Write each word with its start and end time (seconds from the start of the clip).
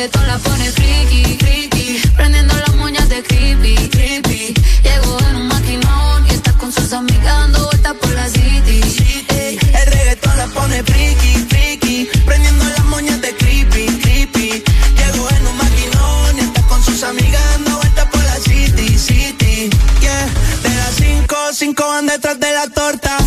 reggaetón 0.00 0.26
la 0.26 0.38
pone 0.38 0.70
friki, 0.72 1.36
friki. 1.38 2.02
Prendiendo 2.16 2.54
las 2.54 2.74
moñas 2.76 3.06
de 3.10 3.22
creepy, 3.22 3.74
creepy. 3.90 4.54
Llegó 4.82 5.18
en 5.28 5.36
un 5.36 5.48
maquinón 5.48 6.26
y 6.26 6.30
está 6.30 6.52
con 6.54 6.72
sus 6.72 6.90
amigas 6.94 7.24
dando 7.24 7.66
vueltas 7.66 7.94
por 8.00 8.10
la 8.14 8.26
city. 8.28 8.80
El 9.28 9.86
reggaetón 9.92 10.38
la 10.38 10.46
pone 10.46 10.82
friki, 10.84 11.32
friki. 11.50 12.08
Prendiendo 12.24 12.64
las 12.64 12.84
moñas 12.84 13.20
de 13.20 13.36
creepy, 13.36 13.86
creepy. 14.02 14.64
Llegó 14.96 15.28
en 15.36 15.46
un 15.46 15.56
maquinón 15.58 16.38
y 16.38 16.40
está 16.40 16.62
con 16.62 16.82
sus 16.82 17.02
amigas 17.02 17.42
dando 17.52 17.76
vueltas 17.76 18.06
por 18.06 18.24
la 18.24 18.36
city, 18.36 18.98
city. 18.98 19.70
Yeah, 20.00 20.26
de 20.62 20.76
las 20.76 20.94
cinco, 20.96 21.36
cinco 21.52 21.88
van 21.88 22.06
detrás 22.06 22.40
de 22.40 22.52
la 22.52 22.68
torta. 22.68 23.19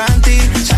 Santi 0.00 0.69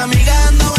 amigas 0.00 0.52
no 0.52 0.69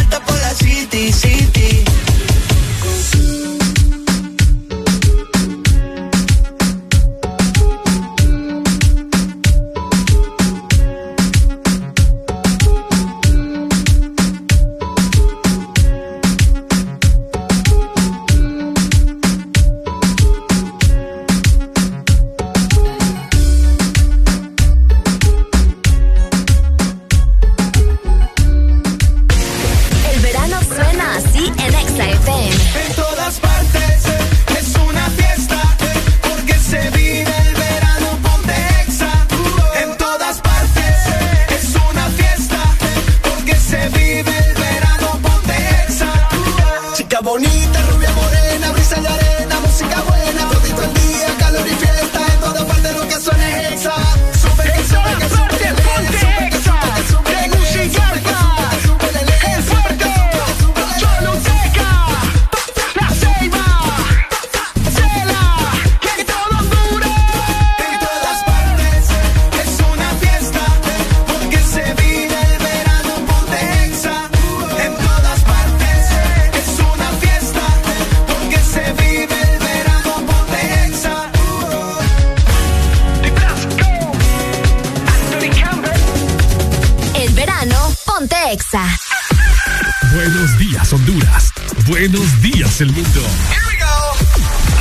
el 92.82 92.92
mundo. 92.94 93.22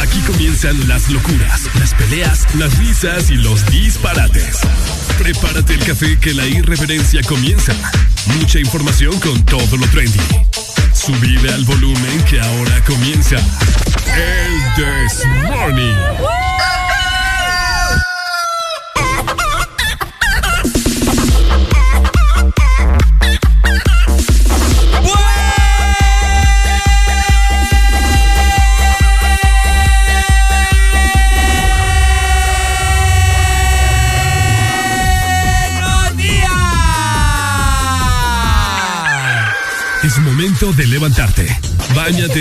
Aquí 0.00 0.20
comienzan 0.20 0.88
las 0.88 1.10
locuras, 1.10 1.68
las 1.78 1.92
peleas, 1.94 2.46
las 2.54 2.78
risas 2.78 3.30
y 3.30 3.34
los 3.34 3.66
disparates. 3.66 4.58
Prepárate 5.18 5.74
el 5.74 5.84
café 5.84 6.18
que 6.18 6.32
la 6.32 6.46
irreverencia 6.46 7.20
comienza. 7.22 7.74
Mucha 8.38 8.58
información 8.58 9.18
con 9.20 9.44
todo 9.44 9.76
lo 9.76 9.86
trendy. 9.88 10.18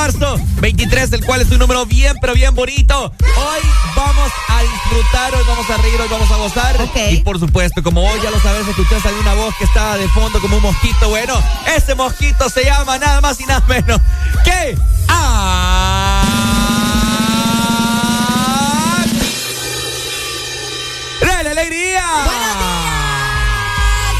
Marzo. 0.00 0.40
23, 0.62 1.12
el 1.12 1.24
cual 1.26 1.42
es 1.42 1.50
un 1.50 1.58
número 1.58 1.84
bien, 1.84 2.16
pero 2.22 2.32
bien 2.32 2.54
bonito. 2.54 3.12
Hoy 3.20 3.60
vamos 3.94 4.30
a 4.48 4.62
disfrutar, 4.62 5.34
hoy 5.34 5.44
vamos 5.46 5.68
a 5.68 5.76
reír, 5.76 6.00
hoy 6.00 6.08
vamos 6.08 6.30
a 6.30 6.36
gozar. 6.36 6.80
Ok. 6.80 6.96
Y 7.10 7.16
por 7.18 7.38
supuesto, 7.38 7.82
como 7.82 8.08
hoy 8.08 8.18
ya 8.22 8.30
lo 8.30 8.40
sabes, 8.40 8.66
escuchas 8.66 9.04
hay 9.04 9.14
una 9.14 9.34
voz 9.34 9.54
que 9.58 9.64
está 9.64 9.98
de 9.98 10.08
fondo 10.08 10.40
como 10.40 10.56
un 10.56 10.62
mosquito. 10.62 11.10
Bueno, 11.10 11.34
ese 11.76 11.94
mosquito 11.94 12.48
se 12.48 12.64
llama 12.64 12.96
nada 12.98 13.20
más 13.20 13.38
y 13.40 13.44
nada 13.44 13.62
menos 13.68 14.00
que. 14.42 14.78
¡Ah! 15.08 16.24
alegría! 21.40 22.04
¡Buenos 22.24 22.58
días! 22.58 23.00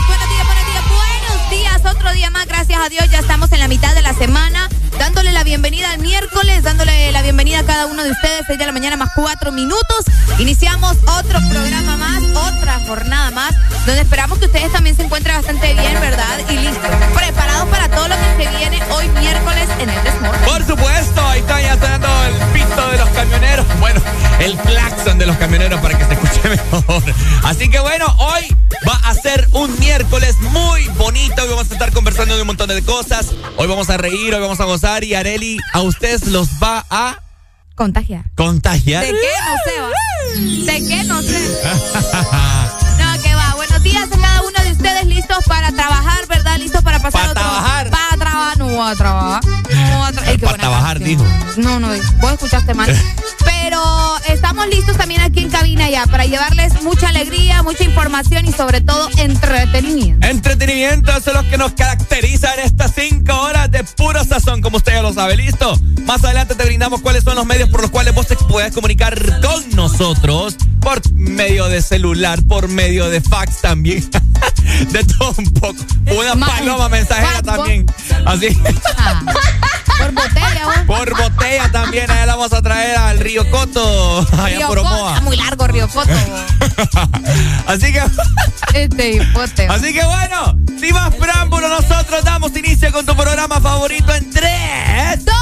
Buenos 0.09 0.29
días, 0.29 0.47
buenos 0.47 0.67
días, 0.67 0.85
buenos 0.89 1.51
días. 1.51 1.95
Otro 1.95 2.13
día 2.13 2.31
más, 2.31 2.47
gracias 2.47 2.81
a 2.81 2.89
Dios, 2.89 3.09
ya 3.11 3.21
estamos 3.21 3.53
en 3.53 3.61
la 3.61 3.69
mitad 3.69 3.95
de 3.95 4.03
la 4.03 4.15
semana. 4.15 4.70
Dándole 5.11 5.33
la 5.33 5.43
bienvenida 5.43 5.91
al 5.91 5.99
miércoles, 5.99 6.63
dándole 6.63 7.11
la 7.11 7.21
bienvenida 7.21 7.59
a 7.59 7.65
cada 7.65 7.87
uno 7.87 8.05
de 8.05 8.13
ustedes, 8.13 8.45
6 8.47 8.57
de 8.61 8.65
la 8.65 8.71
mañana 8.71 8.97
más 8.97 9.11
4 9.17 9.51
minutos. 9.51 10.05
Iniciamos 10.39 10.97
otro 11.19 11.41
programa 11.51 11.97
más, 11.97 12.23
otra 12.53 12.79
jornada 12.87 13.33
más, 13.33 13.53
donde 13.87 14.03
esperamos 14.03 14.39
que 14.39 14.45
ustedes 14.47 14.71
también 14.71 14.95
se 14.95 15.03
encuentren 15.03 15.35
bastante 15.35 15.75
bien, 15.75 16.01
¿verdad? 16.01 16.39
Y 16.49 16.59
listos, 16.59 16.89
preparados 17.13 17.69
para 17.71 17.89
todo 17.89 18.07
lo 18.07 18.15
que 18.15 18.45
se 18.45 18.57
viene 18.57 18.81
hoy 18.93 19.09
miércoles 19.09 19.69
en 19.81 19.91
el 19.91 20.05
Desmorning. 20.05 20.45
Por 20.45 20.65
supuesto, 20.65 21.27
ahí 21.27 21.41
está 21.41 21.61
ya 21.61 21.75
sonando 21.75 22.25
el 22.27 22.35
pito 22.53 22.91
de 22.93 22.99
los 22.99 23.09
camioneros. 23.09 23.67
Bueno, 23.81 24.01
el 24.41 24.57
claxon 24.59 25.19
de 25.19 25.27
los 25.27 25.37
camioneros 25.37 25.81
para 25.81 25.97
que 25.99 26.05
se 26.05 26.13
escuche 26.15 26.49
mejor. 26.73 27.03
Así 27.45 27.69
que 27.71 27.79
bueno, 27.81 28.07
hoy 28.19 28.57
va 28.89 28.95
a 29.09 29.15
ser 29.15 29.49
un 29.53 29.79
miércoles 29.79 30.37
muy 30.41 30.87
bonito. 30.97 31.43
Hoy 31.43 31.49
vamos 31.49 31.71
a 31.71 31.75
estar 31.75 31.93
conversando 31.93 32.35
de 32.35 32.41
un 32.43 32.47
montón 32.47 32.69
de 32.69 32.83
cosas. 32.83 33.29
Hoy 33.57 33.67
vamos 33.69 33.91
a 33.91 33.97
reír, 33.97 34.35
hoy 34.35 34.41
vamos 34.41 34.61
a 34.61 34.65
gozar 34.65 35.05
y 35.05 35.15
Areli 35.15 35.59
a 35.73 35.81
ustedes 35.83 36.27
los 36.27 36.49
va 36.63 36.85
a 36.91 37.19
Contagiar. 37.75 38.25
contagiar. 38.35 39.05
¿De 39.07 39.13
qué? 39.13 39.17
No 39.47 39.57
sé, 39.65 39.81
va. 39.81 40.73
¿De 40.73 40.87
qué? 40.87 41.05
No 41.05 41.23
sé. 41.23 41.39
No, 43.01 43.23
que 43.23 43.35
va. 43.35 43.55
Buenos 43.57 43.83
días 43.83 44.05
a 44.13 44.19
cada 44.21 44.43
uno 44.43 44.63
de 44.63 44.73
ustedes 44.73 45.07
listos 45.07 45.39
para 45.47 45.73
trabajar, 45.73 46.27
¿verdad? 46.29 46.59
Listos 46.59 46.83
para 46.83 46.99
pasar 46.99 47.23
Pa' 47.23 47.31
otro... 47.31 47.43
trabajar. 47.43 47.91
Para 47.91 48.17
trabajar. 48.31 48.59
No 48.59 48.67
voy 48.69 48.91
a 48.93 48.95
trabajar. 48.97 49.45
No 49.45 49.99
voy 49.99 50.09
a 50.09 50.13
tra- 50.13 50.29
Ey, 50.29 50.37
qué 50.39 50.47
Pa' 50.47 50.51
buena 50.51 50.63
trabajar, 50.63 50.99
canción. 50.99 51.27
No, 51.59 51.81
no, 51.81 51.89
vos 52.21 52.33
escuchaste 52.33 52.75
mal. 52.75 52.91
Pero 53.45 53.83
estamos 54.29 54.67
listos 54.69 54.97
también 54.97 55.21
aquí 55.21 55.41
en 55.41 55.51
cabina 55.51 55.89
ya 55.91 56.07
para 56.07 56.25
llevarles 56.25 56.83
mucha 56.83 57.09
alegría, 57.09 57.63
mucha 57.63 57.85
información 57.85 58.47
y 58.47 58.53
sobre 58.53 58.81
todo 58.81 59.09
entretenimiento. 59.19 60.27
Entretenimiento, 60.27 61.11
eso 61.13 61.31
es 61.31 61.37
lo 61.37 61.49
que 61.49 61.57
nos 61.59 61.73
caracteriza 61.73 62.55
en 62.55 62.61
estas 62.61 62.93
cinco 62.95 63.33
horas 63.41 63.71
de 63.71 63.85
puro 63.85 64.25
sazón, 64.25 64.61
como 64.61 64.79
usted 64.79 64.95
ya 64.95 65.03
lo 65.03 65.13
sabe. 65.13 65.37
¿Listo? 65.37 65.79
Más 66.05 66.25
adelante 66.25 66.55
te 66.55 66.65
brindamos 66.65 67.01
cuáles 67.01 67.23
son 67.23 67.37
los 67.37 67.47
medios 67.47 67.69
por 67.69 67.83
los 67.83 67.91
cuales 67.91 68.15
vos 68.15 68.27
te 68.27 68.37
puedes 68.37 68.73
comunicar 68.75 69.15
con 69.41 69.71
nosotros. 69.77 70.57
Por 70.81 71.01
medio 71.13 71.69
de 71.69 71.83
celular, 71.83 72.43
por 72.49 72.69
medio 72.69 73.09
de 73.11 73.21
fax 73.21 73.61
también. 73.61 74.09
de 74.91 75.05
todo 75.05 75.35
un 75.39 75.53
poco. 75.53 75.85
Una 76.11 76.47
paloma 76.47 76.89
mensajera 76.89 77.43
también. 77.43 77.87
Así. 78.27 78.57
Ah, 78.97 79.23
por 79.99 80.13
botella, 80.13 80.69
¿o? 80.69 80.87
Por 80.87 81.17
botella 81.17 81.71
también. 81.71 82.11
Allá 82.11 82.27
la 82.27 82.37
vamos 82.37 82.53
a 82.53 82.63
traer 82.63 82.97
al 82.97 83.19
Río 83.19 83.49
Coto. 83.51 84.27
Allá 84.43 84.67
por 84.67 84.79
Omoa. 84.79 85.15
Coto, 85.15 85.23
muy 85.23 85.37
largo 85.37 85.67
Río 85.67 85.89
Coto. 85.89 86.11
Así 87.67 87.93
que. 87.93 88.03
Este 88.75 89.13
hipote. 89.15 89.67
Así 89.67 89.93
que 89.93 90.05
bueno, 90.05 90.57
sin 90.79 90.95
más 90.95 91.13
preámbulo, 91.17 91.69
nosotros 91.69 92.23
damos 92.23 92.57
inicio 92.57 92.93
con 92.93 93.05
tu 93.05 93.17
programa 93.17 93.61
favorito 93.61 94.15
en 94.15 94.31
3, 94.31 95.25
2, 95.25 95.35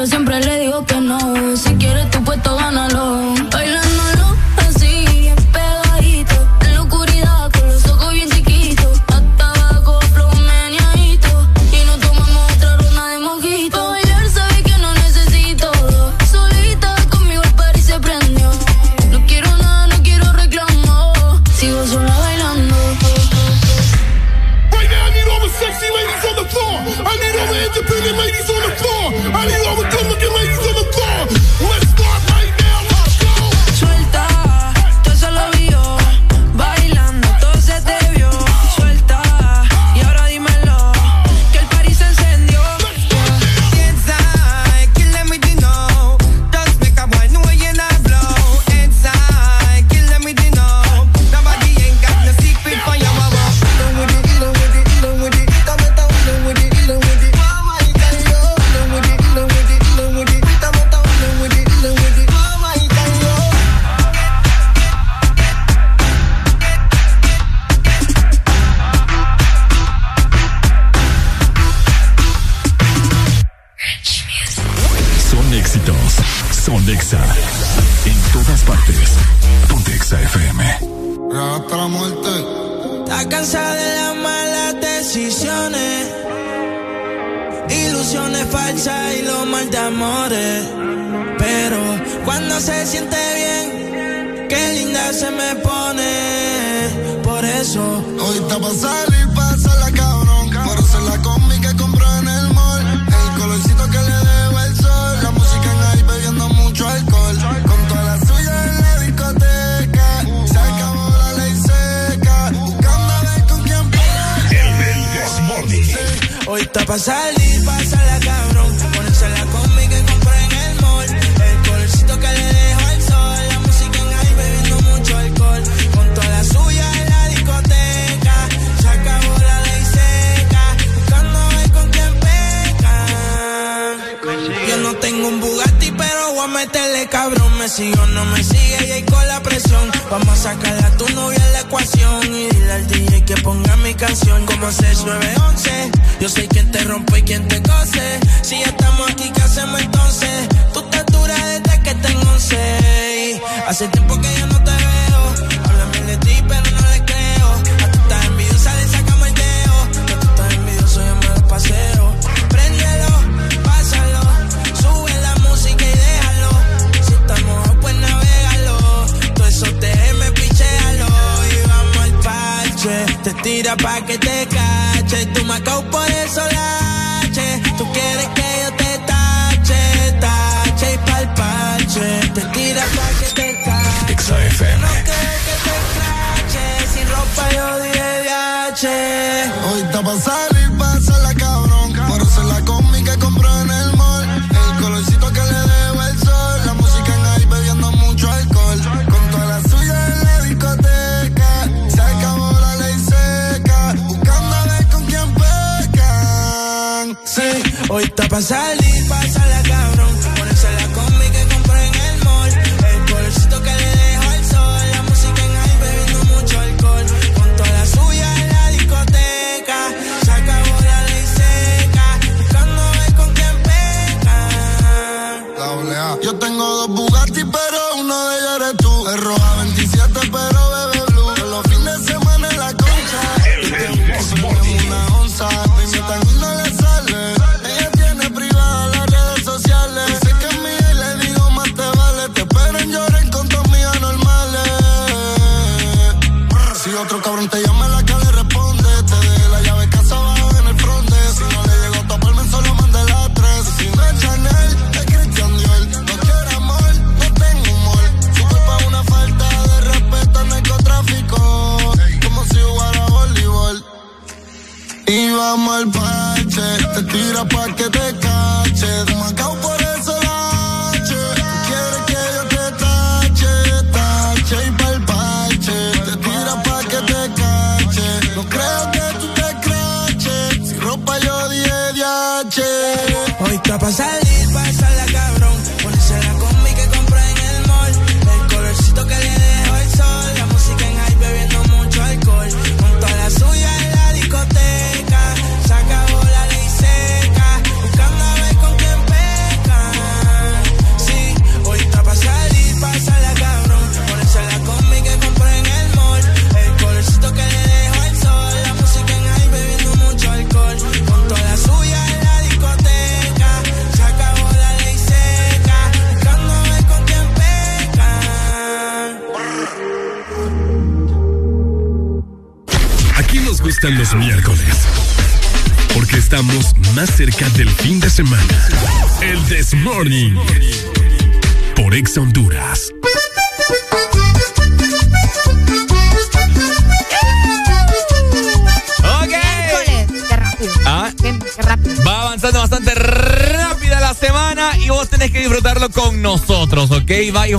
pero 0.00 0.06
siempre 0.06 0.40
le 0.40 0.49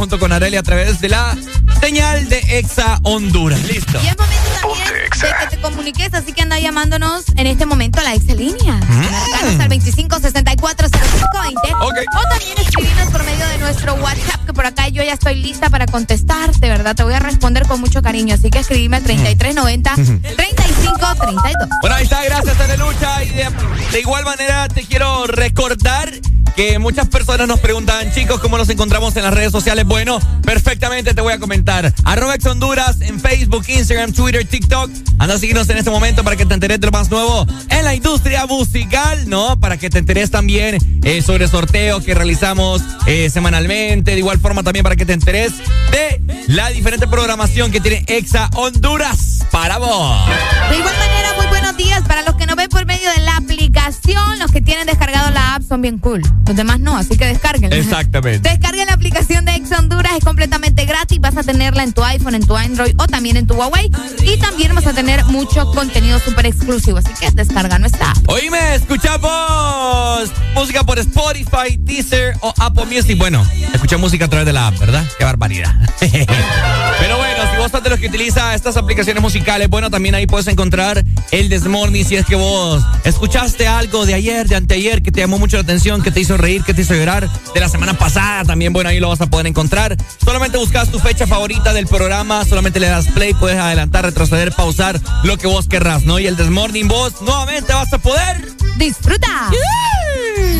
junto 0.01 0.17
con 0.17 0.33
Areli 0.33 0.57
a 0.57 0.63
través 0.63 0.99
de 0.99 1.09
la 1.09 1.37
señal 1.79 2.27
de 2.27 2.39
Exa 2.57 2.99
Honduras. 3.03 3.61
Listo. 3.65 3.99
Y 4.03 4.07
es 4.07 4.17
momento 4.17 4.49
también 4.59 4.87
de 4.95 5.01
que 5.39 5.55
te 5.55 5.61
comuniques, 5.61 6.11
así 6.15 6.33
que 6.33 6.41
anda 6.41 6.57
llamándonos 6.57 7.25
en 7.35 7.45
este 7.45 7.67
momento 7.67 7.99
a 7.99 8.03
la 8.03 8.15
Exa 8.15 8.33
Línea. 8.33 8.73
Mm. 8.73 9.61
al 9.61 9.69
25640520. 9.69 11.53
Okay. 11.81 12.05
O 12.17 12.21
también 12.29 12.57
escribirnos 12.57 13.09
por 13.11 13.23
medio 13.23 13.47
de 13.47 13.59
nuestro 13.59 13.93
WhatsApp, 13.93 14.43
que 14.47 14.53
por 14.53 14.65
acá 14.65 14.87
yo 14.87 15.03
ya 15.03 15.13
estoy 15.13 15.35
lista 15.35 15.69
para 15.69 15.85
contestarte, 15.85 16.67
¿verdad? 16.67 16.95
Te 16.95 17.03
voy 17.03 17.13
a 17.13 17.19
responder 17.19 17.67
con 17.67 17.79
mucho 17.79 18.01
cariño, 18.01 18.33
así 18.33 18.49
que 18.49 18.57
escribime 18.57 18.97
al 18.97 19.03
3390 19.03 19.93
3532. 19.93 21.67
Mm. 21.67 21.69
Bueno, 21.81 21.95
ahí 21.95 22.05
está, 22.05 22.23
gracias, 22.23 22.59
Arelucha. 22.59 23.23
Y 23.23 23.29
de 23.91 23.99
igual 23.99 24.25
manera 24.25 24.67
te 24.67 24.83
quiero 24.83 25.27
recordar 25.27 26.11
que 26.61 26.77
muchas 26.77 27.07
personas 27.07 27.47
nos 27.47 27.59
preguntan, 27.59 28.13
chicos, 28.13 28.39
¿cómo 28.39 28.55
nos 28.55 28.69
encontramos 28.69 29.15
en 29.15 29.23
las 29.23 29.33
redes 29.33 29.51
sociales? 29.51 29.83
Bueno, 29.83 30.19
perfectamente 30.43 31.15
te 31.15 31.19
voy 31.19 31.33
a 31.33 31.39
comentar. 31.39 31.91
Arroba 32.03 32.35
Ex 32.35 32.45
Honduras 32.45 33.01
en 33.01 33.19
Facebook, 33.19 33.65
Instagram, 33.67 34.13
Twitter, 34.13 34.45
TikTok. 34.45 34.91
Anda 35.17 35.33
a 35.33 35.37
seguirnos 35.39 35.67
en 35.71 35.77
este 35.79 35.89
momento 35.89 36.23
para 36.23 36.35
que 36.35 36.45
te 36.45 36.53
enteres 36.53 36.79
de 36.79 36.85
lo 36.85 36.91
más 36.91 37.09
nuevo 37.09 37.47
en 37.69 37.83
la 37.83 37.95
industria 37.95 38.45
musical, 38.45 39.27
¿no? 39.27 39.59
Para 39.59 39.77
que 39.77 39.89
te 39.89 39.97
enteres 39.97 40.29
también 40.29 40.77
eh, 41.03 41.23
sobre 41.23 41.47
sorteos 41.47 42.03
que 42.03 42.13
realizamos 42.13 42.83
eh, 43.07 43.31
semanalmente. 43.31 44.11
De 44.11 44.19
igual 44.19 44.39
forma 44.39 44.61
también 44.61 44.83
para 44.83 44.95
que 44.95 45.07
te 45.07 45.13
enteres 45.13 45.53
de 45.89 46.21
la 46.45 46.69
diferente 46.69 47.07
programación 47.07 47.71
que 47.71 47.81
tiene 47.81 48.05
Exa 48.05 48.51
Honduras 48.53 49.47
para 49.49 49.79
vos. 49.79 50.27
De 50.69 50.77
igual 50.77 50.95
manera 50.95 51.20
tienen 54.71 54.87
descargado 54.87 55.31
la 55.31 55.55
app 55.55 55.63
son 55.63 55.81
bien 55.81 55.97
cool. 55.97 56.21
Los 56.47 56.55
demás 56.55 56.79
no, 56.79 56.95
así 56.95 57.17
que 57.17 57.25
descarguen. 57.25 57.73
Exactamente. 57.73 58.49
Descarguen 58.51 58.87
la 58.87 58.93
aplicación 58.93 59.43
de 59.43 59.55
Ex 59.55 59.69
Honduras, 59.77 60.13
es 60.17 60.23
completamente 60.23 60.85
gratis. 60.85 61.19
Vas 61.19 61.35
a 61.35 61.43
tenerla 61.43 61.83
en 61.83 61.91
tu 61.91 62.01
iPhone, 62.05 62.35
en 62.35 62.47
tu 62.47 62.55
Android 62.55 62.95
o 62.97 63.05
también 63.05 63.35
en 63.35 63.47
tu 63.47 63.55
Huawei. 63.55 63.91
Y 64.23 64.37
también 64.37 64.73
vas 64.73 64.87
a 64.87 64.93
tener 64.93 65.25
mucho 65.25 65.65
contenido 65.73 66.19
súper 66.19 66.45
exclusivo. 66.45 66.99
Así 66.99 67.09
que 67.19 67.29
descarga 67.31 67.79
nuestra 67.79 68.11
app. 68.11 68.29
Oíme, 68.29 68.75
escuchamos 68.75 70.31
música 70.55 70.85
por 70.85 70.99
Spotify, 70.99 71.77
Deezer 71.91 72.37
o 72.39 72.53
Apple 72.57 72.85
Music. 72.85 73.17
Bueno, 73.17 73.45
escuché 73.73 73.97
música 73.97 74.25
a 74.25 74.27
través 74.29 74.45
de 74.45 74.53
la 74.53 74.67
app, 74.67 74.79
¿verdad? 74.79 75.05
Qué 75.17 75.25
barbaridad. 75.25 75.75
Pero 75.99 77.17
bueno, 77.17 77.51
si 77.51 77.57
vos 77.57 77.69
sos 77.69 77.83
de 77.83 77.89
los 77.89 77.99
que 77.99 78.07
utiliza 78.07 78.55
estas 78.55 78.77
aplicaciones 78.77 79.21
musicales, 79.21 79.67
bueno, 79.67 79.89
también 79.89 80.15
ahí 80.15 80.25
puedes 80.25 80.47
encontrar 80.47 81.03
el 81.31 81.49
Desmorning 81.49 82.05
si 82.05 82.15
es 82.15 82.25
que 82.25 82.35
vos 82.35 82.81
escuchaste 83.03 83.67
algo 83.67 84.05
de 84.05 84.13
ayer, 84.13 84.47
de 84.47 84.55
anteayer, 84.55 85.01
que 85.01 85.11
te 85.11 85.19
llamó 85.19 85.37
mucho 85.37 85.57
la 85.57 85.63
atención, 85.63 86.01
que 86.01 86.11
te 86.11 86.21
hizo 86.21 86.37
reír, 86.37 86.63
que 86.63 86.73
te 86.73 86.83
hizo 86.83 86.93
llorar, 86.93 87.29
de 87.53 87.59
la 87.59 87.67
semana 87.67 87.93
pasada 87.93 88.45
también, 88.45 88.71
bueno, 88.71 88.89
ahí 88.89 89.01
lo 89.01 89.09
vas 89.09 89.19
a 89.19 89.29
poder 89.29 89.47
encontrar. 89.47 89.97
Solamente 90.23 90.57
buscas 90.57 90.89
tu 90.89 90.99
fecha 90.99 91.27
favorita 91.27 91.73
del 91.73 91.87
programa, 91.87 92.45
solamente 92.45 92.79
le 92.79 92.87
das 92.87 93.07
play, 93.07 93.33
puedes 93.33 93.59
adelantar, 93.59 94.05
retroceder, 94.05 94.53
pausar, 94.53 95.01
lo 95.23 95.37
que 95.37 95.47
vos 95.47 95.67
querrás, 95.67 96.05
¿no? 96.05 96.19
Y 96.19 96.27
el 96.27 96.37
Desmorning 96.37 96.87
vos 96.87 97.21
nuevamente 97.21 97.73
vas 97.73 97.91
a 97.91 97.97
poder 97.97 98.61
¡Disfruta! 98.77 99.51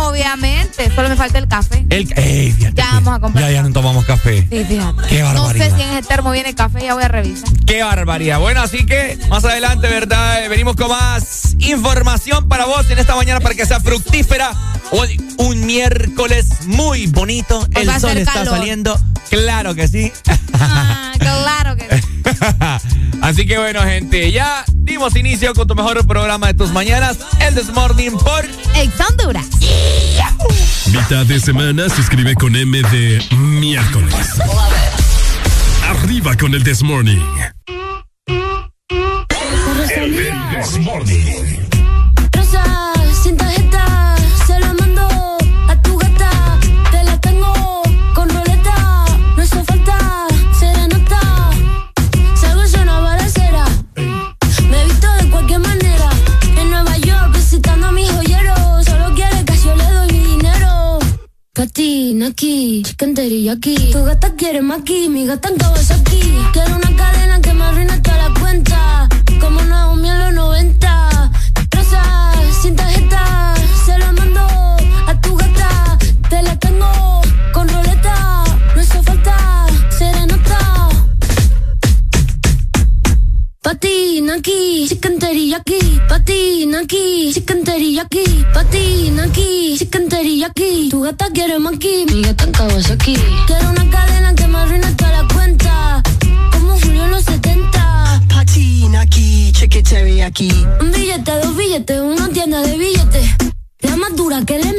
Obviamente, 0.09 0.91
solo 0.95 1.09
me 1.09 1.15
falta 1.15 1.37
el 1.37 1.47
café. 1.47 1.85
El, 1.89 2.11
ey, 2.17 2.51
fíjate 2.51 2.75
Ya 2.75 2.85
vamos 2.93 3.15
a 3.15 3.19
comprar 3.19 3.45
Ya, 3.45 3.51
ya 3.51 3.63
no 3.63 3.71
tomamos 3.71 4.05
café. 4.05 4.47
Sí, 4.49 4.65
fíjate. 4.65 5.07
Qué 5.09 5.19
No 5.21 5.33
barbaridad. 5.43 5.69
sé 5.69 5.75
si 5.75 5.81
en 5.81 5.89
ese 5.97 6.07
termo 6.07 6.31
viene 6.31 6.53
café, 6.55 6.81
ya 6.83 6.93
voy 6.93 7.03
a 7.03 7.07
revisar. 7.07 7.49
Qué 7.65 7.83
barbaridad. 7.83 8.39
Bueno, 8.39 8.61
así 8.61 8.85
que 8.85 9.17
más 9.29 9.43
adelante, 9.45 9.87
¿verdad? 9.87 10.45
Eh, 10.45 10.49
Venimos 10.49 10.75
con 10.75 10.89
más 10.89 11.48
información 11.59 12.47
para 12.47 12.65
vos 12.65 12.89
en 12.89 12.99
esta 12.99 13.15
mañana 13.15 13.39
para 13.39 13.55
que 13.55 13.65
sea 13.65 13.79
fructífera. 13.79 14.51
Hoy 14.91 15.21
un 15.37 15.65
miércoles 15.65 16.47
muy 16.65 17.07
bonito. 17.07 17.67
Pues 17.71 17.87
El 17.87 17.99
sol 17.99 18.17
está 18.17 18.33
calor. 18.33 18.57
saliendo. 18.57 18.99
Claro 19.29 19.75
que 19.75 19.87
sí. 19.87 20.11
Ah, 20.53 21.13
claro 21.19 21.75
que 21.75 21.87
sí. 21.97 22.07
Así 23.21 23.45
que 23.45 23.57
bueno, 23.57 23.81
gente, 23.83 24.31
ya 24.31 24.63
dimos 24.73 25.15
inicio 25.15 25.53
con 25.53 25.67
tu 25.67 25.75
mejor 25.75 26.05
programa 26.07 26.47
de 26.47 26.53
tus 26.53 26.71
mañanas, 26.71 27.17
el 27.39 27.53
This 27.53 27.69
Morning 27.73 28.11
por 28.11 28.45
Ex 28.75 28.93
Honduras. 29.09 29.45
Mitad 30.87 31.25
de 31.25 31.39
semana 31.39 31.89
se 31.89 32.01
escribe 32.01 32.33
con 32.35 32.55
M 32.55 32.81
de 32.81 33.23
miércoles. 33.37 34.15
Arriba 35.87 36.35
con 36.35 36.53
el 36.55 36.63
This 36.63 36.81
aquí. 63.51 63.75
Tu 63.91 64.03
gata 64.03 64.33
quiere 64.35 64.61
maqui, 64.61 65.09
mi 65.09 65.25
gata 65.25 65.49
en 65.49 65.57
Kawasaki. 65.57 66.19
Quiero 66.53 66.75
una 66.75 66.95
cadena 66.95 67.41
que 67.41 67.53
me 67.53 67.63
arruine 67.63 68.01
una 101.87 102.27
tienda 102.29 102.61
de 102.61 102.77
billetes. 102.77 103.29
La 103.79 103.95
más 103.95 104.13
dura 104.15 104.43
que 104.45 104.59
le 104.59 104.73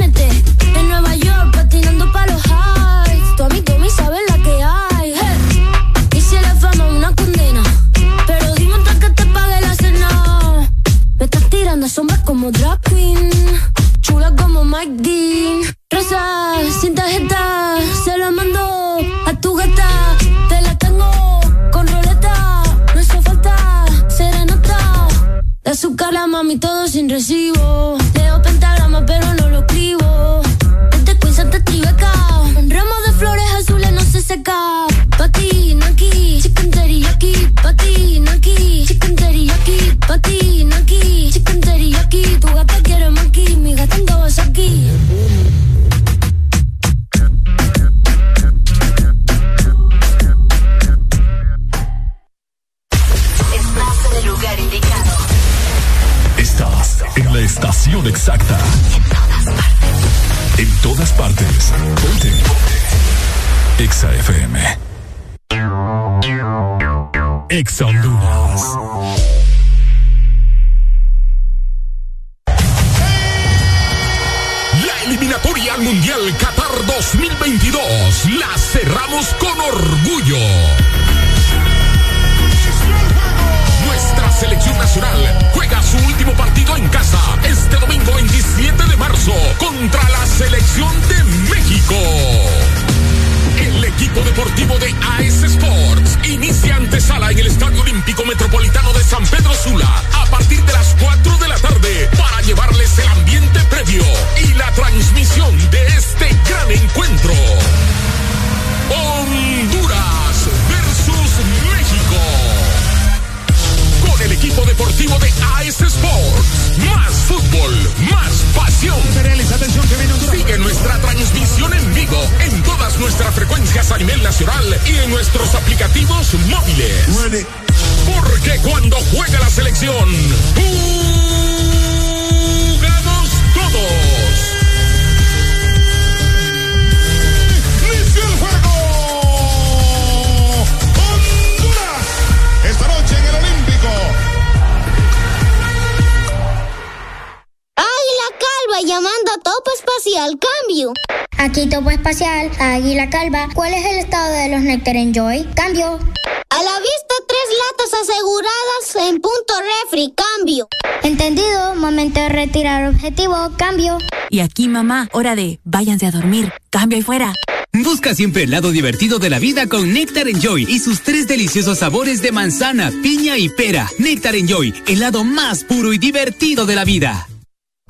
mamá, 164.90 165.08
hora 165.12 165.36
de 165.36 165.60
váyanse 165.64 166.06
a 166.06 166.10
dormir. 166.10 166.52
Cambio 166.70 166.96
ahí 166.96 167.02
fuera. 167.02 167.32
Busca 167.72 168.14
siempre 168.14 168.42
el 168.42 168.50
lado 168.50 168.72
divertido 168.72 169.20
de 169.20 169.30
la 169.30 169.38
vida 169.38 169.68
con 169.68 169.92
Nectar 169.92 170.28
Enjoy 170.28 170.66
y 170.68 170.80
sus 170.80 171.02
tres 171.02 171.28
deliciosos 171.28 171.78
sabores 171.78 172.20
de 172.20 172.32
manzana, 172.32 172.90
piña 173.02 173.38
y 173.38 173.48
pera. 173.48 173.88
Nectar 173.98 174.34
Enjoy, 174.34 174.74
el 174.88 174.98
lado 174.98 175.22
más 175.22 175.62
puro 175.62 175.92
y 175.92 175.98
divertido 175.98 176.66
de 176.66 176.74
la 176.74 176.84
vida. 176.84 177.28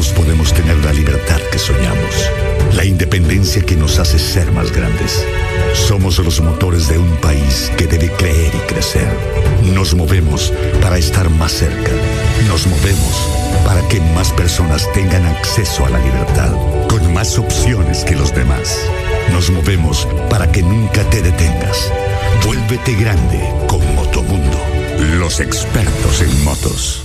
todos 0.00 0.12
podemos 0.14 0.54
tener 0.54 0.82
la 0.82 0.94
libertad 0.94 1.38
que 1.52 1.58
soñamos, 1.58 2.30
la 2.74 2.86
independencia 2.86 3.60
que 3.60 3.76
nos 3.76 3.98
hace 3.98 4.18
ser 4.18 4.50
más 4.50 4.72
grandes. 4.72 5.26
Somos 5.74 6.18
los 6.20 6.40
motores 6.40 6.88
de 6.88 6.96
un 6.96 7.16
país 7.16 7.70
que 7.76 7.86
debe 7.86 8.10
creer 8.12 8.50
y 8.54 8.72
crecer. 8.72 9.06
Nos 9.74 9.94
movemos 9.94 10.54
para 10.80 10.96
estar 10.96 11.28
más 11.28 11.52
cerca. 11.52 11.90
Nos 12.48 12.66
movemos 12.66 13.28
para 13.66 13.86
que 13.88 14.00
más 14.14 14.32
personas 14.32 14.90
tengan 14.94 15.26
acceso 15.26 15.84
a 15.84 15.90
la 15.90 15.98
libertad, 15.98 16.54
con 16.88 17.12
más 17.12 17.38
opciones 17.38 18.02
que 18.02 18.16
los 18.16 18.34
demás. 18.34 18.80
Nos 19.32 19.50
movemos 19.50 20.08
para 20.30 20.50
que 20.50 20.62
nunca 20.62 21.02
te 21.10 21.20
detengas. 21.20 21.92
Vuélvete 22.46 22.94
grande 22.94 23.38
con 23.66 23.80
Motomundo, 23.94 24.58
los 25.18 25.40
expertos 25.40 26.22
en 26.22 26.44
motos. 26.44 27.04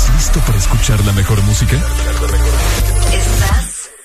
¿Estás 0.00 0.14
listo 0.14 0.40
para 0.46 0.56
escuchar 0.56 1.04
la 1.04 1.12
mejor 1.12 1.42
música? 1.42 1.76
Estás 1.76 1.90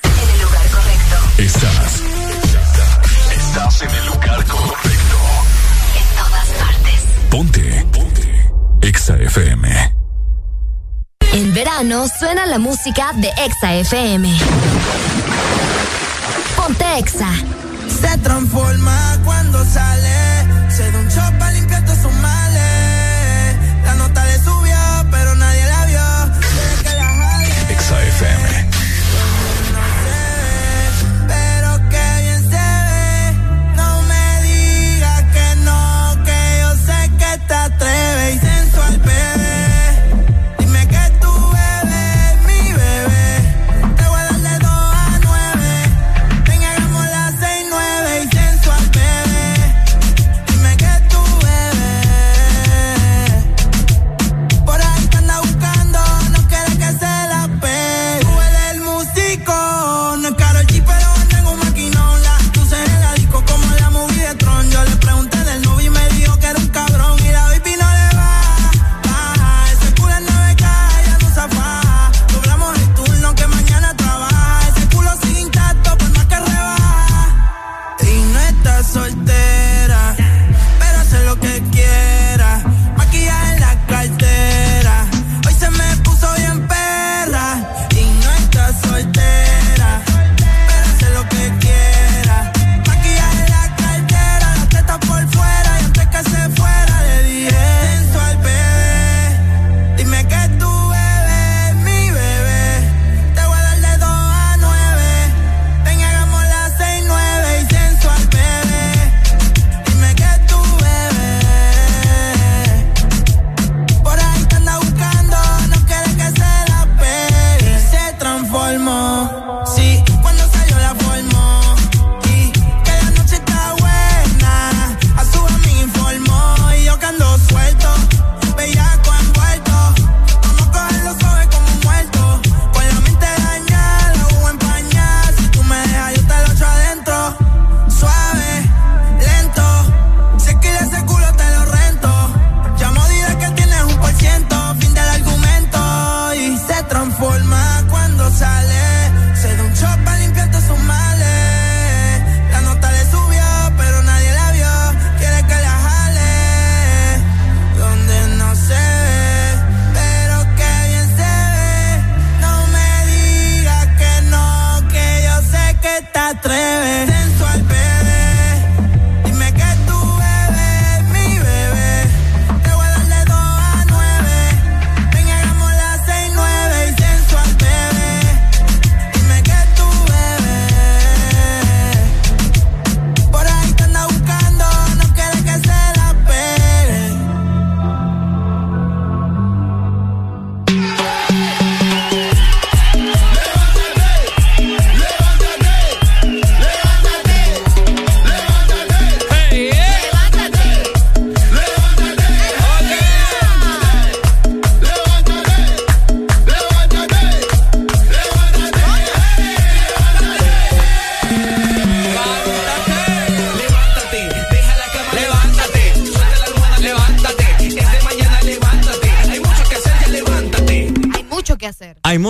en 0.04 0.30
el 0.30 0.42
lugar 0.42 0.70
correcto. 0.70 1.16
Estás. 1.38 2.02
Estás 3.34 3.82
en 3.82 3.92
el 3.92 4.06
lugar 4.08 4.46
correcto. 4.46 5.18
En 5.96 6.04
todas 6.18 6.50
partes. 6.60 7.00
Ponte. 7.30 7.86
Ponte. 7.94 8.52
Exa 8.82 9.16
FM. 9.16 9.94
En 11.32 11.54
verano 11.54 12.10
suena 12.10 12.46
la 12.46 12.60
música 12.60 13.14
de 13.16 13.30
Exa 13.30 13.76
FM. 13.76 14.38
Ponte 16.58 17.00
Exa. 17.00 17.32
Se 18.02 18.18
transforma 18.18 19.18
cuando 19.24 19.64
sale. 19.64 20.46
Se 20.76 20.92
da 20.92 21.00
un 21.00 21.08
shot 21.08 21.38
para 21.38 21.54
limpiar 21.54 21.88
sus 21.88 22.12
males. 22.16 22.85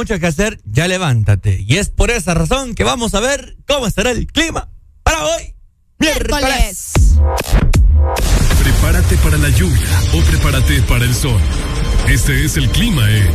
Mucho 0.06 0.20
que 0.20 0.28
hacer, 0.28 0.60
ya 0.66 0.88
levántate. 0.88 1.66
Y 1.68 1.78
es 1.78 1.90
por 1.90 2.12
esa 2.12 2.36
razón 2.36 2.76
que 2.76 2.84
vamos 2.84 3.16
a 3.16 3.20
ver 3.20 3.58
cómo 3.68 3.88
estará 3.88 4.12
el 4.12 4.28
clima 4.28 4.70
para 5.02 5.26
hoy. 5.26 5.56
Miércoles. 5.98 6.94
Prepárate 8.62 9.18
para 9.18 9.38
la 9.40 9.50
lluvia 9.50 9.88
o 10.14 10.22
prepárate 10.30 10.84
para 10.84 11.06
el 11.06 11.16
sol. 11.16 11.42
Este 12.08 12.46
es 12.46 12.56
el 12.56 12.70
clima 12.70 13.10
en 13.10 13.32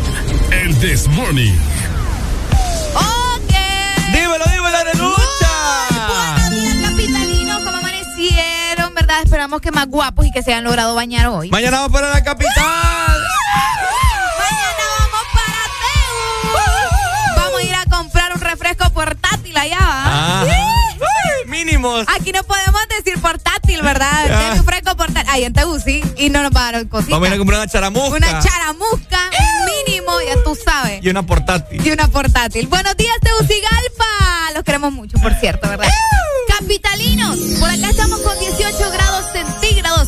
El 0.52 0.78
This 0.78 1.08
Morning. 1.08 1.54
Ok. 2.94 3.52
Dímelo, 4.12 4.44
dímelo, 4.44 4.76
Arelucha. 4.76 6.36
Buenos 6.38 6.50
días, 6.52 6.88
capitalinos. 6.88 7.64
¿Cómo 7.64 7.78
amanecieron? 7.78 8.94
¿Verdad? 8.94 9.22
Esperamos 9.24 9.60
que 9.60 9.72
más 9.72 9.88
guapos 9.88 10.24
y 10.24 10.30
que 10.30 10.44
se 10.44 10.52
hayan 10.52 10.62
logrado 10.62 10.94
bañar 10.94 11.26
hoy. 11.26 11.50
Mañana 11.50 11.78
vamos 11.78 11.92
para 11.92 12.10
la 12.10 12.22
capital. 12.22 13.39
Refresco 18.60 18.90
portátil 18.92 19.56
allá. 19.56 19.78
¿va? 19.78 20.04
Ah. 20.06 20.44
Ay, 20.44 21.48
mínimos. 21.48 22.06
Aquí 22.08 22.32
no 22.32 22.42
podemos 22.44 22.80
decir 22.88 23.20
portátil, 23.20 23.80
¿verdad? 23.82 24.26
Tiene 24.26 24.50
un 24.50 24.58
refresco 24.58 24.96
portátil. 24.96 25.30
Ahí 25.30 25.44
en 25.44 25.52
Teu 25.52 25.78
sí. 25.80 26.02
Y 26.16 26.28
no 26.28 26.42
nos 26.42 26.52
dar 26.52 26.86
cositas. 26.88 27.10
Vamos 27.10 27.26
a 27.26 27.28
ir 27.28 27.34
a 27.34 27.38
comprar 27.38 27.60
una 27.60 27.68
charamusca. 27.68 28.16
Una 28.16 28.40
charamusca 28.40 29.18
mínimo, 29.86 30.12
ya 30.20 30.42
tú 30.44 30.54
sabes. 30.54 31.02
Y 31.02 31.08
una 31.08 31.24
portátil. 31.24 31.84
Y 31.84 31.90
una 31.90 32.08
portátil. 32.08 32.66
Buenos 32.66 32.96
días, 32.96 33.16
Tegucigalpa. 33.22 34.52
Los 34.54 34.64
queremos 34.64 34.92
mucho, 34.92 35.18
por 35.18 35.34
cierto, 35.34 35.68
¿verdad? 35.68 35.88
Capitalinos, 36.58 37.38
por 37.58 37.70
acá 37.70 37.90
estamos 37.90 38.20
con 38.20 38.38
18 38.38 38.90
grados. 38.90 38.99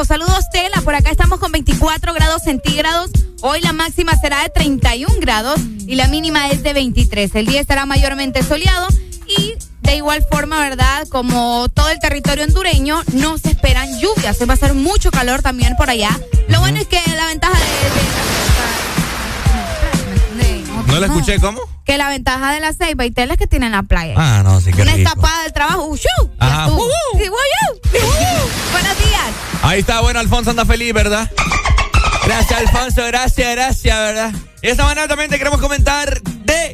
Saludos, 0.05 0.49
Tela. 0.51 0.81
Por 0.83 0.95
acá 0.95 1.11
estamos 1.11 1.39
con 1.39 1.51
24 1.51 2.13
grados 2.13 2.41
centígrados. 2.43 3.11
Hoy 3.41 3.61
la 3.61 3.71
máxima 3.71 4.13
será 4.19 4.41
de 4.43 4.49
31 4.49 5.15
grados 5.19 5.59
y 5.87 5.95
la 5.95 6.07
mínima 6.07 6.49
es 6.49 6.63
de 6.63 6.73
23. 6.73 7.33
El 7.35 7.45
día 7.45 7.61
estará 7.61 7.85
mayormente 7.85 8.43
soleado 8.43 8.87
y 9.27 9.55
de 9.81 9.95
igual 9.95 10.25
forma, 10.29 10.59
¿verdad? 10.59 11.07
Como 11.09 11.69
todo 11.69 11.89
el 11.89 11.99
territorio 11.99 12.43
hondureño, 12.45 13.01
no 13.13 13.37
se 13.37 13.49
esperan 13.51 13.87
lluvias. 13.99 14.37
Se 14.37 14.45
va 14.45 14.53
a 14.53 14.55
hacer 14.55 14.73
mucho 14.73 15.11
calor 15.11 15.41
también 15.41 15.75
por 15.77 15.89
allá. 15.89 16.09
Lo 16.49 16.59
bueno 16.59 16.79
es 16.79 16.87
que 16.87 16.99
la 17.15 17.27
ventaja 17.27 17.57
de... 17.57 17.65
de- 17.65 17.71
de- 20.43 20.61
¿No 20.87 20.99
la 20.99 21.05
escuché 21.07 21.39
cómo? 21.39 21.59
que 21.85 21.97
la 21.97 22.09
ventaja 22.09 22.53
de 22.53 22.59
la 22.59 22.73
Ceiba 22.73 23.05
y 23.05 23.11
Tela 23.11 23.33
es 23.33 23.39
que 23.39 23.47
tienen 23.47 23.71
la 23.71 23.83
playa. 23.83 24.13
Ah, 24.17 24.41
no, 24.43 24.59
sí 24.61 24.71
que 24.71 24.81
Una 24.81 24.93
rico. 24.95 25.09
escapada 25.09 25.43
del 25.43 25.53
trabajo. 25.53 25.85
¡Ushu! 25.85 26.07
Ya 26.39 26.63
Ajá. 26.63 26.69
Ahí 29.63 29.79
está, 29.79 30.01
bueno, 30.01 30.19
Alfonso 30.19 30.51
anda 30.51 30.65
feliz, 30.65 30.93
¿verdad? 30.93 31.29
Gracias, 32.25 32.59
Alfonso, 32.59 33.03
gracias, 33.07 33.55
gracias, 33.55 33.97
¿verdad? 33.97 34.33
Y 34.61 34.67
esta 34.67 34.83
manera 34.83 35.07
también 35.07 35.29
te 35.29 35.37
queremos 35.37 35.59
comentar 35.59 36.21
de 36.21 36.71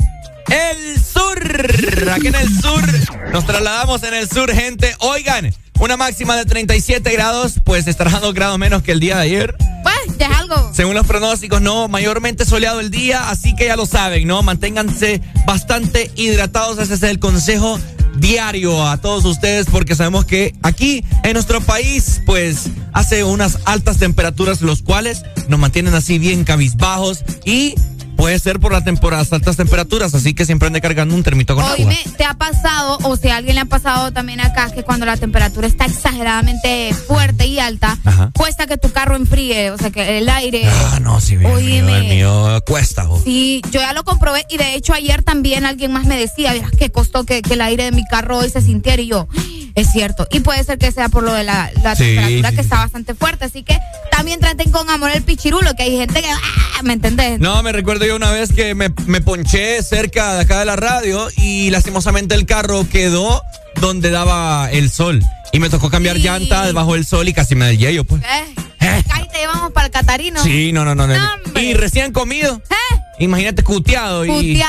el 0.50 1.02
sur. 1.02 2.12
Aquí 2.12 2.28
en 2.28 2.36
el 2.36 2.62
sur, 2.62 2.84
nos 3.32 3.46
trasladamos 3.46 4.04
en 4.04 4.14
el 4.14 4.30
sur, 4.30 4.54
gente. 4.54 4.96
Oigan, 5.00 5.54
una 5.80 5.98
máxima 5.98 6.36
de 6.36 6.46
37 6.46 7.12
grados, 7.12 7.56
pues 7.64 7.88
estará 7.88 8.16
a 8.16 8.20
2 8.20 8.34
grados 8.34 8.58
menos 8.58 8.84
que 8.84 8.92
el 8.92 9.00
día 9.00 9.16
de 9.18 9.22
ayer. 9.22 9.56
Pues, 9.84 10.18
ya 10.18 10.28
es 10.28 10.38
algo. 10.38 10.72
Según 10.74 10.96
los 10.96 11.06
pronósticos, 11.06 11.62
no, 11.62 11.88
mayormente 11.88 12.46
soleado 12.46 12.80
el 12.80 12.92
día, 12.92 13.30
así 13.30 13.56
que 13.56 13.66
ya 13.66 13.76
lo 13.76 13.86
saben, 13.86 14.28
¿no? 14.28 14.42
Manténganse 14.44 15.22
bastante 15.46 16.12
hidratados, 16.16 16.80
ese 16.80 16.96
es 16.96 17.04
el 17.04 17.20
consejo 17.20 17.80
diario 18.20 18.88
a 18.88 18.98
todos 18.98 19.26
ustedes, 19.26 19.68
porque 19.68 19.96
sabemos 19.96 20.26
que 20.26 20.54
aquí 20.62 21.04
en 21.24 21.34
nuestro 21.34 21.62
país, 21.62 22.22
pues, 22.26 22.70
hace 22.94 23.24
unas 23.24 23.60
altas 23.66 23.98
temperaturas, 23.98 24.62
los 24.62 24.82
cuales 24.82 25.24
nos 25.48 25.60
mantienen 25.60 25.94
así 25.94 26.20
bien 26.20 26.44
cabizbajos 26.44 27.24
y 27.46 27.76
puede 28.18 28.40
ser 28.40 28.60
por 28.60 28.72
la 28.74 28.84
temporada, 28.84 29.24
las 29.24 29.32
altas 29.32 29.56
temperaturas, 29.58 30.14
así 30.14 30.34
que 30.34 30.46
siempre 30.46 30.68
ande 30.68 30.82
cargando 30.82 31.16
un 31.16 31.24
termito 31.24 31.56
con 31.56 31.64
agua. 31.64 31.76
Oíme, 31.78 31.98
¿te 32.18 32.26
ha 32.26 32.34
pasado, 32.34 32.98
o 33.04 33.16
si 33.16 33.30
a 33.30 33.38
alguien 33.38 33.56
le 33.56 33.62
ha 33.62 33.66
pasado 33.66 34.12
también 34.12 34.42
acá, 34.42 34.70
que 34.72 34.84
cuando 34.84 35.06
la 35.06 35.16
temperatura 35.18 35.68
está 35.68 35.86
exageradamente 35.86 36.94
fuerte 36.94 37.46
y 37.46 37.60
alta, 37.60 37.98
Ajá. 38.04 38.32
cuesta 38.36 38.68
que 38.68 38.78
tu 38.78 38.92
carro 38.92 39.16
enfríe, 39.16 39.72
o 39.72 39.78
sea, 39.78 39.92
que 39.92 40.18
el 40.18 40.28
aire... 40.30 40.64
Ah, 40.68 41.00
no, 41.02 41.22
sí, 41.22 41.38
bien, 41.38 41.52
Óyeme. 41.52 41.98
el 42.00 42.04
mío 42.06 42.62
cuesta, 42.66 43.06
jo. 43.06 43.22
Sí, 43.24 43.62
yo 43.72 43.80
ya 43.80 43.94
lo 43.94 44.04
comprobé 44.04 44.46
y 44.50 44.58
de 44.58 44.74
hecho 44.76 44.94
ayer 44.94 45.24
también 45.24 45.66
alguien 45.66 45.92
más 45.92 46.06
me 46.06 46.18
decía, 46.18 46.54
mira, 46.54 46.70
que 46.78 46.90
costó 46.90 47.24
que, 47.24 47.42
que 47.42 47.54
el 47.54 47.62
aire 47.62 47.84
de 47.86 47.92
mi 47.92 48.04
carro 48.06 48.40
hoy 48.40 48.50
se 48.50 48.62
sintiera 48.62 49.02
y 49.02 49.08
yo, 49.08 49.28
es 49.76 49.92
cierto. 49.92 50.28
Y 50.32 50.40
puede 50.40 50.64
ser 50.64 50.78
que 50.80 50.92
sea 50.92 51.08
por 51.10 51.24
lo 51.24 51.34
de 51.34 51.44
la, 51.44 51.72
la 51.84 51.96
Sí, 51.96 52.04
temperatura 52.04 52.50
sí, 52.50 52.56
que 52.56 52.62
sí. 52.64 52.66
está 52.66 52.78
bastante 52.80 53.14
fuerte, 53.14 53.46
así 53.46 53.64
que 53.64 53.78
también 54.12 54.40
traten 54.40 54.72
con 54.72 54.90
amor 54.90 55.12
el 55.12 55.22
pichirulo, 55.22 55.74
que 55.76 55.84
hay 55.84 55.98
gente 55.98 56.22
que, 56.22 56.30
ah, 56.32 56.82
¿me 56.84 56.94
entendés? 56.94 57.40
No, 57.40 57.62
me 57.62 57.72
recuerdo 57.72 58.06
yo 58.08 58.16
una 58.16 58.32
vez 58.32 58.54
que 58.54 58.74
me, 58.74 58.88
me 59.06 59.20
ponché 59.20 59.84
cerca 59.84 60.36
de 60.36 60.42
acá 60.42 60.60
de 60.60 60.66
la 60.66 60.78
radio 60.78 61.28
y 61.36 61.70
lastimosamente 61.72 62.36
el 62.36 62.46
carro 62.46 62.88
quedó 62.90 63.44
donde 63.82 64.12
daba 64.12 64.70
el 64.72 64.90
sol. 64.90 65.22
Y 65.52 65.60
me 65.60 65.70
tocó 65.70 65.90
cambiar 65.90 66.16
Sí. 66.16 66.24
llanta 66.24 66.66
debajo 66.66 66.94
del 66.94 67.06
sol 67.06 67.28
y 67.28 67.34
casi 67.34 67.56
me 67.56 67.66
deshielo, 67.68 68.06
pues. 68.06 68.22
Eh, 68.24 69.04
Ahí 69.12 69.28
te 69.32 69.40
llevamos 69.40 69.74
para 69.74 69.88
el 69.88 69.92
Catarino. 69.92 70.42
Sí, 70.42 70.72
no, 70.72 70.86
no, 70.86 70.96
no. 70.96 71.06
no. 71.08 71.60
Y 71.60 71.74
recién 71.74 72.14
comido. 72.14 72.62
¿Eh? 72.70 72.96
Imagínate 73.20 73.62
cuteado 73.64 74.26
y, 74.26 74.62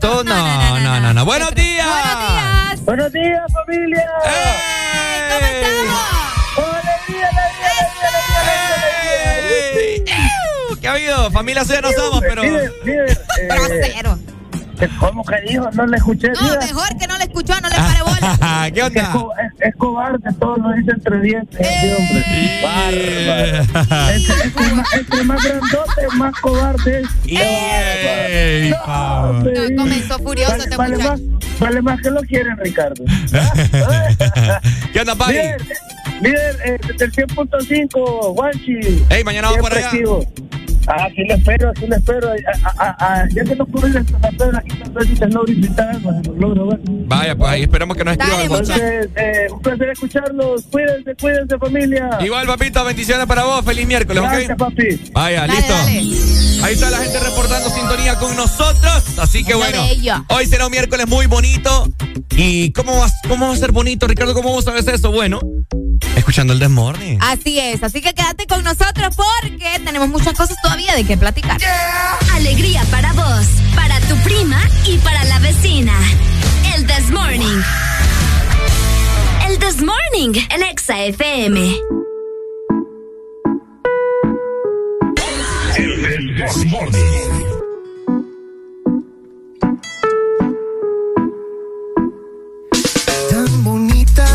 todo. 0.00 0.24
No, 0.24 0.80
no, 0.80 1.00
no, 1.00 1.14
no. 1.14 1.24
Buenos 1.24 1.54
días. 1.54 1.86
Buenos 1.86 2.18
días. 2.28 2.84
Buenos 2.84 3.12
días, 3.12 3.40
familia. 3.52 4.04
¿Cómo 5.30 5.46
estamos? 5.46 6.00
¡Ey! 9.76 10.19
¿Qué 10.80 10.88
ha 10.88 10.92
habido? 10.92 11.30
Familia 11.30 11.64
suya 11.64 11.80
no 11.82 11.90
somos, 11.92 12.20
pero. 12.20 12.42
Líder, 12.42 12.72
líder, 12.84 13.10
eh. 13.40 14.02
¿Cómo 14.98 15.22
que 15.24 15.36
dijo? 15.46 15.68
No 15.72 15.86
le 15.86 15.96
escuché. 15.98 16.28
No, 16.30 16.56
mejor 16.58 16.96
que 16.98 17.06
no 17.06 17.18
le 17.18 17.24
escuchó, 17.24 17.52
no 17.60 17.68
le 17.68 17.76
pare 17.76 18.00
bola. 18.02 18.70
¿Qué 18.72 18.80
Es, 18.80 18.86
onda? 18.86 19.12
co- 19.12 19.32
es- 19.36 19.68
es 19.68 19.76
cobarde, 19.76 20.32
todo 20.40 20.56
lo 20.56 20.72
dice 20.72 20.92
entre 20.92 21.20
dientes, 21.20 21.60
ese 21.60 21.96
hombre. 21.96 22.60
Bárbaro. 22.62 24.10
Entre, 24.14 24.34
entre 24.44 24.72
más, 24.74 24.94
entre 24.94 25.22
más 25.24 25.44
grandote, 25.44 26.08
más 26.16 26.34
cobarde. 26.40 27.02
Hombre. 28.86 29.70
No, 29.72 29.82
comenzó 29.82 30.18
furioso 30.18 30.50
vale, 30.52 30.64
este 30.64 30.76
vale 30.78 30.96
más, 30.98 31.20
vale 31.58 31.82
más 31.82 32.00
que 32.00 32.10
lo 32.10 32.20
quieren, 32.22 32.56
Ricardo. 32.56 33.04
¿Qué 34.94 35.00
onda, 35.00 35.14
Pari? 35.14 35.34
Líder, 35.36 35.62
líder 36.22 36.56
eh, 36.64 36.78
desde 36.88 37.04
el 37.04 37.12
100.5, 37.12 38.34
Guanchi. 38.34 39.04
Ey, 39.10 39.24
mañana 39.24 39.50
vamos 39.50 39.68
para 39.68 39.76
allá. 39.88 39.90
Activo. 40.86 40.92
Ah, 40.92 41.04
aquí 41.06 41.22
le 41.24 41.34
espero, 41.34 41.70
aquí 41.70 41.86
le 41.86 41.96
espero. 41.96 42.30
Ah, 42.64 42.74
ah, 42.78 42.96
ah, 43.00 43.24
ya 43.34 43.44
que 43.44 43.56
no 43.56 43.66
pude 43.66 43.90
ir 43.90 43.98
a 43.98 44.04
Santa 44.04 44.28
Pedro, 44.30 44.58
aquí 44.58 44.70
si 45.08 45.14
te 45.16 45.26
logro 45.28 45.52
invitar, 45.52 46.00
lo 46.02 46.34
logro 46.34 46.66
ver. 46.68 46.80
Vaya, 47.06 47.36
pues 47.36 47.50
ahí 47.50 47.62
esperemos 47.62 47.96
que 47.96 48.04
nos 48.04 48.16
escriban. 48.16 48.40
Entonces, 48.42 49.08
eh, 49.16 49.46
un 49.52 49.60
placer 49.60 49.88
escucharlos. 49.90 50.62
Cuídense, 50.70 51.14
cuídense, 51.20 51.58
familia. 51.58 52.10
Igual, 52.20 52.46
papito, 52.46 52.84
bendiciones 52.84 53.26
para 53.26 53.44
vos. 53.44 53.64
Feliz 53.64 53.86
miércoles, 53.86 54.22
Gracias, 54.22 54.50
¿ok? 54.52 54.56
papi. 54.58 55.10
Vaya, 55.12 55.40
Dale, 55.46 55.52
listo. 55.54 55.72
dale. 55.72 56.00
Ahí 56.62 56.74
está 56.74 56.90
la 56.90 56.98
gente 56.98 57.18
reportando 57.20 57.70
sintonía 57.70 58.16
con 58.16 58.36
nosotros. 58.36 59.18
Así 59.18 59.44
que 59.44 59.52
Lo 59.52 59.58
bueno, 59.58 59.82
hoy 60.28 60.46
será 60.46 60.66
un 60.66 60.70
miércoles 60.72 61.06
muy 61.08 61.26
bonito. 61.26 61.88
¿Y 62.36 62.72
cómo 62.72 62.96
va, 62.98 63.06
cómo 63.28 63.48
va 63.48 63.54
a 63.54 63.56
ser 63.56 63.72
bonito, 63.72 64.06
Ricardo? 64.06 64.34
¿Cómo 64.34 64.50
vos 64.50 64.64
sabes 64.64 64.86
eso? 64.86 65.10
Bueno, 65.10 65.40
escuchando 66.16 66.52
el 66.52 66.58
Desmorning. 66.58 67.18
Así 67.22 67.58
es, 67.58 67.82
así 67.82 68.00
que 68.00 68.14
quédate 68.14 68.46
con 68.46 68.62
nosotros 68.62 69.14
porque 69.16 69.80
tenemos 69.84 70.08
muchas 70.08 70.34
cosas 70.34 70.56
todavía 70.62 70.69
de 70.76 71.04
qué 71.04 71.16
platicar. 71.16 71.58
Alegría 72.34 72.82
para 72.90 73.12
vos, 73.12 73.46
para 73.76 74.00
tu 74.00 74.16
prima 74.22 74.60
y 74.84 74.98
para 74.98 75.22
la 75.24 75.38
vecina. 75.38 75.92
El 76.74 76.86
This 76.86 77.10
Morning. 77.10 77.62
El 79.48 79.58
This 79.58 79.82
Morning 79.82 80.40
en 80.50 80.62
Exa 80.64 81.04
FM. 81.04 81.76
El 85.76 86.36
This 86.36 86.64
Morning. 86.66 87.00
tan 93.30 93.64
bonita 93.64 94.26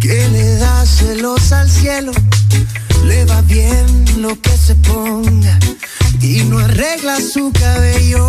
que 0.00 0.28
le 0.28 0.56
da 0.56 0.84
celos 0.84 1.52
al 1.52 1.70
cielo. 1.70 2.12
Le 3.04 3.24
va 3.24 3.40
bien 3.42 3.86
lo 4.18 4.40
que 4.40 4.56
se 4.56 4.74
ponga 4.76 5.58
y 6.20 6.42
no 6.44 6.58
arregla 6.58 7.18
su 7.20 7.52
cabello. 7.52 8.28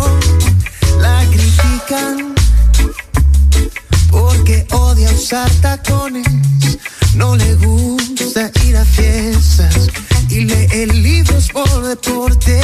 La 1.00 1.24
critican 1.30 2.34
porque 4.10 4.66
odia 4.72 5.10
usar 5.12 5.50
tacones. 5.60 6.26
No 7.14 7.36
le 7.36 7.54
gusta 7.56 8.50
ir 8.64 8.76
a 8.76 8.84
fiestas 8.84 9.88
y 10.28 10.40
lee 10.40 10.86
libros 10.86 11.48
por 11.52 11.82
deporte. 11.82 12.60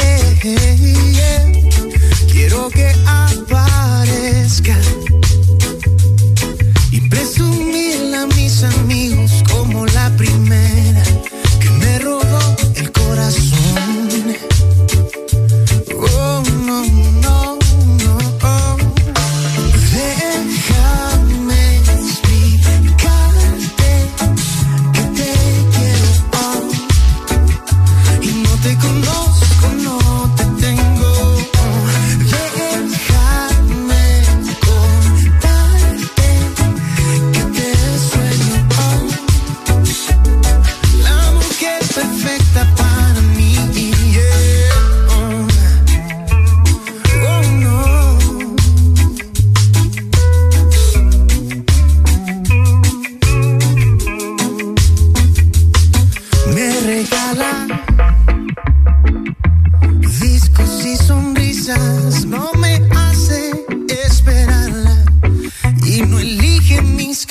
Quiero 2.31 2.69
que 2.69 2.93
aparezca 3.05 4.77
y 6.91 6.99
presumirle 7.09 8.17
a 8.17 8.25
mis 8.27 8.63
amigos 8.63 9.43
como 9.49 9.85
la 9.85 10.09
primera 10.17 10.80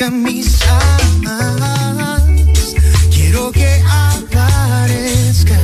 camisas. 0.00 0.82
Quiero 3.12 3.52
que 3.52 3.68
aparezca 3.86 5.58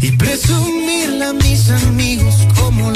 y 0.00 0.10
presumirle 0.10 1.24
a 1.24 1.32
mis 1.34 1.70
amigos 1.70 2.34
como 2.56 2.90
la 2.90 2.95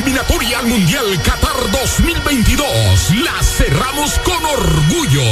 Eliminatoria 0.00 0.58
al 0.60 0.66
Mundial 0.66 1.04
Qatar 1.22 1.70
2022 1.72 3.14
la 3.22 3.42
cerramos 3.42 4.18
con 4.20 4.42
orgullo. 4.46 5.22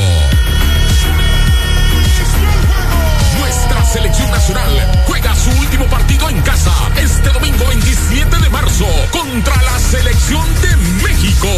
Nuestra 3.38 3.82
selección 3.86 4.30
nacional 4.30 5.04
juega 5.06 5.34
su 5.34 5.50
último 5.52 5.86
partido 5.86 6.28
en 6.28 6.42
casa 6.42 6.72
este 7.00 7.30
domingo 7.30 7.66
27 7.66 8.36
de 8.36 8.48
marzo 8.50 8.86
contra 9.10 9.56
la 9.62 9.78
selección 9.78 10.46
de 10.60 10.76
México. 11.02 11.48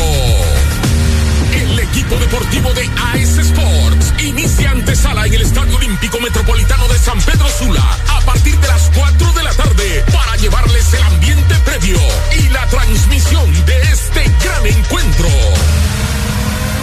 El 1.53 1.79
equipo 1.79 2.17
deportivo 2.17 2.73
de 2.75 2.89
AS 3.13 3.39
Sports 3.39 4.15
inicia 4.19 4.71
antesala 4.71 5.27
en 5.27 5.35
el 5.35 5.43
Estadio 5.43 5.77
Olímpico 5.77 6.21
Metropolitano 6.21 6.87
de 6.89 6.99
San 6.99 7.21
Pedro 7.23 7.49
Sula 7.49 7.99
a 8.09 8.21
partir 8.21 8.59
de 8.59 8.69
las 8.69 8.91
4 8.95 9.33
de 9.33 9.43
la 9.43 9.53
tarde 9.53 10.05
para 10.13 10.37
llevarles 10.37 10.93
el 10.95 11.03
ambiente 11.03 11.55
previo 11.65 11.99
y 12.39 12.49
la 12.51 12.67
transmisión 12.69 13.53
de 13.67 13.83
este 13.83 14.25
gran 14.45 14.67
encuentro. 14.67 15.29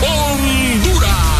Honduras 0.02 1.37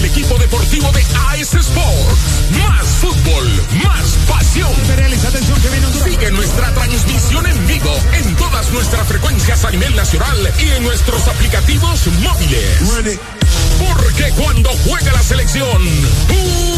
deportivo 0.00 0.92
de 0.92 1.00
AS 1.28 1.54
Sports. 1.54 2.50
Más 2.56 2.86
fútbol, 3.00 3.48
más 3.82 4.06
pasión. 4.28 4.70
Sigue 6.04 6.30
nuestra 6.30 6.72
transmisión 6.72 7.46
en 7.46 7.66
vivo 7.66 7.90
en 8.12 8.36
todas 8.36 8.70
nuestras 8.70 9.08
frecuencias 9.08 9.64
a 9.64 9.70
nivel 9.70 9.96
nacional 9.96 10.52
y 10.58 10.70
en 10.70 10.84
nuestros 10.84 11.26
aplicativos 11.26 12.06
móviles. 12.22 13.18
Porque 13.78 14.30
cuando 14.36 14.70
juega 14.84 15.12
la 15.12 15.22
selección, 15.22 15.82
jugamos 16.28 16.77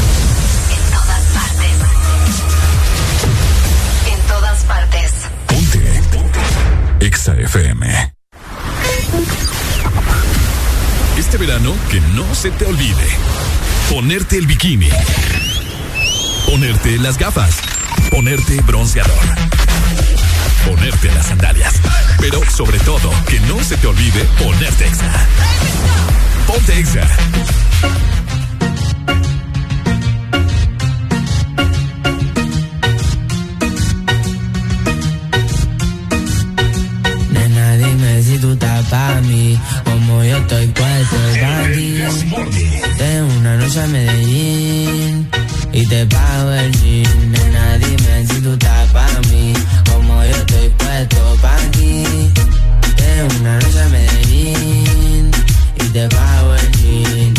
Exa 7.01 7.33
FM. 7.33 8.13
Este 11.17 11.37
verano, 11.37 11.73
que 11.89 11.99
no 12.13 12.35
se 12.35 12.51
te 12.51 12.65
olvide. 12.65 13.07
Ponerte 13.89 14.37
el 14.37 14.45
bikini. 14.45 14.87
Ponerte 16.45 16.99
las 16.99 17.17
gafas. 17.17 17.57
Ponerte 18.11 18.61
bronceador. 18.61 19.17
Ponerte 20.63 21.11
las 21.15 21.25
sandalias. 21.25 21.73
Pero 22.19 22.39
sobre 22.51 22.77
todo, 22.79 23.11
que 23.27 23.39
no 23.41 23.63
se 23.63 23.77
te 23.77 23.87
olvide 23.87 24.23
ponerte 24.37 24.85
Exa. 24.85 25.27
Ponte 26.45 26.77
Exa. 26.77 27.07
Estoy 40.51 40.67
puesto 40.67 41.17
ti. 41.73 42.03
Tengo 42.97 43.33
una 43.39 43.55
noche 43.55 43.79
a 43.79 43.87
Medellín 43.87 45.29
y 45.71 45.85
te 45.85 46.05
pago 46.05 46.51
el 46.51 46.71
jean. 46.81 47.31
Nena, 47.31 47.77
dime 47.77 48.27
si 48.27 48.41
tú 48.41 48.51
estás 48.51 48.89
pa' 48.91 49.07
mí, 49.29 49.53
como 49.89 50.23
yo 50.23 50.31
estoy 50.31 50.69
puesto 50.69 51.37
pa' 51.41 51.57
ti. 51.71 52.03
Tengo 52.97 53.35
una 53.39 53.59
noche 53.59 53.81
a 53.81 53.89
Medellín 53.89 55.31
y 55.75 55.85
te 55.93 56.09
pago 56.09 56.55
el 56.55 56.71
jean. 56.79 57.33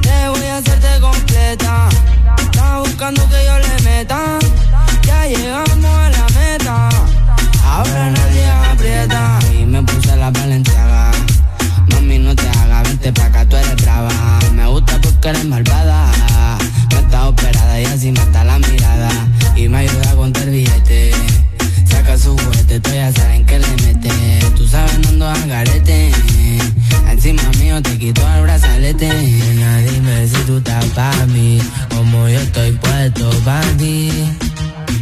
Te 0.00 0.28
voy 0.28 0.46
a 0.46 0.56
hacerte 0.56 1.00
completa, 1.00 1.88
estás 2.38 2.80
buscando 2.80 3.28
que 3.28 3.44
yo 3.44 3.58
le 3.58 3.82
meta. 3.84 4.38
Ya 5.06 5.26
llegamos 5.26 5.84
a 5.84 6.10
la 6.10 6.26
meta. 6.38 6.88
Ahora 7.64 8.10
nadie 8.10 8.46
aprieta 8.72 9.38
y 9.60 9.66
me 9.66 9.82
puse 9.82 10.16
la 10.16 10.30
valenciaga. 10.30 10.95
Mami, 12.16 12.24
no 12.24 12.34
te 12.34 12.48
hagas, 12.48 12.82
vente 12.84 13.12
pa' 13.12 13.26
acá, 13.26 13.46
tú 13.46 13.56
eres 13.56 13.76
brava. 13.76 14.10
Me 14.54 14.66
gusta 14.66 14.98
porque 15.00 15.28
eres 15.28 15.44
malvada. 15.44 16.10
No 16.90 16.98
estás 16.98 17.24
operada 17.24 17.80
y 17.80 17.84
así 17.84 18.12
mata 18.12 18.44
la 18.44 18.58
mirada. 18.58 19.10
Y 19.54 19.68
me 19.68 19.78
ayuda 19.78 20.10
a 20.10 20.14
contar 20.14 20.46
billete. 20.46 21.10
Saca 21.88 22.16
su 22.16 22.36
juguete, 22.36 22.80
tú 22.80 22.90
ya 22.90 23.12
saben 23.12 23.44
que 23.44 23.58
le 23.58 23.68
mete. 23.84 24.10
Tú 24.56 24.66
sabes, 24.66 24.98
no 24.98 25.08
ando 25.08 25.28
al 25.28 25.48
garete. 25.48 26.12
Encima 27.10 27.42
mío 27.58 27.82
te 27.82 27.98
quito 27.98 28.22
el 28.34 28.42
brazalete. 28.42 29.08
Nena, 29.08 29.78
dime 29.78 30.26
si 30.26 30.40
tú 30.46 30.58
estás 30.58 30.84
pa' 30.86 31.26
mí. 31.26 31.60
Como 31.94 32.28
yo 32.28 32.40
estoy 32.40 32.72
puesto 32.72 33.30
pa' 33.44 33.60
ti. 33.78 34.10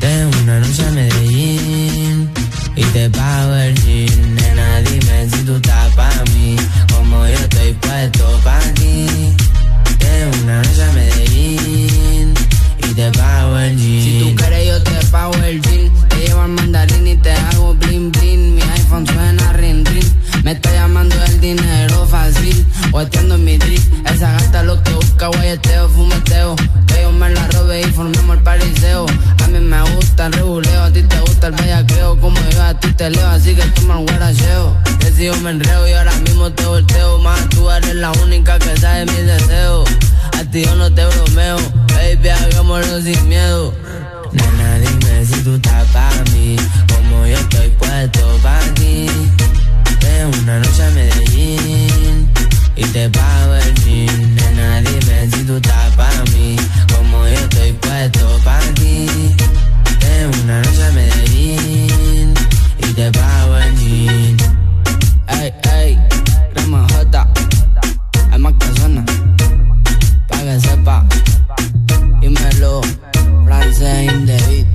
Tengo 0.00 0.30
una 0.42 0.60
noche 0.60 0.86
a 0.86 0.90
Medellín 0.90 2.30
y 2.76 2.82
te 2.82 3.08
pago 3.10 3.54
el 3.54 3.74
jean. 3.82 4.34
Nena, 4.34 4.80
dime 4.80 5.28
si 5.30 5.44
tú 5.44 5.56
estás 5.56 5.94
pa' 5.94 6.24
mí, 6.34 6.56
yo 7.28 7.38
estoy 7.38 7.72
puesto 7.74 8.40
pa' 8.44 8.60
ti. 8.74 9.06
Tengo 9.98 10.42
una 10.42 10.62
noche 10.62 10.82
a 10.82 10.92
Medellín 10.92 12.34
y 12.78 12.94
te 12.94 13.10
pago 13.12 13.58
el 13.58 13.76
jean. 13.76 14.02
Si 14.02 14.18
tú 14.20 14.36
quieres 14.36 14.66
yo 14.66 14.82
te 14.82 15.06
pago 15.06 15.34
el 15.44 15.60
jean. 15.62 16.08
Te 16.08 16.16
llevo 16.16 16.40
al 16.42 16.48
mandarín 16.50 17.06
y 17.06 17.16
te 17.16 17.32
hago 17.32 17.74
bling 17.74 18.12
bling. 18.12 18.54
Mi 18.56 18.62
iPhone 18.62 19.06
suena 19.06 19.52
ring 19.54 19.86
ring. 19.86 20.12
Me 20.44 20.52
está 20.52 20.70
llamando 20.74 21.16
el 21.24 21.40
dinero 21.40 22.06
fácil. 22.06 22.66
Guateando 22.90 23.36
en 23.36 23.44
mi 23.46 23.56
drip. 23.56 23.80
Esa 24.06 24.30
gata 24.32 24.62
lo 24.62 24.80
que 24.82 24.92
busca, 24.92 25.28
guayeteo, 25.28 25.88
fumeteo. 25.88 26.54
Que 26.86 27.00
yo 27.00 27.12
me 27.12 27.30
la 27.30 27.48
robe 27.48 27.80
y 27.80 27.84
formemos 27.84 28.36
el 28.36 28.42
pariseo. 28.42 29.06
A 29.42 29.48
mí 29.48 29.58
me 29.58 29.80
gusta 29.94 30.26
el 30.26 30.34
reguleo, 30.34 30.82
a 30.82 30.90
ti 30.92 31.02
te 31.02 31.18
gusta 31.20 31.46
el 31.46 31.54
bellaqueo. 31.54 32.20
Como 32.20 32.38
yo 32.50 32.62
a 32.62 32.78
ti 32.78 32.92
te 32.92 33.08
leo, 33.08 33.26
así 33.26 33.54
que 33.54 33.62
toma 33.68 33.98
el 34.00 34.04
guaracheo. 34.04 34.76
Que 34.98 35.10
si 35.12 35.24
yo 35.24 35.36
me 35.40 35.50
enreo 35.50 35.88
y 35.88 35.92
ahora 35.94 36.14
mismo 36.18 36.52
te 36.52 36.66
volteo. 36.66 37.18
Más 37.20 37.48
tú 37.48 37.70
eres 37.70 37.94
la 37.94 38.12
única 38.12 38.58
que 38.58 38.76
sabe 38.76 39.06
mis 39.06 39.24
deseos. 39.24 39.88
A 40.38 40.44
ti 40.44 40.62
yo 40.62 40.76
no 40.76 40.92
te 40.92 41.06
bromeo. 41.06 41.56
Baby, 41.88 42.28
hagámoslo 42.28 43.00
sin 43.00 43.28
miedo. 43.30 43.72
Nena, 44.30 44.78
dime 44.78 45.24
si 45.24 45.42
tú 45.42 45.54
estás 45.54 45.86
para 45.86 46.22
mí. 46.32 46.56
Como 46.92 47.26
yo 47.26 47.38
estoy 47.38 47.70
puesto 47.78 48.38
para 48.42 48.74
ti. 48.74 49.06
Una 50.22 50.58
noche 50.58 50.82
a 50.82 50.90
Medellín 50.90 52.30
y 52.76 52.84
te 52.84 53.10
pago 53.10 53.54
el 53.54 53.74
jean. 53.74 54.34
Nena, 54.36 54.80
dime 54.80 55.30
si 55.30 55.44
tú 55.44 55.56
estás 55.56 55.92
para 55.96 56.22
mí, 56.32 56.56
como 56.94 57.26
yo 57.26 57.34
estoy 57.34 57.72
puesto 57.72 58.40
para 58.44 58.66
ti. 58.74 59.06
Tengo 60.00 60.42
una 60.44 60.62
noche 60.62 60.84
a 60.84 60.90
Medellín 60.92 62.34
y 62.78 62.92
te 62.94 63.10
pago 63.10 63.56
el 63.58 63.76
jean. 63.76 64.36
Ey, 65.28 65.52
ey, 65.74 65.98
crema 66.54 66.86
J, 66.92 67.28
hay 68.30 68.38
más 68.38 68.54
que 68.54 68.80
suena, 68.80 69.04
pa' 70.28 70.38
que 70.38 70.60
sepa. 70.60 71.04
Dímelo, 72.20 72.80
francés 73.44 74.12
in 74.12 74.73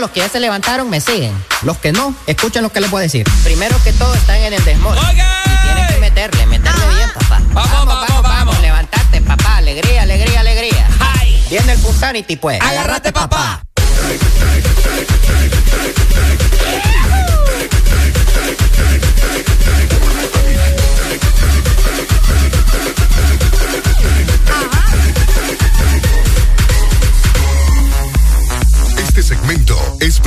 los 0.00 0.10
que 0.10 0.20
ya 0.20 0.28
se 0.28 0.40
levantaron 0.40 0.88
me 0.88 1.00
siguen. 1.00 1.32
Los 1.62 1.78
que 1.78 1.92
no, 1.92 2.14
escuchen 2.26 2.62
lo 2.62 2.70
que 2.70 2.80
les 2.80 2.90
voy 2.90 3.00
a 3.00 3.02
decir. 3.02 3.26
Primero 3.44 3.76
que 3.82 3.92
todo 3.92 4.14
están 4.14 4.36
en 4.36 4.52
el 4.52 4.64
desmorning. 4.64 5.04
Y 5.04 5.66
tienen 5.66 5.86
que 5.88 5.98
meterle, 5.98 6.46
meterle 6.46 6.88
bien, 6.94 7.10
papá. 7.12 7.40
Vamos, 7.52 7.86
vamos, 7.86 8.22
vamos, 8.22 8.60
levantate, 8.60 9.20
papá. 9.22 9.56
Alegría, 9.56 10.02
alegría, 10.02 10.40
alegría. 10.40 10.88
Viene 11.50 11.72
el 11.72 11.78
Punsanity, 11.78 12.36
pues. 12.36 12.60
Agárrate, 12.60 13.12
papá. 13.12 13.62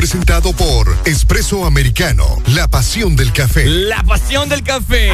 Presentado 0.01 0.51
por 0.53 0.97
Espresso 1.05 1.63
Americano, 1.63 2.25
la 2.47 2.67
pasión 2.67 3.15
del 3.15 3.31
café. 3.31 3.67
La 3.67 4.01
pasión 4.01 4.49
del 4.49 4.63
café. 4.63 5.11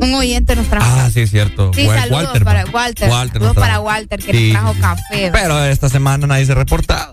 Un 0.00 0.14
oyente 0.14 0.56
nos 0.56 0.66
trajo. 0.68 0.86
Ah, 0.88 1.10
sí, 1.12 1.20
es 1.20 1.30
cierto. 1.30 1.72
Sí, 1.74 1.82
Wal- 1.86 1.98
saludos 2.00 2.24
Walter, 2.24 2.44
para 2.44 2.64
¿no? 2.64 2.70
Walter. 2.70 3.10
Walter 3.10 3.32
saludos 3.34 3.54
nos 3.56 3.62
para 3.62 3.80
Walter 3.80 4.20
que 4.22 4.32
Sí, 4.32 4.52
nos 4.52 4.60
trajo 4.62 4.72
sí, 4.72 4.76
sí. 4.76 4.82
café. 4.82 5.30
Pero 5.32 5.64
esta 5.64 5.88
semana 5.88 6.26
nadie 6.26 6.46
se 6.46 6.54
reporta. 6.54 7.10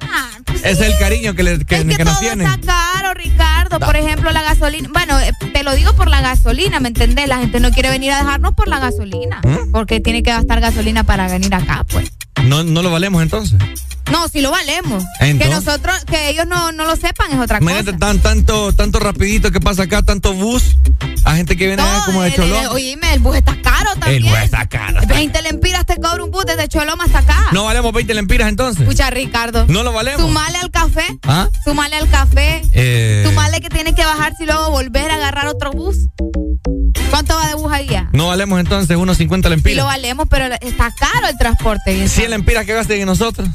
es 0.63 0.79
el 0.79 0.97
cariño 0.97 1.33
que, 1.35 1.43
le, 1.43 1.57
que, 1.59 1.85
que 1.85 1.85
nos 1.85 1.97
Ah, 1.99 2.03
Todo 2.05 2.19
tienen. 2.19 2.47
está 2.47 2.59
caro, 2.65 3.13
Ricardo. 3.15 3.54
Da. 3.69 3.79
Por 3.79 3.95
ejemplo, 3.97 4.31
la 4.31 4.41
gasolina. 4.41 4.89
Bueno, 4.91 5.19
eh, 5.19 5.31
te 5.53 5.63
lo 5.63 5.75
digo 5.75 5.93
por 5.93 6.07
la 6.09 6.21
gasolina, 6.21 6.79
¿me 6.79 6.87
entendés? 6.89 7.27
La 7.27 7.37
gente 7.37 7.59
no 7.59 7.71
quiere 7.71 7.89
venir 7.89 8.11
a 8.11 8.17
dejarnos 8.17 8.53
por 8.53 8.67
la 8.67 8.79
gasolina. 8.79 9.41
¿Mm? 9.43 9.71
Porque 9.71 9.99
tiene 9.99 10.23
que 10.23 10.31
gastar 10.31 10.59
gasolina 10.61 11.03
para 11.03 11.27
venir 11.27 11.53
acá, 11.53 11.83
pues. 11.89 12.11
No, 12.43 12.63
no 12.63 12.81
lo 12.81 12.91
valemos 12.91 13.21
entonces. 13.23 13.57
No, 14.11 14.27
si 14.27 14.39
lo 14.41 14.51
valemos. 14.51 15.03
Entonces. 15.19 15.47
Que 15.47 15.49
nosotros, 15.49 16.05
que 16.05 16.29
ellos 16.29 16.45
no, 16.45 16.71
no 16.71 16.85
lo 16.85 16.95
sepan 16.95 17.31
es 17.31 17.39
otra 17.39 17.57
cosa. 17.59 17.71
Imagínate 17.71 17.97
tan, 17.97 18.19
tanto, 18.19 18.71
tanto 18.73 18.99
rapidito 18.99 19.51
que 19.51 19.59
pasa 19.59 19.83
acá, 19.83 20.03
tanto 20.03 20.33
bus. 20.33 20.75
A 21.23 21.35
gente 21.37 21.57
que 21.57 21.65
viene 21.65 21.81
allá 21.81 22.03
como 22.05 22.21
de 22.21 22.29
El- 22.29 22.43
el- 22.43 22.67
oíme, 22.67 23.13
el 23.15 23.19
bus 23.19 23.35
está 23.37 23.59
caro 23.63 23.89
también. 23.99 24.23
El 24.25 24.29
bus 24.29 24.37
está 24.43 24.67
caro. 24.67 25.01
está 25.01 25.15
20 25.15 25.41
lempiras 25.41 25.87
te 25.87 25.95
cobra 25.95 26.23
un 26.23 26.29
bus 26.29 26.45
desde 26.45 26.67
Choloma 26.67 27.05
hasta 27.05 27.19
acá. 27.19 27.47
No 27.51 27.63
valemos 27.63 27.91
20 27.93 28.13
lempiras 28.13 28.47
entonces. 28.47 28.83
Escucha, 28.83 29.09
Ricardo. 29.09 29.65
No 29.67 29.81
lo 29.81 29.91
valemos. 29.91 30.21
Sumale 30.21 30.59
al 30.59 30.69
café. 30.69 31.05
¿Ah? 31.23 31.49
Sumale 31.63 31.95
al 31.95 32.07
café. 32.07 32.61
Eh, 32.73 33.23
Sumale 33.27 33.54
que 33.61 33.69
tienes 33.69 33.95
que 33.95 34.03
bajarse 34.05 34.43
y 34.43 34.45
luego 34.47 34.71
volver 34.71 35.11
a 35.11 35.15
agarrar 35.15 35.47
otro 35.47 35.71
bus. 35.71 35.97
¿Cuánto 37.09 37.35
va 37.35 37.47
de 37.47 37.55
bus 37.55 37.71
allá? 37.71 38.09
no 38.13 38.27
valemos 38.27 38.59
entonces 38.59 38.97
unos 38.97 39.17
50 39.17 39.47
Sí 39.47 39.49
lo 39.51 39.55
lempiras. 39.55 39.85
valemos, 39.85 40.27
pero 40.29 40.45
está 40.61 40.93
caro 40.97 41.27
el 41.29 41.37
transporte. 41.37 41.93
bien 41.93 42.09
100 42.09 42.29
lempiras 42.31 42.65
que 42.65 42.73
gasten 42.73 43.01
en 43.01 43.05
nosotros. 43.07 43.47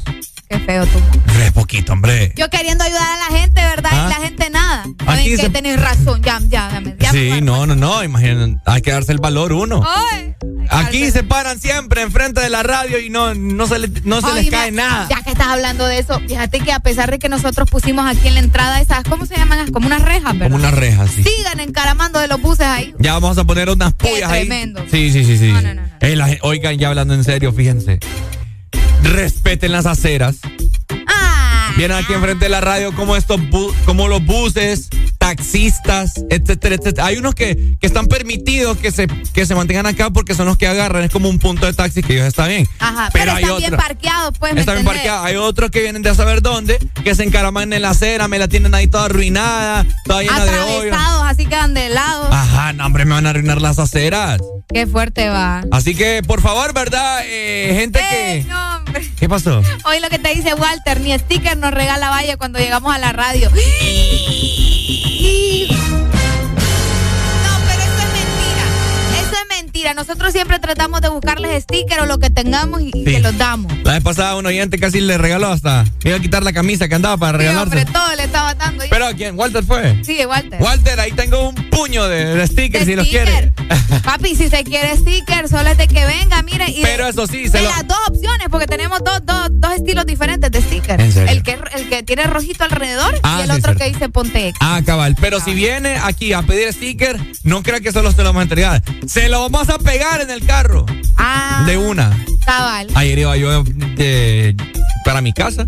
Qué 0.51 0.59
feo 0.59 0.85
tú. 0.85 0.99
Es 1.41 1.51
poquito, 1.53 1.93
hombre. 1.93 2.33
Yo 2.35 2.49
queriendo 2.49 2.83
ayudar 2.83 3.03
a 3.03 3.31
la 3.31 3.39
gente, 3.39 3.61
¿verdad? 3.61 3.91
Ah. 3.93 4.05
Y 4.05 4.09
la 4.19 4.27
gente 4.27 4.49
nada. 4.49 4.83
Aquí 5.07 5.29
que 5.29 5.37
se- 5.37 5.49
tenés 5.49 5.79
razón. 5.81 6.21
Ya, 6.21 6.39
ya, 6.49 6.69
ya. 6.69 6.81
me- 6.81 6.95
Sí, 7.11 7.41
no, 7.41 7.65
no, 7.65 7.75
no. 7.75 8.03
Imagínate, 8.03 8.57
hay 8.65 8.81
que 8.81 8.91
darse 8.91 9.13
el 9.13 9.19
valor 9.19 9.53
uno. 9.53 9.81
Ay, 9.87 10.35
Aquí 10.69 11.09
se 11.11 11.23
paran 11.23 11.59
siempre 11.59 12.01
enfrente 12.01 12.41
de 12.41 12.49
la 12.49 12.63
radio 12.63 12.99
y 12.99 13.09
no, 13.09 13.33
no 13.33 13.67
se, 13.67 13.79
le- 13.79 13.89
no 14.03 14.21
se 14.21 14.33
les 14.33 14.49
cae 14.49 14.71
nada. 14.71 15.07
Ya 15.09 15.21
que 15.23 15.31
estás 15.31 15.47
hablando 15.47 15.85
de 15.85 15.99
eso, 15.99 16.19
fíjate 16.27 16.59
que 16.59 16.71
a 16.71 16.79
pesar 16.79 17.11
de 17.11 17.19
que 17.19 17.29
nosotros 17.29 17.69
pusimos 17.69 18.05
aquí 18.05 18.27
en 18.27 18.33
la 18.35 18.39
entrada 18.41 18.79
esas, 18.81 19.03
¿cómo 19.03 19.25
se 19.25 19.35
llaman? 19.35 19.71
Como 19.71 19.87
unas 19.87 20.01
rejas, 20.01 20.33
¿verdad? 20.33 20.45
Como 20.51 20.55
una 20.57 20.71
reja, 20.71 21.07
sí. 21.07 21.23
Sigan 21.23 21.59
encaramando 21.61 22.19
de 22.19 22.27
los 22.27 22.41
buses 22.41 22.65
ahí. 22.67 22.93
Ya 22.99 23.13
vamos 23.13 23.37
a 23.37 23.43
poner 23.45 23.69
unas 23.69 23.93
pullas 23.93 24.29
ahí. 24.31 24.47
tremendo. 24.47 24.83
Sí, 24.91 25.11
sí, 25.11 25.23
sí, 25.25 25.37
sí. 25.37 25.53
Eh, 26.01 26.15
la 26.15 26.27
gen- 26.27 26.39
oigan, 26.41 26.77
ya 26.77 26.89
hablando 26.89 27.13
en 27.13 27.23
serio, 27.23 27.51
fíjense. 27.53 27.99
Respeten 29.03 29.71
las 29.71 29.85
aceras. 29.85 30.35
Ah. 31.07 31.71
Vienen 31.77 31.97
aquí 31.97 32.13
enfrente 32.13 32.45
de 32.45 32.49
la 32.49 32.61
radio 32.61 32.93
como 32.93 33.15
estos 33.15 33.39
como 33.85 34.07
los 34.07 34.23
buses, 34.25 34.89
taxistas, 35.17 36.13
etcétera, 36.29 36.75
etcétera. 36.75 37.07
Hay 37.07 37.17
unos 37.17 37.33
que, 37.33 37.77
que 37.79 37.87
están 37.87 38.07
permitidos 38.07 38.77
que 38.77 38.91
se, 38.91 39.07
que 39.07 39.45
se 39.45 39.55
mantengan 39.55 39.85
acá 39.85 40.09
porque 40.09 40.35
son 40.35 40.45
los 40.47 40.57
que 40.57 40.67
agarran. 40.67 41.03
Es 41.03 41.11
como 41.11 41.29
un 41.29 41.39
punto 41.39 41.65
de 41.65 41.73
taxi 41.73 42.03
que 42.03 42.13
ellos 42.13 42.27
está 42.27 42.47
bien. 42.47 42.67
Ajá, 42.79 43.09
Pero 43.13 43.25
pero, 43.25 43.35
hay 43.37 43.43
están 43.43 43.57
bien 43.57 43.75
parqueados, 43.77 44.33
pues. 44.37 44.53
¿me 44.53 44.59
Está 44.59 44.73
bien 44.73 44.85
entendés? 44.85 45.03
parqueado. 45.05 45.25
Hay 45.25 45.35
otros 45.37 45.71
que 45.71 45.81
vienen 45.81 46.01
de 46.01 46.09
a 46.09 46.15
saber 46.15 46.41
dónde, 46.41 46.77
que 47.03 47.15
se 47.15 47.23
encaraman 47.23 47.71
en 47.71 47.81
la 47.81 47.91
acera, 47.91 48.27
me 48.27 48.37
la 48.37 48.47
tienen 48.49 48.75
ahí 48.75 48.87
toda 48.87 49.05
arruinada, 49.05 49.85
toda 50.05 50.21
llena 50.21 50.43
de 50.45 50.59
hoyos. 50.59 50.97
Así 51.23 51.45
quedan 51.45 51.73
de 51.73 51.89
lado. 51.89 52.27
Ajá, 52.31 52.73
no, 52.73 52.85
hombre, 52.85 53.05
me 53.05 53.13
van 53.13 53.25
a 53.25 53.29
arruinar 53.29 53.61
las 53.61 53.79
aceras. 53.79 54.41
Qué 54.73 54.87
fuerte 54.87 55.29
va. 55.29 55.63
Así 55.71 55.95
que, 55.95 56.21
por 56.25 56.41
favor, 56.41 56.73
¿verdad? 56.73 57.21
Eh, 57.25 57.73
gente 57.77 57.99
Ey, 57.99 58.43
que. 58.43 58.49
no, 58.49 58.77
hombre. 58.77 59.09
¿Qué 59.19 59.29
pasó? 59.29 59.61
Hoy 59.85 59.99
lo 59.99 60.09
que 60.09 60.19
te 60.19 60.33
dice 60.33 60.53
Walter, 60.53 60.99
ni 61.01 61.17
sticker 61.17 61.57
nos 61.57 61.71
regala 61.71 62.09
Valle 62.09 62.37
cuando 62.37 62.59
llegamos 62.59 62.93
a 62.93 62.97
la 62.99 63.11
radio. 63.11 63.49
Mentira. 69.81 69.93
Nosotros 69.93 70.31
siempre 70.31 70.59
tratamos 70.59 71.01
de 71.01 71.09
buscarles 71.09 71.63
sticker 71.63 72.01
o 72.01 72.05
lo 72.05 72.19
que 72.19 72.29
tengamos 72.29 72.81
y, 72.81 72.91
Sí. 72.91 73.03
se 73.05 73.19
los 73.19 73.37
damos. 73.37 73.71
La 73.83 73.93
vez 73.93 74.03
pasada 74.03 74.35
un 74.35 74.45
oyente 74.45 74.77
casi 74.79 75.01
le 75.01 75.17
regaló 75.17 75.47
hasta. 75.47 75.83
Me 76.03 76.11
iba 76.11 76.17
a 76.17 76.21
quitar 76.21 76.43
la 76.43 76.53
camisa 76.53 76.87
que 76.87 76.95
andaba 76.95 77.17
para 77.17 77.37
Sí, 77.37 77.45
regalarse. 77.45 77.77
hombre, 77.77 77.85
todo 77.91 78.15
le 78.15 78.23
estaba 78.23 78.53
dando. 78.55 78.83
Pero 78.89 79.07
¿a 79.07 79.13
quién? 79.13 79.37
¿Walter 79.37 79.63
fue? 79.63 79.99
Sí, 80.03 80.19
Walter. 80.25 80.61
Walter, 80.61 80.99
ahí 80.99 81.11
tengo 81.13 81.49
un 81.49 81.55
puño 81.69 82.07
de, 82.07 82.25
de 82.35 82.47
stickers 82.47 82.85
De 82.85 82.91
si 82.91 82.95
los 82.95 83.05
sticker. 83.07 83.25
quiere. 83.27 83.53
Papi, 84.03 84.35
si 84.35 84.49
se 84.49 84.63
quiere 84.63 84.95
sticker, 84.97 85.47
solo 85.49 85.69
es 85.69 85.77
de 85.77 85.87
que 85.87 86.05
venga, 86.05 86.41
mire. 86.43 86.69
Y 86.69 86.81
Pero 86.81 87.07
eso 87.07 87.27
sí, 87.27 87.47
se 87.47 87.57
de 87.57 87.63
lo- 87.63 87.69
las 87.69 87.87
dos 87.87 87.97
opciones, 88.07 88.47
porque 88.49 88.65
tenemos 88.67 88.99
dos, 89.03 89.19
dos, 89.25 89.47
dos 89.51 89.73
estilos 89.73 90.05
diferentes 90.05 90.51
de 90.51 90.61
sticker. 90.61 90.99
¿En 91.01 91.11
serio? 91.11 91.29
El 91.31 91.43
que, 91.43 91.57
el 91.75 91.89
que 91.89 92.03
tiene 92.03 92.23
rojito 92.25 92.63
alrededor 92.63 93.19
Ah, 93.23 93.37
y 93.39 93.43
el 93.43 93.51
sí, 93.51 93.57
otro 93.57 93.75
que 93.75 93.85
dice 93.89 94.09
ponte. 94.09 94.53
Ah, 94.59 94.81
cabal. 94.85 95.15
Pero 95.19 95.39
si 95.39 95.53
viene 95.53 95.97
aquí 96.03 96.33
a 96.33 96.41
pedir 96.41 96.71
sticker, 96.73 97.19
no 97.43 97.63
crea 97.63 97.79
que 97.79 97.91
solo 97.91 98.11
se 98.11 98.17
lo 98.19 98.25
vamos 98.29 98.41
a 98.41 98.43
entregar. 98.43 98.83
Se 99.07 99.29
lo 99.29 99.41
vamos 99.41 99.69
a 99.69 99.70
pegar 99.79 100.21
en 100.21 100.29
el 100.31 100.45
carro. 100.45 100.85
Ah, 101.17 101.63
De 101.67 101.77
una. 101.77 102.17
cabal. 102.45 102.87
Ayer 102.95 103.19
iba 103.19 103.37
yo 103.37 103.63
de- 103.63 104.55
para 105.05 105.21
mi 105.21 105.33
casa 105.33 105.65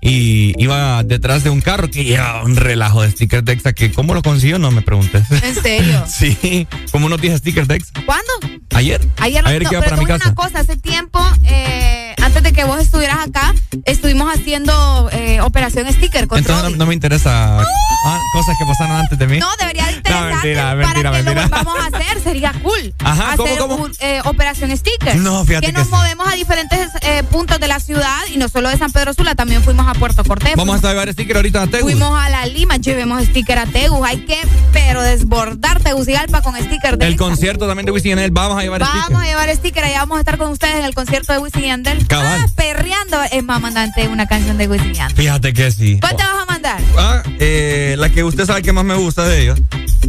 y 0.00 0.54
iba 0.62 1.02
detrás 1.02 1.44
de 1.44 1.50
un 1.50 1.60
carro 1.60 1.90
que 1.90 2.04
llevaba 2.04 2.42
un 2.44 2.56
relajo 2.56 3.02
de 3.02 3.10
stickers 3.10 3.44
de 3.44 3.52
Exa 3.52 3.72
que 3.74 3.92
¿cómo 3.92 4.14
lo 4.14 4.22
consiguió? 4.22 4.58
No 4.58 4.70
me 4.70 4.80
preguntes. 4.82 5.24
¿En 5.42 5.54
serio? 5.54 6.04
sí, 6.08 6.66
como 6.90 7.06
unos 7.06 7.20
10 7.20 7.38
stickers 7.38 7.68
de 7.68 7.76
Exa. 7.76 7.92
¿Cuándo? 8.06 8.32
Ayer. 8.74 9.00
Ayer, 9.18 9.46
Ayer 9.46 9.62
no, 9.64 9.68
que 9.70 9.74
iba 9.74 9.82
pero 9.84 9.96
para 9.96 9.96
mi 9.96 10.04
a 10.04 10.08
casa. 10.18 10.26
una 10.30 10.34
cosa, 10.34 10.60
hace 10.60 10.76
tiempo, 10.76 11.20
eh, 11.44 12.14
antes 12.22 12.42
de 12.42 12.52
que 12.52 12.64
vos 12.64 12.80
estuvieras 12.80 13.18
acá, 13.28 13.54
estuvimos 13.84 14.32
haciendo 14.34 15.08
eh, 15.12 15.27
Operación 15.40 15.90
Sticker 15.92 16.26
con 16.28 16.38
Entonces 16.38 16.70
no, 16.72 16.76
no 16.76 16.86
me 16.86 16.94
interesa 16.94 17.60
ah, 17.60 18.18
cosas 18.32 18.56
que 18.58 18.64
pasaron 18.64 18.96
antes 18.96 19.18
de 19.18 19.26
mí. 19.26 19.38
No, 19.38 19.48
debería 19.58 19.86
de 19.86 19.92
No, 19.92 19.96
interesarte 19.98 20.34
mentira, 20.34 20.74
mentira, 20.74 21.10
para 21.10 21.18
que 21.18 21.22
mentira. 21.24 21.42
lo 21.42 21.64
vamos 21.64 21.76
a 21.78 21.96
hacer, 21.96 22.20
sería 22.22 22.52
cool. 22.62 22.94
Ajá, 23.04 23.36
¿cómo, 23.36 23.44
hacer 23.48 23.58
cómo? 23.58 23.74
un, 23.76 23.92
eh, 24.00 24.20
Operación 24.24 24.76
Sticker. 24.76 25.16
No, 25.16 25.44
fíjate 25.44 25.66
que 25.66 25.72
que 25.72 25.78
nos 25.78 25.88
sí. 25.88 25.92
movemos 25.94 26.28
a 26.28 26.32
diferentes 26.32 26.90
eh, 27.02 27.22
puntos 27.30 27.60
de 27.60 27.68
la 27.68 27.80
ciudad 27.80 28.18
y 28.32 28.38
no 28.38 28.48
solo 28.48 28.68
de 28.68 28.78
San 28.78 28.92
Pedro 28.92 29.12
Sula, 29.14 29.34
también 29.34 29.62
fuimos 29.62 29.86
a 29.86 29.94
Puerto 29.94 30.24
Cortés. 30.24 30.54
Vamos 30.56 30.82
a 30.84 30.88
llevar 30.90 31.12
sticker 31.12 31.36
ahorita 31.36 31.62
a 31.62 31.66
Tegus. 31.66 31.92
Fuimos 31.92 32.18
a 32.18 32.28
la 32.28 32.46
Lima, 32.46 32.76
llevemos 32.76 33.22
sticker 33.24 33.58
a 33.58 33.66
Tegus. 33.66 34.06
Hay 34.06 34.24
que, 34.24 34.38
pero 34.72 35.02
desbordar 35.02 35.80
Tegucigalpa 35.80 36.42
con 36.42 36.56
sticker 36.56 36.98
de 36.98 37.06
El 37.06 37.16
concierto 37.16 37.66
también 37.66 37.86
de 37.86 37.92
Wisin 37.92 38.08
y 38.08 38.10
Yandel, 38.10 38.30
vamos 38.30 38.58
a 38.58 38.62
llevar 38.62 38.80
Vamos 38.80 39.04
sticker. 39.04 39.16
a 39.22 39.26
llevar 39.26 39.56
sticker, 39.56 39.84
allá 39.84 39.98
vamos 40.00 40.16
a 40.16 40.20
estar 40.20 40.38
con 40.38 40.50
ustedes 40.50 40.76
en 40.76 40.84
el 40.84 40.94
concierto 40.94 41.32
de 41.32 41.38
Wisin 41.38 41.64
y 41.64 41.66
Yandel. 41.68 42.06
Cabal. 42.06 42.40
Ah, 42.44 42.46
perreando. 42.56 43.22
Es 43.30 43.42
más, 43.44 43.60
mandante 43.60 44.08
una 44.08 44.26
canción 44.26 44.56
de 44.58 44.68
Wisin 44.68 44.92
y. 44.94 44.98
Fíjate 45.28 45.52
que 45.52 45.70
sí. 45.70 45.98
¿Cuál 46.00 46.16
te 46.16 46.22
vas 46.22 46.42
a 46.42 46.46
mandar? 46.46 46.80
Ah, 46.96 47.22
eh, 47.38 47.96
la 47.98 48.08
que 48.08 48.24
usted 48.24 48.46
sabe 48.46 48.62
que 48.62 48.72
más 48.72 48.82
me 48.82 48.94
gusta 48.94 49.28
de 49.28 49.42
ellos. 49.42 49.60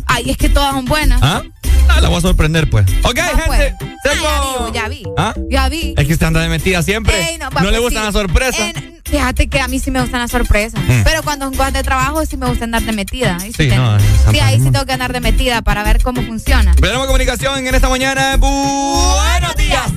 Ay, 0.06 0.30
es 0.30 0.38
que 0.38 0.48
todas 0.48 0.72
son 0.74 0.86
buenas. 0.86 1.20
¿Ah? 1.22 1.44
Ah, 1.90 2.00
la 2.00 2.08
voy 2.08 2.20
a 2.20 2.22
sorprender, 2.22 2.70
pues. 2.70 2.86
Ok, 3.04 3.18
gente. 3.20 3.44
pues. 3.46 3.74
tengo- 4.02 4.26
Ah, 4.26 4.72
ya 4.72 4.72
vi, 4.72 4.74
ya 4.74 4.88
vi. 4.88 5.04
¿Ah? 5.18 5.34
Ya 5.50 5.68
vi. 5.68 5.94
Es 5.98 6.08
que 6.08 6.14
usted 6.14 6.26
anda 6.26 6.40
de 6.40 6.48
mentira 6.48 6.82
siempre. 6.84 7.32
Ey, 7.32 7.38
no, 7.38 7.50
le 7.50 7.52
pues 7.52 7.80
gustan 7.82 8.04
sí. 8.04 8.06
las 8.06 8.14
sorpresas. 8.14 8.62
En- 8.62 9.02
fíjate 9.04 9.50
que 9.50 9.60
a 9.60 9.68
mí 9.68 9.80
sí 9.80 9.92
me 9.92 10.00
gustan 10.00 10.22
las 10.22 10.32
sorpresas. 10.32 10.82
Mm. 10.88 11.02
Pero 11.04 11.22
cuando 11.24 11.48
son 11.48 11.56
cosas 11.56 11.74
de 11.74 11.84
trabajo 11.84 12.26
sí 12.26 12.38
me 12.38 12.46
gusta 12.48 12.64
andar 12.64 12.84
de 12.84 12.94
metida. 12.94 13.38
Ahí 13.42 13.52
Sí, 13.52 13.68
no, 13.76 14.00
sí, 14.32 14.40
ahí 14.40 14.56
sí 14.62 14.72
tengo 14.72 14.86
que 14.86 14.94
andar 14.94 15.12
de 15.12 15.20
metida 15.20 15.62
para 15.62 15.84
ver 15.84 16.02
cómo 16.02 16.22
funciona. 16.22 16.74
Tenemos 16.76 17.08
comunicación 17.08 17.68
en 17.68 17.76
esta 17.76 17.90
mañana. 17.90 18.38
Buenos 18.38 19.56
días. 19.58 19.92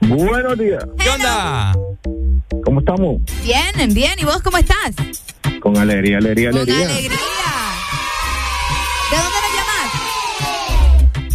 Buenos 0.00 0.58
días. 0.58 0.82
¿Qué 0.98 1.10
onda? 1.10 1.74
¿Cómo 2.64 2.80
estamos? 2.80 3.20
Bien, 3.44 3.94
bien. 3.94 4.12
¿Y 4.18 4.24
vos 4.24 4.40
cómo 4.42 4.58
estás? 4.58 4.92
Con 5.60 5.76
alegría, 5.78 6.18
alegría, 6.18 6.50
Con 6.50 6.60
alegría. 6.60 6.86
alegría. 6.88 7.18
¿De 9.10 9.16
dónde 9.16 9.38
nos 9.42 9.52
llamas? 9.56 9.90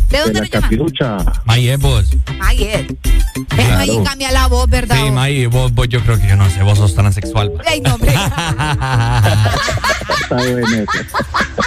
¿De 0.10 0.18
De 0.18 0.24
dónde 0.24 0.34
la 0.34 0.40
nos 0.42 0.50
llamas? 0.50 0.64
capirucha. 0.70 1.18
Vos. 1.80 2.06
Es 2.12 2.18
Claro. 3.48 3.78
ahí 3.80 4.00
cambia 4.04 4.32
la 4.32 4.48
voz, 4.48 4.70
¿verdad? 4.70 4.96
Sí, 4.98 5.12
May, 5.12 5.46
vos, 5.48 5.74
vos, 5.74 5.88
yo 5.90 6.02
creo 6.02 6.20
que 6.20 6.28
yo 6.28 6.36
no 6.36 6.50
sé, 6.50 6.62
vos 6.62 6.78
sos 6.78 6.94
transexual. 6.94 7.52
Ay, 7.66 7.82
no, 7.82 7.96
hombre. 7.96 8.12
Está 10.22 10.36
bueno 10.36 10.68
eso. 10.68 10.86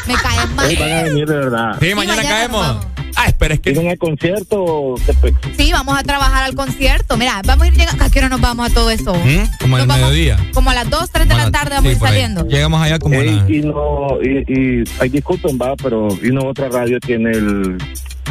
Me 0.07 0.15
caes 0.15 0.51
mal. 0.55 0.67
Hoy 0.69 0.77
van 0.77 0.93
a 0.93 1.03
venir 1.03 1.27
de 1.27 1.35
verdad. 1.37 1.77
Sí, 1.81 1.95
mañana, 1.95 2.17
mañana 2.23 2.29
caemos. 2.37 2.87
Ah, 3.17 3.27
espera, 3.27 3.55
es 3.55 3.61
que. 3.61 3.73
¿Tienen 3.73 3.91
el 3.93 3.99
concierto? 3.99 4.95
¿Qué 5.07 5.12
pe- 5.14 5.35
Sí, 5.57 5.73
vamos 5.73 5.99
a 5.99 6.03
trabajar 6.03 6.45
al 6.45 6.55
concierto. 6.55 7.17
Mira, 7.17 7.41
vamos 7.47 7.64
a 7.64 7.69
ir 7.69 7.75
llegando. 7.75 8.05
¿A 8.05 8.11
qué 8.11 8.19
hora 8.19 8.29
nos 8.29 8.41
vamos 8.41 8.71
a 8.71 8.75
todo 8.75 8.91
eso? 8.91 9.14
¿Mm? 9.14 9.59
Como 9.61 9.77
al 9.77 9.87
mediodía. 9.87 10.37
Como 10.53 10.71
a 10.71 10.75
las 10.75 10.89
2, 10.91 11.11
3 11.11 11.29
de 11.29 11.35
la 11.35 11.51
tarde 11.51 11.71
vamos 11.77 11.87
a 11.87 11.89
Sí, 11.89 11.93
ir 11.95 11.99
por 11.99 12.09
ahí. 12.09 12.14
saliendo. 12.14 12.47
Llegamos 12.47 12.83
allá 12.83 12.99
como 12.99 13.14
a 13.14 13.19
Ey, 13.19 13.31
la- 13.37 13.51
y 13.51 13.61
no, 13.62 14.09
y, 14.23 14.81
y, 14.81 14.85
ay, 15.01 15.09
disculpen, 15.09 15.59
va, 15.61 15.75
pero 15.77 16.09
y 16.23 16.29
no 16.31 16.47
otra 16.47 16.69
radio 16.69 17.01
tiene 17.01 17.31
el 17.31 17.79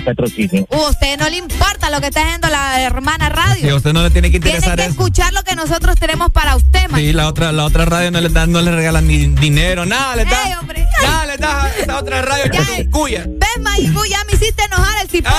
patrocinio. 0.05 0.67
Uh, 0.69 0.75
a 0.85 0.89
usted 0.89 1.17
no 1.19 1.29
le 1.29 1.37
importa 1.37 1.89
lo 1.89 1.99
que 1.99 2.07
está 2.07 2.21
haciendo 2.23 2.47
la 2.49 2.81
hermana 2.81 3.29
radio. 3.29 3.61
Sí, 3.61 3.69
a 3.69 3.75
usted 3.75 3.93
no 3.93 4.03
le 4.03 4.09
tiene 4.11 4.31
que 4.31 4.39
Tiene 4.39 4.57
interesar 4.57 4.77
que 4.77 4.83
eso. 4.83 4.91
escuchar 4.91 5.33
lo 5.33 5.43
que 5.43 5.55
nosotros 5.55 5.95
tenemos 5.99 6.31
para 6.31 6.55
usted, 6.55 6.89
man. 6.89 6.99
Sí, 7.01 7.11
la 7.13 7.27
otra, 7.27 7.51
la 7.51 7.65
otra 7.65 7.85
radio 7.85 8.11
no 8.11 8.21
le, 8.21 8.29
da, 8.29 8.45
no 8.47 8.61
le 8.61 8.71
regalan 8.71 9.07
ni 9.07 9.27
dinero, 9.27 9.85
nada, 9.85 10.15
le 10.15 10.25
da. 10.25 10.43
Ey, 10.47 10.53
hombre. 10.59 10.85
Nada, 11.01 11.25
le 11.25 11.37
da 11.37 11.63
a 11.65 11.69
esa 11.77 11.97
otra 11.99 12.21
radio 12.21 12.51
que 12.51 12.89
cuya. 12.89 13.25
¿Ves, 13.27 13.49
May? 13.61 13.87
Tú 13.87 14.05
ya 14.05 14.23
me 14.25 14.33
hiciste 14.33 14.63
enojar 14.63 15.01
el 15.01 15.09
cipote. 15.09 15.35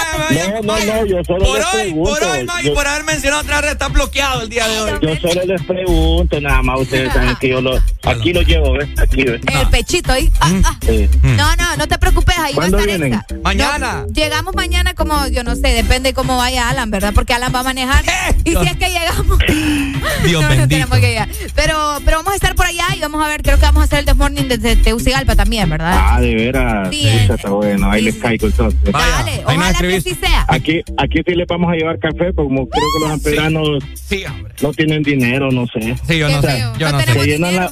No, 0.62 0.62
no, 0.62 0.78
no, 0.84 1.06
yo 1.06 1.24
solo 1.24 1.44
Por 1.46 1.58
les 1.58 1.66
hoy, 1.74 1.80
pregunto. 1.82 2.10
por 2.10 2.24
hoy, 2.24 2.70
por 2.74 2.86
haber 2.86 3.04
mencionado 3.04 3.42
otra 3.42 3.60
red, 3.62 3.70
está 3.72 3.88
bloqueado 3.88 4.42
el 4.42 4.48
día 4.48 4.66
de 4.68 4.80
hoy. 4.80 4.90
yo 5.02 5.16
solo 5.28 5.42
les 5.46 5.62
pregunto, 5.62 6.40
nada 6.40 6.62
más 6.62 6.80
ustedes 6.80 7.12
saben 7.12 7.36
que 7.36 7.48
yo 7.48 7.60
lo, 7.60 7.78
aquí 8.04 8.32
lo 8.32 8.42
llevo, 8.42 8.72
¿ves? 8.72 8.88
Aquí, 8.98 9.22
¿ves? 9.24 9.40
El 9.46 9.68
pechito 9.70 10.12
ahí. 10.12 10.30
Ah, 10.40 10.50
ah. 10.64 10.76
Sí. 10.84 11.08
No, 11.22 11.56
no, 11.56 11.76
no 11.76 11.88
te 11.88 11.98
preocupes, 11.98 12.36
ahí 12.38 12.52
va 12.54 12.64
a 12.66 12.68
¿Cuándo 12.70 12.78
estar 12.78 12.98
vienen? 12.98 13.14
esta. 13.20 13.34
Mañana. 13.42 14.04
No, 14.06 14.12
llegamos 14.12 14.54
mañana 14.57 14.94
como, 14.94 15.28
yo 15.28 15.44
no 15.44 15.54
sé, 15.54 15.68
depende 15.68 16.12
cómo 16.14 16.36
vaya 16.36 16.68
Alan, 16.68 16.90
¿verdad? 16.90 17.12
Porque 17.14 17.32
Alan 17.34 17.52
va 17.54 17.61
a 17.61 17.64
manejar. 17.64 18.04
Y 18.44 18.50
si 18.50 18.57
es 18.68 18.76
que 18.76 18.88
llegamos. 18.90 19.38
Dios 20.24 20.42
no, 20.57 20.68
tenemos 20.68 20.98
que 20.98 21.09
llegar. 21.09 21.28
Pero, 21.54 21.98
pero 22.04 22.18
vamos 22.18 22.32
a 22.32 22.36
estar 22.36 22.54
por 22.54 22.66
allá 22.66 22.84
y 22.96 23.00
vamos 23.00 23.24
a 23.24 23.28
ver, 23.28 23.42
creo 23.42 23.57
que 23.57 23.62
vamos 23.62 23.82
a 23.82 23.84
hacer 23.84 24.00
el 24.00 24.04
This 24.07 24.16
Morning 24.16 24.44
desde 24.48 24.76
Tegucigalpa 24.76 25.34
también, 25.36 25.68
¿verdad? 25.68 25.94
Ah, 25.98 26.20
de 26.20 26.34
veras. 26.34 26.88
Sí, 26.90 27.02
Sí, 27.02 27.09
eh, 27.09 27.28
está 27.34 27.50
bueno. 27.50 27.90
Ahí 27.90 28.02
les 28.02 28.16
caigo 28.16 28.46
entonces. 28.46 28.80
Dale, 28.92 29.42
ojalá 29.44 29.72
que 29.74 30.00
sí 30.00 30.14
sea. 30.14 30.44
Aquí, 30.48 30.80
aquí 30.98 31.20
sí 31.26 31.34
les 31.34 31.46
vamos 31.46 31.70
a 31.72 31.74
llevar 31.76 31.98
café, 31.98 32.32
como 32.34 32.68
creo 32.68 32.84
que 32.98 33.04
los 33.04 33.11
amperanos 33.12 33.68
Sí, 33.94 34.24
hombre. 34.24 34.54
no 34.62 34.72
tienen 34.72 35.02
dinero, 35.02 35.50
no 35.50 35.66
sé. 35.66 35.96
Sí, 36.09 36.18
yo 36.18 36.28
no 36.28 36.40
sé. 36.42 36.64
Yo 36.78 36.90
No 36.92 37.00
sé. 37.00 37.26
llenan 37.26 37.57
la, 37.57 37.68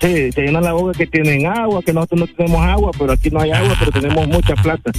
sí, 0.00 0.32
se 0.32 0.42
llenan 0.42 0.64
la 0.64 0.72
boca 0.72 0.98
que 0.98 1.06
tienen 1.06 1.46
agua, 1.46 1.80
que 1.82 1.92
nosotros 1.92 2.20
no 2.20 2.26
tenemos 2.26 2.60
agua, 2.66 2.90
pero 2.98 3.12
aquí 3.12 3.30
no 3.30 3.40
hay 3.40 3.50
agua, 3.52 3.74
pero 3.78 3.92
tenemos 3.92 4.26
mucha 4.28 4.54
plata. 4.56 4.90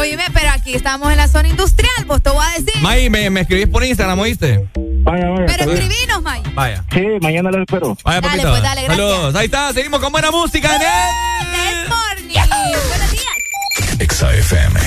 Oíme, 0.00 0.24
pero 0.32 0.50
aquí 0.50 0.74
estamos 0.74 1.10
en 1.10 1.18
la 1.18 1.28
zona 1.28 1.48
industrial, 1.48 2.04
vos 2.06 2.22
te 2.22 2.30
voy 2.30 2.42
a 2.42 2.58
decir. 2.58 2.80
May, 2.82 3.10
me, 3.10 3.28
me 3.28 3.42
escribís 3.42 3.68
por 3.68 3.84
Instagram, 3.84 4.18
¿oíste? 4.18 4.66
Vaya, 5.02 5.28
vaya. 5.28 5.46
Pero 5.46 5.72
escribinos, 5.72 6.22
May. 6.22 6.42
Vaya. 6.54 6.82
Sí, 6.92 7.02
mañana 7.20 7.50
los 7.50 7.60
espero. 7.60 7.96
Vaya, 8.02 8.20
Dale, 8.20 8.28
papito. 8.42 8.50
pues, 8.50 8.62
dale, 8.62 8.82
gracias. 8.84 9.08
Saludos. 9.08 9.34
Ahí 9.34 9.44
está, 9.44 9.72
seguimos 9.74 10.00
con 10.00 10.10
buena 10.12 10.30
música 10.30 10.74
en 10.74 10.82
el... 10.82 11.88
Morning. 11.88 12.88
Buenos 12.88 13.10
días. 13.10 13.98
Exa 13.98 14.34
FM. 14.34 14.80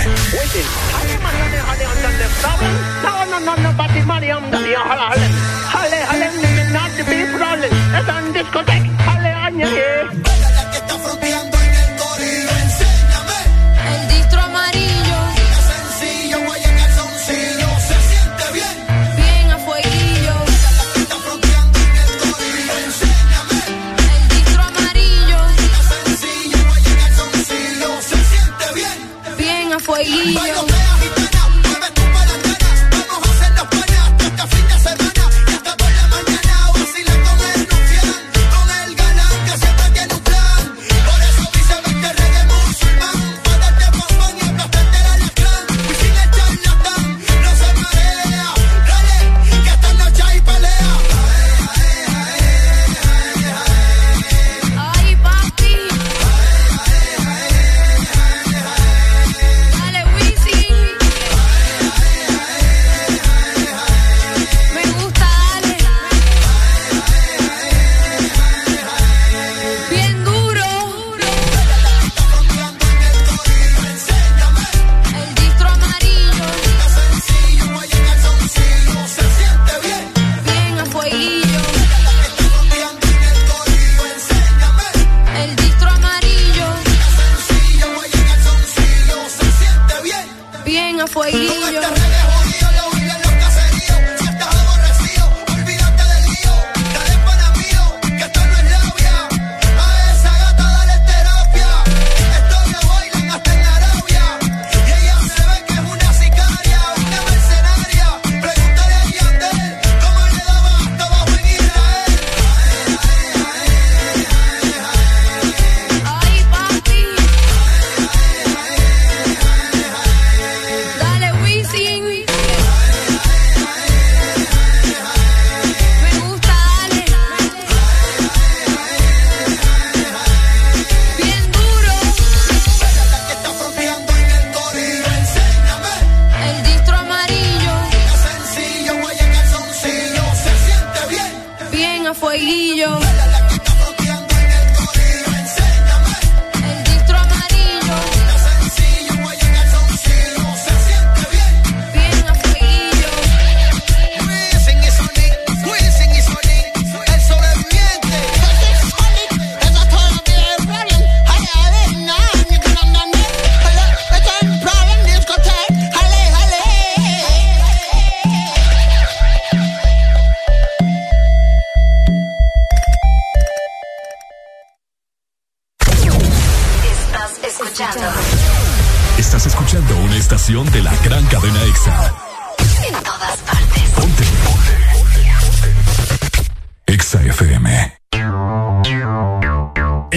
Bien 30.25 30.72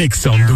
EXA 0.07 0.56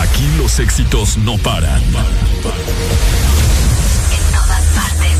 Aquí 0.00 0.26
los 0.38 0.58
éxitos 0.58 1.18
no 1.18 1.36
paran. 1.36 1.82
En 1.82 1.92
todas 4.32 4.64
partes. 4.74 5.18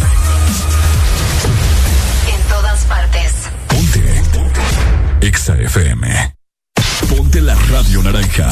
En 2.35 2.41
todas 2.49 2.85
partes. 2.85 3.33
Ponte. 3.68 4.22
EXA 5.20 5.57
FM. 5.57 6.35
Ponte 7.11 7.43
la 7.43 7.55
radio 7.55 8.03
naranja. 8.03 8.49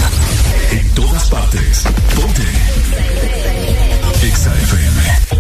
En 0.71 0.91
todas 0.91 1.31
partes. 1.31 1.85
Ponte. 2.15 2.43
EXA 4.23 4.55
FM. 4.55 5.38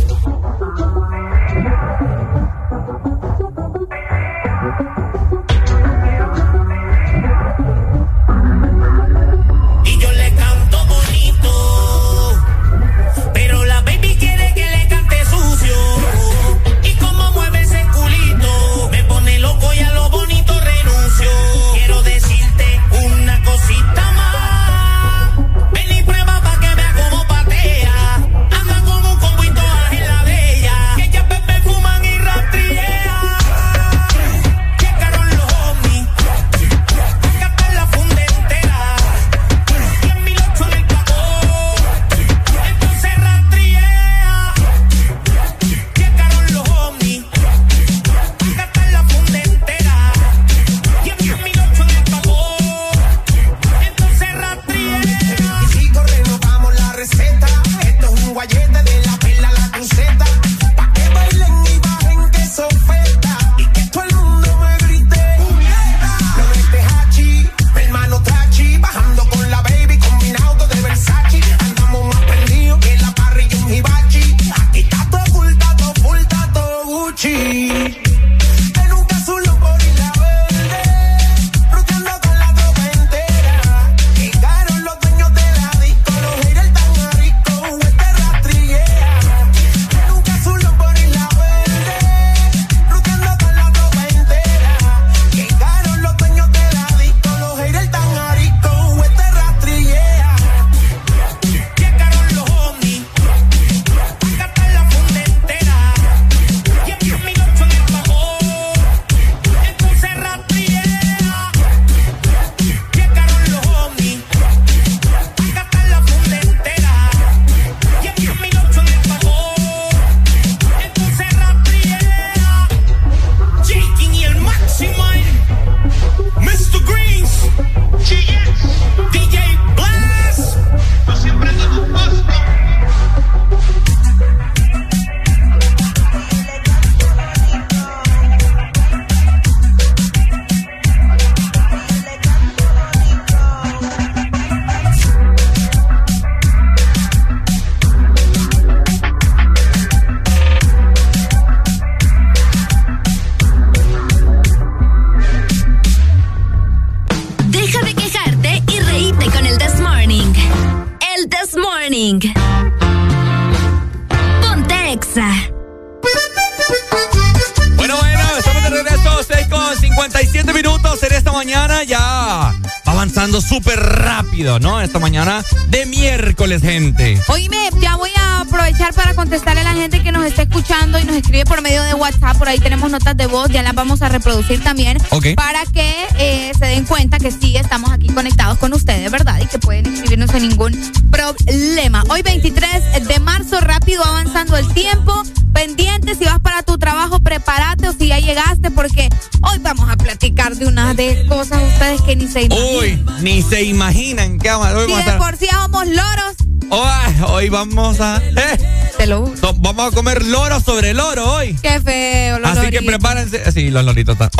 Para 185.36 185.64
que 185.66 185.94
eh, 186.18 186.52
se 186.58 186.66
den 186.66 186.84
cuenta 186.84 187.18
que 187.18 187.30
sí 187.30 187.56
estamos 187.56 187.90
aquí 187.90 188.08
conectados 188.08 188.58
con 188.58 188.72
ustedes, 188.72 189.10
¿verdad? 189.10 189.40
Y 189.42 189.46
que 189.46 189.58
pueden 189.58 189.86
escribirnos 189.86 190.30
sin 190.30 190.48
ningún 190.48 190.72
problema. 191.10 192.04
Hoy 192.10 192.22
23 192.22 193.06
de 193.08 193.20
marzo, 193.20 193.60
rápido 193.60 194.04
avanzando 194.04 194.56
el 194.56 194.66
tiempo. 194.74 195.22
Pendiente, 195.52 196.14
si 196.14 196.24
vas 196.24 196.38
para 196.40 196.62
tu 196.62 196.78
trabajo, 196.78 197.18
prepárate 197.20 197.88
o 197.88 197.92
si 197.92 198.08
ya 198.08 198.18
llegaste, 198.20 198.70
porque 198.70 199.08
hoy 199.40 199.58
vamos 199.60 199.88
a 199.90 199.96
platicar 199.96 200.54
de 200.54 200.66
unas 200.66 200.94
de 200.96 201.26
cosas 201.26 201.60
ustedes 201.72 202.00
que 202.02 202.14
ni 202.14 202.28
se 202.28 202.42
imaginan. 202.42 202.76
Uy, 202.78 203.04
ni 203.22 203.42
se 203.42 203.62
imaginan 203.64 204.38
qué 204.38 204.50
vamos, 204.50 204.68
hoy 204.74 204.86
Si 204.86 204.92
vamos 204.92 205.00
a 205.00 205.10
de 205.10 205.16
estar- 205.16 205.18
por 205.18 205.36
sí 205.36 205.46
somos 205.50 205.86
loros, 205.88 207.28
hoy 207.30 207.48
vamos 207.48 207.98
a. 208.00 208.18
eh, 208.18 208.58
te 208.98 209.06
lo 209.06 209.26
juro. 209.26 209.54
vamos 209.58 209.92
a 209.92 209.96
comer 209.96 210.24
loro 210.24 210.60
sobre 210.60 210.94
loro 210.94 211.32
hoy. 211.32 211.54
Qué 211.60 211.80
feo, 211.80 212.38
los 212.38 212.50
Así 212.50 212.60
que 212.60 212.80
loritos. 212.80 212.86
prepárense. 212.86 213.52
Sí, 213.52 213.70
los 213.70 213.84
loritos 213.84 214.12
están. 214.12 214.30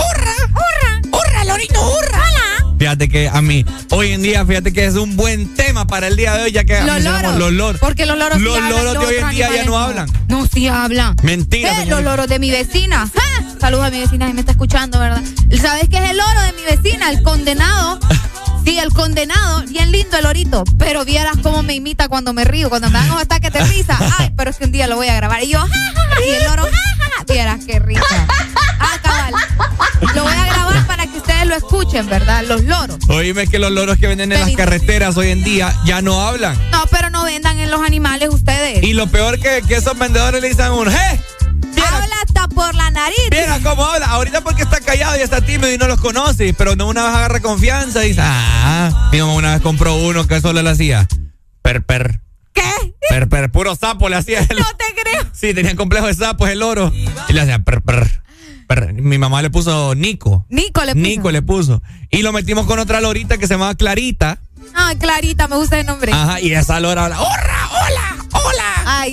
¡Hola! 1.77 2.75
Fíjate 2.79 3.09
que 3.09 3.29
a 3.29 3.43
mí, 3.43 3.65
hoy 3.91 4.13
en 4.13 4.23
día, 4.23 4.47
fíjate 4.47 4.73
que 4.73 4.85
es 4.85 4.95
un 4.95 5.17
buen 5.17 5.53
tema 5.57 5.87
para 5.87 6.07
el 6.07 6.17
día 6.17 6.35
de 6.35 6.45
hoy, 6.45 6.53
ya 6.53 6.63
que 6.65 6.81
Los 6.83 7.03
loros. 7.03 7.37
los 7.37 7.53
loros. 7.53 7.81
Porque 7.81 8.07
los 8.07 8.17
loros 8.17 8.41
Los 8.41 8.61
loros 8.61 8.93
de 8.93 8.99
hoy 9.07 9.15
en 9.17 9.31
día 9.31 9.51
ya 9.53 9.65
no 9.65 9.77
hablan. 9.79 10.09
No, 10.29 10.47
sí 10.47 10.69
hablan. 10.69 11.17
Mentira, 11.25 11.83
Eh, 11.83 11.87
los 11.87 12.05
loros 12.05 12.29
de 12.29 12.39
mi 12.39 12.51
vecina. 12.53 13.11
Saludos 13.61 13.87
a 13.87 13.91
mi 13.91 13.99
vecina, 13.99 14.29
si 14.29 14.33
me 14.35 14.41
está 14.41 14.53
escuchando, 14.53 15.01
¿verdad? 15.01 15.23
¿Sabes 15.61 15.89
qué 15.89 15.97
es 16.03 16.11
el 16.11 16.17
loro 16.19 16.41
de 16.43 16.53
mi 16.53 16.63
vecina? 16.63 17.11
El 17.11 17.23
condenado. 17.25 17.99
Sí, 18.65 18.79
el 18.79 18.91
condenado. 18.91 19.63
Bien 19.63 19.91
lindo 19.91 20.17
el 20.17 20.23
lorito. 20.25 20.63
Pero 20.79 21.05
vieras 21.05 21.37
cómo 21.43 21.65
me 21.65 21.75
imita 21.75 22.07
cuando 22.09 22.33
me 22.33 22.45
río, 22.45 22.69
cuando 22.69 22.89
me 22.91 22.99
dan 22.99 23.11
unos 23.11 23.23
ataques 23.23 23.53
de 23.53 23.65
risa. 23.65 23.99
Ay, 24.19 24.33
pero 24.37 24.51
es 24.51 24.57
que 24.57 24.67
un 24.67 24.73
día 24.73 24.87
lo 24.87 24.95
voy 24.95 25.09
a 25.09 25.15
grabar. 25.17 25.43
Y 25.43 25.49
yo. 25.49 25.65
Y 26.25 26.31
el 26.31 26.45
loro. 26.45 26.69
Vieras 27.27 27.61
qué 27.67 27.79
risa. 27.81 28.01
Escuchen, 31.59 32.07
¿verdad? 32.09 32.45
Los 32.47 32.65
loros. 32.65 32.99
Oíme 33.09 33.47
que 33.47 33.59
los 33.59 33.71
loros 33.71 33.99
que 33.99 34.07
venden 34.07 34.33
en 34.33 34.41
las 34.41 34.51
carreteras 34.53 35.17
hoy 35.17 35.29
en 35.31 35.45
día 35.45 35.75
ya 35.85 36.01
no 36.03 36.27
hablan. 36.27 36.57
No, 36.71 36.85
pero 36.91 37.11
no 37.11 37.25
vendan 37.25 37.59
en 37.59 37.71
los 37.71 37.81
animales 37.83 38.31
ustedes. 38.31 38.83
Y 38.83 38.95
lo 38.95 39.07
peor 39.09 39.39
que, 39.39 39.63
que 39.69 39.77
esos 39.77 39.97
vendedores 39.99 40.41
le 40.41 40.49
dicen 40.49 40.65
a 40.67 40.73
uno, 40.73 40.91
¡eh! 40.91 41.21
Habla 41.81 42.17
hasta 42.27 42.49
por 42.49 42.75
la 42.75 42.91
nariz. 42.91 43.17
Mira 43.31 43.61
cómo 43.63 43.85
habla. 43.85 44.07
Ahorita 44.07 44.41
porque 44.43 44.63
está 44.63 44.81
callado 44.81 45.17
y 45.17 45.21
está 45.21 45.41
tímido 45.41 45.73
y 45.73 45.79
no 45.79 45.87
los 45.87 46.01
conoce. 46.01 46.53
Pero 46.55 46.75
no 46.77 46.87
una 46.89 47.05
vez 47.07 47.15
agarra 47.15 47.41
confianza 47.41 48.05
y 48.05 48.09
dice, 48.09 48.21
ah, 48.23 49.09
mi 49.13 49.21
mamá 49.21 49.33
una 49.35 49.53
vez 49.55 49.63
compró 49.63 49.95
uno 49.95 50.27
que 50.27 50.41
solo 50.41 50.61
le 50.63 50.71
hacía. 50.71 51.07
Per, 51.63 51.85
per. 51.85 52.21
¿Qué? 52.53 52.63
Per, 53.09 53.29
per. 53.29 53.51
Puro 53.51 53.77
sapo 53.77 54.09
le 54.09 54.17
hacía. 54.17 54.41
El, 54.41 54.59
No 54.59 54.67
te 54.77 54.85
creo. 55.01 55.23
sí, 55.33 55.55
tenían 55.55 55.77
complejo 55.77 56.07
de 56.09 56.15
sapos 56.15 56.49
el 56.51 56.63
oro. 56.63 56.93
Y 57.29 57.33
le 57.33 57.41
hacía 57.41 57.61
per, 57.61 57.81
per. 57.83 58.18
Mi 58.95 59.19
mamá 59.19 59.41
le 59.43 59.51
puso 59.51 59.95
Nico. 59.95 60.45
Nico 60.51 60.85
le 60.85 60.93
puso. 60.95 61.03
Nico 61.09 61.31
le 61.31 61.43
puso. 61.43 61.83
Y 62.11 62.23
lo 62.23 62.33
metimos 62.33 62.67
con 62.67 62.79
otra 62.79 63.01
lorita 63.01 63.39
que 63.39 63.47
se 63.47 63.55
llamaba 63.55 63.75
Clarita. 63.75 64.41
Ay, 64.75 64.97
Clarita, 64.97 65.49
me 65.49 65.57
gusta 65.57 65.81
el 65.81 65.87
nombre. 65.87 66.13
Ajá, 66.13 66.41
y 66.41 66.53
esa 66.53 66.79
lora 66.81 67.05
habla, 67.07 67.21
¡Horra! 67.21 67.69
¡Hola! 67.71 68.17
¡Hola! 68.33 68.75
Ay, 68.85 69.13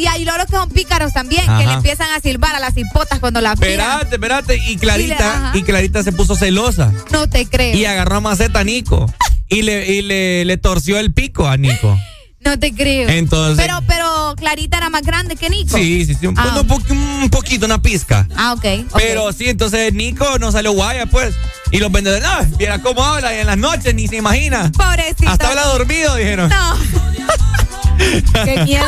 y 0.00 0.06
hay 0.06 0.24
loros 0.24 0.46
que 0.46 0.56
son 0.56 0.68
pícaros 0.70 1.12
también, 1.12 1.44
que 1.58 1.66
le 1.66 1.72
empiezan 1.74 2.10
a 2.12 2.20
silbar 2.20 2.54
a 2.54 2.60
las 2.60 2.76
hipotas 2.76 3.18
cuando 3.20 3.40
las 3.40 3.58
miran. 3.60 4.00
Espérate, 4.00 4.14
espérate. 4.14 4.56
Y 4.56 4.60
Y 4.72 4.74
le- 4.74 4.78
Clarita, 4.78 5.50
y 5.54 5.62
Clarita 5.62 6.02
se 6.02 6.12
puso 6.12 6.34
celosa. 6.34 6.92
No 7.10 7.28
te 7.28 7.46
creo. 7.46 7.76
Y 7.76 7.84
agarró 7.84 8.16
a 8.16 8.20
maceta 8.20 8.60
a 8.60 8.64
Nico. 8.64 9.12
Y 9.46 9.60
le, 9.62 9.92
y 9.92 10.00
le, 10.02 10.44
le 10.46 10.56
torció 10.56 10.98
el 10.98 11.12
pico 11.12 11.46
a 11.46 11.58
Nico. 11.58 11.96
No 12.44 12.58
te 12.58 12.74
creo. 12.74 13.08
Entonces- 13.08 13.64
Pero, 13.64 13.80
pero 13.86 14.34
Clarita 14.36 14.76
era 14.76 14.90
más 14.90 15.02
grande 15.02 15.34
que 15.36 15.48
Nico. 15.48 15.76
Sí, 15.76 16.04
sí, 16.04 16.14
sí. 16.18 16.26
Un, 16.26 16.38
Ah. 16.38 16.56
un 16.60 16.66
po- 16.66 16.80
un 16.90 17.30
poquito, 17.30 17.64
una 17.66 17.80
pizca. 17.80 18.26
Ah, 18.36 18.52
ok. 18.52 18.64
ok. 18.90 18.96
Pero 18.96 19.32
sí, 19.32 19.48
entonces 19.48 19.92
Nico 19.94 20.38
no 20.38 20.52
salió 20.52 20.72
guaya, 20.72 21.06
pues. 21.06 21.34
Y 21.70 21.78
los 21.78 21.90
vendedores, 21.90 22.22
no, 22.22 22.56
viera 22.58 22.80
cómo 22.82 23.02
habla 23.04 23.34
y 23.34 23.38
en 23.40 23.46
las 23.46 23.56
noches 23.58 23.94
ni 23.94 24.06
se 24.08 24.16
imagina. 24.16 24.70
Pobrecito. 24.72 25.28
Hasta 25.30 25.48
habla 25.48 25.64
dormido, 25.66 26.14
dijeron. 26.16 26.48
No. 26.50 26.74
Qué 27.98 28.62
miedo. 28.64 28.84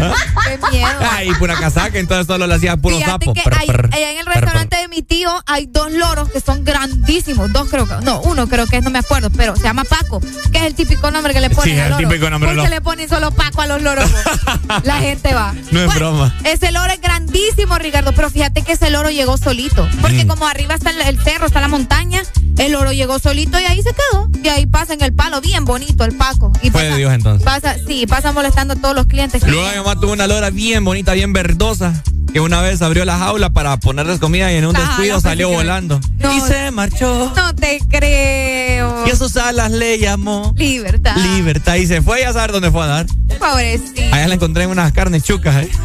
¿Ah? 0.00 0.14
Qué 0.46 0.58
miedo. 0.70 0.88
Ay, 1.10 1.30
pura 1.38 1.54
casaca, 1.56 1.98
entonces 1.98 2.26
solo 2.26 2.46
le 2.46 2.54
hacía 2.54 2.76
puro 2.76 2.96
Fíjate 2.96 3.26
sapo. 3.26 3.34
que 3.34 3.40
hay- 3.40 3.68
allá 3.92 4.10
en 4.12 4.18
el 4.18 4.26
restaurante 4.26 4.76
de 4.76 4.88
mi 4.88 5.02
tío 5.02 5.30
hay 5.46 5.66
dos 5.66 5.90
loros 5.92 6.30
que 6.30 6.40
son 6.40 6.64
grandísimos. 6.64 7.52
Dos 7.52 7.68
creo 7.68 7.86
que. 7.86 7.94
No, 8.04 8.20
uno 8.22 8.46
creo 8.48 8.66
que 8.66 8.78
es, 8.78 8.82
no 8.82 8.90
me 8.90 8.98
acuerdo, 8.98 9.30
pero 9.30 9.56
se 9.56 9.62
llama 9.62 9.84
Paco, 9.84 10.20
que 10.52 10.58
es 10.58 10.64
el 10.64 10.74
típico 10.74 11.10
nombre 11.10 11.32
que 11.34 11.40
le 11.40 11.50
ponen 11.50 11.74
Sí, 11.74 11.80
el 11.80 11.90
loro. 11.90 12.08
típico 12.08 12.30
nombre, 12.30 12.50
Porque 12.50 12.62
lo- 12.68 12.74
le 12.74 12.80
ponen 12.80 13.08
solo 13.08 13.30
Paco 13.32 13.62
a 13.62 13.66
los 13.66 13.82
loros. 13.82 14.08
La 14.84 14.98
gente 14.98 15.34
va. 15.34 15.54
No 15.70 15.80
es 15.84 15.94
broma. 15.94 16.34
Ese 16.44 16.70
loro 16.72 16.92
es 16.92 17.00
grandísimo, 17.00 17.78
Ricardo, 17.78 18.12
pero 18.14 18.30
fíjate 18.30 18.62
que 18.62 18.72
ese 18.72 18.90
loro 18.90 19.10
llegó 19.10 19.36
solito. 19.36 19.88
Porque 20.00 20.24
Mm. 20.24 20.28
como 20.28 20.46
arriba 20.46 20.74
está 20.74 20.90
el, 20.90 21.00
el 21.02 21.20
cerro, 21.22 21.46
está 21.46 21.60
la 21.60 21.68
montaña, 21.68 22.22
el 22.58 22.72
loro 22.72 22.92
llegó 22.92 23.18
solito 23.18 23.58
y 23.60 23.64
ahí 23.64 23.82
se 23.82 23.90
quedó. 23.90 24.28
Y 24.42 24.48
ahí 24.48 24.66
pasa 24.66 24.92
en 24.94 25.02
el 25.02 25.12
palo, 25.12 25.40
bien 25.40 25.64
bonito 25.64 26.04
el 26.04 26.14
Paco. 26.16 26.52
Y 26.62 26.70
Fue 26.70 26.82
pasa, 26.82 26.92
de 26.92 26.96
Dios 26.96 27.12
entonces. 27.12 27.44
Pasa, 27.44 27.76
sí, 27.86 28.06
pasa 28.08 28.32
molestando 28.32 28.74
a 28.74 28.76
todos 28.76 28.94
los 28.94 29.06
clientes. 29.06 29.42
que 29.44 29.50
Luego 29.50 29.68
mi 29.68 29.76
mamá 29.76 30.00
tuvo 30.00 30.12
una 30.12 30.26
lora 30.26 30.50
bien 30.50 30.84
bonita, 30.84 31.12
bien 31.12 31.32
verdosa, 31.32 32.02
que 32.32 32.40
una 32.40 32.60
vez 32.60 32.82
abrió 32.82 33.04
la 33.04 33.18
jaula 33.18 33.50
para 33.50 33.76
ponerles 33.78 34.18
comida 34.18 34.52
y 34.52 34.56
en 34.56 34.66
un 34.66 34.74
descuido 34.74 35.14
jaula, 35.14 35.20
salió 35.20 35.48
volando. 35.50 36.00
No. 36.18 36.36
Y 36.36 36.40
se 36.40 36.70
marchó. 36.70 37.32
No 37.36 37.54
te 37.54 37.78
creo. 37.88 39.06
Y 39.06 39.10
a 39.10 39.16
sus 39.16 39.36
alas 39.36 39.70
le 39.70 39.98
llamó 39.98 40.54
Libertad. 40.56 41.16
Libertad. 41.16 41.76
Y 41.76 41.86
se 41.86 42.02
fue 42.02 42.24
a 42.24 42.32
saber 42.32 42.52
dónde 42.52 42.70
fue 42.70 42.82
a 42.82 42.86
dar. 42.86 43.06
Pobrecito. 43.38 44.02
Allá 44.12 44.28
la 44.28 44.34
encontré 44.34 44.64
en 44.64 44.70
unas 44.70 44.92
carnes 44.92 45.22
chucas. 45.22 45.64
¿eh? 45.64 45.70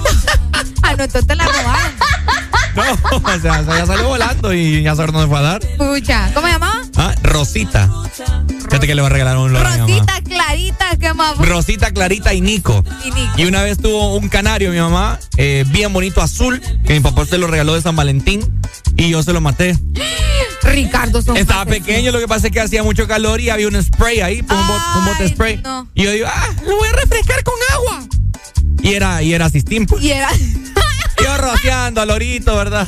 Ah, 0.85 0.95
no, 0.97 1.05
entonces 1.05 1.25
te 1.25 1.35
la 1.35 1.45
robaron. 1.45 1.91
No, 2.75 2.83
o 3.17 3.39
sea, 3.39 3.61
ya 3.65 3.85
salió 3.85 4.07
volando 4.07 4.53
y 4.53 4.81
ya 4.83 4.95
saber 4.95 5.11
dónde 5.11 5.27
fue 5.27 5.37
a 5.37 5.41
dar. 5.41 5.61
Pucha, 5.77 6.31
¿cómo 6.33 6.47
se 6.47 6.53
llamaba? 6.53 6.81
Ah, 6.95 7.13
Rosita. 7.23 7.89
Fíjate 8.47 8.87
que 8.87 8.95
le 8.95 9.01
va 9.01 9.07
a 9.07 9.11
regalar 9.11 9.37
un 9.37 9.53
loro 9.53 9.63
mamá. 9.69 9.85
Rosita 9.85 10.21
Clarita, 10.23 10.85
qué 10.99 11.13
más. 11.13 11.37
Rosita, 11.37 11.91
Clarita 11.91 12.33
y 12.33 12.41
Nico. 12.41 12.83
Y 13.05 13.11
Nico. 13.11 13.33
Y 13.37 13.45
una 13.45 13.61
vez 13.63 13.77
tuvo 13.77 14.15
un 14.15 14.27
canario 14.29 14.71
mi 14.71 14.79
mamá, 14.79 15.19
eh, 15.37 15.63
bien 15.67 15.93
bonito 15.93 16.21
azul, 16.21 16.59
que 16.85 16.93
mi 16.93 16.99
papá 16.99 17.25
se 17.25 17.37
lo 17.37 17.47
regaló 17.47 17.75
de 17.75 17.81
San 17.81 17.95
Valentín 17.95 18.41
y 18.95 19.09
yo 19.09 19.21
se 19.21 19.33
lo 19.33 19.41
maté. 19.41 19.77
Ricardo, 20.63 21.21
son 21.21 21.37
Estaba 21.37 21.65
pequeño, 21.65 22.11
lo 22.11 22.19
que 22.19 22.27
pasa 22.27 22.47
es 22.47 22.53
que 22.53 22.61
hacía 22.61 22.83
mucho 22.83 23.05
calor 23.07 23.39
y 23.41 23.49
había 23.49 23.67
un 23.67 23.83
spray 23.83 24.21
ahí, 24.21 24.41
pues, 24.41 24.57
un, 24.59 24.65
bot- 24.67 24.97
un 24.97 25.05
bote 25.05 25.23
Ay, 25.23 25.29
spray. 25.29 25.57
no. 25.63 25.87
Y 25.93 26.03
yo 26.03 26.11
digo, 26.11 26.27
ah, 26.33 26.49
lo 26.65 26.77
voy 26.77 26.87
a 26.87 26.91
refrescar 26.93 27.43
con 27.43 27.53
agua. 27.73 28.07
Y 28.81 28.93
era, 28.93 29.21
y 29.21 29.33
era 29.33 29.49
Sistín, 29.49 29.85
pues. 29.85 30.01
Y 30.03 30.11
era. 30.11 30.29
Yo 31.21 31.37
rociando 31.37 32.01
al 32.01 32.07
lorito, 32.07 32.55
¿verdad? 32.55 32.87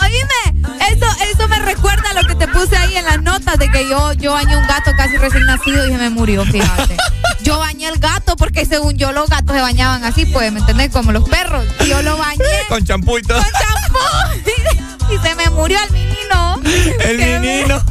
Oíme, 0.00 0.68
eso, 0.90 1.06
eso 1.32 1.48
me 1.48 1.58
recuerda 1.60 2.10
a 2.10 2.14
lo 2.14 2.26
que 2.26 2.34
te 2.34 2.48
puse 2.48 2.76
ahí 2.76 2.96
en 2.96 3.04
las 3.04 3.22
notas 3.22 3.58
de 3.58 3.68
que 3.70 3.88
yo, 3.88 4.12
yo 4.14 4.32
bañé 4.32 4.56
un 4.56 4.66
gato 4.66 4.90
casi 4.96 5.16
recién 5.16 5.46
nacido 5.46 5.86
y 5.86 5.92
se 5.92 5.98
me 5.98 6.10
murió, 6.10 6.44
fíjate. 6.44 6.96
Yo 7.42 7.58
bañé 7.58 7.88
el 7.88 7.98
gato 7.98 8.36
porque 8.36 8.64
según 8.66 8.96
yo 8.96 9.12
los 9.12 9.28
gatos 9.28 9.54
se 9.56 9.62
bañaban 9.62 10.04
así, 10.04 10.26
pues, 10.26 10.52
¿me 10.52 10.60
entendés? 10.60 10.90
Como 10.90 11.12
los 11.12 11.28
perros. 11.28 11.64
Yo 11.86 12.02
lo 12.02 12.16
bañé 12.16 12.42
Con 12.68 12.84
champú 12.84 13.18
y 13.18 13.22
todo. 13.22 13.38
con 13.40 13.50
champú 13.52 15.12
y 15.14 15.18
se 15.18 15.34
me 15.34 15.50
murió 15.50 15.78
el 15.84 15.92
menino. 15.92 16.60
El 17.00 17.18
menino. 17.18 17.82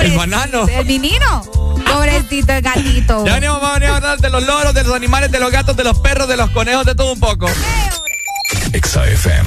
El 0.00 0.16
banano. 0.16 0.68
El 0.68 0.86
menino. 0.86 1.42
Pobrecito 1.84 2.52
el 2.52 2.62
gatito. 2.62 3.24
Ya 3.26 3.34
venimos, 3.34 3.60
vamos 3.60 3.70
a 3.70 3.78
venir 3.78 3.90
a 3.90 3.96
hablar 3.96 4.18
de 4.18 4.30
los 4.30 4.42
loros, 4.44 4.74
de 4.74 4.84
los 4.84 4.94
animales, 4.94 5.30
de 5.30 5.40
los 5.40 5.50
gatos, 5.50 5.76
de 5.76 5.84
los 5.84 5.98
perros, 5.98 6.28
de 6.28 6.36
los 6.36 6.50
conejos, 6.50 6.86
de 6.86 6.94
todo 6.94 7.12
un 7.12 7.20
poco. 7.20 7.46
Exa 8.72 9.06
FM. 9.06 9.46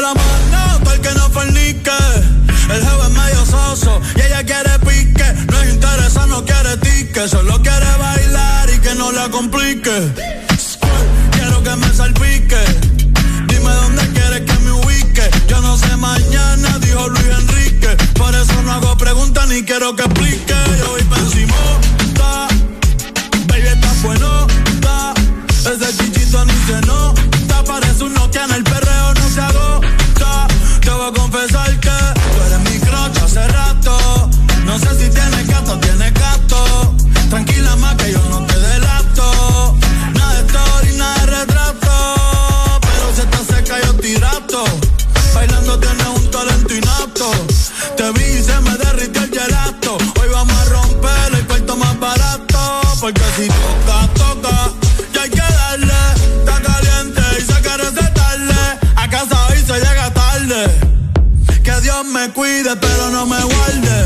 Levante 0.00 0.50
la 0.50 0.78
para 0.82 0.96
el 0.96 1.00
que 1.00 1.10
no 1.14 1.30
fornique. 1.30 1.90
El 2.70 2.82
jefe 2.82 3.02
es 3.02 3.10
medio 3.10 3.46
soso 3.46 4.00
y 4.16 4.20
ella 4.20 4.42
quiere 4.44 4.78
pique. 4.80 5.24
No 5.50 5.60
es 5.60 5.74
interesa, 5.74 6.26
no 6.26 6.44
quiere 6.44 6.76
tique. 6.78 7.28
Solo 7.28 7.60
quiere 7.62 7.86
bailar 7.98 8.70
y 8.70 8.78
que 8.78 8.94
no 8.94 9.12
la 9.12 9.28
complique. 9.28 10.12
Quiero 11.32 11.62
que 11.62 11.76
me 11.76 11.92
salpique. 11.92 12.58
Dime 13.46 13.72
dónde 13.72 14.08
quieres 14.12 14.42
que 14.42 14.58
me 14.64 14.72
ubique. 14.72 15.30
Yo 15.48 15.60
no 15.60 15.76
sé 15.76 15.96
mañana, 15.96 16.78
dijo 16.80 17.08
Luis 17.08 17.26
Enrique. 17.40 17.96
Por 18.14 18.34
eso 18.34 18.62
no 18.62 18.72
hago 18.72 18.96
preguntas 18.96 19.48
ni 19.48 19.62
quiero 19.62 19.94
que 19.94 20.02
explique. 20.02 20.54
Yo 20.78 20.90
voy 20.90 21.02
pa' 21.04 21.18
encimota. 21.18 22.48
Baby, 23.48 23.68
está 23.68 23.92
bueno. 24.02 24.46
Ese 25.66 25.92
cuide, 62.36 62.76
pero 62.76 63.10
no 63.10 63.24
me 63.24 63.42
guarde. 63.42 63.96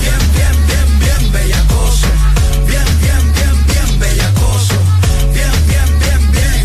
Bien, 0.00 0.22
bien, 0.36 0.56
bien, 0.68 0.88
bien 1.00 1.32
bellacoso. 1.32 2.06
Bien, 2.68 2.88
bien, 3.02 3.22
bien, 3.36 3.56
bien 3.66 3.90
bellacoso. 3.98 4.76
Bien, 5.34 5.56
bien, 5.70 5.90
bien, 6.02 6.22
bien. 6.36 6.62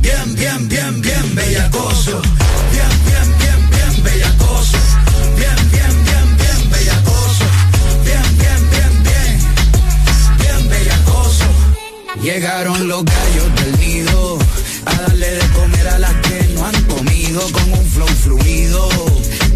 Bien, 0.00 0.34
bien, 0.34 0.68
bien, 0.68 1.00
bien 1.00 1.34
bellacoso. 1.36 2.20
Bien, 2.74 2.92
bien, 3.06 3.28
bien, 3.40 3.60
bien 3.70 4.02
bellacoso. 4.02 4.78
Bien, 5.38 5.60
bien, 5.70 5.94
bien, 6.08 6.28
bien 6.42 6.70
bellacoso. 6.72 7.44
Bien, 8.08 8.26
bien, 8.42 8.60
bien, 8.72 8.92
bien. 9.06 9.32
Bien 10.40 10.68
bellacoso. 10.72 11.46
Llegaron 12.20 12.88
los 12.88 13.04
gallos 13.04 13.48
del 13.58 13.72
nido 13.78 14.38
a 14.86 14.94
darle 15.02 15.30
de 15.38 15.46
comer 15.50 15.86
a 15.88 15.98
las 16.00 16.14
que 16.26 16.48
no 16.54 16.66
han 16.66 16.82
comido 16.84 17.40
con 17.52 17.72
un 17.72 17.86
flow 17.86 18.08
fluido. 18.08 19.13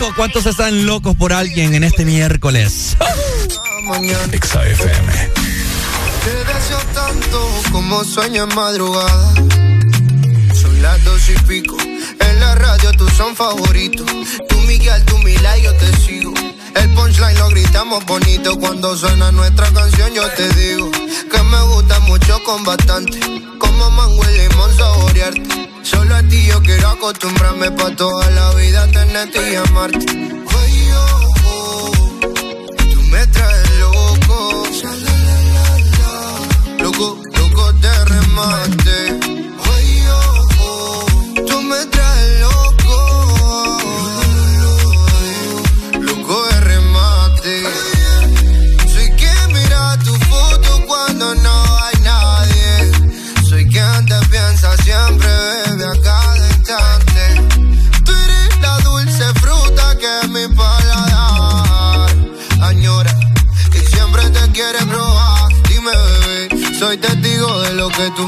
loco. 0.00 0.14
¿Cuántos 0.16 0.46
están 0.46 0.86
locos 0.86 1.16
por 1.16 1.32
alguien 1.32 1.74
en 1.74 1.84
este 1.84 2.04
miércoles? 2.04 2.96
Exa 4.32 4.66
FM. 4.66 5.12
Te 6.24 6.52
deseo 6.52 6.78
tanto 6.92 7.62
como 7.70 8.04
sueño 8.04 8.44
en 8.44 8.54
madrugada. 8.54 9.34
Son 10.54 10.82
las 10.82 11.02
dos 11.04 11.28
y 11.28 11.38
pico. 11.46 11.76
En 11.78 12.40
la 12.40 12.54
radio 12.56 12.92
tú 12.92 13.08
son 13.10 13.34
favoritos. 13.36 14.06
Tú 14.48 14.58
Miguel, 14.66 15.04
tú 15.04 15.18
Mila 15.18 15.58
y 15.58 15.62
yo 15.62 15.74
te 15.76 15.96
sigo. 15.98 16.34
El 16.74 16.90
punchline 16.94 17.38
lo 17.38 17.48
gritamos 17.50 18.04
bonito 18.06 18.58
cuando 18.58 18.96
suena 18.96 19.30
nuestra 19.32 19.70
canción. 19.72 20.12
Yo 20.14 20.28
te 20.30 20.48
digo 20.54 20.90
que 20.90 21.42
me 21.42 21.62
gusta 21.62 22.00
mucho 22.00 22.42
con 22.42 22.64
bastante. 22.64 23.20
Como 23.58 23.90
mango 23.90 24.22
y 24.30 24.48
limón 24.48 24.76
saborearte. 24.76 25.65
A 26.12 26.22
ti 26.22 26.46
yo 26.46 26.62
quiero 26.62 26.88
acostumbrarme 26.88 27.70
pa' 27.72 27.94
toda 27.94 28.30
la 28.30 28.54
vida 28.54 28.86
tenerte 28.88 29.52
y 29.52 29.54
amarte. 29.56 30.35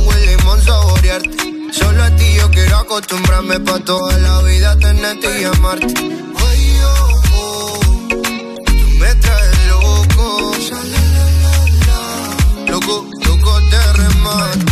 Mango 0.00 0.18
y 0.18 0.26
limón 0.26 0.62
saborearte. 0.62 1.72
Solo 1.72 2.02
a 2.02 2.10
ti 2.16 2.34
yo 2.36 2.50
quiero 2.50 2.76
acostumbrarme 2.78 3.60
pa' 3.60 3.80
toda 3.80 4.16
la 4.18 4.42
vida 4.42 4.76
tenerte 4.78 5.40
y 5.40 5.44
amarte. 5.44 5.94
Ay, 5.96 6.80
oh, 6.84 7.22
oh, 7.34 7.80
tú 8.08 8.74
me 8.98 9.14
traes 9.16 9.66
loco. 9.68 10.52
Loco, 12.68 13.06
loco 13.26 13.60
de 13.60 13.92
remate. 13.92 14.69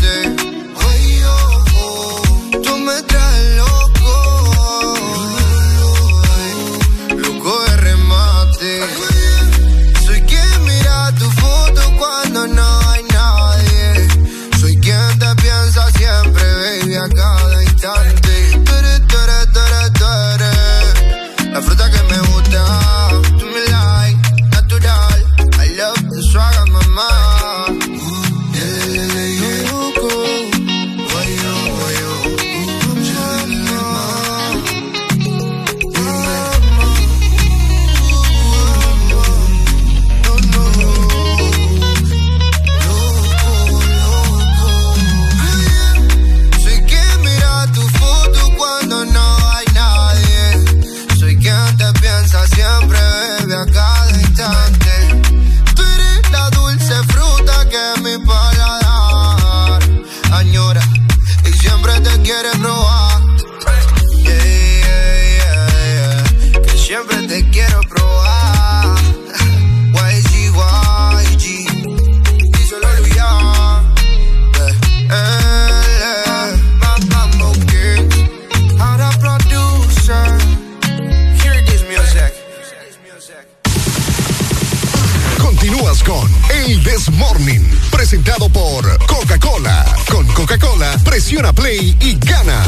Presiona 91.18 91.52
play 91.52 91.96
y 92.00 92.16
gana. 92.24 92.62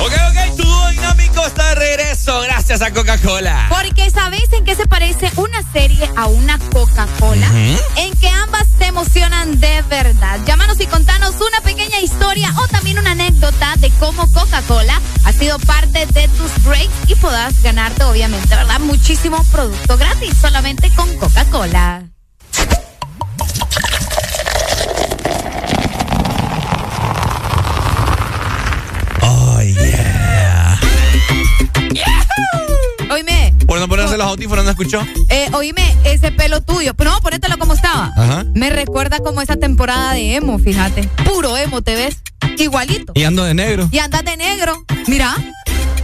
Ok, 0.00 0.12
ok, 0.30 0.56
tu 0.56 0.90
dinámico 0.90 1.46
está 1.46 1.68
de 1.68 1.74
regreso 1.74 2.40
gracias 2.40 2.80
a 2.80 2.90
Coca-Cola. 2.94 3.66
Porque 3.68 4.10
¿sabéis 4.10 4.50
en 4.54 4.64
qué 4.64 4.74
se 4.74 4.86
parece 4.86 5.30
una 5.36 5.62
serie 5.70 6.10
a 6.16 6.28
una 6.28 6.58
Coca-Cola? 6.58 7.46
En 7.96 8.16
que 8.16 8.28
ambas 8.30 8.66
se 8.78 8.86
emocionan 8.86 9.60
de 9.60 9.82
verdad. 9.82 10.40
Llámanos 10.46 10.80
y 10.80 10.86
contanos 10.86 11.34
una 11.46 11.60
pequeña 11.60 12.00
historia 12.00 12.50
o 12.56 12.66
también 12.68 12.98
una 12.98 13.10
anécdota 13.10 13.74
de 13.76 13.90
cómo 14.00 14.26
Coca-Cola 14.32 14.98
ha 15.26 15.32
sido 15.34 15.58
parte 15.58 16.06
de 16.06 16.26
tus 16.28 16.64
breaks 16.64 16.94
y 17.08 17.16
puedas 17.16 17.62
ganarte, 17.62 18.02
obviamente, 18.04 18.56
¿verdad? 18.56 18.80
Muchísimo 18.80 19.44
producto 19.52 19.98
gratis 19.98 20.32
solamente 20.40 20.90
con 20.94 21.14
Coca-Cola. 21.18 22.01
Los 34.16 34.26
audífonos, 34.26 34.64
¿no 34.64 34.70
escuchó? 34.70 35.04
eh, 35.30 35.48
oíme, 35.52 35.96
ese 36.04 36.30
pelo 36.32 36.60
tuyo. 36.60 36.92
No, 37.02 37.20
ponételo 37.20 37.56
como 37.58 37.74
estaba. 37.74 38.12
Ajá. 38.16 38.44
Me 38.54 38.70
recuerda 38.70 39.18
como 39.20 39.40
esa 39.42 39.56
temporada 39.56 40.12
de 40.12 40.36
emo, 40.36 40.58
fíjate. 40.58 41.08
Puro 41.24 41.56
emo, 41.56 41.82
¿te 41.82 41.94
ves? 41.94 42.18
Igualito. 42.58 43.12
Y 43.16 43.24
ando 43.24 43.42
de 43.44 43.54
negro. 43.54 43.88
Y 43.90 43.98
andas 43.98 44.24
de 44.24 44.36
negro. 44.36 44.84
Mira. 45.06 45.34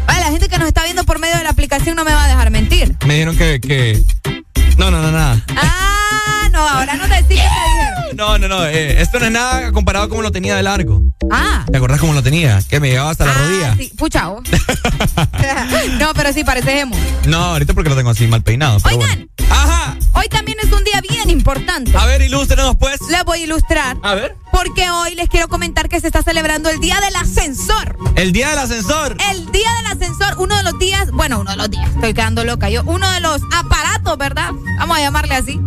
La 0.06 0.32
gente 0.32 0.48
que 0.48 0.58
nos 0.58 0.68
está 0.68 0.84
viendo 0.84 1.04
por 1.04 1.18
medio 1.20 1.36
de 1.38 1.44
la 1.44 1.48
aplicación 1.50 1.96
no 1.96 2.04
me 2.04 2.12
va 2.12 2.24
a 2.24 2.28
dejar 2.28 2.50
mentir. 2.50 2.94
Me 3.06 3.14
dijeron 3.14 3.36
que, 3.36 3.60
que... 3.60 4.02
No, 4.76 4.90
no, 4.90 5.00
no, 5.00 5.10
nada. 5.10 5.42
Ah, 5.56 5.97
no, 6.58 6.68
ahora 6.68 6.94
no 6.96 7.04
te 7.04 7.14
decís 7.22 7.40
que 7.40 8.08
te. 8.08 8.14
No, 8.14 8.38
no, 8.38 8.48
no. 8.48 8.66
eh, 8.66 9.00
esto 9.00 9.20
no 9.20 9.26
es 9.26 9.32
nada 9.32 9.70
comparado 9.72 10.06
a 10.06 10.08
como 10.08 10.22
lo 10.22 10.32
tenía 10.32 10.56
de 10.56 10.62
largo. 10.62 11.02
Ah. 11.30 11.64
¿Te 11.70 11.76
acordás 11.76 12.00
cómo 12.00 12.14
lo 12.14 12.22
tenía? 12.22 12.60
Que 12.68 12.80
me 12.80 12.88
llegaba 12.88 13.10
hasta 13.10 13.26
la 13.26 13.34
rodilla. 13.34 13.76
Sí, 13.76 13.92
pucha, 13.96 14.28
vos. 14.28 14.42
no, 15.98 16.14
pero 16.14 16.32
sí, 16.32 16.42
parece 16.44 16.80
emo. 16.80 16.96
No, 17.26 17.38
ahorita 17.38 17.74
porque 17.74 17.90
lo 17.90 17.96
tengo 17.96 18.10
así 18.10 18.26
mal 18.26 18.42
peinado. 18.42 18.78
Pero 18.82 18.96
Oigan. 18.96 19.28
Bueno. 19.36 19.54
Ajá. 19.54 19.96
Hoy 20.14 20.28
también 20.28 20.58
es 20.62 20.72
un 20.72 20.82
día 20.84 21.00
bien 21.00 21.30
importante. 21.30 21.96
A 21.96 22.06
ver, 22.06 22.22
ilústrenos 22.22 22.76
pues. 22.76 23.00
Les 23.10 23.24
voy 23.24 23.40
a 23.40 23.44
ilustrar. 23.44 23.96
A 24.02 24.14
ver. 24.14 24.36
Porque 24.52 24.90
hoy 24.90 25.14
les 25.14 25.28
quiero 25.28 25.48
comentar 25.48 25.88
que 25.88 26.00
se 26.00 26.08
está 26.08 26.22
celebrando 26.22 26.70
el 26.70 26.80
Día 26.80 27.00
del 27.00 27.14
Ascensor. 27.16 27.96
El 28.16 28.32
día 28.32 28.48
del 28.50 28.58
ascensor. 28.58 29.16
El 29.30 29.46
Día 29.52 29.68
del 29.76 29.86
Ascensor, 29.86 30.34
uno 30.38 30.56
de 30.56 30.62
los 30.64 30.78
días, 30.78 31.10
bueno, 31.12 31.38
uno 31.40 31.52
de 31.52 31.56
los 31.56 31.70
días, 31.70 31.88
estoy 31.94 32.14
quedando 32.14 32.42
loca 32.44 32.68
yo, 32.68 32.82
uno 32.84 33.08
de 33.10 33.20
los 33.20 33.40
aparatos, 33.54 34.18
¿verdad? 34.18 34.50
Vamos 34.78 34.96
a 34.96 35.00
llamarle 35.00 35.34
así. 35.36 35.60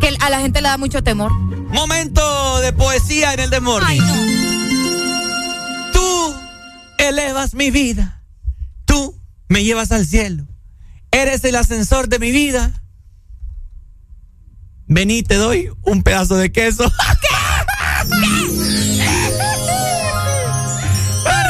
Que 0.00 0.16
a 0.20 0.30
la 0.30 0.40
gente 0.40 0.60
le 0.60 0.68
da 0.68 0.78
mucho 0.78 1.02
temor. 1.02 1.32
Momento 1.32 2.60
de 2.60 2.72
poesía 2.72 3.34
en 3.34 3.40
el. 3.40 3.50
Ay, 3.84 3.98
no. 3.98 4.14
Tú 5.92 6.34
elevas 6.98 7.54
mi 7.54 7.70
vida. 7.70 8.22
Tú 8.84 9.20
me 9.48 9.64
llevas 9.64 9.92
al 9.92 10.06
cielo. 10.06 10.46
Eres 11.10 11.44
el 11.44 11.56
ascensor 11.56 12.08
de 12.08 12.18
mi 12.18 12.30
vida. 12.30 12.82
Vení, 14.86 15.22
te 15.22 15.34
doy 15.36 15.70
un 15.82 16.02
pedazo 16.02 16.36
de 16.36 16.52
queso. 16.52 16.84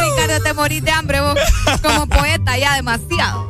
Ricardo, 0.00 0.42
te 0.42 0.54
morís 0.54 0.82
de 0.82 0.90
hambre 0.90 1.20
vos. 1.20 1.38
Como 1.82 2.06
poeta, 2.06 2.56
ya 2.58 2.74
demasiado. 2.76 3.45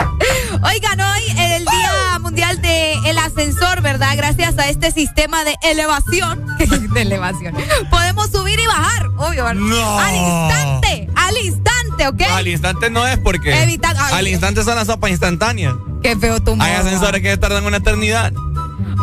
Oigan, 0.66 1.00
hoy 1.00 1.22
el 1.38 1.64
Día 1.64 2.18
Mundial 2.20 2.60
del 2.60 3.18
Ascensor, 3.18 3.82
¿verdad? 3.82 4.16
Gracias 4.16 4.58
a 4.58 4.68
este 4.68 4.90
sistema 4.90 5.44
de 5.44 5.56
elevación, 5.62 6.44
de 6.92 7.02
elevación, 7.02 7.54
podemos 7.90 8.30
subir 8.30 8.58
y 8.58 8.66
bajar, 8.66 9.06
obvio, 9.16 9.44
¿verdad? 9.44 9.54
No. 9.54 9.98
Al 9.98 10.14
instante, 10.14 11.08
al 11.14 11.36
instante, 11.44 12.08
¿ok? 12.08 12.22
Al 12.32 12.48
instante 12.48 12.90
no 12.90 13.06
es 13.06 13.18
porque. 13.18 13.54
Evita- 13.54 13.94
ay. 13.96 14.14
al 14.14 14.28
instante 14.28 14.64
son 14.64 14.76
las 14.76 14.86
sopas 14.86 15.10
instantáneas. 15.10 15.74
Qué 16.02 16.16
feo 16.16 16.40
tu 16.40 16.56
Hay 16.60 16.72
ascensores 16.72 17.22
que 17.22 17.36
tardan 17.36 17.64
una 17.64 17.78
eternidad. 17.78 18.32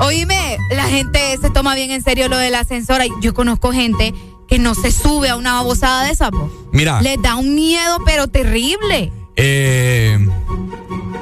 Oíme, 0.02 0.57
la 0.72 0.85
gente 0.85 1.38
se 1.41 1.49
toma 1.49 1.76
bien 1.76 1.91
en 1.91 2.03
serio 2.03 2.27
lo 2.27 2.38
del 2.38 2.56
ascensor. 2.56 3.02
Yo 3.22 3.34
conozco 3.34 3.72
gente 3.72 4.14
que 4.48 4.60
no 4.60 4.76
se 4.76 4.91
sube 4.91 5.30
a 5.30 5.35
una 5.35 5.53
babosada 5.53 6.06
de 6.06 6.11
esa, 6.11 6.31
po. 6.31 6.52
Mira. 6.72 7.02
Les 7.02 7.22
da 7.22 7.35
un 7.35 7.56
miedo, 7.56 7.99
pero 8.06 8.27
terrible. 8.27 9.11
Eh, 9.35 10.19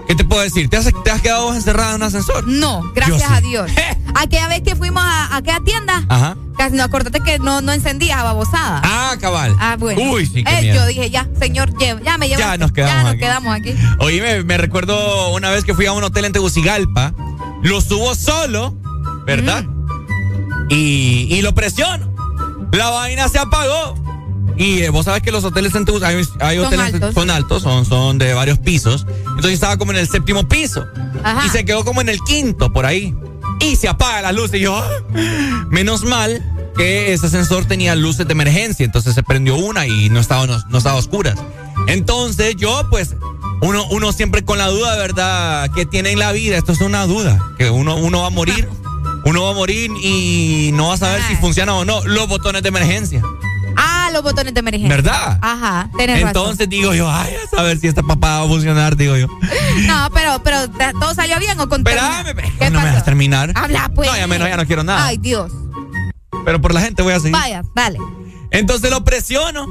¿Qué 0.07 0.15
te 0.15 0.23
puedo 0.25 0.41
decir? 0.41 0.69
¿Te 0.69 0.77
has, 0.77 0.89
te 1.03 1.11
has 1.11 1.21
quedado 1.21 1.53
encerrada 1.53 1.91
en 1.91 1.95
un 1.97 2.03
ascensor? 2.03 2.47
No, 2.47 2.81
gracias 2.93 3.21
Yo 3.21 3.27
sí. 3.27 3.33
a 3.33 3.41
Dios. 3.41 3.71
Aquella 4.15 4.47
vez 4.47 4.61
que 4.61 4.75
fuimos 4.75 5.01
a, 5.03 5.27
a 5.27 5.37
aquella 5.37 5.61
tienda, 5.63 6.03
Ajá. 6.09 6.35
casi 6.57 6.75
no 6.75 6.83
acordate 6.83 7.21
que 7.21 7.39
no, 7.39 7.61
no 7.61 7.71
encendías 7.71 8.17
a 8.19 8.23
babosada. 8.23 8.81
Ah, 8.83 9.15
cabal. 9.21 9.55
Ah, 9.59 9.77
bueno. 9.79 10.01
Uy, 10.11 10.25
sí, 10.25 10.43
qué 10.43 10.51
Eh, 10.59 10.61
miedo. 10.63 10.75
yo 10.81 10.85
dije, 10.87 11.09
ya, 11.09 11.27
señor, 11.39 11.71
ya 11.79 12.17
me 12.17 12.27
llevo. 12.27 12.39
Ya 12.39 12.57
nos 12.57 12.71
quedamos 12.73 12.93
Ya 12.95 13.03
nos 13.03 13.11
aquí. 13.13 13.19
quedamos 13.21 13.55
aquí. 13.55 13.75
Oye, 13.99 14.43
me, 14.43 14.57
recuerdo 14.57 15.29
una 15.33 15.49
vez 15.49 15.63
que 15.63 15.73
fui 15.73 15.85
a 15.85 15.93
un 15.93 16.03
hotel 16.03 16.25
en 16.25 16.33
Tegucigalpa. 16.33 17.13
Lo 17.63 17.79
subo 17.79 18.13
solo, 18.15 18.75
¿verdad? 19.25 19.63
Y, 20.69 21.27
y 21.29 21.41
lo 21.41 21.53
presiono. 21.55 22.11
La 22.73 22.89
vaina 22.89 23.27
se 23.29 23.39
apagó. 23.39 23.95
Y 24.61 24.83
eh, 24.83 24.89
vos 24.91 25.05
sabes 25.05 25.23
que 25.23 25.31
los 25.31 25.43
hoteles 25.43 25.73
en 25.73 25.85
Tegucigalpa, 25.85 26.19
hay, 26.19 26.25
hay 26.39 26.57
Son 26.57 26.65
hoteles 26.67 26.93
altos. 26.93 27.13
son 27.15 27.29
altos, 27.31 27.63
son, 27.63 27.83
son 27.83 28.17
de 28.19 28.35
varios 28.35 28.59
pisos. 28.59 29.07
Entonces 29.29 29.53
estaba 29.53 29.75
como 29.77 29.91
en 29.91 29.97
el 29.97 30.07
séptimo 30.07 30.47
piso. 30.47 30.85
Ajá. 31.23 31.47
Y 31.47 31.49
se 31.49 31.65
quedó 31.65 31.83
como 31.83 31.99
en 31.99 32.09
el 32.09 32.19
quinto, 32.19 32.71
por 32.71 32.85
ahí. 32.85 33.15
Y 33.59 33.75
se 33.75 33.87
apaga 33.87 34.21
la 34.21 34.31
luz. 34.31 34.53
Y 34.53 34.59
yo, 34.59 34.77
¡ah! 34.77 35.65
menos 35.71 36.03
mal 36.03 36.45
que 36.77 37.11
ese 37.11 37.27
sensor 37.27 37.65
tenía 37.65 37.95
luces 37.95 38.27
de 38.27 38.33
emergencia. 38.33 38.85
Entonces 38.85 39.15
se 39.15 39.23
prendió 39.23 39.55
una 39.55 39.87
y 39.87 40.09
no 40.09 40.19
estaba, 40.19 40.45
no, 40.45 40.63
no 40.69 40.77
estaba 40.77 40.95
a 40.95 40.99
oscuras. 40.99 41.39
Entonces 41.87 42.55
yo, 42.55 42.85
pues, 42.91 43.15
uno, 43.61 43.87
uno 43.89 44.11
siempre 44.11 44.45
con 44.45 44.59
la 44.59 44.67
duda, 44.67 44.95
¿verdad? 44.95 45.71
Que 45.71 45.87
tiene 45.87 46.11
en 46.11 46.19
la 46.19 46.33
vida. 46.33 46.55
Esto 46.57 46.73
es 46.73 46.81
una 46.81 47.07
duda. 47.07 47.39
Que 47.57 47.71
uno, 47.71 47.95
uno 47.95 48.21
va 48.21 48.27
a 48.27 48.29
morir. 48.29 48.69
Uno 49.25 49.41
va 49.41 49.51
a 49.51 49.55
morir 49.55 49.89
y 50.03 50.69
no 50.73 50.89
va 50.89 50.93
a 50.93 50.97
saber 50.97 51.23
si 51.27 51.35
funciona 51.37 51.73
o 51.73 51.83
no 51.83 52.05
los 52.05 52.27
botones 52.27 52.61
de 52.61 52.69
emergencia. 52.69 53.23
Los 54.11 54.23
botones 54.23 54.53
de 54.53 54.59
emergencia. 54.59 54.89
¿Verdad? 54.95 55.39
Ajá, 55.41 55.89
tenés 55.97 56.21
Entonces 56.21 56.67
digo 56.69 56.93
yo, 56.93 57.09
ay, 57.09 57.33
a 57.35 57.47
saber 57.49 57.77
si 57.79 57.87
esta 57.87 58.03
papá 58.03 58.39
va 58.39 58.45
a 58.45 58.47
funcionar, 58.47 58.95
digo 58.97 59.15
yo. 59.17 59.27
No, 59.87 60.09
pero, 60.13 60.41
pero 60.43 60.69
¿ta- 60.69 60.91
todo 60.93 61.13
salió 61.13 61.39
bien 61.39 61.59
o 61.59 61.67
con 61.69 61.81
Espérame, 61.81 62.35
no 62.71 62.79
me 62.81 62.85
dejas 62.87 63.05
terminar. 63.05 63.51
Habla, 63.55 63.89
pues. 63.95 64.09
No, 64.09 64.15
ya 64.17 64.27
menos, 64.27 64.47
ya 64.49 64.57
no 64.57 64.65
quiero 64.65 64.83
nada. 64.83 65.05
Ay, 65.05 65.17
Dios. 65.17 65.51
Pero 66.45 66.59
por 66.61 66.73
la 66.73 66.81
gente 66.81 67.01
voy 67.03 67.13
a 67.13 67.19
seguir. 67.19 67.33
Vaya, 67.33 67.61
dale. 67.75 67.99
Entonces 68.51 68.89
lo 68.91 69.03
presiono 69.03 69.65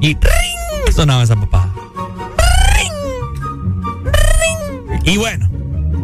y 0.00 0.14
¡ring! 0.14 0.94
sonaba 0.94 1.22
esa 1.22 1.36
papá. 1.36 1.68
Y 5.04 5.16
bueno, 5.16 5.48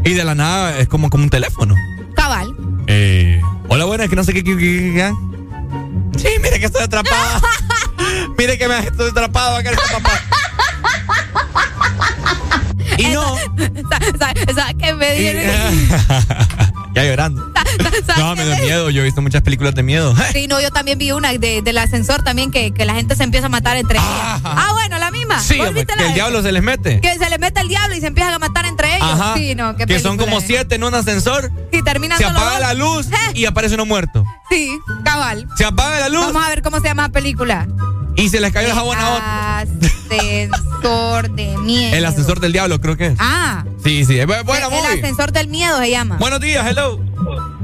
y 0.04 0.12
de 0.12 0.24
la 0.24 0.34
nada 0.34 0.78
es 0.78 0.88
como, 0.88 1.08
como 1.08 1.24
un 1.24 1.30
teléfono. 1.30 1.74
Cabal. 2.14 2.48
Eh, 2.88 3.40
hola, 3.68 3.84
buenas, 3.84 4.08
que 4.08 4.16
no 4.16 4.24
sé 4.24 4.34
qué. 4.34 4.42
qué- 4.42 4.56
qué- 4.56 4.92
qué- 4.94 5.27
Sí, 6.18 6.28
mire 6.42 6.58
que 6.58 6.66
estoy 6.66 6.82
atrapado. 6.82 7.40
mire 8.38 8.58
que 8.58 8.68
me 8.68 8.78
estoy 8.78 9.10
atrapado 9.10 9.56
acá 9.56 9.70
en 9.70 9.78
esta 9.78 9.98
papá. 9.98 10.20
Y 12.98 13.06
no. 13.08 13.36
¿Sabes 14.18 14.74
qué 14.78 14.94
me 14.94 15.14
dieron? 15.14 15.44
ya 16.94 17.04
llorando. 17.04 17.52
¿Sabes 17.82 18.04
No, 18.18 18.34
me 18.36 18.44
da 18.44 18.56
miedo. 18.58 18.90
Yo 18.90 19.02
he 19.02 19.04
visto 19.04 19.22
muchas 19.22 19.42
películas 19.42 19.74
de 19.74 19.82
miedo. 19.82 20.14
Sí, 20.32 20.46
no, 20.46 20.60
yo 20.60 20.70
también 20.70 20.98
vi 20.98 21.10
una 21.12 21.32
de, 21.32 21.62
del 21.62 21.78
ascensor 21.78 22.22
también 22.22 22.50
que, 22.50 22.72
que 22.72 22.84
la 22.84 22.94
gente 22.94 23.16
se 23.16 23.24
empieza 23.24 23.46
a 23.46 23.48
matar 23.48 23.76
entre 23.76 23.98
ellas. 23.98 24.40
Ah, 24.44 24.70
bueno, 24.72 24.98
la 24.98 25.10
misma. 25.10 25.40
Sí, 25.40 25.56
¿Vos 25.58 25.68
hombre, 25.68 25.84
viste 25.84 25.98
que 25.98 26.06
el 26.08 26.14
diablo 26.14 26.42
se 26.42 26.52
les 26.52 26.62
mete. 26.62 27.00
Que 27.00 27.16
se 27.18 27.28
le 27.30 27.38
mete 27.38 27.60
el 27.60 27.68
diablo 27.68 27.96
y 27.96 28.00
se 28.00 28.06
empiezan 28.06 28.34
a 28.34 28.38
matar 28.38 28.66
entre 28.66 28.96
ellos. 28.96 29.08
Ajá. 29.10 29.34
Sí, 29.36 29.54
no, 29.54 29.76
qué 29.76 29.86
que 29.86 29.98
son 30.00 30.16
como 30.16 30.38
es. 30.38 30.44
siete 30.46 30.74
en 30.76 30.84
un 30.84 30.94
ascensor. 30.94 31.50
Sí, 31.72 31.82
terminan 31.82 32.18
Se 32.18 32.24
apaga 32.24 32.50
dos. 32.52 32.60
la 32.60 32.74
luz 32.74 33.08
y 33.34 33.44
aparece 33.46 33.74
uno 33.74 33.86
muerto. 33.86 34.24
Sí, 34.50 34.70
cabal. 35.04 35.46
Se 35.56 35.64
apaga 35.64 35.98
la 36.00 36.08
luz 36.08 36.26
Vamos 36.26 36.44
a 36.44 36.48
ver 36.50 36.62
cómo 36.62 36.80
se 36.80 36.88
llama 36.88 37.02
la 37.04 37.08
película. 37.10 37.66
y 38.16 38.28
se 38.28 38.40
les 38.40 38.52
cayó 38.52 38.68
el 38.68 38.74
jabón 38.74 38.98
a 38.98 39.10
otro. 39.10 39.24
Ascensor 40.10 41.30
de 41.30 41.56
miedo. 41.58 41.96
El 41.96 42.04
ascensor 42.04 42.40
del 42.40 42.52
diablo, 42.52 42.80
creo 42.80 42.96
que 42.96 43.06
es. 43.08 43.14
Ah, 43.18 43.64
Sí, 43.84 44.04
sí. 44.04 44.14
Bu- 44.14 44.44
Buena 44.44 44.66
el 44.66 44.98
ascensor 44.98 45.32
del 45.32 45.48
miedo 45.48 45.78
se 45.78 45.90
llama. 45.90 46.16
Buenos 46.16 46.40
días, 46.40 46.66
hello. 46.66 47.00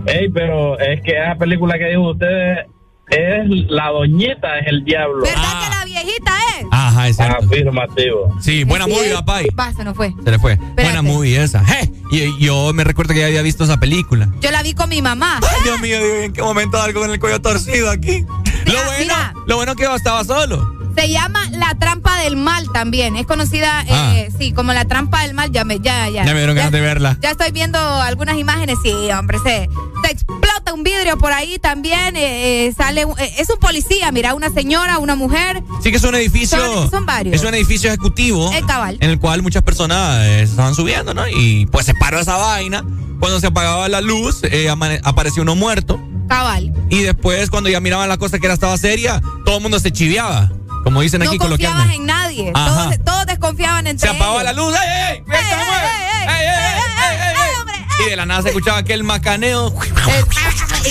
Ey, 0.07 0.29
pero 0.29 0.79
es 0.79 1.01
que 1.03 1.19
esa 1.19 1.35
película 1.37 1.79
que 1.79 1.87
dijo 1.89 2.11
ustedes 2.11 2.67
es 3.09 3.49
La 3.69 3.89
Doñita, 3.91 4.59
es 4.59 4.67
el 4.69 4.85
diablo. 4.85 5.23
¿Verdad 5.23 5.63
que 5.63 5.71
la 5.71 5.85
viejita 5.85 6.33
es? 6.59 6.67
Ajá, 6.71 7.09
es 7.09 7.17
cierto. 7.17 7.45
Afirmativo. 7.45 8.37
Sí, 8.41 8.65
buena 8.65 8.87
movie, 8.87 9.13
papá. 9.15 9.41
Va, 9.59 9.73
se 9.73 9.85
nos 9.85 9.97
fue. 9.97 10.13
Se 10.25 10.31
le 10.31 10.39
fue. 10.39 10.57
Buena 10.75 11.03
movie 11.03 11.43
esa. 11.43 11.65
Je, 11.65 11.91
Y 12.11 12.45
yo 12.45 12.73
me 12.73 12.85
recuerdo 12.85 13.15
que 13.15 13.21
ya 13.21 13.27
había 13.27 13.43
visto 13.43 13.65
esa 13.65 13.79
película. 13.79 14.29
Yo 14.41 14.51
la 14.51 14.63
vi 14.63 14.75
con 14.75 14.89
mi 14.89 15.03
mamá. 15.03 15.41
Ay, 15.43 15.63
Dios 15.65 15.81
mío, 15.81 15.97
¿en 16.23 16.33
qué 16.33 16.43
momento 16.43 16.81
algo 16.81 17.01
con 17.01 17.11
el 17.11 17.21
cuello 17.21 17.41
torcido 17.41 17.91
aquí? 17.91 18.25
lo 18.67 18.73
bueno, 18.73 18.91
mira. 18.99 19.35
lo 19.47 19.57
bueno 19.57 19.75
que 19.77 19.83
yo 19.85 19.95
estaba 19.95 20.25
solo. 20.25 20.74
Se 20.97 21.09
llama 21.11 21.49
La 21.51 21.75
Trampa 21.75 22.21
del 22.21 22.37
Mal 22.37 22.71
también. 22.73 23.17
Es 23.17 23.27
conocida, 23.27 23.85
Ah. 23.91 24.13
eh, 24.17 24.31
sí, 24.39 24.53
como 24.53 24.73
La 24.73 24.85
Trampa 24.85 25.23
del 25.23 25.35
Mal. 25.35 25.51
Ya 25.51 25.65
me, 25.65 25.81
ya, 25.81 26.09
ya. 26.09 26.25
Ya 26.25 26.33
me 26.33 26.39
dieron 26.39 26.57
ganas 26.57 26.73
de 26.73 26.81
verla. 26.81 27.19
Ya 27.21 27.31
estoy 27.33 27.51
viendo 27.53 27.79
algunas 27.79 28.39
imágenes. 28.39 28.77
Sí, 28.83 28.93
hombre, 29.19 29.39
se, 29.45 29.69
se 30.05 30.11
explota 30.13 30.73
un 30.73 30.83
vidrio 30.85 31.19
por 31.19 31.33
ahí 31.33 31.59
también. 31.59 32.17
eh, 32.17 32.67
eh, 32.67 32.75
sale, 32.77 33.03
eh, 33.03 33.35
es 33.39 33.51
un 33.51 33.59
policía, 33.59 34.11
mira, 34.13 34.35
una 34.35 34.51
señora, 34.51 34.99
una 34.99 35.17
mujer. 35.17 35.63
Sí 35.83 35.91
que 35.91 35.97
es 35.97 36.05
un 36.05 36.15
edificio. 36.15 36.59
Son- 36.59 36.91
son 36.91 37.07
varios. 37.07 37.35
Es 37.35 37.43
un 37.43 37.55
edificio 37.55 37.89
ejecutivo. 37.91 38.51
El 38.53 38.65
cabal. 38.67 38.97
En 39.01 39.11
el 39.11 39.19
cual 39.19 39.43
muchas 39.43 39.63
personas 39.63 40.25
eh, 40.25 40.43
estaban 40.43 40.75
subiendo, 40.75 41.13
¿no? 41.15 41.27
Y 41.29 41.67
pues 41.67 41.87
se 41.87 41.95
paró 41.95 42.21
esa 42.21 42.37
vaina. 42.37 42.85
Cuando 43.21 43.41
se 43.41 43.47
apagaba 43.49 43.89
la 43.89 44.01
luz, 44.01 44.41
eh, 44.45 44.69
apareció 45.03 45.43
uno 45.43 45.55
muerto. 45.57 46.01
Cabal. 46.29 46.73
Y 46.91 47.01
después, 47.01 47.51
cuando 47.51 47.69
ya 47.69 47.81
miraban 47.81 48.09
la 48.09 48.17
cosa 48.17 48.39
que 48.39 48.47
era 48.47 48.55
estaba 48.55 48.77
seria, 48.79 49.21
todo 49.45 49.57
el 49.57 49.63
mundo 49.63 49.79
se 49.79 49.93
chiviaba. 49.93 50.51
Como 50.85 51.01
dicen 51.01 51.21
No 51.23 51.31
aquí 51.31 51.39
confiabas 51.39 51.77
coloquialmente. 51.87 51.97
en 51.97 52.07
nadie. 52.07 52.53
Todos, 52.53 53.05
todos 53.05 53.27
desconfiaban 53.27 53.87
entre 53.87 54.09
Se 54.09 54.15
apagaba 54.15 54.43
ellos. 54.43 54.45
la 54.45 54.53
luz. 54.53 54.75
¡Ey, 54.75 54.89
ey! 54.89 55.17
¡Ey, 55.17 55.45
se 55.49 55.57
mueve! 55.57 55.89
¡Ey, 56.29 56.29
ey, 56.29 56.47
ey, 56.47 56.81
ey, 57.09 57.75
ey! 58.01 58.07
Y 58.07 58.11
de 58.11 58.17
la 58.17 58.27
nada 58.27 58.43
se 58.43 58.49
escuchaba 58.49 58.79
aquel 58.79 59.03
macaneo. 59.05 59.73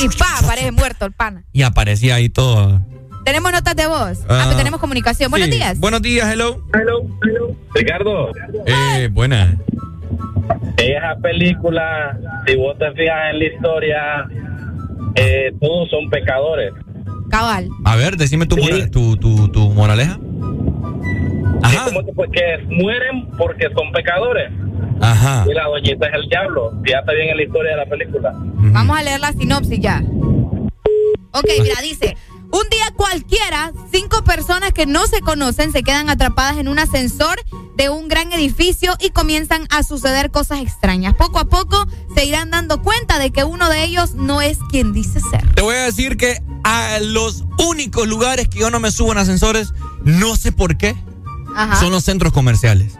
Y 0.01 0.09
pa, 0.17 0.39
parece 0.47 0.71
muerto 0.71 1.05
el 1.05 1.11
pana. 1.11 1.43
Y 1.53 1.61
aparecía 1.63 2.15
ahí 2.15 2.29
todo. 2.29 2.81
Tenemos 3.25 3.51
notas 3.51 3.75
de 3.75 3.85
voz. 3.87 4.19
Ah, 4.27 4.39
Ah, 4.41 4.41
pues 4.45 4.57
tenemos 4.57 4.79
comunicación. 4.81 5.29
Buenos 5.29 5.47
Sí. 5.49 5.55
días. 5.55 5.79
Buenos 5.79 6.01
días, 6.01 6.29
hello. 6.31 6.61
Ricardo, 7.73 8.31
Eh, 8.65 9.09
buena. 9.11 9.57
esa 10.77 11.15
película, 11.21 12.17
si 12.47 12.55
vos 12.55 12.77
te 12.79 12.91
fijas 12.93 13.31
en 13.31 13.39
la 13.39 13.45
historia, 13.45 13.99
eh, 15.15 15.51
todos 15.61 15.89
son 15.89 16.09
pecadores. 16.09 16.73
Cabal. 17.33 17.67
A 17.83 17.95
ver, 17.95 18.15
decime 18.15 18.45
tu, 18.45 18.55
mora- 18.57 18.87
tu, 18.91 19.17
tu, 19.17 19.47
tu 19.49 19.69
moraleja. 19.71 20.19
Es 21.63 21.79
como 21.79 22.05
que, 22.05 22.13
pues, 22.13 22.29
que 22.31 22.57
mueren 22.69 23.27
porque 23.39 23.69
son 23.75 23.91
pecadores. 23.91 24.51
Ajá. 25.01 25.43
Y 25.49 25.53
la 25.55 25.63
doñita 25.65 26.07
es 26.09 26.13
el 26.13 26.29
diablo. 26.29 26.71
Fíjate 26.83 27.15
bien 27.15 27.29
en 27.29 27.37
la 27.37 27.43
historia 27.43 27.71
de 27.71 27.77
la 27.77 27.85
película. 27.87 28.33
Vamos 28.35 28.99
a 28.99 29.01
leer 29.01 29.19
la 29.19 29.31
sinopsis 29.33 29.79
ya. 29.79 30.03
Ok, 31.31 31.49
mira, 31.59 31.81
dice. 31.81 32.15
Un 32.53 32.69
día 32.69 32.93
cualquiera, 32.95 33.73
cinco 33.91 34.23
personas 34.23 34.73
que 34.73 34.85
no 34.85 35.07
se 35.07 35.21
conocen 35.21 35.71
se 35.71 35.81
quedan 35.81 36.07
atrapadas 36.07 36.59
en 36.59 36.67
un 36.67 36.77
ascensor 36.77 37.43
de 37.75 37.89
un 37.89 38.07
gran 38.07 38.31
edificio 38.31 38.95
y 38.99 39.09
comienzan 39.09 39.65
a 39.71 39.81
suceder 39.81 40.29
cosas 40.29 40.61
extrañas. 40.61 41.15
Poco 41.15 41.39
a 41.39 41.45
poco 41.45 41.83
se 42.13 42.25
irán 42.25 42.51
dando 42.51 42.83
cuenta 42.83 43.17
de 43.17 43.31
que 43.31 43.43
uno 43.43 43.69
de 43.69 43.83
ellos 43.83 44.13
no 44.13 44.39
es 44.39 44.59
quien 44.69 44.93
dice 44.93 45.19
ser. 45.19 45.51
Te 45.55 45.63
voy 45.63 45.77
a 45.77 45.85
decir 45.85 46.15
que 46.15 46.43
a 46.63 46.99
los 46.99 47.43
únicos 47.57 48.07
lugares 48.07 48.47
que 48.49 48.59
yo 48.59 48.69
no 48.69 48.79
me 48.79 48.91
subo 48.91 49.13
en 49.13 49.17
ascensores, 49.17 49.73
no 50.03 50.35
sé 50.35 50.51
por 50.51 50.77
qué, 50.77 50.95
Ajá. 51.55 51.79
son 51.79 51.91
los 51.91 52.03
centros 52.03 52.33
comerciales. 52.33 52.93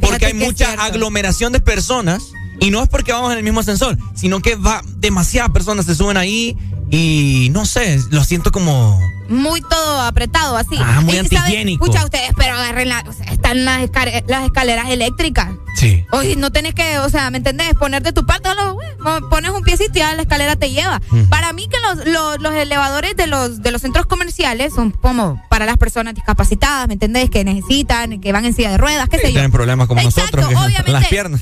Porque 0.00 0.26
hay 0.26 0.34
mucha 0.34 0.74
aglomeración 0.74 1.52
de 1.52 1.58
personas 1.58 2.22
y 2.62 2.70
no 2.70 2.82
es 2.82 2.88
porque 2.88 3.12
vamos 3.12 3.32
en 3.32 3.38
el 3.38 3.44
mismo 3.44 3.60
ascensor, 3.60 3.98
sino 4.14 4.40
que 4.40 4.54
va 4.56 4.82
demasiadas 4.96 5.50
personas 5.50 5.86
se 5.86 5.94
suben 5.94 6.16
ahí 6.16 6.56
y 6.90 7.48
no 7.52 7.64
sé, 7.64 7.98
lo 8.10 8.22
siento 8.24 8.52
como 8.52 9.00
Muy 9.28 9.62
todo 9.62 10.00
apretado, 10.02 10.56
así. 10.58 10.76
Ah, 10.78 11.00
muy 11.02 11.16
antihigiénico. 11.16 11.84
Escucha 11.84 12.04
ustedes, 12.04 12.32
pero 12.36 12.54
agarren 12.54 12.88
la, 12.90 13.02
o 13.08 13.12
sea, 13.12 13.26
están 13.32 13.64
las, 13.64 13.82
escar- 13.82 14.24
las 14.26 14.44
escaleras 14.44 14.90
eléctricas. 14.90 15.48
Sí. 15.74 16.04
Oye, 16.12 16.36
no 16.36 16.52
tenés 16.52 16.74
que, 16.74 16.98
o 16.98 17.08
sea, 17.08 17.30
¿me 17.30 17.38
entendés? 17.38 17.72
Poner 17.74 18.02
de 18.02 18.12
tu 18.12 18.26
parte, 18.26 18.50
solo, 18.50 18.76
bueno, 19.02 19.26
pones 19.30 19.50
un 19.52 19.62
piecito 19.62 19.92
y 19.94 19.98
ya 20.00 20.14
la 20.14 20.20
escalera 20.22 20.54
te 20.56 20.70
lleva. 20.70 21.00
Para 21.30 21.54
mí 21.54 21.66
que 21.66 21.78
los, 21.80 22.06
los, 22.06 22.40
los 22.42 22.54
elevadores 22.54 23.16
de 23.16 23.26
los, 23.26 23.62
de 23.62 23.70
los 23.70 23.80
centros 23.80 24.04
comerciales 24.04 24.74
son 24.74 24.90
como 24.90 25.42
para 25.48 25.64
las 25.64 25.78
personas 25.78 26.14
discapacitadas, 26.14 26.88
¿me 26.88 26.94
entendés? 26.94 27.30
Que 27.30 27.42
necesitan, 27.42 28.20
que 28.20 28.32
van 28.32 28.44
en 28.44 28.52
silla 28.54 28.70
de 28.72 28.76
ruedas, 28.78 29.08
qué 29.08 29.16
sé 29.16 29.28
yo. 29.28 29.32
tienen 29.32 29.50
problemas 29.50 29.88
como 29.88 30.02
nosotros, 30.02 30.46
que 30.46 30.54
obviamente. 30.54 30.92
las 30.92 31.06
piernas. 31.06 31.40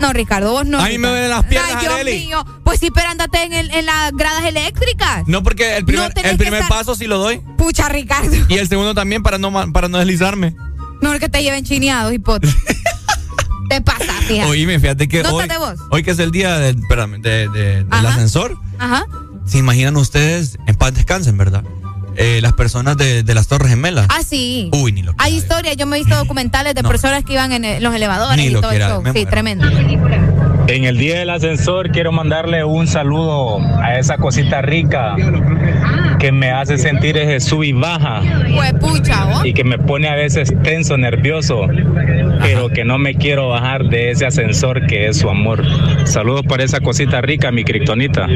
No, 0.00 0.12
Ricardo, 0.12 0.52
vos 0.52 0.64
no. 0.66 0.78
A 0.80 0.88
mí 0.88 0.98
me 0.98 1.08
duelen 1.08 1.30
las 1.30 1.44
piernas, 1.46 1.72
Ay, 1.74 1.80
Dios 1.80 1.94
Arely. 1.94 2.26
mío. 2.26 2.44
Pues 2.64 2.78
sí, 2.80 2.90
pero 2.92 3.08
andate 3.08 3.42
en, 3.42 3.52
el- 3.52 3.70
en 3.72 3.86
las 3.86 4.12
gradas 4.12 4.44
eléctricas. 4.44 5.26
No, 5.26 5.42
porque 5.42 5.76
el 5.76 5.84
primer, 5.84 6.12
tenés 6.14 6.32
el 6.32 6.38
que 6.38 6.44
primer 6.44 6.62
estar- 6.62 6.78
paso 6.78 6.94
sí 6.94 7.06
lo 7.06 7.18
doy. 7.18 7.40
Pucha, 7.56 7.88
Ricardo. 7.88 8.30
Y 8.48 8.58
el 8.58 8.68
segundo 8.68 8.94
también 8.94 9.22
para 9.22 9.38
no, 9.38 9.52
para 9.72 9.88
no 9.88 9.98
deslizarme. 9.98 10.54
Mejor 11.00 11.18
que 11.18 11.28
te 11.28 11.42
lleven 11.42 11.64
chineados, 11.64 12.12
hipote. 12.12 12.48
te 13.68 13.80
pasa, 13.82 14.12
fíjate. 14.26 14.48
Oíme, 14.48 14.78
fíjate 14.80 15.08
que 15.08 15.22
hoy, 15.22 15.46
voz. 15.58 15.78
hoy 15.90 16.02
que 16.02 16.12
es 16.12 16.18
el 16.18 16.30
día 16.30 16.58
del, 16.58 16.78
espérame, 16.78 17.20
de- 17.20 17.48
de- 17.48 17.84
del 17.84 18.06
ascensor, 18.06 18.56
Ajá. 18.78 19.04
¿se 19.46 19.58
imaginan 19.58 19.96
ustedes, 19.96 20.58
en 20.66 20.74
paz 20.76 20.94
descansen, 20.94 21.36
verdad? 21.36 21.64
Eh, 22.20 22.40
las 22.42 22.52
personas 22.52 22.96
de, 22.96 23.22
de 23.22 23.34
las 23.34 23.46
Torres 23.46 23.68
Gemelas. 23.70 24.06
Ah, 24.10 24.22
sí. 24.26 24.70
Uy, 24.72 24.90
ni 24.90 25.02
lo 25.02 25.14
Hay 25.18 25.36
historias, 25.36 25.76
yo 25.76 25.86
me 25.86 25.96
he 25.96 26.00
visto 26.00 26.16
documentales 26.16 26.74
de 26.74 26.82
personas 26.82 27.22
que 27.24 27.34
iban 27.34 27.52
en 27.52 27.80
los 27.80 27.94
elevadores 27.94 28.36
Ni 28.36 28.46
y 28.46 28.50
lo 28.50 28.60
todo 28.60 28.70
quiera, 28.70 28.86
eso. 28.88 29.02
Sí, 29.04 29.12
muero. 29.12 29.30
tremendo. 29.30 29.68
En 30.66 30.84
el 30.84 30.98
día 30.98 31.20
del 31.20 31.30
ascensor 31.30 31.92
quiero 31.92 32.10
mandarle 32.10 32.64
un 32.64 32.88
saludo 32.88 33.58
a 33.80 33.98
esa 33.98 34.16
cosita 34.18 34.60
rica 34.62 35.14
que 36.18 36.32
me 36.32 36.50
hace 36.50 36.76
sentir 36.76 37.16
ese 37.16 37.38
sub 37.38 37.62
y 37.62 37.72
baja 37.72 38.20
Pues 38.54 38.74
pucha, 38.74 39.24
y 39.44 39.54
que 39.54 39.62
me 39.62 39.78
pone 39.78 40.08
a 40.08 40.14
veces 40.16 40.52
tenso, 40.64 40.98
nervioso, 40.98 41.68
pero 42.40 42.68
que 42.68 42.84
no 42.84 42.98
me 42.98 43.14
quiero 43.14 43.48
bajar 43.48 43.84
de 43.84 44.10
ese 44.10 44.26
ascensor 44.26 44.86
que 44.88 45.06
es 45.06 45.18
su 45.18 45.30
amor. 45.30 45.62
Saludos 46.04 46.42
para 46.48 46.64
esa 46.64 46.80
cosita 46.80 47.20
rica, 47.20 47.52
mi 47.52 47.62
kriptonita. 47.62 48.26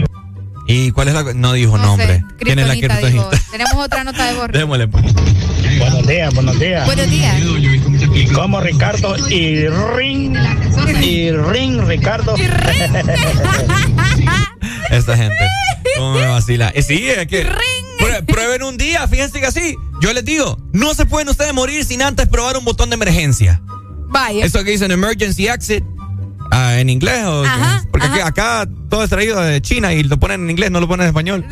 ¿Y 0.66 0.90
cuál 0.92 1.08
es 1.08 1.14
la.? 1.14 1.22
No 1.34 1.52
dijo 1.54 1.76
nombre. 1.78 2.24
¿Quién 2.38 2.58
es 2.58 2.66
la 2.68 2.74
kriptonita? 2.76 3.30
Tenemos 3.50 3.74
otra 3.74 4.04
nota 4.04 4.26
de 4.26 4.34
voz. 4.34 4.48
Démosle, 4.52 4.88
pues. 4.88 5.04
Buenos 5.78 6.06
días, 6.06 6.34
buenos 6.34 6.58
días. 6.58 6.86
Buenos 6.86 7.10
días. 7.10 7.36
Y 8.14 8.26
como 8.28 8.60
Ricardo 8.60 9.16
y 9.28 9.66
ring 9.68 10.36
y 11.02 11.30
ring 11.32 11.80
Ricardo. 11.86 12.34
Esta 14.90 15.16
gente. 15.16 15.34
¿Cómo 15.96 16.14
me 16.14 16.26
vacila? 16.26 16.70
Eh, 16.74 16.82
sí, 16.82 17.08
es 17.08 17.26
que. 17.26 17.46
prue- 17.46 18.26
Prueben 18.26 18.62
un 18.62 18.76
día, 18.76 19.06
fíjense 19.08 19.40
que 19.40 19.46
así. 19.46 19.76
Yo 20.00 20.12
les 20.12 20.24
digo, 20.24 20.58
no 20.72 20.94
se 20.94 21.06
pueden 21.06 21.28
ustedes 21.28 21.54
morir 21.54 21.84
sin 21.84 22.02
antes 22.02 22.28
probar 22.28 22.56
un 22.56 22.64
botón 22.64 22.90
de 22.90 22.94
emergencia. 22.94 23.62
Vaya. 24.08 24.44
Eso 24.44 24.62
que 24.64 24.72
dicen 24.72 24.90
emergency 24.90 25.46
exit. 25.48 25.84
Ah, 26.52 26.78
en 26.78 26.90
inglés 26.90 27.24
o 27.26 27.44
porque 27.90 28.06
acá 28.22 28.66
todo 28.88 29.04
es 29.04 29.10
traído 29.10 29.40
de 29.40 29.60
China 29.60 29.92
y 29.92 30.02
lo 30.02 30.18
ponen 30.18 30.44
en 30.44 30.50
inglés, 30.50 30.70
no 30.70 30.80
lo 30.80 30.88
ponen 30.88 31.04
en 31.04 31.08
español. 31.08 31.46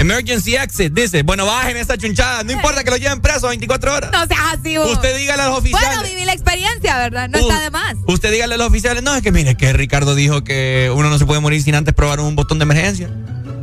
Emergency 0.00 0.56
exit 0.56 0.94
dice, 0.94 1.22
bueno, 1.22 1.44
bajen 1.44 1.76
esa 1.76 1.98
chunchada, 1.98 2.42
no 2.42 2.52
importa 2.52 2.82
que 2.82 2.90
lo 2.90 2.96
lleven 2.96 3.20
preso 3.20 3.48
24 3.48 3.94
horas. 3.94 4.10
No 4.10 4.26
seas 4.26 4.40
así, 4.58 4.78
vos. 4.78 4.90
Usted 4.92 5.14
dígale 5.14 5.42
a 5.42 5.48
los 5.48 5.58
oficiales. 5.58 5.88
Bueno, 5.88 6.08
viví 6.08 6.24
la 6.24 6.32
experiencia, 6.32 6.96
¿verdad? 6.96 7.28
No 7.28 7.38
está 7.38 7.60
de 7.60 7.70
más. 7.70 7.96
Usted 8.06 8.32
dígale 8.32 8.54
a 8.54 8.58
los 8.58 8.68
oficiales, 8.68 9.02
no, 9.02 9.14
es 9.14 9.22
que 9.22 9.30
mire, 9.30 9.56
que 9.56 9.74
Ricardo 9.74 10.14
dijo 10.14 10.42
que 10.42 10.90
uno 10.94 11.10
no 11.10 11.18
se 11.18 11.26
puede 11.26 11.40
morir 11.40 11.62
sin 11.62 11.74
antes 11.74 11.92
probar 11.92 12.20
un 12.20 12.34
botón 12.34 12.58
de 12.58 12.62
emergencia. 12.62 13.10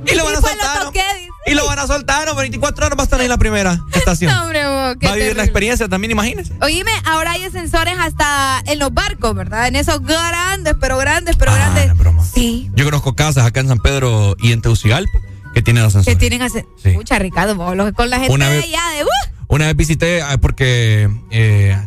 Y 0.05 0.15
lo 0.15 0.25
van 0.25 0.35
a 0.35 0.41
soltar. 0.41 0.91
Y 1.47 1.53
lo 1.55 1.65
van 1.65 1.79
a 1.79 1.87
soltar, 1.87 2.27
¿no? 2.27 2.35
24 2.35 2.85
horas 2.85 2.97
va 2.97 3.03
a 3.03 3.05
estar 3.05 3.19
ahí 3.19 3.25
en 3.25 3.29
la 3.31 3.37
primera 3.37 3.79
estación. 3.93 4.33
No, 4.33 4.43
hombre, 4.43 4.67
vos, 4.67 4.95
qué 4.99 5.07
va 5.07 5.13
a 5.13 5.15
vivir 5.15 5.35
la 5.35 5.43
experiencia 5.43 5.87
también, 5.87 6.11
imagínese. 6.11 6.53
Oíme, 6.61 6.91
ahora 7.05 7.31
hay 7.31 7.43
ascensores 7.43 7.95
hasta 7.99 8.61
en 8.65 8.79
los 8.79 8.93
barcos, 8.93 9.33
¿verdad? 9.35 9.67
En 9.67 9.75
esos 9.75 10.01
grandes, 10.03 10.75
pero 10.79 10.97
grandes, 10.97 11.35
Ah, 11.35 11.39
pero 11.39 11.53
grandes. 11.53 11.91
Sí. 12.33 12.69
Yo 12.75 12.85
conozco 12.85 13.15
casas 13.15 13.45
acá 13.45 13.61
en 13.61 13.67
San 13.69 13.79
Pedro 13.79 14.35
y 14.39 14.51
en 14.51 14.61
Tegucigalpa 14.61 15.11
que 15.53 15.61
tienen 15.61 15.83
ascensor. 15.85 16.13
Que 16.13 16.19
tienen 16.19 16.41
ascensor. 16.41 16.69
Escucha, 16.83 17.17
Ricardo, 17.19 17.55
vos, 17.55 17.75
los- 17.75 17.91
con 17.93 18.09
la 18.09 18.17
gente 18.19 18.33
Una 18.33 18.49
de 18.49 18.59
allá 18.59 18.81
de. 18.97 19.03
¡uh! 19.05 19.07
Una 19.47 19.65
vez 19.67 19.75
visité, 19.77 20.21
ah, 20.21 20.37
porque 20.39 21.09
eh, 21.31 21.77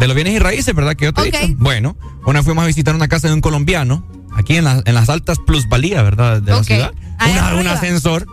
de 0.00 0.06
los 0.06 0.14
bienes 0.16 0.32
y 0.34 0.38
raíces, 0.38 0.74
¿verdad? 0.74 0.96
Que 0.96 1.04
yo 1.04 1.12
te 1.12 1.20
he 1.20 1.28
Ok. 1.28 1.36
dicho. 1.42 1.54
Bueno, 1.58 1.96
una 2.24 2.38
vez 2.40 2.44
fuimos 2.46 2.64
a 2.64 2.66
visitar 2.66 2.94
una 2.94 3.06
casa 3.08 3.28
de 3.28 3.34
un 3.34 3.40
colombiano, 3.42 4.04
aquí 4.34 4.56
en, 4.56 4.64
la- 4.64 4.82
en 4.84 4.94
las 4.94 5.08
altas 5.10 5.38
plusvalías, 5.38 6.02
¿verdad? 6.02 6.40
De 6.40 6.50
la 6.52 6.64
ciudad. 6.64 6.92
Una- 7.20 7.54
un 7.56 7.68
ascensor. 7.68 8.26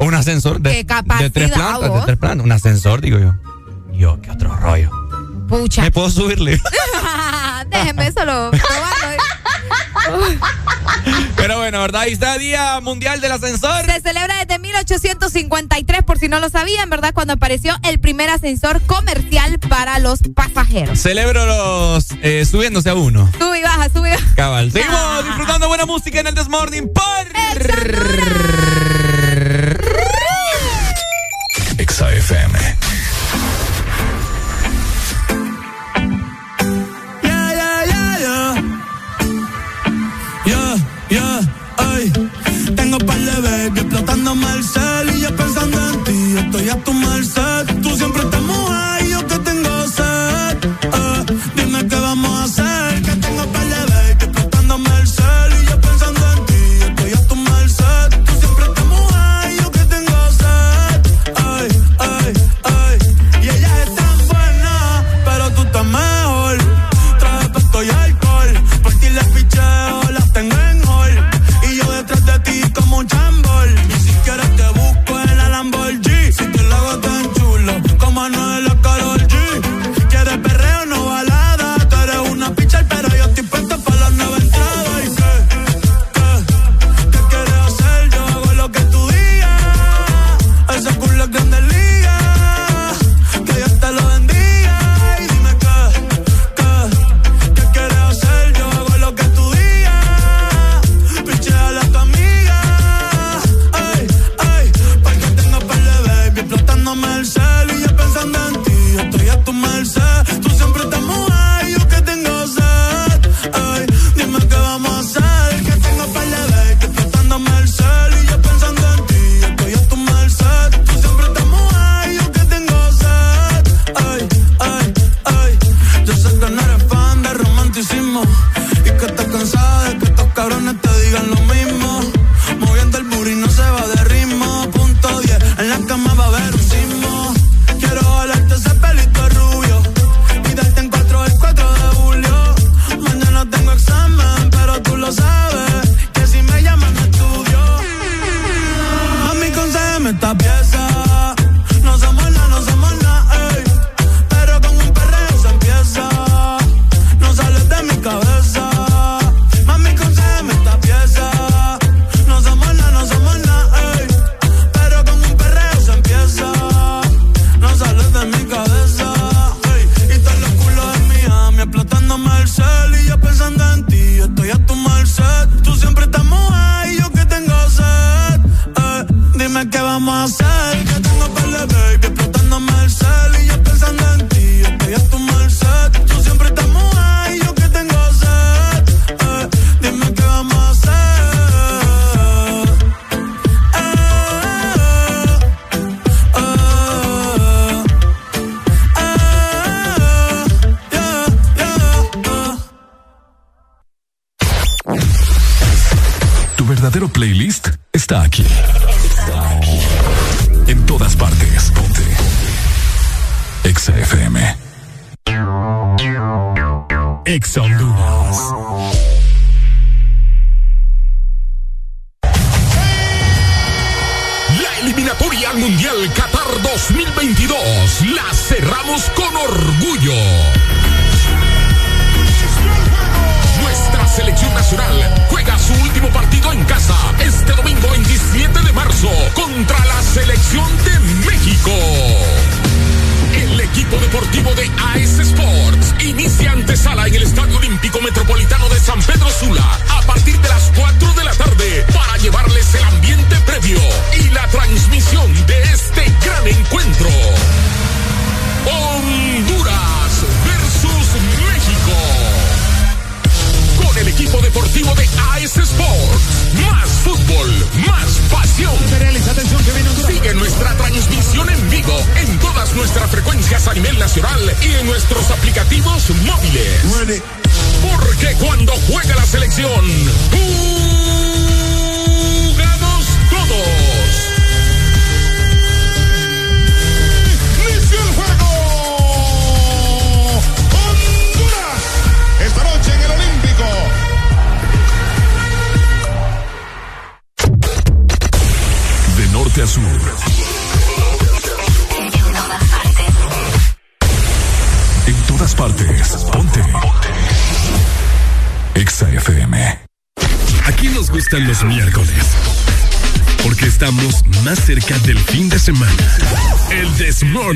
Un 0.00 0.14
ascensor 0.14 0.60
de, 0.60 0.70
de 0.70 0.84
tres 0.84 1.50
plantas, 1.50 1.92
de 1.92 2.00
tres 2.04 2.16
plantas. 2.18 2.44
Un 2.44 2.52
ascensor, 2.52 3.00
digo 3.00 3.18
yo. 3.18 3.34
Yo, 3.92 4.20
qué 4.20 4.30
otro 4.30 4.54
rollo. 4.56 4.90
Pucha. 5.48 5.82
¿Me 5.82 5.90
puedo 5.90 6.10
subirle? 6.10 6.60
Déjenme 7.70 8.12
solo 8.12 8.50
probarlo. 8.50 9.22
Pero 11.36 11.58
bueno, 11.58 11.80
¿verdad? 11.80 12.02
Ahí 12.02 12.12
está 12.12 12.36
Día 12.38 12.80
Mundial 12.80 13.20
del 13.20 13.32
Ascensor. 13.32 13.84
Se 13.86 14.00
celebra 14.00 14.44
desde 14.44 14.58
1853, 14.58 16.02
por 16.02 16.18
si 16.18 16.28
no 16.28 16.40
lo 16.40 16.48
sabían, 16.48 16.90
¿verdad? 16.90 17.12
Cuando 17.14 17.34
apareció 17.34 17.74
el 17.84 17.98
primer 18.00 18.28
ascensor 18.30 18.80
comercial 18.82 19.58
para 19.58 19.98
los 19.98 20.20
pasajeros. 20.34 20.98
Celebro 21.00 21.46
los 21.46 22.08
eh, 22.22 22.44
subiéndose 22.44 22.90
a 22.90 22.94
uno. 22.94 23.30
Sube 23.38 23.60
y 23.60 23.62
baja, 23.62 23.88
sube 23.88 24.08
y 24.08 24.12
baja. 24.12 24.34
Cabal. 24.34 24.72
Seguimos 24.72 25.24
disfrutando 25.24 25.68
buena 25.68 25.86
música 25.86 26.20
en 26.20 26.26
el 26.28 26.34
Desmorning 26.34 26.92
por 26.92 27.26
baby 44.34 44.58
explotándome 44.58 44.97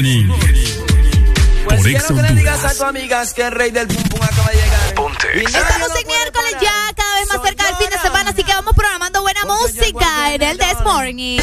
Pues 0.03 1.77
Por 1.77 1.83
quiero 1.85 2.09
que 2.09 2.23
le 2.23 2.33
digas 2.35 2.65
a 2.65 2.71
tus 2.71 2.81
amigas 2.81 3.35
que 3.35 3.43
el 3.43 3.53
rey 3.53 3.71
del 3.71 3.87
pum 3.87 4.03
pum 4.03 4.21
acaba 4.21 4.49
de 4.51 4.57
llegar. 4.57 4.95
Ponte 4.97 5.45
Estamos 5.45 5.89
en 6.01 6.07
miércoles 6.09 6.57
ya, 6.61 6.93
cada 6.97 7.21
vez 7.21 7.29
más 7.29 7.43
cerca 7.45 7.67
del 7.67 7.77
fin 7.77 7.89
de 7.89 7.99
semana, 7.99 8.31
así 8.31 8.43
que 8.43 8.53
vamos 8.53 8.75
programando 8.75 9.23
buena 9.23 9.45
música 9.45 10.35
en 10.35 10.43
el 10.43 10.59
This 10.59 10.81
Morning. 10.85 11.39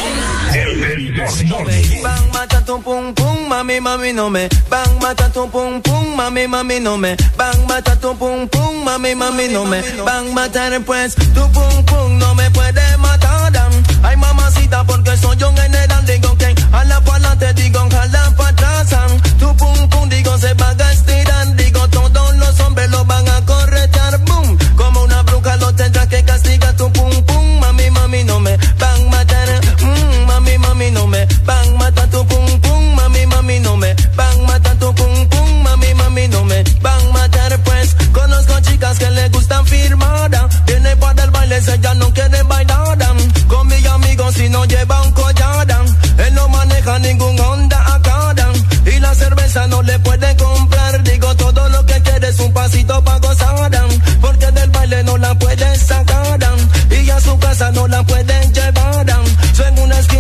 El 0.54 2.02
Bang, 2.04 2.34
mata 2.34 2.66
tu 2.66 2.82
pum 2.82 3.14
pum, 3.14 3.48
mami, 3.48 3.80
mami, 3.80 4.12
no 4.12 4.30
me. 4.30 4.50
Bang, 4.70 5.02
mata 5.02 5.32
tu 5.32 5.50
pum 5.50 5.82
pum, 5.82 6.16
mami, 6.18 6.46
mami, 6.46 6.80
no 6.82 6.98
me. 6.98 7.16
Bang, 7.38 7.66
mata 7.66 7.98
tu 7.98 8.14
pum 8.18 8.46
pum, 8.50 8.84
mami, 8.84 9.16
mami, 9.16 9.48
no 9.48 9.64
me. 9.64 9.82
Bang, 10.04 10.34
mata 10.34 10.70
después 10.70 11.16
pues, 11.16 11.34
tu 11.34 11.50
pum 11.54 11.86
pum, 11.86 12.18
no 12.18 12.36
me 12.36 12.52
puedes 12.52 12.98
matar. 12.98 13.40
Ay, 14.04 14.18
mamacita, 14.18 14.84
porque 14.84 15.16
soy 15.16 15.42
un 15.44 15.56
general. 15.56 15.99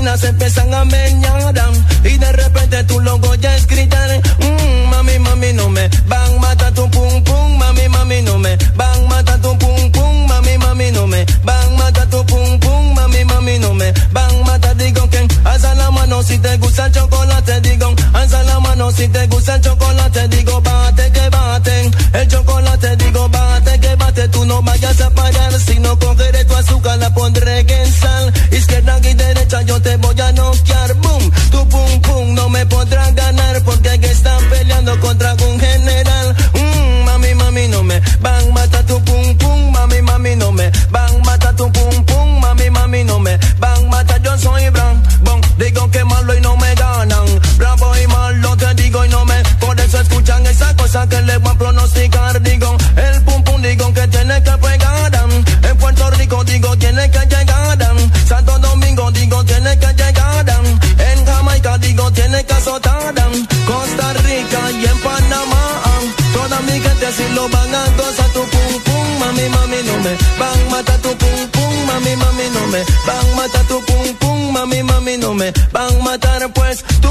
nenas 0.10 0.24
empiezan 0.24 0.74
a 0.74 0.86
meñar 0.86 1.54
mami, 74.60 74.84
mami, 74.84 75.18
no 75.18 75.34
me 75.34 75.54
van 75.72 75.96
a 75.96 76.04
matar 76.04 76.52
pues. 76.54 76.84
Tú 77.02 77.10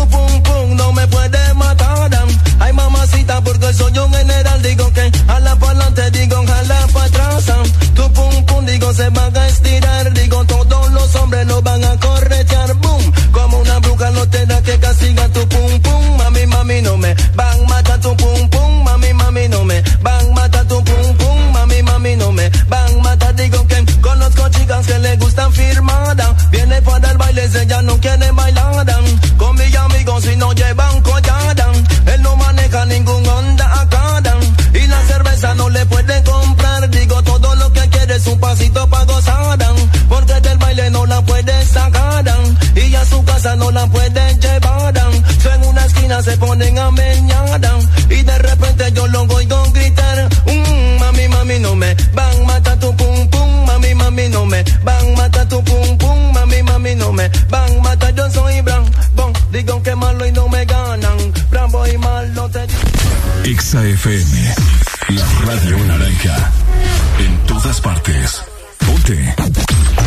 FM, 64.09 64.55
la 65.09 65.26
radio 65.44 65.76
naranja. 65.85 66.51
En 67.18 67.47
todas 67.47 67.78
partes. 67.78 68.43
Ponte. 68.78 69.35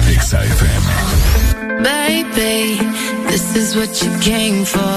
Exa 0.10 0.40
FM. 0.44 1.84
Baby, 1.84 2.80
this 3.28 3.56
is 3.56 3.76
what 3.76 4.02
you 4.02 4.10
came 4.19 4.65
for. 4.65 4.90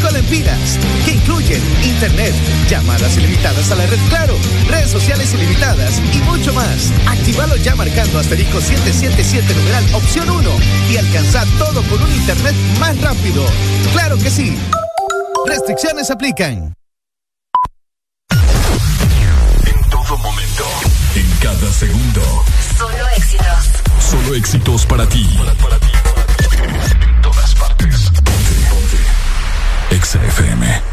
25 0.00 0.10
lempiras 0.10 0.78
que 1.04 1.12
incluyen 1.12 1.62
internet, 1.84 2.34
llamadas 2.68 3.16
ilimitadas 3.16 3.70
a 3.70 3.74
la 3.74 3.86
red 3.86 3.98
Claro, 4.08 4.34
redes 4.68 4.90
sociales 4.90 5.32
ilimitadas 5.34 6.00
y 6.12 6.18
mucho 6.22 6.52
más. 6.52 6.90
Actívalo 7.06 7.56
ya 7.56 7.74
marcando 7.74 8.18
asterisco 8.18 8.60
777 8.60 9.54
numeral 9.54 9.84
opción 9.94 10.30
1 10.30 10.50
y 10.90 10.96
alcanza 10.96 11.44
todo 11.58 11.82
con 11.84 12.02
un 12.02 12.12
internet 12.12 12.54
más 12.78 13.00
rápido. 13.00 13.44
Claro 13.92 14.16
que 14.18 14.30
sí. 14.30 14.56
Restricciones 15.46 16.10
aplican. 16.10 16.74
En 19.66 19.90
todo 19.90 20.18
momento, 20.18 20.64
en 21.14 21.30
cada 21.42 21.72
segundo. 21.72 22.22
Solo 22.78 23.08
éxitos. 23.16 24.10
Solo 24.10 24.34
éxitos 24.34 24.86
para 24.86 25.06
ti. 25.08 25.28
Para. 25.62 25.80
Exa 30.00 30.18
FM. 30.18 30.89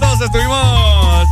Minutos 0.00 0.20
estuvimos 0.22 1.28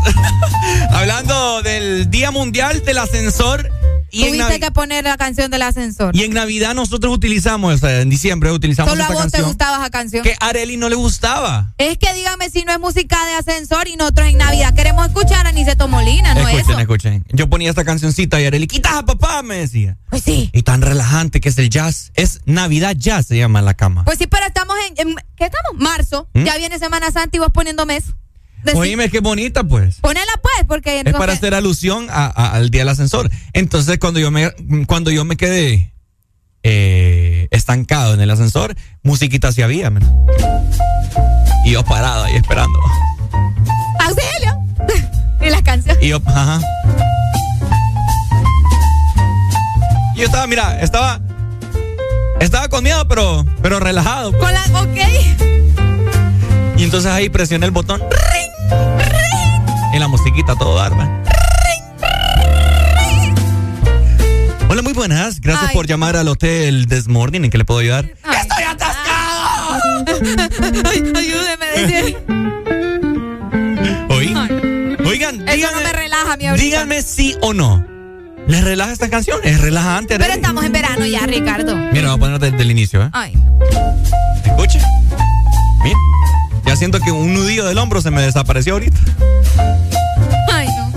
hablando 0.90 1.62
del 1.62 2.10
Día 2.10 2.30
Mundial 2.30 2.84
del 2.84 2.98
Ascensor. 2.98 3.70
Y 4.10 4.24
Tuviste 4.26 4.58
que 4.58 4.70
poner 4.70 5.04
la 5.04 5.18
canción 5.18 5.50
del 5.50 5.60
ascensor. 5.60 6.16
y 6.16 6.22
en 6.24 6.32
Navidad 6.32 6.74
nosotros 6.74 7.12
utilizamos, 7.14 7.82
en 7.82 8.08
diciembre 8.08 8.50
utilizamos 8.50 8.90
Solo 8.90 9.04
a 9.04 9.08
vos 9.10 9.30
te 9.30 9.42
gustaba 9.42 9.76
esa 9.76 9.90
canción. 9.90 10.22
que 10.24 10.34
a 10.40 10.46
Areli 10.46 10.78
no 10.78 10.88
le 10.88 10.94
gustaba. 10.94 11.74
Es 11.76 11.98
que 11.98 12.14
dígame 12.14 12.48
si 12.48 12.64
no 12.64 12.72
es 12.72 12.80
música 12.80 13.18
de 13.26 13.34
ascensor 13.34 13.86
y 13.86 13.96
nosotros 13.96 14.28
en 14.28 14.38
Navidad 14.38 14.72
queremos 14.74 15.06
escuchar 15.06 15.46
a 15.46 15.52
Niceto 15.52 15.88
Molina, 15.88 16.32
¿no 16.32 16.40
es 16.40 16.46
escuchen, 16.54 16.70
eso? 16.70 16.80
escuchen. 16.80 17.24
Yo 17.34 17.50
ponía 17.50 17.68
esta 17.68 17.84
cancioncita 17.84 18.40
y 18.40 18.46
Areli, 18.46 18.66
quitas 18.66 18.94
a 18.94 19.04
papá, 19.04 19.42
me 19.42 19.56
decía. 19.56 19.98
Pues 20.08 20.22
sí. 20.22 20.48
Y 20.54 20.62
tan 20.62 20.80
relajante 20.80 21.42
que 21.42 21.50
es 21.50 21.58
el 21.58 21.68
jazz. 21.68 22.10
Es 22.14 22.40
Navidad 22.46 22.94
Jazz, 22.96 23.26
se 23.26 23.36
llama 23.36 23.58
en 23.58 23.66
la 23.66 23.74
cama. 23.74 24.04
Pues 24.04 24.16
sí, 24.16 24.26
pero 24.26 24.46
estamos 24.46 24.74
en, 24.88 25.06
en- 25.06 25.16
¿qué 25.36 25.44
estamos? 25.44 25.78
Marzo. 25.78 26.30
¿Mm? 26.32 26.44
Ya 26.44 26.56
viene 26.56 26.78
Semana 26.78 27.10
Santa 27.10 27.36
y 27.36 27.40
vos 27.40 27.50
poniendo 27.52 27.84
mes. 27.84 28.04
Decí- 28.64 28.76
Oíme, 28.76 29.08
qué 29.08 29.20
bonita, 29.20 29.62
pues. 29.64 29.96
Ponela 30.00 30.32
pues, 30.42 30.66
porque 30.66 31.02
Es 31.04 31.12
para 31.14 31.32
hacer 31.32 31.54
alusión 31.54 32.08
a- 32.10 32.26
a- 32.26 32.52
al 32.54 32.70
día 32.70 32.80
del 32.82 32.88
ascensor. 32.88 33.30
Entonces, 33.52 33.98
cuando 33.98 34.18
yo 34.20 34.30
me, 34.30 34.50
cuando 34.86 35.10
yo 35.10 35.24
me 35.24 35.36
quedé 35.36 35.92
eh, 36.64 37.46
estancado 37.50 38.14
en 38.14 38.20
el 38.20 38.30
ascensor, 38.30 38.74
musiquita 39.02 39.52
sí 39.52 39.62
había, 39.62 39.90
men. 39.90 40.02
Y 41.64 41.72
yo 41.72 41.84
parado 41.84 42.24
ahí 42.24 42.34
esperando. 42.36 42.78
¡Auxilio! 44.00 44.58
y 45.46 45.50
las 45.50 45.62
canciones. 45.62 46.02
Y 46.02 46.08
yo, 46.08 46.20
ajá. 46.26 46.60
Y 50.14 50.18
yo 50.20 50.24
estaba, 50.26 50.46
mira, 50.46 50.80
estaba. 50.80 51.20
Estaba 52.40 52.68
con 52.68 52.84
miedo, 52.84 53.06
pero, 53.08 53.44
pero 53.62 53.80
relajado. 53.80 54.30
pues. 54.32 54.42
Con 54.42 54.52
la, 54.52 54.80
ok. 54.82 55.77
Entonces 56.88 57.12
ahí 57.12 57.28
presioné 57.28 57.66
el 57.66 57.70
botón. 57.70 58.02
Y 59.92 59.98
la 59.98 60.08
musiquita 60.08 60.56
todo 60.56 60.74
dar, 60.74 60.96
man. 60.96 61.22
Hola, 64.70 64.80
muy 64.80 64.94
buenas. 64.94 65.38
Gracias 65.42 65.68
Ay. 65.68 65.76
por 65.76 65.86
llamar 65.86 66.16
al 66.16 66.28
hotel 66.28 66.86
This 66.88 67.06
Morning. 67.06 67.42
¿En 67.42 67.50
qué 67.50 67.58
le 67.58 67.66
puedo 67.66 67.80
ayudar? 67.80 68.06
¡Estoy 68.06 68.64
atascado! 68.64 69.80
Ay, 70.90 71.12
ayúdeme, 71.14 71.66
decía. 71.76 72.16
Oí. 74.08 74.34
Oigan, 75.06 75.46
Eso 75.46 75.70
no 75.70 75.80
me 75.82 75.92
relaja, 75.92 76.38
mi 76.38 76.46
ahorita. 76.46 76.64
díganme 76.64 77.02
sí 77.02 77.36
o 77.42 77.52
no. 77.52 77.86
¿Les 78.46 78.64
relaja 78.64 78.92
esta 78.92 79.10
canción? 79.10 79.40
¿Es 79.44 79.60
relajante? 79.60 80.18
Pero 80.18 80.32
estamos 80.32 80.64
en 80.64 80.72
verano 80.72 81.04
ya, 81.04 81.26
Ricardo. 81.26 81.76
Mira, 81.76 82.14
voy 82.14 82.16
a 82.16 82.18
poner 82.18 82.38
desde 82.38 82.62
el 82.62 82.70
inicio, 82.70 83.02
¿eh? 83.02 83.10
Ay. 83.12 83.34
Escuche. 84.46 84.80
Siento 86.78 87.00
que 87.00 87.10
un 87.10 87.34
nudillo 87.34 87.66
del 87.66 87.76
hombro 87.78 88.00
se 88.00 88.10
me 88.10 88.22
desapareció 88.22 88.74
ahorita. 88.74 88.96
Ay, 90.52 90.68
no. 90.68 90.92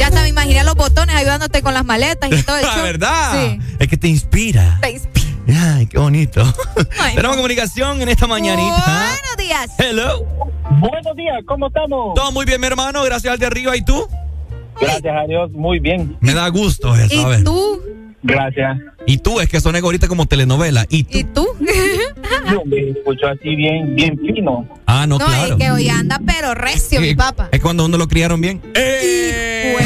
Ya 0.00 0.06
hasta 0.06 0.22
me 0.22 0.28
imaginé 0.28 0.64
los 0.64 0.74
botones 0.74 1.14
ayudándote 1.14 1.62
con 1.62 1.74
las 1.74 1.84
maletas 1.84 2.30
y 2.32 2.42
todo 2.42 2.56
el 2.56 2.62
La 2.76 2.82
verdad. 2.82 3.32
Sí. 3.34 3.58
Es 3.78 3.88
que 3.88 3.96
te 3.98 4.08
inspira. 4.08 4.78
Te 4.80 4.90
inspira. 4.92 5.74
Ay, 5.76 5.86
qué 5.86 5.98
bonito. 5.98 6.42
Ay, 6.98 7.14
Tenemos 7.14 7.36
no. 7.36 7.42
comunicación 7.42 8.00
en 8.00 8.08
esta 8.08 8.26
mañanita. 8.26 8.84
Buenos 8.86 9.36
días. 9.36 9.70
Hello. 9.78 10.24
Buenos 10.80 11.16
días, 11.16 11.36
¿cómo 11.46 11.66
estamos? 11.66 12.14
Todo 12.14 12.32
muy 12.32 12.46
bien, 12.46 12.60
mi 12.60 12.68
hermano. 12.68 13.02
Gracias 13.02 13.32
al 13.34 13.38
de 13.38 13.46
arriba. 13.46 13.76
¿Y 13.76 13.84
tú? 13.84 14.08
Gracias 14.80 15.14
a 15.14 15.26
Dios, 15.26 15.50
muy 15.52 15.78
bien. 15.78 16.16
Me 16.20 16.32
da 16.32 16.48
gusto 16.48 16.94
eso. 16.96 17.26
a 17.26 17.28
ver. 17.28 17.40
¿Y 17.40 17.44
tú? 17.44 17.82
Gracias. 18.22 18.78
Y 19.06 19.18
tú, 19.18 19.40
es 19.40 19.48
que 19.48 19.60
son 19.60 19.74
ahorita 19.74 20.06
como 20.08 20.26
telenovela. 20.26 20.86
¿Y 20.88 21.04
tú? 21.04 21.18
¿Y 21.18 21.24
tú? 21.24 21.46
Yo 22.50 22.62
me 22.66 22.90
escucho 22.90 23.26
así 23.26 23.54
bien, 23.56 23.94
bien 23.96 24.16
fino. 24.18 24.68
Ah, 24.86 25.06
no, 25.06 25.18
No, 25.18 25.26
claro. 25.26 25.54
es 25.56 25.60
que 25.64 25.70
hoy 25.70 25.88
anda 25.88 26.20
pero 26.24 26.54
recio, 26.54 27.00
mi 27.00 27.08
Eh, 27.10 27.16
papá. 27.16 27.48
Es 27.52 27.60
cuando 27.60 27.84
uno 27.84 27.98
lo 27.98 28.06
criaron 28.08 28.40
bien. 28.40 28.60
¡Eh! 28.74 29.76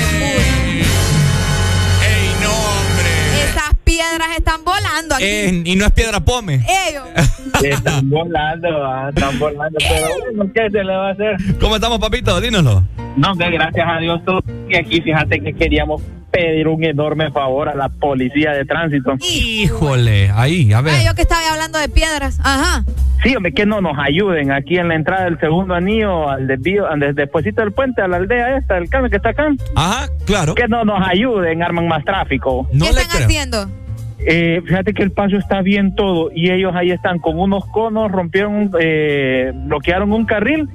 Piedras 4.16 4.36
están 4.38 4.64
volando 4.64 5.14
aquí. 5.14 5.24
Eh, 5.24 5.62
y 5.64 5.76
no 5.76 5.86
es 5.86 5.92
piedra 5.92 6.20
pome. 6.20 6.60
Ellos. 6.88 7.04
Están 7.62 8.10
volando, 8.10 8.68
ah, 8.84 9.08
están 9.14 9.38
volando, 9.38 9.78
pero 9.78 10.06
bueno, 10.36 10.52
¿qué 10.54 10.70
se 10.70 10.84
le 10.84 10.94
va 10.94 11.08
a 11.08 11.12
hacer? 11.12 11.36
¿Cómo 11.58 11.76
estamos, 11.76 11.98
papito? 11.98 12.38
Dínoslo. 12.40 12.84
No, 13.16 13.34
que 13.34 13.48
gracias 13.50 13.86
a 13.88 13.98
Dios 13.98 14.22
todo. 14.26 14.40
Y 14.68 14.76
aquí 14.76 15.00
fíjate 15.00 15.40
que 15.40 15.54
queríamos 15.54 16.02
pedir 16.30 16.68
un 16.68 16.84
enorme 16.84 17.30
favor 17.30 17.70
a 17.70 17.74
la 17.74 17.88
policía 17.88 18.50
de 18.52 18.66
tránsito. 18.66 19.14
Híjole, 19.20 20.30
ahí, 20.34 20.70
a 20.74 20.82
ver. 20.82 20.94
Ay, 20.96 21.06
yo 21.06 21.14
que 21.14 21.22
estaba 21.22 21.40
hablando 21.50 21.78
de 21.78 21.88
piedras. 21.88 22.38
Ajá. 22.44 22.84
Sí, 23.22 23.34
hombre, 23.34 23.54
que 23.54 23.64
no 23.64 23.80
nos 23.80 23.96
ayuden 23.98 24.52
aquí 24.52 24.76
en 24.76 24.88
la 24.88 24.94
entrada 24.96 25.24
del 25.24 25.40
segundo 25.40 25.72
anillo, 25.74 26.28
al 26.28 26.46
desvío, 26.46 26.86
al 26.86 27.00
des- 27.00 27.14
despuésito 27.16 27.62
del 27.62 27.72
puente, 27.72 28.02
a 28.02 28.08
la 28.08 28.18
aldea 28.18 28.58
esta, 28.58 28.76
el 28.76 28.90
cambio 28.90 29.08
que 29.10 29.16
está 29.16 29.30
acá. 29.30 29.48
Ajá, 29.74 30.08
claro. 30.26 30.54
Que 30.54 30.68
no 30.68 30.84
nos 30.84 31.00
ayuden, 31.08 31.62
arman 31.62 31.88
más 31.88 32.04
tráfico. 32.04 32.68
No 32.72 32.84
¿Qué 32.84 32.90
están 32.90 33.08
creo. 33.08 33.24
haciendo? 33.26 33.70
Eh, 34.18 34.62
fíjate 34.66 34.94
que 34.94 35.02
el 35.02 35.12
paso 35.12 35.36
está 35.36 35.62
bien 35.62 35.94
todo 35.94 36.30
y 36.34 36.50
ellos 36.50 36.72
ahí 36.74 36.90
están 36.90 37.18
con 37.18 37.38
unos 37.38 37.64
conos, 37.66 38.10
rompieron, 38.10 38.70
eh, 38.80 39.52
bloquearon 39.54 40.12
un 40.12 40.24
carril 40.24 40.68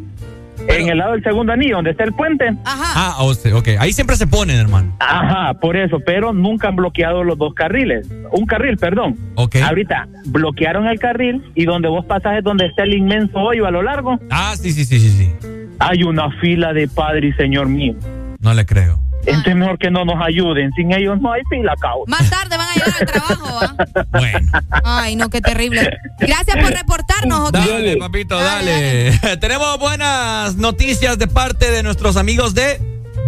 en 0.68 0.90
el 0.90 0.98
lado 0.98 1.14
del 1.14 1.24
segundo 1.24 1.54
anillo, 1.54 1.78
donde 1.78 1.92
está 1.92 2.04
el 2.04 2.14
puente. 2.14 2.48
Ajá. 2.66 3.16
Ah, 3.18 3.24
ok. 3.24 3.70
Ahí 3.80 3.94
siempre 3.94 4.16
se 4.16 4.28
ponen, 4.28 4.58
hermano. 4.58 4.96
Ajá, 5.00 5.54
por 5.56 5.76
eso, 5.76 6.00
pero 6.06 6.34
nunca 6.34 6.68
han 6.68 6.76
bloqueado 6.76 7.24
los 7.24 7.38
dos 7.38 7.54
carriles. 7.54 8.08
Un 8.32 8.46
carril, 8.46 8.78
perdón. 8.78 9.18
Ok. 9.36 9.58
Ahorita 9.58 10.08
bloquearon 10.28 10.88
el 10.88 11.00
carril 11.00 11.44
y 11.56 11.66
donde 11.66 11.88
vos 11.88 12.06
pasas 12.06 12.38
es 12.38 12.44
donde 12.44 12.68
está 12.68 12.84
el 12.84 12.94
inmenso 12.94 13.40
hoyo 13.40 13.66
a 13.66 13.72
lo 13.72 13.82
largo. 13.82 14.20
Ah, 14.30 14.54
sí, 14.56 14.72
sí, 14.72 14.86
sí, 14.86 15.00
sí, 15.00 15.10
sí. 15.10 15.32
Hay 15.80 16.04
una 16.04 16.30
fila 16.40 16.74
de 16.74 16.88
Padre 16.88 17.30
y 17.30 17.34
Señor 17.34 17.68
mío. 17.68 17.96
No 18.40 18.54
le 18.54 18.66
creo. 18.66 19.00
Entonces 19.26 19.56
mejor 19.56 19.78
que 19.78 19.92
no 19.92 20.06
nos 20.06 20.16
ayuden. 20.22 20.72
Sin 20.74 20.92
ellos 20.94 21.20
no 21.22 21.32
hay 21.32 21.42
fila, 21.50 21.74
caos. 21.80 22.04
Más 22.08 22.30
tarde 22.30 22.58
van 22.58 22.68
a 22.68 22.74
llegar 22.74 22.96
al 23.00 23.08
trabajo, 23.08 23.60
¿va? 23.62 23.76
Bueno. 24.20 24.52
Ay, 24.84 25.16
no, 25.16 25.30
qué 25.30 25.42
terrible. 25.42 25.98
Gracias 26.20 26.58
por 26.58 26.72
reportarnos, 26.72 27.50
¿ok? 27.50 27.54
Dale, 27.54 27.98
papito, 27.98 28.38
dale. 28.38 29.18
Tenemos 29.40 29.80
buenas 29.80 30.56
noticias 30.56 31.18
de 31.18 31.28
parte 31.28 31.72
de 31.72 31.84
nuestros 31.84 32.18
amigos 32.18 32.54
de 32.54 32.80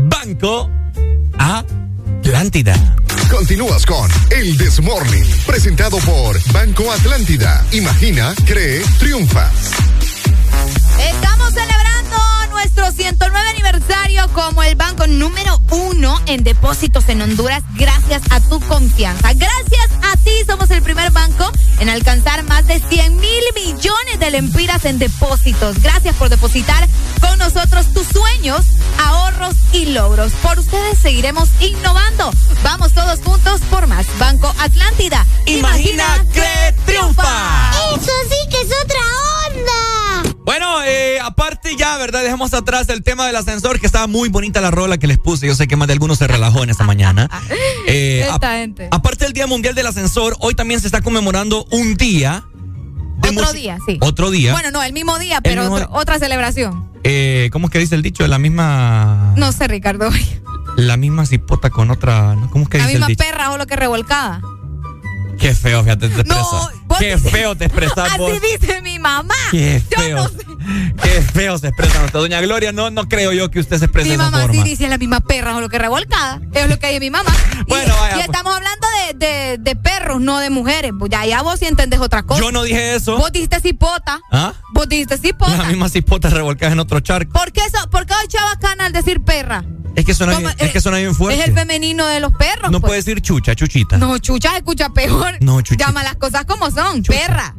Banco 0.03 0.69
Atlántida. 1.37 2.75
Continúas 3.29 3.85
con 3.85 4.09
El 4.31 4.57
Desmorning, 4.57 5.25
presentado 5.45 5.97
por 5.99 6.37
Banco 6.51 6.91
Atlántida. 6.91 7.65
Imagina, 7.71 8.33
cree, 8.45 8.81
triunfa. 8.99 9.49
Estamos 10.99 11.53
celebrando 11.53 11.72
nuestro 12.83 13.03
nuestro 13.03 13.27
109 13.29 13.49
aniversario 13.49 14.27
como 14.33 14.61
el 14.61 14.75
banco 14.75 15.07
número 15.07 15.61
uno 15.71 16.19
en 16.25 16.43
depósitos 16.43 17.07
en 17.07 17.21
Honduras 17.21 17.63
gracias 17.75 18.21
a 18.29 18.41
tu 18.41 18.59
confianza. 18.59 19.31
Gracias 19.33 19.89
a 20.01 20.17
ti 20.17 20.31
somos 20.45 20.69
el 20.69 20.81
primer 20.81 21.11
banco 21.11 21.49
en 21.79 21.89
alcanzar 21.89 22.43
más 22.43 22.67
de 22.67 22.81
100 22.81 23.15
mil 23.15 23.43
millones 23.55 24.19
de 24.19 24.31
lempiras 24.31 24.83
en 24.83 24.99
depósitos. 24.99 25.81
Gracias 25.81 26.15
por 26.15 26.27
depositar 26.27 26.87
con 27.21 27.39
nosotros 27.39 27.93
tus 27.93 28.07
sueños, 28.07 28.65
ahorros 28.97 29.55
y 29.71 29.85
logros. 29.85 30.33
Por 30.41 30.59
ustedes 30.59 30.97
seguiremos 30.97 31.47
innovando. 31.61 32.31
Vamos 32.63 32.91
todos 32.93 33.19
juntos 33.21 33.61
por 33.69 33.87
más. 33.87 34.05
Banco 34.19 34.53
Atlántida. 34.59 35.25
Imagina, 35.45 36.25
que 36.33 36.75
triunfa. 36.85 37.71
Eso 37.95 38.11
sí 38.29 38.49
que 38.49 38.61
es 38.61 38.71
otra 38.83 38.99
onda. 39.47 40.02
Bueno, 40.45 40.83
eh, 40.83 41.19
aparte 41.21 41.75
ya, 41.77 41.97
¿verdad? 41.97 42.21
Dejamos 42.21 42.53
atrás 42.53 42.89
el 42.89 43.01
tema 43.01 43.25
del 43.25 43.35
ascensor, 43.37 43.79
que 43.79 43.85
estaba 43.85 44.07
muy 44.07 44.27
bonita 44.29 44.59
la 44.59 44.71
rola 44.71 44.97
que 44.97 45.07
les 45.07 45.17
puse. 45.17 45.47
Yo 45.47 45.55
sé 45.55 45.67
que 45.67 45.75
más 45.77 45.87
de 45.87 45.93
algunos 45.93 46.17
se 46.17 46.27
relajó 46.27 46.63
en 46.63 46.69
esta 46.69 46.83
mañana. 46.83 47.29
Eh, 47.85 48.25
Esta 48.31 48.53
gente. 48.57 48.87
aparte 48.91 49.25
del 49.25 49.33
Día 49.33 49.45
Mundial 49.45 49.75
del 49.75 49.85
Ascensor, 49.87 50.37
hoy 50.39 50.55
también 50.55 50.79
se 50.79 50.87
está 50.87 51.01
conmemorando 51.01 51.65
un 51.71 51.95
día. 51.95 52.45
de 53.17 53.29
Otro 53.29 53.51
día, 53.51 53.77
sí. 53.85 53.97
Otro 54.01 54.31
día. 54.31 54.53
Bueno, 54.53 54.71
no, 54.71 54.81
el 54.81 54.93
mismo 54.93 55.19
día, 55.19 55.41
pero 55.41 55.63
mismo- 55.63 55.75
otro- 55.75 55.89
otra 55.91 56.17
celebración. 56.17 56.89
Eh, 57.03 57.49
¿Cómo 57.51 57.67
es 57.67 57.71
que 57.73 57.79
dice 57.79 57.95
el 57.95 58.01
dicho? 58.01 58.25
La 58.27 58.39
misma. 58.39 59.33
No 59.35 59.51
sé, 59.51 59.67
Ricardo. 59.67 60.09
La 60.77 60.95
misma 60.97 61.25
cipota 61.25 61.69
con 61.69 61.91
otra. 61.91 62.35
¿no? 62.35 62.49
¿Cómo 62.49 62.63
es 62.63 62.69
que 62.69 62.77
La 62.79 62.85
dice 62.85 62.93
misma 62.99 63.07
el 63.07 63.15
dicho? 63.15 63.23
perra 63.29 63.51
o 63.51 63.57
lo 63.57 63.67
que 63.67 63.75
revolcada. 63.75 64.41
Qué 65.43 65.53
feo, 65.53 65.83
fíjate, 65.83 66.07
te 66.09 66.21
expresas. 66.21 66.45
vos 66.85 66.97
Qué 66.99 67.15
dices- 67.15 67.31
feo 67.31 67.55
te 67.55 67.65
expresas 67.65 68.17
vos. 68.17 68.31
Así 68.31 68.39
dice 68.59 68.81
mi 68.81 68.97
mamá. 68.99 69.35
Qué 69.51 69.81
Yo 69.91 69.97
feo. 70.01 70.15
no 70.17 70.27
sé. 70.29 70.37
Qué 71.03 71.21
feo 71.21 71.57
se 71.57 71.67
expresa 71.67 71.99
nuestra 71.99 72.21
doña 72.21 72.39
Gloria. 72.39 72.71
No, 72.71 72.89
no 72.89 73.09
creo 73.09 73.33
yo 73.33 73.51
que 73.51 73.59
usted 73.59 73.77
se 73.77 73.85
exprese 73.85 74.05
Mi 74.09 74.15
de 74.15 74.21
esa 74.23 74.31
mamá 74.31 74.47
sí 74.51 74.63
dice 74.63 74.87
la 74.87 74.97
misma 74.97 75.19
perra 75.19 75.55
o 75.57 75.59
lo 75.61 75.67
que 75.67 75.77
revolcada. 75.79 76.39
Es 76.53 76.69
lo 76.69 76.79
que 76.79 76.87
dice 76.87 76.99
mi 77.01 77.09
mamá. 77.09 77.29
Bueno, 77.67 77.93
y, 77.95 77.99
vaya, 77.99 78.09
y 78.11 78.13
pues. 78.15 78.25
estamos 78.25 78.55
hablando 78.55 78.87
de, 79.07 79.25
de- 79.25 79.57
de 79.59 79.75
perros, 79.75 80.21
no 80.21 80.39
de 80.39 80.49
mujeres. 80.49 80.91
Pues 80.97 81.11
ya, 81.11 81.25
ya 81.25 81.41
vos 81.41 81.59
sí 81.59 81.65
entendés 81.65 81.99
otra 81.99 82.23
cosa. 82.23 82.41
Yo 82.41 82.51
no 82.51 82.63
dije 82.63 82.95
eso. 82.95 83.17
Vos 83.17 83.31
dijiste 83.31 83.59
cipota. 83.61 84.19
¿Ah? 84.31 84.53
Vos 84.73 84.87
dijiste 84.87 85.17
cipota. 85.17 85.55
La 85.57 85.65
misma 85.65 85.89
cipota 85.89 86.29
revolcada 86.29 86.71
en 86.71 86.79
otro 86.79 86.99
charco. 87.01 87.33
¿Por 87.33 87.51
qué, 87.51 87.61
eso, 87.65 87.89
¿Por 87.89 88.05
qué 88.05 88.13
hay 88.13 88.27
chavacana 88.27 88.85
al 88.85 88.93
decir 88.93 89.21
perra? 89.23 89.63
Es 89.95 90.05
que 90.05 90.13
suena, 90.13 90.37
bien, 90.39 90.51
es 90.57 90.71
que 90.71 90.81
suena 90.81 90.97
bien 90.97 91.13
fuerte. 91.13 91.41
Es 91.41 91.47
el 91.49 91.53
femenino 91.53 92.05
de 92.07 92.19
los 92.19 92.33
perros. 92.33 92.71
no 92.71 92.79
pues. 92.81 92.89
puede 92.89 93.01
decir 93.01 93.21
chucha, 93.21 93.55
chuchita. 93.55 93.97
No, 93.97 94.17
chucha 94.17 94.51
se 94.51 94.57
escucha 94.57 94.89
peor. 94.89 95.35
No, 95.41 95.61
chuchita. 95.61 95.85
Llama 95.87 96.03
las 96.03 96.15
cosas 96.15 96.45
como 96.45 96.71
son. 96.71 97.03
Perra. 97.03 97.55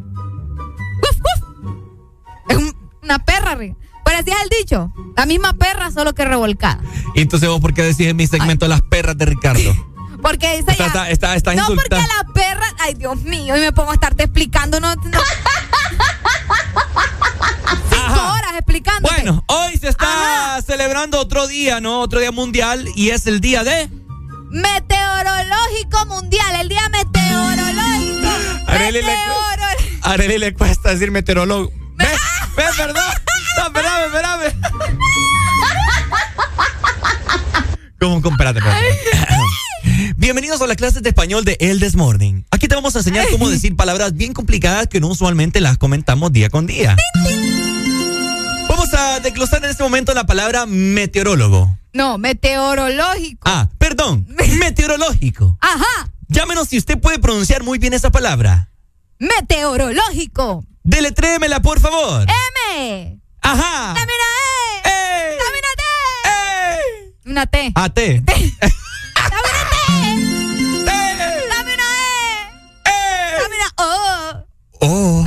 Uf, 1.02 1.20
uf. 1.20 2.50
Es 2.50 2.56
un- 2.56 2.76
una 3.02 3.18
perra. 3.24 3.56
Pero 3.56 4.18
así 4.18 4.30
es 4.30 4.36
el 4.42 4.48
dicho. 4.60 4.92
La 5.16 5.26
misma 5.26 5.52
perra, 5.54 5.90
solo 5.90 6.14
que 6.14 6.24
revolcada. 6.24 6.80
Y 7.14 7.20
entonces 7.22 7.48
vos, 7.48 7.60
¿por 7.60 7.72
qué 7.72 7.82
decís 7.82 8.06
en 8.06 8.16
mi 8.16 8.26
segmento 8.26 8.66
las 8.68 8.82
perras 8.82 9.16
de 9.16 9.26
Ricardo? 9.26 9.74
Porque 10.24 10.58
esa 10.58 10.72
Está- 10.72 10.86
ya- 10.86 11.10
está- 11.10 11.10
está- 11.10 11.34
está 11.34 11.54
No, 11.54 11.66
porque 11.66 11.96
la 11.96 12.24
perra. 12.32 12.64
Ay, 12.80 12.94
Dios 12.94 13.18
mío, 13.20 13.54
y 13.56 13.60
me 13.60 13.72
pongo 13.72 13.90
a 13.90 13.94
estarte 13.94 14.22
explicando. 14.24 14.80
No, 14.80 14.94
no. 14.94 15.02
Cinco 17.90 18.32
horas 18.32 18.52
explicando. 18.54 19.06
Bueno, 19.10 19.44
hoy 19.48 19.76
se 19.76 19.88
está 19.88 20.62
celebrando 20.66 21.20
otro 21.20 21.46
día, 21.46 21.80
¿no? 21.80 22.00
Otro 22.00 22.20
día 22.20 22.32
mundial 22.32 22.88
y 22.96 23.10
es 23.10 23.26
el 23.26 23.40
día 23.40 23.64
de... 23.64 23.90
Meteorológico 24.50 26.06
mundial, 26.06 26.56
el 26.60 26.68
día 26.70 26.88
meteorológico. 26.88 28.28
Arely 28.68 29.02
le, 29.02 29.06
Meteorológico. 29.06 30.08
a 30.08 30.10
Arely 30.12 30.38
le 30.38 30.54
cuesta 30.54 30.88
decir 30.90 31.10
meteorólogo. 31.10 31.70
¿Ves? 31.96 32.08
¿Ves, 32.56 32.76
verdad? 32.78 33.12
No, 33.58 33.66
espérame, 33.66 34.04
espérame. 34.06 34.54
¿Cómo? 38.00 38.22
cómo? 38.22 38.34
Espérate, 38.36 38.58
espérate. 38.60 39.33
Bienvenidos 40.16 40.60
a 40.60 40.66
las 40.66 40.76
clases 40.76 41.02
de 41.02 41.10
español 41.10 41.44
de 41.44 41.56
El 41.60 41.78
This 41.80 41.94
Morning. 41.94 42.42
Aquí 42.50 42.66
te 42.68 42.74
vamos 42.74 42.94
a 42.96 42.98
enseñar 42.98 43.26
cómo 43.30 43.48
decir 43.48 43.76
palabras 43.76 44.14
bien 44.14 44.32
complicadas 44.32 44.88
que 44.88 45.00
no 45.00 45.08
usualmente 45.08 45.60
las 45.60 45.78
comentamos 45.78 46.32
día 46.32 46.50
con 46.50 46.66
día. 46.66 46.96
Vamos 48.68 48.92
a 48.94 49.20
desglosar 49.20 49.62
en 49.64 49.70
este 49.70 49.82
momento 49.82 50.12
la 50.14 50.24
palabra 50.26 50.66
meteorólogo. 50.66 51.78
No, 51.92 52.18
meteorológico. 52.18 53.42
Ah, 53.44 53.68
perdón, 53.78 54.26
meteorológico. 54.58 55.58
Ajá, 55.60 56.10
Llámenos 56.28 56.68
si 56.68 56.78
usted 56.78 56.98
puede 56.98 57.18
pronunciar 57.20 57.62
muy 57.62 57.78
bien 57.78 57.92
esa 57.92 58.10
palabra. 58.10 58.70
meteorológico. 59.18 60.64
Deletrémela, 60.82 61.60
por 61.62 61.78
favor. 61.80 62.26
M. 62.76 63.20
Ajá. 63.40 63.94
Dame 63.94 64.12
una 64.12 64.90
E. 64.90 65.36
Dame 65.38 65.58
una 65.60 65.74
T. 65.76 67.30
Una 67.30 67.46
T. 67.46 67.72
A 67.74 67.88
T. 67.90 68.20
Dame 68.24 68.52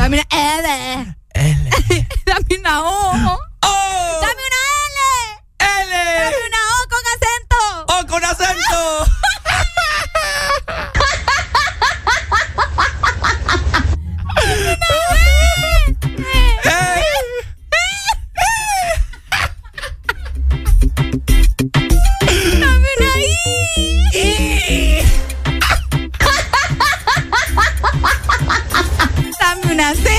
Dame 0.07 0.23
una 0.23 0.27
L. 0.31 1.17
Dame 2.25 2.57
una 2.57 2.81
O. 2.81 3.11
Dame 4.21 4.41
una 4.47 4.61
L. 4.87 4.99
L. 5.59 5.91
Dame 5.91 6.37
una 6.47 6.66
Dame 29.77 29.91
una 29.91 29.93
C. 29.95 30.09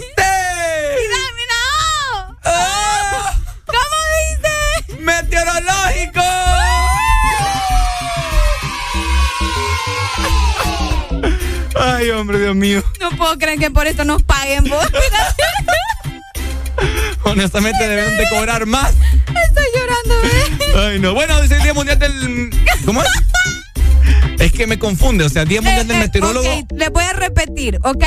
Y 0.00 1.04
dame 1.12 1.40
una 1.44 1.62
O. 2.44 2.52
¿Cómo 3.66 3.98
dice? 4.88 5.02
¡Meteorológico! 5.02 6.22
Ay, 11.78 12.10
hombre, 12.10 12.38
Dios 12.40 12.56
mío. 12.56 12.82
No 13.00 13.10
puedo 13.10 13.36
creer 13.38 13.58
que 13.58 13.70
por 13.70 13.86
esto 13.86 14.04
nos 14.04 14.22
paguen 14.22 14.64
vos. 14.64 14.86
Honestamente 17.24 17.86
deben 17.86 18.16
de 18.16 18.28
cobrar 18.30 18.64
más. 18.66 18.92
Estoy 19.48 19.66
llorando, 19.74 20.26
¿eh? 20.26 20.92
Ay, 20.92 20.98
no. 20.98 21.12
Bueno, 21.14 21.38
es 21.42 21.50
el 21.50 21.62
Día 21.62 21.74
Mundial 21.74 21.98
del... 21.98 22.50
¿Cómo 22.84 23.02
es? 23.02 23.08
Es 24.40 24.52
que 24.52 24.66
me 24.66 24.78
confunde, 24.78 25.24
o 25.24 25.28
sea, 25.28 25.44
Día 25.44 25.60
Mundial 25.60 25.86
del 25.86 25.96
Eh, 25.96 26.00
Meteorólogo. 26.00 26.48
ok, 26.58 26.72
le 26.72 26.88
voy 26.88 27.04
a 27.04 27.12
repetir, 27.12 27.78
¿ok? 27.82 28.04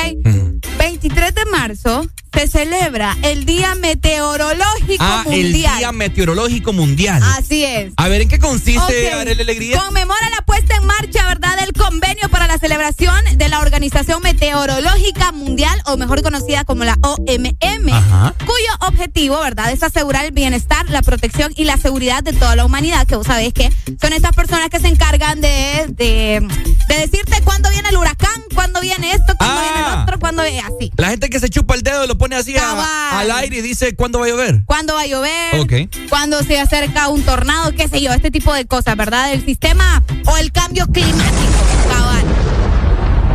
23 0.91 1.35
de 1.35 1.45
marzo 1.45 2.07
se 2.33 2.47
celebra 2.47 3.15
el 3.21 3.45
Día 3.45 3.75
Meteorológico 3.75 4.95
Ah, 5.03 5.23
el 5.29 5.43
Mundial. 5.43 5.77
Día 5.77 5.91
Meteorológico 5.91 6.73
Mundial. 6.73 7.21
Así 7.37 7.63
es. 7.63 7.91
A 7.97 8.07
ver, 8.07 8.21
¿en 8.21 8.29
qué 8.29 8.39
consiste, 8.39 8.79
Ok. 9.09 9.13
Arely 9.19 9.41
Alegría? 9.41 9.79
Conmemora 9.79 10.27
la 10.35 10.43
puesta 10.43 10.75
en 10.77 10.85
marcha, 10.87 11.27
¿verdad?, 11.27 11.59
del 11.59 11.73
convenio 11.73 12.29
para 12.29 12.47
la 12.47 12.57
celebración 12.57 13.13
de 13.35 13.49
la 13.49 13.59
Organización 13.59 14.23
Meteorológica 14.23 15.31
Mundial, 15.33 15.79
o 15.85 15.97
mejor 15.97 16.23
conocida 16.23 16.63
como 16.63 16.83
la 16.83 16.97
OMM, 17.03 17.89
Ajá. 17.93 18.33
cuyo 18.39 18.87
objetivo, 18.87 19.39
¿verdad?, 19.39 19.71
es 19.71 19.83
asegurar 19.83 20.25
el 20.25 20.31
bienestar, 20.31 20.89
la 20.89 21.01
protección 21.03 21.53
y 21.57 21.65
la 21.65 21.77
seguridad 21.77 22.23
de 22.23 22.33
toda 22.33 22.55
la 22.55 22.65
humanidad, 22.65 23.05
que 23.05 23.17
vos 23.17 23.27
sabés 23.27 23.53
que 23.53 23.69
son 24.01 24.13
estas 24.13 24.31
personas 24.33 24.69
que 24.69 24.79
se 24.79 24.87
encargan 24.87 25.41
de, 25.41 25.85
de, 25.89 26.47
de 26.87 26.95
decirte 26.97 27.41
cuándo 27.43 27.69
viene 27.69 27.89
el 27.89 27.97
huracán, 27.97 28.41
cuándo 28.55 28.79
viene 28.81 29.11
esto, 29.11 29.35
cuándo 29.37 29.59
Ah. 29.59 29.63
viene 29.63 29.79
el 29.87 30.01
otro, 30.01 30.19
cuándo 30.19 30.43
viene 30.43 30.63
así. 30.77 30.91
La 30.98 31.10
gente 31.10 31.30
que 31.30 31.39
se 31.39 31.49
chupa 31.49 31.76
el 31.76 31.81
dedo 31.84 32.06
y 32.06 32.07
lo 32.07 32.18
pone 32.18 32.35
así 32.35 32.56
a- 32.57 33.19
al 33.19 33.31
aire 33.31 33.57
y 33.57 33.61
dice 33.61 33.95
cuándo 33.95 34.19
va 34.19 34.26
a 34.26 34.30
llover. 34.30 34.64
cuándo 34.65 34.93
va 34.95 35.02
a 35.02 35.07
llover, 35.07 35.60
Ok. 35.60 35.73
cuándo 36.10 36.41
se 36.43 36.60
acerca 36.60 37.07
un 37.10 37.23
tornado, 37.23 37.72
qué 37.76 37.88
sé 37.88 38.02
yo, 38.02 38.11
este 38.14 38.31
tipo 38.31 38.53
de 38.53 38.65
cosas, 38.65 38.95
¿verdad? 38.95 39.31
El 39.34 39.43
sistema 39.45 40.03
o 40.26 40.38
el 40.38 40.52
cambio 40.52 40.88
climático, 40.88 41.64
cabal. 41.89 42.23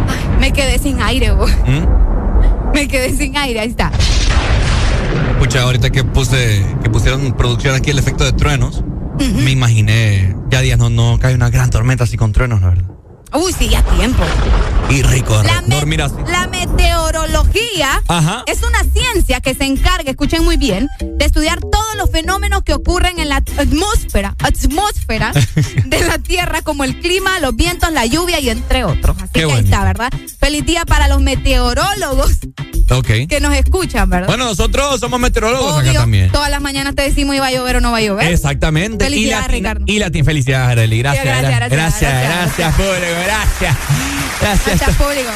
Ay, 0.09 0.39
me 0.41 0.53
quedé 0.53 0.79
sin 0.79 1.01
aire, 1.03 1.31
vos. 1.33 1.51
¿Mm? 1.67 2.73
Me 2.75 2.89
quedé 2.89 3.17
sin 3.17 3.37
aire, 3.37 3.61
ahí 3.61 3.69
está. 3.69 3.91
Pucha, 5.39 5.63
ahorita 5.63 5.91
que 5.91 6.05
puse, 6.05 6.65
que 6.83 6.91
pusieron 6.91 7.33
producción 7.35 7.75
aquí 7.75 7.91
el 7.91 7.99
efecto 7.99 8.25
de 8.25 8.33
truenos, 8.33 8.83
me 9.19 9.51
imaginé, 9.51 10.37
ya 10.51 10.61
días 10.61 10.79
no, 10.79 10.91
no 10.91 11.19
cae 11.19 11.35
una 11.35 11.49
gran 11.51 11.71
tormenta 11.71 12.05
así 12.05 12.17
con 12.17 12.33
truenos, 12.33 12.61
la 12.61 12.69
verdad. 12.69 12.85
Uy, 13.37 13.53
sí, 13.53 13.69
ya 13.69 13.83
tiempo. 13.83 14.23
Y 14.89 15.03
rico, 15.03 15.41
La, 15.43 15.61
me- 15.63 15.75
dormir 15.77 16.01
así. 16.03 16.15
la 16.29 16.47
meteorología 16.47 18.03
Ajá. 18.09 18.45
es 18.47 18.63
una 18.63 18.83
ciencia 18.85 19.41
que 19.41 19.55
se 19.55 19.65
encarga, 19.65 20.11
escuchen 20.11 20.45
muy 20.45 20.57
bien, 20.57 20.89
de 21.01 21.25
estudiar 21.25 21.61
todos 21.61 21.97
los 21.97 22.11
fenómenos 22.11 22.63
que 22.63 22.73
ocurren 22.75 23.19
en 23.19 23.29
la 23.29 23.37
atmósfera, 23.37 24.35
atmósfera 24.43 25.33
de 25.87 26.01
la 26.07 26.19
Tierra, 26.19 26.63
como 26.63 26.85
el 26.85 27.01
clima, 27.01 27.39
los 27.41 27.55
vientos, 27.57 27.91
la 27.93 28.07
lluvia 28.07 28.39
y 28.41 28.49
entre 28.51 28.85
otros. 28.85 29.17
Así 29.19 29.31
Qué 29.33 29.47
que 29.47 29.53
ahí 29.53 29.65
está, 29.65 29.85
¿verdad? 29.85 30.11
Feliz 30.39 30.65
día 30.65 30.85
para 30.85 31.09
los 31.09 31.21
meteorólogos 31.21 32.31
Ok. 32.91 33.07
que 33.29 33.41
nos 33.41 33.55
escuchan, 33.55 34.09
¿verdad? 34.09 34.29
Bueno, 34.29 34.45
nosotros 34.45 35.01
somos 35.01 35.19
meteorólogos 35.19 35.75
Obvio, 35.79 35.91
acá 35.91 36.01
también. 36.01 36.31
Todas 36.31 36.51
las 36.51 36.61
mañanas 36.61 36.95
te 36.95 37.03
decimos 37.03 37.35
iba 37.35 37.47
a 37.47 37.51
llover 37.51 37.77
o 37.77 37.81
no 37.81 37.91
va 37.93 37.99
a 37.99 38.03
llover. 38.03 38.31
Exactamente. 38.33 39.05
Felicidades, 39.05 39.47
y 39.49 39.61
la, 39.61 39.75
Ricardo. 39.75 39.85
Y 39.87 39.99
la 39.99 40.11
felicidades, 40.25 40.69
Arely. 40.73 40.99
Gracias, 40.99 41.25
Gracias, 41.25 41.51
gracias, 41.51 41.71
gracias, 41.71 42.13
gracias, 42.13 42.23
gracias. 42.23 42.47
gracias, 42.47 42.75
público, 42.75 43.23
gracias. 43.25 43.77
Gracias, 44.41 44.79
Gracias, 44.79 44.97
público. 44.97 45.31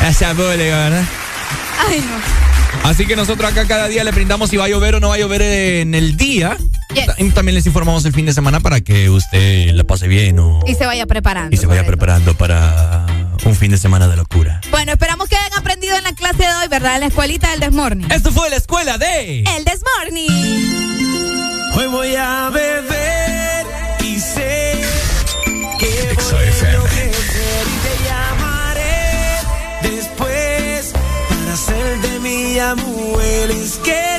gracias, 0.00 0.30
público, 0.34 0.56
¿verdad? 0.58 1.04
Ay, 1.88 2.00
no. 2.00 2.44
Así 2.88 3.06
que 3.06 3.16
nosotros 3.16 3.50
acá 3.50 3.66
cada 3.66 3.88
día 3.88 4.04
le 4.04 4.10
brindamos 4.10 4.50
si 4.50 4.56
va 4.56 4.64
a 4.64 4.68
llover 4.68 4.96
o 4.96 5.00
no 5.00 5.08
va 5.08 5.14
a 5.14 5.18
llover 5.18 5.42
en 5.42 5.94
el 5.94 6.16
día. 6.16 6.56
Yes. 6.94 7.34
También 7.34 7.54
les 7.54 7.66
informamos 7.66 8.04
el 8.04 8.12
fin 8.12 8.26
de 8.26 8.32
semana 8.34 8.60
para 8.60 8.80
que 8.82 9.08
usted 9.10 9.70
la 9.72 9.84
pase 9.84 10.06
bien 10.06 10.38
o 10.38 10.60
Y 10.66 10.74
se 10.74 10.84
vaya 10.86 11.06
preparando. 11.06 11.52
y 11.54 11.56
se 11.58 11.66
vaya 11.66 11.84
preparando 11.86 12.34
para 12.34 13.06
un 13.44 13.54
fin 13.54 13.70
de 13.70 13.78
semana 13.78 14.08
de 14.08 14.16
locura. 14.16 14.60
Bueno, 14.70 14.92
esperamos 14.92 15.28
que 15.28 15.36
hayan 15.36 15.58
aprendido 15.58 15.96
en 15.96 16.04
la 16.04 16.12
clase 16.12 16.44
de 16.44 16.54
hoy, 16.54 16.68
¿verdad? 16.68 16.94
En 16.94 17.00
la 17.00 17.06
escuelita 17.06 17.50
del 17.50 17.60
Desmorning. 17.60 18.10
Esto 18.10 18.30
fue 18.32 18.50
la 18.50 18.56
escuela 18.56 18.98
de... 18.98 19.40
El 19.40 19.64
Desmorning. 19.64 20.94
Hoy 21.76 21.86
voy 21.88 22.14
a 22.16 22.50
beber 22.50 23.66
y 24.00 24.18
sé 24.20 24.80
que 25.78 26.16
voy 26.30 26.44
a 26.44 26.70
enloquecer 26.70 27.66
y 27.66 27.78
te 27.82 28.04
llamaré 28.04 29.40
después 29.82 30.92
para 31.28 31.56
ser 31.56 32.00
de 32.00 32.20
mi 32.20 32.58
amor. 32.58 33.50
Es 33.50 33.76
que 33.76 34.13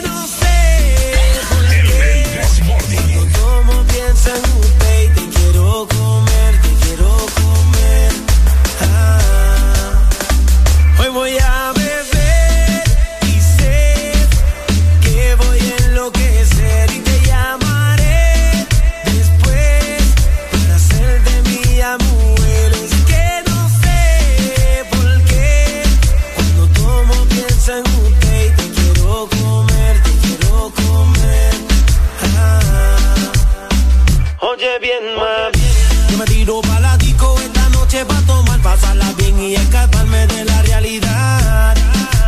Oye 34.56 34.80
bien, 34.80 35.04
mami, 35.18 35.66
yo 36.10 36.18
me 36.18 36.24
tiro 36.24 36.62
pa' 36.62 36.80
la 36.80 36.96
disco 36.96 37.36
esta 37.42 37.68
noche 37.72 38.06
pa' 38.06 38.22
tomar, 38.22 38.62
pasarla 38.62 39.12
bien 39.18 39.38
y 39.38 39.54
escaparme 39.54 40.28
de 40.28 40.46
la 40.46 40.62
realidad. 40.62 41.76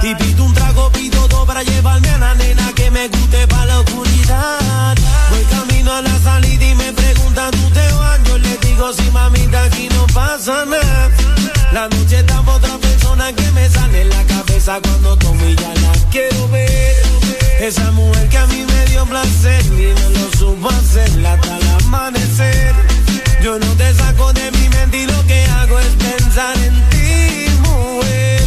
Y 0.04 0.14
pido 0.14 0.44
un 0.44 0.54
trago, 0.54 0.92
pido 0.92 1.26
dos 1.30 1.46
para 1.46 1.64
llevarme 1.64 2.10
a 2.10 2.18
la 2.18 2.36
nena 2.36 2.74
que 2.76 2.92
me 2.92 3.08
guste 3.08 3.48
pa' 3.48 3.66
la 3.66 3.80
oscuridad. 3.80 4.98
Voy 5.30 5.44
camino 5.46 5.94
a 5.94 6.02
la 6.02 6.20
salida 6.20 6.66
y 6.66 6.76
me 6.76 6.92
preguntan, 6.92 7.52
¿tú 7.52 7.70
te 7.70 7.94
vas? 7.94 8.20
Yo 8.26 8.38
le 8.40 8.58
digo, 8.58 8.92
sí, 8.92 9.10
mamita, 9.12 9.64
aquí 9.64 9.88
no 9.88 10.06
pasa 10.08 10.66
nada. 10.66 11.10
La 11.72 11.88
noche 11.88 12.20
está 12.20 12.42
otra 12.42 12.78
persona 12.78 13.32
que 13.32 13.52
me 13.52 13.70
sale 13.70 14.02
en 14.02 14.10
la 14.10 14.24
cabeza 14.26 14.82
cuando 14.84 15.16
tomo 15.16 15.46
y 15.46 15.56
ya 15.56 15.74
la 15.76 15.94
quiero 16.12 16.50
ver. 16.50 17.07
Esa 17.60 17.92
mujer 17.92 18.30
que 18.30 18.38
a 18.38 18.46
mí 18.48 18.64
me 18.64 18.86
dio 18.86 19.04
placer 19.06 19.66
y 19.66 19.94
me 19.94 20.10
lo 20.12 20.32
supo 20.38 20.70
hacer 20.70 21.26
hasta 21.26 21.58
el 21.58 21.68
amanecer. 21.84 22.76
Yo 23.42 23.58
no 23.58 23.66
te 23.74 23.94
saco 23.96 24.32
de 24.34 24.52
mi 24.52 24.70
mente 24.70 25.00
y 25.00 25.06
lo 25.08 25.26
que 25.26 25.44
hago 25.46 25.80
es 25.80 25.88
pensar 25.96 26.56
en 26.60 26.74
ti, 26.90 27.48
mujer. 27.64 28.42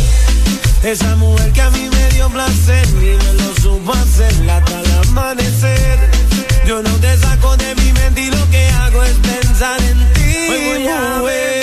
Esa 0.85 1.17
mujer 1.17 1.53
que 1.53 1.61
a 1.61 1.71
mí 1.71 1.91
me 1.91 2.09
dio 2.15 2.29
placer 2.31 2.87
y 2.89 3.17
me 3.25 3.33
lo 3.35 3.55
supo 3.61 3.93
hacer 3.93 4.49
hasta 4.49 4.81
el 4.81 5.09
amanecer. 5.09 5.99
Yo 6.65 6.81
no 6.81 6.95
te 7.01 7.19
saco 7.19 7.57
de 7.57 7.75
mi 7.75 7.93
mente 7.93 8.21
y 8.23 8.31
lo 8.31 8.49
que 8.49 8.65
hago 8.69 9.03
es 9.03 9.15
pensar 9.15 9.83
en 9.83 9.99
ti, 10.15 10.49
mujer. 10.79 11.60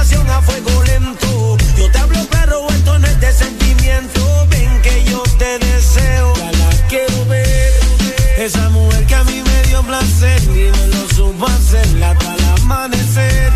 A 0.00 0.42
fuego 0.42 0.82
lento, 0.84 1.58
yo 1.76 1.90
te 1.90 1.98
hablo 1.98 2.26
claro, 2.28 2.66
esto 2.70 2.98
no 2.98 3.06
es 3.06 3.20
de 3.20 3.32
sentimiento, 3.32 4.46
ven 4.48 4.80
que 4.80 5.04
yo 5.04 5.22
te 5.38 5.58
deseo, 5.58 6.32
ya 6.36 6.88
quiero 6.88 7.26
ver, 7.26 7.72
esa 8.38 8.70
mujer 8.70 9.04
que 9.04 9.14
a 9.14 9.24
mí 9.24 9.42
me 9.42 9.62
dio 9.68 9.82
placer. 9.82 10.40
Y 10.44 10.70
me 10.70 10.86
lo 10.88 11.08
supo 11.14 11.46
hacer 11.46 11.86
hasta 12.02 12.34
el 12.34 12.44
amanecer. 12.62 13.52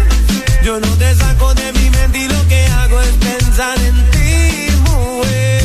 Yo 0.62 0.78
no 0.78 0.88
te 0.98 1.14
saco 1.14 1.54
de 1.54 1.72
mi 1.72 1.88
mente 1.88 2.18
y 2.18 2.28
lo 2.28 2.48
que 2.48 2.66
hago 2.66 3.00
es 3.00 3.12
pensar 3.14 3.78
en 3.78 4.10
ti, 4.10 4.68
mujer. 4.90 5.64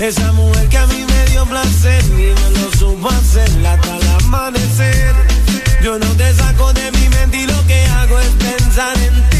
Esa 0.00 0.32
mujer 0.32 0.68
que 0.70 0.78
a 0.78 0.86
mí 0.86 1.04
me 1.06 1.30
dio 1.30 1.44
placer. 1.44 2.02
Y 2.06 2.32
me 2.40 2.50
lo 2.58 2.72
supo 2.78 3.10
hacer 3.10 3.50
hasta 3.66 3.96
el 3.98 4.08
amanecer. 4.24 5.14
Yo 5.82 5.98
no 5.98 6.06
te 6.16 6.32
saco 6.34 6.72
de 6.72 6.90
mi 6.92 7.08
mente 7.10 7.36
y 7.38 7.46
lo 7.46 7.66
que 7.66 7.84
hago 7.86 8.18
es 8.20 8.30
pensar 8.48 8.96
en 8.98 9.30
ti, 9.30 9.31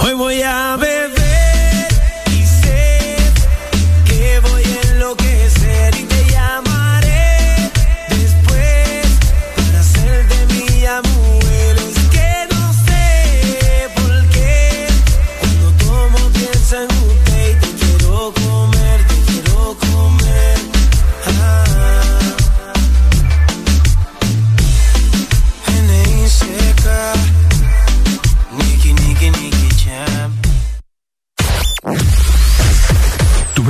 Hoy 0.00 0.14
voy 0.14 0.42
a 0.42 0.76
beber 0.76 1.27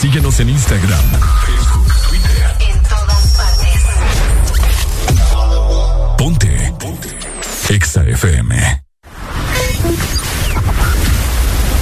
Síguenos 0.00 0.40
en 0.40 0.48
Instagram, 0.48 0.98
Facebook, 1.44 1.92
Twitter. 2.08 2.56
En 2.60 2.82
todas 2.84 3.36
partes. 3.36 3.82
Ponte. 6.16 6.72
Ponte. 6.78 7.18
Exa 7.68 8.04
FM. 8.04 8.82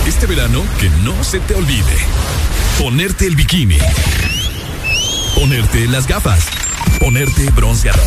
Este 0.05 0.27
verano, 0.27 0.65
que 0.81 0.91
no 1.05 1.23
se 1.23 1.39
te 1.39 1.55
olvide. 1.55 1.97
Ponerte 2.81 3.25
el 3.25 3.37
bikini. 3.37 3.79
Ponerte 5.37 5.87
las 5.87 6.09
gafas. 6.09 6.45
Ponerte 6.99 7.49
bronceador. 7.51 8.03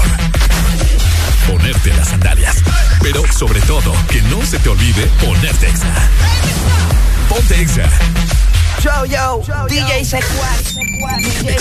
Ponerte 1.48 1.94
las 1.94 2.10
sandalias. 2.10 2.58
Pero 3.02 3.24
sobre 3.32 3.62
todo, 3.62 3.94
que 4.10 4.22
no 4.24 4.46
se 4.46 4.60
te 4.60 4.68
olvide 4.68 5.06
ponerte 5.26 5.70
Exa. 5.70 5.88
Ponte 7.30 7.62
Exa. 7.62 7.90
Yo, 8.84 9.06
yo, 9.06 9.44
yo 9.44 9.66
DJ 9.68 10.04
Secuaz. 10.04 10.76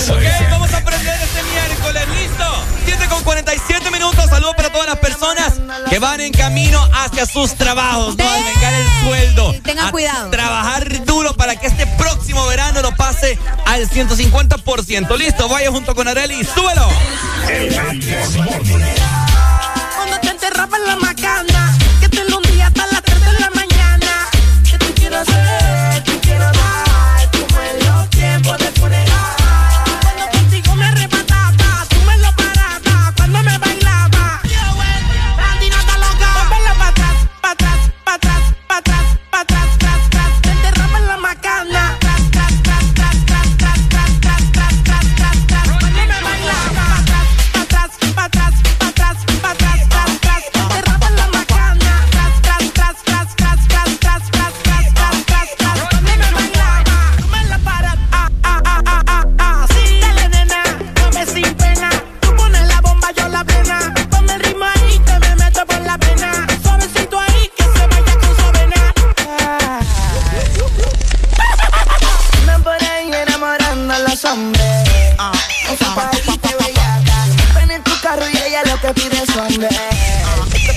Ok, 0.09 0.49
vamos 0.49 0.73
a 0.73 0.77
aprender 0.77 1.19
este 1.21 1.43
miércoles, 1.43 2.07
¿listo? 2.19 2.65
7 2.85 3.07
con 3.09 3.23
47 3.23 3.91
minutos. 3.91 4.25
Saludos 4.27 4.55
para 4.55 4.71
todas 4.71 4.87
las 4.87 4.97
personas 4.97 5.53
que 5.87 5.99
van 5.99 6.19
en 6.19 6.33
camino 6.33 6.83
hacia 6.95 7.27
sus 7.27 7.53
trabajos, 7.53 8.17
¿no? 8.17 8.27
Al 8.27 8.43
vengar 8.43 8.73
el 8.73 8.87
sueldo. 9.05 9.53
Tengan 9.63 9.91
cuidado. 9.91 10.31
Trabajar 10.31 11.05
duro 11.05 11.35
para 11.35 11.55
que 11.55 11.67
este 11.67 11.85
próximo 11.85 12.43
verano 12.47 12.81
lo 12.81 12.95
pase 12.95 13.37
al 13.67 13.87
150%. 13.87 15.15
¿Listo? 15.15 15.47
Vaya 15.47 15.69
junto 15.69 15.93
con 15.93 16.07
Areli, 16.07 16.43
súbelo. 16.43 16.89
Cuando 19.95 20.19
te 20.21 20.29
enterraban 20.29 20.87
la 20.87 20.95
macana. 20.95 21.80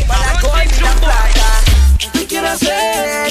Para 0.06 0.38
la 0.40 0.80
la 0.82 0.92
plata. 1.00 2.26
Quiero 2.28 2.48
hacer? 2.48 3.23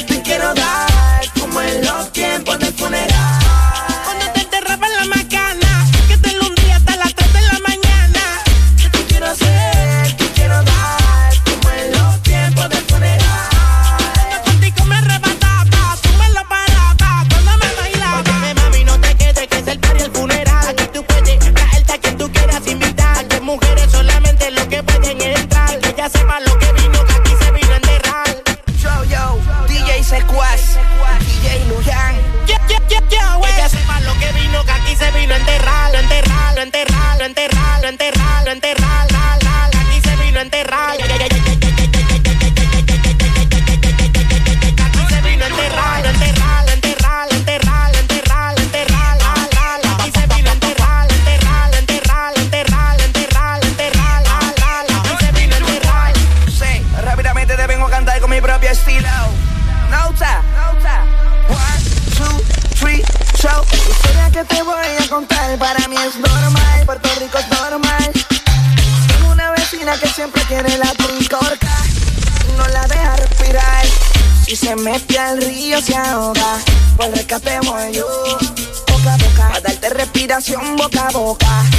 Boca 77.34 77.49
a 77.55 79.18
boca, 79.18 79.55
a 79.55 79.60
darte 79.60 79.89
respiración 79.89 80.76
boca 80.76 81.07
a 81.07 81.11
boca. 81.11 81.72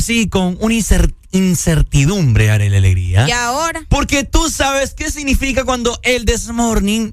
Así 0.00 0.28
con 0.28 0.56
una 0.60 0.74
incer- 0.74 1.14
incertidumbre, 1.30 2.50
Arely 2.50 2.76
Alegría. 2.76 3.26
¿Y 3.28 3.30
ahora? 3.32 3.86
Porque 3.88 4.24
tú 4.24 4.50
sabes 4.50 4.94
qué 4.94 5.10
significa 5.10 5.64
cuando 5.64 5.98
el 6.02 6.24
This 6.24 6.48
Morning 6.48 7.12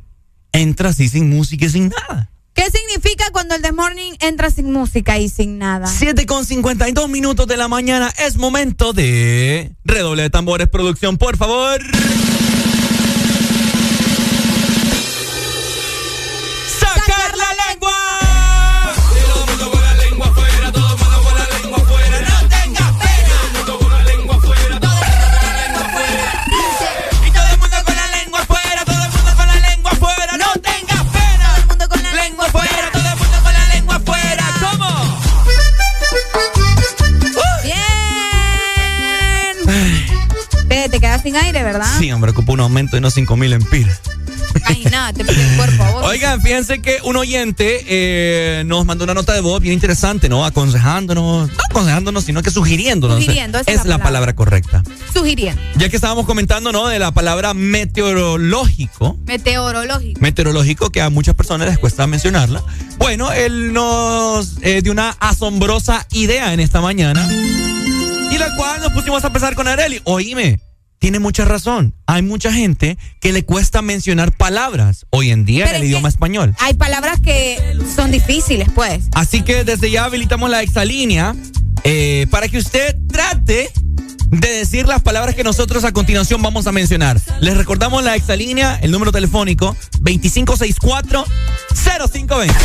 entra 0.52 0.90
así 0.90 1.08
sin 1.10 1.30
música 1.30 1.66
y 1.66 1.70
sin 1.70 1.90
nada. 1.90 2.32
¿Qué 2.54 2.64
significa 2.72 3.26
cuando 3.32 3.54
el 3.54 3.62
The 3.62 3.72
Morning 3.72 4.14
entra 4.20 4.50
sin 4.50 4.72
música 4.72 5.20
y 5.20 5.30
sin 5.30 5.60
nada? 5.60 5.86
7 5.86 6.26
con 6.26 6.44
52 6.44 7.08
minutos 7.08 7.46
de 7.46 7.56
la 7.56 7.68
mañana 7.68 8.12
es 8.26 8.36
momento 8.38 8.94
de 8.94 9.72
redoble 9.86 10.24
de 10.24 10.30
tambores, 10.32 10.68
producción, 10.68 11.18
por 11.18 11.38
favor. 11.38 11.80
Aire, 41.38 41.64
¿verdad? 41.64 41.88
Sí, 42.00 42.12
hombre, 42.12 42.32
ocupa 42.32 42.54
un 42.54 42.60
aumento 42.62 42.96
de 42.96 43.00
unos 43.00 43.14
5 43.14 43.38
mil 43.38 43.54
empiras. 43.54 44.02
Ay, 44.66 44.84
nada, 44.92 45.14
te 45.14 45.24
pide 45.24 45.42
el 45.42 45.56
cuerpo 45.56 45.84
a 45.84 45.92
vos. 45.92 46.06
Oigan, 46.06 46.42
fíjense 46.42 46.82
que 46.82 46.98
un 47.04 47.16
oyente 47.16 47.84
eh, 47.88 48.64
nos 48.66 48.86
mandó 48.86 49.04
una 49.04 49.14
nota 49.14 49.34
de 49.34 49.42
voz 49.42 49.62
bien 49.62 49.74
interesante, 49.74 50.30
¿no? 50.30 50.46
Aconsejándonos, 50.46 51.50
no 51.50 51.58
aconsejándonos, 51.70 52.24
sino 52.24 52.42
que 52.42 52.52
sugiriéndonos. 52.52 53.24
Sugiriendo, 53.24 53.60
esa 53.60 53.72
es 53.72 53.86
la 53.86 54.00
palabra 54.00 54.36
correcta. 54.36 54.84
Sugiriendo. 55.14 55.62
Ya 55.76 55.90
que 55.90 55.96
estábamos 55.96 56.26
comentando, 56.26 56.72
¿no? 56.72 56.88
De 56.88 57.00
la 57.00 57.12
palabra 57.12 57.54
meteorológico. 57.54 59.18
Meteorológico. 59.26 60.20
Meteorológico, 60.20 60.90
que 60.90 61.02
a 61.02 61.10
muchas 61.10 61.36
personas 61.36 61.68
les 61.68 61.78
cuesta 61.78 62.08
mencionarla. 62.08 62.64
Bueno, 62.98 63.32
él 63.32 63.74
nos 63.74 64.58
eh, 64.62 64.82
dio 64.82 64.92
una 64.92 65.16
asombrosa 65.20 66.06
idea 66.12 66.54
en 66.54 66.60
esta 66.60 66.82
mañana. 66.82 67.28
Y 68.32 68.38
la 68.38 68.56
cual 68.56 68.82
nos 68.82 68.92
pusimos 68.92 69.24
a 69.24 69.32
pensar 69.32 69.56
con 69.56 69.68
Areli. 69.68 70.02
Oíme, 70.04 70.60
tiene 70.99 71.19
mucha 71.19 71.45
razón. 71.45 71.94
Hay 72.06 72.22
mucha 72.22 72.52
gente 72.52 72.98
que 73.19 73.32
le 73.32 73.45
cuesta 73.45 73.82
mencionar 73.82 74.36
palabras 74.36 75.06
hoy 75.10 75.32
en 75.32 75.45
día 75.45 75.69
en 75.69 75.76
el 75.76 75.86
idioma 75.86 76.10
español. 76.10 76.56
Hay 76.60 76.74
palabras 76.74 77.19
que 77.22 77.57
son 77.95 78.11
difíciles, 78.11 78.69
pues. 78.74 79.06
Así 79.14 79.41
que 79.41 79.64
desde 79.64 79.91
ya 79.91 80.06
habilitamos 80.06 80.49
la 80.49 80.61
exalínea 80.61 81.36
eh, 81.84 82.28
para 82.32 82.48
que 82.48 82.57
usted 82.57 82.95
trate 83.07 83.72
de 84.30 84.49
decir 84.49 84.88
las 84.88 85.02
palabras 85.02 85.36
que 85.36 85.44
nosotros 85.44 85.84
a 85.86 85.94
continuación 85.94 86.41
vamos 86.41 86.68
a 86.68 86.72
mencionar. 86.72 87.19
Les 87.40 87.56
recordamos 87.56 88.03
la 88.03 88.15
exalínea, 88.15 88.80
el 88.82 88.91
número 88.91 89.11
telefónico 89.11 89.76
2564-0520. 90.02 92.56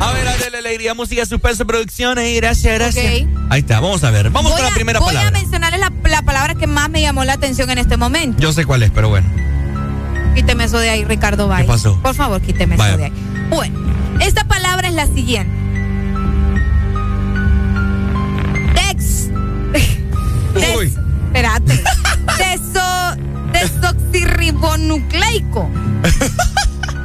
A 0.00 0.12
ver, 0.12 0.26
Adele 0.28 0.58
Alegría, 0.58 0.92
música, 0.94 1.24
suspenso, 1.24 1.66
producciones 1.66 2.28
y 2.28 2.34
gracias, 2.36 2.74
gracias. 2.74 3.22
Ok. 3.22 3.28
Ahí 3.50 3.60
está, 3.60 3.80
vamos 3.80 4.02
a 4.04 4.10
ver. 4.10 4.28
Vamos 4.30 4.50
Voy 4.52 4.60
con 4.60 4.66
la 4.66 4.72
a- 4.72 4.74
primera 4.74 4.98
voy 5.00 5.14
palabra. 5.14 5.28
a 5.28 5.32
mencionarles 5.40 5.80
la, 5.80 5.92
la 6.10 6.22
palabra 6.22 6.54
que 6.56 6.66
más 6.66 6.90
me 6.90 7.00
llamó 7.00 7.24
la 7.24 7.32
atención 7.34 7.70
en 7.70 7.78
este 7.78 7.96
momento. 7.96 8.40
Yo 8.42 8.52
sé 8.52 8.64
cuál 8.64 8.82
es, 8.82 8.90
pero 8.90 9.08
bueno. 9.08 9.26
Quíteme 10.34 10.64
eso 10.64 10.78
de 10.78 10.90
ahí, 10.90 11.04
Ricardo 11.04 11.46
Valle. 11.48 11.62
¿Qué 11.64 11.68
pasó? 11.68 11.98
Por 12.02 12.14
favor, 12.14 12.40
quíteme 12.42 12.76
Vaya. 12.76 12.90
eso 12.90 12.98
de 12.98 13.04
ahí. 13.06 13.12
Bueno, 13.50 13.78
esta 14.20 14.44
palabra 14.44 14.88
es 14.88 14.94
la 14.94 15.06
siguiente. 15.06 15.52
Dex. 18.74 19.28
Des- 20.54 20.98
Espérate. 21.34 21.82
Deso, 22.38 23.16
desoxirribonucleico. 23.52 25.68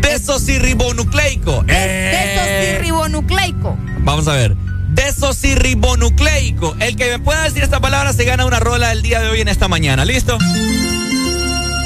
Desoxirribonucleico. 0.00 1.64
Eh, 1.68 2.34
Desoxirribonucleico. 2.36 3.76
Vamos 4.00 4.26
a 4.28 4.32
ver. 4.34 4.56
Desoxirribonucleico. 4.90 6.76
El 6.80 6.96
que 6.96 7.10
me 7.10 7.18
pueda 7.18 7.42
decir 7.44 7.62
esta 7.62 7.80
palabra 7.80 8.12
se 8.12 8.24
gana 8.24 8.44
una 8.46 8.60
rola 8.60 8.92
el 8.92 9.02
día 9.02 9.20
de 9.20 9.28
hoy 9.28 9.40
en 9.40 9.48
esta 9.48 9.68
mañana. 9.68 10.04
¿Listo? 10.04 10.38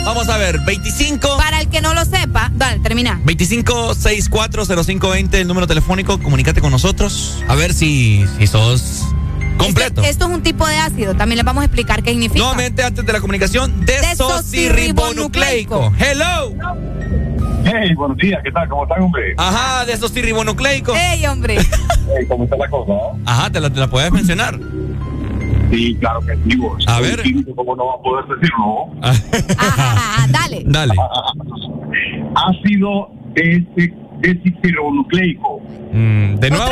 Vamos 0.05 0.29
a 0.29 0.37
ver. 0.39 0.59
25. 0.61 1.37
Para 1.37 1.61
el 1.61 1.69
que 1.69 1.81
no 1.81 1.95
lo 1.95 2.05
sepa, 2.05 2.51
dale, 2.55 2.79
termina. 2.81 3.21
25640520, 3.25 5.41
el 5.41 5.49
número 5.49 5.67
telefónico. 5.67 6.19
Comunícate 6.21 6.61
con 6.61 6.71
nosotros. 6.71 7.43
A 7.49 7.55
ver 7.55 7.73
si, 7.75 8.25
si 8.39 8.47
sos 8.47 9.05
completo. 9.65 10.03
Esto 10.03 10.25
es 10.27 10.31
un 10.35 10.43
tipo 10.43 10.67
de 10.67 10.77
ácido. 10.77 11.15
También 11.15 11.37
les 11.39 11.45
vamos 11.45 11.63
a 11.63 11.67
explicar 11.67 12.03
qué 12.03 12.11
significa. 12.11 12.41
Nuevamente, 12.41 12.83
antes 12.83 13.05
de 13.07 13.13
la 13.13 13.21
comunicación, 13.21 13.85
desoxirribonucleico. 13.85 15.93
Hello. 15.99 16.53
Hey, 17.65 17.95
buenos 17.95 18.17
días, 18.17 18.41
¿qué 18.43 18.51
tal? 18.51 18.69
¿Cómo 18.69 18.85
están, 18.85 19.03
hombre? 19.03 19.35
Ajá, 19.37 19.85
desoxirribonucleico. 19.85 20.95
¡Ey, 20.95 21.27
hombre! 21.27 21.59
Hey, 21.59 22.25
¿Cómo 22.27 22.45
está 22.45 22.57
la 22.57 22.69
cosa? 22.69 22.93
Ajá, 23.27 23.51
te 23.51 23.61
la, 23.61 23.69
te 23.71 23.79
la 23.81 23.87
puedes 23.89 24.11
mencionar. 24.11 24.59
Sí, 25.71 25.95
claro 26.01 26.21
que 26.23 26.35
sí, 26.49 26.57
vos. 26.57 26.83
A 26.89 27.01
ver. 27.01 27.23
químico, 27.23 27.55
¿Cómo 27.55 27.77
no 27.77 27.87
va 27.87 27.95
a 27.95 28.03
poder 28.03 28.25
decirlo? 28.27 28.89
Ajá, 29.59 30.27
dale. 30.31 30.63
Dale. 30.67 30.95
Ácido 32.35 33.11
desi- 33.35 33.95
desoxirribonucleico. 34.21 35.61
Mm, 35.93 36.35
de 36.37 36.51
nuevo. 36.51 36.65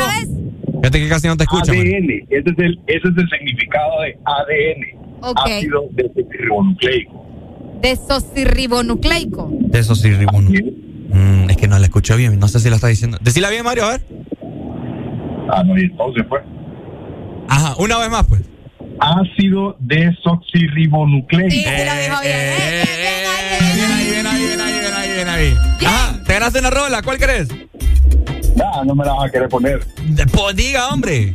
Fíjate 0.81 1.01
que 1.01 1.09
casi 1.09 1.27
no 1.29 1.37
te 1.37 1.45
escucho. 1.45 1.73
man. 1.73 1.81
ADN. 1.81 2.11
Ese 2.31 2.51
es, 2.51 2.59
el, 2.59 2.81
ese 2.87 3.09
es 3.09 3.17
el 3.17 3.29
significado 3.31 4.01
de 4.03 4.19
ADN. 4.25 4.99
Ok. 5.23 5.39
Ácido 5.45 5.85
desoxirribonucleico. 5.93 7.27
Desoxirribonucleico. 7.83 9.49
Desoxirribonucleico. 9.53 10.71
Mm, 11.11 11.51
es 11.51 11.57
que 11.57 11.69
no 11.69 11.79
la 11.79 11.87
escuché 11.87 12.17
bien. 12.17 12.39
No 12.39 12.49
sé 12.49 12.61
si 12.61 12.69
la 12.71 12.77
está 12.77 12.89
diciendo. 12.89 13.19
Decila 13.21 13.51
bien, 13.51 13.65
Mario, 13.65 13.85
a 13.87 13.91
ver. 13.91 14.03
Ah, 15.51 15.63
no, 15.65 15.79
y 15.79 15.83
entonces 15.85 16.25
pues. 16.29 16.43
Ajá, 17.49 17.75
una 17.79 17.99
vez 17.99 18.11
más, 18.11 18.27
pues. 18.27 18.43
Ácido 19.01 19.77
desoxirribonucleico. 19.81 21.51
Sí, 21.51 21.65
sí 21.65 21.85
lo 21.85 22.03
dijo 22.03 22.21
bien. 22.23 22.37
Eh, 22.37 22.85
bien, 23.75 23.77
bien, 23.77 23.91
ahí, 23.91 24.05
bien, 24.11 24.27
ahí. 24.27 24.27
Bien 24.27 24.27
ahí, 24.27 24.47
bien 24.47 24.61
ahí, 24.61 24.81
bien 24.81 24.95
ahí, 24.95 25.13
bien 25.15 25.29
ahí. 25.29 25.55
Ajá, 25.87 26.23
te 26.25 26.33
ganaste 26.35 26.59
una 26.61 26.71
rola. 26.71 27.03
¿Cuál 27.03 27.19
querés? 27.19 27.49
Ah, 28.64 28.82
no 28.85 28.94
me 28.94 29.05
la 29.05 29.12
vas 29.14 29.28
a 29.28 29.30
querer 29.30 29.48
poner. 29.48 29.85
De- 30.09 30.26
Pues 30.26 30.56
diga, 30.56 30.89
hombre. 30.89 31.35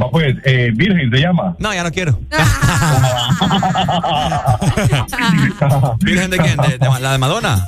Va 0.00 0.10
pues, 0.10 0.36
eh, 0.44 0.70
Virgen 0.74 1.10
se 1.10 1.18
llama. 1.18 1.56
No, 1.58 1.72
ya 1.74 1.82
no 1.82 1.90
quiero. 1.90 2.18
¿Virgen 6.00 6.30
de 6.30 6.38
quién? 6.38 6.56
¿De, 6.56 6.78
de- 6.78 7.00
la 7.00 7.12
de 7.12 7.18
Madonna? 7.18 7.64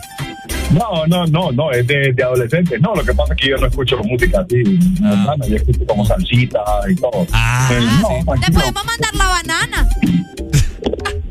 No, 0.70 1.04
no, 1.06 1.26
no, 1.26 1.50
no, 1.50 1.72
es 1.72 1.84
de, 1.86 2.12
de 2.12 2.22
adolescentes. 2.22 2.80
No, 2.80 2.94
lo 2.94 3.04
que 3.04 3.12
pasa 3.12 3.34
es 3.34 3.40
que 3.40 3.48
yo 3.50 3.56
no 3.56 3.66
escucho 3.66 3.98
música 4.04 4.40
así, 4.40 4.78
hermano, 5.04 5.44
yo 5.48 5.56
escucho 5.56 5.84
como 5.86 6.06
salsita 6.06 6.60
y 6.88 6.94
todo. 6.94 7.26
Ah, 7.32 7.68
Eh, 7.72 7.80
no, 8.00 8.08
Te 8.08 8.24
tranquilo. 8.24 8.60
podemos 8.60 8.84
mandar 8.86 9.14
la 9.16 9.26
banana. 9.26 9.88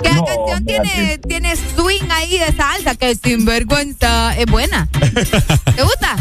Que 0.01 0.09
la 0.09 0.15
No, 0.15 0.25
canción 0.25 0.65
tiene, 0.65 1.17
tiene 1.27 1.55
swing 1.55 2.09
ahí 2.11 2.37
de 2.37 2.53
salsa, 2.53 2.95
que 2.95 3.15
sinvergüenza 3.15 4.35
es 4.37 4.45
buena. 4.45 4.87
¿Te 5.75 5.83
gusta? 5.83 6.15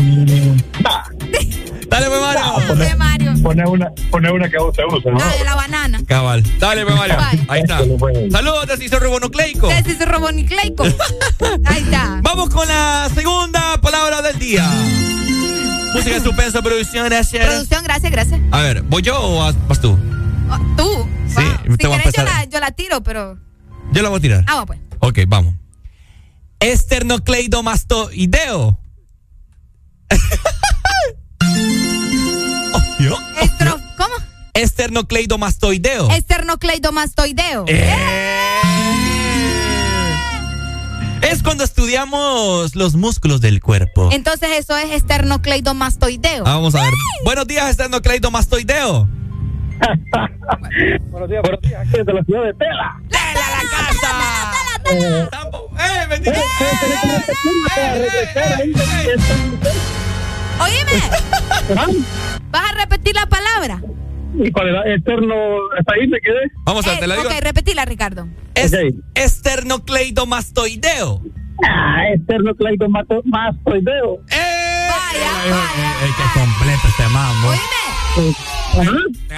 Dale, 1.89 2.07
pues, 2.07 2.21
Mario. 2.21 2.75
De 2.75 2.97
Mario. 2.97 3.35
Pone 3.43 3.65
una, 3.67 3.91
pone 4.11 4.31
una 4.31 4.49
que 4.49 4.57
a 4.57 4.61
vos 4.61 4.75
te 4.77 4.85
guste, 4.85 5.11
¿no? 5.11 5.19
Dale, 5.19 5.45
la 5.45 5.55
banana. 5.55 6.01
Cabal. 6.07 6.43
Dale, 6.59 6.85
pues, 6.85 6.97
Mario. 6.97 7.17
Bye. 7.17 7.47
Ahí 7.49 7.61
está. 7.63 7.79
Saludos, 8.31 8.67
desoxirribonucleico. 8.67 9.69
Desoxirribonucleico. 9.69 10.85
Ahí 11.65 11.83
está. 11.83 12.21
Vamos 12.23 12.51
con 12.51 12.67
la 12.69 13.09
segunda 13.15 13.81
palabra 13.81 14.23
del 14.23 14.39
día. 14.39 14.69
Música 15.95 16.21
suspenso, 16.21 16.63
producción, 16.63 17.07
gracias. 17.07 17.47
Producción, 17.47 17.83
gracias, 17.85 18.13
gracias. 18.13 18.41
A 18.51 18.61
ver, 18.61 18.83
¿voy 18.83 19.03
yo 19.03 19.19
o 19.21 19.39
vas, 19.41 19.55
vas 19.67 19.81
tú? 19.81 19.99
Oh, 20.51 20.59
Tú. 20.77 21.07
Sí, 21.29 21.43
Si 21.71 21.77
te 21.77 21.87
voy 21.87 21.97
a 21.97 22.01
querés, 22.01 22.15
yo 22.17 22.25
la, 22.25 22.45
yo 22.45 22.59
la 22.61 22.71
tiro, 22.73 23.03
pero. 23.03 23.39
Yo 23.93 24.03
la 24.03 24.09
voy 24.09 24.19
a 24.19 24.21
tirar. 24.21 24.45
Ah, 24.47 24.65
pues. 24.67 24.81
Ok, 25.01 25.21
vamos. 25.29 25.55
Esternocleidomastoideo. 26.61 28.79
Oh, 32.71 32.81
¿Cómo? 33.97 34.15
Esternocleidomastoideo. 34.55 36.11
Esternocleidomastoideo. 36.11 37.65
Eh. 37.69 37.95
Es 41.23 41.43
cuando 41.43 41.65
estudiamos 41.65 42.75
los 42.75 42.97
músculos 42.97 43.41
del 43.41 43.61
cuerpo. 43.61 44.11
Entonces 44.13 44.51
eso 44.59 44.77
es 44.77 44.91
esternocleidomastoideo. 44.93 46.45
Ah, 46.47 46.55
vamos 46.55 46.75
a 46.75 46.83
ver. 46.83 46.93
Buenos 47.25 47.47
días, 47.47 47.69
esternocleidomastoideo. 47.71 49.09
Buenos 51.11 51.29
días, 51.31 51.43
buenos 51.43 51.61
días. 51.63 51.81
Aquí 51.81 51.91
desde 51.99 52.13
la 52.13 52.23
ciudad 52.25 52.45
de 52.45 52.55
Tela. 52.55 53.01
¡Tela 53.09 53.33
la 53.35 53.63
casa! 53.71 54.13
¡Eh, 54.91 56.07
bendito! 56.09 56.41
Oíme. 60.61 61.01
¿Vas 62.51 62.71
a 62.71 62.75
repetir 62.75 63.15
la 63.15 63.27
palabra? 63.27 63.81
Y 64.35 64.51
con 64.53 64.67
el 64.69 64.77
eterno, 64.93 65.35
hasta 65.79 65.95
ahí 65.95 66.07
me 66.09 66.21
quedé. 66.21 66.51
Vamos 66.65 66.87
a 66.87 66.95
Eh, 66.95 66.99
te 67.01 67.07
la 67.07 67.17
digo. 67.17 67.29
ok, 67.29 67.35
repetila, 67.43 67.85
Ricardo. 67.85 68.29
Es 68.55 68.73
esternocleidomastoideo. 69.15 71.21
Ah, 71.67 72.05
esternocleidomastoideo. 72.15 74.19
¡Eh! 74.31 74.78
Vaya, 75.13 75.33
vaya. 75.33 76.05
¡Ey, 76.05 76.13
qué 76.17 76.39
completo 76.39 76.89
este 76.89 77.09
mambo! 77.09 77.53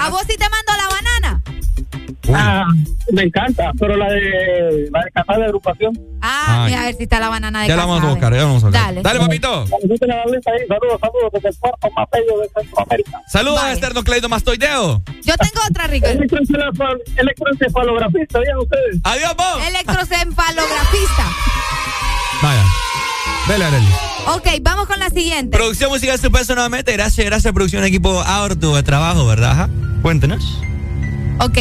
¿A 0.00 0.08
vos 0.10 0.22
sí 0.28 0.36
te 0.36 0.48
mando 0.48 0.72
la? 0.76 0.99
Ah, 2.32 2.66
me 3.12 3.22
encanta, 3.22 3.72
pero 3.78 3.96
la 3.96 4.10
de 4.12 4.88
la 4.92 5.00
de 5.04 5.38
de 5.40 5.44
agrupación. 5.46 5.98
Ah, 6.20 6.66
a 6.66 6.82
ver 6.84 6.94
si 6.94 7.04
está 7.04 7.18
la 7.18 7.28
banana 7.30 7.62
de 7.62 7.68
Ya 7.68 7.76
la 7.76 7.86
vamos 7.86 8.02
a 8.04 8.08
buscar, 8.10 8.32
ya 8.32 8.38
la 8.40 8.44
vamos 8.44 8.62
a 8.62 8.66
buscar. 8.66 8.84
Dale. 8.86 9.02
Dale, 9.02 9.18
papito. 9.20 9.66
Saludos, 9.66 11.00
saludos 11.00 11.30
desde 11.32 11.48
el 11.48 11.54
puerto 11.56 11.90
más 11.96 12.08
bello 12.12 12.40
de 12.40 12.48
Centroamérica. 12.54 13.22
Saludos 13.26 13.60
a 13.60 13.72
esternocleidomastoideo. 13.72 15.02
Yo 15.24 15.34
tengo 15.36 15.60
otra. 15.68 15.86
Electroencefal- 15.88 17.00
Electroencefalografista, 17.16 18.38
¿ya 18.46 18.58
ustedes? 18.58 19.00
Adiós, 19.02 19.34
vos. 19.36 19.66
Electroencefalografista. 19.68 21.24
Vaya. 22.42 22.64
Dale, 23.48 23.64
Arely. 23.64 23.88
Ok, 24.28 24.46
vamos 24.62 24.86
con 24.86 24.98
la 24.98 25.08
siguiente. 25.08 25.56
Producción 25.56 25.90
musical 25.90 26.18
Suspenso 26.18 26.54
nuevamente. 26.54 26.92
Gracias, 26.92 27.24
gracias, 27.26 27.52
producción, 27.54 27.82
equipo 27.84 28.20
arduo 28.20 28.76
de 28.76 28.82
trabajo, 28.82 29.26
¿verdad? 29.26 29.52
Ajá. 29.52 29.68
Cuéntenos. 30.02 30.58
Ok. 31.40 31.58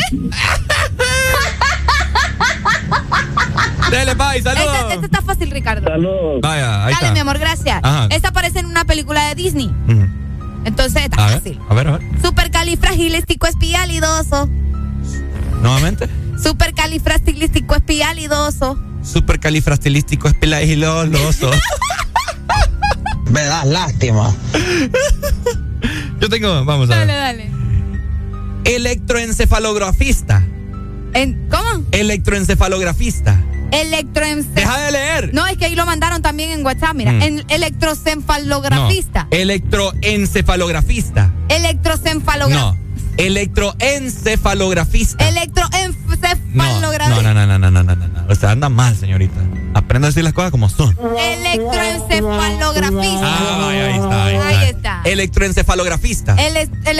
Dale, 3.90 4.14
bye, 4.14 4.40
saludos. 4.42 4.76
Este, 4.82 4.94
este 4.94 5.06
está 5.06 5.22
fácil, 5.22 5.50
Ricardo. 5.50 5.86
Saludos. 5.88 6.40
Vaya, 6.42 6.84
ahí 6.86 6.92
Dale, 6.94 7.06
está. 7.06 7.12
mi 7.12 7.18
amor, 7.20 7.38
gracias. 7.38 7.80
Ajá. 7.82 8.06
Esta 8.10 8.28
aparece 8.28 8.58
en 8.60 8.66
una 8.66 8.84
película 8.84 9.24
de 9.28 9.34
Disney. 9.34 9.70
Entonces 10.64 11.02
está 11.04 11.24
A 11.24 11.28
ver, 11.28 11.36
fácil. 11.38 11.58
a 11.68 11.74
ver, 11.74 11.88
a 11.88 11.98
ver. 11.98 12.02
Supercalifragilisticoespialidoso. 12.22 14.48
Nuevamente. 15.62 16.08
Supercalifragilisticoespialidoso. 16.42 18.78
Supercalifrastilístico 19.02 20.28
espilagiloloso. 20.28 21.50
Me 23.30 23.42
das 23.42 23.66
lástima. 23.66 24.34
Yo 26.20 26.28
tengo, 26.28 26.64
vamos 26.64 26.90
a 26.90 26.96
Dale, 26.96 27.12
ver. 27.12 27.20
dale. 27.20 27.50
Electroencefalografista. 28.64 30.42
En, 31.14 31.48
¿Cómo? 31.50 31.84
Electroencefalografista. 31.92 33.42
Electroencefalografista. 33.72 34.60
Deja 34.60 34.80
de 34.80 34.92
leer. 34.92 35.30
No, 35.34 35.46
es 35.46 35.56
que 35.56 35.64
ahí 35.66 35.74
lo 35.74 35.86
mandaron 35.86 36.22
también 36.22 36.50
en 36.50 36.64
WhatsApp, 36.64 36.94
mira. 36.94 37.12
Mm. 37.12 37.22
En 37.22 37.44
electroencefalografista. 37.48 39.24
No. 39.24 39.28
Electroencefalografista. 39.36 41.32
Electroencefalografista. 41.48 42.72
No. 42.72 42.76
Electroencefalografista. 43.26 45.28
Electroencefalografista. 45.28 47.22
No, 47.22 47.34
no, 47.34 47.46
no, 47.46 47.58
no, 47.58 47.70
no, 47.70 47.82
no, 47.82 47.96
no, 47.96 48.08
no. 48.08 48.26
O 48.28 48.34
sea, 48.34 48.50
anda 48.52 48.68
mal, 48.68 48.96
señorita. 48.96 49.40
Aprenda 49.74 50.08
a 50.08 50.10
decir 50.10 50.24
las 50.24 50.32
cosas 50.32 50.50
como 50.50 50.68
son. 50.68 50.96
Electroencefalografista. 51.18 53.20
Ah, 53.22 53.68
ahí 53.68 53.78
está. 53.98 54.24
Ahí, 54.24 54.36
Ahí 54.36 54.68
está. 54.70 55.00
Electroencefalografista. 55.04 56.34
El, 56.36 56.56
es- 56.56 56.70
el 56.84 56.98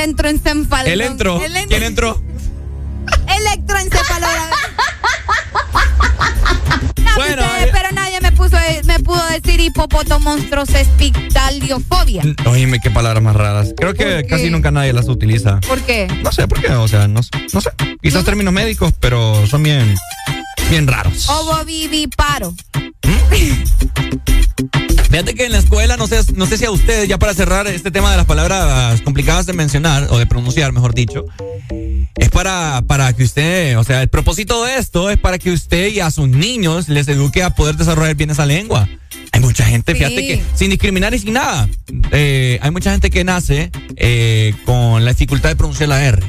entró. 1.00 1.42
el 1.44 1.56
en- 1.56 1.68
¿Quién 1.68 1.82
entró? 1.82 2.22
Electroencefalografía. 3.26 4.56
No, 7.02 7.16
Bueno, 7.16 7.42
pero 7.72 7.88
me 7.92 7.99
puso 8.40 8.56
me 8.84 8.98
pudo 9.00 9.20
decir 9.28 9.60
hipopotomonstrosespictaliofobia. 9.60 12.22
Oíme, 12.46 12.80
qué 12.80 12.90
palabras 12.90 13.22
más 13.22 13.36
raras. 13.36 13.74
Creo 13.76 13.92
que 13.92 14.24
casi 14.26 14.48
nunca 14.48 14.70
nadie 14.70 14.94
las 14.94 15.08
utiliza. 15.08 15.60
¿Por 15.60 15.82
qué? 15.82 16.08
No 16.22 16.32
sé 16.32 16.48
por 16.48 16.58
qué, 16.60 16.72
o 16.72 16.88
sea, 16.88 17.06
no, 17.06 17.20
no 17.52 17.60
sé. 17.60 17.70
Quizás 18.02 18.24
términos 18.24 18.54
médicos, 18.54 18.94
pero 18.98 19.46
son 19.46 19.62
bien, 19.62 19.94
bien 20.70 20.86
raros. 20.86 21.28
Ovoviviparo. 21.28 22.54
Fíjate 25.10 25.34
que 25.34 25.44
en 25.46 25.52
la 25.52 25.58
escuela, 25.58 25.96
no 25.96 26.06
sé, 26.06 26.20
no 26.34 26.46
sé 26.46 26.56
si 26.56 26.64
a 26.64 26.70
ustedes, 26.70 27.08
ya 27.08 27.18
para 27.18 27.34
cerrar 27.34 27.66
este 27.66 27.90
tema 27.90 28.10
de 28.12 28.16
las 28.16 28.26
palabras 28.26 29.00
complicadas 29.02 29.44
de 29.46 29.52
mencionar, 29.52 30.06
o 30.10 30.18
de 30.18 30.26
pronunciar, 30.26 30.72
mejor 30.72 30.94
dicho, 30.94 31.24
es 32.16 32.28
para, 32.30 32.82
para 32.86 33.12
que 33.12 33.24
usted, 33.24 33.76
o 33.78 33.82
sea, 33.84 34.02
el 34.02 34.08
propósito 34.08 34.64
de 34.64 34.76
esto 34.76 35.10
es 35.10 35.18
para 35.18 35.38
que 35.38 35.50
usted 35.50 35.88
y 35.88 36.00
a 36.00 36.10
sus 36.12 36.28
niños 36.28 36.88
les 36.88 37.08
eduque 37.08 37.42
a 37.42 37.50
poder 37.50 37.76
desarrollar 37.76 38.14
bien 38.14 38.30
esa 38.30 38.46
lengua. 38.46 38.88
Hay 39.32 39.40
mucha 39.40 39.64
gente, 39.64 39.92
Sí. 39.92 39.98
fíjate 39.98 40.16
que, 40.16 40.42
sin 40.54 40.70
discriminar 40.70 41.12
y 41.14 41.18
sin 41.18 41.32
nada, 41.34 41.68
eh, 42.12 42.58
hay 42.62 42.70
mucha 42.70 42.92
gente 42.92 43.10
que 43.10 43.24
nace 43.24 43.70
eh, 43.96 44.54
con 44.64 45.04
la 45.04 45.10
dificultad 45.12 45.48
de 45.50 45.56
pronunciar 45.56 45.88
la 45.88 46.04
R. 46.04 46.22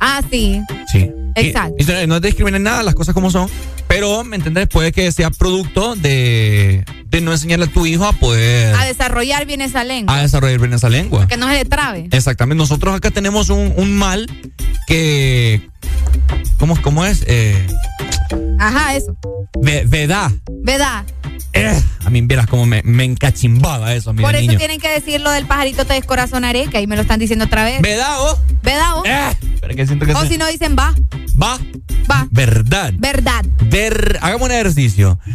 Ah, 0.00 0.20
sí. 0.30 0.60
Sí. 0.90 1.08
Exacto. 1.36 1.74
Y- 1.78 2.02
y 2.04 2.06
no 2.06 2.16
es 2.16 2.22
discriminar 2.22 2.60
nada, 2.60 2.82
las 2.82 2.94
cosas 2.94 3.14
como 3.14 3.30
son. 3.30 3.48
Pero, 3.88 4.24
¿me 4.24 4.36
entiendes? 4.36 4.66
Puede 4.68 4.92
que 4.92 5.10
sea 5.12 5.30
producto 5.30 5.94
de, 5.94 6.84
de 7.06 7.20
no 7.20 7.32
enseñarle 7.32 7.66
a 7.66 7.68
tu 7.68 7.86
hijo 7.86 8.04
a 8.04 8.12
poder 8.12 8.74
A 8.74 8.84
desarrollar 8.86 9.46
bien 9.46 9.60
esa 9.60 9.84
lengua. 9.84 10.16
a 10.18 10.22
desarrollar 10.22 10.58
bien 10.58 10.72
esa 10.72 10.88
lengua. 10.88 11.28
Que 11.28 11.36
no 11.36 11.48
se 11.48 11.54
le 11.54 11.64
trabe. 11.64 12.08
Exactamente. 12.10 12.58
Nosotros 12.60 12.94
acá 12.94 13.10
tenemos 13.10 13.50
un, 13.50 13.72
un 13.76 13.94
mal 13.96 14.26
que. 14.86 15.68
¿Cómo, 16.58 16.80
cómo 16.82 17.04
es? 17.04 17.24
Eh, 17.26 17.66
Ajá, 18.66 18.96
eso. 18.96 19.16
ve- 19.60 19.84
veda. 19.86 20.32
¿Verdad? 20.62 21.04
Eh, 21.52 21.80
a 22.04 22.10
mí, 22.10 22.20
vieras 22.22 22.46
cómo 22.48 22.66
me, 22.66 22.82
me 22.84 23.04
encachimbaba 23.04 23.94
eso 23.94 24.12
Por 24.14 24.34
eso 24.34 24.40
niño. 24.46 24.58
tienen 24.58 24.80
que 24.80 24.88
decir 24.88 25.20
lo 25.20 25.30
del 25.30 25.46
pajarito 25.46 25.84
te 25.84 25.94
descorazonaré, 25.94 26.66
que 26.68 26.78
ahí 26.78 26.86
me 26.86 26.96
lo 26.96 27.02
están 27.02 27.20
diciendo 27.20 27.44
otra 27.44 27.64
vez. 27.64 27.80
¿Verdad, 27.80 28.18
vos? 28.18 28.38
¿Verdad? 28.62 28.94
vos? 28.96 29.04
Eh, 29.06 29.36
pero 29.60 29.74
que 29.76 29.86
siento 29.86 30.06
que 30.06 30.12
o 30.14 30.20
se- 30.22 30.28
si 30.28 30.38
no 30.38 30.46
dicen 30.46 30.74
va. 30.78 30.94
Va. 31.40 31.58
Va. 32.10 32.26
Verdad. 32.30 32.92
Verdad. 32.96 33.44
Ver, 33.70 34.18
hagamos 34.20 34.46
un 34.48 34.52
ejercicio. 34.52 35.18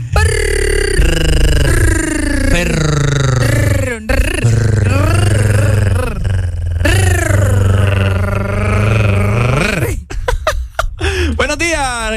Buenos 11.36 11.58
días. 11.58 12.12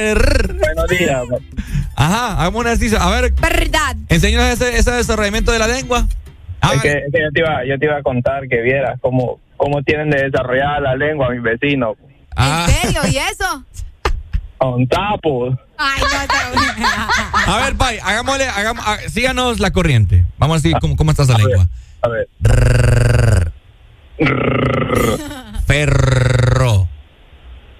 Ajá, 1.96 2.40
hagamos 2.40 2.60
un 2.60 2.66
ejercicio. 2.66 3.00
A 3.00 3.10
ver. 3.10 3.32
Verdad. 3.32 3.96
Enséñanos 4.08 4.46
ese, 4.46 4.76
ese 4.76 4.92
desarrollamiento 4.92 5.52
de 5.52 5.58
la 5.58 5.68
lengua. 5.68 6.06
Que, 6.82 7.02
yo, 7.12 7.78
te 7.78 7.86
iba, 7.86 7.96
a 7.96 8.02
contar 8.02 8.46
que 8.48 8.60
vieras 8.60 8.98
cómo, 9.00 9.40
cómo 9.56 9.82
tienen 9.82 10.10
de 10.10 10.24
desarrollada 10.24 10.80
la 10.80 10.96
lengua 10.96 11.30
mis 11.30 11.42
vecinos. 11.42 11.96
Ah. 12.36 12.66
¿En 12.68 12.74
serio? 12.74 13.00
¿Y 13.10 13.18
eso? 13.18 13.64
Con 14.58 14.86
tapos. 14.86 15.58
Ay, 15.76 16.00
no, 16.78 17.52
A 17.52 17.64
ver, 17.64 17.76
Pai, 17.76 17.98
hagámosle, 17.98 18.46
hagamos, 18.46 18.84
ah, 18.86 18.96
síganos 19.08 19.58
la 19.58 19.72
corriente. 19.72 20.24
Vamos 20.38 20.54
a 20.54 20.62
decir 20.62 20.78
cómo, 20.80 20.94
cómo 20.96 21.10
está 21.10 21.24
esa 21.24 21.36
lengua. 21.36 21.68
A 22.02 22.08
ver. 22.08 22.28
Ferro. 25.66 26.88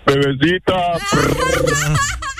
Bebecita. 0.07 0.99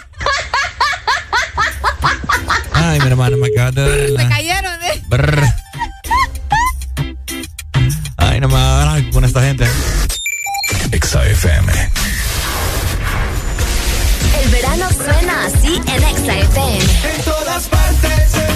Ay, 2.85 2.99
mi 2.99 3.07
hermano, 3.07 3.37
me 3.37 3.47
acabas 3.47 3.77
de 3.77 4.27
cayeron, 4.29 4.83
¿eh? 4.83 5.03
Brr. 5.07 5.43
Ay, 8.17 8.41
no 8.41 8.49
me 8.49 8.55
va 8.55 8.99
con 9.13 9.25
esta 9.25 9.41
gente. 9.41 9.67
XFM. 10.91 11.73
El 14.43 14.51
verano 14.51 14.89
suena 14.91 15.47
así 15.47 15.77
en 15.77 16.03
XFM. 16.03 16.79
En 17.15 17.25
todas 17.25 17.69
partes. 17.69 18.52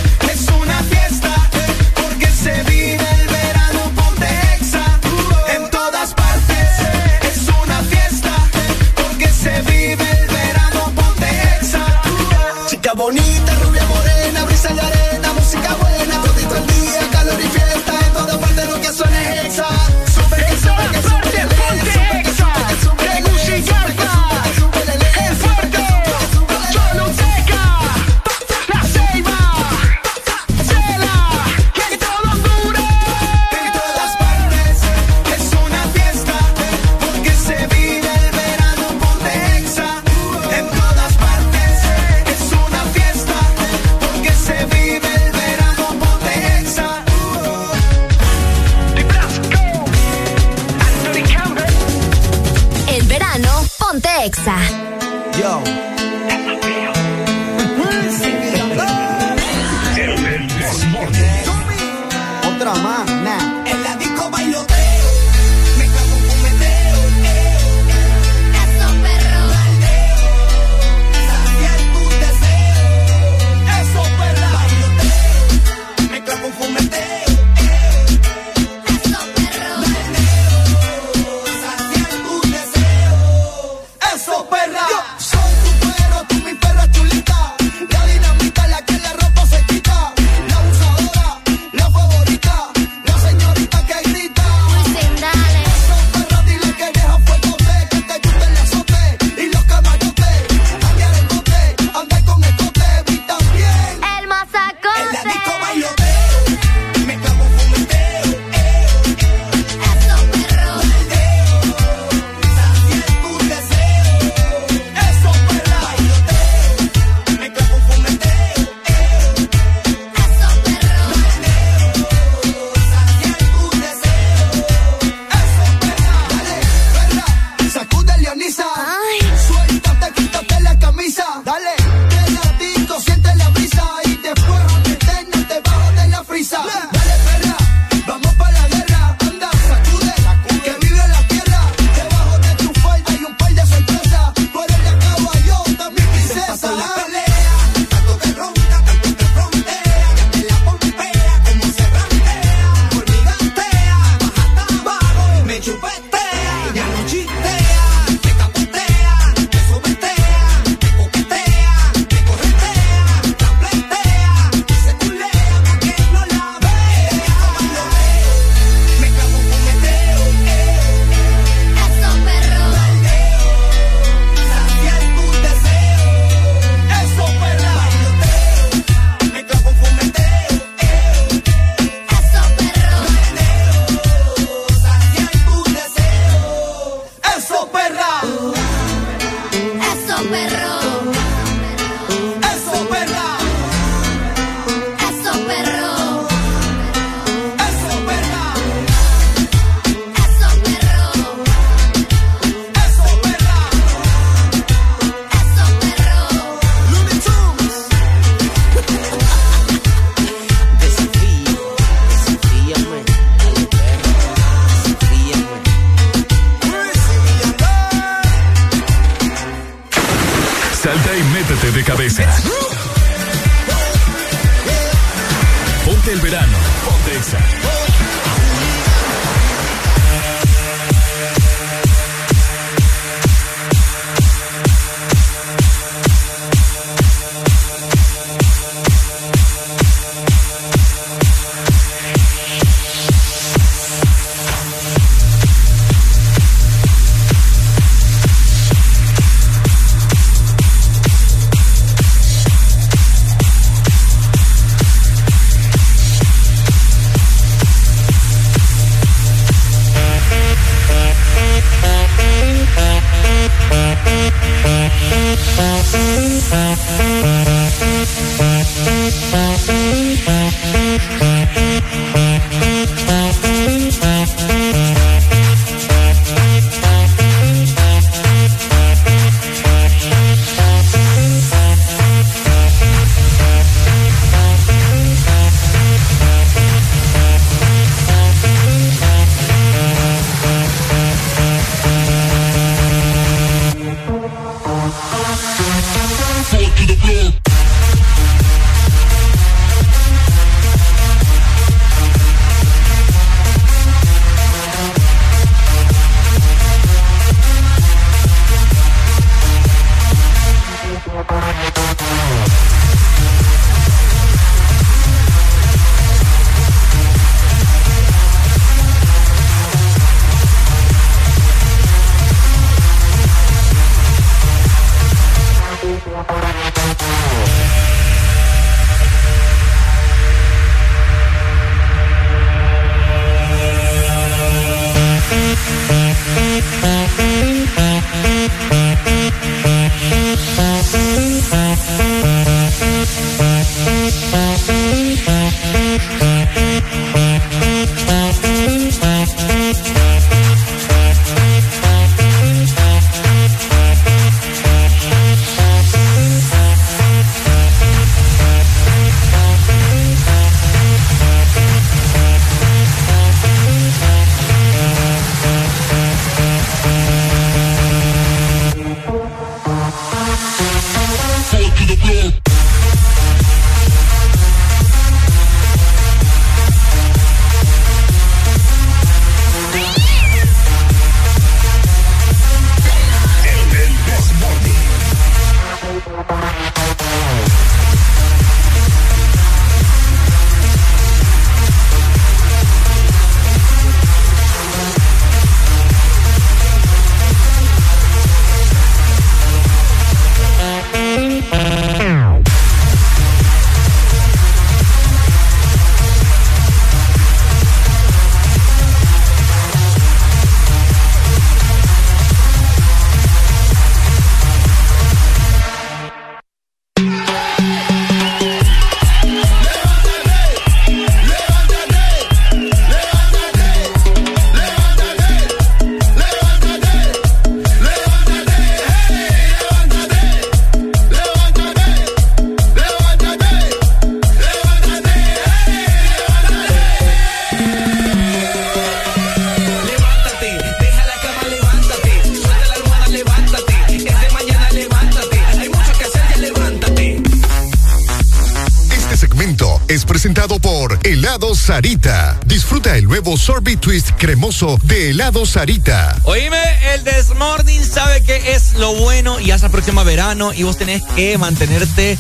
Sarita. 451.77 452.41
Disfruta 452.47 452.97
el 452.97 453.05
nuevo 453.05 453.37
sorbet 453.37 453.79
twist 453.79 454.13
cremoso 454.17 454.79
de 454.85 455.11
Helado 455.11 455.45
Sarita. 455.45 456.17
Oíme, 456.25 456.57
el 456.95 457.05
Desmorning 457.05 457.85
sabe 457.85 458.23
que 458.23 458.55
es 458.55 458.73
lo 458.79 458.95
bueno 458.95 459.39
y 459.39 459.49
ya 459.49 459.59
se 459.59 459.67
aproxima 459.67 460.03
verano 460.03 460.55
y 460.55 460.63
vos 460.63 460.79
tenés 460.79 461.03
que 461.15 461.37
mantenerte 461.37 462.17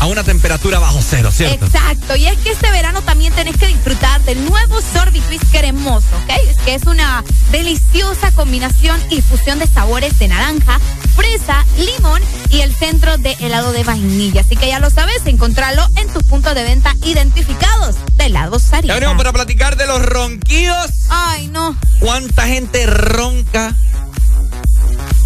a 0.00 0.06
una 0.06 0.24
temperatura 0.24 0.80
bajo 0.80 0.98
cero, 1.00 1.30
¿cierto? 1.30 1.64
Exacto, 1.66 2.16
y 2.16 2.26
es 2.26 2.36
que 2.38 2.50
este 2.50 2.72
verano 2.72 3.02
también 3.02 3.32
tenés 3.34 3.56
que 3.56 3.68
disfrutar 3.68 4.20
del 4.22 4.44
nuevo 4.44 4.80
Sorbit 4.80 5.22
Twist 5.26 5.44
cremoso, 5.52 6.08
¿ok? 6.24 6.32
Es 6.50 6.56
que 6.64 6.74
es 6.74 6.82
una 6.82 7.22
deliciosa 7.52 8.32
combinación 8.32 9.00
y 9.10 9.22
fusión 9.22 9.60
de 9.60 9.68
sabores 9.68 10.18
de 10.18 10.26
naranja, 10.26 10.80
fresa, 11.14 11.64
limón 11.78 12.20
y 12.50 12.62
el 12.62 12.74
centro 12.74 13.16
de 13.16 13.36
helado 13.38 13.70
de 13.70 13.84
vainilla. 13.84 14.40
Así 14.40 14.56
que 14.56 14.66
ya 14.66 14.80
lo 14.80 14.90
sabes, 14.90 15.24
encontrarlo 15.26 15.86
en 15.94 16.12
tus 16.12 16.24
puntos 16.24 16.52
de 16.56 16.64
venta 16.64 16.96
identificados 17.04 17.94
de 18.22 18.26
helado 18.26 18.58
Sarita. 18.58 18.94
Ya 18.94 19.00
venimos 19.00 19.16
para 19.16 19.32
platicar 19.32 19.76
de 19.76 19.86
los 19.86 20.04
ronquidos. 20.04 20.90
Ay, 21.08 21.48
no. 21.48 21.76
¿Cuánta 21.98 22.46
gente 22.46 22.86
ronca 22.86 23.74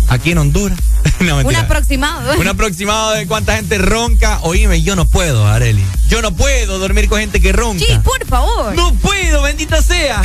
aquí 0.08 0.32
en 0.32 0.38
Honduras? 0.38 0.78
no, 1.20 1.36
Un 1.38 1.56
aproximado. 1.56 2.38
Un 2.38 2.48
aproximado 2.48 3.12
de 3.12 3.26
cuánta 3.26 3.56
gente 3.56 3.78
ronca. 3.78 4.38
Oíme, 4.42 4.82
yo 4.82 4.96
no 4.96 5.04
puedo, 5.04 5.46
Areli. 5.46 5.84
Yo 6.08 6.22
no 6.22 6.32
puedo 6.32 6.78
dormir 6.78 7.08
con 7.08 7.20
gente 7.20 7.40
que 7.40 7.52
ronca. 7.52 7.84
Sí, 7.84 7.98
por 8.02 8.24
favor. 8.26 8.74
No 8.74 8.94
puedo, 8.94 9.42
bendita 9.42 9.82
sea. 9.82 10.22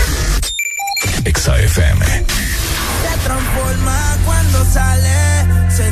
Exa 1.25 1.59
FM. 1.59 2.05
Se 2.05 3.17
transforma 3.25 4.17
cuando 4.25 4.65
sale. 4.71 5.11
Se 5.69 5.91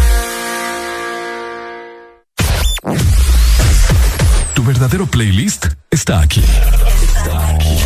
Tu 4.55 4.63
verdadero 4.63 5.05
playlist 5.05 5.67
está 5.91 6.19
aquí. 6.21 6.43
Está 6.43 7.49
aquí. 7.49 7.77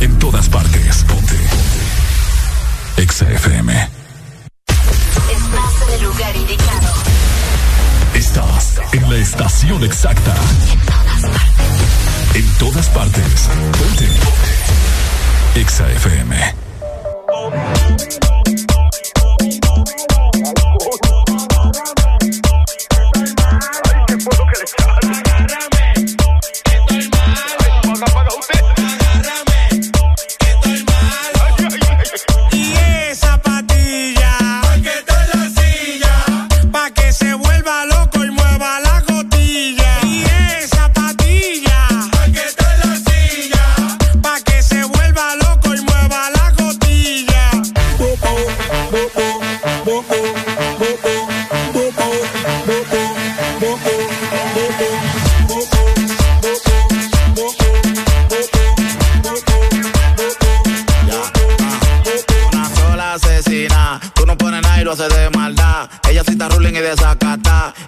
En 0.00 0.18
todas 0.18 0.48
partes. 0.48 1.04
Ponte. 1.04 1.36
Ponte. 1.36 3.02
Exa 3.02 3.30
FM. 3.30 3.88
Estás 4.76 5.82
en 5.86 5.94
el 5.94 6.02
lugar 6.02 6.34
indicado. 6.36 6.94
Estás 8.14 8.80
en 8.92 9.10
la 9.10 9.16
estación 9.16 9.84
exacta. 9.84 10.34
En 12.34 12.46
todas 12.58 12.88
partes. 12.88 13.48
Ponte. 13.78 14.06
Ponte. 14.06 15.60
Exa 15.60 15.92
FM. 15.92 16.54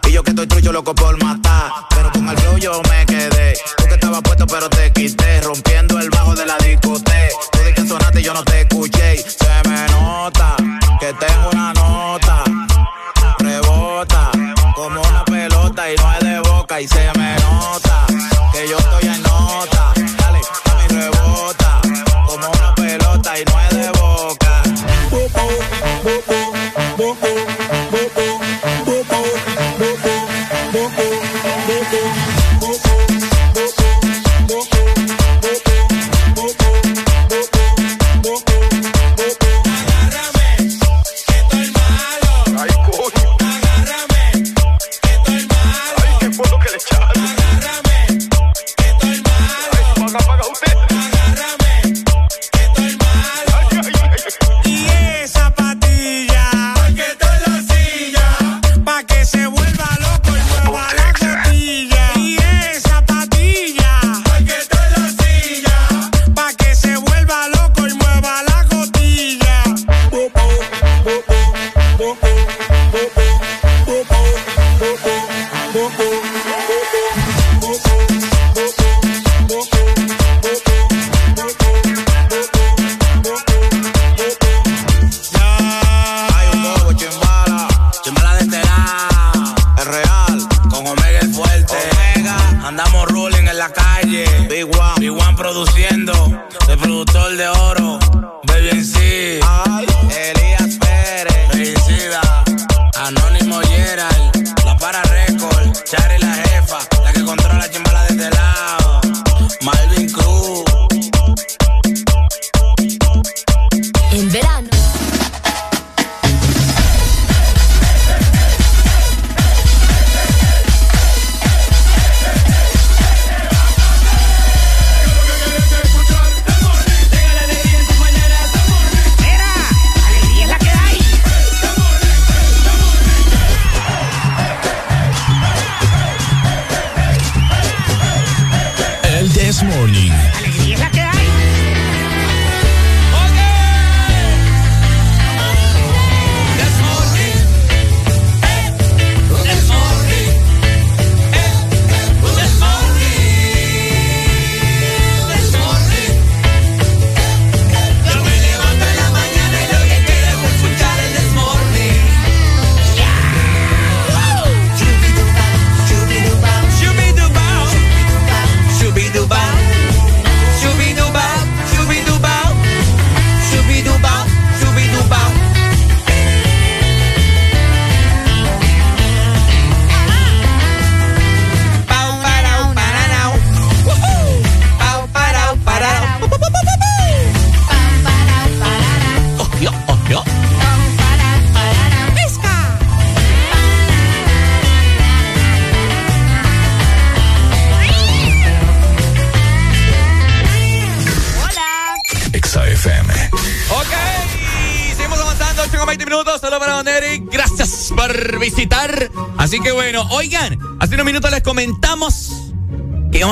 Y 0.09 0.13
yo 0.13 0.25
que 0.25 0.31
estoy 0.31 0.49
trucho 0.49 0.73
loco 0.73 0.93
por 0.93 1.23
matar. 1.23 1.71
Pero 1.91 2.11
con 2.11 2.29
el 2.29 2.37
flow 2.37 2.59
yo 2.59 2.83
me 2.91 3.07
quedé. 3.07 3.57
Tú 3.77 3.85
que 3.87 3.95
estabas 3.95 4.23
puesto 4.23 4.45
pero 4.47 4.69
te 4.69 4.93
quité. 4.93 5.41
Rompiendo 5.41 5.68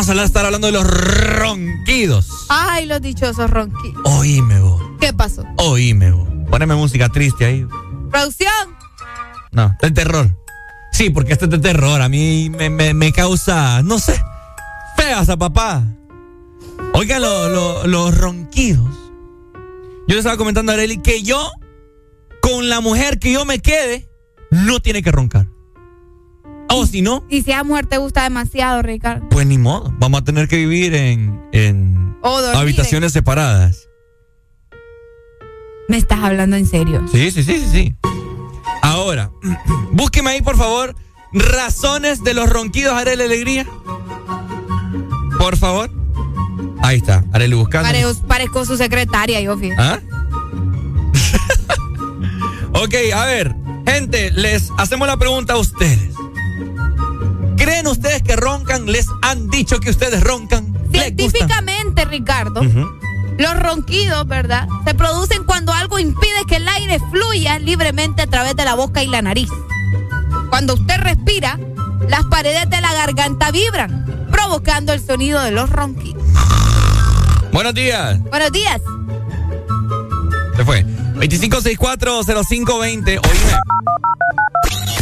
a 0.09 0.23
estar 0.25 0.45
hablando 0.45 0.67
de 0.69 0.73
los 0.73 0.85
ronquidos. 0.87 2.29
Ay, 2.49 2.87
los 2.87 3.01
dichosos 3.01 3.51
ronquidos. 3.51 4.03
Oíme 4.05 4.61
vos, 4.61 4.83
¿Qué 5.01 5.13
pasó? 5.13 5.45
oíme 5.59 6.11
vos. 6.13 6.29
Poneme 6.51 6.75
música 6.77 7.09
triste 7.09 7.45
ahí. 7.45 7.67
Producción. 8.11 8.77
No, 9.53 9.75
de 9.83 9.91
terror. 9.91 10.31
Sí, 10.93 11.11
porque 11.11 11.33
este 11.33 11.47
es 11.47 11.51
de 11.51 11.59
terror. 11.59 12.01
A 12.01 12.09
mí 12.09 12.51
me, 12.51 12.71
me- 12.71 12.95
me 12.95 13.13
causa, 13.13 13.83
no 13.83 13.99
sé, 13.99 14.21
feas 14.97 15.29
a 15.29 15.37
papá. 15.37 15.83
Oigan, 16.95 17.21
lo- 17.23 17.49
lo- 17.49 17.87
los 17.87 18.17
ronquidos. 18.17 18.89
Yo 20.09 20.15
le 20.15 20.19
estaba 20.19 20.37
comentando 20.37 20.73
a 20.73 20.77
Arely 20.77 20.99
que 21.03 21.23
yo, 21.23 21.51
con 22.41 22.69
la 22.69 22.81
mujer 22.81 23.19
que 23.19 23.33
yo 23.33 23.45
me 23.45 23.59
quede, 23.59 24.09
no 24.51 24.79
tiene 24.81 25.03
que 25.03 25.11
roncar. 25.11 25.49
O 26.69 26.85
si 26.87 27.01
no, 27.03 27.25
Y 27.29 27.43
si 27.43 27.53
a 27.53 27.63
mujer 27.65 27.87
te 27.87 27.97
gusta 27.99 28.25
demasiado, 28.25 28.83
Ricardo. 28.83 29.29
pues 29.31 29.47
ni 29.47 29.57
modo. 29.59 29.93
Vamos 29.99 30.21
a 30.21 30.25
tener 30.25 30.49
que 30.49 30.57
vivir 30.57 30.95
en, 30.95 31.41
en 31.53 32.17
habitaciones 32.55 33.13
separadas. 33.13 33.89
Me 35.89 35.97
estás 35.97 36.19
hablando 36.23 36.57
en 36.57 36.67
serio. 36.67 37.05
Sí, 37.11 37.31
sí, 37.31 37.45
sí, 37.45 37.61
sí, 37.61 37.69
sí. 37.71 37.95
Ahora, 38.83 39.31
búsqueme 39.93 40.31
ahí, 40.31 40.43
por 40.43 40.57
favor, 40.57 40.95
razones 41.33 42.25
de 42.25 42.35
los 42.35 42.49
ronquidos, 42.51 42.95
Arely 42.95 43.23
Alegría. 43.23 43.67
Por 45.39 45.57
favor. 45.57 45.91
Ahí 46.83 46.97
está, 46.99 47.25
Arely 47.33 47.55
buscando. 47.55 47.89
Parezco, 47.89 48.27
parezco 48.27 48.65
su 48.65 48.77
secretaria, 48.77 49.41
yo, 49.41 49.57
fíjate. 49.57 49.81
¿Ah? 49.83 50.01
ok, 52.75 52.95
a 53.15 53.27
ver, 53.27 53.55
gente, 53.87 54.31
les 54.33 54.71
hacemos 54.79 55.07
la 55.07 55.17
pregunta 55.17 55.55
a 55.55 55.59
ustedes. 55.59 56.11
¿Creen 57.67 57.89
ustedes 57.89 58.23
que 58.23 58.37
roncan? 58.37 58.87
¿Les 58.87 59.09
han 59.23 59.51
dicho 59.51 59.81
que 59.81 59.91
ustedes 59.91 60.23
roncan? 60.23 60.73
Científicamente, 60.93 62.05
Ricardo, 62.05 62.63
los 62.63 63.59
ronquidos, 63.59 64.25
¿verdad? 64.29 64.69
Se 64.87 64.95
producen 64.95 65.43
cuando 65.43 65.73
algo 65.73 65.99
impide 65.99 66.45
que 66.47 66.55
el 66.57 66.69
aire 66.69 67.01
fluya 67.11 67.59
libremente 67.59 68.23
a 68.23 68.29
través 68.29 68.55
de 68.55 68.65
la 68.65 68.77
boca 68.77 69.03
y 69.03 69.09
la 69.09 69.21
nariz. 69.21 69.49
Cuando 70.49 70.75
usted 70.75 70.97
respira, 70.99 71.59
las 72.09 72.25
paredes 72.27 72.71
de 72.71 72.81
la 72.81 72.93
garganta 72.93 73.51
vibran, 73.51 74.29
provocando 74.31 74.93
el 74.93 75.05
sonido 75.05 75.43
de 75.43 75.51
los 75.51 75.69
ronquidos. 75.69 76.23
Buenos 77.53 77.75
días. 77.75 78.23
Buenos 78.31 78.53
días. 78.53 78.81
Se 80.55 80.65
fue. 80.65 80.85
25640520. 81.17 83.09
Oíme. 83.09 83.21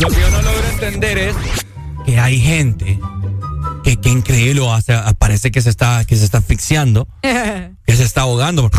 Lo 0.01 0.09
que 0.09 0.19
yo 0.19 0.31
no 0.31 0.41
logro 0.41 0.67
entender 0.71 1.19
es 1.19 1.37
que 2.05 2.19
hay 2.19 2.41
gente 2.41 2.99
que, 3.83 4.01
que 4.01 4.09
increíble 4.09 4.61
o 4.61 4.73
hace, 4.73 4.95
parece 5.19 5.51
que 5.51 5.61
se 5.61 5.71
está, 5.71 6.05
que 6.05 6.17
se 6.17 6.25
está 6.25 6.39
asfixiando, 6.39 7.09
que 7.23 7.97
se 7.97 8.03
está 8.03 8.23
ahogando. 8.23 8.71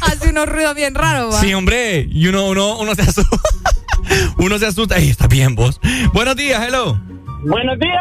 Hace 0.00 0.30
unos 0.30 0.48
ruidos 0.48 0.74
bien 0.74 0.94
raros, 0.94 1.34
¿va? 1.34 1.40
Sí, 1.40 1.52
hombre. 1.54 2.06
Y 2.10 2.26
uno, 2.28 2.46
uno, 2.46 2.78
uno 2.78 2.94
se 2.94 3.02
asusta. 3.02 3.36
uno 4.38 4.58
se 4.58 4.66
asusta. 4.66 4.96
Ahí 4.96 5.10
está 5.10 5.26
bien, 5.26 5.54
vos. 5.54 5.80
Buenos 6.12 6.36
días, 6.36 6.62
hello. 6.66 6.98
Buenos 7.42 7.78
días. 7.78 8.00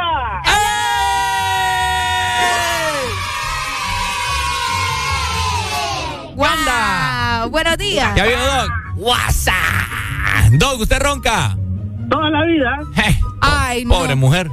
Wanda. 6.35 7.47
Buenos 7.51 7.77
días. 7.77 8.15
Ya 8.15 8.25
vino 8.25 8.45
Doc. 8.45 8.69
WhatsApp. 8.95 9.53
Doc, 10.53 10.79
¿usted 10.81 10.99
ronca? 10.99 11.57
Toda 12.13 12.29
la 12.29 12.45
vida. 12.45 12.79
Ay, 13.41 13.85
no. 13.85 13.95
Pobre 13.95 14.15
mujer. 14.15 14.49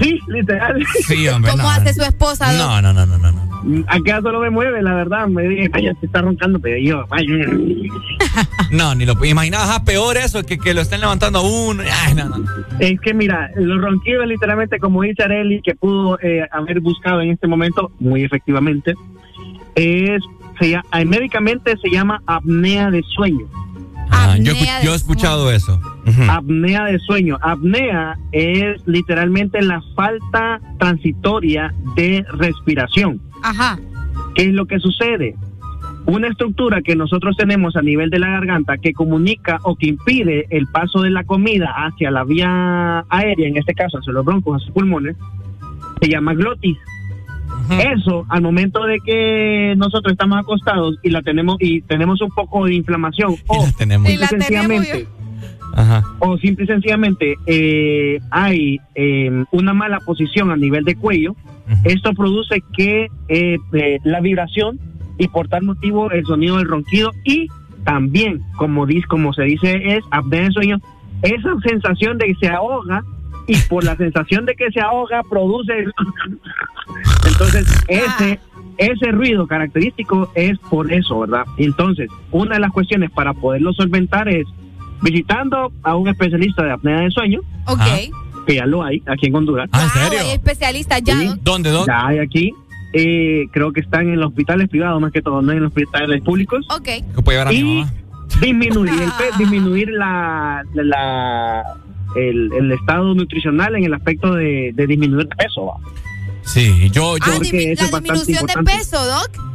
Sí, 0.00 0.18
literal. 0.28 0.84
Sí, 1.06 1.28
hombre. 1.28 1.52
¿Cómo 1.52 1.62
no, 1.62 1.70
hace 1.70 1.94
su 1.94 2.02
esposa? 2.02 2.52
No, 2.52 2.82
no, 2.82 2.92
no, 2.92 3.06
no, 3.06 3.18
no. 3.18 3.32
no. 3.32 3.50
Acá 3.88 4.20
solo 4.22 4.40
me 4.40 4.50
mueve, 4.50 4.82
la 4.82 4.94
verdad. 4.94 5.26
Me 5.28 5.42
dije, 5.42 5.68
vaya, 5.68 5.92
se 6.00 6.06
está 6.06 6.22
roncando, 6.22 6.58
pero 6.58 6.78
yo, 6.78 7.06
vaya. 7.08 7.26
No, 8.70 8.94
ni 8.94 9.04
lo 9.04 9.14
imaginabas 9.24 9.80
peor 9.80 10.16
eso, 10.16 10.44
que, 10.44 10.56
que 10.56 10.74
lo 10.74 10.80
estén 10.80 11.00
levantando 11.00 11.40
a 11.40 11.42
uno. 11.42 11.82
Ay, 12.06 12.14
no, 12.14 12.28
no. 12.28 12.44
Es 12.78 13.00
que 13.00 13.12
mira, 13.12 13.50
los 13.56 13.80
ronquidos 13.80 14.26
literalmente, 14.28 14.78
como 14.78 15.02
dice 15.02 15.24
Areli, 15.24 15.60
que 15.60 15.74
pudo 15.74 16.18
eh, 16.22 16.46
haber 16.52 16.80
buscado 16.80 17.20
en 17.20 17.30
este 17.30 17.48
momento, 17.48 17.90
muy 17.98 18.22
efectivamente, 18.22 18.94
es, 19.74 20.22
se 20.60 20.70
llama- 20.70 20.84
eh, 20.94 21.04
médicamente 21.04 21.76
se 21.82 21.90
llama 21.90 22.22
apnea 22.26 22.90
de 22.90 23.02
sueño. 23.16 23.46
Ah, 24.10 24.36
yo, 24.38 24.52
yo 24.82 24.92
he 24.92 24.96
escuchado 24.96 25.50
eso. 25.50 25.80
Apnea 26.28 26.84
de 26.84 26.98
sueño. 26.98 27.38
Apnea 27.42 28.18
es 28.32 28.86
literalmente 28.86 29.62
la 29.62 29.82
falta 29.94 30.60
transitoria 30.78 31.72
de 31.94 32.24
respiración. 32.32 33.20
Ajá. 33.42 33.78
¿Qué 34.34 34.42
es 34.42 34.52
lo 34.52 34.66
que 34.66 34.78
sucede? 34.78 35.36
Una 36.06 36.28
estructura 36.28 36.82
que 36.82 36.96
nosotros 36.96 37.36
tenemos 37.36 37.76
a 37.76 37.82
nivel 37.82 38.10
de 38.10 38.18
la 38.18 38.28
garganta 38.28 38.78
que 38.78 38.92
comunica 38.92 39.58
o 39.62 39.76
que 39.76 39.88
impide 39.88 40.46
el 40.50 40.66
paso 40.66 41.02
de 41.02 41.10
la 41.10 41.24
comida 41.24 41.72
hacia 41.76 42.10
la 42.10 42.24
vía 42.24 43.04
aérea, 43.08 43.48
en 43.48 43.56
este 43.56 43.74
caso 43.74 43.98
hacia 43.98 44.12
los 44.12 44.24
broncos, 44.24 44.56
hacia 44.56 44.66
los 44.66 44.74
pulmones, 44.74 45.16
se 46.00 46.08
llama 46.08 46.34
glotis. 46.34 46.78
Eso, 47.68 48.26
al 48.28 48.42
momento 48.42 48.84
de 48.84 48.98
que 49.04 49.74
nosotros 49.76 50.12
estamos 50.12 50.38
acostados 50.38 50.96
y 51.02 51.10
la 51.10 51.22
tenemos 51.22 51.56
y 51.60 51.82
tenemos 51.82 52.20
un 52.20 52.30
poco 52.30 52.64
de 52.64 52.74
inflamación 52.74 53.34
o 53.46 53.66
tenemos. 53.76 54.08
simple 54.08 54.24
y 54.24 54.28
sencillamente 54.28 55.08
o 56.18 56.36
simple 56.38 56.64
y 56.64 56.66
sencillamente 56.66 57.36
eh, 57.46 58.18
hay 58.30 58.80
eh, 58.94 59.44
una 59.52 59.72
mala 59.72 60.00
posición 60.00 60.50
a 60.50 60.56
nivel 60.56 60.84
de 60.84 60.96
cuello, 60.96 61.34
esto 61.84 62.12
produce 62.14 62.62
que 62.76 63.06
eh, 63.28 63.56
eh, 63.72 63.98
la 64.02 64.20
vibración 64.20 64.80
y 65.18 65.28
por 65.28 65.48
tal 65.48 65.62
motivo 65.62 66.10
el 66.10 66.24
sonido 66.24 66.56
del 66.56 66.66
ronquido 66.66 67.12
y 67.24 67.46
también, 67.84 68.42
como, 68.56 68.86
dice, 68.86 69.06
como 69.06 69.32
se 69.32 69.44
dice, 69.44 69.96
es 69.96 70.04
apnea 70.10 70.42
de 70.42 70.50
sueño, 70.50 70.78
esa 71.22 71.54
sensación 71.64 72.18
de 72.18 72.26
que 72.26 72.34
se 72.34 72.48
ahoga 72.48 73.04
y 73.50 73.56
por 73.68 73.84
la 73.84 73.96
sensación 73.96 74.46
de 74.46 74.54
que 74.54 74.70
se 74.70 74.80
ahoga 74.80 75.22
produce 75.28 75.72
el- 75.78 75.92
entonces 77.26 77.66
ese 77.88 78.38
ese 78.78 79.10
ruido 79.12 79.46
característico 79.46 80.30
es 80.34 80.58
por 80.70 80.90
eso, 80.90 81.20
¿verdad? 81.20 81.44
Entonces, 81.58 82.08
una 82.30 82.54
de 82.54 82.60
las 82.60 82.72
cuestiones 82.72 83.10
para 83.10 83.34
poderlo 83.34 83.74
solventar 83.74 84.26
es 84.28 84.46
visitando 85.02 85.70
a 85.82 85.96
un 85.96 86.08
especialista 86.08 86.62
de 86.64 86.72
apnea 86.72 87.00
de 87.00 87.10
sueño, 87.10 87.40
Ok. 87.66 87.80
que 88.46 88.54
ya 88.54 88.64
lo 88.64 88.82
hay 88.82 89.02
aquí 89.06 89.26
en 89.26 89.34
Honduras. 89.34 89.68
Ah, 89.72 89.86
¿en 89.94 90.08
Wow, 90.10 90.18
hay 90.20 90.30
especialistas 90.30 91.02
ya. 91.02 91.14
¿Dónde, 91.42 91.68
Doc? 91.70 91.86
Ya 91.88 92.06
hay 92.06 92.18
aquí. 92.20 92.54
Eh, 92.94 93.48
creo 93.52 93.70
que 93.72 93.80
están 93.80 94.08
en 94.08 94.18
los 94.18 94.28
hospitales 94.30 94.68
privados 94.70 94.98
más 95.00 95.12
que 95.12 95.20
todo, 95.20 95.42
no 95.42 95.52
en 95.52 95.60
los 95.60 95.68
hospitales 95.68 96.22
públicos. 96.22 96.64
Ok. 96.70 96.84
Que 96.84 97.22
puede 97.22 97.36
llevar 97.38 97.48
a 97.48 97.50
mi 97.50 97.58
Y 97.58 97.64
mamá. 97.80 97.92
disminuir, 98.40 98.92
el 99.02 99.10
pe- 99.12 99.36
disminuir 99.38 99.90
la, 99.90 100.62
la- 100.72 101.62
el, 102.16 102.52
el 102.52 102.72
estado 102.72 103.14
nutricional 103.14 103.76
en 103.76 103.84
el 103.84 103.94
aspecto 103.94 104.34
de, 104.34 104.72
de 104.74 104.86
disminuir 104.86 105.28
el 105.30 105.36
peso. 105.36 105.66
¿va? 105.66 105.74
Sí, 106.42 106.90
yo, 106.90 107.16
yo. 107.18 107.24
Ah, 107.26 107.32
Porque 107.36 107.72
eso 107.72 107.82
la 107.82 107.86
es 107.86 107.92
bastante 107.92 108.12
disminución 108.12 108.46
de 108.46 108.52
importante. 108.52 108.72
peso, 108.72 109.06
Doc. 109.06 109.50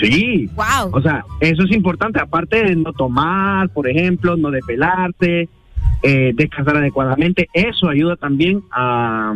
Sí. 0.00 0.50
Wow. 0.54 0.90
O 0.92 1.02
sea, 1.02 1.24
eso 1.40 1.62
es 1.64 1.70
importante, 1.70 2.18
aparte 2.20 2.64
de 2.64 2.76
no 2.76 2.92
tomar, 2.92 3.68
por 3.70 3.88
ejemplo, 3.88 4.36
no 4.36 4.50
depelarse, 4.50 5.48
eh, 6.02 6.32
descansar 6.34 6.76
adecuadamente, 6.76 7.48
eso 7.52 7.88
ayuda 7.88 8.16
también 8.16 8.62
a, 8.72 9.34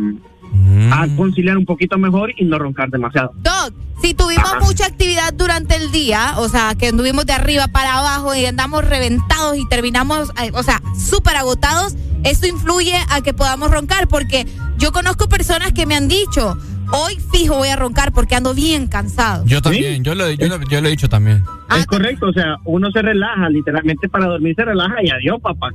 Mm. 0.51 0.93
a 0.93 1.07
conciliar 1.15 1.57
un 1.57 1.65
poquito 1.65 1.97
mejor 1.97 2.33
y 2.37 2.45
no 2.45 2.57
roncar 2.59 2.89
demasiado. 2.89 3.33
Doc, 3.37 3.73
si 4.01 4.13
tuvimos 4.13 4.53
mucha 4.61 4.85
actividad 4.85 5.33
durante 5.33 5.75
el 5.75 5.91
día, 5.91 6.33
o 6.37 6.49
sea, 6.49 6.75
que 6.75 6.87
anduvimos 6.87 7.25
de 7.25 7.33
arriba 7.33 7.67
para 7.67 7.97
abajo 7.97 8.35
y 8.35 8.45
andamos 8.45 8.85
reventados 8.85 9.57
y 9.57 9.67
terminamos, 9.67 10.31
eh, 10.41 10.51
o 10.53 10.63
sea, 10.63 10.81
súper 10.97 11.35
agotados, 11.35 11.95
eso 12.23 12.47
influye 12.47 12.95
a 13.09 13.21
que 13.21 13.33
podamos 13.33 13.71
roncar, 13.71 14.07
porque 14.07 14.45
yo 14.77 14.91
conozco 14.91 15.27
personas 15.27 15.73
que 15.73 15.85
me 15.85 15.95
han 15.95 16.07
dicho, 16.07 16.57
hoy 16.91 17.17
fijo 17.31 17.55
voy 17.55 17.69
a 17.69 17.75
roncar 17.75 18.11
porque 18.11 18.35
ando 18.35 18.53
bien 18.53 18.87
cansado. 18.87 19.45
Yo 19.45 19.61
también, 19.61 20.03
yo, 20.03 20.15
lo, 20.15 20.29
yo, 20.31 20.47
lo, 20.47 20.61
yo 20.69 20.81
lo 20.81 20.87
he 20.87 20.91
dicho 20.91 21.09
también. 21.09 21.43
Ah, 21.69 21.79
es 21.79 21.85
correcto, 21.85 22.27
o 22.27 22.33
sea, 22.33 22.57
uno 22.65 22.91
se 22.91 23.01
relaja, 23.01 23.49
literalmente 23.49 24.07
para 24.09 24.27
dormir 24.27 24.55
se 24.55 24.65
relaja 24.65 24.95
y 25.03 25.09
adiós, 25.09 25.39
papá. 25.41 25.69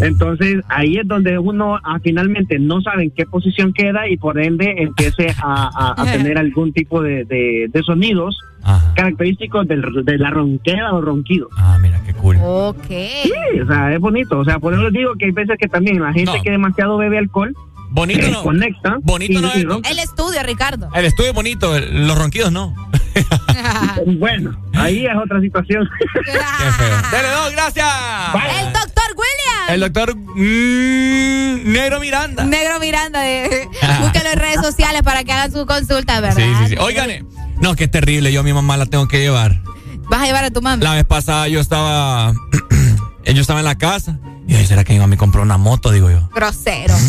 Entonces 0.00 0.56
ahí 0.68 0.96
es 0.98 1.06
donde 1.06 1.38
uno 1.38 1.76
ah, 1.84 1.98
finalmente 2.02 2.58
no 2.58 2.80
sabe 2.80 3.04
en 3.04 3.10
qué 3.12 3.24
posición 3.26 3.72
queda 3.72 4.08
y 4.08 4.16
por 4.16 4.38
ende 4.40 4.74
empiece 4.78 5.34
a, 5.42 5.70
a- 5.74 6.02
a 6.02 6.04
tener 6.12 6.38
algún 6.38 6.72
tipo 6.72 7.02
de, 7.02 7.24
de- 7.24 7.68
de 7.72 7.82
sonidos 7.82 8.36
característicos 8.94 9.68
del- 9.68 10.04
de 10.04 10.18
la 10.18 10.30
ronquera 10.30 10.92
o 10.92 11.00
ronquido. 11.00 11.48
Ah, 11.56 11.78
mira, 11.80 12.00
qué 12.04 12.12
cool. 12.14 12.36
Ok. 12.42 12.86
Sí, 12.88 13.60
o 13.62 13.66
sea, 13.66 13.92
es 13.92 14.00
bonito. 14.00 14.38
O 14.40 14.44
sea, 14.44 14.58
por 14.58 14.72
eso 14.72 14.82
les 14.82 14.92
digo 14.92 15.14
que 15.18 15.26
hay 15.26 15.30
veces 15.30 15.56
que 15.60 15.68
también 15.68 16.00
la 16.02 16.12
gente 16.12 16.32
No. 16.36 16.42
que 16.42 16.50
demasiado 16.50 16.96
bebe 16.96 17.18
alcohol 17.18 17.54
Bonito 17.92 18.22
se 18.26 18.32
no. 18.32 18.42
conecta 18.42 18.96
Bonito 19.02 19.34
y- 19.34 19.42
no 19.42 19.48
y 19.54 19.60
es. 19.84 19.90
El 19.92 19.98
estudio, 20.00 20.40
Ricardo. 20.44 20.88
El 20.94 21.04
estudio 21.04 21.30
es 21.30 21.34
bonito, 21.36 21.76
el- 21.76 22.08
los 22.08 22.18
ronquidos 22.18 22.50
no. 22.50 22.74
bueno, 24.18 24.50
ahí 24.74 25.06
es 25.06 25.16
otra 25.16 25.40
situación. 25.40 25.88
Qué 26.24 26.32
feo. 26.32 26.96
Dele 27.12 27.28
dos, 27.30 27.52
gracias. 27.52 27.86
El 28.34 28.72
doctor. 28.72 28.95
El 29.68 29.80
doctor 29.80 30.16
mm, 30.16 31.72
Negro 31.72 32.00
Miranda. 32.00 32.44
Negro 32.44 32.80
Miranda. 32.80 33.20
De, 33.20 33.68
búsquelo 34.00 34.30
en 34.30 34.38
redes 34.38 34.60
sociales 34.60 35.02
para 35.02 35.24
que 35.24 35.32
hagan 35.32 35.52
su 35.52 35.66
consulta, 35.66 36.20
¿verdad? 36.20 36.36
Sí, 36.36 36.52
sí, 36.62 36.68
sí. 36.70 36.76
Oigan, 36.78 37.26
no, 37.60 37.74
qué 37.74 37.88
terrible. 37.88 38.32
Yo 38.32 38.40
a 38.40 38.42
mi 38.42 38.52
mamá 38.52 38.76
la 38.76 38.86
tengo 38.86 39.08
que 39.08 39.18
llevar. 39.18 39.60
Vas 40.08 40.22
a 40.22 40.26
llevar 40.26 40.44
a 40.44 40.50
tu 40.50 40.62
mamá. 40.62 40.82
La 40.82 40.94
vez 40.94 41.04
pasada 41.04 41.48
yo 41.48 41.60
estaba. 41.60 42.32
yo 43.24 43.40
estaba 43.40 43.60
en 43.60 43.64
la 43.64 43.76
casa. 43.76 44.18
Y 44.46 44.54
ay, 44.54 44.66
¿será 44.66 44.84
que 44.84 44.92
mi 44.92 45.00
mamá 45.00 45.08
me 45.08 45.16
compró 45.16 45.42
una 45.42 45.56
moto? 45.56 45.90
Digo 45.90 46.10
yo. 46.10 46.28
Grosero. 46.34 46.94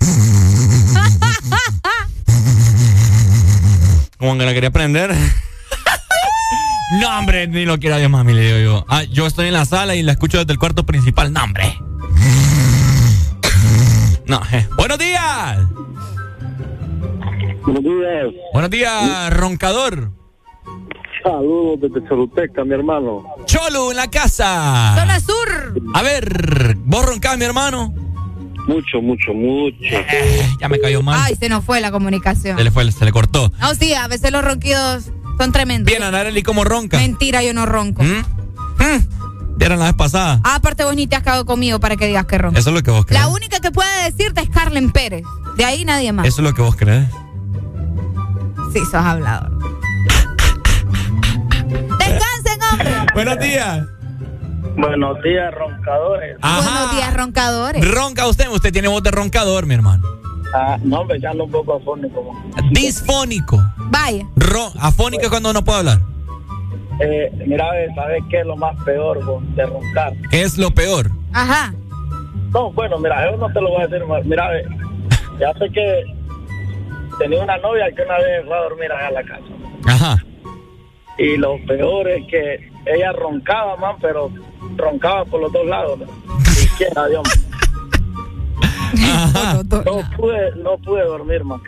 Como 4.18 4.38
que 4.38 4.44
la 4.44 4.54
quería 4.54 4.70
prender. 4.70 5.14
No, 6.98 7.18
hombre, 7.18 7.46
ni 7.46 7.64
lo 7.64 7.78
quiera 7.78 7.98
Dios, 7.98 8.10
mami, 8.10 8.32
le 8.32 8.46
digo 8.46 8.58
yo. 8.58 8.84
Ah, 8.88 9.04
yo 9.04 9.26
estoy 9.26 9.46
en 9.46 9.52
la 9.52 9.64
sala 9.64 9.94
y 9.94 10.02
la 10.02 10.12
escucho 10.12 10.38
desde 10.38 10.52
el 10.52 10.58
cuarto 10.58 10.84
principal. 10.84 11.32
No, 11.32 11.44
hombre. 11.44 11.76
No, 14.26 14.40
eh. 14.52 14.66
Buenos 14.76 14.98
días. 14.98 15.58
Buenos 17.64 17.82
días. 17.82 18.26
Buenos 18.52 18.70
días, 18.70 19.36
roncador. 19.36 20.10
Saludos 21.22 21.80
desde 21.80 22.08
Choluteca, 22.08 22.64
mi 22.64 22.74
hermano. 22.74 23.24
Cholo 23.44 23.90
en 23.90 23.96
la 23.96 24.08
casa. 24.08 24.94
Zona 24.98 25.20
Sur. 25.20 25.80
A 25.94 26.02
ver, 26.02 26.76
¿vos 26.78 27.04
roncás, 27.04 27.36
mi 27.36 27.44
hermano? 27.44 27.92
Mucho, 28.66 29.02
mucho, 29.02 29.32
mucho. 29.34 29.76
Eh, 29.80 30.46
ya 30.60 30.68
me 30.68 30.78
cayó 30.78 31.02
mal. 31.02 31.20
Ay, 31.22 31.34
se 31.34 31.48
nos 31.48 31.64
fue 31.64 31.80
la 31.80 31.90
comunicación. 31.90 32.56
Se 32.56 32.64
le 32.64 32.70
fue, 32.70 32.90
se 32.92 33.04
le 33.04 33.12
cortó. 33.12 33.52
No, 33.60 33.74
sí, 33.74 33.94
a 33.94 34.06
veces 34.08 34.32
los 34.32 34.44
ronquidos 34.44 35.10
son 35.40 35.52
tremendos. 35.52 35.90
Bien, 35.90 36.02
Anareli, 36.02 36.42
¿cómo 36.42 36.64
ronca? 36.64 36.98
Mentira, 36.98 37.42
yo 37.42 37.54
no 37.54 37.64
ronco. 37.64 38.02
¿Mm? 38.02 38.18
¿Mm? 38.78 39.56
Vieron 39.56 39.78
la 39.78 39.86
vez 39.86 39.94
pasada. 39.94 40.40
Ah, 40.44 40.56
aparte 40.56 40.84
vos 40.84 40.94
ni 40.94 41.06
te 41.06 41.16
has 41.16 41.22
cagado 41.22 41.46
conmigo 41.46 41.80
para 41.80 41.96
que 41.96 42.06
digas 42.06 42.26
que 42.26 42.36
ronco. 42.36 42.58
Eso 42.58 42.68
es 42.68 42.76
lo 42.76 42.82
que 42.82 42.90
vos 42.90 43.06
crees. 43.06 43.22
La 43.22 43.28
única 43.28 43.58
que 43.60 43.70
puede 43.70 44.04
decirte 44.04 44.42
es 44.42 44.50
Carlen 44.50 44.90
Pérez. 44.90 45.22
De 45.56 45.64
ahí 45.64 45.86
nadie 45.86 46.12
más. 46.12 46.26
Eso 46.26 46.42
es 46.42 46.48
lo 46.48 46.54
que 46.54 46.60
vos 46.60 46.76
crees. 46.76 47.08
Sí, 48.74 48.80
sos 48.80 48.94
hablador. 48.94 49.50
Descansen, 51.98 52.62
hombre. 52.70 52.90
Buenos 53.14 53.38
días. 53.38 53.86
Buenos 54.76 55.22
días, 55.22 55.54
roncadores. 55.54 56.36
Buenos 56.40 56.96
días, 56.96 57.14
roncadores. 57.14 57.90
Ronca 57.90 58.26
usted, 58.28 58.48
usted 58.48 58.72
tiene 58.72 58.88
voz 58.88 59.02
de 59.02 59.10
roncador, 59.10 59.64
mi 59.64 59.74
hermano. 59.74 60.19
Ah, 60.54 60.78
no, 60.82 61.00
hombre, 61.00 61.20
ya 61.20 61.32
no 61.32 61.44
un 61.44 61.50
poco 61.50 61.74
afónico. 61.74 62.34
Disfónico. 62.72 63.58
Vaya. 63.90 64.26
Ro- 64.36 64.72
afónico 64.80 65.24
es 65.24 65.30
cuando 65.30 65.52
no 65.52 65.62
puedo 65.62 65.78
hablar. 65.78 66.00
Eh, 67.00 67.30
mira, 67.46 67.66
¿sabes 67.94 68.22
qué 68.28 68.40
es 68.40 68.46
lo 68.46 68.56
más 68.56 68.76
peor 68.84 69.24
vos, 69.24 69.42
de 69.54 69.64
roncar? 69.64 70.12
¿Qué 70.30 70.42
es 70.42 70.58
lo 70.58 70.70
peor? 70.70 71.10
Ajá. 71.32 71.72
No, 72.52 72.72
bueno, 72.72 72.98
mira, 72.98 73.30
yo 73.30 73.36
no 73.36 73.50
te 73.52 73.60
lo 73.60 73.70
voy 73.70 73.82
a 73.82 73.86
decir 73.86 74.06
más. 74.06 74.24
Mira, 74.24 74.48
ve, 74.48 74.64
ya 75.38 75.52
sé 75.54 75.70
que 75.70 76.02
tenía 77.18 77.42
una 77.42 77.56
novia 77.58 77.86
que 77.94 78.02
una 78.02 78.18
vez 78.18 78.44
fue 78.44 78.56
a 78.56 78.60
dormir 78.62 78.92
allá 78.92 79.06
a 79.06 79.10
la 79.12 79.22
casa. 79.22 79.44
Ajá. 79.86 80.24
Y 81.16 81.36
lo 81.36 81.56
peor 81.66 82.08
es 82.08 82.26
que 82.26 82.70
ella 82.86 83.12
roncaba, 83.12 83.76
man, 83.76 83.96
pero 84.00 84.30
roncaba 84.76 85.24
por 85.26 85.40
los 85.42 85.52
dos 85.52 85.66
lados. 85.66 85.98
¿no? 86.00 86.06
Izquierda, 86.50 87.06
Dios. 87.08 87.22
No 88.94 89.62
pude, 90.16 90.56
no 90.56 90.78
pude 90.78 91.04
dormir, 91.04 91.44
man. 91.44 91.60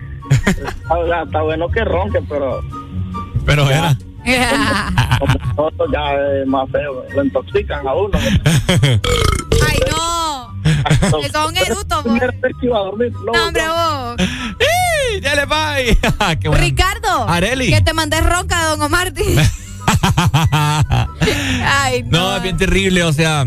Está 0.46 1.42
bueno 1.42 1.68
que 1.68 1.84
ronque, 1.84 2.20
pero 2.28 2.62
Pero 3.44 3.70
era. 3.70 3.96
como 5.18 5.34
nosotros 5.34 5.90
ya 5.92 6.14
es 6.14 6.46
más 6.46 6.70
feo. 6.70 7.04
Lo 7.14 7.24
intoxican 7.24 7.86
a 7.86 7.94
uno. 7.94 8.18
Ay, 8.18 9.78
no. 9.90 10.52
Dormir. 12.68 13.12
No, 13.24 13.32
hombre, 13.46 13.62
vos. 13.68 14.16
¡Ya 15.20 15.34
le 15.34 15.44
va! 15.44 15.74
¡Qué 16.40 16.48
bueno! 16.48 16.64
Ricardo. 16.64 17.28
Areli. 17.28 17.70
Que 17.70 17.80
te 17.82 17.92
mandé 17.92 18.20
ronca, 18.20 18.64
don 18.66 18.80
Omar. 18.82 19.12
Ay, 21.66 22.02
no. 22.04 22.18
No, 22.18 22.36
es 22.36 22.42
bien 22.42 22.56
terrible, 22.56 23.02
o 23.04 23.12
sea, 23.12 23.46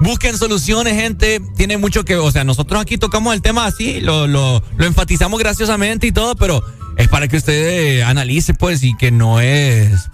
busquen 0.00 0.36
soluciones, 0.38 0.94
gente. 0.94 1.40
Tiene 1.56 1.76
mucho 1.78 2.04
que, 2.04 2.16
o 2.16 2.30
sea, 2.30 2.44
nosotros 2.44 2.80
aquí 2.80 2.98
tocamos 2.98 3.34
el 3.34 3.42
tema 3.42 3.66
así, 3.66 4.00
lo, 4.00 4.26
lo, 4.26 4.62
lo 4.76 4.84
enfatizamos 4.86 5.38
graciosamente 5.40 6.06
y 6.06 6.12
todo, 6.12 6.34
pero 6.36 6.62
es 6.96 7.08
para 7.08 7.28
que 7.28 7.36
usted 7.36 7.98
eh, 7.98 8.02
analice, 8.04 8.54
pues, 8.54 8.82
y 8.82 8.96
que 8.96 9.10
no 9.10 9.40
es 9.40 10.08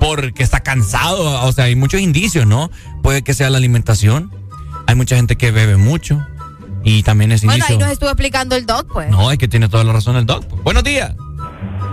porque 0.00 0.42
está 0.42 0.60
cansado, 0.60 1.42
o 1.46 1.52
sea, 1.52 1.64
hay 1.64 1.76
muchos 1.76 2.00
indicios, 2.00 2.46
¿no? 2.46 2.70
Puede 3.02 3.22
que 3.22 3.34
sea 3.34 3.48
la 3.50 3.58
alimentación, 3.58 4.30
hay 4.86 4.94
mucha 4.94 5.16
gente 5.16 5.36
que 5.36 5.50
bebe 5.50 5.76
mucho 5.76 6.24
y 6.84 7.02
también 7.02 7.32
es 7.32 7.42
Bueno, 7.42 7.56
indicio. 7.56 7.74
ahí 7.76 7.80
nos 7.80 7.90
estuvo 7.90 8.10
explicando 8.10 8.54
el 8.56 8.66
doc, 8.66 8.86
pues. 8.92 9.10
No, 9.10 9.30
es 9.32 9.38
que 9.38 9.48
tiene 9.48 9.68
toda 9.68 9.84
la 9.84 9.92
razón 9.92 10.16
el 10.16 10.26
doc. 10.26 10.44
pues. 10.44 10.62
Buenos 10.62 10.84
días. 10.84 11.14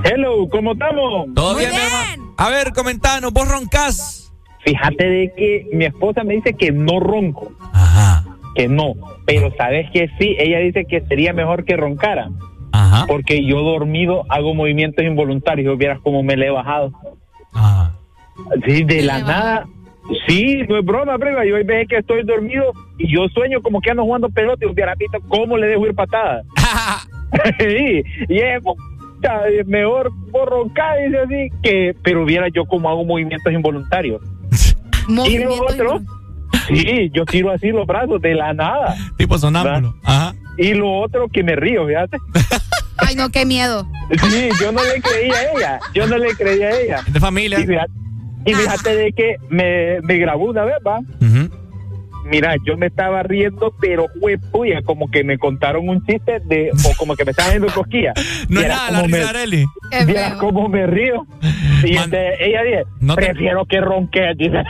Hello, 0.03 0.47
¿cómo 0.51 0.73
estamos? 0.73 1.27
¿Todo 1.33 1.55
bien, 1.55 1.71
mi 1.71 1.77
hermano? 1.77 2.33
A 2.37 2.49
ver, 2.49 2.73
comentanos, 2.73 3.31
vos 3.31 3.47
roncás. 3.47 4.22
Fíjate 4.65 5.09
de 5.09 5.33
que 5.35 5.67
mi 5.73 5.85
esposa 5.85 6.23
me 6.23 6.35
dice 6.35 6.53
que 6.53 6.71
no 6.71 6.99
ronco. 6.99 7.51
Que 8.55 8.67
no. 8.67 8.93
Pero 9.25 9.51
sabes 9.57 9.89
que 9.91 10.09
sí, 10.19 10.35
ella 10.37 10.59
dice 10.59 10.85
que 10.85 11.01
sería 11.01 11.33
mejor 11.33 11.65
que 11.65 11.75
roncara. 11.75 12.29
Porque 13.07 13.43
yo 13.45 13.61
dormido 13.61 14.23
hago 14.29 14.53
movimientos 14.53 15.03
involuntarios. 15.05 15.77
Vieras 15.77 15.99
cómo 16.03 16.23
me 16.23 16.37
le 16.37 16.47
he 16.47 16.51
bajado. 16.51 16.91
Sí, 18.65 18.83
de 18.83 19.01
la 19.01 19.19
nada. 19.19 19.65
Sí, 20.27 20.63
no 20.67 20.77
es 20.77 20.85
broma, 20.85 21.17
prima. 21.17 21.45
Yo 21.45 21.55
hay 21.55 21.63
veces 21.63 21.87
que 21.87 21.97
estoy 21.97 22.23
dormido 22.23 22.73
y 22.97 23.13
yo 23.13 23.27
sueño 23.29 23.61
como 23.61 23.79
que 23.79 23.91
ando 23.91 24.03
jugando 24.03 24.29
pelota 24.29 24.65
y 24.65 24.69
hubiera 24.69 24.95
visto 24.95 25.19
cómo 25.27 25.57
le 25.57 25.67
dejo 25.67 25.85
ir 25.85 25.95
patada. 25.95 26.43
sí, 27.59 28.03
y 28.29 28.39
es 28.39 28.61
puta, 28.61 29.47
es 29.47 29.65
mejor 29.67 30.11
por 30.31 30.49
roncar, 30.49 30.97
dice 30.99 31.17
así, 31.19 31.49
que, 31.61 31.95
pero 32.03 32.25
viera 32.25 32.47
yo 32.49 32.65
cómo 32.65 32.89
hago 32.89 33.03
movimientos 33.05 33.51
involuntarios. 33.51 34.21
Y 35.07 35.37
lo 35.39 35.53
otro, 35.65 36.01
sí, 36.67 37.09
yo 37.13 37.25
tiro 37.25 37.51
así 37.51 37.69
los 37.69 37.85
brazos 37.87 38.21
de 38.21 38.35
la 38.35 38.53
nada. 38.53 38.95
Tipo 39.17 39.37
sonámbulo. 39.37 39.95
Ajá. 40.03 40.33
Y 40.57 40.73
lo 40.73 40.91
otro 40.99 41.27
que 41.31 41.43
me 41.43 41.55
río, 41.55 41.87
fíjate. 41.87 42.17
Ay, 42.97 43.15
no, 43.15 43.29
qué 43.29 43.45
miedo. 43.45 43.87
Sí, 44.29 44.49
yo 44.61 44.71
no 44.71 44.81
le 44.83 45.01
creía 45.01 45.33
a 45.33 45.51
ella. 45.57 45.79
Yo 45.95 46.07
no 46.07 46.17
le 46.17 46.29
creía 46.35 46.67
a 46.67 46.79
ella. 46.79 47.01
De 47.07 47.19
familia. 47.19 47.59
Y 47.59 47.65
fíjate, 47.65 47.91
y 48.45 48.53
fíjate 48.53 48.95
de 48.95 49.11
que 49.13 49.35
me, 49.49 49.99
me 50.01 50.17
grabó 50.17 50.45
una 50.51 50.63
vez, 50.63 50.75
va. 50.85 50.99
Mira, 52.25 52.55
yo 52.65 52.77
me 52.77 52.85
estaba 52.85 53.21
riendo, 53.23 53.75
pero 53.81 54.05
fue 54.21 54.37
puya, 54.37 54.81
como 54.83 55.11
que 55.11 55.25
me 55.25 55.37
contaron 55.37 55.89
un 55.89 56.05
chiste 56.05 56.39
de, 56.45 56.69
o 56.71 56.95
como 56.97 57.15
que 57.17 57.25
me 57.25 57.31
estaban 57.31 57.49
haciendo 57.49 57.73
cosquillas. 57.73 58.13
No 58.47 58.61
es 58.61 58.67
nada 58.69 58.91
la 58.91 59.01
cómo 59.01 59.07
risa 59.07 59.17
me- 59.17 59.23
de 59.23 59.29
Areli. 59.29 59.65
Viera 60.05 60.37
cómo 60.37 60.69
me 60.69 60.87
río. 60.87 61.25
Y 61.83 61.95
este, 61.95 62.45
ella 62.49 62.61
dice, 62.63 63.15
prefiero 63.15 63.65
que 63.65 63.81
ronque. 63.81 64.21
Dice. 64.37 64.63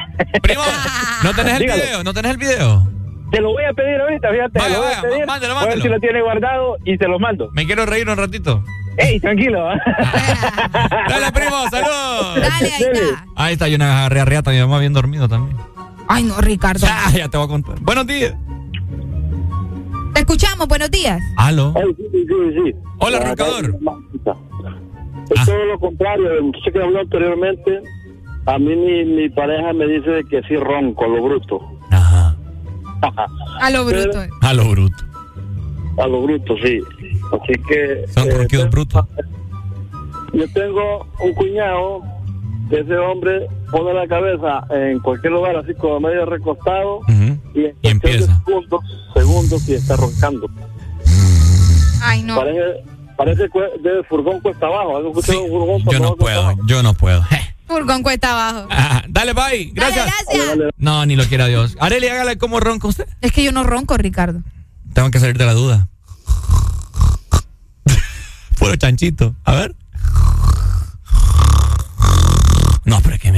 ¿No 1.24 1.34
tenés 1.34 1.54
el 1.54 1.60
Dígalo. 1.64 1.84
video? 1.84 2.04
¿No 2.04 2.14
tenés 2.14 2.32
el 2.32 2.38
video? 2.38 2.88
Te 3.32 3.42
lo 3.42 3.52
voy 3.54 3.64
a 3.64 3.74
pedir 3.74 4.00
ahorita, 4.00 4.30
fíjate. 4.32 4.60
Vaya, 4.60 4.70
lo 4.76 4.80
voy 4.82 4.88
vaya, 4.90 5.00
a 5.00 5.02
pedir. 5.02 5.26
mándelo, 5.26 5.54
Voy 5.56 5.64
a 5.64 5.66
ver 5.68 5.76
mándelo. 5.78 5.82
si 5.84 5.90
lo 5.90 6.00
tiene 6.00 6.22
guardado 6.22 6.78
y 6.86 6.98
se 6.98 7.08
lo 7.08 7.20
mando. 7.20 7.50
Me 7.54 7.66
quiero 7.66 7.86
reír 7.86 8.08
un 8.10 8.18
ratito. 8.18 8.64
Ey, 8.98 9.20
tranquilo. 9.20 9.70
Dale, 11.10 11.32
primo, 11.34 11.68
salud. 11.72 12.42
Dale, 12.42 12.72
ahí 12.72 12.84
está. 12.84 13.26
Ahí 13.36 13.54
está, 13.54 13.68
yo 13.68 13.76
una 13.78 14.00
agarré 14.02 14.20
a 14.20 14.26
riata, 14.26 14.52
mi 14.52 14.60
mamá 14.60 14.78
bien 14.80 14.94
dormido 14.94 15.28
también. 15.28 15.58
Ay, 16.08 16.24
no, 16.24 16.40
Ricardo. 16.42 16.86
Ah, 16.88 17.10
ya 17.12 17.28
te 17.28 17.38
voy 17.38 17.46
a 17.46 17.50
contar. 17.50 17.80
Buenos 17.80 18.06
días. 18.06 18.36
Te 20.14 20.20
escuchamos, 20.20 20.68
buenos 20.68 20.92
días. 20.92 21.20
Aló. 21.38 21.74
sí, 21.98 22.06
sí, 22.12 22.26
sí. 22.28 22.76
Hola, 23.00 23.20
roncador. 23.20 23.76
Es 25.30 25.46
todo 25.46 25.66
lo 25.66 25.80
contrario, 25.80 26.32
el 26.32 26.44
muchacho 26.44 26.72
que 26.72 26.82
habló 26.82 27.00
anteriormente, 27.00 27.82
a 28.46 28.60
mí 28.60 28.76
mi, 28.76 29.06
mi 29.06 29.30
pareja 29.30 29.74
me 29.74 29.88
dice 29.88 30.24
que 30.30 30.42
sí 30.44 30.56
ronco, 30.56 31.06
a 31.06 31.08
lo 31.08 31.24
bruto. 31.24 31.62
A 33.60 33.70
lo 33.70 33.86
bruto. 33.86 34.20
A 34.42 34.54
lo 34.54 34.70
bruto. 34.70 35.04
A 35.98 36.08
lo 36.08 36.22
bruto, 36.22 36.56
sí. 36.64 36.80
Así 37.34 37.54
que... 37.68 38.06
Son 38.08 38.28
eh, 38.30 38.34
ronquidos 38.34 38.70
brutos. 38.70 39.06
Yo 40.34 40.48
tengo 40.54 41.06
un 41.20 41.34
cuñado 41.34 42.02
que 42.70 42.80
ese 42.80 42.98
hombre 42.98 43.48
pone 43.72 43.94
la 43.94 44.08
cabeza 44.08 44.66
en 44.72 45.00
cualquier 45.00 45.34
lugar 45.34 45.58
así 45.58 45.74
como 45.76 46.00
medio 46.00 46.26
recostado 46.26 47.02
y 47.54 47.66
en 47.66 48.00
cuestión 48.00 48.02
de 48.02 48.26
segundos, 48.26 48.82
segundos 49.14 49.70
y 49.70 49.74
está 49.74 49.96
roncando. 49.96 50.48
Ay, 52.02 52.24
no. 52.24 52.36
Parece, 52.36 52.84
parece 53.16 53.50
que 53.50 53.60
de 53.90 54.04
furgón 54.04 54.40
cuesta 54.42 54.66
abajo. 54.68 54.98
¿Has 54.98 55.06
escuchado 55.06 55.44
un 55.44 55.50
furgón 55.50 55.82
Yo 55.92 56.00
no 56.00 56.10
va 56.10 56.16
cuesta 56.16 56.42
puedo, 56.42 56.68
yo 56.68 56.84
no 56.84 56.94
puedo. 56.94 57.24
Furgón 57.68 58.04
cuesta 58.04 58.32
abajo. 58.32 58.68
Ah, 58.70 59.04
dale, 59.08 59.34
bye. 59.34 59.72
Gracias. 59.74 60.06
gracias. 60.06 60.58
No, 60.78 61.06
ni 61.06 61.16
lo 61.16 61.24
quiera 61.26 61.48
Dios. 61.48 61.76
Areli, 61.80 62.08
hágale 62.08 62.38
como 62.38 62.60
ronca 62.60 62.88
usted. 62.88 63.08
Es 63.22 63.32
que 63.32 63.44
yo 63.44 63.52
no 63.52 63.64
ronco, 63.64 63.98
Ricardo. 63.98 64.42
Tengo 64.94 65.10
que 65.10 65.20
salir 65.20 65.38
de 65.38 65.46
la 65.46 65.54
duda. 65.54 65.88
Puro 68.60 68.76
chanchito. 68.76 69.34
A 69.46 69.56
ver. 69.56 69.76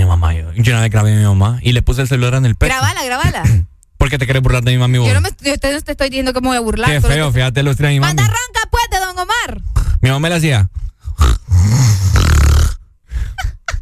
mamá. 0.06 0.34
Yo, 0.34 0.52
yo 0.54 0.74
una 0.74 0.82
vez 0.82 0.92
grabé 0.92 1.14
a 1.14 1.18
mi 1.18 1.24
mamá 1.24 1.60
y 1.62 1.74
le 1.74 1.82
puse 1.82 2.02
el 2.02 2.08
celular 2.08 2.36
en 2.36 2.45
el 2.45 2.56
pecho. 2.56 2.74
Grabala, 2.74 3.04
grabala. 3.04 3.44
¿Por 4.06 4.11
qué 4.11 4.19
te 4.19 4.25
quieres 4.25 4.43
burlar 4.43 4.64
de 4.64 4.72
mi 4.72 4.77
mamá? 4.77 4.98
Yo 4.98 5.16
no, 5.16 5.22
me, 5.22 5.30
yo 5.42 5.58
te, 5.58 5.82
te 5.82 5.92
estoy 5.93 6.09
diciendo 6.09 6.32
que 6.32 6.40
me 6.40 6.50
voy 6.50 6.58
a 6.58 6.59
burlar. 6.59 6.92
Qué 6.92 7.01
feo, 7.01 7.32
fíjate 7.32 7.64
los 7.64 7.75
tres 7.75 7.90
mi 7.90 8.00
Manda 8.00 8.22
mami. 8.22 8.35
ronca, 8.35 8.69
pues, 8.69 8.84
de 8.92 9.00
Don 9.00 9.17
Omar. 9.17 9.61
Mi 10.00 10.09
mamá 10.09 10.19
me 10.19 10.30
la 10.30 10.35
hacía. 10.35 10.69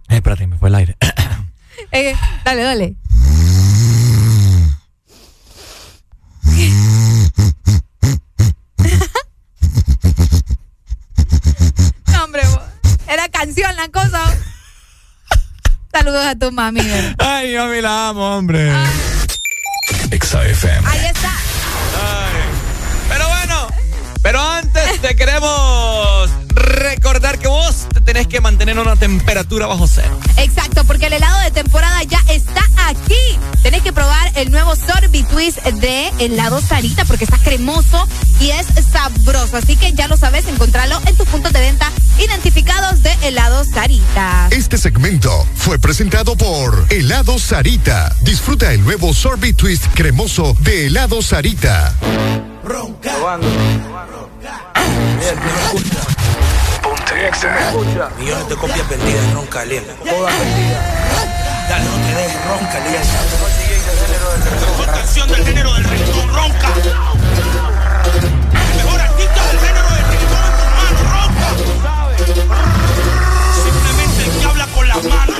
Eh, 0.07 0.15
espérate, 0.15 0.47
me 0.47 0.57
fue 0.57 0.69
el 0.69 0.75
aire. 0.75 0.95
Eh, 1.91 2.15
dale, 2.45 2.63
dale. 2.63 2.95
No, 12.13 12.23
hombre, 12.23 12.43
era 13.09 13.27
canción 13.27 13.75
la 13.75 13.89
cosa. 13.89 14.21
Saludos 15.91 16.25
a 16.25 16.35
tu 16.35 16.49
mami. 16.51 16.79
¿verdad? 16.79 17.15
Ay, 17.19 17.49
mi 17.51 17.57
mami 17.57 17.81
la 17.81 18.07
amo, 18.07 18.37
hombre. 18.37 18.71
FM. 20.13 20.87
Ahí 20.87 21.05
está. 21.07 21.31
Pero 23.09 23.27
bueno, 23.27 23.67
pero 24.21 24.39
antes 24.39 25.01
te 25.01 25.15
queremos 25.15 26.29
recordar 26.49 27.39
que 27.39 27.47
vos 27.47 27.62
tenés 28.13 28.27
que 28.27 28.41
mantener 28.41 28.77
una 28.77 28.95
temperatura 28.95 29.65
bajo 29.65 29.87
cero. 29.87 30.19
Exacto, 30.37 30.83
porque 30.85 31.07
el 31.07 31.13
helado 31.13 31.39
de 31.39 31.49
temporada 31.49 32.03
ya 32.03 32.19
está 32.27 32.61
aquí. 32.87 33.39
Tenés 33.63 33.81
que 33.81 33.91
probar 33.91 34.31
el 34.35 34.51
nuevo 34.51 34.75
Sorbi 34.75 35.23
Twist 35.23 35.57
de 35.63 36.09
helado 36.19 36.61
Sarita 36.61 37.05
porque 37.05 37.23
está 37.23 37.39
cremoso 37.39 38.07
y 38.39 38.51
es 38.51 38.67
sabroso. 38.91 39.57
Así 39.57 39.75
que 39.77 39.93
ya 39.93 40.07
lo 40.07 40.15
sabes, 40.15 40.45
encontrarlo 40.47 41.01
en 41.07 41.17
tus 41.17 41.27
puntos 41.27 41.51
de 41.53 41.59
venta 41.59 41.91
identificados 42.19 43.01
de 43.01 43.11
helado 43.23 43.63
Sarita. 43.65 44.47
Este 44.51 44.77
segmento 44.77 45.47
fue 45.55 45.79
presentado 45.79 46.35
por 46.35 46.85
Helado 46.91 47.39
Sarita. 47.39 48.15
Disfruta 48.21 48.73
el 48.73 48.83
nuevo 48.83 49.11
Sorbet 49.15 49.55
Twist 49.55 49.87
cremoso 49.95 50.55
de 50.59 50.85
Helado 50.85 51.23
Sarita. 51.23 51.95
Ponte 52.61 53.09
Exa. 55.19 56.52
Millones 58.17 58.47
de 58.47 58.55
copias 58.55 58.87
vendidas 58.89 59.23
en 59.25 59.33
ron 59.35 59.45
caliente. 59.47 59.93
Todas 60.09 60.39
vendidas. 60.39 60.83
Dale, 61.69 61.85
no 61.85 61.91
te 61.95 62.15
dejes, 62.15 62.45
ron 62.47 62.65
caliente. 62.67 63.07
mejor 64.61 64.85
canción 64.85 65.27
del 65.27 65.45
género 65.45 65.73
del 65.73 65.83
reggaetón, 65.83 66.33
ronca. 66.33 66.67
El 68.53 68.75
mejor 68.75 69.01
artista 69.01 69.47
del 69.47 69.59
género 69.59 69.89
del 69.89 70.05
reggaetón 70.07 70.43
en 70.45 70.53
tus 70.57 70.69
manos, 70.79 71.03
ronca. 71.11 71.47
Simplemente 73.63 74.23
el 74.23 74.31
que 74.39 74.45
habla 74.45 74.67
con 74.67 74.87
las 74.87 75.03
manos, 75.03 75.32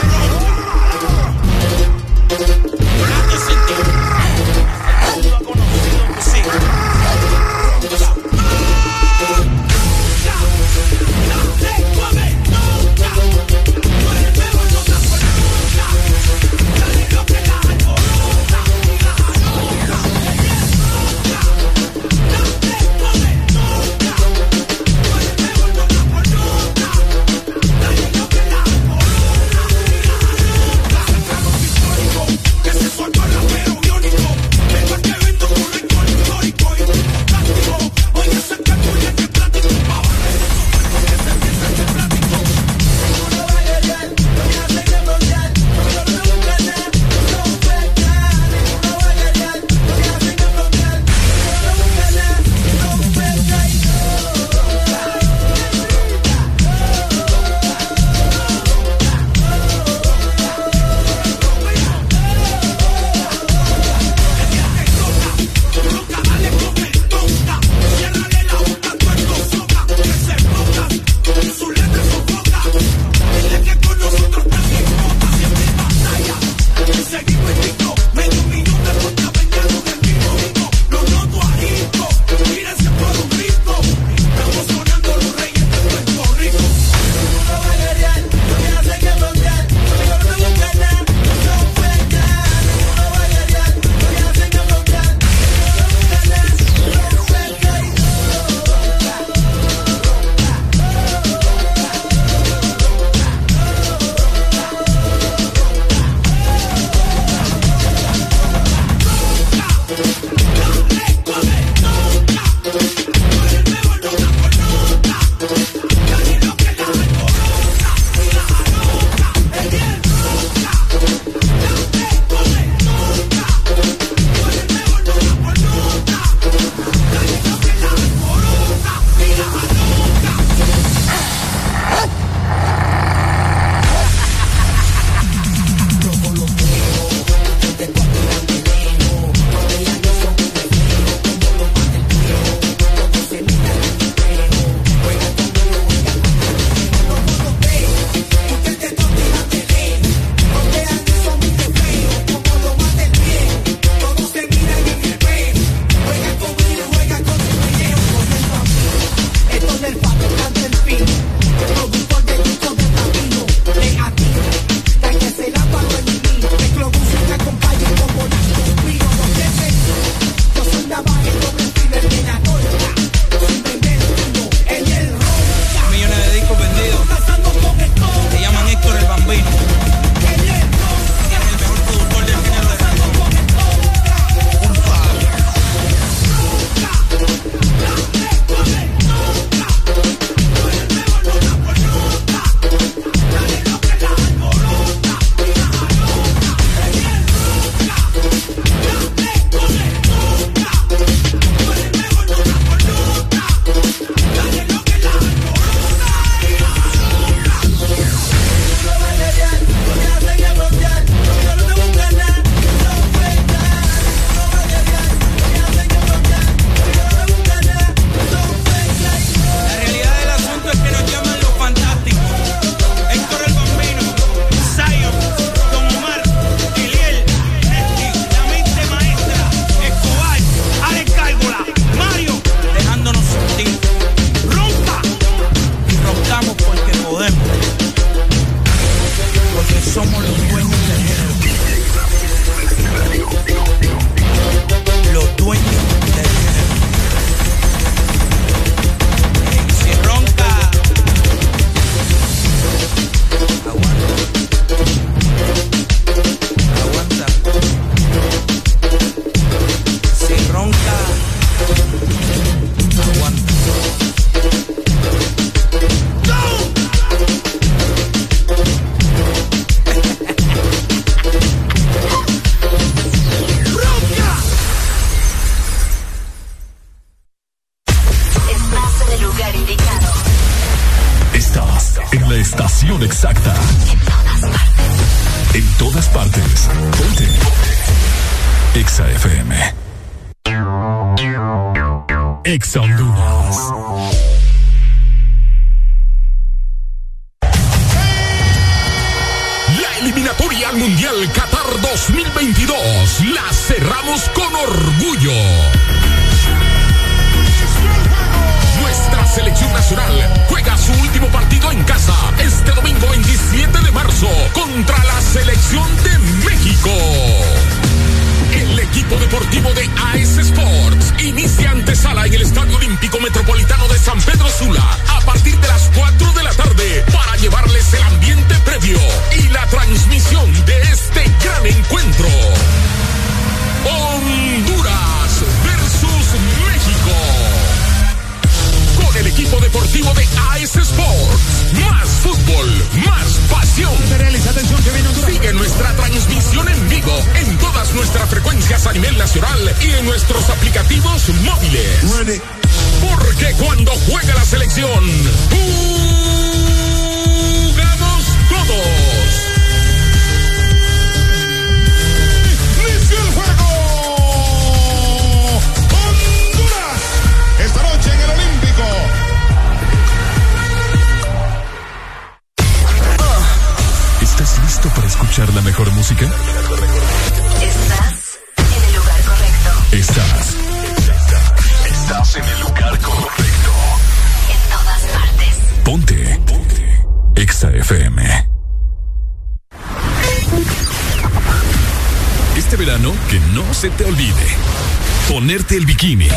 Ponerte 395.28 395.76
el 395.78 395.86
bikini. 395.86 396.28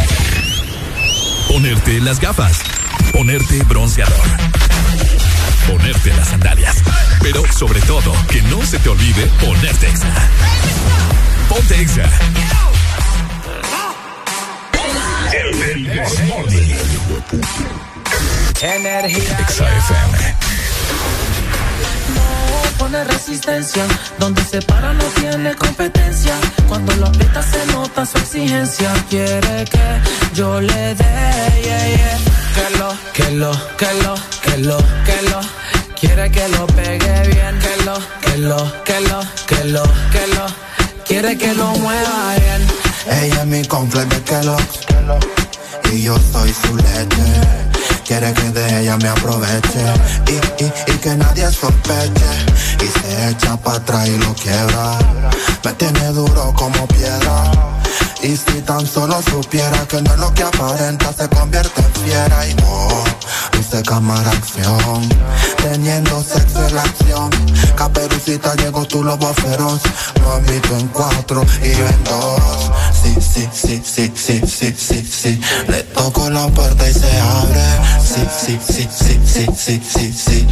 Ponerte 1.48 2.00
las 2.00 2.20
gafas. 2.20 2.60
Ponerte 3.12 3.62
bronceador. 3.64 4.26
Ponerte 5.68 6.12
las 6.14 6.28
sandalias. 6.28 6.76
Pero 7.20 7.42
sobre 7.52 7.80
todo, 7.82 8.12
que 8.28 8.42
no 8.42 8.64
se 8.64 8.78
te 8.78 8.88
olvide 8.88 9.26
ponerte 9.40 9.88
Exa. 9.88 10.06
Ponte 11.48 11.80
Exa. 11.80 12.10
El. 15.32 15.88
Energía. 18.62 19.38
Exa 19.40 19.76
FM. 19.76 20.36
Pone 22.78 23.04
resistencia. 23.04 23.84
Donde 24.18 24.42
se 24.44 24.60
para 24.62 24.92
no 24.92 25.04
tiene 25.20 25.54
competencia. 25.54 26.34
Cuando 26.68 26.94
lo 26.96 27.06
aprieta 27.06 27.42
se 27.42 27.64
nota 27.72 28.04
su 28.06 28.18
exigencia. 28.18 28.92
Quiere 29.08 29.64
que 29.64 30.00
yo 30.34 30.60
le 30.60 30.94
dé, 30.94 31.62
yeah, 31.64 31.88
yeah. 31.88 32.18
Que 32.54 32.78
lo, 32.78 32.88
que 33.12 33.30
lo, 33.32 33.52
que 33.76 33.92
lo, 34.02 34.14
que 34.42 34.56
lo, 34.58 34.78
que 35.04 35.22
lo. 35.30 35.40
Quiere 35.98 36.30
que 36.30 36.48
lo 36.48 36.66
pegue 36.68 37.28
bien. 37.28 37.58
Que 37.58 37.84
lo, 37.84 37.94
que 38.20 38.36
lo, 38.38 38.84
que 38.84 39.00
lo, 39.00 39.20
que 39.46 39.64
lo, 39.64 39.82
que 40.12 40.26
lo. 40.34 40.46
Quiere 41.06 41.38
que 41.38 41.54
lo 41.54 41.66
mueva 41.76 42.34
bien. 42.36 42.66
Ella 43.22 43.40
es 43.42 43.46
mi 43.46 43.64
complex 43.64 44.08
de 44.08 44.22
Kellogg's 44.22 44.80
Y 45.92 46.02
yo 46.02 46.18
soy 46.32 46.52
su 46.52 46.76
leche 46.76 47.65
Quiere 48.06 48.32
que 48.34 48.50
de 48.50 48.82
ella 48.82 48.96
me 48.98 49.08
aproveche. 49.08 49.84
Y, 50.28 50.62
y, 50.62 50.72
y 50.92 50.98
que 50.98 51.16
nadie 51.16 51.50
sospeche. 51.50 52.30
Y 52.80 52.86
se 52.86 53.30
echa 53.30 53.56
para 53.56 53.78
atrás 53.78 54.06
y 54.06 54.16
lo 54.18 54.32
quiebra. 54.34 54.98
Me 55.64 55.72
tiene 55.72 56.12
duro 56.12 56.52
como 56.54 56.86
piedra 56.86 57.75
y 58.22 58.36
si 58.36 58.62
tan 58.62 58.86
solo 58.86 59.20
supiera 59.22 59.86
que 59.86 60.00
no 60.02 60.12
es 60.12 60.18
lo 60.18 60.32
que 60.34 60.42
aparenta 60.42 61.12
se 61.12 61.28
convierte 61.28 61.80
en 61.80 61.92
fiera 62.02 62.46
y 62.46 62.56
oh, 62.64 63.04
luce 63.52 63.82
cámara 63.82 64.30
acción 64.30 65.08
teniendo 65.62 66.22
sexo 66.22 66.66
en 66.66 66.74
la 66.74 66.82
acción 66.82 67.30
caperucita 67.76 68.54
llegó 68.56 68.84
tu 68.86 69.04
lobo 69.04 69.32
feroz 69.34 69.80
mami 70.24 70.58
tú 70.60 70.74
en 70.74 70.88
cuatro 70.88 71.44
y 71.62 71.70
yo 71.72 71.86
en 71.86 72.04
dos 72.04 72.70
sí, 73.02 73.14
sí, 73.20 73.48
sí, 73.52 73.82
sí, 73.84 74.12
sí, 74.14 74.42
sí, 74.46 74.74
sí, 74.76 75.06
sí 75.06 75.40
le 75.68 75.82
toco 75.84 76.30
la 76.30 76.46
puerta 76.48 76.88
y 76.88 76.94
se 76.94 77.20
abre 77.20 77.64
sí, 78.02 78.26
sí, 78.38 78.58
sí, 78.66 78.88
sí, 78.90 79.20
sí, 79.24 79.46
sí, 79.56 79.82
sí, 79.86 80.12
sí 80.12 80.46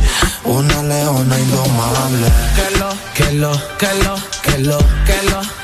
una 0.45 0.83
leona 0.83 1.39
indomable 1.39 2.29
que 2.55 2.79
lo, 2.79 2.89
que 3.15 3.33
lo, 3.33 3.53
que 3.79 3.95
lo, 4.05 4.15
que 4.43 4.59
lo, 4.59 4.79
que 4.79 5.31
lo. 5.31 5.64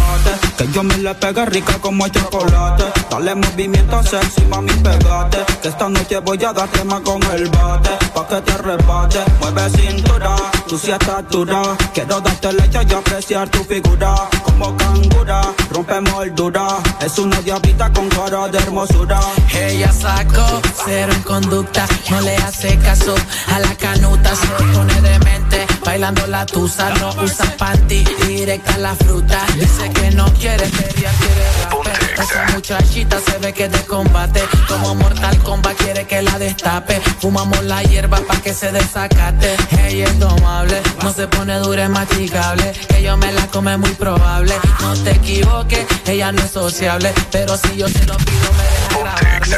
que 0.57 0.67
yo 0.71 0.83
me 0.83 0.97
le 0.97 1.13
pegue 1.15 1.45
rica 1.45 1.73
como 1.79 2.05
el 2.05 2.11
chocolate. 2.11 2.85
Dale 3.09 3.35
movimiento 3.35 4.03
sexy, 4.03 4.45
mami, 4.45 4.73
pegate. 4.73 5.39
Que 5.61 5.67
esta 5.67 5.89
noche 5.89 6.19
voy 6.19 6.43
a 6.43 6.53
darte 6.53 6.83
más 6.83 7.01
con 7.01 7.21
el 7.33 7.49
bate. 7.49 7.89
Pa' 8.13 8.27
que 8.27 8.41
te 8.41 8.51
arrebate, 8.51 9.19
mueve 9.39 9.69
cintura, 9.69 10.35
tú 10.67 10.77
sí 10.77 10.91
estás 10.91 11.27
dura. 11.29 11.61
Quiero 11.93 12.21
darte 12.21 12.53
leche 12.53 12.79
y 12.89 12.93
apreciar 12.93 13.49
tu 13.49 13.63
figura. 13.63 14.15
Como 14.43 14.75
cangura, 14.77 15.41
rompe 15.71 16.01
moldura. 16.01 16.67
Es 16.99 17.17
una 17.19 17.39
diablita 17.41 17.91
con 17.93 18.09
cara 18.09 18.47
de 18.47 18.57
hermosura. 18.57 19.19
Ella 19.53 19.91
sacó 19.91 20.61
cero 20.85 21.11
en 21.13 21.21
conducta, 21.23 21.85
no 22.09 22.21
le 22.21 22.35
hace 22.37 22.77
caso 22.79 23.15
a 23.47 23.59
la 23.59 23.75
canuta, 23.75 24.35
se 24.35 24.47
pone 24.47 25.01
demente, 25.01 25.60
bailando 25.83 26.25
la 26.27 26.45
tusa, 26.45 26.89
no 26.99 27.09
usa 27.23 27.45
panty, 27.57 28.03
directa 28.27 28.77
la 28.77 28.95
fruta, 28.95 29.39
dice 29.55 29.89
que 29.89 30.11
no 30.11 30.25
quiere 30.33 30.67
pelear, 30.67 31.13
quiere 31.15 31.45
rape, 31.69 32.21
esa 32.21 32.45
muchachita 32.53 33.19
se 33.19 33.37
ve 33.39 33.53
que 33.53 33.69
de 33.69 33.79
combate, 33.85 34.41
como 34.67 34.95
Mortal 34.95 35.37
Kombat 35.39 35.75
quiere 35.77 36.05
que 36.05 36.21
la 36.21 36.37
destape, 36.37 37.01
fumamos 37.19 37.63
la 37.63 37.81
hierba 37.83 38.17
pa' 38.27 38.41
que 38.41 38.53
se 38.53 38.71
desacate, 38.71 39.55
ella 39.87 40.05
es 40.05 40.19
domable, 40.19 40.81
no 41.03 41.13
se 41.13 41.27
pone 41.27 41.57
dura, 41.59 41.83
es 41.83 41.89
masticable, 41.89 42.71
que 42.89 43.03
yo 43.03 43.17
me 43.17 43.31
la 43.31 43.47
come 43.47 43.77
muy 43.77 43.91
probable, 43.91 44.53
no 44.81 44.93
te 44.95 45.11
equivoques, 45.11 45.85
ella 46.05 46.31
no 46.31 46.41
es 46.41 46.51
sociable, 46.51 47.13
pero 47.31 47.57
si 47.57 47.75
yo 47.77 47.87
te 47.91 48.05
lo 48.05 48.17
pido 48.17 48.51
me 48.57 48.63
deja 48.63 48.99
grabarle. 48.99 49.57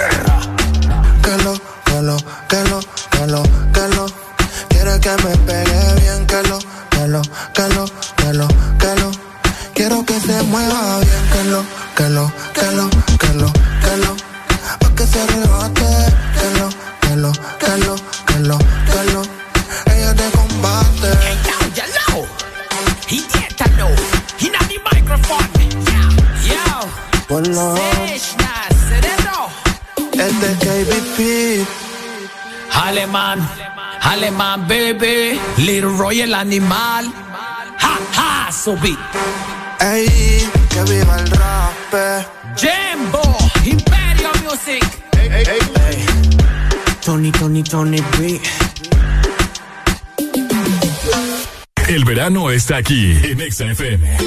que 1.22 1.44
lo, 1.44 1.54
que 1.86 2.02
lo, 2.02 2.18
que 2.48 2.64
lo, 2.70 2.80
que 3.12 3.28
lo, 3.28 3.44
que 3.74 3.96
lo. 3.96 4.24
Quiere 4.70 5.00
que 5.00 5.10
me 5.24 5.38
pegue 5.38 5.93
bien, 6.42 6.44
que 6.44 6.50
lo, 6.50 6.60
que 6.90 7.08
lo, 7.08 7.22
que 7.54 7.68
lo, 7.70 7.86
que 8.16 8.34
lo, 8.34 8.48
que 8.80 8.96
lo. 9.02 9.12
Quiero 9.74 10.06
que 10.06 10.20
se 10.20 10.42
mueva 10.44 11.00
bien, 11.00 11.30
que 11.32 11.44
lo, 11.46 11.64
que 11.96 12.10
lo, 12.10 12.32
que 12.54 12.72
lo, 12.72 12.90
que 13.20 13.34
lo, 13.34 13.54
que 13.84 13.98
lo. 13.98 14.16
Pa' 14.80 14.96
que 14.96 15.06
se 15.06 15.22
arrebate, 15.22 15.90
que 16.40 16.60
lo, 16.60 16.70
que 17.02 17.16
lo, 17.16 17.32
que 17.60 17.78
lo, 17.78 17.96
que 18.26 18.40
lo, 18.40 18.58
que 18.58 19.12
lo. 19.14 19.22
Ella 19.94 20.14
te 20.16 20.30
combate. 20.32 21.10
Hello, 21.76 22.26
idiotalo, 23.10 23.88
inna 24.40 24.60
the 24.68 24.78
microphone. 24.92 25.50
Yo, 26.48 26.88
Ponlo. 27.28 27.76
Seshna, 28.08 28.54
cerebro. 28.90 29.50
Este 30.14 30.52
es 30.52 30.58
KBP. 30.60 31.68
Alemán, 32.74 33.40
alemán, 33.40 33.83
baby. 34.68 35.40
Little 35.58 35.98
Roy 35.98 36.22
el 36.22 36.34
animal. 36.34 37.12
Ha, 37.80 38.00
ha, 38.16 38.52
subí. 38.52 38.98
Ey, 39.80 40.48
que 40.70 40.84
viva 40.84 41.18
el 41.20 41.30
rap. 41.32 41.74
Jambo, 42.56 43.38
Imperio 43.66 44.32
Music. 44.44 44.84
Tony, 47.04 47.32
Tony, 47.32 47.64
Tony 47.64 48.02
B. 48.18 48.40
El 51.88 52.06
verano 52.06 52.50
está 52.50 52.78
aquí 52.78 53.12
en 53.24 53.42
Exa 53.42 53.66
FM. 53.66 54.18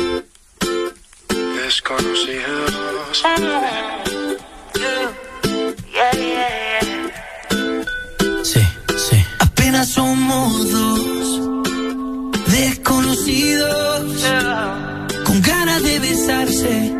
Desconocidos. 1.64 2.72
Somos 9.96 10.70
dos 10.72 11.40
desconocidos 12.48 14.04
con 15.24 15.40
ganas 15.40 15.82
de 15.82 15.98
besarse, 16.00 16.92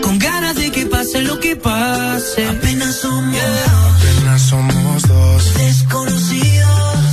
con 0.00 0.16
ganas 0.18 0.54
de 0.54 0.70
que 0.70 0.86
pase 0.86 1.22
lo 1.22 1.40
que 1.40 1.56
pase. 1.56 2.46
Apenas 2.46 2.94
somos 3.00 3.36
Apenas 4.00 4.42
somos 4.42 5.02
dos. 5.08 5.54
desconocidos 5.54 7.10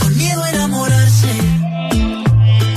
con 0.00 0.16
miedo 0.16 0.42
a 0.44 0.50
enamorarse, 0.50 1.32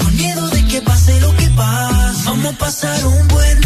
con 0.02 0.12
miedo 0.18 0.50
de 0.50 0.62
que 0.68 0.82
pase 0.82 1.22
lo 1.22 1.32
que 1.38 1.48
pase. 1.62 2.24
Vamos 2.26 2.54
a 2.54 2.58
pasar 2.58 3.06
un 3.06 3.28
buen 3.30 3.61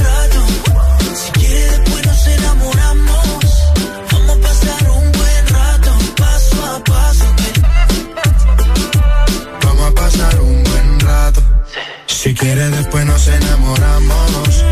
Si 12.26 12.34
quieres 12.34 12.72
después 12.72 13.06
nos 13.06 13.28
enamoramos. 13.28 14.66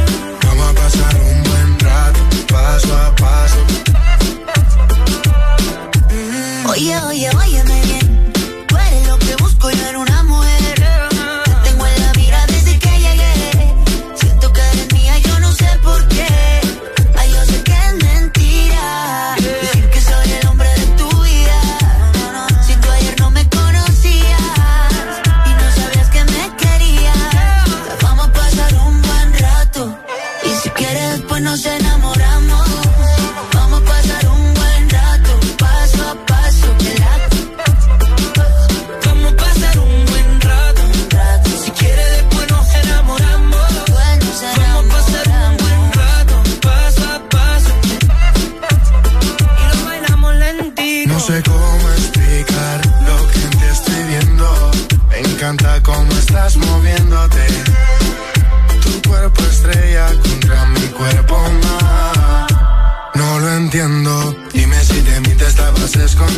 Vamos 0.44 0.70
a 0.70 0.74
pasar 0.74 1.16
un 1.22 1.44
buen 1.44 1.80
rato, 1.82 2.20
paso 2.48 2.98
a 2.98 3.16
paso. 3.16 3.58
Oye, 6.68 7.00
oye, 7.04 7.30
óyeme 7.30 7.73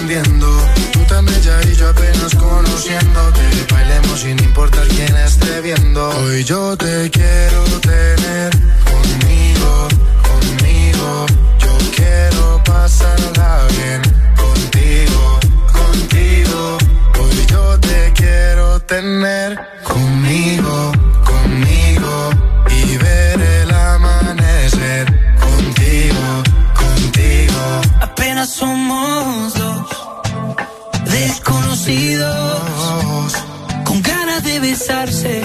estabas 0.06 0.28
escondiendo. 0.28 0.48
Tú 0.94 1.00
tan 1.08 1.26
bella 1.26 1.60
y 1.64 1.76
yo 1.76 1.90
apenas 1.90 2.36
conociéndote. 2.36 3.42
Bailemos 3.72 4.20
sin 4.20 4.40
importar 4.44 4.88
quién 4.88 5.16
esté 5.18 5.62
viendo. 5.62 6.10
Hoy 6.10 6.44
yo 6.44 6.78
te 6.78 7.10
quiero 7.10 7.64
tener 7.82 8.52
conmigo, 8.92 9.88
conmigo. 10.30 11.26
Yo 11.60 11.78
quiero 11.96 12.62
pasarla 12.64 13.68
bien 13.78 14.02
contigo, 14.36 15.40
contigo. 15.74 16.78
Hoy 17.20 17.46
yo 17.48 17.80
te 17.80 18.14
quiero 18.14 18.80
tener 18.82 19.60
conmigo, 19.84 20.92
conmigo. 21.26 22.30
Y 22.70 22.98
ver 22.98 23.42
el 23.42 23.72
amanecer 23.72 25.06
contigo, 25.40 26.44
contigo. 26.76 27.82
Apenas 28.02 28.50
somos 28.50 29.54
dos 29.54 29.65
desconocidos 31.86 33.34
con 33.84 34.02
ganas 34.02 34.44
de 34.44 34.60
besarse, 34.60 35.42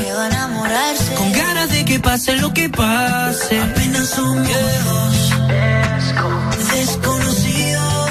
con 1.17 1.33
ganas 1.33 1.71
de 1.71 1.85
que 1.85 2.01
pase 2.01 2.37
lo 2.37 2.53
que 2.53 2.69
pase. 2.69 3.61
Apenas 3.61 4.09
somos 4.09 4.49
dos 4.85 5.31
desconocidos. 6.73 8.11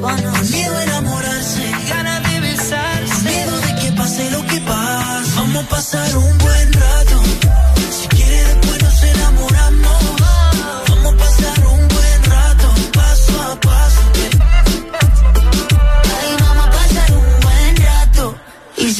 Con 0.00 0.50
miedo 0.50 0.76
a 0.76 0.82
enamorarse, 0.82 1.70
ganas 1.88 2.22
de 2.32 2.40
besarse, 2.40 3.14
con 3.14 3.24
miedo 3.24 3.60
de 3.60 3.74
que 3.76 3.92
pase 3.92 4.30
lo 4.30 4.44
que 4.46 4.60
pase. 4.60 5.30
Vamos 5.36 5.64
a 5.64 5.68
pasar 5.68 6.16
un 6.16 6.38
buen 6.38 6.72
rato. 6.72 7.29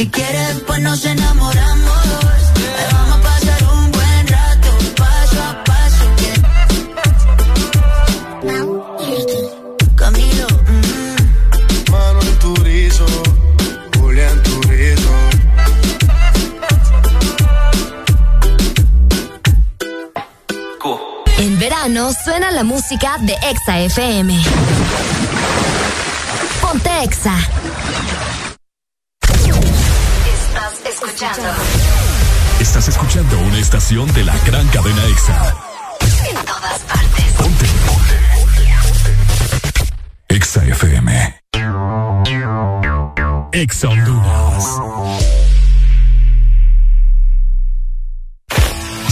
Si 0.01 0.09
quieres, 0.09 0.55
después 0.55 0.81
nos 0.81 1.05
enamoramos. 1.05 1.99
Ay, 2.79 2.87
vamos 2.91 3.19
a 3.19 3.23
pasar 3.23 3.63
un 3.65 3.93
buen 3.93 4.29
rato, 4.29 4.69
paso 4.97 5.43
a 5.43 5.65
paso. 5.65 6.05
Camilo, 9.97 10.47
mm, 10.69 11.91
Manuel 11.93 12.39
Turizo, 12.39 13.07
Julián 13.99 14.43
Turizo. 14.43 15.15
En 21.37 21.59
verano 21.59 22.11
suena 22.25 22.51
la 22.53 22.65
música 22.65 23.19
de 23.21 23.35
Exa 23.51 23.81
FM. 23.81 24.43
Ponte 26.63 26.91
Exa. 27.05 27.60
Escuchando 31.03 31.49
Estás 32.61 32.89
escuchando 32.89 33.39
una 33.39 33.59
estación 33.59 34.13
de 34.13 34.25
la 34.25 34.37
gran 34.45 34.67
cadena 34.69 35.03
Exa. 35.07 35.55
en 36.29 36.45
todas 36.45 36.79
partes. 36.81 37.25
Ponte, 37.39 37.67
ponte. 37.87 38.19
Exa 40.29 40.65
FM. 40.67 41.41
Exa 43.53 43.89
Honduras. 43.89 44.65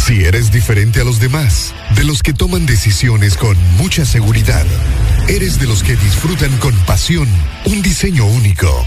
Si 0.05 0.25
eres 0.25 0.50
diferente 0.52 1.00
a 1.00 1.05
los 1.05 1.20
demás, 1.20 1.75
de 1.94 2.05
los 2.05 2.23
que 2.23 2.34
toman 2.34 2.67
decisiones 2.67 3.36
con 3.36 3.57
mucha 3.76 4.05
seguridad, 4.05 4.67
eres 5.26 5.58
de 5.58 5.67
los 5.67 5.83
que 5.83 5.97
disfrutan 5.97 6.55
con 6.58 6.75
pasión 6.81 7.28
un 7.65 7.83
diseño 7.83 8.26
único, 8.26 8.86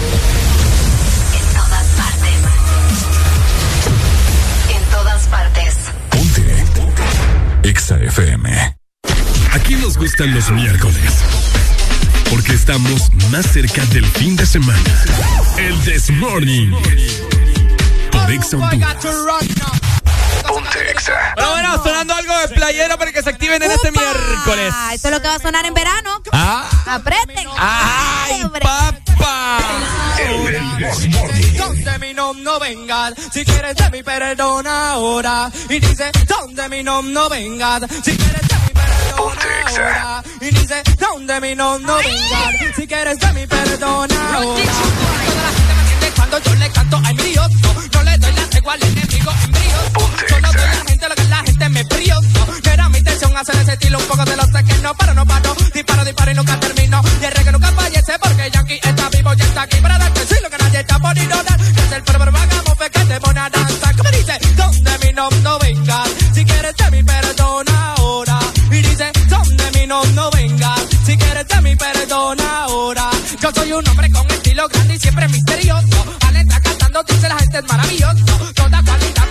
Exa 7.63 7.97
FM. 7.97 8.75
Aquí 9.51 9.75
nos 9.75 9.97
gustan 9.97 10.33
los 10.33 10.49
miércoles. 10.51 10.97
Porque 12.29 12.53
estamos 12.53 13.11
más 13.31 13.45
cerca 13.45 13.85
del 13.87 14.05
fin 14.05 14.35
de 14.35 14.45
semana. 14.45 14.79
El 15.57 15.77
This 15.81 16.09
Morning. 16.11 16.71
Por 18.11 18.31
Exa 18.31 18.57
Honduras. 18.57 19.80
Ponte 20.51 20.91
Exa. 20.91 21.33
Pero 21.35 21.51
bueno, 21.51 21.81
sonando 21.81 22.13
algo 22.13 22.37
de 22.39 22.47
playero 22.49 22.97
para 22.97 23.13
que 23.13 23.23
se 23.23 23.29
activen 23.29 23.63
en 23.63 23.71
este 23.71 23.89
miércoles. 23.91 24.73
Esto 24.91 25.07
es 25.07 25.13
lo 25.13 25.21
que 25.21 25.27
va 25.29 25.35
a 25.35 25.39
sonar 25.39 25.65
en 25.65 25.73
verano. 25.73 26.21
Ah. 26.33 26.69
Apreten. 26.87 27.47
¡Ay, 27.57 28.43
papá! 28.51 29.59
Donde 31.57 31.99
mi 31.99 32.13
nom 32.13 32.43
no 32.43 32.59
vengas, 32.59 33.13
si 33.31 33.45
quieres 33.45 33.75
de 33.77 33.89
mi 33.91 34.03
perdón 34.03 34.67
ahora. 34.67 35.49
Y 35.69 35.79
dice, 35.79 36.11
donde 36.27 36.67
mi 36.67 36.83
nom 36.83 37.11
no 37.13 37.29
vengas, 37.29 37.83
si 38.03 38.17
quieres 38.17 38.47
de 38.47 38.55
mi 38.57 38.73
perdón 38.73 39.37
ahora. 39.77 40.23
Y 40.41 40.49
dice, 40.49 40.83
donde 40.99 41.39
mi 41.39 41.55
nom 41.55 41.81
no 41.81 41.95
vengas, 41.95 42.75
si 42.75 42.87
quieres 42.87 43.17
de 43.19 43.33
mi 43.33 43.47
perdón 43.47 44.09
ahora. 44.11 44.73
Toda 44.73 45.35
la 45.35 45.51
gente 45.53 45.73
me 45.73 45.81
entiende 45.81 46.11
cuando 46.15 46.39
yo 46.39 46.55
le 46.55 46.69
canto 46.71 47.01
ay 47.05 47.15
mi 47.15 47.23
Dios, 47.23 47.51
no, 47.51 47.73
no 47.73 48.03
le 48.03 48.17
doy 48.17 48.33
la 48.33 48.49
tregua 48.49 48.73
al 48.73 48.83
enemigo 48.83 49.31
a 49.31 49.33
la 49.33 50.30
gente 51.61 51.69
me 51.69 51.85
frío. 51.85 52.15
No 52.63 52.71
era 52.71 52.89
mi 52.89 52.97
intención 52.97 53.35
hacer 53.37 53.55
ese 53.55 53.73
estilo 53.73 53.99
un 53.99 54.05
poco 54.05 54.25
de 54.25 54.35
los 54.35 54.47
que 54.47 54.73
no 54.81 54.93
paro, 54.95 55.13
no 55.13 55.25
paro. 55.25 55.55
Disparo, 55.73 56.03
disparo 56.03 56.31
y 56.31 56.35
nunca 56.35 56.59
termino. 56.59 57.01
Y 57.21 57.25
el 57.25 57.31
reggae 57.31 57.51
nunca 57.51 57.71
fallece 57.71 58.13
porque 58.19 58.49
Yankee 58.51 58.79
está 58.81 59.09
vivo 59.09 59.33
y 59.37 59.41
está 59.41 59.61
aquí 59.63 59.77
para 59.81 59.97
darte 59.97 60.21
sí 60.27 60.35
lo 60.41 60.49
que 60.49 60.57
nadie 60.57 60.79
está 60.79 60.99
por 60.99 61.17
ignorar. 61.17 61.57
Que 61.57 61.81
es 61.81 61.91
el 61.91 62.03
perro 62.03 62.31
vagamos 62.31 62.77
fe 62.77 62.89
que 62.89 63.05
te 63.05 63.19
pone 63.19 63.39
a 63.39 63.49
danzar. 63.49 63.95
Como 63.95 64.09
dice, 64.09 64.39
donde 64.55 64.91
mi 65.03 65.13
nom 65.13 65.43
no 65.43 65.59
venga. 65.59 66.03
Si 66.33 66.45
quieres 66.45 66.75
de 66.75 66.91
mi 66.91 67.03
perdón 67.03 67.65
ahora. 67.69 68.39
Y 68.71 68.81
dice, 68.81 69.11
donde 69.29 69.71
mi 69.79 69.87
nom 69.87 70.15
no 70.15 70.31
venga. 70.31 70.75
Si 71.05 71.17
quieres 71.17 71.47
de 71.47 71.61
mi 71.61 71.75
perdón 71.75 72.39
ahora. 72.41 73.09
Yo 73.39 73.51
soy 73.53 73.71
un 73.71 73.87
hombre 73.87 74.09
con 74.11 74.29
estilo 74.31 74.67
grande 74.67 74.95
y 74.95 74.99
siempre 74.99 75.27
misterioso. 75.27 76.05
Al 76.27 76.35
entrar 76.35 76.61
cantando 76.61 77.03
dice 77.03 77.29
la 77.29 77.37
gente 77.37 77.59
es 77.59 77.67
maravilloso. 77.67 78.51
Toda 78.55 78.83
cualidad 78.83 79.27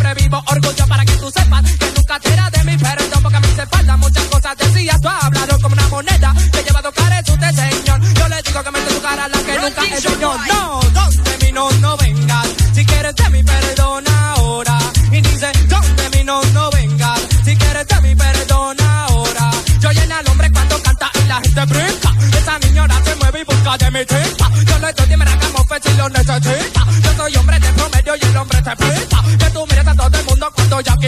siempre 0.00 0.22
vivo 0.22 0.42
orgullo 0.46 0.86
para 0.86 1.04
que 1.04 1.12
tú 1.14 1.30
sepas 1.30 1.62
que 1.78 1.92
nunca 1.96 2.18
te 2.20 2.32
era 2.32 2.50
de 2.50 2.64
mi 2.64 2.76
perdón 2.76 3.22
porque 3.22 3.36
a 3.36 3.40
mí 3.40 3.48
se 3.54 3.66
falta 3.66 3.96
muchas 3.96 4.24
cosas 4.24 4.56
decías 4.56 5.00
tú 5.00 5.08
hablaron 5.08 5.60
como 5.60 5.74
una 5.74 5.88
moneda 5.88 6.34
que 6.52 6.62
lleva 6.62 6.80
dos 6.82 6.94
caras 6.94 7.22
su 7.26 7.34
señor. 7.34 8.00
Yo 8.14 8.28
le 8.28 8.42
digo 8.42 8.62
que 8.62 8.70
mete 8.70 8.94
tu 8.94 9.02
cara 9.02 9.24
a 9.24 9.28
la 9.28 9.38
que 9.38 9.58
nunca 9.58 9.82
he 9.84 10.00
yo 10.00 10.16
no 10.16 10.80
donde 10.92 11.38
mi 11.42 11.52
no 11.52 11.70
no 11.80 11.96
vengas. 11.98 12.48
Si 12.72 12.84
quieres 12.86 13.14
de 13.14 13.30
mi 13.30 13.42
perdón 13.42 14.04
ahora. 14.08 14.78
Y 15.12 15.20
dice 15.20 15.52
donde 15.68 16.10
mi 16.16 16.24
no 16.24 16.42
no 16.54 16.70
vengas. 16.70 17.20
Si 17.44 17.56
quieres 17.56 17.86
de 17.86 18.00
mi 18.00 18.14
perdón 18.14 18.76
ahora. 18.80 19.50
Yo 19.80 19.90
llena 19.90 20.18
al 20.18 20.28
hombre 20.28 20.50
cuando 20.50 20.82
canta 20.82 21.10
y 21.22 21.28
la 21.28 21.40
gente 21.40 21.64
brinca. 21.66 22.10
Esa 22.38 22.58
niñora 22.60 22.94
se 23.04 23.14
mueve 23.16 23.40
y 23.40 23.44
busca 23.44 23.76
de 23.76 23.90
mi 23.90 24.04
tinta 24.06 24.50
yo 24.66 24.78
le 24.78 24.92
doy 24.92 25.06
dime 25.08 25.24
como 25.40 25.64
fe 25.66 25.76
si 25.82 25.96
lo 25.96 26.08
necesita. 26.08 26.86
Yo 27.02 27.12
soy 27.16 27.36
hombre 27.36 27.58
de 27.60 27.72
promedio 27.72 28.16
y 28.16 28.24
el 28.24 28.36
hombre 28.36 28.62
te 28.62 28.76
pinta 28.76 29.19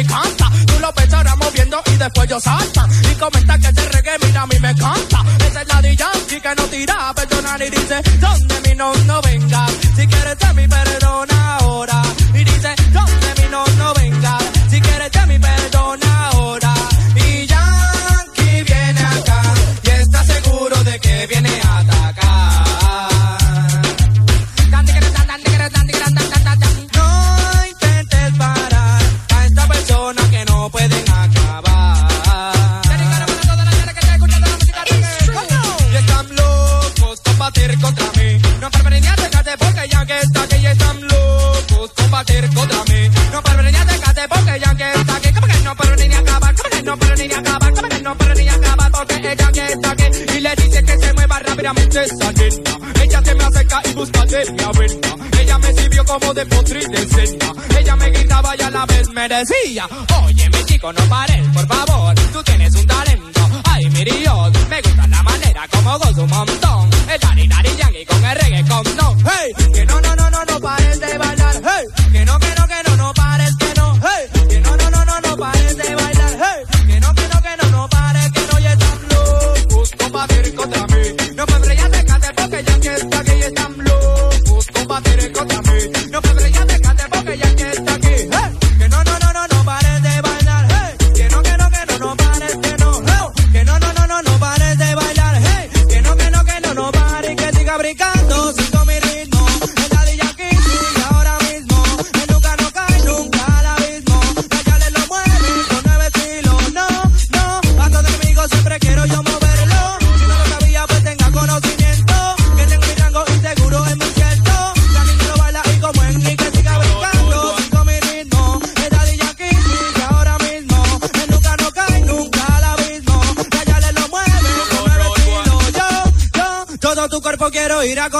tú 0.05 0.79
lo 0.81 0.93
ahora 1.17 1.37
moviendo 1.37 1.83
y 1.87 1.97
después 1.97 2.29
yo 2.29 2.41
salta. 2.41 2.89
Y 3.11 3.15
comenta 3.17 3.59
que 3.59 3.69
este 3.69 3.89
reggae 3.89 4.19
mira 4.27 4.43
a 4.43 4.47
mí 4.47 4.59
me 4.61 4.71
encanta. 4.71 5.25
Esa 5.47 5.63
es 5.63 5.69
la 5.69 5.83
de 5.83 5.97
Yankee 5.97 6.41
que 6.41 6.55
no 6.57 6.65
tira 6.65 7.13
perdonar 7.15 7.63
y 7.63 7.71
dice 7.71 8.03
donde 8.21 8.61
mi 8.69 8.75
no 8.75 8.95
no 9.07 9.21
venga 9.23 9.67
esa. 51.97 52.33
Ella 53.03 53.23
se 53.25 53.35
me 53.35 53.45
acerca 53.45 53.83
y 53.85 53.93
busca 53.95 54.25
de 54.27 54.53
mi 54.53 54.63
avena. 54.63 55.17
Ella 55.41 55.59
me 55.59 55.73
sirvió 55.75 56.05
como 56.05 56.35
de 56.35 56.47
postre 56.47 56.81
y 56.83 56.87
de 56.87 57.07
cena. 57.07 57.53
Ella 57.79 57.97
me 57.97 58.11
gritaba 58.11 58.55
y 58.59 58.63
a 58.63 58.71
la 58.71 58.87
vez 58.87 59.09
me 59.11 59.29
decía, 59.29 59.89
oye 60.25 60.49
mi 60.51 60.65
chico 60.65 60.93
no 60.93 61.05
pares, 61.09 61.47
por 61.49 61.67
favor, 61.67 62.15
tú 62.33 62.43
tienes 62.43 62.75
un 62.75 62.87
talento. 62.87 63.41
Ay, 63.65 63.85
mi 63.91 64.05
Dios, 64.05 64.53
me 64.69 64.81
gusta 64.81 65.07
la 65.07 65.23
manera 65.23 65.69
como 65.71 65.99
gozo 65.99 66.23
un 66.23 66.31
montón. 66.31 67.02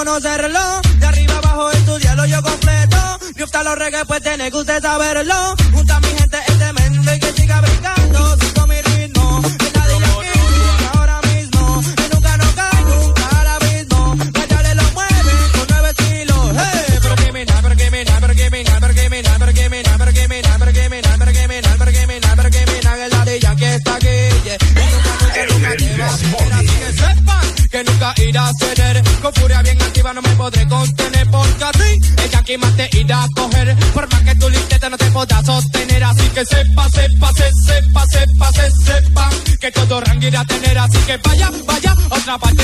A 0.03 0.05
conocerlo. 0.05 0.81
De 0.99 1.05
arriba 1.05 1.37
abajo 1.37 1.71
estudiarlo 1.71 2.25
yo 2.25 2.41
completo. 2.41 2.97
Gusta 3.37 3.63
los 3.63 3.77
reggae, 3.77 4.05
pues 4.05 4.21
tiene 4.21 4.51
que 4.51 4.57
usted 4.57 4.81
saberlo. 4.81 5.55
Sepa, 36.45 36.89
sepa, 36.89 37.31
se, 37.33 37.51
sepa, 37.65 38.05
sepa, 38.07 38.51
se, 38.51 38.71
sepa. 38.85 39.29
Que 39.59 39.71
todo 39.71 40.01
rango 40.01 40.27
irá 40.27 40.41
a 40.41 40.45
tener. 40.45 40.77
Así 40.77 40.97
que 41.05 41.17
vaya, 41.17 41.49
vaya, 41.65 41.95
otra 42.09 42.37
parte, 42.37 42.63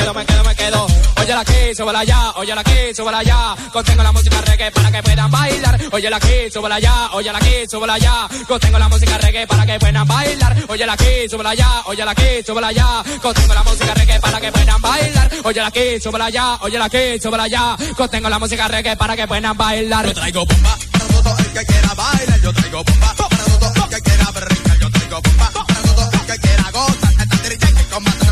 quedo, 0.00 0.14
me 0.14 0.26
quedo, 0.26 0.44
me 0.44 0.54
quedo. 0.54 0.86
Oye 1.20 1.34
la 1.34 1.40
aquí, 1.40 1.74
súbela 1.76 2.00
allá, 2.00 2.32
oye 2.36 2.54
la 2.54 2.60
aquí, 2.60 2.94
súbela 2.94 3.18
allá. 3.18 3.56
Contengo 3.72 4.02
la 4.02 4.12
música 4.12 4.40
reggae 4.40 4.70
para 4.72 4.90
que 4.90 5.02
puedan 5.02 5.30
bailar. 5.30 5.80
Oye 5.92 6.10
la 6.10 6.16
aquí, 6.16 6.50
súbela 6.52 6.74
allá, 6.76 7.10
oye 7.12 7.32
la 7.32 7.38
aquí, 7.38 7.54
súbela 7.68 7.94
allá. 7.94 8.28
Contengo 8.48 8.78
la 8.78 8.88
música 8.88 9.18
reggae 9.18 9.46
para 9.46 9.66
que 9.66 9.78
puedan 9.78 10.06
bailar. 10.06 10.56
Oye 10.68 10.86
la 10.86 10.92
aquí, 10.92 11.28
súbela 11.28 11.50
allá, 11.50 11.82
oye 11.86 12.04
la 12.04 12.10
aquí, 12.10 12.42
súbela 12.46 12.68
allá. 12.68 13.04
Contengo 13.20 13.54
la 13.54 13.62
música 13.62 13.94
reggae 13.94 14.20
para 14.20 14.40
que 14.40 14.52
puedan 14.52 14.80
bailar. 14.80 15.30
Oye 15.44 15.60
la 15.60 15.66
aquí, 15.66 16.00
súbela 16.00 16.24
allá, 16.26 16.58
oye 16.62 16.78
la 16.78 16.84
aquí, 16.86 17.20
súbela 17.22 17.44
allá. 17.44 17.76
Contengo 17.96 18.28
la 18.28 18.38
música 18.38 18.68
reggae 18.68 18.96
para 18.96 19.16
que 19.16 19.26
puedan 19.26 19.56
bailar. 19.56 20.06
Yo 20.06 20.14
traigo 20.14 20.46
bomba 20.46 20.76
para 20.92 21.22
todo 21.22 21.38
el 21.38 21.52
que 21.52 21.66
quiera 21.66 21.94
bailar. 21.94 22.40
Yo 22.40 22.52
traigo 22.52 22.84
bomba 22.84 23.14
para 23.16 23.28
todo 23.28 23.84
el 23.84 23.90
que 23.90 24.00
quiera 24.00 24.30
brincar. 24.30 24.78
Yo 24.78 24.90
traigo 24.90 25.20
bomba 25.20 25.50
para 25.50 25.94
todo 25.94 26.10
el 26.12 26.26
que 26.26 26.38
quiera 26.38 26.70
gozar. 26.70 27.12
Esta 27.20 27.36
dirige 27.42 27.74
que 27.74 27.84
combate 27.90 28.29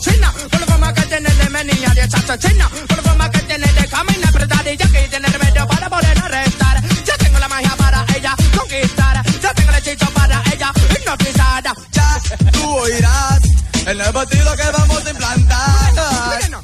chachina, 0.00 0.32
por 0.50 0.60
la 0.60 0.66
forma 0.66 0.94
que 0.94 1.02
tiene 1.02 1.30
de 1.30 1.50
menina, 1.50 1.94
de 1.94 2.00
esta 2.02 2.24
chachina, 2.24 2.70
por 2.86 2.96
la 2.96 3.02
forma 3.02 3.30
que 3.30 3.40
tiene 3.40 3.66
de 3.66 4.46
daddy 4.46 4.76
ya 4.76 4.86
que 4.86 5.08
tiene 5.08 5.28
remedio 5.28 5.66
para 5.66 5.90
poder 5.90 6.18
arrestar. 6.18 6.82
Ya 7.04 7.16
tengo 7.16 7.38
la 7.38 7.48
magia 7.48 7.74
para 7.76 8.04
ella 8.16 8.34
conquistar, 8.56 9.22
ya 9.42 9.54
tengo 9.54 9.70
el 9.70 9.76
hechizo 9.76 10.06
para 10.12 10.42
ella 10.52 10.72
hipnotizada. 10.90 11.74
Ya 11.92 12.20
tú 12.52 12.76
oirás 12.76 13.40
el 13.86 13.98
nuevo 13.98 14.22
estilo 14.22 14.56
que 14.56 14.70
vamos 14.70 15.04
a 15.04 15.10
implantar. 15.10 15.92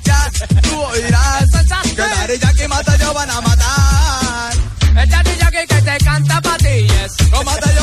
Ya 0.04 0.30
tú 0.62 0.80
oirás 0.80 1.50
que 1.82 2.02
Daddy 2.02 2.38
Yankee 2.38 2.68
mata 2.68 2.96
yo 2.96 3.14
van 3.14 3.30
a 3.30 3.40
matar. 3.40 4.52
El 4.96 5.08
daddy 5.08 5.30
ya 5.40 5.50
que 5.50 5.66
te 5.66 6.04
canta 6.04 6.40
patillas. 6.40 7.16
Con 7.32 7.44
mata 7.44 7.73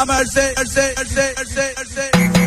a 0.00 0.06
merced, 0.06 0.56
merced, 0.56 0.96
merced, 0.96 1.36
merced, 1.36 1.76
merced. 1.76 2.40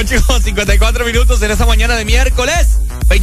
chicos, 0.10 0.42
54 0.44 1.06
minutos 1.06 1.40
en 1.44 1.52
esta 1.52 1.66
mañana 1.66 1.96
de 1.96 2.04
miércoles. 2.04 2.59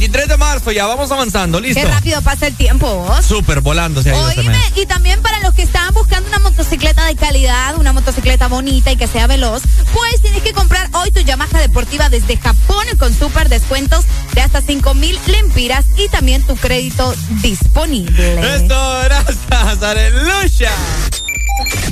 23 0.07 0.29
de 0.29 0.37
marzo. 0.37 0.71
Ya 0.71 0.85
vamos 0.85 1.11
avanzando, 1.11 1.59
¿listo? 1.59 1.81
Qué 1.81 1.87
rápido 1.87 2.21
pasa 2.21 2.47
el 2.47 2.55
tiempo, 2.55 2.87
vos. 2.95 3.25
Súper 3.25 3.61
volando 3.61 4.01
se 4.01 4.11
ha 4.11 4.15
ido 4.15 4.29
este 4.29 4.41
Oíme, 4.41 4.59
y 4.75 4.85
también 4.85 5.21
para 5.21 5.39
los 5.41 5.53
que 5.53 5.63
estaban 5.63 5.93
buscando 5.93 6.29
una 6.29 6.39
motocicleta 6.39 7.05
de 7.05 7.15
calidad, 7.15 7.75
una 7.77 7.93
motocicleta 7.93 8.47
bonita 8.47 8.91
y 8.91 8.95
que 8.95 9.07
sea 9.07 9.27
veloz, 9.27 9.63
pues 9.93 10.21
tienes 10.21 10.41
que 10.43 10.53
comprar 10.53 10.89
hoy 10.93 11.11
tu 11.11 11.19
Yamaha 11.19 11.59
deportiva 11.59 12.09
desde 12.09 12.37
Japón 12.37 12.85
con 12.97 13.13
super 13.13 13.49
descuentos 13.49 14.05
de 14.33 14.41
hasta 14.41 14.61
5 14.61 14.93
mil 14.93 15.19
lempiras 15.27 15.85
y 15.97 16.07
también 16.07 16.41
tu 16.43 16.55
crédito 16.55 17.13
disponible. 17.41 18.55
Esto, 18.55 18.99
gracias, 19.03 19.83
aleluya. 19.83 20.71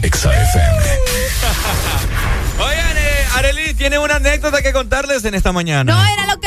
Oigan, 2.59 2.97
eh, 2.97 3.25
Arely 3.35 3.73
tiene 3.73 3.99
una 3.99 4.15
anécdota 4.15 4.61
que 4.61 4.71
contarles 4.71 5.25
en 5.25 5.35
esta 5.35 5.51
mañana. 5.51 5.93
No 5.93 6.05
era 6.05 6.25
lo 6.27 6.39
que 6.39 6.44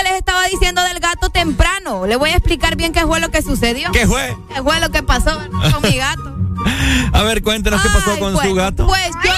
gato 1.19 1.31
temprano. 1.31 2.07
Le 2.07 2.17
voy 2.17 2.31
a 2.31 2.35
explicar 2.37 2.77
bien 2.77 2.93
qué 2.93 3.03
fue 3.03 3.21
lo 3.21 3.31
que 3.31 3.43
sucedió. 3.43 3.91
¿Qué 3.93 4.07
fue? 4.07 4.37
¿Qué 4.55 4.63
fue 4.63 4.81
lo 4.81 4.91
que 4.91 5.03
pasó 5.03 5.39
con 5.73 5.83
mi 5.83 5.97
gato? 5.97 6.37
A 7.13 7.23
ver, 7.23 7.43
cuéntanos 7.43 7.81
qué 7.83 7.89
pasó 7.89 8.19
con 8.19 8.35
pues, 8.35 8.49
su 8.49 8.55
gato. 8.55 8.87
Pues 8.87 9.11
yo 9.25 9.31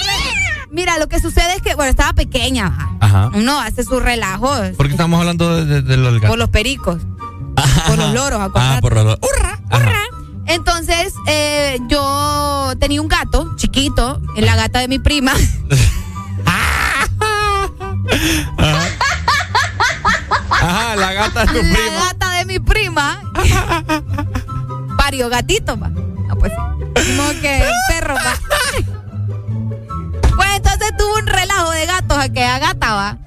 Mira, 0.73 0.99
lo 0.99 1.09
que 1.09 1.21
sucede 1.21 1.55
es 1.57 1.63
que, 1.63 1.75
bueno, 1.75 1.91
estaba 1.91 2.13
pequeña. 2.13 2.97
Ajá. 3.01 3.31
Uno 3.35 3.59
hace 3.61 3.83
su 3.83 3.99
relajo 3.99 4.55
Porque 4.77 4.93
estamos 4.93 5.19
hablando 5.19 5.57
de, 5.57 5.65
de- 5.65 5.83
de 5.83 5.97
los 5.97 6.15
gatos. 6.15 6.29
por 6.31 6.39
los 6.39 6.49
pericos, 6.49 7.03
por 7.89 7.99
los 7.99 8.15
loros. 8.15 8.41
Ah, 8.55 8.77
acuérdate. 8.77 8.81
por 8.81 8.95
los 8.95 9.19
Ajá. 9.71 10.03
Entonces, 10.47 11.15
eh, 11.27 11.79
yo 11.89 12.73
tenía 12.79 13.01
un 13.01 13.09
gato 13.09 13.55
chiquito, 13.57 14.21
la 14.37 14.55
gata 14.57 14.79
de 14.79 14.89
mi 14.89 14.99
prima. 14.99 15.33
Ajá, 20.71 20.97
la 20.97 21.13
gata 21.13 21.41
de 21.41 21.47
tu 21.47 21.55
la 21.55 21.61
prima. 21.75 22.05
gata 22.07 22.31
de 22.39 22.45
mi 22.45 22.59
prima. 22.59 23.21
Parió 24.97 25.29
gatito, 25.29 25.77
ma. 25.77 25.91
Ah, 26.31 26.35
pues 26.39 26.53
sí. 26.53 26.59
Como 27.17 27.31
que 27.41 27.63
el 27.63 27.73
perro, 27.89 28.15
ma. 28.15 28.35
Pues 30.37 30.49
entonces 30.57 30.93
tuvo 30.97 31.15
un 31.19 31.27
relajo 31.27 31.71
de 31.73 31.87
gatos 31.87 32.19
a 32.19 32.29
que 32.29 32.41
gata, 32.41 32.95
va. 32.95 33.19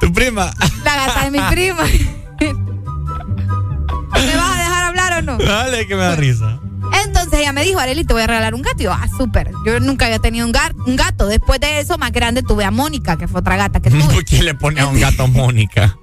Tu 0.00 0.12
prima. 0.12 0.50
La 0.84 0.96
gata 0.96 1.24
de 1.24 1.30
mi 1.30 1.40
prima. 1.48 1.82
¿Me 1.84 4.34
vas 4.36 4.56
a 4.56 4.58
dejar 4.58 4.84
hablar 4.84 5.12
o 5.18 5.22
no? 5.22 5.38
Dale, 5.38 5.86
que 5.86 5.94
me 5.94 6.02
da 6.02 6.16
risa. 6.16 6.58
Entonces 7.04 7.40
ella 7.40 7.52
me 7.52 7.62
dijo, 7.62 7.78
Arely, 7.78 8.04
te 8.04 8.12
voy 8.12 8.22
a 8.22 8.26
regalar 8.26 8.54
un 8.54 8.62
gato. 8.62 8.82
Y 8.82 8.84
yo, 8.84 8.92
ah, 8.92 9.06
súper. 9.16 9.52
Yo 9.64 9.78
nunca 9.80 10.06
había 10.06 10.18
tenido 10.18 10.46
un, 10.46 10.52
gar- 10.52 10.74
un 10.86 10.96
gato. 10.96 11.26
Después 11.26 11.60
de 11.60 11.80
eso, 11.80 11.96
más 11.98 12.12
grande, 12.12 12.42
tuve 12.42 12.64
a 12.64 12.70
Mónica, 12.70 13.16
que 13.16 13.28
fue 13.28 13.40
otra 13.40 13.56
gata 13.56 13.80
que 13.80 13.90
tuve. 13.90 14.02
¿Por 14.14 14.24
qué 14.24 14.42
le 14.42 14.54
pone 14.54 14.80
a 14.80 14.86
un 14.86 15.00
gato 15.00 15.26
Mónica? 15.28 15.96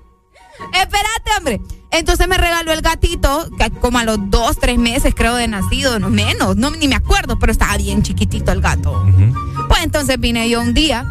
Espérate, 0.73 1.31
hombre. 1.37 1.61
Entonces 1.91 2.27
me 2.27 2.37
regaló 2.37 2.73
el 2.73 2.81
gatito, 2.81 3.49
que 3.57 3.69
como 3.71 3.97
a 3.99 4.03
los 4.03 4.17
dos, 4.29 4.57
tres 4.59 4.77
meses, 4.77 5.13
creo, 5.15 5.35
de 5.35 5.47
nacido, 5.47 5.99
no 5.99 6.09
menos, 6.09 6.55
no, 6.57 6.69
ni 6.71 6.87
me 6.87 6.95
acuerdo, 6.95 7.39
pero 7.39 7.51
estaba 7.51 7.77
bien 7.77 8.03
chiquitito 8.03 8.51
el 8.51 8.61
gato. 8.61 9.05
Pues 9.69 9.81
entonces 9.83 10.19
vine 10.19 10.49
yo 10.49 10.61
un 10.61 10.73
día, 10.73 11.05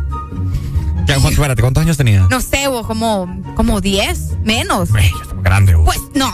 ¿Qué, 1.06 1.14
cuánto- 1.14 1.28
espérate, 1.30 1.62
¿cuántos 1.62 1.82
años 1.82 1.96
tenía? 1.96 2.26
no 2.30 2.40
sé, 2.40 2.68
vos, 2.68 2.86
como, 2.86 3.42
como 3.54 3.80
10, 3.80 4.38
menos. 4.44 4.90
Grande, 5.42 5.74
vos. 5.76 5.86
Pues 5.86 6.00
no. 6.14 6.30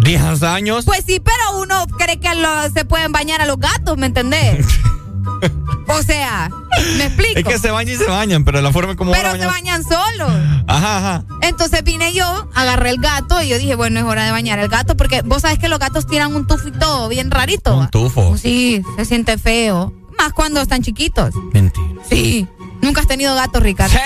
¿10 0.00 0.42
años? 0.46 0.84
Pues 0.84 1.02
sí, 1.06 1.20
pero 1.20 1.60
uno 1.60 1.86
cree 1.98 2.18
que 2.20 2.34
lo- 2.34 2.70
se 2.72 2.84
pueden 2.84 3.10
bañar 3.12 3.40
a 3.40 3.46
los 3.46 3.58
gatos, 3.58 3.96
¿me 3.98 4.06
entendés? 4.06 4.66
o 5.88 6.02
sea, 6.02 6.50
me 6.98 7.04
explico. 7.04 7.38
Es 7.38 7.44
que 7.44 7.58
se 7.58 7.70
bañan 7.70 7.94
y 7.94 7.96
se 7.96 8.06
bañan, 8.06 8.44
pero 8.44 8.60
la 8.60 8.72
forma 8.72 8.96
como 8.96 9.12
pero 9.12 9.28
van 9.28 9.36
a 9.36 9.44
se 9.44 9.46
bañan 9.46 9.82
solos. 9.82 10.32
Ajá, 10.66 10.98
ajá. 10.98 11.24
Entonces 11.42 11.82
vine 11.84 12.12
yo, 12.12 12.48
agarré 12.54 12.90
el 12.90 12.98
gato 12.98 13.42
y 13.42 13.48
yo 13.48 13.58
dije, 13.58 13.74
bueno, 13.74 14.00
es 14.00 14.06
hora 14.06 14.24
de 14.24 14.30
bañar 14.30 14.58
el 14.58 14.68
gato 14.68 14.96
porque 14.96 15.22
vos 15.22 15.42
sabes 15.42 15.58
que 15.58 15.68
los 15.68 15.78
gatos 15.78 16.06
tiran 16.06 16.34
un 16.34 16.46
tufo 16.46 16.68
y 16.68 16.72
todo 16.72 17.08
bien 17.08 17.30
rarito. 17.30 17.76
Un 17.76 17.88
tufo. 17.88 18.36
Sí, 18.36 18.82
se 18.96 19.04
siente 19.04 19.38
feo. 19.38 19.92
Más 20.18 20.32
cuando 20.32 20.60
están 20.60 20.82
chiquitos. 20.82 21.34
Mentira. 21.52 22.02
Sí. 22.08 22.46
Nunca 22.80 23.00
has 23.00 23.06
tenido 23.06 23.34
gatos, 23.34 23.62
Ricardo. 23.62 23.96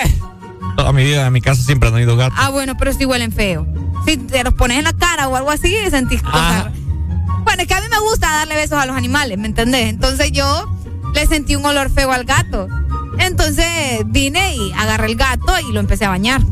Toda 0.76 0.92
mi 0.92 1.04
vida 1.04 1.26
en 1.26 1.32
mi 1.32 1.40
casa 1.40 1.62
siempre 1.62 1.88
han 1.88 1.94
tenido 1.94 2.16
gatos. 2.16 2.38
Ah, 2.40 2.50
bueno, 2.50 2.76
pero 2.76 2.92
sí 2.92 3.06
huelen 3.06 3.32
feo. 3.32 3.66
Si 4.06 4.18
te 4.18 4.44
los 4.44 4.54
pones 4.54 4.78
en 4.78 4.84
la 4.84 4.92
cara 4.92 5.28
o 5.28 5.36
algo 5.36 5.50
así, 5.50 5.74
sentís 5.90 6.22
cosas. 6.22 6.66
Bueno, 7.42 7.62
es 7.62 7.68
que 7.68 7.74
a 7.74 7.80
mí 7.80 7.86
me 7.88 7.98
gusta 8.00 8.30
darle 8.30 8.56
besos 8.56 8.78
a 8.78 8.86
los 8.86 8.96
animales, 8.96 9.38
¿me 9.38 9.46
entendés? 9.46 9.88
Entonces 9.88 10.32
yo 10.32 10.70
le 11.16 11.26
sentí 11.26 11.56
un 11.56 11.64
olor 11.64 11.90
feo 11.90 12.12
al 12.12 12.24
gato. 12.24 12.68
Entonces 13.18 13.66
vine 14.04 14.54
y 14.54 14.72
agarré 14.72 15.06
el 15.06 15.16
gato 15.16 15.58
y 15.66 15.72
lo 15.72 15.80
empecé 15.80 16.04
a 16.04 16.10
bañar. 16.10 16.42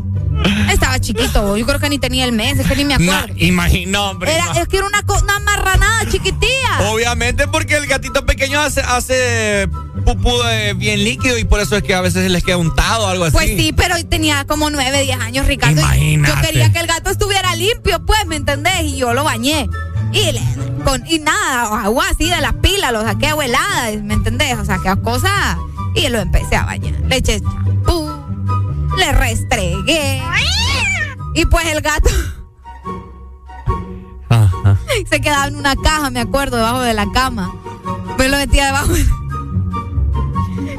Estaba 0.71 0.99
chiquito, 0.99 1.55
yo 1.55 1.65
creo 1.65 1.79
que 1.79 1.87
ni 1.87 1.99
tenía 1.99 2.25
el 2.25 2.31
mes, 2.31 2.59
es 2.59 2.67
que 2.67 2.75
ni 2.75 2.83
me 2.83 2.95
acuerdo. 2.95 3.33
Imagino, 3.37 4.09
hombre. 4.09 4.33
Era, 4.33 4.51
es 4.59 4.67
que 4.67 4.77
era 4.77 4.87
una, 4.87 5.01
una 5.21 5.39
marranada 5.39 6.09
chiquitía. 6.09 6.89
Obviamente 6.89 7.47
porque 7.47 7.77
el 7.77 7.85
gatito 7.85 8.25
pequeño 8.25 8.59
hace, 8.59 8.81
hace 8.81 9.69
pupú 10.03 10.35
de 10.43 10.73
bien 10.73 11.03
líquido 11.03 11.37
y 11.37 11.43
por 11.43 11.61
eso 11.61 11.77
es 11.77 11.83
que 11.83 11.93
a 11.93 12.01
veces 12.01 12.29
les 12.29 12.43
queda 12.43 12.57
untado 12.57 13.05
o 13.05 13.07
algo 13.07 13.25
así. 13.25 13.33
Pues 13.33 13.49
sí, 13.49 13.71
pero 13.71 13.95
tenía 14.05 14.45
como 14.45 14.71
9, 14.71 15.03
10 15.03 15.19
años, 15.19 15.45
Ricardo. 15.45 15.79
Imagínate. 15.79 16.35
Yo 16.35 16.41
quería 16.41 16.73
que 16.73 16.79
el 16.79 16.87
gato 16.87 17.11
estuviera 17.11 17.55
limpio, 17.55 18.03
pues, 18.03 18.25
¿me 18.25 18.35
entendés? 18.35 18.81
Y 18.81 18.97
yo 18.97 19.13
lo 19.13 19.23
bañé. 19.23 19.69
Y, 20.11 20.31
le, 20.31 20.41
con, 20.85 21.05
y 21.07 21.19
nada, 21.19 21.83
agua 21.83 22.05
así 22.09 22.29
de 22.29 22.39
las 22.39 22.53
pilas, 22.53 22.93
lo 22.93 23.01
saqué 23.01 23.27
a 23.27 23.33
heladas, 23.33 24.01
¿me 24.03 24.13
entendés? 24.13 24.57
O 24.57 24.63
sea, 24.63 24.77
que 24.77 25.01
cosas. 25.01 25.57
Y 25.95 26.07
lo 26.09 26.19
empecé 26.19 26.55
a 26.55 26.65
bañar. 26.65 26.93
Le 27.07 27.17
eché 27.17 27.41
champú, 27.41 28.09
le 28.97 29.11
restregué. 29.11 30.21
Y 31.33 31.45
pues 31.45 31.65
el 31.67 31.81
gato 31.81 32.09
se 35.09 35.19
quedaba 35.19 35.47
en 35.47 35.57
una 35.57 35.75
caja, 35.75 36.09
me 36.09 36.21
acuerdo, 36.21 36.57
debajo 36.57 36.81
de 36.81 36.93
la 36.93 37.11
cama. 37.11 37.53
Me 38.17 38.29
lo 38.29 38.37
metía 38.37 38.67
debajo. 38.67 38.93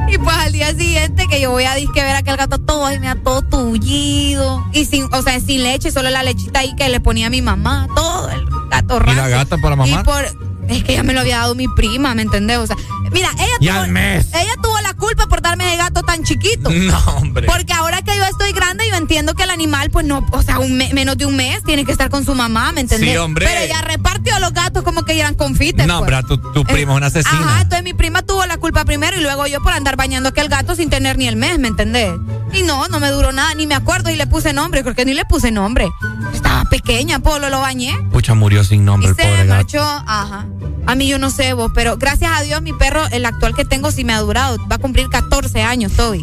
Y 0.09 0.19
pues 0.19 0.37
al 0.37 0.53
día 0.53 0.75
siguiente 0.75 1.27
que 1.29 1.41
yo 1.41 1.51
voy 1.51 1.65
a 1.65 1.75
disque 1.75 2.03
ver 2.03 2.15
a 2.15 2.19
aquel 2.19 2.37
gato 2.37 2.59
todo 2.59 2.93
y 2.93 2.99
me 2.99 3.09
ha 3.09 3.17
todo 3.17 3.43
tullido. 3.43 4.65
Y 4.73 4.85
sin, 4.85 5.13
o 5.13 5.23
sea, 5.23 5.41
sin 5.41 5.63
leche, 5.63 5.91
solo 5.91 6.11
la 6.11 6.23
lechita 6.23 6.61
ahí 6.61 6.75
que 6.77 6.89
le 6.89 7.01
ponía 7.01 7.27
a 7.27 7.31
mi 7.31 7.43
mamá. 7.43 7.89
Todo 7.95 8.31
el 8.31 8.47
gato 8.71 9.01
¿Y 9.07 9.15
la 9.15 9.29
gata 9.29 9.59
para 9.59 9.77
mamá? 9.77 10.01
Y 10.01 10.05
por, 10.05 10.25
es 10.69 10.85
que 10.85 10.95
ya 10.95 11.03
me 11.03 11.13
lo 11.13 11.21
había 11.21 11.39
dado 11.39 11.55
mi 11.55 11.69
prima, 11.69 12.15
¿me 12.15 12.23
entendés? 12.23 12.59
O 12.59 12.67
sea, 12.67 12.77
mira, 13.13 13.31
ella 13.39 13.57
Y 13.61 13.67
tuvo, 13.69 13.79
al 13.81 13.91
mes. 13.91 14.27
ella 14.35 14.55
tuvo 14.63 14.81
la 14.81 14.95
culpa 14.95 15.27
por 15.27 15.43
darme 15.43 15.67
ese 15.69 15.77
gato 15.77 16.03
tan 16.03 16.25
chiquito. 16.25 16.71
No, 16.71 16.99
hombre. 17.17 17.47
Porque 17.47 17.73
ahora 17.73 18.03
que 18.03 18.17
yo 18.17 18.25
estoy 18.25 18.53
grande, 18.53 18.85
yo 18.89 18.97
entiendo 18.97 19.35
que 19.35 19.43
el 19.45 19.51
animal, 19.51 19.91
pues 19.91 20.05
no, 20.07 20.25
o 20.33 20.43
sea, 20.43 20.59
un 20.59 20.77
me- 20.77 20.93
menos 20.95 21.17
de 21.17 21.27
un 21.27 21.37
mes 21.37 21.63
tiene 21.65 21.85
que 21.85 21.93
estar 21.93 22.11
con 22.11 22.25
su 22.25 22.35
mamá, 22.35 22.73
¿me 22.73 22.81
entendés? 22.83 23.11
Sí, 23.11 23.17
hombre. 23.17 23.47
Pero 23.47 23.61
ella 23.61 23.81
repartió 23.83 24.39
los 24.41 24.53
gatos 24.53 24.83
como 24.83 25.05
que 25.05 25.19
eran 25.19 25.35
confites. 25.35 25.87
No, 25.87 26.01
pues. 26.05 26.13
hombre, 26.15 26.37
tu, 26.37 26.53
tu 26.53 26.65
primo 26.65 26.93
es 26.93 26.97
una 26.99 27.07
asesina. 27.07 27.39
Ajá, 27.39 27.63
entonces 27.63 27.85
mi 27.85 27.95
prima 27.95 28.23
tuvo 28.23 28.45
la 28.47 28.57
culpa 28.57 28.85
primero 28.85 29.17
y 29.17 29.21
luego 29.23 29.47
yo 29.47 29.61
por 29.63 29.73
andar 29.73 29.97
bañando 29.97 30.29
aquel 30.31 30.49
gato 30.49 30.75
sin 30.75 30.91
tener 30.91 31.17
ni 31.19 31.27
el 31.29 31.37
mes, 31.37 31.59
¿me 31.59 31.69
entendés? 31.69 32.13
Y 32.53 32.63
no, 32.63 32.89
no 32.89 33.01
me 33.01 33.11
duró 33.11 33.33
nada, 33.33 33.55
ni 33.55 33.67
me 33.67 33.75
acuerdo 33.75 34.11
y 34.11 34.17
le 34.17 34.27
puse 34.27 34.53
nombre, 34.53 34.83
porque 34.85 35.05
ni 35.05 35.15
le 35.15 35.25
puse 35.25 35.51
nombre. 35.51 35.89
Estaba 36.33 36.65
pequeña, 36.65 37.19
Polo, 37.19 37.51
lo 37.51 37.61
bañé. 37.61 37.97
Pucha, 38.13 38.35
murió 38.35 38.63
sin 38.65 38.85
nombre 38.85 39.09
Y 39.09 39.11
el 39.11 39.17
se 39.17 39.23
pobre 39.23 39.47
gato. 39.47 39.49
marchó, 39.55 39.83
ajá. 40.07 40.47
A 40.87 40.95
mí 40.95 41.09
yo 41.09 41.19
no 41.19 41.31
sé 41.31 41.53
vos, 41.53 41.71
pero 41.75 41.97
gracias 41.97 42.31
a 42.35 42.43
Dios 42.43 42.63
mi 42.63 42.73
perro, 42.73 43.05
el 43.11 43.27
actual 43.27 43.55
que 43.55 43.65
tengo, 43.65 43.91
sí 43.91 44.05
me 44.05 44.13
ha 44.13 44.21
durado. 44.21 44.57
Va 44.71 44.77
a 44.77 44.79
cumplir 44.79 45.09
14 45.09 45.63
años, 45.63 45.93
Toby. 45.93 46.23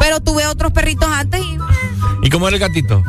Pero 0.00 0.20
tuve 0.20 0.46
otros 0.46 0.72
perritos 0.72 1.08
antes 1.08 1.40
y 1.40 1.58
¿Y 2.26 2.30
cómo 2.30 2.48
era 2.48 2.56
el 2.56 2.60
gatito? 2.60 3.02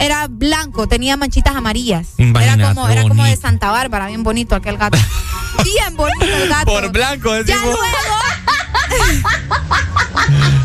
era 0.00 0.26
blanco, 0.28 0.86
tenía 0.88 1.16
manchitas 1.16 1.54
amarillas. 1.54 2.08
Imagínate, 2.18 2.60
era 2.60 2.68
como, 2.74 2.88
era 2.88 3.02
como 3.08 3.24
de. 3.24 3.36
Santa 3.36 3.70
Bárbara, 3.70 4.08
bien 4.08 4.22
bonito 4.22 4.54
aquel 4.54 4.76
gato. 4.76 4.98
bien 5.64 5.96
bonito 5.96 6.24
el 6.24 6.48
gato. 6.48 6.66
Por 6.66 6.90
blanco, 6.92 7.30
Ya 7.42 7.56
luego, 7.62 7.78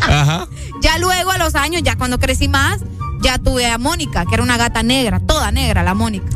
Ajá. 0.08 0.48
ya 0.82 0.98
luego 0.98 1.32
a 1.32 1.38
los 1.38 1.56
años, 1.56 1.82
ya 1.84 1.96
cuando 1.96 2.20
crecí 2.20 2.48
más, 2.48 2.82
ya 3.22 3.38
tuve 3.38 3.68
a 3.68 3.78
Mónica, 3.78 4.26
que 4.26 4.34
era 4.34 4.44
una 4.44 4.58
gata 4.58 4.84
negra, 4.84 5.20
toda 5.20 5.52
negra, 5.52 5.84
la 5.84 5.94
Mónica. 5.94 6.28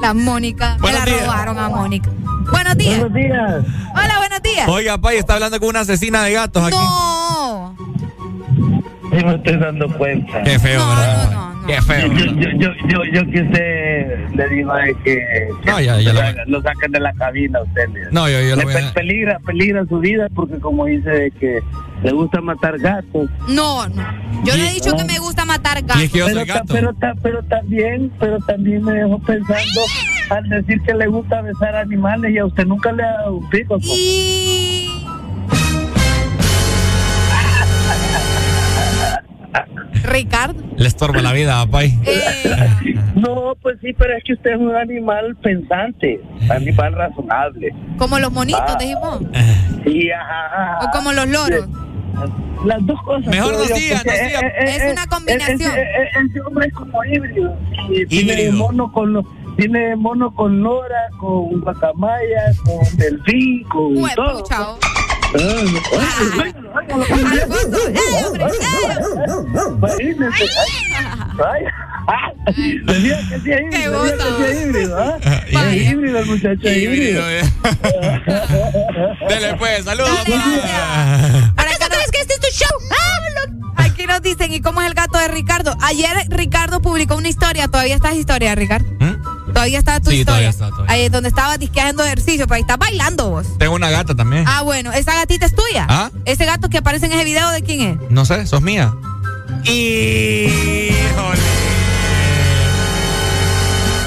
La 0.00 0.14
Mónica. 0.14 0.76
Me 0.80 0.92
la 0.92 1.04
días. 1.04 1.22
robaron 1.22 1.58
a 1.58 1.68
Mónica. 1.68 2.10
Buenos 2.50 2.76
días. 2.76 3.00
Buenos 3.00 3.14
días. 3.14 3.64
Hola, 3.94 4.18
buenos 4.18 4.42
días. 4.42 4.68
Oiga, 4.68 4.98
Pay, 4.98 5.18
está 5.18 5.34
hablando 5.34 5.60
con 5.60 5.68
una 5.68 5.80
asesina 5.80 6.22
de 6.24 6.32
gatos 6.32 6.64
aquí. 6.64 6.76
No. 9.12 9.18
Sí 9.18 9.24
me 9.24 9.34
estoy 9.34 9.56
dando 9.56 9.88
cuenta. 9.98 10.42
Qué 10.42 10.58
feo, 10.58 10.80
¿verdad? 10.88 11.46
Qué 11.66 11.82
feo. 11.82 12.12
Yo, 12.12 12.24
yo, 12.24 12.50
yo, 12.58 12.68
yo, 12.88 13.04
yo 13.12 13.30
que 13.30 13.42
usted 13.42 14.28
le 14.34 14.48
digo 14.48 14.74
de 14.74 14.94
que, 15.04 15.14
que 15.62 15.70
No, 15.70 15.80
ya- 15.80 16.00
ya 16.00 16.12
lo, 16.12 16.20
lo- 16.20 16.26
sacan- 16.26 16.44
lo 16.48 16.62
saquen 16.62 16.92
de 16.92 17.00
la 17.00 17.12
cabina 17.14 17.58
a 17.58 17.62
usted. 17.62 17.86
No, 18.12 18.28
yo- 18.28 18.40
yo 18.40 18.50
lo 18.50 18.56
Le 18.56 18.64
voy 18.64 18.74
a- 18.74 18.76
pe- 18.78 18.92
peligra, 18.94 19.38
peligra 19.40 19.84
su 19.86 19.98
vida 19.98 20.28
porque 20.34 20.58
como 20.58 20.86
dice 20.86 21.10
de 21.10 21.30
que 21.32 21.60
le 22.02 22.12
gusta 22.12 22.40
matar 22.40 22.78
gatos. 22.78 23.28
No, 23.48 23.86
no. 23.88 24.02
Yo 24.44 24.56
le 24.56 24.68
he 24.70 24.74
dicho 24.74 24.96
que 24.96 25.04
me 25.04 25.18
gusta 25.18 25.44
matar 25.44 25.82
gatos. 25.82 26.02
pero, 26.12 26.44
ta- 26.46 26.62
pero, 26.72 26.92
ta- 26.94 27.14
pero 27.22 27.42
también, 27.44 28.10
pero 28.18 28.38
también 28.38 28.82
me 28.82 28.92
dejó 28.94 29.18
pensando 29.20 29.80
al 30.30 30.48
decir 30.48 30.80
que 30.82 30.94
le 30.94 31.06
gusta 31.08 31.42
besar 31.42 31.76
animales 31.76 32.32
y 32.32 32.38
a 32.38 32.46
usted 32.46 32.64
nunca 32.66 32.90
le 32.92 33.02
ha 33.02 33.12
dado 33.12 33.36
un 33.36 33.50
pico. 33.50 33.78
pues. 33.78 33.90
Ricardo. 40.04 40.62
Le 40.76 40.86
estorba 40.88 41.20
la 41.22 41.32
vida, 41.32 41.66
Pay. 41.66 41.98
Eh. 42.06 42.94
No, 43.16 43.54
pues 43.60 43.76
sí, 43.82 43.92
pero 43.92 44.16
es 44.16 44.24
que 44.24 44.32
usted 44.34 44.52
es 44.52 44.58
un 44.58 44.74
animal 44.74 45.36
pensante, 45.42 46.20
animal 46.48 46.94
razonable. 46.94 47.74
Como 47.98 48.18
los 48.18 48.32
monitos, 48.32 48.62
Ah. 48.66 48.76
dijimos. 48.78 49.20
Sí, 49.84 50.10
ajá, 50.10 50.46
ajá. 50.76 50.86
O 50.86 50.90
como 50.92 51.12
los 51.12 51.28
loros. 51.28 51.68
Las 52.64 52.84
dos 52.86 53.00
cosas. 53.02 53.26
Mejor 53.26 53.54
porque, 53.54 53.68
nos 53.70 53.78
diga. 53.78 53.96
eh, 54.04 54.36
eh, 54.36 54.52
Es 54.66 54.82
eh, 54.82 54.92
una 54.92 55.06
combinación. 55.06 55.60
eh, 55.76 56.08
Ese 56.28 56.40
hombre 56.42 56.66
es 56.66 56.72
como 56.74 57.04
híbrido. 57.04 57.56
Y 57.90 58.06
Tiene 58.06 58.50
mono 58.52 58.92
con 58.92 59.12
lo- 59.14 59.24
tiene 59.56 59.94
mono 59.96 60.34
con 60.34 60.62
lora, 60.62 61.08
con 61.18 61.60
guacamaya, 61.60 62.42
con 62.64 62.96
delfín, 62.96 63.62
con 63.64 63.94
todo. 64.14 64.36
Huepucha, 64.36 64.56
oh. 65.34 65.38
Ah, 72.06 72.32
¿ah? 72.32 72.32
Dele 79.28 79.54
pues, 79.58 79.84
saludos. 79.84 80.10
¿Para 81.54 81.70
que 82.10 82.20
este 82.20 82.34
es 82.34 82.40
tu 82.40 82.48
show? 82.52 82.68
Aquí 83.76 84.06
nos 84.06 84.22
dicen, 84.22 84.52
¿y 84.52 84.60
cómo 84.60 84.80
es 84.82 84.88
el 84.88 84.94
gato 84.94 85.18
de 85.18 85.28
Ricardo? 85.28 85.76
Ayer 85.82 86.10
Ricardo 86.28 86.80
publicó 86.80 87.16
una 87.16 87.28
historia, 87.28 87.68
todavía 87.68 87.94
está 87.94 88.08
esa 88.10 88.18
historia, 88.18 88.54
Ricardo. 88.54 88.86
Todavía 89.60 89.78
está 89.78 90.00
tu. 90.00 90.10
Sí, 90.10 90.24
todavía 90.24 90.48
historia. 90.48 90.68
está, 90.68 90.76
todavía. 90.76 90.94
Ahí 90.94 91.02
es 91.02 91.12
donde 91.12 91.28
estaba 91.28 91.58
disque 91.58 91.80
haciendo 91.80 92.02
ejercicio, 92.04 92.46
pero 92.46 92.54
ahí 92.56 92.60
está 92.62 92.78
bailando 92.78 93.28
vos. 93.28 93.46
Tengo 93.58 93.74
una 93.74 93.90
gata 93.90 94.14
también. 94.14 94.44
Ah, 94.46 94.62
bueno, 94.62 94.90
esa 94.92 95.14
gatita 95.14 95.44
es 95.44 95.54
tuya. 95.54 95.86
¿Ah? 95.88 96.10
Ese 96.24 96.46
gato 96.46 96.70
que 96.70 96.78
aparece 96.78 97.04
en 97.06 97.12
ese 97.12 97.24
video, 97.24 97.50
¿de 97.50 97.62
quién 97.62 97.80
es? 97.82 98.10
No 98.10 98.24
sé, 98.24 98.46
sos 98.46 98.62
mía. 98.62 98.94
Híjole. 99.64 101.40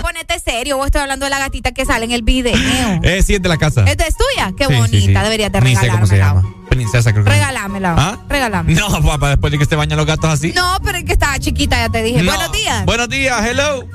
Ponete 0.02 0.40
serio, 0.40 0.78
vos 0.78 0.88
estoy 0.88 1.02
hablando 1.02 1.26
de 1.26 1.30
la 1.30 1.38
gatita 1.40 1.72
que 1.72 1.86
sale 1.86 2.06
en 2.06 2.12
el 2.12 2.24
video. 2.24 2.54
Eh, 3.04 3.22
sí, 3.22 3.36
es 3.36 3.42
de 3.42 3.50
la 3.50 3.58
casa. 3.58 3.84
¿Esta 3.86 4.08
es 4.08 4.16
tuya? 4.16 4.52
Qué 4.58 4.66
Sí, 4.66 4.74
bonita, 4.74 5.20
sí. 5.20 5.24
deberías 5.24 5.52
de 5.52 5.62
Ni 5.62 5.76
sé 5.76 5.88
cómo 5.90 6.08
se 6.08 6.14
regalármela. 6.16 6.50
llama. 6.52 6.68
Princesa, 6.70 7.12
creo 7.12 7.26
que. 7.26 7.30
Regalámela. 7.30 7.96
¿Ah? 7.98 8.18
Regalámela. 8.28 8.80
No, 8.80 9.04
papá, 9.04 9.30
después 9.30 9.52
de 9.52 9.60
que 9.60 9.66
se 9.66 9.76
bañan 9.76 9.98
los 9.98 10.08
gatos 10.08 10.32
así. 10.32 10.52
No, 10.54 10.78
pero 10.84 10.98
es 10.98 11.04
que 11.04 11.14
estaba 11.14 11.38
chiquita, 11.38 11.78
ya 11.78 11.90
te 11.90 12.02
dije. 12.02 12.24
No. 12.24 12.32
Buenos 12.32 12.52
días. 12.52 12.86
Buenos 12.86 13.10
días, 13.10 13.46
hello. 13.46 13.86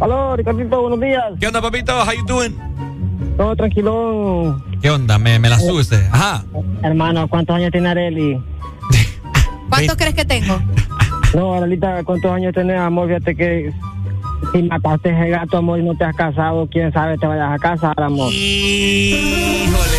Aló, 0.00 0.36
Ricardito, 0.36 0.80
buenos 0.80 1.00
días. 1.00 1.24
¿Qué 1.38 1.46
onda, 1.46 1.62
papito? 1.62 1.92
How 1.92 2.12
you 2.12 2.24
doing? 2.26 2.56
Todo 3.36 3.54
tranquilo. 3.56 4.60
¿Qué 4.82 4.90
onda? 4.90 5.18
Me, 5.18 5.38
me 5.38 5.48
la 5.48 5.58
sube 5.58 5.80
usted. 5.80 6.04
Ajá. 6.10 6.44
Hermano, 6.82 7.28
¿cuántos 7.28 7.56
años 7.56 7.70
tiene 7.70 7.88
Areli? 7.88 8.42
¿Cuántos 9.68 9.96
crees 9.96 10.14
que 10.14 10.24
tengo? 10.24 10.60
No, 11.34 11.54
Arelita, 11.54 12.02
¿cuántos 12.04 12.30
años 12.30 12.52
tenés, 12.54 12.78
amor? 12.78 13.08
Fíjate 13.08 13.36
que 13.36 13.72
si 14.52 14.62
mataste 14.64 15.10
ese 15.10 15.30
gato, 15.30 15.58
amor, 15.58 15.78
y 15.78 15.82
no 15.82 15.96
te 15.96 16.04
has 16.04 16.14
casado, 16.14 16.68
quién 16.70 16.92
sabe, 16.92 17.16
te 17.16 17.26
vayas 17.26 17.52
a 17.52 17.58
casar, 17.58 18.00
amor. 18.00 18.32
Híjole. 18.32 19.98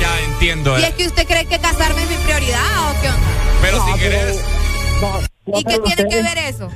Ya 0.00 0.20
entiendo. 0.32 0.78
¿Y 0.78 0.82
eh. 0.82 0.86
es 0.88 0.94
que 0.94 1.06
usted 1.06 1.26
cree 1.26 1.46
que 1.46 1.58
casarme 1.58 2.02
es 2.02 2.10
mi 2.10 2.16
prioridad 2.16 2.90
o 2.90 3.00
qué 3.00 3.08
onda? 3.08 3.26
Pero 3.62 3.86
si 3.86 3.98
querés. 3.98 4.59
¿Y 5.46 5.64
qué 5.64 5.78
tiene 5.78 6.08
que 6.08 6.22
ver 6.22 6.38
eso? 6.38 6.68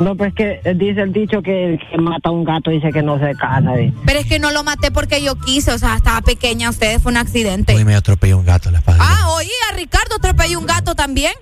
No, 0.00 0.16
pues 0.16 0.32
que 0.34 0.60
dice 0.76 1.02
el 1.02 1.12
dicho 1.12 1.42
que 1.42 1.74
el 1.74 1.78
que 1.78 1.98
mata 1.98 2.30
a 2.30 2.32
un 2.32 2.42
gato 2.42 2.70
dice 2.70 2.90
que 2.90 3.02
no 3.02 3.18
se 3.18 3.34
casa. 3.34 3.78
¿eh? 3.78 3.92
Pero 4.06 4.18
es 4.18 4.26
que 4.26 4.38
no 4.38 4.50
lo 4.50 4.64
maté 4.64 4.90
porque 4.90 5.22
yo 5.22 5.34
quise, 5.34 5.72
o 5.72 5.78
sea, 5.78 5.94
estaba 5.96 6.22
pequeña, 6.22 6.70
ustedes 6.70 7.02
fue 7.02 7.12
un 7.12 7.18
accidente. 7.18 7.76
Uy, 7.76 7.84
me 7.84 7.94
atropelló 7.94 8.38
un 8.38 8.46
gato 8.46 8.70
en 8.70 8.74
la 8.74 8.78
espalda. 8.78 9.04
Ah, 9.06 9.28
oye, 9.36 9.50
a 9.70 9.74
Ricardo 9.76 10.16
atropelló 10.16 10.58
un 10.58 10.66
gato 10.66 10.94
también. 10.94 11.34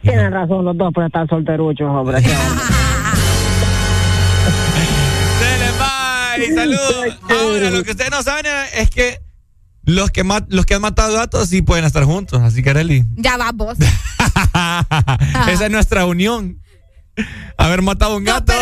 Tienen 0.00 0.32
razón 0.32 0.64
los 0.64 0.76
dos 0.76 0.94
por 0.94 1.04
estar 1.04 1.28
solteruchos, 1.28 1.88
hombre. 1.90 2.20
Dele, 2.22 2.30
bye. 5.78 6.54
Saludos. 6.54 7.18
Ahora, 7.28 7.70
lo 7.70 7.82
que 7.82 7.90
ustedes 7.90 8.10
no 8.10 8.22
saben 8.22 8.46
es 8.74 8.88
que 8.88 9.18
los 9.86 10.10
que, 10.10 10.24
los 10.48 10.66
que 10.66 10.74
han 10.74 10.82
matado 10.82 11.14
gatos 11.14 11.48
sí 11.48 11.62
pueden 11.62 11.84
estar 11.84 12.04
juntos, 12.04 12.42
así 12.42 12.62
que 12.62 12.70
Arely. 12.70 13.04
Ya 13.16 13.36
va 13.36 13.52
vos. 13.52 13.78
Esa 15.48 15.66
es 15.66 15.70
nuestra 15.70 16.04
unión. 16.06 16.60
Haber 17.56 17.82
matado 17.82 18.16
un 18.16 18.24
gato. 18.24 18.52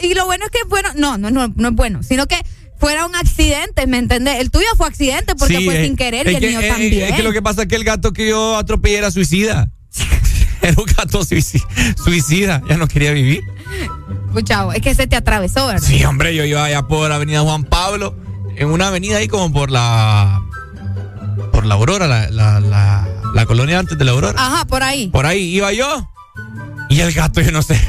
y 0.00 0.14
lo 0.14 0.24
bueno 0.24 0.44
es 0.44 0.50
que, 0.50 0.60
bueno, 0.68 0.90
no, 0.96 1.18
no, 1.18 1.30
no, 1.30 1.52
no 1.54 1.68
es 1.68 1.74
bueno, 1.74 2.02
sino 2.02 2.26
que 2.26 2.40
fuera 2.78 3.06
un 3.06 3.16
accidente, 3.16 3.86
¿me 3.86 3.98
entendés? 3.98 4.40
El 4.40 4.50
tuyo 4.50 4.68
fue 4.76 4.86
accidente 4.86 5.34
porque 5.34 5.60
fue 5.62 5.84
sin 5.84 5.96
querer 5.96 6.28
y 6.28 6.36
el 6.36 6.40
mío 6.40 6.60
también. 6.68 7.08
Es 7.08 7.16
que 7.16 7.22
lo 7.22 7.32
que 7.32 7.42
pasa 7.42 7.62
es 7.62 7.68
que 7.68 7.76
el 7.76 7.84
gato 7.84 8.12
que 8.12 8.28
yo 8.28 8.56
atropellé 8.56 8.98
era 8.98 9.10
suicida. 9.10 9.70
era 10.62 10.74
un 10.78 10.86
gato 10.96 11.22
suicida, 11.24 12.62
ya 12.68 12.76
no 12.76 12.86
quería 12.86 13.12
vivir. 13.12 13.42
Escuchado, 14.28 14.72
es 14.72 14.80
que 14.80 14.94
se 14.94 15.06
te 15.06 15.16
atravesó, 15.16 15.66
¿verdad? 15.66 15.82
Sí, 15.86 16.04
hombre, 16.04 16.34
yo 16.34 16.44
iba 16.44 16.64
allá 16.64 16.82
por 16.82 17.10
Avenida 17.10 17.40
Juan 17.40 17.64
Pablo, 17.64 18.16
en 18.56 18.68
una 18.68 18.88
avenida 18.88 19.18
ahí 19.18 19.28
como 19.28 19.52
por 19.52 19.70
la. 19.70 20.42
por 21.52 21.66
la 21.66 21.74
Aurora, 21.74 22.06
la, 22.06 22.30
la, 22.30 23.08
la, 23.34 23.46
colonia 23.46 23.78
antes 23.78 23.96
de 23.96 24.04
la 24.04 24.12
Aurora. 24.12 24.34
Ajá, 24.38 24.66
por 24.66 24.82
ahí. 24.82 25.08
Por 25.08 25.26
ahí 25.26 25.56
iba 25.56 25.72
yo. 25.72 26.10
Y 26.88 27.00
el 27.00 27.12
gato, 27.12 27.40
yo 27.40 27.52
no 27.52 27.62
sé. 27.62 27.80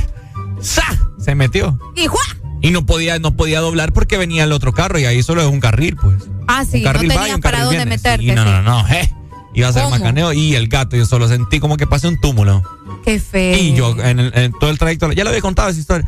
¡Sa! 0.62 0.84
Se 1.20 1.36
metió. 1.36 1.80
¿Y 1.96 2.08
Juan? 2.08 2.28
Y 2.62 2.72
no 2.72 2.86
podía, 2.86 3.20
no 3.20 3.36
podía 3.36 3.60
doblar 3.60 3.94
porque 3.94 4.18
venía 4.18 4.44
el 4.44 4.52
otro 4.52 4.74
carro 4.74 4.98
y 4.98 5.06
ahí 5.06 5.22
solo 5.22 5.42
es 5.42 5.48
un 5.48 5.60
carril, 5.60 5.96
pues. 5.96 6.24
Ah, 6.48 6.66
sí, 6.66 6.78
un 6.78 6.84
carril 6.84 7.10
no 7.10 7.16
tenías 7.16 7.40
para 7.40 7.64
dónde 7.64 7.86
meterte. 7.86 8.34
no, 8.34 8.44
no, 8.44 8.62
no, 8.62 8.88
eh. 8.90 9.14
Iba 9.54 9.70
a 9.70 9.74
ser 9.74 9.90
macaneo 9.90 10.34
y 10.34 10.54
el 10.54 10.68
gato, 10.68 10.96
yo 10.96 11.06
solo 11.06 11.28
sentí 11.28 11.60
como 11.60 11.78
que 11.78 11.88
pasé 11.88 12.08
un 12.08 12.20
túmulo. 12.22 12.62
Qué 13.04 13.20
feo. 13.20 13.58
Y 13.58 13.74
yo 13.74 13.96
en, 14.04 14.52
todo 14.60 14.70
el 14.70 14.78
trayecto, 14.78 15.12
ya 15.12 15.24
le 15.24 15.30
había 15.32 15.42
contado 15.42 15.70
esa 15.70 15.80
historia. 15.80 16.08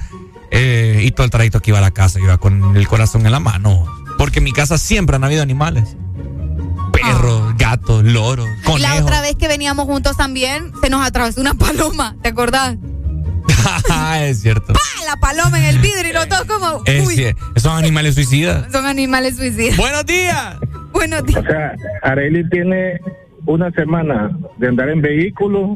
Eh, 0.52 1.02
y 1.04 1.12
todo 1.12 1.26
el 1.26 1.32
trayecto 1.32 1.60
que 1.60 1.72
iba 1.72 1.80
a 1.80 1.82
la 1.82 1.92
casa, 1.92 2.20
iba 2.20 2.38
con 2.38 2.76
el 2.76 2.88
corazón 2.88 3.26
en 3.26 3.32
la 3.32 3.40
mano. 3.40 3.88
Porque 4.20 4.40
en 4.40 4.44
mi 4.44 4.52
casa 4.52 4.78
siempre 4.78 5.16
han 5.16 5.24
habido 5.24 5.42
animales. 5.42 5.96
Perros, 6.92 7.42
ah. 7.46 7.56
gatos, 7.58 8.04
loros, 8.04 8.46
conejos. 8.66 8.82
La 8.82 9.02
otra 9.02 9.22
vez 9.22 9.38
que 9.38 9.48
veníamos 9.48 9.86
juntos 9.86 10.18
también, 10.18 10.74
se 10.82 10.90
nos 10.90 11.08
atravesó 11.08 11.40
una 11.40 11.54
paloma, 11.54 12.18
¿te 12.22 12.28
acordás? 12.28 12.76
es 14.20 14.42
cierto. 14.42 14.74
La 15.06 15.16
paloma 15.16 15.58
en 15.58 15.68
el 15.68 15.80
vidrio 15.80 16.10
y 16.10 16.14
los 16.14 16.28
dos 16.28 16.44
como. 16.44 16.84
son 17.56 17.78
animales 17.78 18.16
suicidas. 18.16 18.70
Son 18.74 18.86
animales 18.86 19.38
suicidas. 19.38 19.78
Buenos 19.78 20.06
días. 20.06 20.58
Buenos 20.92 21.26
días. 21.26 21.40
O 21.40 21.48
sea, 21.48 21.76
Arely 22.04 22.48
tiene 22.50 23.00
una 23.46 23.72
semana 23.72 24.38
de 24.58 24.68
andar 24.68 24.90
en 24.90 25.02
vehículo 25.02 25.76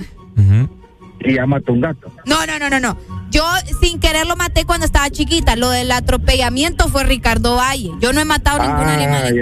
y 1.20 1.36
ya 1.36 1.46
mató 1.46 1.74
un 1.74 1.82
gato. 1.82 2.12
No, 2.26 2.46
no, 2.46 2.60
no, 2.60 2.70
no, 2.70 2.80
no. 2.80 2.98
Yo 3.32 3.44
sin 3.82 4.00
querer 4.00 4.28
lo 4.28 4.36
maté 4.36 4.66
cuando 4.66 4.86
estaba 4.86 5.10
chiquita. 5.10 5.56
Lo 5.56 5.70
del 5.72 5.92
atropellamiento 5.92 6.88
fue 6.90 7.04
Ricardo 7.04 7.56
Valle. 7.56 7.92
Yo 8.00 8.14
no 8.14 8.22
he 8.22 8.26
matado 8.26 8.60
ningún 8.62 8.88
ah, 8.88 8.94
animal. 8.94 9.36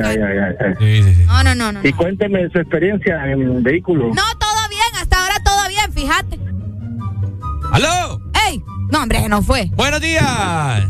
No, 1.26 1.44
no, 1.44 1.56
no, 1.56 1.72
no. 1.74 1.80
Y 1.84 1.92
cuénteme 1.92 2.50
su 2.52 2.60
experiencia 2.60 3.32
en 3.32 3.62
vehículo. 3.64 4.08
No, 4.08 4.24
todo 4.40 4.70
bien. 4.70 5.02
Hasta 5.02 5.20
ahora 5.20 5.36
todo 5.44 5.68
bien, 5.68 5.92
fíjate. 5.92 6.40
¡Aló! 7.72 8.22
¡Ey! 8.48 8.64
No, 8.92 9.04
hombre, 9.04 9.28
no 9.28 9.42
fue. 9.42 9.70
Buenos 9.76 10.00
días. 10.02 10.88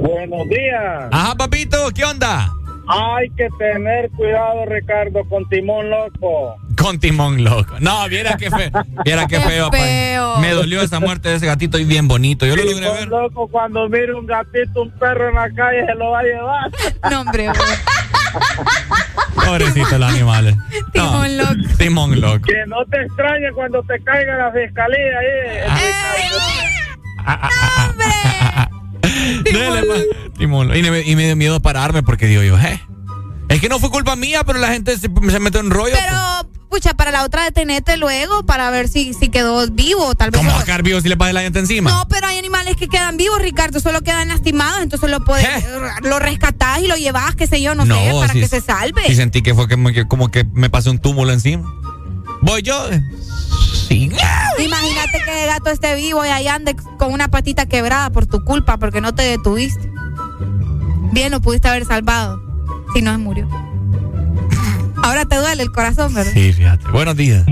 Buenos 0.00 0.48
días. 0.48 1.08
Ajá, 1.10 1.34
papito, 1.34 1.90
¿qué 1.94 2.04
onda? 2.04 2.52
Hay 2.88 3.28
que 3.30 3.48
tener 3.58 4.10
cuidado, 4.10 4.64
Ricardo, 4.66 5.22
con 5.28 5.46
Timón 5.48 5.90
Loco. 5.90 6.56
Con 6.80 6.98
Timón 6.98 7.44
Loco. 7.44 7.74
No, 7.80 8.08
viera 8.08 8.36
qué 8.36 8.50
feo. 8.50 8.70
Viera 9.04 9.26
qué, 9.26 9.40
feo. 9.70 9.70
Me 10.40 10.50
dolió 10.52 10.80
esa 10.80 10.98
muerte 10.98 11.28
de 11.28 11.34
ese 11.36 11.46
gatito 11.46 11.78
y 11.78 11.84
bien 11.84 12.08
bonito. 12.08 12.46
Yo 12.46 12.56
lo 12.56 12.64
logré 12.64 12.90
ver. 12.90 13.08
Loco, 13.08 13.48
cuando 13.48 13.88
mire 13.88 14.14
un 14.14 14.26
gatito, 14.26 14.82
un 14.82 14.90
perro 14.92 15.28
en 15.28 15.34
la 15.34 15.50
calle, 15.52 15.84
se 15.84 15.94
lo 15.94 16.10
va 16.12 16.20
a 16.20 16.22
llevar. 16.22 16.70
No, 17.10 17.20
hombre. 17.20 17.50
Pobrecito 19.34 19.98
los 19.98 20.10
animales. 20.10 20.54
Timón 20.92 21.36
Loco. 21.36 21.54
Timón 21.76 22.20
Loco. 22.20 22.46
Que 22.46 22.64
no 22.66 22.84
te 22.86 23.02
extrañe 23.02 23.52
cuando 23.54 23.82
te 23.82 24.02
caiga 24.02 24.36
la 24.36 24.52
fiscalía 24.52 25.18
ahí. 25.18 25.88
¡Hombre! 27.90 28.77
Y 30.38 30.46
me, 30.46 31.00
y 31.02 31.16
me 31.16 31.24
dio 31.24 31.36
miedo 31.36 31.60
pararme 31.60 32.02
porque 32.02 32.26
digo 32.26 32.42
yo, 32.42 32.56
eh. 32.58 32.80
Es 33.48 33.60
que 33.60 33.68
no 33.68 33.78
fue 33.78 33.90
culpa 33.90 34.14
mía, 34.14 34.44
pero 34.44 34.58
la 34.58 34.68
gente 34.68 34.96
se, 34.98 35.08
metió 35.08 35.60
en 35.60 35.70
rollo. 35.70 35.96
Pero, 35.98 36.50
pucha, 36.68 36.94
para 36.94 37.10
la 37.10 37.24
otra 37.24 37.44
detenete 37.44 37.96
luego 37.96 38.44
para 38.44 38.70
ver 38.70 38.88
si, 38.88 39.14
si 39.14 39.30
quedó 39.30 39.66
vivo, 39.68 40.14
tal 40.14 40.30
vez. 40.30 40.38
¿Cómo 40.40 40.52
va 40.52 40.60
a 40.60 40.64
quedar 40.64 40.82
vivo 40.82 41.00
si 41.00 41.08
le 41.08 41.16
pasa 41.16 41.32
la 41.32 41.40
gente 41.40 41.58
encima? 41.58 41.90
No, 41.90 42.06
pero 42.08 42.26
hay 42.26 42.38
animales 42.38 42.76
que 42.76 42.88
quedan 42.88 43.16
vivos, 43.16 43.40
Ricardo, 43.40 43.80
solo 43.80 44.02
quedan 44.02 44.28
lastimados, 44.28 44.82
entonces 44.82 45.10
lo 45.10 45.24
puedes, 45.24 45.48
lo 46.02 46.18
rescatás 46.18 46.80
y 46.80 46.88
lo 46.88 46.96
llevas, 46.96 47.34
qué 47.36 47.46
sé 47.46 47.62
yo, 47.62 47.74
no, 47.74 47.86
sé, 47.86 48.12
para 48.20 48.34
que 48.34 48.48
se 48.48 48.60
salve. 48.60 49.02
Y 49.08 49.14
sentí 49.14 49.40
que 49.40 49.54
fue 49.54 49.66
que, 49.66 50.06
como 50.06 50.30
que 50.30 50.44
me 50.52 50.68
pasó 50.68 50.90
un 50.90 50.98
túmulo 50.98 51.32
encima. 51.32 51.66
Voy 52.42 52.62
yo. 52.62 52.88
Sí. 53.88 54.10
Imagínate 54.58 55.22
que 55.24 55.44
el 55.44 55.48
gato 55.48 55.70
esté 55.70 55.94
vivo 55.94 56.24
y 56.24 56.28
ahí 56.28 56.46
ande 56.48 56.76
con 56.98 57.12
una 57.12 57.28
patita 57.28 57.66
quebrada 57.66 58.10
por 58.10 58.26
tu 58.26 58.44
culpa, 58.44 58.78
porque 58.78 59.00
no 59.00 59.14
te 59.14 59.22
detuviste. 59.22 59.90
Bien, 61.12 61.30
lo 61.32 61.40
pudiste 61.40 61.68
haber 61.68 61.84
salvado. 61.84 62.42
Si 62.94 63.02
no, 63.02 63.12
se 63.12 63.18
murió. 63.18 63.48
Ahora 65.02 65.24
te 65.24 65.36
duele 65.36 65.62
el 65.62 65.72
corazón, 65.72 66.14
¿verdad? 66.14 66.32
Sí, 66.32 66.52
fíjate. 66.52 66.88
Buenos 66.90 67.16
días. 67.16 67.44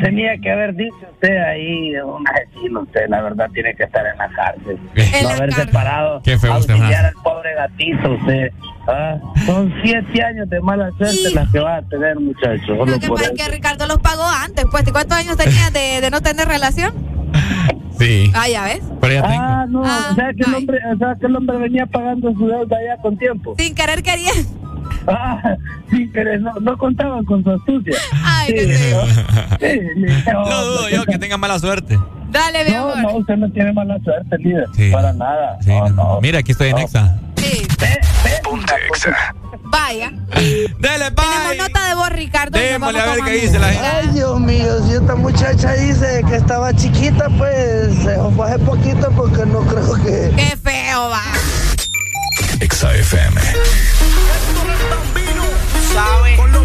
Tenía 0.00 0.36
que 0.42 0.50
haber 0.50 0.74
dicho 0.74 0.96
usted 1.12 1.36
ahí, 1.44 1.94
un 1.96 2.24
asesino, 2.28 2.82
usted 2.82 3.08
la 3.08 3.22
verdad 3.22 3.48
tiene 3.54 3.74
que 3.74 3.84
estar 3.84 4.04
en 4.06 4.18
la 4.18 4.28
cárcel. 4.28 4.78
no 5.22 5.28
haber 5.30 5.52
separado, 5.54 6.20
Qué 6.22 6.38
feo 6.38 6.52
auxiliar 6.52 7.06
al 7.06 7.14
pobre 7.22 7.54
gatito, 7.54 8.12
usted. 8.12 8.52
¿ah? 8.86 9.16
Son 9.46 9.72
siete 9.82 10.22
años 10.22 10.48
de 10.50 10.60
mala 10.60 10.90
suerte 10.98 11.30
las 11.34 11.50
que 11.50 11.58
va 11.58 11.76
a 11.76 11.82
tener, 11.82 12.20
muchachos. 12.20 12.68
Lo 12.86 12.98
que 12.98 13.08
pasa 13.08 13.30
es 13.32 13.32
que 13.32 13.50
Ricardo 13.50 13.86
los 13.86 13.98
pagó 13.98 14.24
antes, 14.28 14.66
pues. 14.70 14.84
¿Cuántos 14.92 15.16
años 15.16 15.36
tenías 15.38 15.72
de, 15.72 16.00
de 16.02 16.10
no 16.10 16.20
tener 16.20 16.46
relación? 16.46 16.92
Sí. 17.98 18.30
Ah, 18.34 18.48
ya 18.48 18.64
ves. 18.64 18.82
Ah, 19.22 19.66
no, 19.68 19.82
ah, 19.84 20.08
o, 20.10 20.14
sea 20.14 20.32
que 20.32 20.42
el 20.42 20.54
hombre, 20.54 20.78
o 20.92 20.98
sea 20.98 21.16
que 21.18 21.26
el 21.26 21.36
hombre 21.36 21.58
venía 21.58 21.86
pagando 21.86 22.32
su 22.32 22.46
deuda 22.46 22.76
ya 22.84 23.00
con 23.00 23.16
tiempo. 23.16 23.54
Sin 23.58 23.74
querer 23.74 24.02
quería. 24.02 24.32
Ah, 25.06 25.56
sin 25.90 26.10
querer, 26.12 26.40
no, 26.40 26.52
no 26.60 26.76
contaban 26.76 27.24
con 27.24 27.44
su 27.44 27.50
astucia. 27.50 27.96
Ay, 28.24 28.54
sí, 28.58 28.74
sí, 29.60 30.32
no, 30.32 30.44
no 30.44 30.64
dudo 30.64 30.88
yo 30.90 31.04
que 31.04 31.18
tenga 31.18 31.36
mala 31.36 31.58
suerte. 31.58 31.98
Dale, 32.30 32.64
mi 32.64 32.70
no, 32.72 32.90
amor. 32.90 33.12
No, 33.12 33.18
usted 33.18 33.36
no 33.36 33.50
tiene 33.52 33.72
mala 33.72 33.98
suerte, 34.02 34.38
líder. 34.38 34.66
Sí. 34.74 34.90
Para 34.90 35.12
nada. 35.12 35.58
Sí, 35.60 35.70
no, 35.70 35.88
no. 35.90 36.20
Mira, 36.20 36.40
aquí 36.40 36.52
estoy 36.52 36.70
en 36.70 36.78
Exa. 36.78 37.16
Sí. 37.44 37.66
Ponte 38.42 38.74
Exa. 38.88 39.34
Vaya. 39.64 40.12
Dale, 40.78 41.10
bye. 41.10 41.24
Tenemos 41.24 41.56
nota 41.56 41.88
de 41.88 41.94
voz, 41.94 42.08
Ricardo. 42.10 42.58
Démosle 42.58 43.00
a 43.00 43.06
ver 43.06 43.24
qué 43.24 43.30
dice 43.32 43.58
la 43.58 43.68
gente. 43.68 43.86
Ay, 43.86 44.08
Dios 44.08 44.40
mío, 44.40 44.82
si 44.86 44.94
esta 44.94 45.14
muchacha 45.14 45.72
dice 45.72 46.22
que 46.28 46.36
estaba 46.36 46.74
chiquita, 46.74 47.28
pues 47.36 47.94
se 48.02 48.12
hace 48.12 48.58
poquito 48.60 49.10
porque 49.16 49.44
no 49.46 49.60
creo 49.60 49.94
que... 50.02 50.32
Qué 50.36 50.56
feo 50.56 51.10
va. 51.10 51.22
Exa 52.60 52.94
FM. 52.94 53.40
¿Sabe? 55.92 56.36
Con 56.36 56.52
los 56.52 56.64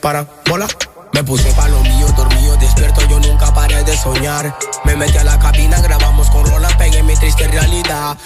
para 0.00 0.26
bola. 0.48 0.66
Me 1.12 1.24
puse 1.24 1.52
pa' 1.52 1.68
lo 1.68 1.82
mío, 1.82 2.06
dormido, 2.16 2.56
despierto, 2.56 3.00
yo 3.08 3.18
nunca 3.18 3.52
paré 3.52 3.82
de 3.82 3.96
soñar. 3.96 4.56
Me 4.84 4.94
metí 4.94 5.18
a 5.18 5.24
la 5.24 5.38
cabina, 5.38 5.80
grabamos 5.80 6.30
con 6.30 6.46
rola, 6.46 6.68
pegué 6.78 7.02
mi 7.02 7.14
triste 7.16 7.48
realidad. 7.48 8.16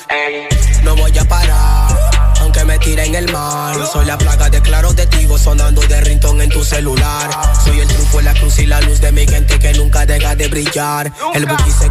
no 0.83 0.94
voy 0.94 1.17
a 1.17 1.25
parar, 1.25 1.99
aunque 2.41 2.65
me 2.65 2.78
tire 2.78 3.07
en 3.07 3.15
el 3.15 3.33
mar. 3.33 3.75
Soy 3.91 4.05
la 4.05 4.19
plaga 4.19 4.51
de 4.51 4.61
claro 4.61 4.94
testigo, 4.94 5.39
sonando 5.39 5.81
de 5.81 6.01
rintón 6.03 6.43
en 6.43 6.51
tu 6.51 6.62
celular. 6.62 7.31
Soy 7.65 7.81
el 7.81 7.89
truco, 7.89 8.20
la 8.20 8.35
cruz 8.35 8.59
y 8.59 8.67
la 8.67 8.81
luz 8.83 9.01
de 9.01 9.12
mi 9.12 9.27
gente 9.27 9.59
que 9.59 9.73
nunca 9.73 10.05
deja 10.05 10.36
de 10.36 10.49
brillar. 10.49 11.11
El 11.35 11.47
bookie 11.47 11.73
se 11.73 11.89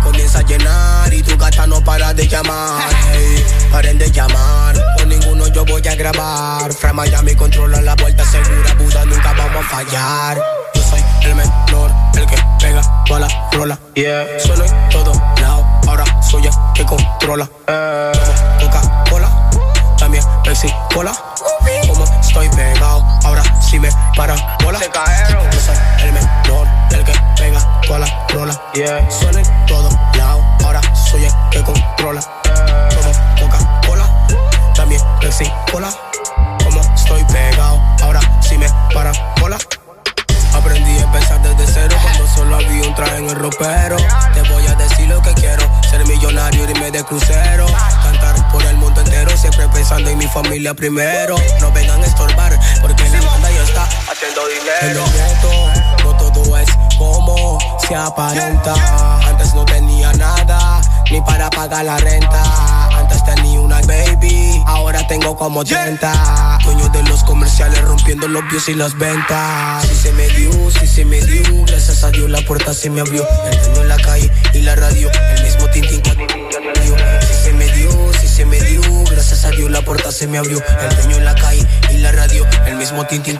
familia 50.53 50.73
primero. 50.75 51.35
No 51.59 51.71
vengan 51.71 51.99
a 51.99 52.05
estorbar, 52.05 52.59
porque 52.79 53.09
la 53.09 53.21
banda 53.21 53.49
ya 53.49 53.63
está 53.63 53.83
haciendo 54.11 54.41
dinero. 54.47 55.03
En 55.97 56.03
no 56.03 56.15
todo 56.15 56.57
es 56.57 56.69
como 56.95 57.57
se 57.87 57.95
aparenta. 57.95 58.75
Antes 59.27 59.55
no 59.55 59.65
tenía 59.65 60.13
nada, 60.13 60.79
ni 61.09 61.19
para 61.21 61.49
pagar 61.49 61.85
la 61.85 61.97
renta 61.97 62.83
antes 63.03 63.23
tenía 63.25 63.59
una 63.59 63.81
baby, 63.81 64.63
ahora 64.65 65.05
tengo 65.07 65.35
como 65.35 65.63
30. 65.63 66.59
Dueño 66.63 66.89
de 66.89 67.03
los 67.03 67.23
comerciales 67.23 67.81
rompiendo 67.81 68.27
los 68.27 68.47
views 68.49 68.69
y 68.69 68.75
las 68.75 68.97
ventas. 68.97 69.85
Si 69.85 69.95
se 69.95 70.13
me 70.13 70.27
dio, 70.29 70.51
si 70.71 70.87
se 70.87 71.05
me 71.05 71.19
dio, 71.21 71.65
gracias 71.65 72.03
a 72.03 72.11
Dios 72.11 72.29
la 72.29 72.41
puerta 72.41 72.73
se 72.73 72.89
me 72.89 73.01
abrió. 73.01 73.27
El 73.51 73.59
dueño 73.59 73.81
en 73.81 73.87
la 73.89 73.97
calle 73.97 74.31
y 74.53 74.61
la 74.61 74.75
radio, 74.75 75.09
el 75.35 75.43
mismo 75.43 75.67
tintín 75.69 76.01
Si 76.01 77.33
se 77.43 77.53
me 77.53 77.67
dio, 77.73 78.13
si 78.21 78.27
se 78.27 78.45
me 78.45 78.61
dio, 78.61 78.72
gracias 79.43 79.45
a 79.45 79.55
Dios 79.55 79.71
la 79.71 79.81
puerta 79.81 80.11
se 80.11 80.27
me 80.27 80.37
abrió. 80.37 80.61
El 80.81 80.95
dueño 80.95 81.17
en 81.17 81.25
la 81.25 81.35
calle 81.35 81.65
y 81.89 81.97
la 81.97 82.11
radio, 82.11 82.45
el 82.65 82.75
mismo 82.75 83.05
tintín 83.05 83.39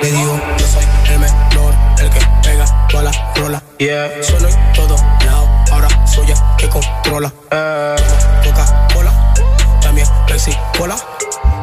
me 0.00 0.10
dio. 0.10 0.40
Yo 0.58 0.66
soy 0.66 0.84
el 1.10 1.18
menor, 1.18 1.74
el 1.98 2.10
que 2.10 2.20
pega 2.42 2.88
toda 2.88 3.04
la 3.04 3.32
rola. 3.36 3.62
Yeah. 3.78 4.22
Solo 4.22 4.48
en 4.48 4.72
todo 4.72 4.96
lado, 5.24 5.48
ahora 5.70 5.88
soy 6.06 6.30
el 6.30 6.38
que 6.58 6.68
controla. 6.68 7.32
Eh. 7.50 7.96
Coca-Cola, 8.44 9.34
también 9.80 10.06
Pepsi 10.26 10.56
Cola. 10.78 10.96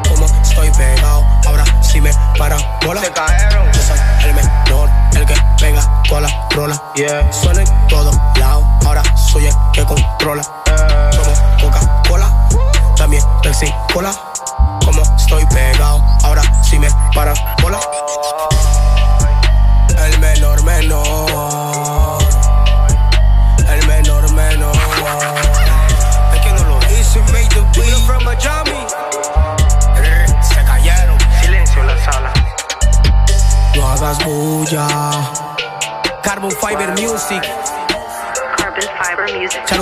Como 0.08 0.26
estoy 0.42 0.70
pegado, 0.70 1.24
ahora 1.46 1.64
sí 1.82 2.00
me 2.00 2.10
para 2.36 2.58
bola. 2.84 3.00
Se 3.00 3.10
cayeron. 3.10 3.72
Yo 3.72 3.82
soy 3.82 3.98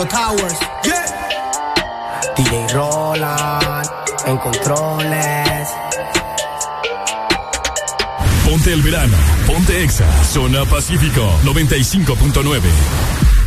Towers. 0.07 0.59
Yeah. 0.85 1.05
DJ 2.37 2.73
Roland. 2.73 3.89
En 4.27 4.37
controles. 4.39 5.69
Ponte 8.45 8.73
el 8.73 8.83
verano, 8.83 9.17
ponte 9.47 9.83
Exa, 9.83 10.07
zona 10.25 10.65
Pacífico 10.65 11.23
95.9. 11.45 13.38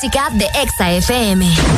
música 0.00 0.30
de 0.30 0.46
Exa 0.58 0.90
FM. 0.92 1.69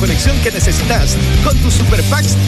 conexión 0.00 0.40
que 0.40 0.50
necesitas 0.50 1.16
con 1.44 1.56
tus 1.58 1.74
super 1.74 2.02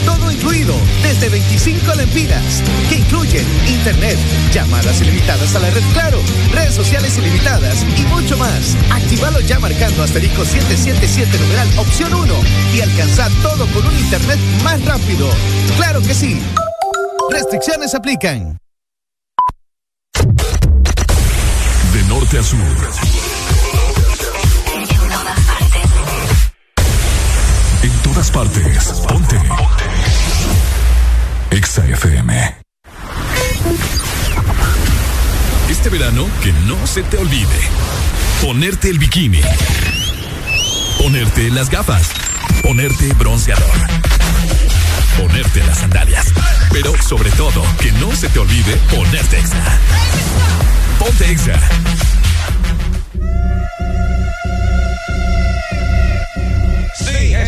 todo 0.05 0.31
incluido 0.31 0.75
desde 1.03 1.29
25 1.29 1.93
lempiras 1.93 2.63
que 2.89 2.95
incluyen 2.95 3.45
internet, 3.67 4.17
llamadas 4.51 4.99
ilimitadas 5.01 5.55
a 5.55 5.59
la 5.59 5.69
red 5.69 5.83
Claro, 5.93 6.19
redes 6.51 6.73
sociales 6.73 7.17
ilimitadas 7.17 7.85
y 7.97 8.05
mucho 8.07 8.35
más. 8.37 8.75
Actívalo 8.91 9.39
ya 9.41 9.59
marcando 9.59 10.01
asterisco 10.01 10.43
777 10.43 11.37
numeral 11.37 11.67
opción 11.77 12.13
1 12.13 12.33
y 12.73 12.81
alcanza 12.81 13.29
todo 13.43 13.67
con 13.67 13.85
un 13.85 13.97
internet 13.99 14.39
más 14.63 14.83
rápido. 14.85 15.29
Claro 15.77 16.01
que 16.01 16.15
sí. 16.15 16.41
Restricciones 17.29 17.93
aplican. 17.93 18.57
De 21.93 22.03
norte 22.09 22.39
a 22.39 22.43
sur. 22.43 23.22
En 27.83 27.91
todas 28.01 28.31
partes. 28.31 29.03
Ponte. 29.07 29.37
Exa 31.51 31.85
FM. 31.85 32.55
Este 35.69 35.89
verano, 35.89 36.25
que 36.41 36.53
no 36.65 36.87
se 36.87 37.03
te 37.03 37.17
olvide. 37.17 37.59
Ponerte 38.41 38.89
el 38.89 38.99
bikini. 38.99 39.41
Ponerte 40.97 41.49
las 41.49 41.69
gafas. 41.69 42.09
Ponerte 42.61 43.11
bronceador. 43.13 43.75
Ponerte 45.17 45.61
las 45.65 45.79
sandalias. 45.79 46.27
Pero 46.71 46.93
sobre 47.01 47.31
todo, 47.31 47.61
que 47.79 47.91
no 47.93 48.15
se 48.15 48.29
te 48.29 48.39
olvide 48.39 48.77
ponerte 48.95 49.39
Exa. 49.39 49.79
Ponte 50.99 51.29
Exa. 51.29 51.59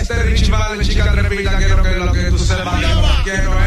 Este 0.08 0.22
Richie 0.22 0.52
Valens, 0.52 0.88
chica 0.88 1.12
tremenda, 1.12 1.58
quiero 1.58 1.82
que 1.82 1.96
lo 1.96 2.12
que 2.12 2.24
tú 2.26 2.38
sepas. 2.38 2.80
Quiero 3.24 3.60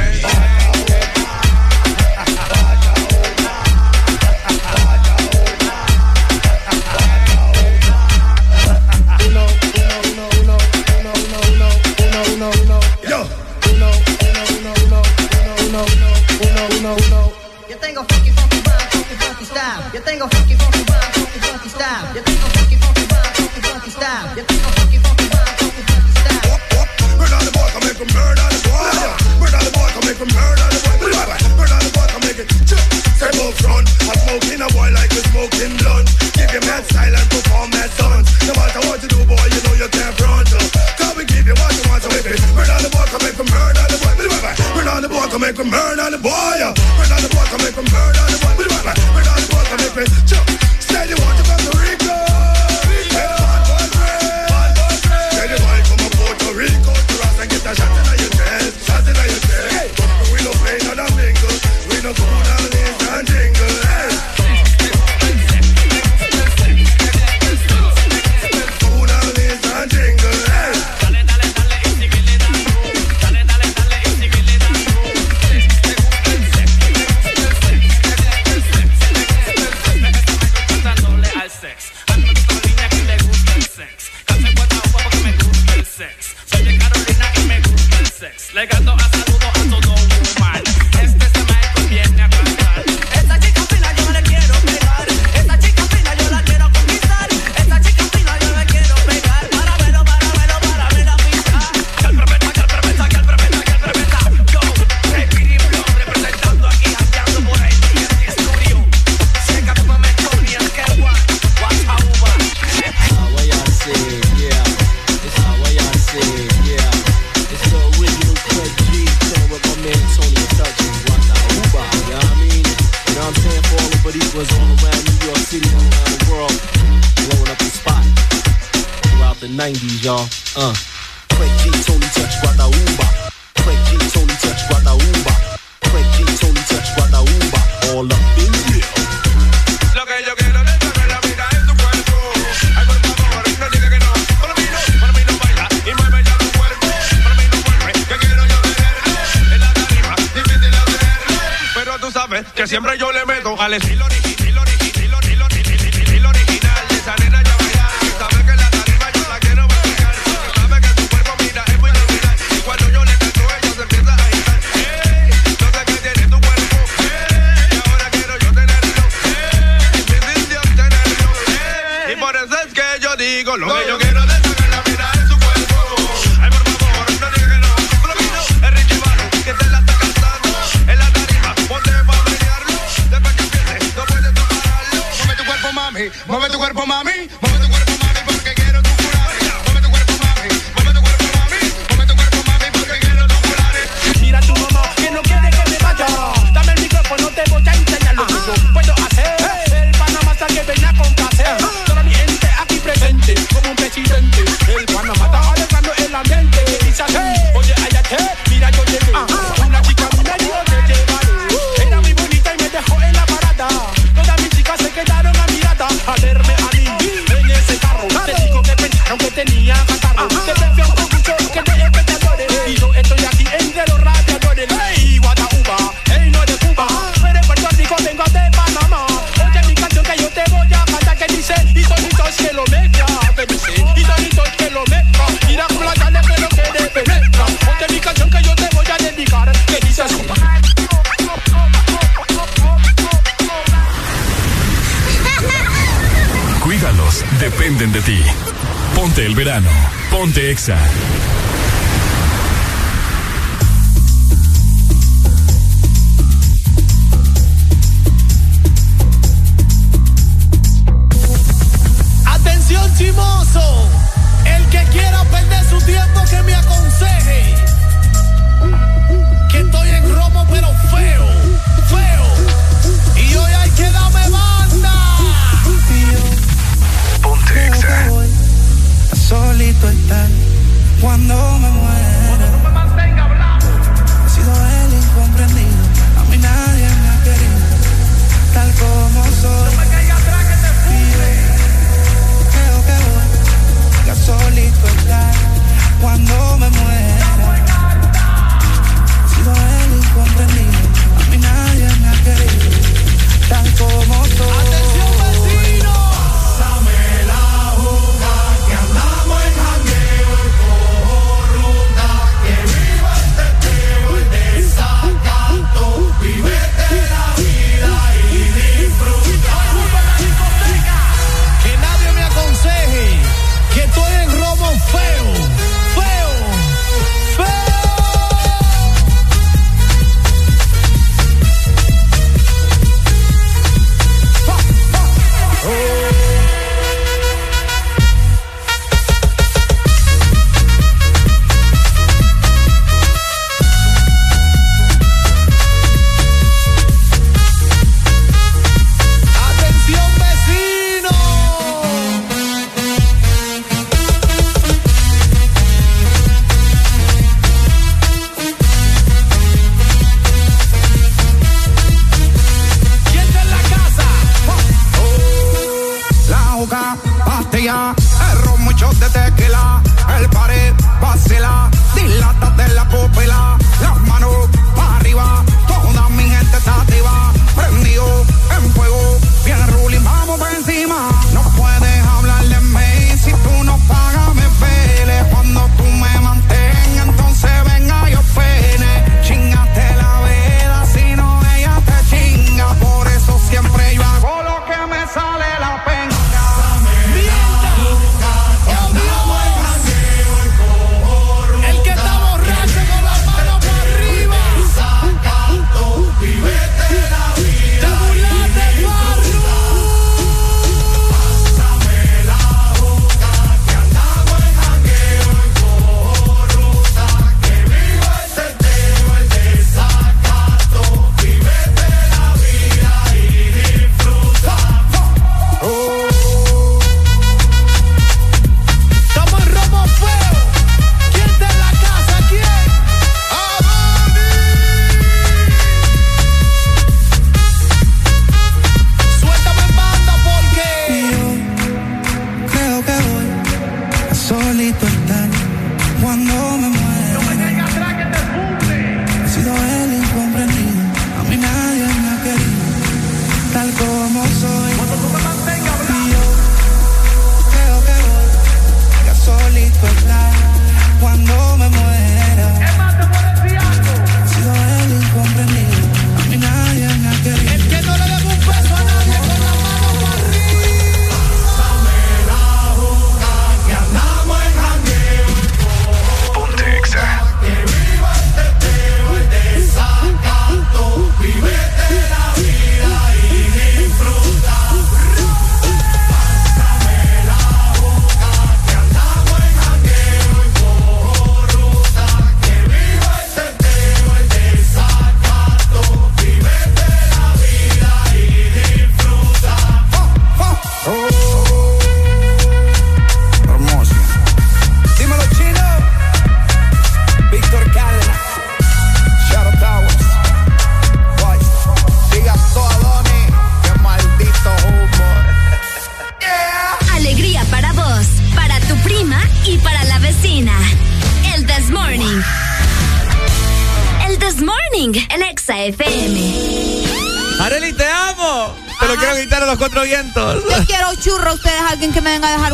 the 30.29 30.81
boy, 30.85 30.97
the 31.81 31.91
boy, 31.95 32.09
I 32.09 32.19
make 32.27 32.41
it 32.43 32.49
smoking 34.29 34.61
a 34.61 34.69
boy 34.73 34.91
like 34.93 35.13
a 35.13 35.23
smoking 35.33 35.75
blunt. 35.81 36.07
Give 36.37 36.51
him 36.51 36.65
that 36.69 36.85
style 36.85 37.15
and 37.15 37.29
perform 37.31 37.71
that 37.73 37.91
do, 39.09 39.25
boy, 39.25 39.47
you 39.49 39.61
know 39.65 39.75
you 39.75 39.89
can't 39.89 40.15
front. 40.17 40.53
We 41.17 41.25
give 41.25 41.47
you 41.47 41.57
what 41.59 41.73
you 41.75 41.83
want, 41.91 42.05
murder 42.55 42.79
the 42.79 42.91
boy, 42.95 43.03
I 43.03 43.19
murder 43.43 43.85
the 43.91 43.99
boy, 43.99 44.15
murder 44.77 45.01
the 45.03 45.09
boy, 45.09 45.27
I 45.27 45.39
make 45.39 45.59
him 45.59 45.71
the 46.13 46.19
boy, 46.23 46.63
the 47.21 47.29
boy, 47.29 47.43
I 47.43 47.83
murder. 47.91 48.28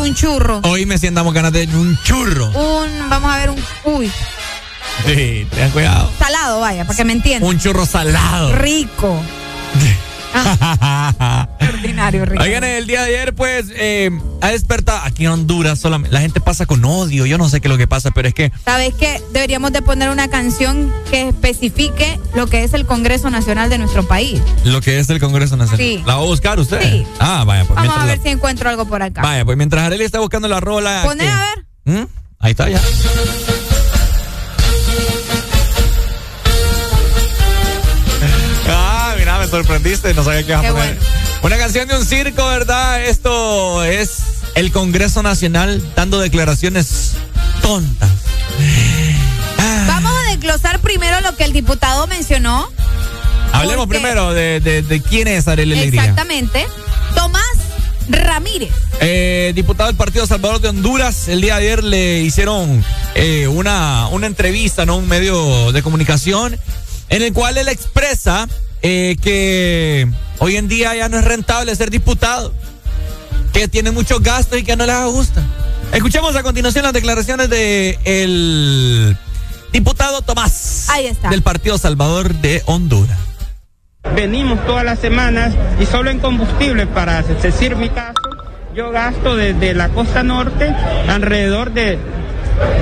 Un 0.05 0.15
churro. 0.15 0.60
Hoy 0.65 0.86
me 0.86 0.99
sientamos 0.99 1.33
ganas 1.34 1.52
de 1.52 1.65
un 1.66 1.99
churro. 2.02 2.47
Un, 2.49 3.08
vamos 3.08 3.33
a 3.33 3.39
ver, 3.39 3.50
un, 3.50 3.65
uy, 3.84 4.10
Sí, 5.07 5.47
ten 5.50 5.70
cuidado. 5.70 6.10
salado, 6.18 6.60
vaya, 6.60 6.84
para 6.84 6.97
que 6.97 7.05
me 7.05 7.12
entiendan. 7.15 7.49
Un 7.49 7.58
churro 7.58 7.84
salado. 7.86 8.52
Rico. 8.57 9.20
Rico. 12.10 12.42
Oigan, 12.42 12.65
el 12.65 12.86
día 12.86 13.02
de 13.02 13.08
ayer, 13.16 13.34
pues, 13.34 13.66
eh, 13.74 14.10
ha 14.41 14.50
despertado 14.50 15.00
aquí 15.05 15.24
en 15.24 15.31
Honduras 15.33 15.78
solamente. 15.78 16.12
La 16.15 16.20
gente 16.20 16.41
pasa 16.41 16.66
con 16.66 16.84
odio. 16.84 17.26
Yo 17.26 17.39
no 17.39 17.49
sé 17.49 17.60
qué 17.60 17.68
es 17.68 17.73
lo 17.73 17.78
que 17.78 17.86
pasa, 17.89 18.10
pero 18.10 18.28
es 18.28 18.34
que 18.34 18.52
¿Sabes 18.65 18.94
qué? 18.94 19.23
Deberíamos 19.33 19.73
de 19.73 19.83
poner 19.83 20.10
una 20.10 20.28
canción 20.28 20.92
que 21.10 21.28
especifique 21.28 22.18
lo 22.34 22.47
que 22.47 22.65
es 22.65 22.74
el 22.74 22.86
Congreso 22.86 23.31
Nacional 23.31 23.70
de 23.70 23.78
nuestro 23.78 24.07
país. 24.07 24.41
lo 24.65 24.81
que 24.81 24.99
es 24.99 25.08
el 25.10 25.20
Congreso 25.20 25.57
Nacional. 25.57 25.78
Sí. 25.78 26.02
¿La 26.07 26.16
va 26.16 26.23
a 26.23 26.26
buscar 26.26 26.58
usted? 26.58 26.81
Sí. 26.83 27.07
Ah, 27.18 27.44
vaya, 27.47 27.65
pues 27.65 27.76
Vamos 27.76 27.97
a 27.97 28.05
ver 28.05 28.18
la- 28.18 28.23
si 28.23 28.28
encuentro 28.31 28.68
algo 28.68 28.84
por 28.86 29.02
acá. 29.02 29.23
Vaya, 29.23 29.44
pues 29.44 29.57
mientras 29.57 29.83
Areli 29.84 30.05
está 30.05 30.20
buscando 30.20 30.49
la 30.49 30.60
rola. 30.60 31.02
Poné 31.05 31.24
que- 31.24 31.31
a 31.31 31.41
ver. 31.86 31.94
¿Mm? 32.00 32.07
Ahí 32.41 32.50
está 32.50 32.68
ya. 32.68 32.81
Ah, 38.68 39.15
mira, 39.18 39.39
me 39.39 39.47
sorprendiste, 39.47 40.15
no 40.15 40.24
sabía 40.24 40.42
qué 40.44 40.52
ibas 40.52 40.65
a 40.65 40.68
poner. 40.73 40.99
Una 41.45 41.59
canción 41.59 41.87
de 41.87 41.97
un 41.97 42.05
circo, 42.07 42.47
¿verdad? 42.47 43.05
Esto 43.05 43.85
es 43.85 44.19
el 44.55 44.73
Congreso 44.73 45.23
Nacional 45.23 45.83
dando 45.95 46.19
declaraciones 46.19 47.13
tontas. 47.61 48.11
Vamos 49.87 50.11
a 50.27 50.31
desglosar 50.31 50.81
primero 50.81 51.21
lo 51.21 51.37
que 51.37 51.45
el 51.45 51.53
diputado 51.53 52.07
mencionó. 52.07 52.69
Hablemos 53.53 53.85
Porque- 53.87 54.01
primero 54.01 54.33
de, 54.33 54.61
de- 54.61 54.81
de 54.83 55.01
quién 55.03 55.29
es 55.29 55.47
Arely 55.47 55.75
Alegría. 55.75 56.01
Exactamente. 56.03 56.67
Tomás 57.15 57.45
Ramírez. 58.09 58.71
Eh, 59.01 59.53
diputado 59.55 59.89
del 59.89 59.97
Partido 59.97 60.27
Salvador 60.27 60.61
de 60.63 60.69
Honduras, 60.69 61.29
el 61.29 61.43
día 61.43 61.57
de 61.59 61.61
ayer 61.67 61.85
le 61.85 62.21
hicieron 62.21 62.83
eh, 63.15 63.47
una, 63.49 64.09
una 64.09 64.27
entrevista, 64.27 64.87
¿no? 64.87 64.97
Un 64.97 65.09
medio 65.09 65.73
de 65.73 65.83
comunicación, 65.83 66.59
en 67.11 67.23
el 67.23 67.33
cual 67.35 67.59
él 67.59 67.69
expresa 67.69 68.49
eh, 68.83 69.17
que 69.23 70.09
hoy 70.39 70.57
en 70.57 70.69
día 70.69 70.95
ya 70.95 71.09
no 71.09 71.19
es 71.19 71.25
rentable 71.25 71.75
ser 71.77 71.91
diputado, 71.91 72.53
que 73.53 73.69
tiene 73.69 73.91
muchos 73.91 74.23
gastos 74.23 74.59
y 74.59 74.65
que 74.65 74.77
no 74.77 74.87
les 74.87 75.05
gusta. 75.07 75.43
Escuchemos 75.93 76.35
a 76.37 76.43
continuación 76.43 76.85
las 76.85 76.93
declaraciones 76.93 77.49
de 77.49 77.99
el 78.05 79.17
diputado 79.73 80.23
Tomás 80.23 80.89
Ahí 80.91 81.07
está. 81.07 81.29
del 81.31 81.43
Partido 81.43 81.79
Salvador 81.79 82.35
de 82.35 82.63
Honduras. 82.67 83.19
Venimos 84.15 84.65
todas 84.67 84.85
las 84.85 84.99
semanas 84.99 85.55
y 85.81 85.87
solo 85.87 86.11
en 86.11 86.19
combustible, 86.19 86.87
para 86.87 87.23
decir 87.23 87.75
mi 87.77 87.89
caso, 87.89 88.21
yo 88.75 88.91
gasto 88.91 89.35
desde 89.37 89.73
la 89.73 89.89
costa 89.89 90.23
norte 90.23 90.75
alrededor 91.09 91.73
de 91.73 91.99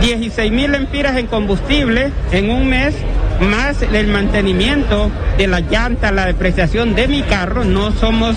16 0.00 0.50
mil 0.50 0.72
lempiras 0.72 1.16
en 1.16 1.26
combustible 1.26 2.10
en 2.32 2.50
un 2.50 2.66
mes, 2.68 2.94
más 3.40 3.82
el 3.82 4.06
mantenimiento 4.08 5.10
de 5.38 5.46
la 5.46 5.60
llanta, 5.60 6.12
la 6.12 6.26
depreciación 6.26 6.94
de 6.94 7.08
mi 7.08 7.22
carro. 7.22 7.64
No 7.64 7.92
somos 7.92 8.36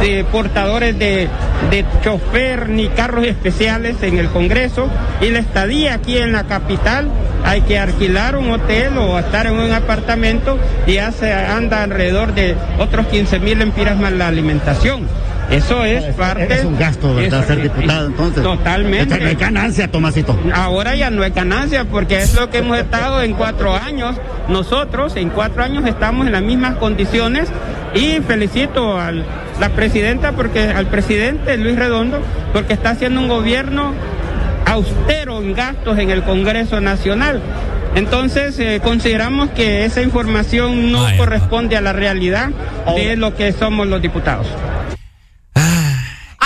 de 0.00 0.24
portadores 0.24 0.98
de, 0.98 1.28
de 1.70 1.84
chofer 2.02 2.68
ni 2.68 2.88
carros 2.88 3.26
especiales 3.26 3.96
en 4.02 4.18
el 4.18 4.28
Congreso. 4.28 4.88
Y 5.20 5.30
la 5.30 5.40
estadía 5.40 5.94
aquí 5.94 6.18
en 6.18 6.32
la 6.32 6.44
capital 6.44 7.08
hay 7.44 7.60
que 7.62 7.78
alquilar 7.78 8.36
un 8.36 8.50
hotel 8.50 8.96
o 8.98 9.18
estar 9.18 9.46
en 9.46 9.54
un 9.54 9.72
apartamento 9.72 10.58
y 10.86 10.94
ya 10.94 11.12
anda 11.56 11.82
alrededor 11.82 12.34
de 12.34 12.56
otros 12.78 13.06
15 13.06 13.38
mil 13.40 13.60
empiras 13.60 13.98
más 13.98 14.12
la 14.12 14.28
alimentación. 14.28 15.06
Eso 15.50 15.84
es 15.84 16.04
parte. 16.14 16.52
Es 16.52 16.64
un 16.64 16.78
gasto, 16.78 17.14
¿verdad? 17.14 17.40
Eso 17.40 17.48
Ser 17.48 17.58
es- 17.58 17.64
diputado, 17.64 18.06
entonces. 18.06 18.42
Totalmente. 18.42 19.18
No 19.18 19.26
hay 19.28 19.34
ganancia, 19.34 19.88
Tomasito. 19.90 20.38
Ahora 20.54 20.94
ya 20.96 21.10
no 21.10 21.22
es 21.24 21.34
ganancia 21.34 21.84
porque 21.84 22.18
es 22.18 22.34
lo 22.34 22.50
que 22.50 22.58
hemos 22.58 22.78
estado 22.78 23.22
en 23.22 23.34
cuatro 23.34 23.74
años. 23.74 24.16
Nosotros 24.48 25.16
en 25.16 25.30
cuatro 25.30 25.62
años 25.62 25.84
estamos 25.86 26.26
en 26.26 26.32
las 26.32 26.42
mismas 26.42 26.76
condiciones 26.76 27.48
y 27.94 28.20
felicito 28.26 28.98
a 28.98 29.12
la 29.12 29.68
presidenta 29.74 30.32
porque 30.32 30.60
al 30.70 30.86
presidente 30.86 31.56
Luis 31.56 31.76
Redondo 31.76 32.20
porque 32.52 32.72
está 32.72 32.90
haciendo 32.90 33.20
un 33.20 33.28
gobierno 33.28 33.92
austero 34.66 35.40
en 35.40 35.54
gastos 35.54 35.98
en 35.98 36.10
el 36.10 36.22
Congreso 36.22 36.80
Nacional. 36.80 37.40
Entonces 37.94 38.58
eh, 38.58 38.80
consideramos 38.82 39.50
que 39.50 39.84
esa 39.84 40.02
información 40.02 40.90
no 40.90 41.06
corresponde 41.16 41.76
a 41.76 41.80
la 41.80 41.92
realidad 41.92 42.50
de 42.96 43.16
lo 43.16 43.36
que 43.36 43.52
somos 43.52 43.86
los 43.86 44.02
diputados. 44.02 44.46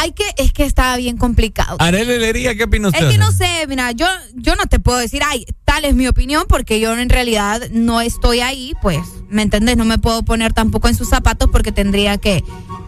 Hay 0.00 0.12
que, 0.12 0.24
es 0.36 0.52
que 0.52 0.64
estaba 0.64 0.96
bien 0.96 1.16
complicado. 1.16 1.76
Arely 1.80 2.14
Alegría, 2.14 2.54
¿qué 2.54 2.64
opina 2.64 2.88
usted? 2.88 3.04
Es 3.04 3.12
que 3.12 3.18
no 3.18 3.32
sé, 3.32 3.66
mira, 3.68 3.90
yo, 3.90 4.06
yo 4.34 4.54
no 4.54 4.66
te 4.66 4.78
puedo 4.78 4.96
decir, 4.98 5.22
ay, 5.26 5.44
tal 5.64 5.84
es 5.84 5.96
mi 5.96 6.06
opinión, 6.06 6.44
porque 6.48 6.78
yo 6.78 6.96
en 6.96 7.08
realidad 7.08 7.62
no 7.72 8.00
estoy 8.00 8.38
ahí, 8.38 8.74
pues, 8.80 9.00
¿me 9.28 9.42
entendés? 9.42 9.76
No 9.76 9.84
me 9.84 9.98
puedo 9.98 10.24
poner 10.24 10.52
tampoco 10.52 10.86
en 10.86 10.94
sus 10.94 11.08
zapatos 11.08 11.48
porque 11.50 11.72
tendría 11.72 12.16
que, 12.16 12.44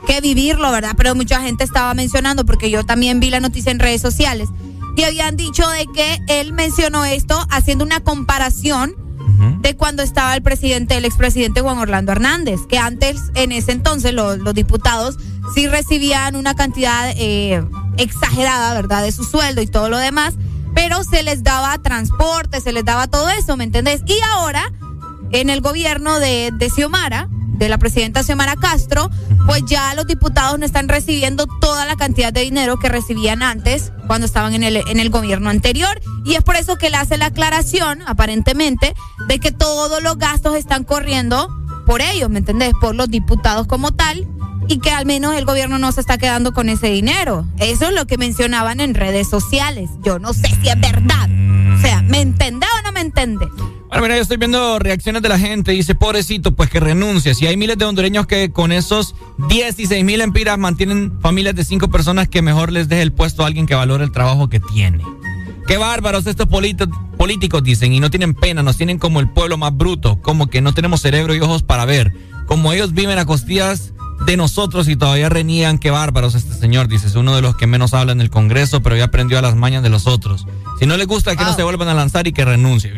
que 0.07 0.21
vivirlo, 0.21 0.71
¿verdad? 0.71 0.93
Pero 0.97 1.17
mucha 1.17 1.43
gente 1.43 1.65
estaba 1.65 1.93
mencionando, 1.95 2.47
porque 2.47 2.71
yo 2.71 2.85
también 2.85 3.19
vi 3.19 3.31
la 3.31 3.41
noticia 3.41 3.73
en 3.73 3.81
redes 3.81 4.01
sociales, 4.01 4.49
y 4.97 5.03
habían 5.03 5.37
dicho 5.37 5.69
de 5.69 5.87
que 5.87 6.21
él 6.29 6.53
mencionó 6.53 7.05
esto 7.05 7.45
haciendo 7.51 7.85
una 7.85 8.01
comparación 8.01 8.95
de 9.61 9.77
cuando 9.77 10.03
estaba 10.03 10.35
el 10.35 10.43
presidente, 10.43 10.97
el 10.97 11.05
expresidente 11.05 11.61
Juan 11.61 11.79
Orlando 11.79 12.13
Hernández, 12.13 12.61
que 12.69 12.79
antes, 12.79 13.31
en 13.35 13.53
ese 13.53 13.73
entonces, 13.73 14.13
los, 14.13 14.39
diputados 14.55 15.17
sí 15.55 15.67
recibían 15.67 16.37
una 16.37 16.55
cantidad 16.55 17.13
eh, 17.17 17.65
exagerada, 17.97 18.75
¿verdad?, 18.75 19.03
de 19.03 19.13
su 19.13 19.25
sueldo 19.25 19.63
y 19.63 19.67
todo 19.67 19.89
lo 19.89 19.99
demás, 19.99 20.35
pero 20.75 21.03
se 21.05 21.23
les 21.23 21.43
daba 21.43 21.79
transporte, 21.79 22.61
se 22.61 22.73
les 22.73 22.85
daba 22.85 23.07
todo 23.07 23.29
eso, 23.31 23.57
¿me 23.57 23.65
entendés? 23.65 24.03
Y 24.07 24.19
ahora, 24.35 24.73
en 25.33 25.51
el 25.51 25.61
gobierno 25.61 26.19
de, 26.19 26.51
de 26.53 26.71
Xiomara, 26.71 27.29
de 27.61 27.69
la 27.69 27.79
presidenta 27.79 28.23
Xiomara 28.23 28.57
Castro, 28.57 29.11
pues 29.47 29.63
ya 29.67 29.95
los 29.95 30.07
diputados 30.07 30.59
no 30.59 30.65
están 30.65 30.89
recibiendo 30.89 31.47
toda 31.47 31.85
la 31.85 31.95
cantidad 31.95 32.33
de 32.33 32.41
dinero 32.41 32.79
que 32.79 32.89
recibían 32.89 33.43
antes 33.43 33.93
cuando 34.07 34.27
estaban 34.27 34.55
en 34.55 34.65
el, 34.65 34.79
en 34.79 34.99
el 34.99 35.11
gobierno 35.11 35.51
anterior. 35.51 36.01
Y 36.25 36.35
es 36.35 36.43
por 36.43 36.57
eso 36.57 36.77
que 36.77 36.87
él 36.87 36.95
hace 36.95 37.19
la 37.19 37.27
aclaración, 37.27 38.01
aparentemente, 38.07 38.95
de 39.29 39.39
que 39.39 39.53
todos 39.53 40.03
los 40.03 40.17
gastos 40.19 40.57
están 40.57 40.85
corriendo 40.85 41.49
por 41.87 42.01
ellos, 42.01 42.31
¿me 42.31 42.39
entendés? 42.39 42.73
Por 42.81 42.95
los 42.95 43.11
diputados 43.11 43.67
como 43.67 43.93
tal. 43.93 44.27
Y 44.67 44.79
que 44.79 44.91
al 44.91 45.05
menos 45.05 45.35
el 45.35 45.45
gobierno 45.45 45.79
no 45.79 45.93
se 45.93 46.01
está 46.01 46.17
quedando 46.17 46.53
con 46.53 46.69
ese 46.69 46.87
dinero. 46.87 47.45
Eso 47.59 47.89
es 47.89 47.95
lo 47.95 48.07
que 48.07 48.17
mencionaban 48.17 48.81
en 48.81 48.95
redes 48.95 49.29
sociales. 49.29 49.91
Yo 50.03 50.19
no 50.19 50.33
sé 50.33 50.49
si 50.63 50.69
es 50.69 50.81
verdad. 50.81 51.29
O 51.77 51.81
sea, 51.81 52.03
¿me 52.03 52.21
entendés 52.21 52.71
o 52.79 52.83
no 52.83 52.93
me 52.93 53.01
entendés? 53.01 53.49
Bueno, 53.91 54.05
mira, 54.05 54.15
yo 54.15 54.23
estoy 54.23 54.37
viendo 54.37 54.79
reacciones 54.79 55.21
de 55.21 55.29
la 55.29 55.37
gente. 55.37 55.73
Dice, 55.73 55.97
pobrecito, 55.97 56.53
pues 56.53 56.71
que 56.71 56.79
renuncie. 56.79 57.35
Si 57.35 57.49
hay 57.49 57.57
miles 57.57 57.77
de 57.77 57.85
hondureños 57.87 58.29
que 58.29 58.53
con 58.53 58.71
esos 58.71 59.17
16 59.49 60.05
mil 60.05 60.21
empiras 60.21 60.57
mantienen 60.59 61.21
familias 61.21 61.57
de 61.57 61.65
cinco 61.65 61.91
personas, 61.91 62.29
que 62.29 62.41
mejor 62.41 62.71
les 62.71 62.89
deje 62.89 63.03
el 63.03 63.13
puesto 63.13 63.43
a 63.43 63.49
alguien 63.49 63.67
que 63.67 63.75
valore 63.75 64.05
el 64.05 64.13
trabajo 64.13 64.49
que 64.49 64.61
tiene. 64.61 65.05
Qué 65.67 65.77
bárbaros 65.77 66.27
estos 66.29 66.47
políticos, 66.47 67.65
dicen, 67.65 67.93
y 67.93 67.99
no 67.99 68.11
tienen 68.11 68.35
pena, 68.35 68.63
nos 68.63 68.77
tienen 68.77 68.99
como 68.99 69.19
el 69.19 69.29
pueblo 69.29 69.57
más 69.59 69.77
bruto, 69.77 70.21
como 70.23 70.47
que 70.47 70.61
no 70.61 70.73
tenemos 70.73 71.01
cerebro 71.01 71.35
y 71.35 71.41
ojos 71.41 71.65
para 71.65 71.85
ver. 71.85 72.13
Como 72.47 72.73
ellos 72.73 72.93
viven 72.93 73.19
a 73.19 73.25
costillas 73.25 73.93
de 74.25 74.37
nosotros 74.37 74.89
y 74.89 74.95
todavía 74.97 75.29
reniegan, 75.29 75.79
qué 75.79 75.91
bárbaros 75.91 76.37
este 76.37 76.55
señor, 76.55 76.87
dice, 76.87 77.09
es 77.09 77.17
uno 77.17 77.35
de 77.35 77.43
los 77.43 77.57
que 77.57 77.67
menos 77.67 77.93
habla 77.93 78.13
en 78.13 78.21
el 78.21 78.31
Congreso, 78.31 78.83
pero 78.83 78.97
ya 78.97 79.05
aprendió 79.05 79.39
a 79.39 79.43
las 79.43 79.57
mañas 79.57 79.83
de 79.83 79.91
los 79.91 80.07
otros. 80.07 80.47
Si 80.79 80.87
no 80.87 80.97
les 80.97 81.09
gusta, 81.09 81.35
que 81.35 81.45
no 81.45 81.55
se 81.55 81.63
vuelvan 81.65 81.89
a 81.89 81.95
lanzar 81.95 82.29
y 82.29 82.33
que 82.33 82.45
renuncie. 82.45 82.93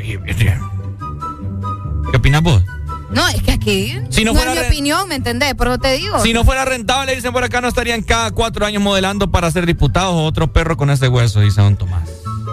¿Qué 2.13 2.19
opinas 2.19 2.43
vos? 2.43 2.63
No, 3.11 3.27
es 3.29 3.43
que 3.43 3.53
aquí 3.53 3.95
Si 4.11 4.25
no 4.25 4.33
no, 4.33 4.39
fuera 4.39 4.53
es 4.55 4.61
mi 4.61 4.67
opinión, 4.67 5.09
¿me 5.09 5.17
entendés? 5.17 5.55
Por 5.55 5.69
eso 5.69 5.79
te 5.79 5.93
digo. 5.95 6.23
Si 6.23 6.33
no 6.33 6.45
fuera 6.45 6.65
rentable, 6.65 7.15
dicen 7.15 7.33
por 7.33 7.43
acá, 7.43 7.61
no 7.61 7.69
estarían 7.69 8.03
cada 8.03 8.31
cuatro 8.31 8.65
años 8.65 8.83
modelando 8.83 9.31
para 9.31 9.51
ser 9.51 9.67
diputados 9.67 10.15
o 10.15 10.25
otro 10.25 10.53
perro 10.53 10.77
con 10.77 10.91
ese 10.91 11.09
hueso, 11.09 11.41
dice 11.41 11.61
don 11.61 11.77
Tomás. 11.77 12.09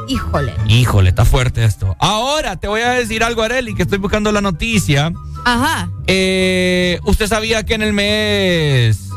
Híjole. 0.07 0.53
Híjole, 0.67 1.09
está 1.09 1.25
fuerte 1.25 1.63
esto. 1.63 1.95
Ahora 1.99 2.55
te 2.55 2.67
voy 2.67 2.81
a 2.81 2.91
decir 2.91 3.23
algo, 3.23 3.43
Areli, 3.43 3.75
que 3.75 3.83
estoy 3.83 3.99
buscando 3.99 4.31
la 4.31 4.41
noticia. 4.41 5.11
Ajá. 5.45 5.89
Eh, 6.07 6.99
¿Usted 7.03 7.27
sabía 7.27 7.65
que 7.65 7.75
en 7.75 7.81
el 7.81 7.93
mes. 7.93 9.09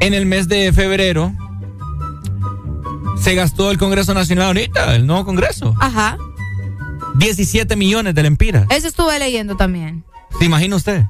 En 0.00 0.14
el 0.14 0.24
mes 0.24 0.48
de 0.48 0.72
febrero. 0.72 1.32
Se 3.20 3.34
gastó 3.34 3.70
el 3.72 3.78
Congreso 3.78 4.14
Nacional 4.14 4.46
ahorita, 4.46 4.94
el 4.94 5.06
nuevo 5.06 5.24
Congreso. 5.24 5.74
Ajá. 5.80 6.16
17 7.16 7.76
millones 7.76 8.14
de 8.14 8.22
lempiras. 8.22 8.66
Eso 8.70 8.88
estuve 8.88 9.18
leyendo 9.18 9.56
también. 9.56 10.04
¿Se 10.38 10.44
imagina 10.44 10.76
usted? 10.76 11.04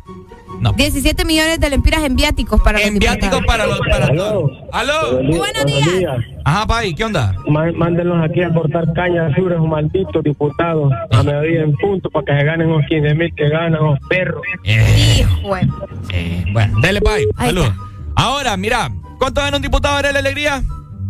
No. 0.60 0.72
17 0.72 1.24
millones 1.24 1.60
de 1.60 1.70
lempiras 1.70 2.02
en 2.02 2.16
viáticos 2.16 2.60
para 2.62 2.80
En 2.80 2.94
los 2.94 2.98
viáticos 3.00 3.40
para 3.46 3.66
los 3.66 3.78
para 3.80 4.08
todos. 4.08 4.50
¡Aló! 4.72 5.22
Buenos 5.22 5.66
días. 5.66 6.16
Ajá, 6.44 6.66
Pai, 6.66 6.94
¿qué 6.94 7.04
onda? 7.04 7.34
Má- 7.46 7.70
Mándenlos 7.76 8.18
aquí 8.28 8.42
a 8.42 8.52
cortar 8.52 8.92
caña 8.94 9.26
azul, 9.26 9.52
esos 9.52 9.68
malditos 9.68 10.24
diputados, 10.24 10.92
a 11.12 11.22
mediodía 11.22 11.62
en 11.62 11.76
punto 11.76 12.10
para 12.10 12.24
que 12.24 12.32
se 12.38 12.44
ganen 12.44 12.70
los 12.70 12.82
15 12.88 13.14
mil 13.14 13.32
que 13.36 13.48
ganan 13.48 13.74
los 13.84 13.98
perros. 14.08 14.42
Hijo 14.64 15.54
de- 15.54 15.68
Eh, 16.10 16.44
bueno, 16.52 16.80
dele, 16.80 17.00
Pai. 17.02 17.24
Ahí 17.36 17.48
Saludos. 17.50 17.74
Ahora, 18.16 18.56
mira, 18.56 18.90
¿cuánto 19.18 19.40
gana 19.40 19.58
un 19.58 19.62
diputado 19.62 20.02
de 20.02 20.12
la 20.12 20.18
alegría? 20.18 20.62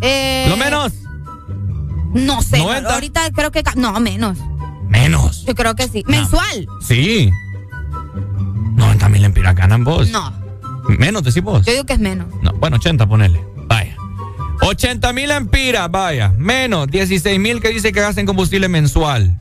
Eh, 0.03 0.47
Lo 0.51 0.57
menos. 0.59 0.93
No 2.13 2.43
sé. 2.43 2.59
90. 2.59 2.95
Ahorita 2.95 3.31
creo 3.35 3.51
que. 3.51 3.63
No, 3.77 3.99
menos. 4.01 4.37
Menos. 5.03 5.45
Yo 5.47 5.55
creo 5.55 5.75
que 5.75 5.89
sí. 5.89 6.05
Mensual. 6.07 6.69
Sí. 6.81 7.31
90 8.75 9.09
mil 9.09 9.25
empiras 9.25 9.55
ganan 9.55 9.85
vos. 9.85 10.09
No. 10.11 10.33
Menos, 10.89 11.23
decís 11.23 11.43
vos. 11.43 11.67
Yo 11.67 11.73
digo 11.73 11.85
que 11.85 11.95
es 11.95 11.99
menos. 11.99 12.27
No, 12.43 12.53
bueno, 12.55 12.77
80, 12.77 13.07
ponele. 13.07 13.41
Vaya. 13.67 13.95
80 14.61 15.13
mil 15.13 15.31
empiras, 15.31 15.91
vaya. 15.91 16.33
Menos 16.37 16.89
16 16.89 17.39
mil 17.39 17.61
que 17.61 17.69
dice 17.69 17.93
que 17.93 18.01
gasta 18.01 18.21
en 18.21 18.27
combustible 18.27 18.69
mensual. 18.69 19.41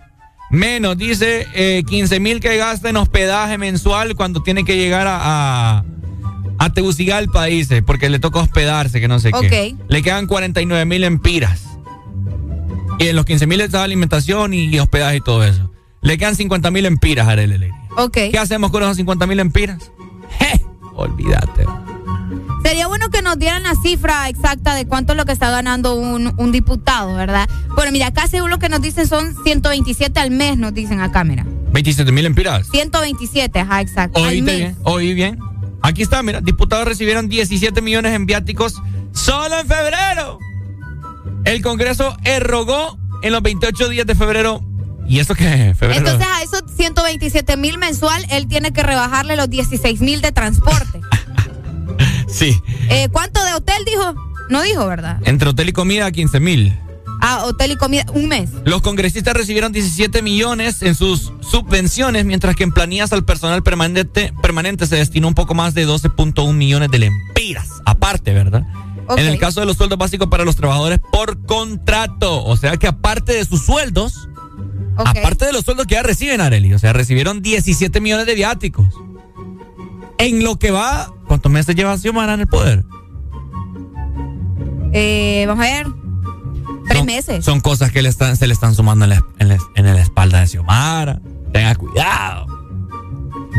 Menos 0.50 0.98
dice 0.98 1.48
eh, 1.54 1.84
15 1.88 2.20
mil 2.20 2.40
que 2.40 2.56
gasta 2.58 2.90
en 2.90 2.98
hospedaje 2.98 3.58
mensual 3.58 4.16
cuando 4.16 4.44
tiene 4.44 4.64
que 4.64 4.78
llegar 4.78 5.08
a, 5.08 5.18
a, 5.20 5.84
a 6.60 6.70
Tegucigalpa, 6.74 7.46
dice, 7.46 7.82
porque 7.82 8.10
le 8.10 8.20
toca 8.20 8.40
hospedarse, 8.40 9.02
que 9.02 9.08
no 9.08 9.20
sé 9.20 9.32
qué. 9.32 9.76
Ok. 9.76 9.90
Le 9.90 10.02
quedan 10.02 10.28
49 10.28 10.86
mil 10.86 11.04
empiras. 11.04 11.64
Y 13.00 13.08
en 13.08 13.16
los 13.16 13.26
15 13.26 13.48
mil 13.48 13.62
está 13.62 13.84
alimentación 13.84 14.54
y, 14.54 14.78
hospedaje 14.80 15.18
y 15.18 15.22
todo 15.22 15.44
eso. 15.44 15.72
Le 16.02 16.18
quedan 16.18 16.36
50 16.36 16.72
mil 16.72 16.86
empiras, 16.86 17.28
Arely 17.28 17.56
Alegría. 17.56 17.82
Ok. 17.98 18.14
¿Qué 18.32 18.38
hacemos 18.40 18.72
con 18.72 18.84
esos 18.84 18.98
50 18.98 19.28
mil 19.28 19.40
empiras? 19.40 19.92
Je, 20.40 20.62
Olvídate. 20.96 21.66
Sería 22.64 22.88
bueno 22.88 23.10
que 23.10 23.22
nos 23.22 23.38
dieran 23.38 23.64
la 23.64 23.76
cifra 23.82 24.28
exacta 24.30 24.76
de 24.76 24.86
cuánto 24.86 25.14
es 25.14 25.18
lo 25.18 25.26
que 25.26 25.32
está 25.32 25.50
ganando 25.50 25.96
un, 25.96 26.34
un 26.38 26.52
diputado, 26.52 27.16
¿verdad? 27.16 27.48
Bueno, 27.76 27.92
mira, 27.92 28.08
acá 28.08 28.28
según 28.28 28.50
lo 28.50 28.60
que 28.60 28.68
nos 28.68 28.82
dicen 28.82 29.08
son 29.08 29.36
127 29.44 30.20
al 30.20 30.32
mes, 30.32 30.58
nos 30.58 30.74
dicen 30.74 31.00
a 31.00 31.12
cámara. 31.12 31.46
27 31.72 32.12
mil 32.12 32.26
empiras. 32.26 32.68
127, 32.72 33.60
ajá, 33.60 33.82
exacto. 33.82 34.22
mes. 34.22 34.44
bien, 34.44 34.76
oí 34.84 35.14
bien. 35.14 35.40
Aquí 35.82 36.02
está, 36.02 36.24
mira, 36.24 36.42
diputados 36.42 36.88
recibieron 36.88 37.30
17 37.30 37.82
millones 37.82 38.14
en 38.14 38.26
viáticos 38.26 38.82
solo 39.14 39.60
en 39.60 39.68
febrero. 39.68 40.40
El 41.48 41.62
Congreso 41.62 42.18
erogó 42.26 43.00
en 43.22 43.32
los 43.32 43.42
28 43.42 43.88
días 43.88 44.06
de 44.06 44.16
febrero. 44.16 44.62
¿Y 45.08 45.20
eso 45.20 45.34
qué? 45.34 45.74
Febrero. 45.80 46.00
Entonces 46.00 46.28
a 46.28 46.44
esos 46.44 46.64
127 46.76 47.56
mil 47.56 47.78
mensual, 47.78 48.26
él 48.30 48.48
tiene 48.48 48.74
que 48.74 48.84
rebajarle 48.84 49.38
los 49.38 49.50
16 49.50 50.02
mil 50.02 50.20
de 50.20 50.34
transporte. 50.34 51.00
sí. 52.28 52.62
Eh, 52.90 53.08
¿Cuánto 53.14 53.42
de 53.46 53.54
hotel 53.54 53.86
dijo? 53.86 54.14
No 54.50 54.62
dijo, 54.62 54.86
¿verdad? 54.88 55.20
Entre 55.24 55.48
hotel 55.48 55.70
y 55.70 55.72
comida, 55.72 56.12
15 56.12 56.40
mil. 56.42 56.78
Ah, 57.22 57.46
hotel 57.46 57.72
y 57.72 57.76
comida, 57.78 58.06
un 58.14 58.28
mes. 58.28 58.50
Los 58.66 58.82
congresistas 58.82 59.34
recibieron 59.34 59.72
17 59.72 60.22
millones 60.22 60.82
en 60.82 60.96
sus 60.96 61.32
subvenciones, 61.40 62.26
mientras 62.26 62.58
que 62.58 62.64
en 62.64 62.74
planillas 62.74 63.14
al 63.14 63.24
personal 63.24 63.64
permanente, 63.64 64.34
permanente 64.42 64.86
se 64.86 64.98
destinó 64.98 65.30
un 65.30 65.34
poco 65.34 65.56
más 65.56 65.74
de 65.74 65.88
12.1 65.88 66.54
millones 66.54 66.92
de 66.92 67.00
lempiras. 67.00 67.70
Aparte, 67.86 68.34
¿verdad? 68.34 68.68
En 69.16 69.26
el 69.28 69.40
caso 69.40 69.60
de 69.62 69.66
los 69.66 69.78
sueldos 69.78 69.98
básicos 69.98 70.28
para 70.28 70.44
los 70.44 70.56
trabajadores 70.56 71.00
por 71.12 71.46
contrato. 71.46 72.44
O 72.44 72.58
sea 72.58 72.76
que 72.78 72.88
aparte 72.88 73.34
de 73.34 73.46
sus 73.46 73.62
sueldos, 73.66 74.28
Ok. 74.98 75.08
aparte 75.08 75.46
de 75.46 75.54
los 75.54 75.64
sueldos 75.64 75.86
que 75.88 75.96
ya 75.96 76.04
reciben, 76.04 76.42
Areli, 76.42 76.74
o 76.74 76.80
sea, 76.80 76.92
recibieron 76.94 77.42
17 77.42 78.02
millones 78.02 78.26
de 78.26 78.36
viáticos. 78.36 78.88
En 80.18 80.44
lo 80.44 80.58
que 80.58 80.72
va, 80.72 81.14
¿cuántos 81.28 81.52
meses 81.52 81.76
lleva 81.76 81.98
Xiomara 81.98 82.34
en 82.34 82.42
el 82.42 82.48
poder? 82.48 82.84
Eh, 84.94 85.46
vamos 85.48 85.66
a 85.66 85.70
ver. 85.70 85.88
Tres 86.88 86.98
Son- 86.98 87.06
meses. 87.06 87.46
Son 87.46 87.60
cosas 87.60 87.92
que 87.92 88.02
le 88.02 88.10
están, 88.10 88.38
se 88.38 88.48
le 88.48 88.54
están 88.54 88.74
sumando 88.76 89.06
en 89.06 89.10
la, 89.12 89.24
en 89.40 89.50
la- 89.50 89.58
en 89.76 89.86
la 89.86 90.02
espalda 90.02 90.40
de 90.40 90.48
Xiomara. 90.48 91.20
Tenga 91.54 91.76
cuidado. 91.76 92.48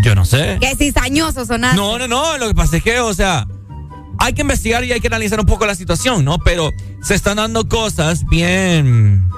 Yo 0.03 0.15
no 0.15 0.25
sé. 0.25 0.59
Qué 0.61 0.75
cizañoso 0.77 1.45
sonaste. 1.45 1.77
No, 1.77 1.99
no, 1.99 2.09
no. 2.09 2.39
Lo 2.39 2.49
que 2.49 2.55
pasa 2.55 2.77
es 2.79 2.83
que, 2.83 3.01
o 3.01 3.13
sea, 3.15 3.47
hay 4.19 4.33
que 4.33 4.43
investigar 4.43 4.85
y 4.85 4.93
hay 4.93 5.01
que 5.01 5.07
analizar 5.07 5.41
un 5.41 5.47
poco 5.47 5.67
la 5.67 5.75
situación, 5.75 6.25
¿no? 6.25 6.39
Pero 6.39 6.73
se 7.03 7.15
están 7.15 7.37
dando 7.37 7.69
cosas 7.69 8.27
bien, 8.27 9.29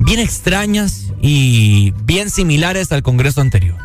bien 0.00 0.20
extrañas 0.20 1.12
y 1.20 1.92
bien 2.04 2.30
similares 2.30 2.92
al 2.92 3.02
Congreso 3.02 3.40
anterior. 3.40 3.76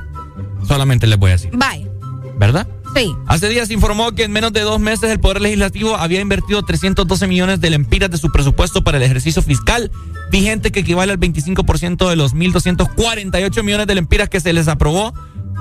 Solamente 0.67 1.07
les 1.07 1.17
voy 1.17 1.31
a 1.31 1.33
decir, 1.33 1.51
Bye. 1.51 1.89
¿verdad? 2.37 2.67
Sí. 2.95 3.15
Hace 3.25 3.49
días 3.49 3.69
se 3.69 3.73
informó 3.73 4.11
que 4.11 4.23
en 4.23 4.31
menos 4.31 4.53
de 4.53 4.61
dos 4.61 4.79
meses 4.79 5.09
el 5.09 5.19
Poder 5.19 5.41
Legislativo 5.41 5.95
había 5.95 6.21
invertido 6.21 6.61
312 6.61 7.27
millones 7.27 7.59
de 7.59 7.71
lempiras 7.71 8.11
de 8.11 8.17
su 8.17 8.31
presupuesto 8.31 8.83
para 8.83 8.97
el 8.97 9.03
ejercicio 9.03 9.41
fiscal 9.41 9.91
vigente 10.29 10.71
que 10.71 10.81
equivale 10.81 11.11
al 11.11 11.19
25% 11.19 12.09
de 12.09 12.15
los 12.15 12.35
1.248 12.35 13.63
millones 13.63 13.87
de 13.87 13.95
lempiras 13.95 14.29
que 14.29 14.39
se 14.39 14.53
les 14.53 14.67
aprobó 14.67 15.13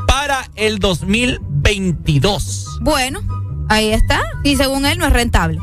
para 0.06 0.50
el 0.56 0.78
2022. 0.78 2.78
Bueno, 2.80 3.20
ahí 3.68 3.90
está. 3.92 4.20
Y 4.44 4.56
según 4.56 4.86
él 4.86 4.98
no 4.98 5.06
es 5.06 5.12
rentable. 5.12 5.58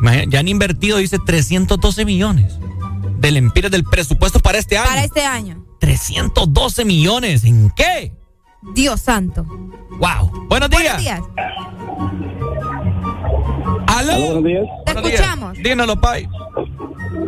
Imagina, 0.00 0.24
Ya 0.28 0.40
han 0.40 0.48
invertido, 0.48 0.98
dice, 0.98 1.18
312 1.24 2.04
millones 2.04 2.58
de 3.18 3.30
lempiras 3.30 3.70
del 3.70 3.84
presupuesto 3.84 4.40
para 4.40 4.58
este 4.58 4.76
año. 4.76 4.88
Para 4.88 5.04
este 5.04 5.24
año. 5.24 5.64
312 5.80 6.84
millones. 6.84 7.44
¿En 7.44 7.70
qué? 7.70 8.12
Dios 8.74 9.00
santo. 9.00 9.44
Wow. 9.44 10.46
Buenos 10.48 10.70
días. 10.70 10.82
Buenos 10.82 11.02
días. 11.02 11.20
¿Aló? 13.86 14.12
buenos 14.18 14.44
días. 14.44 14.64
Te 14.86 14.92
Buenos 14.92 15.10
días. 15.10 15.20
escuchamos. 15.20 15.56
Díganoslo, 15.58 16.00
Pai. 16.00 16.28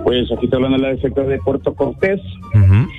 Pues 0.03 0.31
aquí 0.33 0.47
está 0.47 0.57
hablando 0.57 0.79
la 0.79 0.97
sector 0.99 1.27
de 1.27 1.39
Puerto 1.39 1.75
Cortés. 1.75 2.21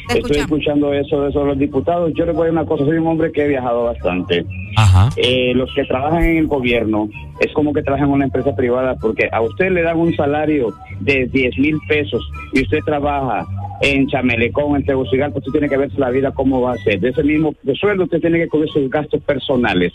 Estoy 0.10 0.38
escuchando 0.38 0.94
eso 0.94 1.22
de 1.22 1.30
eso 1.30 1.40
de 1.42 1.46
los 1.48 1.60
diputados. 1.60 2.12
Yo 2.16 2.26
les 2.26 2.36
voy 2.36 2.44
a 2.44 2.46
decir 2.46 2.60
una 2.60 2.68
cosa, 2.68 2.86
soy 2.86 2.98
un 2.98 3.08
hombre 3.08 3.32
que 3.32 3.44
he 3.46 3.48
viajado 3.48 3.84
bastante. 3.86 4.46
Ajá. 4.78 5.10
Eh, 5.18 5.54
los 5.56 5.74
que 5.74 5.84
trabajan 5.86 6.24
en 6.24 6.38
el 6.38 6.48
gobierno 6.48 7.10
es 7.40 7.52
como 7.54 7.74
que 7.74 7.82
trabajan 7.82 8.08
en 8.08 8.14
una 8.14 8.26
empresa 8.26 8.56
privada 8.56 8.96
porque 8.96 9.28
a 9.32 9.42
usted 9.42 9.72
le 9.72 9.82
dan 9.82 9.98
un 9.98 10.16
salario 10.16 10.74
de 11.02 11.28
10 11.28 11.58
mil 11.60 11.78
pesos 11.88 12.22
y 12.54 12.62
usted 12.62 12.80
trabaja 12.86 13.46
en 13.82 14.08
Chamelecón, 14.08 14.76
en 14.78 14.86
Tegucigalpa, 14.86 15.40
usted 15.40 15.52
tiene 15.52 15.68
que 15.68 15.76
verse 15.78 16.00
la 16.00 16.10
vida 16.10 16.32
cómo 16.32 16.62
va 16.62 16.74
a 16.74 16.78
ser. 16.78 17.00
De 17.02 17.10
ese 17.10 17.24
mismo 17.24 17.54
de 17.64 17.76
sueldo 17.76 18.06
usted 18.06 18.22
tiene 18.22 18.40
que 18.40 18.48
cubrir 18.48 18.70
sus 18.72 18.90
gastos 18.90 19.22
personales. 19.24 19.92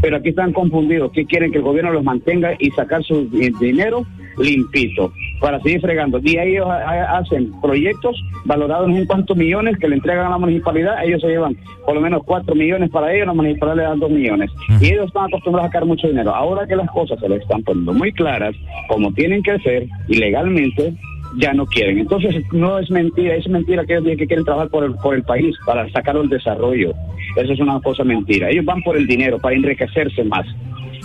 Pero 0.00 0.16
aquí 0.16 0.30
están 0.30 0.52
confundidos. 0.52 1.10
¿Qué 1.12 1.26
quieren? 1.26 1.50
Que 1.52 1.58
el 1.58 1.64
gobierno 1.64 1.92
los 1.92 2.04
mantenga 2.04 2.52
y 2.58 2.70
sacar 2.70 3.02
su 3.02 3.28
di- 3.28 3.50
dinero 3.60 4.06
limpito 4.38 5.12
para 5.40 5.60
seguir 5.60 5.80
fregando. 5.80 6.20
Y 6.22 6.38
ellos 6.38 6.66
ha- 6.68 6.82
ha- 6.88 7.18
hacen 7.18 7.52
proyectos 7.60 8.16
valorados 8.44 8.88
en 8.90 9.06
cuántos 9.06 9.36
millones 9.36 9.76
que 9.78 9.88
le 9.88 9.96
entregan 9.96 10.26
a 10.26 10.30
la 10.30 10.38
municipalidad. 10.38 11.04
Ellos 11.04 11.20
se 11.20 11.28
llevan 11.28 11.56
por 11.84 11.94
lo 11.94 12.00
menos 12.00 12.22
cuatro 12.24 12.54
millones 12.54 12.90
para 12.90 13.12
ellos, 13.14 13.26
la 13.26 13.34
municipalidad 13.34 13.76
le 13.76 13.82
dan 13.84 14.00
dos 14.00 14.10
millones. 14.10 14.50
Y 14.80 14.86
ellos 14.92 15.06
están 15.06 15.24
acostumbrados 15.26 15.68
a 15.68 15.72
sacar 15.72 15.86
mucho 15.86 16.08
dinero. 16.08 16.34
Ahora 16.34 16.66
que 16.66 16.76
las 16.76 16.90
cosas 16.90 17.18
se 17.20 17.28
les 17.28 17.40
están 17.42 17.62
poniendo 17.62 17.92
muy 17.94 18.12
claras, 18.12 18.54
como 18.88 19.12
tienen 19.12 19.42
que 19.42 19.58
ser, 19.60 19.86
y 20.08 20.16
legalmente, 20.18 20.92
ya 21.36 21.52
no 21.52 21.66
quieren. 21.66 21.98
Entonces, 21.98 22.34
no 22.52 22.78
es 22.78 22.90
mentira, 22.90 23.34
es 23.34 23.46
mentira 23.48 23.84
que 23.84 23.94
ellos 23.94 24.16
que 24.16 24.26
quieren 24.26 24.44
trabajar 24.44 24.70
por 24.70 24.84
el, 24.84 24.94
por 24.94 25.14
el 25.14 25.22
país, 25.22 25.54
para 25.66 25.88
sacar 25.90 26.16
el 26.16 26.28
desarrollo. 26.28 26.92
Eso 27.36 27.52
es 27.52 27.60
una 27.60 27.78
cosa 27.80 28.02
mentira. 28.02 28.48
Ellos 28.50 28.64
van 28.64 28.82
por 28.82 28.96
el 28.96 29.06
dinero, 29.06 29.38
para 29.38 29.54
enriquecerse 29.54 30.24
más. 30.24 30.46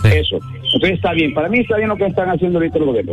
Eso. 0.04 0.38
Entonces 0.74 0.92
está 0.92 1.12
bien. 1.12 1.32
Para 1.34 1.48
mí 1.48 1.60
está 1.60 1.76
bien 1.76 1.88
lo 1.88 1.96
que 1.96 2.06
están 2.06 2.28
haciendo 2.30 2.58
ahorita 2.58 2.78
el 2.78 2.84
gobierno. 2.84 3.12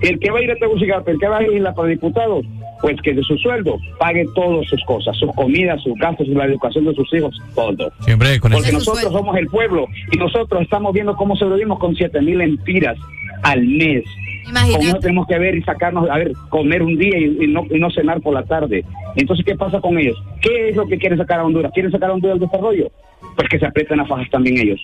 El 0.00 0.18
que 0.18 0.30
va 0.30 0.38
a 0.38 0.42
ir 0.42 0.50
a 0.50 0.56
Tegucigalpa, 0.56 1.10
el 1.10 1.18
que 1.18 1.28
va 1.28 1.38
a 1.38 1.42
ir 1.42 1.66
a 1.66 1.74
para 1.74 1.88
diputados, 1.88 2.44
pues 2.80 3.00
que 3.02 3.12
de 3.12 3.22
su 3.22 3.36
sueldo 3.38 3.76
pague 3.98 4.24
todas 4.34 4.66
sus 4.68 4.82
cosas, 4.84 5.16
sus 5.16 5.34
comidas, 5.34 5.82
sus 5.82 5.94
gastos, 5.98 6.28
la 6.28 6.44
educación 6.44 6.84
de 6.84 6.94
sus 6.94 7.12
hijos, 7.12 7.36
todo. 7.54 7.92
Siempre 8.00 8.38
con 8.38 8.52
Porque 8.52 8.72
nosotros 8.72 9.12
somos 9.12 9.36
el 9.36 9.48
pueblo 9.48 9.86
y 10.12 10.16
nosotros 10.16 10.62
estamos 10.62 10.92
viendo 10.92 11.16
cómo 11.16 11.36
sobrevivimos 11.36 11.78
con 11.78 11.94
siete 11.96 12.20
mil 12.20 12.40
empiras 12.40 12.96
al 13.42 13.64
mes. 13.64 14.04
Imagínate. 14.48 14.78
Con 14.78 14.88
eso 14.88 14.98
tenemos 15.00 15.26
que 15.26 15.38
ver 15.38 15.56
y 15.56 15.62
sacarnos, 15.62 16.08
a 16.08 16.16
ver, 16.16 16.32
comer 16.48 16.82
un 16.82 16.96
día 16.96 17.18
y, 17.18 17.44
y 17.44 17.46
no, 17.48 17.66
y 17.68 17.78
no 17.78 17.90
cenar 17.90 18.20
por 18.20 18.34
la 18.34 18.44
tarde. 18.44 18.84
Entonces, 19.16 19.44
¿qué 19.44 19.54
pasa 19.56 19.80
con 19.80 19.98
ellos? 19.98 20.16
¿Qué 20.40 20.70
es 20.70 20.76
lo 20.76 20.86
que 20.86 20.98
quieren 20.98 21.18
sacar 21.18 21.40
a 21.40 21.44
Honduras? 21.44 21.72
¿Quieren 21.74 21.92
sacar 21.92 22.10
a 22.10 22.14
Honduras 22.14 22.38
del 22.38 22.48
desarrollo? 22.48 22.90
Pues 23.36 23.48
que 23.48 23.58
se 23.58 23.66
aprietan 23.66 23.98
las 23.98 24.08
fajas 24.08 24.30
también 24.30 24.58
ellos. 24.58 24.80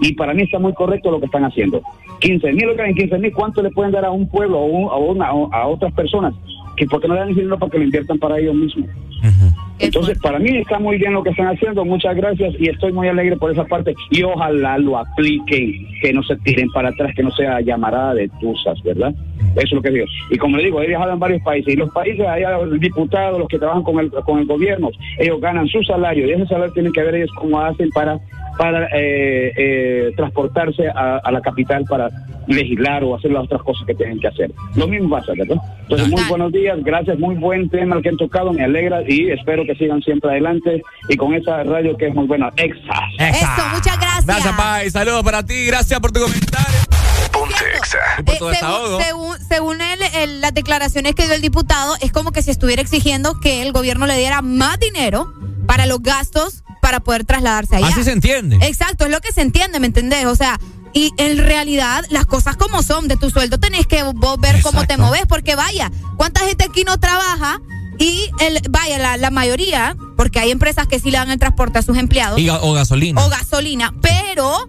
Y 0.00 0.14
para 0.14 0.34
mí 0.34 0.42
está 0.42 0.58
muy 0.58 0.72
correcto 0.74 1.10
lo 1.10 1.20
que 1.20 1.26
están 1.26 1.44
haciendo. 1.44 1.80
15 2.20 2.52
mil, 2.52 2.68
oigan, 2.68 2.94
15 2.94 3.18
mil, 3.18 3.32
¿cuánto 3.32 3.62
le 3.62 3.70
pueden 3.70 3.92
dar 3.92 4.04
a 4.04 4.10
un 4.10 4.28
pueblo 4.28 4.58
o 4.58 4.90
a, 4.90 4.98
una, 4.98 5.32
o 5.32 5.52
a 5.52 5.66
otras 5.66 5.92
personas? 5.92 6.34
Que 6.76 6.86
porque 6.86 7.08
no 7.08 7.14
le 7.14 7.20
dan 7.20 7.34
dinero 7.34 7.58
para 7.58 7.70
que 7.70 7.78
lo 7.78 7.84
inviertan 7.84 8.18
para 8.18 8.38
ellos 8.38 8.54
mismos. 8.54 8.88
Entonces, 9.78 10.18
para 10.20 10.38
mí 10.38 10.56
está 10.56 10.78
muy 10.78 10.96
bien 10.96 11.12
lo 11.12 11.22
que 11.22 11.30
están 11.30 11.48
haciendo. 11.48 11.84
Muchas 11.84 12.16
gracias 12.16 12.54
y 12.58 12.68
estoy 12.68 12.92
muy 12.92 13.08
alegre 13.08 13.36
por 13.36 13.50
esa 13.50 13.64
parte. 13.64 13.94
Y 14.10 14.22
ojalá 14.22 14.78
lo 14.78 14.98
apliquen, 14.98 15.86
que 16.00 16.12
no 16.12 16.22
se 16.22 16.36
tiren 16.36 16.70
para 16.70 16.88
atrás, 16.88 17.12
que 17.14 17.22
no 17.22 17.30
sea 17.32 17.60
llamarada 17.60 18.14
de 18.14 18.28
tusas, 18.40 18.82
¿verdad? 18.82 19.14
Eso 19.54 19.66
es 19.66 19.72
lo 19.72 19.82
que 19.82 19.90
digo. 19.90 20.06
Y 20.30 20.38
como 20.38 20.56
le 20.56 20.64
digo, 20.64 20.80
he 20.80 20.86
viajado 20.86 21.12
en 21.12 21.18
varios 21.18 21.42
países 21.42 21.74
y 21.74 21.76
los 21.76 21.90
países, 21.90 22.26
allá 22.26 22.58
los 22.58 22.80
diputados, 22.80 23.38
los 23.38 23.48
que 23.48 23.58
trabajan 23.58 23.82
con 23.82 23.98
el, 23.98 24.10
con 24.10 24.38
el 24.38 24.46
gobierno, 24.46 24.90
ellos 25.18 25.40
ganan 25.40 25.66
su 25.68 25.82
salario 25.82 26.26
y 26.26 26.32
ese 26.32 26.46
salario 26.46 26.72
tienen 26.72 26.92
que 26.92 27.02
ver 27.02 27.14
ellos 27.14 27.30
cómo 27.36 27.60
hacen 27.60 27.90
para 27.90 28.18
para 28.56 28.86
eh, 28.86 29.52
eh, 29.56 30.12
transportarse 30.16 30.88
a, 30.88 31.18
a 31.22 31.30
la 31.32 31.40
capital 31.40 31.84
para 31.84 32.08
legislar 32.46 33.02
o 33.04 33.14
hacer 33.16 33.32
las 33.32 33.44
otras 33.44 33.62
cosas 33.62 33.84
que 33.86 33.94
tienen 33.94 34.20
que 34.20 34.28
hacer. 34.28 34.50
Lo 34.76 34.86
mismo 34.86 35.10
pasa, 35.10 35.32
¿verdad? 35.36 35.56
Entonces, 35.82 36.08
muy 36.08 36.22
buenos 36.28 36.52
días, 36.52 36.78
gracias, 36.82 37.18
muy 37.18 37.34
buen 37.34 37.68
tema 37.68 37.96
el 37.96 38.02
que 38.02 38.08
han 38.10 38.16
tocado, 38.16 38.52
me 38.52 38.64
alegra 38.64 39.02
y 39.06 39.30
espero 39.30 39.64
que 39.64 39.74
sigan 39.74 40.00
siempre 40.02 40.30
adelante 40.30 40.82
y 41.08 41.16
con 41.16 41.34
esa 41.34 41.62
radio 41.64 41.96
que 41.96 42.06
es 42.08 42.14
muy 42.14 42.26
buena, 42.26 42.50
Exa. 42.56 42.94
Eso, 43.18 43.46
muchas 43.74 43.98
gracias. 43.98 44.26
Gracias, 44.26 44.54
Pai. 44.56 44.90
Saludos 44.90 45.22
para 45.24 45.42
ti. 45.44 45.66
Gracias 45.66 45.98
por 46.00 46.12
tu 46.12 46.20
comentario. 46.20 46.66
Eh, 48.26 48.32
según, 48.58 49.02
según, 49.02 49.36
según 49.48 49.80
él, 49.80 49.98
el- 50.16 50.40
las 50.40 50.54
declaraciones 50.54 51.14
que 51.14 51.24
dio 51.24 51.34
el 51.34 51.42
diputado, 51.42 51.94
es 52.00 52.12
como 52.12 52.32
que 52.32 52.42
si 52.42 52.50
estuviera 52.50 52.82
exigiendo 52.82 53.38
que 53.40 53.62
el 53.62 53.72
gobierno 53.72 54.06
le 54.06 54.16
diera 54.16 54.42
más 54.42 54.78
dinero 54.80 55.28
para 55.66 55.86
los 55.86 56.02
gastos 56.02 56.62
para 56.80 57.00
poder 57.00 57.24
trasladarse 57.24 57.76
allá. 57.76 57.88
Así 57.88 58.04
se 58.04 58.12
entiende. 58.12 58.58
Exacto, 58.62 59.04
es 59.04 59.10
lo 59.10 59.20
que 59.20 59.32
se 59.32 59.40
entiende, 59.42 59.80
¿me 59.80 59.86
entendés? 59.88 60.26
O 60.26 60.36
sea, 60.36 60.58
y 60.92 61.12
en 61.18 61.38
realidad 61.38 62.04
las 62.10 62.26
cosas 62.26 62.56
como 62.56 62.82
son, 62.82 63.08
de 63.08 63.16
tu 63.16 63.28
sueldo 63.30 63.58
tenés 63.58 63.86
que 63.86 64.02
vos 64.02 64.40
ver 64.40 64.62
cómo 64.62 64.86
te 64.86 64.96
moves, 64.96 65.22
porque 65.28 65.54
vaya, 65.56 65.90
¿cuánta 66.16 66.40
gente 66.40 66.64
aquí 66.64 66.84
no 66.84 66.98
trabaja? 66.98 67.60
Y 67.98 68.28
el, 68.40 68.60
vaya, 68.70 68.98
la, 68.98 69.16
la 69.16 69.30
mayoría, 69.30 69.96
porque 70.16 70.38
hay 70.38 70.50
empresas 70.50 70.86
que 70.86 70.98
sí 71.00 71.10
le 71.10 71.18
dan 71.18 71.30
el 71.30 71.38
transporte 71.38 71.78
a 71.78 71.82
sus 71.82 71.96
empleados 71.96 72.38
Y 72.38 72.48
o 72.50 72.72
gasolina. 72.72 73.24
o 73.24 73.28
gasolina, 73.28 73.94
pero 74.00 74.68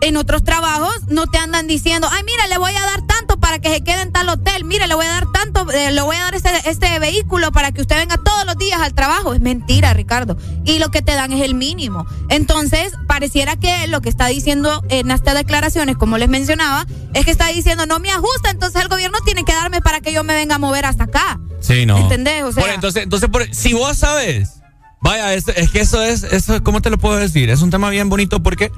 en 0.00 0.16
otros 0.16 0.44
trabajos 0.44 0.94
no 1.08 1.26
te 1.26 1.38
andan 1.38 1.66
diciendo, 1.66 2.08
ay, 2.10 2.22
mira, 2.24 2.46
le 2.46 2.58
voy 2.58 2.72
a 2.72 2.80
dar 2.80 3.02
tanto 3.06 3.38
para 3.38 3.58
que 3.58 3.68
se 3.72 3.82
quede 3.82 4.02
en 4.02 4.12
tal 4.12 4.28
hotel, 4.28 4.64
mira, 4.64 4.86
le 4.86 4.94
voy 4.94 5.06
a 5.06 5.10
dar 5.10 5.26
tanto, 5.32 5.70
eh, 5.72 5.90
le 5.90 6.00
voy 6.02 6.16
a 6.16 6.22
dar 6.24 6.34
este, 6.34 6.50
este 6.66 6.98
vehículo 6.98 7.50
para 7.52 7.72
que 7.72 7.80
usted 7.80 7.96
venga 7.96 8.16
todos 8.16 8.44
los 8.46 8.56
días 8.56 8.80
al 8.80 8.94
trabajo. 8.94 9.34
Es 9.34 9.40
mentira, 9.40 9.92
Ricardo. 9.94 10.36
Y 10.64 10.78
lo 10.78 10.90
que 10.90 11.02
te 11.02 11.12
dan 11.14 11.32
es 11.32 11.42
el 11.42 11.54
mínimo. 11.54 12.06
Entonces, 12.28 12.92
pareciera 13.06 13.56
que 13.56 13.86
lo 13.88 14.00
que 14.00 14.08
está 14.08 14.26
diciendo 14.26 14.82
en 14.88 15.10
estas 15.10 15.34
declaraciones, 15.34 15.96
como 15.96 16.18
les 16.18 16.28
mencionaba, 16.28 16.86
es 17.14 17.24
que 17.24 17.30
está 17.30 17.48
diciendo, 17.48 17.86
no 17.86 17.98
me 17.98 18.10
ajusta, 18.10 18.50
entonces 18.50 18.80
el 18.82 18.88
gobierno 18.88 19.18
tiene 19.24 19.44
que 19.44 19.52
darme 19.52 19.80
para 19.80 20.00
que 20.00 20.12
yo 20.12 20.22
me 20.24 20.34
venga 20.34 20.56
a 20.56 20.58
mover 20.58 20.86
hasta 20.86 21.04
acá. 21.04 21.40
Sí, 21.60 21.86
no. 21.86 21.98
¿Entendés? 21.98 22.44
O 22.44 22.52
sea- 22.52 22.62
Por- 22.62 22.72
entonces, 22.72 23.02
entonces 23.02 23.28
por- 23.30 23.52
si 23.54 23.72
vos 23.72 23.96
sabes, 23.98 24.57
vaya, 25.00 25.34
es, 25.34 25.48
es 25.48 25.70
que 25.70 25.80
eso 25.80 26.02
es, 26.02 26.22
eso, 26.24 26.62
¿cómo 26.62 26.80
te 26.80 26.90
lo 26.90 26.98
puedo 26.98 27.16
decir? 27.16 27.50
Es 27.50 27.62
un 27.62 27.70
tema 27.70 27.90
bien 27.90 28.08
bonito 28.08 28.42
porque, 28.42 28.70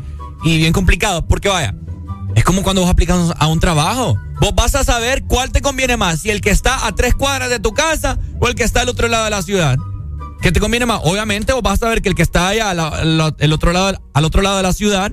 y 0.44 0.58
bien 0.58 0.72
complicado, 0.72 1.26
porque 1.26 1.48
vaya, 1.48 1.74
es 2.34 2.44
como 2.44 2.62
cuando 2.62 2.82
vos 2.82 2.90
aplicas 2.90 3.32
a 3.38 3.46
un 3.46 3.60
trabajo. 3.60 4.18
Vos 4.40 4.54
vas 4.54 4.74
a 4.74 4.84
saber 4.84 5.24
cuál 5.24 5.52
te 5.52 5.60
conviene 5.60 5.96
más, 5.96 6.20
si 6.20 6.30
el 6.30 6.40
que 6.40 6.50
está 6.50 6.86
a 6.86 6.94
tres 6.94 7.14
cuadras 7.14 7.50
de 7.50 7.60
tu 7.60 7.74
casa 7.74 8.18
o 8.40 8.48
el 8.48 8.54
que 8.54 8.64
está 8.64 8.80
al 8.82 8.88
otro 8.88 9.08
lado 9.08 9.24
de 9.24 9.30
la 9.30 9.42
ciudad. 9.42 9.78
¿Qué 10.40 10.52
te 10.52 10.60
conviene 10.60 10.86
más? 10.86 11.00
Obviamente 11.04 11.52
vos 11.52 11.62
vas 11.62 11.74
a 11.74 11.86
saber 11.86 12.00
que 12.00 12.08
el 12.08 12.14
que 12.14 12.22
está 12.22 12.48
allá 12.48 12.70
otro 13.52 13.72
lado, 13.72 14.02
al 14.14 14.24
otro 14.24 14.40
lado 14.40 14.56
de 14.56 14.62
la 14.62 14.72
ciudad 14.72 15.12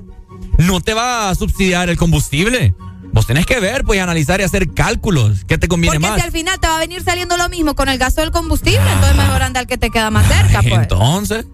no 0.56 0.80
te 0.80 0.94
va 0.94 1.28
a 1.28 1.34
subsidiar 1.34 1.90
el 1.90 1.98
combustible. 1.98 2.74
Vos 3.12 3.26
tenés 3.26 3.46
que 3.46 3.58
ver, 3.60 3.84
pues, 3.84 4.00
analizar 4.00 4.40
y 4.40 4.44
hacer 4.44 4.72
cálculos. 4.74 5.44
¿Qué 5.46 5.58
te 5.58 5.66
conviene 5.68 5.96
Porque 5.96 6.08
más? 6.08 6.20
si 6.20 6.26
al 6.26 6.32
final 6.32 6.60
te 6.60 6.66
va 6.68 6.76
a 6.76 6.80
venir 6.80 7.02
saliendo 7.02 7.36
lo 7.36 7.48
mismo 7.48 7.74
con 7.74 7.88
el 7.88 7.98
gasto 7.98 8.20
del 8.20 8.30
combustible, 8.30 8.80
entonces 8.92 9.16
mejor 9.16 9.42
anda 9.42 9.60
el 9.60 9.66
que 9.66 9.78
te 9.78 9.90
queda 9.90 10.10
más 10.10 10.26
cerca, 10.28 10.62
pues. 10.62 10.74
Entonces, 10.74 11.46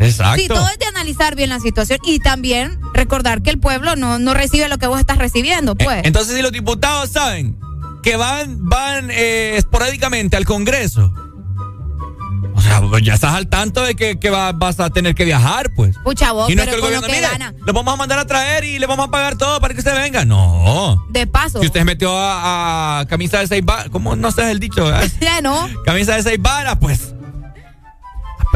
exacto. 0.00 0.40
Sí, 0.42 0.48
todo 0.48 0.68
es 0.68 0.78
de 0.78 0.86
analizar 0.86 1.34
bien 1.36 1.50
la 1.50 1.60
situación 1.60 1.98
y 2.04 2.18
también 2.18 2.78
recordar 2.94 3.42
que 3.42 3.50
el 3.50 3.58
pueblo 3.58 3.96
no, 3.96 4.18
no 4.18 4.34
recibe 4.34 4.68
lo 4.68 4.78
que 4.78 4.86
vos 4.86 4.98
estás 4.98 5.18
recibiendo, 5.18 5.74
pues. 5.76 5.98
Eh, 5.98 6.02
Entonces, 6.04 6.36
si 6.36 6.42
los 6.42 6.52
diputados 6.52 7.10
saben 7.10 7.56
que 8.02 8.16
van, 8.16 8.68
van 8.68 9.10
eh, 9.10 9.54
esporádicamente 9.56 10.36
al 10.36 10.44
Congreso, 10.44 11.14
sea, 12.62 12.80
pues 12.80 13.02
ya 13.02 13.14
estás 13.14 13.34
al 13.34 13.48
tanto 13.48 13.82
de 13.82 13.94
que, 13.94 14.18
que 14.18 14.30
va- 14.30 14.52
vas 14.52 14.78
a 14.80 14.90
tener 14.90 15.14
que 15.14 15.24
viajar, 15.24 15.70
pues. 15.74 15.96
Pucha 16.04 16.32
vos, 16.32 16.50
y 16.50 16.54
no 16.54 16.62
es 16.62 16.68
pero 16.68 16.80
que 16.82 16.86
el 16.88 16.94
gobierno, 17.00 17.06
que 17.06 17.12
mire, 17.20 17.28
gana. 17.30 17.54
lo 17.66 17.72
vamos 17.72 17.94
a 17.94 17.96
mandar 17.96 18.18
a 18.18 18.26
traer 18.26 18.64
y 18.64 18.78
le 18.78 18.86
vamos 18.86 19.06
a 19.08 19.10
pagar 19.10 19.36
todo 19.36 19.60
para 19.60 19.74
que 19.74 19.80
usted 19.80 19.94
venga. 19.94 20.24
No. 20.24 21.04
De 21.10 21.26
paso. 21.26 21.60
Si 21.60 21.66
usted 21.66 21.80
se 21.80 21.84
metió 21.84 22.16
a, 22.16 23.00
a 23.00 23.06
camisa 23.06 23.38
de 23.40 23.46
seis 23.46 23.64
varas, 23.64 23.88
¿cómo 23.90 24.16
no 24.16 24.30
sé 24.32 24.50
el 24.50 24.60
dicho? 24.60 24.84
verdad? 24.84 25.04
Ya 25.20 25.40
no. 25.40 25.68
camisa 25.84 26.14
de 26.16 26.22
seis 26.22 26.38
varas, 26.40 26.76
pues. 26.80 27.14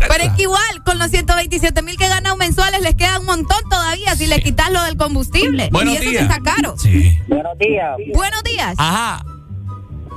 Pero 0.09 0.25
es 0.25 0.31
que 0.35 0.43
igual, 0.43 0.83
con 0.85 0.99
los 0.99 1.10
127 1.10 1.81
mil 1.83 1.97
que 1.97 2.07
ganan 2.07 2.36
mensuales, 2.36 2.83
les 2.83 2.94
queda 2.94 3.18
un 3.18 3.25
montón 3.26 3.59
todavía 3.70 4.15
si 4.15 4.26
le 4.26 4.43
quitas 4.43 4.70
lo 4.70 4.83
del 4.83 4.97
combustible. 4.99 5.70
Buenos 5.73 5.94
y 5.94 5.97
eso 5.97 6.05
sí 6.05 6.10
días. 6.10 6.23
está 6.25 6.41
caro. 6.43 6.75
Sí. 6.78 7.18
Buenos 7.28 7.59
días. 7.59 7.91
Buenos 8.15 8.43
días. 8.44 8.75
Ajá. 8.78 9.25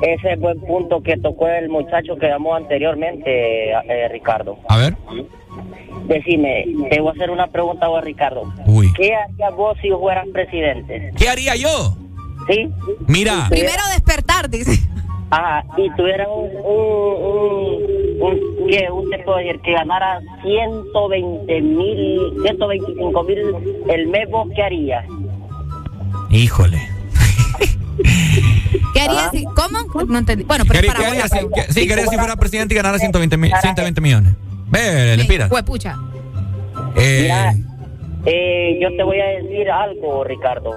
Ese 0.02 0.34
es 0.34 0.40
buen 0.40 0.60
punto 0.62 1.02
que 1.02 1.18
tocó 1.18 1.48
el 1.48 1.70
muchacho 1.70 2.16
que 2.16 2.28
llamó 2.28 2.56
anteriormente, 2.56 3.72
eh, 3.72 4.08
Ricardo. 4.10 4.58
A 4.70 4.78
ver. 4.78 4.96
Decime, 6.08 6.66
te 6.90 7.02
voy 7.02 7.10
a 7.10 7.12
hacer 7.12 7.30
una 7.30 7.48
pregunta 7.48 7.86
a 7.86 7.90
vos, 7.90 8.04
Ricardo. 8.04 8.52
Uy. 8.66 8.92
¿Qué 8.94 9.14
harías 9.14 9.56
vos 9.56 9.78
si 9.82 9.90
fueras 9.90 10.26
presidente? 10.34 11.12
¿Qué 11.18 11.28
haría 11.28 11.56
yo? 11.56 11.96
¿Sí? 12.50 12.70
Mira. 13.08 13.48
Primero 13.50 13.82
despertar, 13.94 14.50
dice. 14.50 14.80
Ajá, 15.32 15.64
y 15.78 15.90
tuviera 15.92 16.28
un, 16.28 16.50
un, 16.64 17.24
un, 17.24 18.22
un, 18.22 18.68
¿qué? 18.68 18.90
Un, 18.92 19.10
te 19.12 19.20
puedo 19.20 19.38
decir, 19.38 19.60
que 19.62 19.74
ganara 19.74 20.20
120 20.42 21.62
mil, 21.62 22.34
125 22.42 23.24
mil 23.24 23.38
el 23.90 24.08
mes, 24.08 24.30
¿vos 24.32 24.48
qué 24.56 24.64
harías? 24.64 25.06
Híjole. 26.32 26.80
¿Qué 28.94 29.02
harías 29.02 29.32
si.? 29.32 29.44
¿Cómo? 29.44 30.04
No 30.08 30.18
entendí. 30.20 30.44
Bueno, 30.44 30.64
pero 30.68 30.82
¿Qué- 30.82 30.88
para 30.88 31.00
qué 31.00 31.06
haría 31.06 31.28
si- 31.28 31.40
que- 31.54 31.74
sí, 31.74 31.88
quería 31.88 32.06
si 32.08 32.18
fuera 32.18 32.36
presidente 32.36 32.74
y 32.74 32.78
ganara 32.78 32.98
120, 33.00 33.38
mi- 33.38 33.50
120 33.50 34.02
millones. 34.02 34.34
Ve, 34.68 35.18
le 35.18 35.26
pira. 35.26 35.48
Huepucha. 35.52 35.98
Eh, 36.96 37.20
Mira, 37.24 37.54
eh, 38.26 38.80
yo 38.82 38.90
te 38.96 39.04
voy 39.04 39.20
a 39.20 39.26
decir 39.42 39.70
algo, 39.70 40.24
Ricardo. 40.24 40.76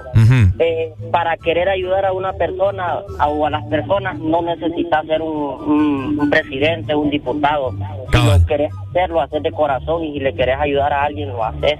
Eh, 0.59 0.93
para 1.11 1.37
querer 1.37 1.69
ayudar 1.69 2.05
a 2.05 2.11
una 2.13 2.33
persona 2.33 2.99
a- 3.19 3.27
o 3.27 3.45
a 3.45 3.49
las 3.49 3.63
personas 3.65 4.17
no 4.19 4.41
necesitas 4.41 5.05
ser 5.05 5.21
un, 5.21 5.29
un- 5.63 6.19
un 6.19 6.29
presidente, 6.29 6.95
un 6.95 7.09
diputado. 7.09 7.71
Si 8.11 8.17
lo 8.17 8.45
querés 8.45 8.71
hacer, 8.89 9.09
lo 9.09 9.21
haces 9.21 9.41
de 9.43 9.51
corazón 9.51 10.03
y 10.03 10.13
si 10.13 10.19
le 10.19 10.33
querés 10.35 10.57
ayudar 10.59 10.93
a 10.93 11.03
alguien, 11.03 11.29
lo 11.29 11.43
haces. 11.43 11.79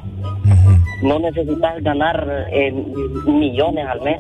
No 1.02 1.20
necesitas 1.20 1.82
ganar 1.84 2.48
eh, 2.52 2.72
millones 3.26 3.86
al 3.88 4.02
mes. 4.02 4.18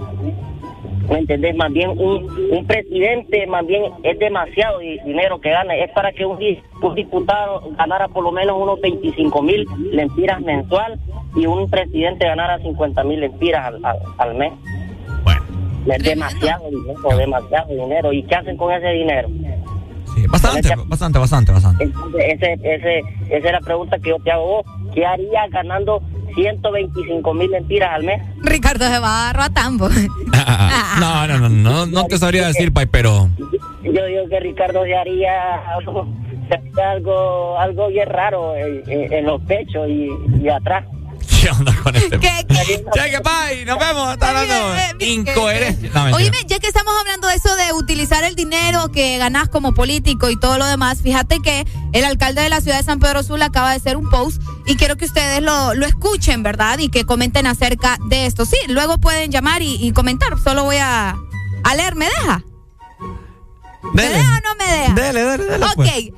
¿Me 1.09 1.19
entendés? 1.19 1.55
Más 1.55 1.71
bien 1.71 1.89
un, 1.89 2.27
un 2.51 2.65
presidente, 2.65 3.45
más 3.47 3.65
bien 3.67 3.83
es 4.03 4.17
demasiado 4.19 4.79
di- 4.79 4.99
dinero 5.05 5.39
que 5.41 5.49
gana. 5.51 5.75
Es 5.75 5.91
para 5.91 6.11
que 6.11 6.25
un, 6.25 6.37
un 6.81 6.95
diputado 6.95 7.61
ganara 7.77 8.07
por 8.07 8.23
lo 8.23 8.31
menos 8.31 8.55
unos 8.59 8.79
25 8.81 9.41
mil 9.41 9.65
lempiras 9.91 10.39
mensual 10.41 10.99
y 11.35 11.45
un 11.45 11.69
presidente 11.69 12.25
ganara 12.25 12.57
50 12.59 13.03
mil 13.03 13.19
lempiras 13.19 13.65
al, 13.67 13.83
al, 13.85 13.97
al 14.17 14.35
mes. 14.35 14.53
Es 15.85 16.01
demasiado 16.03 16.69
dinero, 16.69 17.17
demasiado 17.17 17.73
dinero. 17.75 18.13
¿Y 18.13 18.23
qué 18.23 18.35
hacen 18.35 18.55
con 18.55 18.71
ese 18.71 18.87
dinero? 18.89 19.27
sí, 20.15 20.25
bastante, 20.27 20.69
bastante, 20.87 21.19
bastante, 21.19 21.51
bastante. 21.51 21.83
Entonces, 21.83 22.21
ese, 22.35 22.53
ese, 22.63 22.99
esa 23.29 23.47
es 23.47 23.51
la 23.51 23.59
pregunta 23.59 23.97
que 23.99 24.09
yo 24.11 24.17
te 24.23 24.31
hago 24.31 24.45
vos. 24.45 24.65
¿Qué 24.93 25.05
harías 25.05 25.49
ganando 25.51 26.01
125 26.35 27.33
mil 27.33 27.51
lempiras 27.51 27.95
al 27.95 28.03
mes? 28.03 28.21
Ricardo 28.41 28.85
se 28.87 28.99
va 28.99 29.29
a 29.29 29.33
Ratambo. 29.33 29.89
No, 30.99 31.27
no, 31.27 31.37
no, 31.39 31.49
no, 31.49 31.85
no 31.85 32.05
te 32.05 32.17
sabría 32.17 32.47
decir, 32.47 32.71
Pai, 32.73 32.85
pero. 32.85 33.29
Yo 33.83 34.05
digo 34.05 34.27
que 34.29 34.39
Ricardo 34.39 34.83
se 34.83 34.95
haría 34.95 35.57
algo, 35.75 36.07
algo, 36.83 37.57
algo 37.59 37.87
bien 37.89 38.09
raro 38.09 38.55
en, 38.55 38.83
en- 38.87 39.13
en 39.13 39.25
los 39.25 39.41
pechos 39.43 39.87
y, 39.89 40.09
y 40.41 40.49
atrás. 40.49 40.85
¿Qué 41.43 41.49
onda 41.49 41.75
con 41.83 41.93
este? 41.95 42.19
¿Qué? 42.19 42.45
Cheque, 42.93 43.19
Pai, 43.21 43.65
nos 43.65 43.77
vemos. 43.77 44.13
Está 44.13 44.29
hablando. 44.29 44.53
No, 44.53 44.73
mentira. 44.75 45.33
Oíme, 46.15 46.37
ya 46.47 46.59
que 46.59 46.67
estamos 46.67 46.93
hablando 47.01 47.27
de 47.27 47.35
eso 47.35 47.53
de 47.55 47.73
utilizar 47.73 48.23
el 48.23 48.35
dinero 48.35 48.89
que 48.91 49.17
ganás 49.17 49.49
como 49.49 49.73
político 49.73 50.29
y 50.29 50.39
todo 50.39 50.57
lo 50.57 50.65
demás, 50.65 51.01
fíjate 51.01 51.39
que 51.41 51.65
el 51.91 52.05
alcalde 52.05 52.41
de 52.41 52.49
la 52.49 52.61
ciudad 52.61 52.77
de 52.77 52.83
San 52.83 52.99
Pedro 52.99 53.23
Sula 53.23 53.45
acaba 53.47 53.71
de 53.71 53.75
hacer 53.75 53.97
un 53.97 54.09
post 54.09 54.41
y 54.65 54.77
quiero 54.77 54.95
que 54.95 55.03
ustedes 55.05 55.41
lo, 55.41 55.73
lo 55.73 55.85
escuchen, 55.85 56.43
¿verdad? 56.43 56.79
Y 56.79 56.89
que 56.89 57.03
comenten 57.05 57.45
acerca 57.45 57.97
de 58.07 58.25
esto. 58.25 58.45
Sí, 58.45 58.57
luego 58.69 58.97
pueden 58.99 59.29
llamar 59.29 59.61
y, 59.61 59.75
y 59.85 59.91
comentar. 59.91 60.39
Solo 60.39 60.63
voy 60.63 60.77
a, 60.77 61.17
a 61.63 61.75
leer, 61.75 61.95
¿me 61.95 62.05
deja? 62.05 62.43
¿Me 63.93 64.07
deja 64.07 64.37
o 64.37 64.41
no 64.47 64.55
me 64.55 64.71
deja? 64.71 64.93
Dele, 64.93 65.23
dele, 65.23 65.43
dele, 65.43 65.65
Ok, 65.65 65.75
pues. 65.75 66.11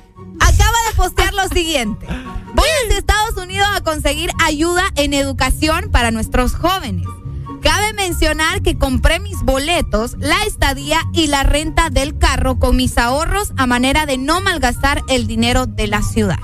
Acaba 0.76 0.90
de 0.90 0.96
postear 0.96 1.34
lo 1.34 1.48
siguiente. 1.48 2.06
Voy 2.54 2.66
a 2.68 2.98
Estados 2.98 3.36
Unidos 3.36 3.68
a 3.74 3.82
conseguir 3.82 4.30
ayuda 4.44 4.84
en 4.96 5.14
educación 5.14 5.90
para 5.90 6.10
nuestros 6.10 6.54
jóvenes. 6.54 7.06
Cabe 7.62 7.92
mencionar 7.94 8.62
que 8.62 8.78
compré 8.78 9.18
mis 9.18 9.42
boletos, 9.42 10.16
la 10.18 10.42
estadía 10.44 11.00
y 11.12 11.26
la 11.26 11.42
renta 11.42 11.90
del 11.90 12.16
carro 12.16 12.58
con 12.58 12.76
mis 12.76 12.96
ahorros 12.96 13.52
a 13.56 13.66
manera 13.66 14.06
de 14.06 14.18
no 14.18 14.40
malgastar 14.40 15.02
el 15.08 15.26
dinero 15.26 15.66
de 15.66 15.86
la 15.88 16.02
ciudad. 16.02 16.38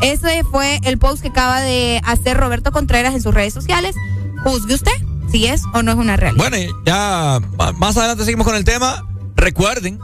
Ese 0.00 0.44
fue 0.44 0.80
el 0.84 0.98
post 0.98 1.22
que 1.22 1.28
acaba 1.28 1.60
de 1.60 2.00
hacer 2.04 2.36
Roberto 2.36 2.72
Contreras 2.72 3.14
en 3.14 3.22
sus 3.22 3.34
redes 3.34 3.54
sociales. 3.54 3.94
Juzgue 4.44 4.74
usted 4.74 4.92
si 5.30 5.46
es 5.46 5.62
o 5.72 5.82
no 5.82 5.92
es 5.92 5.98
una 5.98 6.16
realidad. 6.16 6.48
Bueno, 6.48 6.72
ya 6.84 7.40
más 7.76 7.96
adelante 7.96 8.24
seguimos 8.24 8.46
con 8.46 8.56
el 8.56 8.64
tema. 8.64 9.04
Recuerden 9.34 9.98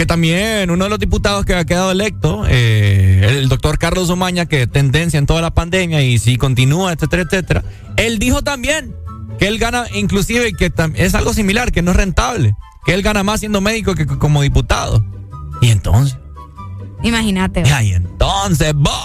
que 0.00 0.06
también 0.06 0.70
uno 0.70 0.84
de 0.84 0.88
los 0.88 0.98
diputados 0.98 1.44
que 1.44 1.54
ha 1.54 1.66
quedado 1.66 1.90
electo, 1.90 2.46
eh, 2.48 3.36
el 3.38 3.50
doctor 3.50 3.78
Carlos 3.78 4.08
Omaña, 4.08 4.46
que 4.46 4.66
tendencia 4.66 5.18
en 5.18 5.26
toda 5.26 5.42
la 5.42 5.50
pandemia 5.50 6.00
y 6.00 6.18
si 6.18 6.38
continúa, 6.38 6.94
etcétera, 6.94 7.24
etcétera, 7.24 7.64
él 7.98 8.18
dijo 8.18 8.40
también 8.40 8.96
que 9.38 9.46
él 9.46 9.58
gana, 9.58 9.84
inclusive 9.92 10.54
que 10.54 10.72
es 10.94 11.14
algo 11.14 11.34
similar, 11.34 11.70
que 11.70 11.82
no 11.82 11.90
es 11.90 11.98
rentable, 11.98 12.56
que 12.86 12.94
él 12.94 13.02
gana 13.02 13.22
más 13.24 13.40
siendo 13.40 13.60
médico 13.60 13.94
que 13.94 14.06
como 14.06 14.40
diputado. 14.40 15.04
Y 15.60 15.68
entonces, 15.68 16.16
Imagínate. 17.02 17.62
y 17.82 17.92
entonces, 17.92 18.72
vos. 18.72 19.04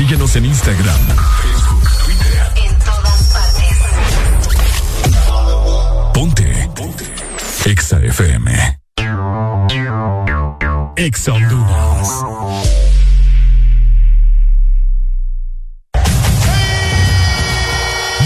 Síguenos 0.00 0.34
en 0.34 0.46
Instagram, 0.46 0.98
Facebook, 1.42 1.90
Twitter. 2.06 2.52
En 2.56 2.78
todas 2.78 3.22
partes. 3.34 3.76
Ponte. 6.14 6.70
Ponte. 6.74 7.04
Exa 7.66 7.98
FM. 7.98 8.78
Exa 10.96 11.32
Honduras. 11.34 12.08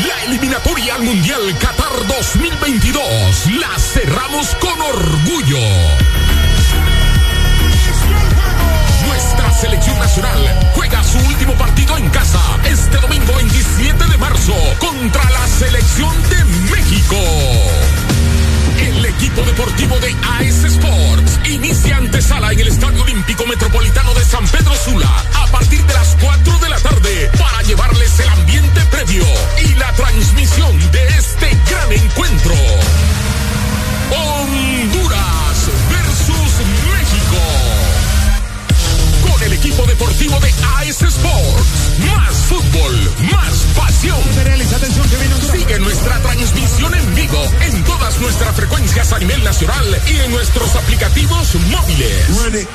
La 0.06 0.24
eliminatoria 0.26 0.94
al 0.94 1.02
Mundial 1.02 1.58
Qatar 1.58 1.90
2022 2.06 3.02
la 3.58 3.76
cerramos 3.80 4.54
con 4.60 4.80
orgullo. 4.80 5.58
Nuestra 9.08 9.52
selección 9.52 9.98
nacional 9.98 10.63
último 11.44 11.58
partido 11.58 11.98
en 11.98 12.08
casa 12.08 12.40
este 12.64 12.96
domingo 12.98 13.34
27 13.34 14.04
de 14.06 14.16
marzo 14.16 14.54
contra 14.78 15.22
la 15.28 15.46
selección 15.46 16.14
de 16.30 16.44
México. 16.72 17.16
El 18.78 19.04
equipo 19.04 19.42
deportivo 19.42 19.98
de 20.00 20.16
AS 20.38 20.64
Sports 20.64 21.40
inicia 21.44 21.98
antesala 21.98 22.52
en 22.52 22.60
el 22.60 22.68
Estadio 22.68 23.02
Olímpico 23.02 23.44
Metropolitano 23.46 24.14
de 24.14 24.24
San 24.24 24.46
Pedro 24.48 24.74
Sula 24.74 25.24
a 25.34 25.46
partir 25.48 25.84
de 25.84 25.92
las 25.92 26.16
4 26.18 26.58
de 26.60 26.68
la 26.70 26.78
tarde 26.78 27.30
para 27.38 27.62
llevarles 27.62 28.18
el 28.20 28.28
ambiente 28.28 28.80
previo 28.90 29.24
y 29.66 29.74
la 29.74 29.92
transmisión 29.92 30.92
de 30.92 31.08
este 31.08 31.50
gran 31.68 31.92
encuentro. 31.92 32.54
Honduras 34.16 35.03
equipo 39.74 39.86
deportivo 39.86 40.38
de 40.40 40.50
AS 40.78 41.02
Sports. 41.02 41.98
Más 42.14 42.34
fútbol, 42.48 43.10
más 43.32 43.64
pasión. 43.76 44.18
Sigue 45.50 45.78
nuestra 45.80 46.20
transmisión 46.20 46.94
en 46.94 47.14
vivo 47.14 47.42
en 47.60 47.84
todas 47.84 48.20
nuestras 48.20 48.54
frecuencias 48.54 49.12
a 49.12 49.18
nivel 49.18 49.42
nacional 49.42 49.84
y 50.06 50.16
en 50.20 50.30
nuestros 50.30 50.74
aplicativos 50.76 51.54
móviles. 51.70 52.66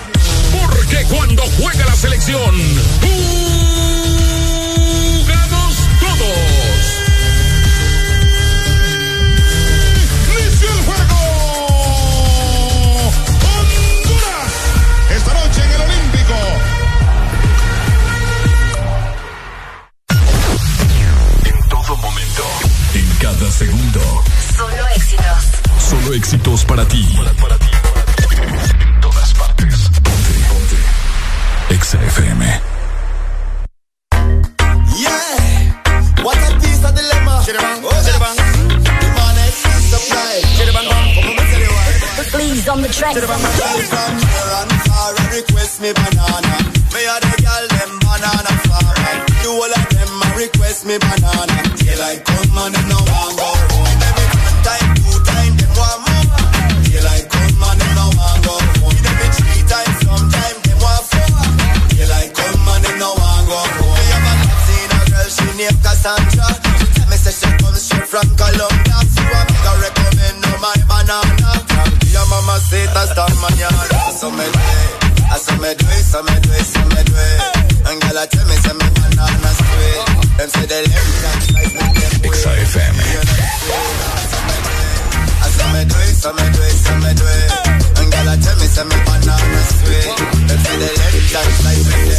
Porque 0.51 1.05
cuando 1.05 1.43
juega 1.57 1.85
la 1.85 1.95
selección, 1.95 2.55
jugamos 3.01 3.58
cada 23.39 23.51
segundo. 23.51 24.01
Solo 24.55 24.87
éxitos. 24.95 25.43
Solo 25.89 26.13
éxitos 26.13 26.65
para 26.65 26.85
ti. 26.85 27.07
En 28.81 29.01
todas 29.01 29.33
partes. 29.33 29.89
Ponte, 30.03 30.33
ponte. 30.49 31.73
Exa 31.73 31.97
FM. 32.03 32.61
Yeah, 34.97 36.23
what 36.23 36.37
a 36.37 36.59
piece 36.59 36.83
of 36.83 36.93
dilemma. 36.93 37.39
Oh, 37.39 37.43
The 37.43 39.09
money 39.15 39.51
supply. 39.91 40.43
Word. 41.75 42.31
Please 42.31 42.67
on 42.69 42.81
the 42.81 42.89
track. 42.89 43.15
From 43.15 43.41
far 44.87 45.13
request 45.31 45.81
me 45.81 45.93
banana. 45.93 46.57
Me 46.93 47.05
a 47.05 47.19
the 47.21 47.41
girl 47.41 47.67
them 47.77 47.99
banana 47.99 48.51
farmer. 48.67 49.25
The 49.43 49.49
whole 49.49 49.73
of 49.73 49.89
them 49.89 50.18
request 50.39 50.85
me 50.87 50.95
banana. 50.97 51.59
Daylight 51.75 52.23
come 52.23 52.57
and 52.63 52.71
them 52.71 52.87
no 52.87 52.99
want 53.11 53.35
go 53.35 53.49
home. 53.75 53.99
Every 54.07 54.27
one 54.39 54.59
time, 54.63 54.87
two 54.95 55.17
time, 55.27 55.53
them 55.59 55.71
want 55.75 55.99
more. 56.07 56.27
Daylight 56.87 57.27
come 57.27 57.59
and 57.59 57.77
them 57.83 57.91
no 57.99 58.05
want 58.15 58.39
go 58.47 58.55
home. 58.79 59.03
Every 59.03 59.29
three 59.35 59.61
times, 59.67 59.95
sometime 59.99 60.57
them 60.63 60.79
want 60.79 61.03
four. 61.11 61.43
Daylight 61.91 62.31
come 62.31 62.67
and 62.71 62.81
them 62.87 62.95
no 63.03 63.11
want 63.19 63.43
go 63.51 63.59
home. 63.59 63.99
Me 63.99 64.05
have 64.15 64.27
a 64.31 64.33
seen 64.63 64.89
a 64.95 64.99
girl 65.11 65.27
she 65.27 65.47
named 65.59 65.79
Cassandra. 65.83 66.47
She 66.79 66.87
tell 66.95 67.07
me 67.11 67.17
say 67.19 67.35
she 67.35 67.49
comes 67.59 67.83
straight 67.83 68.07
from 68.07 68.27
Colombia. 68.39 68.97
So 69.11 69.21
I 69.27 69.43
make 69.43 69.67
her 69.67 69.75
recommend 69.83 70.39
her 70.47 70.57
my 70.63 70.75
banana. 70.87 71.51
Your 72.15 72.23
mama 72.31 72.63
say 72.63 72.87
that's 72.95 73.11
the 73.11 73.27
manana. 73.43 73.83
So 74.15 74.31
me 74.31 74.47
do 74.47 74.55
it, 74.55 74.91
I 75.27 75.35
so 75.35 75.51
me 75.59 75.75
do 75.75 75.83
it, 75.91 76.03
so 76.07 76.23
me 76.23 76.35
do 76.39 76.49
it, 76.55 76.63
so 76.63 76.81
me 76.95 77.03
do 77.03 77.15
it. 77.27 77.58
And 77.89 77.99
girl 78.01 78.19
I 78.19 78.25
tell 78.27 78.45
me 78.45 78.53
say 78.53 78.73
me 78.73 78.85
banana 78.93 79.49
sweet. 79.57 79.97
Them 80.37 80.49
say 80.49 80.65
they 80.69 80.81
left 80.85 81.09
that 81.25 81.41
side 81.41 81.73
with 81.73 81.89
them 81.97 82.29
Exa 82.29 82.51
FM. 82.69 82.93
I 85.41 85.49
so 85.49 85.65
me 85.73 85.81
do 85.89 85.97
it, 85.97 86.13
so 86.21 86.29
me 86.37 86.45
do 86.53 86.61
it, 86.69 86.77
so 86.85 86.93
me 87.01 87.11
do 87.17 87.25
it. 87.25 87.49
And 87.97 88.11
girl 88.13 88.29
I 88.29 88.37
tell 88.37 88.57
me 88.61 88.67
say 88.69 88.85
me 88.85 88.97
banana 89.09 89.61
sweet. 89.73 90.05
Them 90.45 90.59
say 90.61 90.77
them 90.77 92.18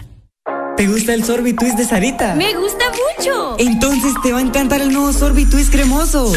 ¿Te 0.81 0.87
gusta 0.87 1.13
el 1.13 1.23
Sorbitwist 1.23 1.77
de 1.77 1.85
Sarita? 1.85 2.33
Me 2.33 2.55
gusta 2.55 2.85
mucho. 2.89 3.55
Entonces 3.59 4.13
te 4.23 4.33
va 4.33 4.39
a 4.39 4.41
encantar 4.41 4.81
el 4.81 4.91
nuevo 4.91 5.13
Sorbitwist 5.13 5.71
cremoso. 5.71 6.33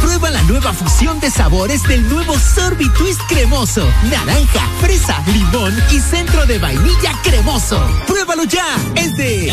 Prueba 0.00 0.30
la 0.30 0.40
nueva 0.42 0.72
fusión 0.72 1.18
de 1.18 1.32
sabores 1.32 1.82
del 1.88 2.08
nuevo 2.08 2.38
Sorbitwist 2.38 3.20
cremoso. 3.28 3.84
Naranja, 4.08 4.68
fresa, 4.80 5.20
limón 5.32 5.74
y 5.90 5.98
centro 5.98 6.46
de 6.46 6.60
vainilla 6.60 7.12
cremoso. 7.24 7.84
Pruébalo 8.06 8.44
ya. 8.44 8.76
Es 8.94 9.16
de 9.16 9.52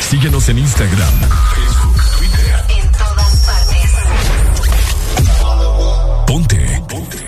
Síguenos 0.00 0.50
en 0.50 0.58
Instagram, 0.58 1.14
Facebook, 1.54 2.02
Twitter. 2.18 2.62
En 2.78 2.92
todas 2.92 3.36
partes. 3.46 3.90
Ponte. 6.26 6.82
Ponte. 6.86 7.26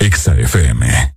Exa 0.00 0.34
FM. 0.34 1.07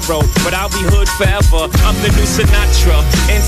But 0.00 0.54
I'll 0.54 0.70
be 0.70 0.80
hood 0.88 1.08
forever. 1.10 1.68
I'm 1.84 1.94
the 2.00 2.08
new 2.16 2.24
Sinatra. 2.24 3.19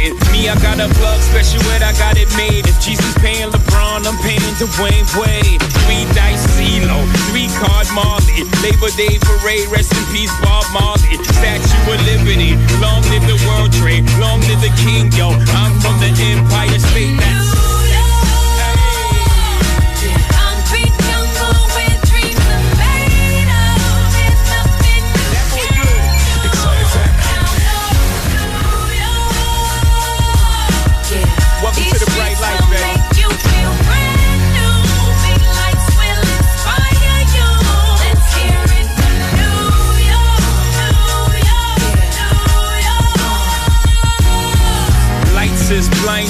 it. 0.00 0.16
Me, 0.32 0.48
I 0.48 0.56
got 0.60 0.80
a 0.80 0.88
plug 0.96 1.20
special, 1.20 1.60
and 1.76 1.84
I 1.84 1.92
got 2.00 2.16
it 2.16 2.28
made. 2.36 2.66
If 2.66 2.80
Jesus 2.80 3.12
paying 3.20 3.50
LeBron, 3.52 4.06
I'm 4.08 4.16
paying 4.24 4.40
Dwayne 4.56 5.06
Wade. 5.20 5.60
Three 5.84 6.04
dice 6.16 6.44
CeeLo, 6.56 7.04
three 7.30 7.48
card 7.60 7.86
Marley. 7.92 8.48
Labor 8.64 8.90
Day 8.96 9.20
parade, 9.20 9.68
rest 9.68 9.92
in 9.92 10.04
peace 10.12 10.32
Bob 10.40 10.64
Marley. 10.72 11.20
Statue 11.36 11.92
of 11.92 12.00
Liberty, 12.08 12.56
long 12.80 13.02
live 13.12 13.24
the 13.28 13.38
World 13.46 13.72
Trade, 13.72 14.08
long 14.18 14.40
live 14.48 14.60
the 14.64 14.72
King, 14.80 15.12
yo. 15.12 15.30
I'm 15.60 15.76
from 15.80 15.96
the 16.00 16.10
Empire 16.32 16.78
State. 16.78 17.16
That's 17.20 17.69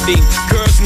ending 0.09 0.50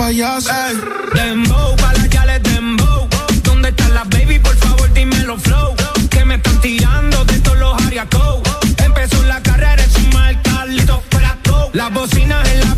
Dembow, 0.00 1.76
pa' 1.76 1.92
las 1.92 2.08
yales 2.08 2.42
dembow. 2.42 3.06
¿Dónde 3.42 3.68
están 3.68 3.92
las 3.92 4.08
baby? 4.08 4.38
Por 4.38 4.56
favor, 4.56 4.90
dímelo 4.94 5.36
flow. 5.36 5.76
Que 6.08 6.24
me 6.24 6.36
están 6.36 6.58
tirando 6.62 7.22
de 7.26 7.38
todos 7.40 7.58
los 7.58 7.82
ariacos. 7.82 8.40
Empezó 8.78 9.22
la 9.24 9.42
carrera, 9.42 9.82
es 9.84 9.94
un 9.96 10.08
mal 10.10 10.40
Carlito. 10.40 11.02
La 11.12 11.84
Las 11.84 11.92
bocinas 11.92 12.48
en 12.48 12.60
la 12.60 12.69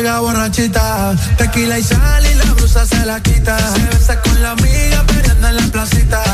llega 0.00 0.20
borrachita. 0.20 1.14
Tequila 1.36 1.78
y 1.78 1.82
sal 1.82 2.24
y 2.24 2.34
la 2.34 2.52
blusa 2.54 2.86
se 2.86 3.04
la 3.04 3.20
quita. 3.20 3.58
Se 3.58 3.82
besa 3.84 4.20
con 4.22 4.42
la 4.42 4.52
amiga, 4.52 5.04
pero 5.06 5.32
anda 5.32 5.50
en 5.50 5.56
la 5.56 5.66
placita 5.72 6.29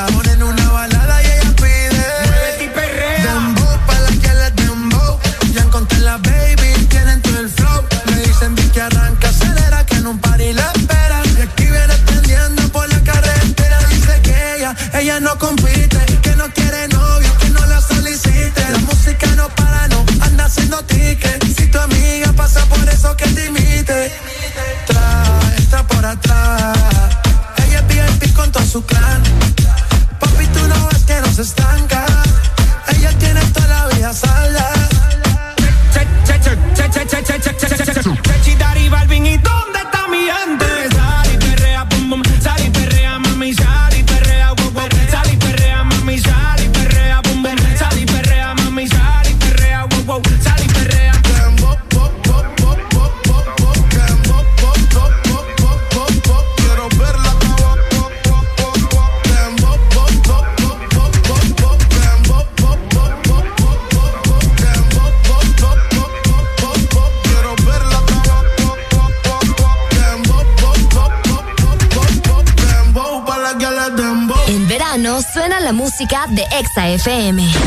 FM. 76.97 77.66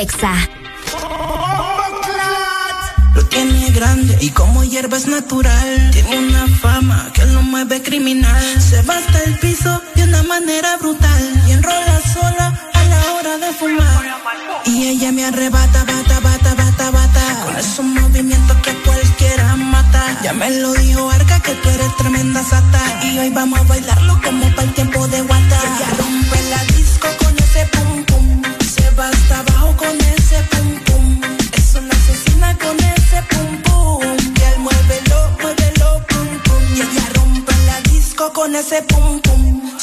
Exa. 0.00 0.32
Lo 3.14 3.22
tiene 3.26 3.70
grande 3.70 4.16
y 4.22 4.30
como 4.30 4.64
hierba 4.64 4.96
es 4.96 5.06
natural. 5.06 5.90
Tiene 5.92 6.18
una 6.20 6.46
fama 6.62 7.10
que 7.12 7.26
lo 7.26 7.42
mueve 7.42 7.82
criminal. 7.82 8.42
Se 8.62 8.80
va 8.80 8.96
hasta 8.96 9.18
el 9.24 9.38
piso 9.40 9.82
de 9.94 10.04
una 10.04 10.22
manera 10.22 10.78
brutal. 10.78 11.22
Y 11.46 11.52
enrola 11.52 12.00
sola 12.14 12.58
a 12.72 12.84
la 12.84 13.12
hora 13.12 13.36
de 13.36 13.52
fumar. 13.52 14.04
Y 14.64 14.86
ella 14.88 15.12
me 15.12 15.26
arrebata, 15.26 15.84
bata, 15.84 16.20
bata, 16.20 16.54
bata, 16.54 16.90
bata. 16.90 17.44
Con 17.44 17.56
esos 17.58 17.84
movimientos 17.84 18.56
que 18.62 18.72
cualquiera 18.86 19.54
mata. 19.56 20.18
Ya 20.22 20.32
me 20.32 20.50
lo 20.62 20.72
dijo 20.72 21.10
Arca 21.10 21.40
que 21.40 21.52
tú 21.56 21.68
eres 21.68 21.94
tremenda 21.98 22.42
sata. 22.42 22.80
Y 23.04 23.18
hoy 23.18 23.28
vamos 23.28 23.60
a 23.60 23.64
bailarlo 23.64 24.18
como 24.24 24.48
para 24.54 24.62
el 24.62 24.72
tiempo 24.72 25.06
de 25.08 25.20
guata. 25.20 25.58
Ella 25.76 25.88
rompe 25.98 26.38
la 26.48 26.64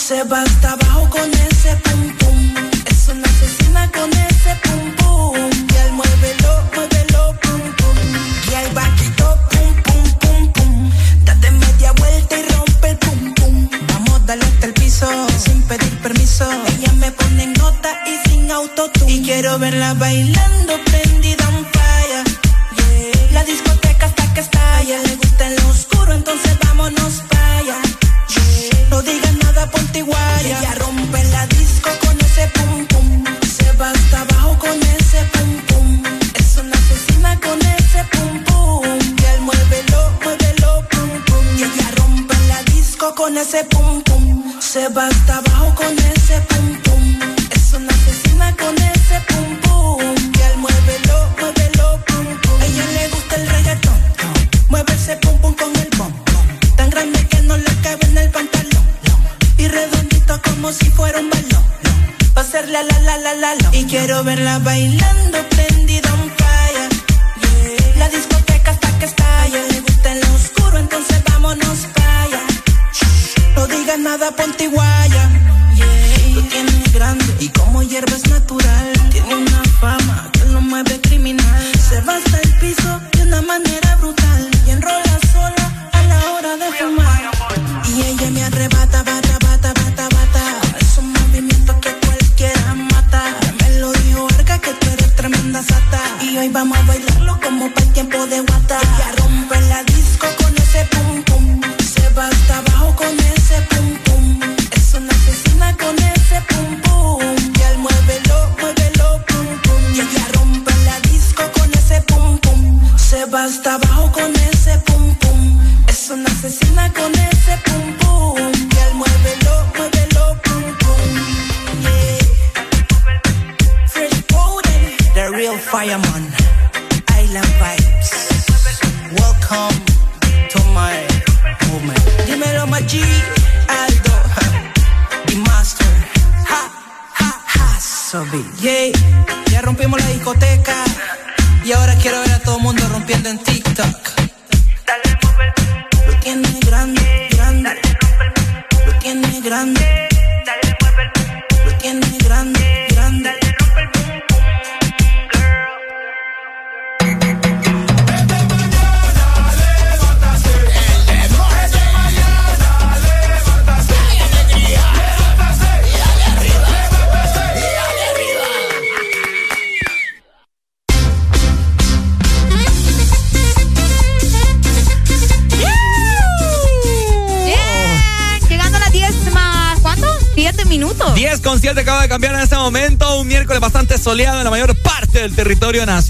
se 0.07 0.23
va 0.23 0.41
hasta 0.41 0.71
abajo 0.71 1.09
con 1.09 1.36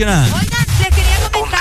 nacional. 0.06 0.30
Les 0.80 0.90
quería 0.90 1.30
comentar 1.32 1.60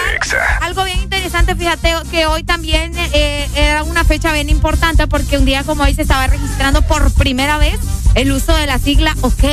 algo 0.61 0.85
bien 0.85 0.99
interesante. 1.01 1.55
Fíjate 1.55 1.95
que 2.11 2.27
hoy 2.27 2.43
también 2.43 2.93
eh, 3.15 3.49
era 3.55 3.83
una 3.83 4.05
fecha 4.05 4.33
bien 4.33 4.51
importante 4.51 5.07
porque 5.07 5.39
un 5.39 5.45
día 5.47 5.65
como 5.65 5.85
hoy 5.85 5.95
se 5.95 6.03
estaba 6.03 6.27
registrando 6.27 6.83
por 6.83 7.13
primera 7.13 7.57
vez 7.59 7.79
el 8.15 8.33
uso 8.33 8.55
de 8.55 8.67
la 8.67 8.79
sigla 8.79 9.17
OK. 9.23 9.45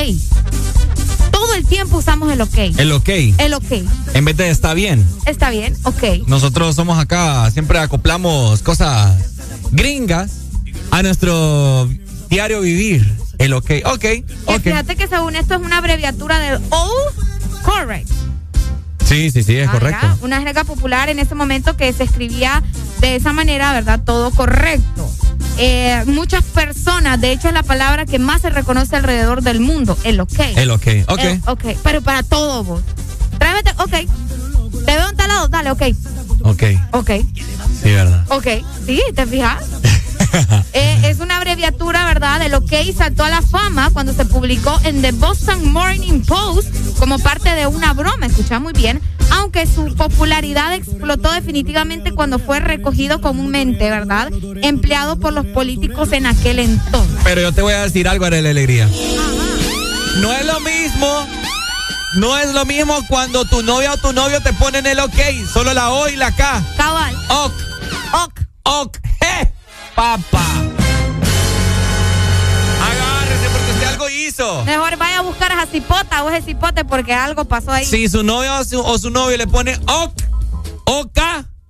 Todo 1.30 1.54
el 1.54 1.64
tiempo 1.66 1.96
usamos 1.98 2.30
el 2.32 2.40
OK. 2.42 2.58
El 2.76 2.92
ok. 2.92 3.08
El 3.38 3.54
OK. 3.54 3.72
En 4.12 4.24
vez 4.24 4.36
de 4.36 4.50
está 4.50 4.74
bien. 4.74 5.06
Está 5.24 5.50
bien, 5.50 5.74
OK. 5.84 6.26
Nosotros 6.26 6.76
somos 6.76 6.98
acá, 6.98 7.50
siempre 7.50 7.78
acoplamos 7.78 8.62
cosas 8.62 9.16
gringas 9.70 10.32
a 10.90 11.02
nuestro 11.02 11.88
diario 12.28 12.60
vivir. 12.60 13.10
El 13.38 13.52
ok. 13.54 13.70
Ok. 13.86 14.00
Que 14.00 14.24
Ok. 14.46 14.60
fíjate 14.62 14.96
que 14.96 15.08
según 15.08 15.34
esto 15.36 15.54
es 15.54 15.60
una 15.60 15.78
abreviatura 15.78 16.38
del 16.38 16.60
Correct. 16.60 16.74
Sí, 19.14 19.30
sí, 19.30 19.42
sí, 19.44 19.56
es 19.56 19.70
correcto. 19.70 20.06
Una 20.22 20.40
jerga 20.40 20.64
popular 20.64 21.08
en 21.08 21.18
ese 21.20 21.34
momento 21.34 21.76
que 21.76 21.92
se 21.92 22.02
escribía 22.04 22.62
de 23.00 23.14
esa 23.16 23.32
manera, 23.32 23.72
¿verdad? 23.72 24.00
Todo 24.04 24.30
correcto. 24.32 25.08
Eh, 25.56 26.02
muchas 26.06 26.42
personas, 26.42 27.20
de 27.20 27.30
hecho 27.30 27.46
es 27.48 27.54
la 27.54 27.62
palabra 27.62 28.06
que 28.06 28.18
más 28.18 28.42
se 28.42 28.50
reconoce 28.50 28.96
alrededor 28.96 29.42
del 29.42 29.60
mundo, 29.60 29.96
el 30.02 30.20
ok. 30.20 30.40
El 30.56 30.70
ok. 30.72 30.86
Ok. 31.08 31.18
El 31.20 31.40
ok, 31.46 31.64
pero 31.84 32.02
para 32.02 32.24
todo 32.24 32.64
vos. 32.64 32.82
Tráeme, 33.38 33.60
ok. 33.78 33.90
Te 34.84 34.96
veo 34.96 35.08
en 35.08 35.16
tal 35.16 35.28
lado, 35.28 35.48
dale, 35.48 35.70
ok. 35.70 35.82
Ok. 36.42 36.62
Ok, 36.90 37.10
Sí, 37.82 37.90
verdad. 37.90 38.24
ok. 38.28 38.46
Sí, 38.86 39.00
¿te 39.14 39.26
fijas? 39.26 39.62
Eh, 40.72 40.98
es 41.04 41.20
una 41.20 41.36
abreviatura, 41.36 42.04
¿verdad? 42.06 42.42
El 42.42 42.54
OK 42.54 42.72
saltó 42.96 43.22
a 43.22 43.30
la 43.30 43.40
fama 43.40 43.90
cuando 43.90 44.12
se 44.12 44.24
publicó 44.24 44.80
en 44.82 45.00
The 45.00 45.12
Boston 45.12 45.70
Morning 45.70 46.22
Post 46.22 46.68
como 46.98 47.18
parte 47.18 47.50
de 47.50 47.66
una 47.66 47.92
broma, 47.92 48.26
escucha 48.26 48.58
muy 48.60 48.72
bien, 48.72 49.00
aunque 49.30 49.66
su 49.66 49.94
popularidad 49.94 50.74
explotó 50.74 51.32
definitivamente 51.32 52.12
cuando 52.12 52.38
fue 52.38 52.60
recogido 52.60 53.20
comúnmente, 53.20 53.90
¿verdad? 53.90 54.30
Empleado 54.62 55.18
por 55.18 55.32
los 55.32 55.46
políticos 55.46 56.12
en 56.12 56.26
aquel 56.26 56.58
entonces. 56.58 57.18
Pero 57.24 57.40
yo 57.40 57.52
te 57.52 57.62
voy 57.62 57.74
a 57.74 57.82
decir 57.82 58.08
algo, 58.08 58.24
Arely 58.24 58.48
Alegría. 58.48 58.88
No 60.20 60.32
es 60.32 60.46
lo 60.46 60.60
mismo. 60.60 61.26
No 62.16 62.38
es 62.38 62.52
lo 62.54 62.64
mismo 62.64 62.94
cuando 63.08 63.44
tu 63.44 63.62
novia 63.62 63.92
o 63.92 63.96
tu 63.96 64.12
novio 64.12 64.40
te 64.40 64.52
ponen 64.52 64.86
el 64.86 65.00
ok, 65.00 65.18
solo 65.52 65.74
la 65.74 65.90
O 65.90 66.08
y 66.08 66.14
la 66.14 66.30
K. 66.30 66.62
Cabal. 66.76 67.14
Ok. 67.28 67.52
Ok. 68.12 68.40
Ok. 68.62 68.98
Je. 69.20 69.52
Papá. 69.96 70.33
Buscar 75.34 75.52
a 75.52 75.62
esa 75.62 75.70
cipota 75.70 76.22
o 76.24 76.30
ese 76.30 76.42
cipote 76.46 76.84
porque 76.84 77.12
algo 77.12 77.44
pasó 77.44 77.72
ahí. 77.72 77.84
Si 77.84 78.08
su 78.08 78.22
novio 78.22 78.56
o 78.58 78.64
su, 78.64 78.80
o 78.80 78.98
su 78.98 79.10
novio 79.10 79.36
le 79.36 79.46
pone 79.46 79.76
ok, 79.86 80.12
ok, 80.86 81.18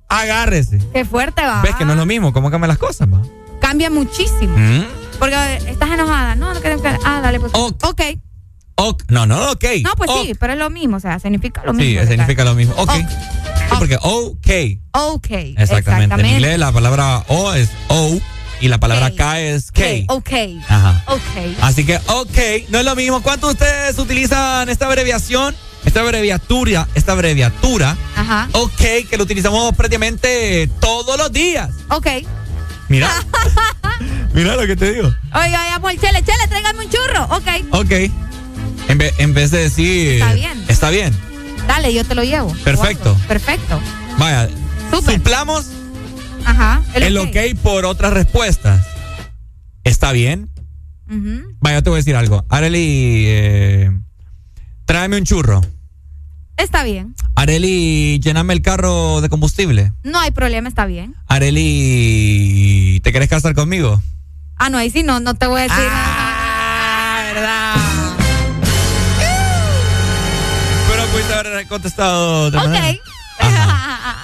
agárrese. 0.09 0.79
Qué 0.93 1.05
fuerte 1.05 1.43
va. 1.43 1.63
¿Ves 1.63 1.75
que 1.77 1.85
no 1.85 1.93
es 1.93 1.99
lo 1.99 2.07
mismo? 2.07 2.33
¿Cómo 2.33 2.51
cambian 2.51 2.69
las 2.69 2.79
cosas, 2.79 3.09
va? 3.09 3.23
Cambia 3.61 3.91
muchísimo. 3.91 4.57
¿Mm? 4.57 4.85
Porque 5.19 5.35
eh, 5.35 5.59
estás 5.69 5.91
enojada. 5.91 6.35
No, 6.35 6.53
no 6.53 6.61
queremos 6.61 6.83
que. 6.83 6.89
Ah, 7.05 7.21
dale, 7.23 7.41
pues. 7.41 7.53
Ok. 7.55 8.03
Ok. 8.77 9.03
No, 9.09 9.25
no, 9.25 9.53
ok. 9.53 9.65
No, 9.83 9.93
pues 9.97 10.11
Ok. 10.11 10.27
sí, 10.27 10.35
pero 10.39 10.53
es 10.53 10.59
lo 10.59 10.69
mismo. 10.69 10.97
O 10.97 11.01
sea, 11.01 11.19
significa 11.19 11.63
lo 11.65 11.73
mismo. 11.73 12.03
Sí, 12.03 12.09
significa 12.09 12.45
lo 12.45 12.55
mismo. 12.55 12.75
Ok. 12.77 12.93
Sí, 12.93 13.05
porque 13.79 13.97
ok. 14.03 14.49
Ok. 14.93 15.27
Exactamente. 15.57 16.15
En 16.21 16.27
inglés 16.27 16.59
la 16.59 16.73
palabra 16.73 17.25
O 17.29 17.53
es 17.55 17.71
O 17.89 18.19
y 18.65 18.69
la 18.69 18.79
palabra 18.79 19.11
K 19.15 19.41
es 19.43 19.71
K. 19.71 19.83
Ok. 20.09 20.31
Ajá. 20.69 21.05
Ok. 21.09 21.21
Así 21.61 21.85
que, 21.85 21.97
ok, 22.07 22.39
no 22.71 22.79
es 22.79 22.85
lo 22.87 22.97
mismo. 22.97 23.23
¿Cuántos 23.23 23.51
de 23.51 23.65
ustedes 23.65 23.99
utilizan 23.99 24.71
esta 24.71 24.87
abreviación? 24.87 25.55
Esta 25.85 26.01
abreviatura, 26.01 26.89
esta 26.95 27.13
abreviatura, 27.13 27.95
Ajá. 28.17 28.49
ok, 28.53 28.81
que 29.11 29.17
lo 29.19 29.25
utilizamos 29.25 29.77
prácticamente 29.77 30.67
todos 30.81 31.19
los 31.19 31.31
días. 31.31 31.69
Ok. 31.91 32.07
Mira, 32.89 33.11
mira 34.33 34.57
lo 34.57 34.67
que 34.67 34.77
te 34.77 34.93
digo. 34.95 35.09
Oiga, 35.35 35.63
vamos 35.73 35.93
el 35.93 36.01
chele. 36.01 36.23
Chele, 36.23 36.49
tráigame 36.49 36.87
un 36.87 36.91
churro. 36.91 37.25
Ok. 37.37 37.49
Ok. 37.73 37.91
En, 38.89 38.97
ve- 38.99 39.13
en 39.19 39.35
vez 39.35 39.51
de 39.51 39.59
decir. 39.59 40.13
Está 40.23 40.33
bien. 40.33 40.65
Está 40.69 40.89
bien. 40.91 41.15
Dale, 41.69 41.93
yo 41.93 42.03
te 42.05 42.15
lo 42.15 42.25
llevo. 42.25 42.51
Perfecto. 42.65 43.15
Perfecto. 43.29 43.79
Vaya. 44.17 44.49
Suplamos 44.91 45.67
Ajá. 46.45 46.83
el, 46.95 47.17
ok 47.19 47.37
por 47.63 47.85
otras 47.85 48.13
respuestas. 48.13 48.87
¿Está 49.85 50.13
bien? 50.13 50.51
Ujú. 51.09 51.57
Vaya, 51.61 51.83
te 51.83 51.91
voy 51.91 51.97
a 51.97 52.01
decir 52.01 52.17
algo. 52.17 52.45
Areli, 52.49 53.25
eh, 53.27 53.91
tráeme 54.87 55.19
un 55.19 55.25
churro. 55.25 55.61
Está 56.57 56.85
bien. 56.85 57.15
Areli, 57.35 58.21
llename 58.21 58.55
el 58.55 58.63
carro 58.63 59.21
de 59.21 59.29
combustible. 59.29 59.93
No 60.03 60.21
hay 60.21 60.31
problema, 60.31 60.69
está 60.69 60.87
bien. 60.87 61.15
Areli, 61.27 63.01
¿te 63.03 63.13
querés 63.13 63.29
casar 63.29 63.55
conmigo? 63.55 64.01
Ah, 64.57 64.71
no, 64.71 64.79
ahí 64.79 64.89
sí 64.91 65.03
no, 65.03 65.19
no 65.21 65.35
te 65.35 65.47
voy 65.49 65.61
a 65.61 65.65
decir. 65.65 65.85
Ah, 65.91 67.23
verdad. 67.35 67.75
Pero 70.89 71.07
pudiste 71.09 71.35
haber 71.35 71.67
contestado 71.67 72.51
de 72.51 72.59
ok. 72.59 72.65
manera- 72.65 72.99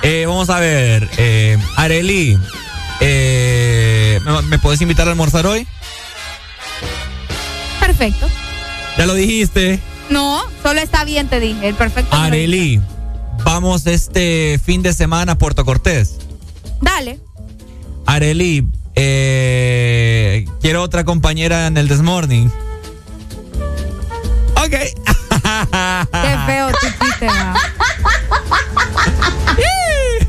Eh, 0.02 0.24
vamos 0.26 0.48
a 0.50 0.58
ver. 0.60 1.08
Eh, 1.18 1.58
Areli, 1.76 2.38
eh, 3.00 4.20
¿me, 4.24 4.42
me 4.42 4.58
puedes 4.58 4.80
invitar 4.80 5.06
a 5.06 5.10
almorzar 5.10 5.46
hoy? 5.46 5.66
Perfecto. 7.80 8.28
Ya 8.96 9.06
lo 9.06 9.14
dijiste. 9.14 9.80
No, 10.08 10.42
solo 10.62 10.80
está 10.80 11.04
bien, 11.04 11.28
te 11.28 11.38
dije. 11.40 11.68
El 11.68 11.74
perfecto. 11.74 12.16
Areli, 12.16 12.80
vamos 13.44 13.86
este 13.86 14.60
fin 14.64 14.82
de 14.82 14.92
semana 14.92 15.32
a 15.32 15.38
Puerto 15.38 15.64
Cortés. 15.64 16.16
Dale. 16.80 17.20
Areli, 18.06 18.66
eh, 18.96 20.46
quiero 20.60 20.82
otra 20.82 21.04
compañera 21.04 21.66
en 21.66 21.76
el 21.76 21.88
Desmorning. 21.88 22.50
Ok. 24.56 24.70
Qué 24.70 26.38
feo 26.46 26.68
tu 26.70 26.86
chiste, 27.04 27.28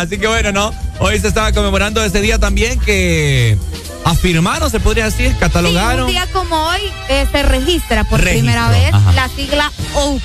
Así 0.00 0.18
que 0.18 0.26
bueno, 0.26 0.52
¿no? 0.52 0.72
Hoy 0.98 1.18
se 1.20 1.28
estaba 1.28 1.52
conmemorando 1.52 2.02
ese 2.04 2.20
día 2.20 2.38
también 2.38 2.78
que 2.80 3.56
afirmaron, 4.04 4.70
se 4.70 4.80
podría 4.80 5.04
decir, 5.06 5.30
Sí, 5.30 5.36
catalogaron. 5.38 6.06
un 6.06 6.10
día 6.10 6.26
como 6.32 6.56
hoy 6.66 6.80
eh, 7.08 7.26
se 7.30 7.42
registra 7.42 8.04
por 8.04 8.20
Registro, 8.20 8.40
primera 8.42 8.68
vez 8.68 8.92
ajá. 8.92 9.12
la 9.12 9.28
sigla 9.28 9.72
OK. 9.94 10.22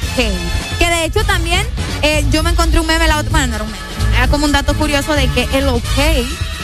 Que 0.79 0.87
de 0.89 1.05
hecho 1.05 1.23
también 1.25 1.65
eh, 2.01 2.25
yo 2.31 2.43
me 2.43 2.51
encontré 2.51 2.79
un 2.79 2.87
meme 2.87 3.07
la 3.07 3.17
otra, 3.17 3.29
bueno, 3.31 3.47
no 3.47 3.55
era 3.55 3.63
un 3.63 3.71
meme, 3.71 4.15
era 4.17 4.27
como 4.27 4.45
un 4.45 4.51
dato 4.51 4.73
curioso 4.75 5.13
de 5.13 5.27
que 5.29 5.47
el 5.53 5.67
OK, 5.67 5.83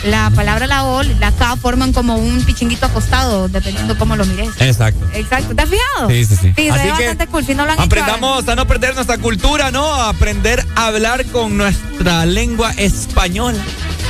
la 0.05 0.31
palabra 0.31 0.67
la 0.67 0.83
O, 0.85 1.01
la 1.03 1.31
K 1.31 1.55
forman 1.55 1.93
como 1.93 2.15
un 2.17 2.43
pichinguito 2.43 2.85
acostado, 2.87 3.47
dependiendo 3.47 3.97
cómo 3.97 4.15
lo 4.15 4.25
mires. 4.25 4.49
Exacto. 4.59 5.05
Exacto, 5.13 5.55
¿te 5.55 5.61
has 5.61 5.69
fijado? 5.69 6.09
Sí, 6.09 6.25
sí, 6.25 6.35
sí. 6.35 6.53
Sí, 6.55 6.69
Así 6.69 6.79
ve 6.79 6.83
que 6.85 6.89
bastante 6.91 7.27
cool. 7.27 7.45
Si 7.45 7.55
no 7.55 7.63
lo 7.65 7.71
han 7.71 7.77
hecho, 7.77 7.85
Aprendamos 7.85 8.47
a 8.49 8.55
no 8.55 8.67
perder 8.67 8.95
nuestra 8.95 9.17
cultura, 9.17 9.71
¿no? 9.71 9.85
A 9.93 10.09
aprender 10.09 10.65
a 10.75 10.87
hablar 10.87 11.25
con 11.27 11.55
nuestra 11.57 12.25
lengua 12.25 12.73
española. 12.99 13.59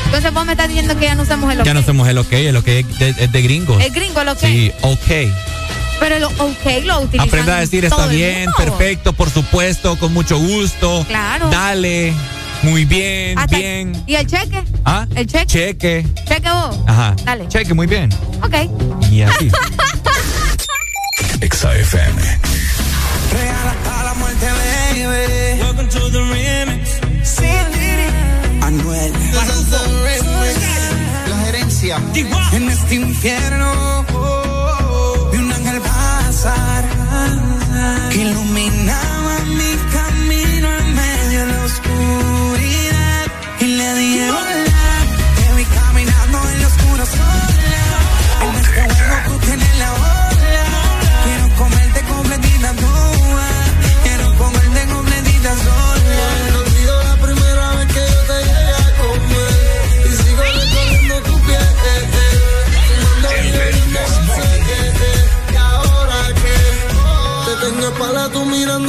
Entonces 0.06 0.34
vos 0.34 0.46
me 0.46 0.52
estás 0.54 0.68
diciendo 0.68 0.98
que 0.98 1.06
ya 1.06 1.16
no 1.16 1.24
usamos 1.24 1.52
el 1.52 1.60
OK. 1.62 1.66
Ya 1.66 1.74
no 1.74 1.80
hacemos 1.80 2.08
el 2.08 2.18
ok, 2.18 2.34
el 2.34 2.56
ok 2.58 2.68
es 2.68 3.00
de, 3.00 3.10
es 3.18 3.32
de 3.32 3.42
gringos. 3.42 3.82
El 3.84 3.92
gringo, 3.92 4.22
el 4.22 4.30
OK. 4.30 4.40
Sí, 4.40 4.72
ok. 4.82 5.34
Pero 6.00 6.16
el 6.16 6.24
OK 6.24 6.84
lo 6.84 7.00
utilizan 7.02 7.28
Aprenda 7.28 7.58
a 7.58 7.60
decir 7.62 7.86
está 7.86 8.08
bien, 8.08 8.50
perfecto, 8.58 9.14
por 9.14 9.30
supuesto, 9.30 9.98
con 9.98 10.14
mucho 10.14 10.38
gusto. 10.38 11.06
Claro. 11.08 11.50
Dale, 11.50 12.14
muy 12.64 12.86
bien, 12.86 13.38
Hasta- 13.40 13.58
bien. 13.58 14.04
¿Y 14.06 14.16
el 14.16 14.28
cheque? 14.28 14.64
¿Ah? 14.86 15.08
¿El 15.16 15.28
cheque? 15.28 15.46
Cheque. 15.46 16.06
Cheque 16.28 16.50
vos. 16.50 16.78
Ajá. 16.88 17.16
Dale. 17.24 17.48
Cheque, 17.48 17.74
muy 17.74 17.88
bien. 17.88 18.10
Ok. 18.44 18.56
Y 19.12 19.22
así. 19.22 19.50
Exa 21.42 21.76
FM. 21.76 22.22
Real 23.32 23.68
hasta 23.68 24.04
la 24.04 24.14
muerte, 24.16 24.46
baby. 24.46 25.62
Welcome 25.62 25.90
to 25.90 26.10
the. 26.12 26.63
Anuel. 28.94 29.14
La 31.28 31.38
gerencia. 31.46 31.98
En 32.52 32.70
este 32.70 32.96
infierno 32.96 34.06
vi 35.32 35.38
un 35.38 35.52
ángel 35.52 35.82
pasar 35.82 36.86
que 38.12 38.26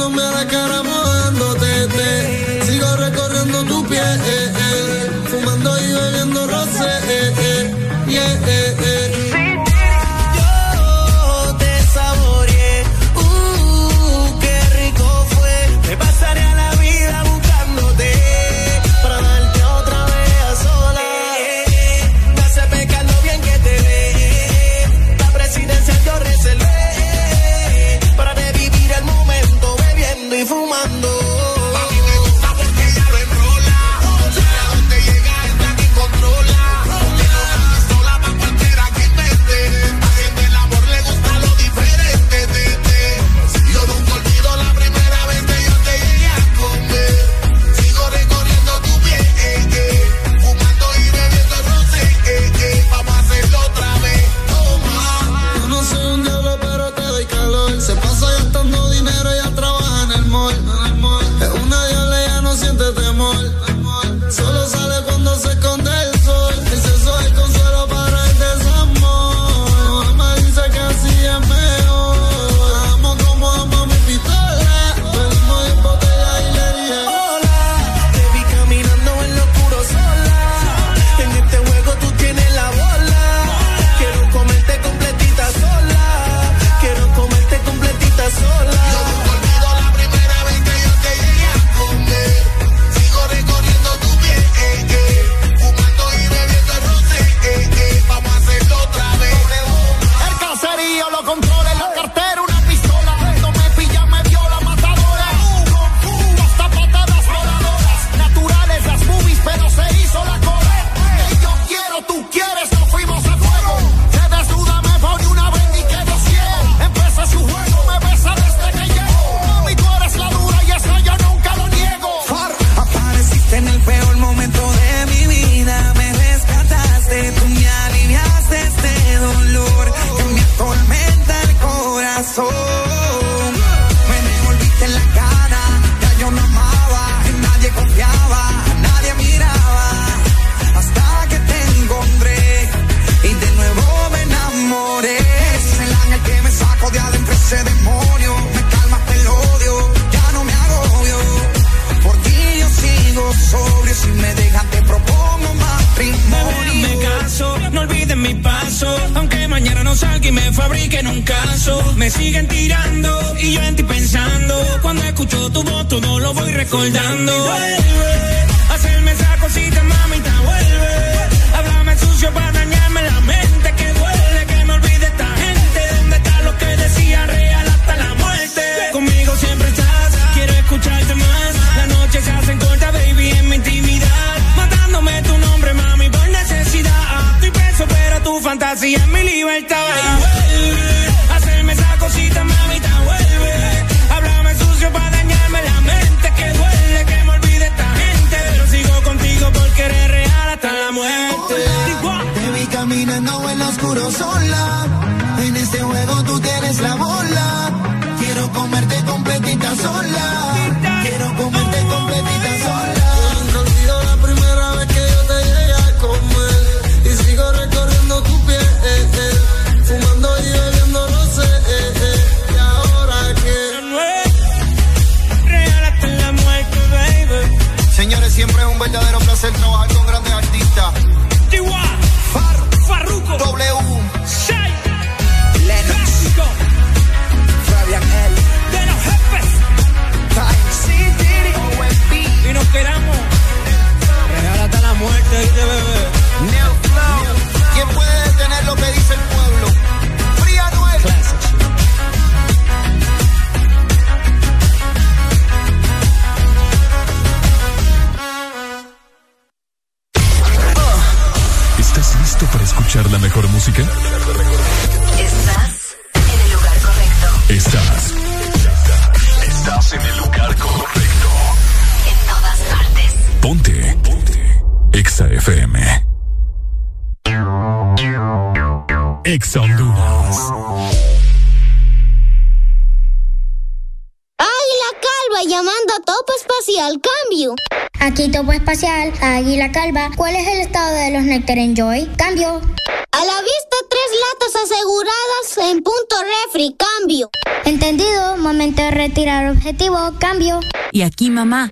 tú 0.05 0.11
mirándome 0.11 0.21
a 0.21 0.31
la 0.31 0.47
cara 0.47 0.84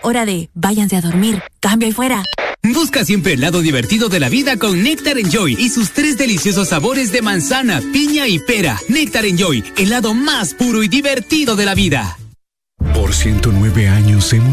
hora 0.03 0.25
de 0.25 0.49
váyanse 0.53 0.95
a 0.95 1.01
dormir, 1.01 1.41
cambio 1.59 1.89
y 1.89 1.91
fuera. 1.91 2.23
Busca 2.61 3.03
siempre 3.03 3.33
el 3.33 3.41
lado 3.41 3.61
divertido 3.61 4.07
de 4.07 4.21
la 4.21 4.29
vida 4.29 4.57
con 4.57 4.83
Nectar 4.83 5.17
Enjoy 5.17 5.57
y 5.59 5.69
sus 5.69 5.91
tres 5.91 6.17
deliciosos 6.17 6.69
sabores 6.69 7.11
de 7.11 7.21
manzana, 7.21 7.81
piña 7.91 8.27
y 8.27 8.39
pera. 8.39 8.79
Nectar 8.87 9.25
Enjoy, 9.25 9.63
el 9.77 9.89
lado 9.89 10.13
más 10.13 10.53
puro 10.53 10.81
y 10.81 10.87
divertido 10.87 11.57
de 11.57 11.65
la 11.65 11.75
vida 11.75 12.17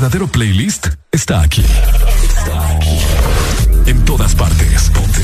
verdadero 0.00 0.28
playlist 0.28 0.86
está 1.12 1.42
aquí. 1.42 1.62
Está 2.22 2.68
aquí. 2.70 2.98
En 3.84 4.02
todas 4.06 4.34
partes. 4.34 4.88
Ponte. 4.94 5.22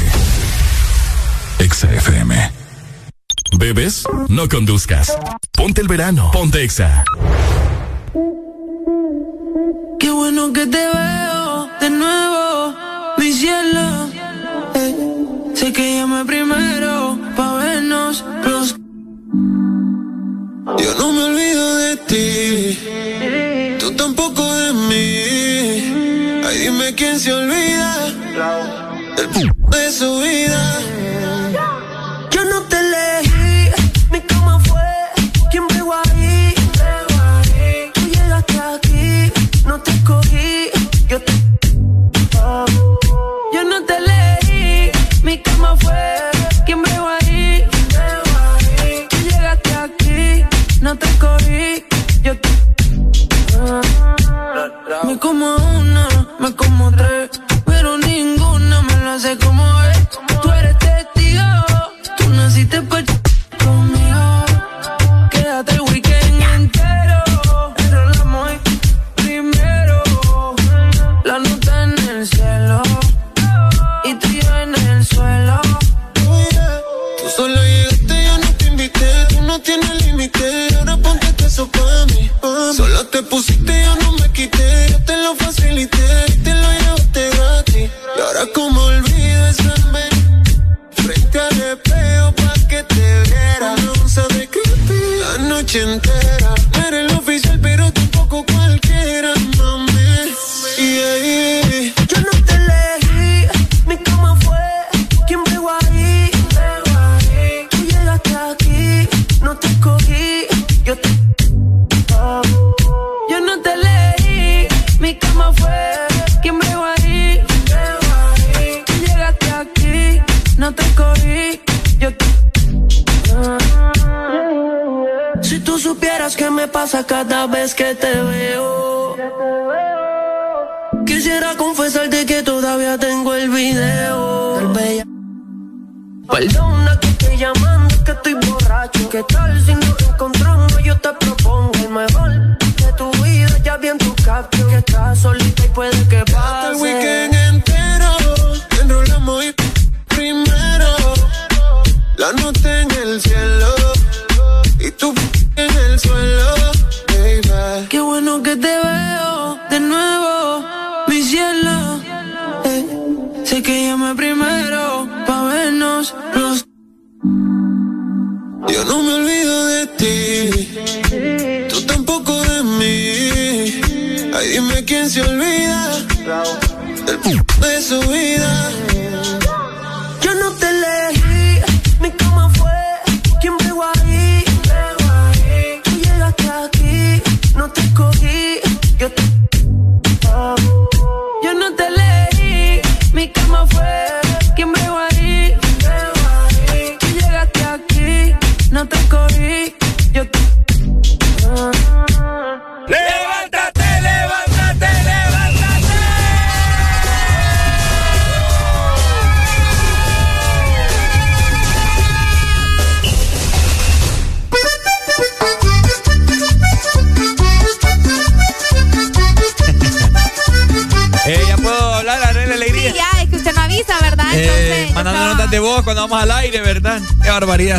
Exa 1.58 1.90
FM. 1.94 2.52
¿Bebes? 3.58 4.04
No 4.28 4.50
conduzcas. 4.50 5.16
Ponte 5.52 5.80
el 5.80 5.88
verano. 5.88 6.30
Ponte 6.30 6.62
Exa. 6.62 7.04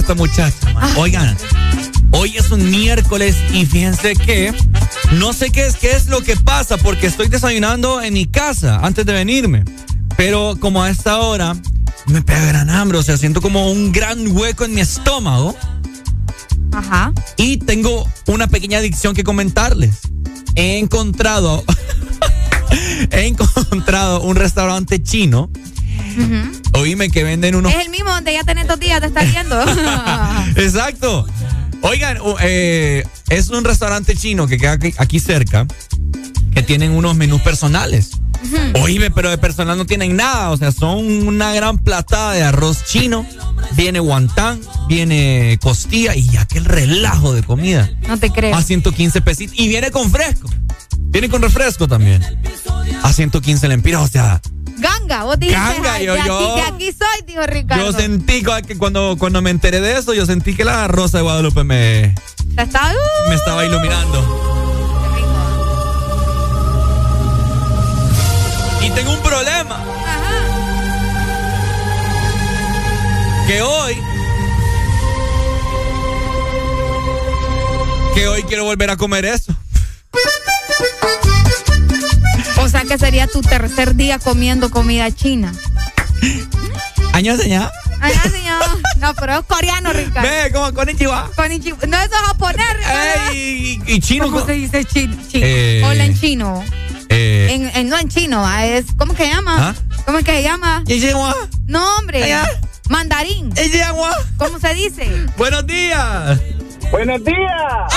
Esta 0.08 0.16
muchacha. 0.16 0.74
man. 0.74 0.90
Oigan, 0.96 1.38
hoy 2.12 2.38
es 2.38 2.50
un 2.52 2.70
miércoles 2.70 3.36
y 3.52 3.66
fíjense 3.66 4.14
que 4.16 4.54
no 5.16 5.34
sé 5.34 5.50
qué 5.50 5.68
es, 5.68 5.76
qué 5.76 5.92
es 5.92 6.08
lo 6.08 6.22
que 6.22 6.38
pasa 6.38 6.78
porque 6.78 7.08
estoy 7.08 7.28
desayunando 7.28 8.02
en 8.02 8.14
mi 8.14 8.26
casa 8.26 8.80
antes 8.84 9.06
de 9.06 9.12
venirme. 9.12 9.66
Pero 10.16 10.56
como 10.62 10.82
a 10.82 10.90
esta 10.90 11.20
hora 11.20 11.58
me 12.06 12.22
pega 12.22 12.46
gran 12.46 12.70
hambre, 12.70 13.00
o 13.00 13.04
sea, 13.04 13.18
siento 13.18 13.42
como 13.42 13.70
un 13.70 13.92
gran 13.92 14.32
hueco 14.32 14.64
en 14.64 14.76
mi 14.76 14.80
estómago. 14.80 15.54
Ajá. 16.72 17.12
Y 17.36 17.58
tengo 17.58 18.10
una 18.28 18.48
pequeña 18.48 18.78
adicción 18.78 19.14
que 19.14 19.26
comentarles. 19.26 20.00
He 20.56 20.78
encontrado, 20.78 21.66
he 23.12 23.26
encontrado 23.26 24.22
un 24.22 24.38
restaurante 24.38 25.04
chino. 25.04 25.50
Oíme 26.74 27.10
que 27.10 27.24
venden 27.24 27.56
unos 27.56 27.74
Es 27.74 27.86
el 27.86 27.90
mismo 27.90 28.10
donde 28.10 28.34
ya 28.34 28.44
tenés 28.44 28.68
dos 28.68 28.80
días 28.80 29.02
de 29.02 29.08
estar 29.08 29.26
viendo. 29.26 29.60
Exacto. 30.56 31.26
Oigan, 31.82 32.18
eh, 32.42 33.04
es 33.30 33.50
un 33.50 33.64
restaurante 33.64 34.16
chino 34.16 34.48
que 34.48 34.58
queda 34.58 34.74
aquí, 34.74 34.94
aquí 34.98 35.20
cerca, 35.20 35.68
que 36.54 36.64
tienen 36.64 36.92
unos 36.92 37.16
menús 37.16 37.42
personales. 37.42 38.12
Oíme, 38.82 39.12
pero 39.12 39.30
de 39.30 39.38
personal 39.38 39.78
no 39.78 39.86
tienen 39.86 40.16
nada, 40.16 40.52
o 40.52 40.58
sea, 40.58 40.72
son 40.72 41.28
una 41.28 41.54
gran 41.54 41.80
platada 41.80 42.34
de 42.34 42.44
arroz 42.44 42.86
chino, 42.86 43.26
viene 43.74 44.00
guantán, 44.00 44.62
viene 44.88 45.58
costilla 45.62 46.16
y 46.16 46.30
ya 46.30 46.46
que 46.46 46.60
el 46.60 46.66
relajo 46.66 47.34
de 47.34 47.44
comida. 47.44 47.90
No 48.08 48.18
te 48.18 48.32
creo. 48.32 48.56
A 48.56 48.62
115 48.62 49.22
pesitos 49.22 49.56
y 49.58 49.68
viene 49.68 49.92
con 49.92 50.10
fresco. 50.12 50.50
Viene 51.00 51.30
con 51.30 51.42
refresco 51.42 51.88
también. 51.88 52.24
A 53.04 53.12
115 53.12 53.68
lempiras, 53.68 54.04
o 54.04 54.08
sea, 54.08 54.42
Ganga, 54.78 55.24
vos 55.24 55.40
dijiste. 55.40 55.60
Ganga, 55.60 55.94
"Ay, 55.94 56.06
yo- 56.06 56.16
yo- 56.26 56.38
Aquí, 56.56 56.62
de 56.62 56.68
aquí 56.68 56.98
soy, 56.98 57.26
dijo 57.26 57.42
Ricardo. 57.46 57.84
yo 57.86 57.92
sentí 57.98 58.44
que 58.68 58.78
cuando, 58.78 59.16
cuando 59.18 59.42
me 59.42 59.50
enteré 59.50 59.82
de 59.82 59.98
eso, 59.98 60.14
yo 60.14 60.26
sentí 60.26 60.56
que 60.56 60.64
la 60.64 60.88
rosa 60.88 61.18
de 61.18 61.24
Guadalupe 61.24 61.64
me, 61.64 62.16
está, 62.58 62.94
uh, 62.94 63.30
me 63.30 63.36
estaba 63.36 63.66
iluminando. 63.66 64.44
Y 68.82 68.90
tengo 68.92 69.12
un 69.14 69.20
problema. 69.22 69.84
Que 73.48 73.62
hoy. 73.62 73.98
Que 78.14 78.28
hoy 78.28 78.44
quiero 78.44 78.64
volver 78.66 78.90
a 78.90 78.98
comer 78.98 79.26
eso. 79.26 79.54
Que 82.88 82.98
sería 82.98 83.28
tu 83.28 83.42
tercer 83.42 83.96
día 83.96 84.20
comiendo 84.20 84.70
comida 84.70 85.12
china. 85.12 85.54
Año 87.14 87.36
señor. 87.38 87.72
Ay, 88.00 88.14
no, 88.24 88.32
señor. 88.32 88.64
No, 88.98 89.14
pero 89.16 89.40
es 89.40 89.46
coreano, 89.46 89.92
Ricardo. 89.92 90.28
Ve, 90.30 90.52
como 90.54 90.74
konnichiwa. 90.74 91.32
Konnichiwa. 91.36 91.78
No, 91.88 91.98
eso 91.98 92.14
es 92.14 92.28
japonés, 92.28 92.74
Ricardo. 92.78 93.32
Ey, 93.32 93.82
y, 93.88 94.00
chino. 94.00 94.26
¿Cómo 94.26 94.46
se 94.46 94.52
dice 94.54 94.86
chino? 94.86 95.16
Eh, 95.34 95.82
Hola 95.86 96.06
en 96.06 96.20
chino. 96.20 96.64
Eh, 97.10 97.48
En, 97.52 97.72
en- 97.76 97.90
no 97.90 97.98
en 97.98 98.10
chino, 98.10 98.46
ah, 98.46 98.66
es 98.66 98.86
¿cómo 98.98 99.14
que 99.16 99.26
se 99.26 99.30
llama? 99.32 99.70
¿Ah? 99.70 99.76
¿Cómo 100.06 100.20
es 100.20 100.26
que 100.26 100.32
se 100.34 100.44
llama? 100.44 100.84
No, 101.68 101.98
hombre. 101.98 102.24
Allá. 102.24 102.48
Mandarín. 102.90 103.52
¿Cómo 104.38 104.60
se 104.60 104.74
dice? 104.74 105.10
Buenos 105.38 105.66
días. 105.66 106.40
Buenos 106.92 107.24
días. 107.24 107.94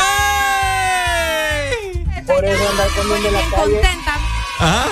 Por 2.26 2.44
eso 2.44 2.70
andar 2.70 2.88
comiendo 2.96 3.28
en 3.28 3.34
la 3.34 3.40
Bien 3.40 3.50
calle. 3.50 3.72
contenta. 3.72 4.19
Ajá. 4.60 4.86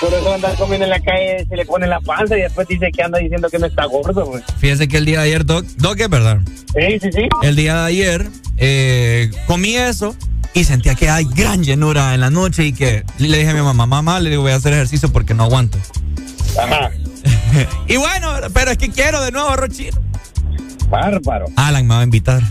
Por 0.00 0.14
eso 0.14 0.34
andar 0.34 0.56
comiendo 0.56 0.84
en 0.84 0.90
la 0.90 1.00
calle 1.00 1.44
se 1.46 1.56
le 1.56 1.66
pone 1.66 1.86
la 1.86 2.00
panza 2.00 2.36
y 2.36 2.40
después 2.40 2.66
dice 2.66 2.90
que 2.90 3.02
anda 3.02 3.18
diciendo 3.18 3.50
que 3.50 3.58
no 3.58 3.66
está 3.66 3.84
gordo, 3.84 4.24
güey. 4.24 4.42
Fíjese 4.58 4.88
que 4.88 4.96
el 4.96 5.04
día 5.04 5.18
de 5.18 5.24
ayer, 5.26 5.44
Doc, 5.44 5.66
Doc 5.76 6.00
es 6.00 6.08
verdad. 6.08 6.38
Sí, 6.74 6.98
sí, 7.00 7.10
sí. 7.12 7.28
El 7.42 7.54
día 7.54 7.74
de 7.74 7.86
ayer 7.86 8.26
eh, 8.56 9.30
comí 9.46 9.76
eso 9.76 10.16
y 10.54 10.64
sentía 10.64 10.94
que 10.94 11.10
hay 11.10 11.26
gran 11.26 11.62
llenura 11.62 12.14
en 12.14 12.20
la 12.20 12.30
noche 12.30 12.64
y 12.64 12.72
que 12.72 13.04
le 13.18 13.38
dije 13.38 13.50
a 13.50 13.54
mi 13.54 13.60
mamá, 13.60 13.84
mamá, 13.84 14.20
le 14.20 14.30
digo, 14.30 14.42
voy 14.42 14.52
a 14.52 14.56
hacer 14.56 14.72
ejercicio 14.72 15.12
porque 15.12 15.34
no 15.34 15.44
aguanto. 15.44 15.76
Ajá. 16.58 16.90
y 17.86 17.96
bueno, 17.96 18.32
pero 18.54 18.70
es 18.70 18.78
que 18.78 18.88
quiero 18.90 19.20
de 19.20 19.32
nuevo 19.32 19.50
arroz 19.50 19.68
chino. 19.70 20.00
Bárbaro. 20.88 21.44
Alan 21.56 21.86
me 21.86 21.94
va 21.94 22.00
a 22.00 22.04
invitar. 22.04 22.42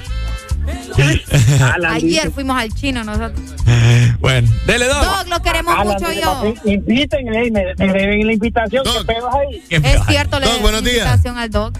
Ayer 1.90 2.32
fuimos 2.32 2.58
al 2.58 2.74
chino 2.74 3.04
nosotros. 3.04 3.40
bueno, 4.20 4.48
dele 4.66 4.86
Doc. 4.88 5.04
Doc, 5.04 5.28
lo 5.28 5.42
queremos 5.42 5.74
Alan 5.78 5.88
mucho 5.88 6.12
yo. 6.12 6.34
papi, 6.56 6.72
Invítenle, 6.72 7.52
me, 7.52 7.64
me 7.78 7.94
deben 7.94 8.28
la 8.28 8.34
invitación. 8.34 8.84
¿Qué 8.84 9.06
pedos 9.06 9.34
ahí? 9.34 9.64
Qué 9.70 9.76
Es 9.78 10.06
cierto, 10.08 10.40
le 10.40 10.46
Doc, 10.46 10.54
doy 10.56 10.62
buenos 10.62 10.84
días. 10.84 10.98
invitación 10.98 11.38
al 11.38 11.50
Doc. 11.50 11.78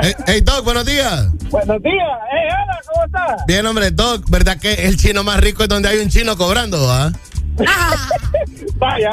Hey, 0.00 0.14
hey, 0.26 0.40
Doc, 0.42 0.64
buenos 0.64 0.84
días. 0.84 1.28
Buenos 1.50 1.82
días. 1.82 2.08
Hey, 2.30 2.48
Alan, 2.52 2.76
¿cómo 2.86 3.04
estás? 3.06 3.46
Bien, 3.46 3.66
hombre, 3.66 3.90
Doc, 3.90 4.28
¿verdad 4.28 4.58
que 4.58 4.74
el 4.74 4.96
chino 4.96 5.22
más 5.24 5.40
rico 5.40 5.62
es 5.62 5.68
donde 5.68 5.88
hay 5.88 5.98
un 5.98 6.08
chino 6.08 6.36
cobrando, 6.36 6.90
ah? 6.90 7.12
Vaya, 8.76 9.10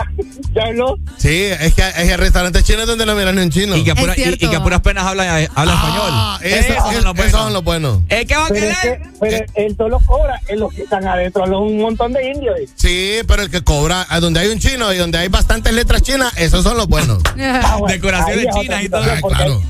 ya 0.54 0.64
habló. 0.64 0.98
Sí, 1.18 1.44
es 1.44 1.74
que 1.74 1.88
es 1.88 2.10
el 2.10 2.18
restaurante 2.18 2.64
chino 2.64 2.82
es 2.82 2.88
donde 2.88 3.06
no 3.06 3.16
miran 3.16 3.36
ni 3.36 3.42
un 3.44 3.50
chino. 3.52 3.76
Y 3.76 3.84
que, 3.84 3.92
a 3.92 3.94
Es 3.94 4.00
pura- 4.00 4.14
y- 4.18 4.22
y, 4.22 4.24
cierto. 4.24 4.50
que 4.50 4.56
a 4.56 4.64
puras 4.64 4.82
penas 4.82 5.06
habla, 5.06 5.24
habla 5.56 5.74
Ah, 5.76 6.40
español. 6.42 6.60
eso- 6.60 6.74
Esos 6.74 6.84
son 6.84 6.96
es- 6.96 7.04
los 7.04 7.14
buenos. 7.14 7.28
esos 7.28 7.42
son 7.42 7.54
los 7.54 7.64
buenos. 7.64 8.00
Eh, 8.10 8.26
¿Qué 8.26 8.36
va 8.36 8.46
a 8.46 8.50
Pero, 8.50 8.66
es 8.68 8.78
que, 8.80 9.00
pero 9.20 9.46
él 9.56 9.76
solo 9.78 10.00
cobra 10.06 10.40
en 10.48 10.60
los 10.60 10.74
que 10.74 10.84
están 10.84 11.08
adentro, 11.08 11.46
los 11.46 11.62
un 11.62 11.78
montón 11.80 12.14
de 12.14 12.32
indios. 12.32 12.56
eh. 12.60 12.68
Sí, 12.76 13.20
pero 13.28 13.44
el 13.44 13.50
que 13.52 13.62
cobra, 13.64 14.06
a 14.10 14.20
donde 14.20 14.40
hay 14.40 14.48
un 14.50 14.60
chino 14.60 14.92
y 14.94 14.98
donde 14.98 15.20
hay 15.20 15.28
bastantes 15.28 15.74
letras 15.74 16.02
chinas, 16.02 16.34
esos 16.38 16.64
son 16.64 16.78
los 16.78 16.88
buenos. 16.88 17.22
Ah, 17.40 17.76
bueno, 17.80 17.94
Decoraciones 17.94 18.46
es 18.48 18.56
chinas 18.62 18.84
y 18.84 18.90
todo. 18.90 19.04
Ah, 19.04 19.20
claro. 19.28 19.62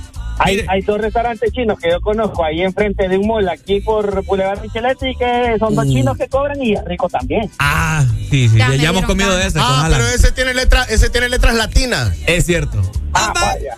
Hay, 0.44 0.66
hay 0.68 0.82
dos 0.82 1.00
restaurantes 1.00 1.52
chinos 1.52 1.78
que 1.80 1.90
yo 1.92 2.02
conozco 2.02 2.44
ahí 2.44 2.62
enfrente 2.62 3.08
de 3.08 3.18
un 3.18 3.28
mall, 3.28 3.48
aquí 3.48 3.80
por 3.82 4.26
Boulevard 4.26 4.62
Micheletti, 4.62 5.16
que 5.16 5.56
son 5.60 5.76
dos 5.76 5.86
chinos 5.86 6.18
que 6.18 6.28
cobran 6.28 6.62
y 6.62 6.74
es 6.74 6.84
rico 6.86 7.08
también. 7.10 7.50
Ah, 7.60 8.04
sí, 8.30 8.50
sí. 8.50 8.58
Ya 8.58 8.66
Ya, 8.66 8.70
me 8.70 8.78
ya 8.80 8.90
hemos 8.90 9.06
comido 9.06 9.36
de 9.36 9.48
ese 9.48 9.60
Ah, 9.62 9.88
pero 9.92 10.08
ese 10.08 10.32
tiene, 10.32 10.54
letra, 10.54 10.84
ese 10.86 11.10
tiene 11.10 11.30
letras 11.30 11.56
latinas. 11.56 12.18
Es 12.26 12.46
cierto. 12.46 12.82
Ah, 13.14 13.34
vaya. 13.36 13.76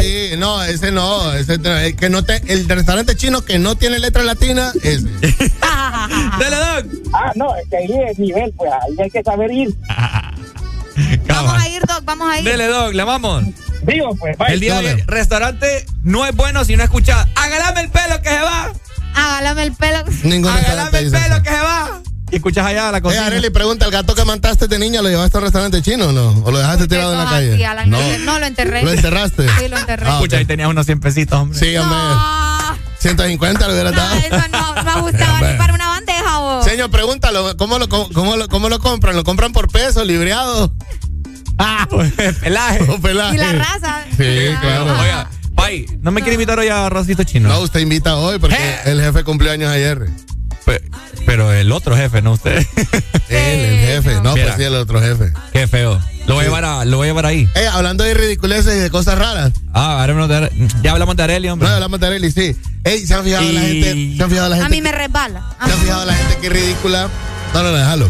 Sí, 0.00 0.30
no, 0.38 0.62
ese 0.62 0.92
no. 0.92 1.32
Ese, 1.32 1.54
el, 1.54 1.96
que 1.96 2.08
no 2.10 2.24
te, 2.24 2.36
el 2.52 2.68
restaurante 2.68 3.16
chino 3.16 3.42
que 3.42 3.58
no 3.58 3.76
tiene 3.76 3.98
letras 3.98 4.24
latinas, 4.24 4.74
ese. 4.76 5.08
Dale, 5.60 6.56
Doc. 6.56 6.86
Ah, 7.12 7.32
no, 7.34 7.56
es 7.56 7.68
que 7.68 7.76
ahí 7.78 7.90
es 8.08 8.18
nivel, 8.18 8.52
pues 8.56 8.70
ahí 8.70 8.96
hay 9.02 9.10
que 9.10 9.22
saber 9.22 9.50
ir. 9.50 9.74
Vamos 11.28 11.62
a 11.62 11.68
ir, 11.68 11.82
Doc, 11.86 12.04
vamos 12.04 12.30
a 12.30 12.38
ir. 12.38 12.44
Dele, 12.44 12.66
Doc, 12.68 12.92
le 12.94 13.04
vamos. 13.04 13.44
Digo, 13.82 14.14
pues, 14.16 14.36
vaya. 14.38 14.54
El 14.54 14.60
día 14.60 14.76
de 14.80 14.82
dale. 14.88 14.94
hoy, 15.02 15.04
restaurante 15.06 15.86
no 16.02 16.24
es 16.26 16.34
bueno 16.34 16.64
si 16.64 16.76
no 16.76 16.84
escucha. 16.84 17.26
Hágame 17.34 17.82
el 17.82 17.90
pelo 17.90 18.20
que 18.22 18.28
se 18.30 18.40
va. 18.40 18.72
Hágame 19.14 19.62
el 19.64 19.72
pelo. 19.72 20.04
Ningún 20.22 20.52
restaurante 20.54 20.98
el 20.98 21.10
pelo 21.10 21.34
eso. 21.34 21.42
que 21.42 21.48
se 21.50 21.60
va. 21.60 22.00
Y 22.30 22.36
escuchas 22.36 22.66
allá 22.66 22.88
a 22.88 22.92
la 22.92 22.98
Eh, 22.98 23.02
cocina. 23.02 23.26
Arely, 23.26 23.50
pregunta, 23.50 23.84
¿el 23.84 23.90
gato 23.92 24.14
que 24.14 24.24
mataste 24.24 24.66
de 24.66 24.78
niña 24.78 25.02
lo 25.02 25.08
llevaste 25.08 25.36
a 25.36 25.40
un 25.40 25.44
restaurante 25.44 25.82
chino 25.82 26.06
o 26.08 26.12
no? 26.12 26.30
¿O 26.44 26.50
lo 26.50 26.58
dejaste 26.58 26.88
tirado 26.88 27.12
en 27.12 27.18
la 27.18 27.24
así, 27.24 27.32
calle? 27.50 27.66
Alan. 27.66 27.90
No. 27.90 27.98
No, 28.24 28.38
lo 28.38 28.46
enterré. 28.46 28.82
¿Lo 28.82 28.92
enterraste? 28.92 29.46
Sí, 29.60 29.68
lo 29.68 29.76
enterré. 29.78 30.06
Ah, 30.08 30.14
Escucha, 30.14 30.38
ahí 30.38 30.44
tenías 30.46 30.68
unos 30.68 30.86
100 30.86 31.00
pesitos, 31.00 31.38
hombre. 31.38 31.58
Sí, 31.58 31.76
hombre. 31.76 31.96
No, 31.96 32.76
150 33.04 33.66
lo 33.68 33.72
hubiera 33.74 33.90
no, 33.90 33.96
dado. 33.96 34.16
eso 34.16 34.48
no 34.50 34.82
me 34.82 35.00
gustaba 35.02 35.40
ni 35.52 35.58
para 35.58 35.74
una 35.74 35.88
bandeja, 35.88 36.38
vos. 36.38 36.64
Señor, 36.64 36.90
pregúntalo, 36.90 37.56
¿cómo 37.56 37.78
lo, 37.78 37.88
cómo, 37.88 38.08
cómo 38.12 38.36
lo, 38.36 38.48
cómo 38.48 38.68
lo 38.68 38.78
compran? 38.78 39.14
¿Lo 39.14 39.24
compran 39.24 39.52
por 39.52 39.70
peso, 39.70 40.04
libreado? 40.04 40.72
Ah, 41.56 41.86
pelaje. 42.42 42.82
¿O 42.90 42.98
pelaje? 43.00 43.36
Y 43.36 43.38
la 43.38 43.52
raza. 43.52 44.04
Sí, 44.16 44.48
claro. 44.60 44.86
Oiga, 45.00 45.30
Pai, 45.54 45.86
¿no 46.00 46.10
me 46.10 46.20
quiere 46.20 46.34
invitar 46.34 46.58
hoy 46.58 46.66
a 46.66 46.88
Rosito 46.90 47.22
Chino? 47.22 47.48
No, 47.48 47.60
usted 47.60 47.78
invita 47.78 48.16
hoy 48.16 48.40
porque 48.40 48.56
Eh. 48.58 48.80
el 48.86 49.00
jefe 49.00 49.22
cumplió 49.22 49.52
años 49.52 49.70
ayer. 49.70 50.08
Pe- 50.64 50.82
Pero 51.26 51.52
el 51.52 51.70
otro 51.70 51.94
jefe, 51.96 52.22
no 52.22 52.32
usted. 52.32 52.66
Él, 53.28 53.60
el 53.60 53.78
jefe. 53.86 54.14
No, 54.20 54.32
Mira. 54.34 54.46
pues 54.46 54.56
sí, 54.56 54.62
el 54.64 54.74
otro 54.74 55.00
jefe. 55.00 55.32
Qué 55.52 55.68
feo. 55.68 56.00
Lo 56.26 56.34
voy 56.34 56.42
a 56.42 56.46
llevar, 56.46 56.64
a, 56.64 56.84
lo 56.84 56.96
voy 56.96 57.06
a, 57.06 57.10
llevar 57.10 57.26
ahí. 57.26 57.46
Eh, 57.54 57.66
hablando 57.70 58.02
de 58.02 58.14
ridiculeces 58.14 58.76
y 58.76 58.78
de 58.78 58.90
cosas 58.90 59.18
raras. 59.18 59.52
Ah, 59.74 60.02
hablemos 60.02 60.28
de, 60.28 60.50
ya 60.82 60.92
hablamos 60.92 61.16
de 61.16 61.22
Areli, 61.22 61.48
hombre. 61.48 61.68
No, 61.68 61.74
hablamos 61.74 62.00
de 62.00 62.06
Arely, 62.06 62.30
sí. 62.30 62.56
Ey, 62.82 63.06
¿se 63.06 63.14
han 63.14 63.24
fijado 63.24 63.44
la 63.52 63.62
Y- 63.62 63.82
gente? 63.82 64.16
¿Se 64.16 64.22
han 64.22 64.30
fijado 64.30 64.48
la 64.48 64.56
A 64.56 64.58
gente? 64.60 64.74
mí 64.76 64.82
me 64.82 64.92
resbala. 64.92 65.56
¿Se 65.64 65.72
han 65.72 65.78
fijado 65.80 66.04
la 66.06 66.14
gente 66.14 66.36
que 66.40 66.46
es 66.46 66.52
ridícula? 66.52 67.08
No, 67.52 67.62
no, 67.62 67.70
no, 67.70 67.76
déjalo. 67.76 68.08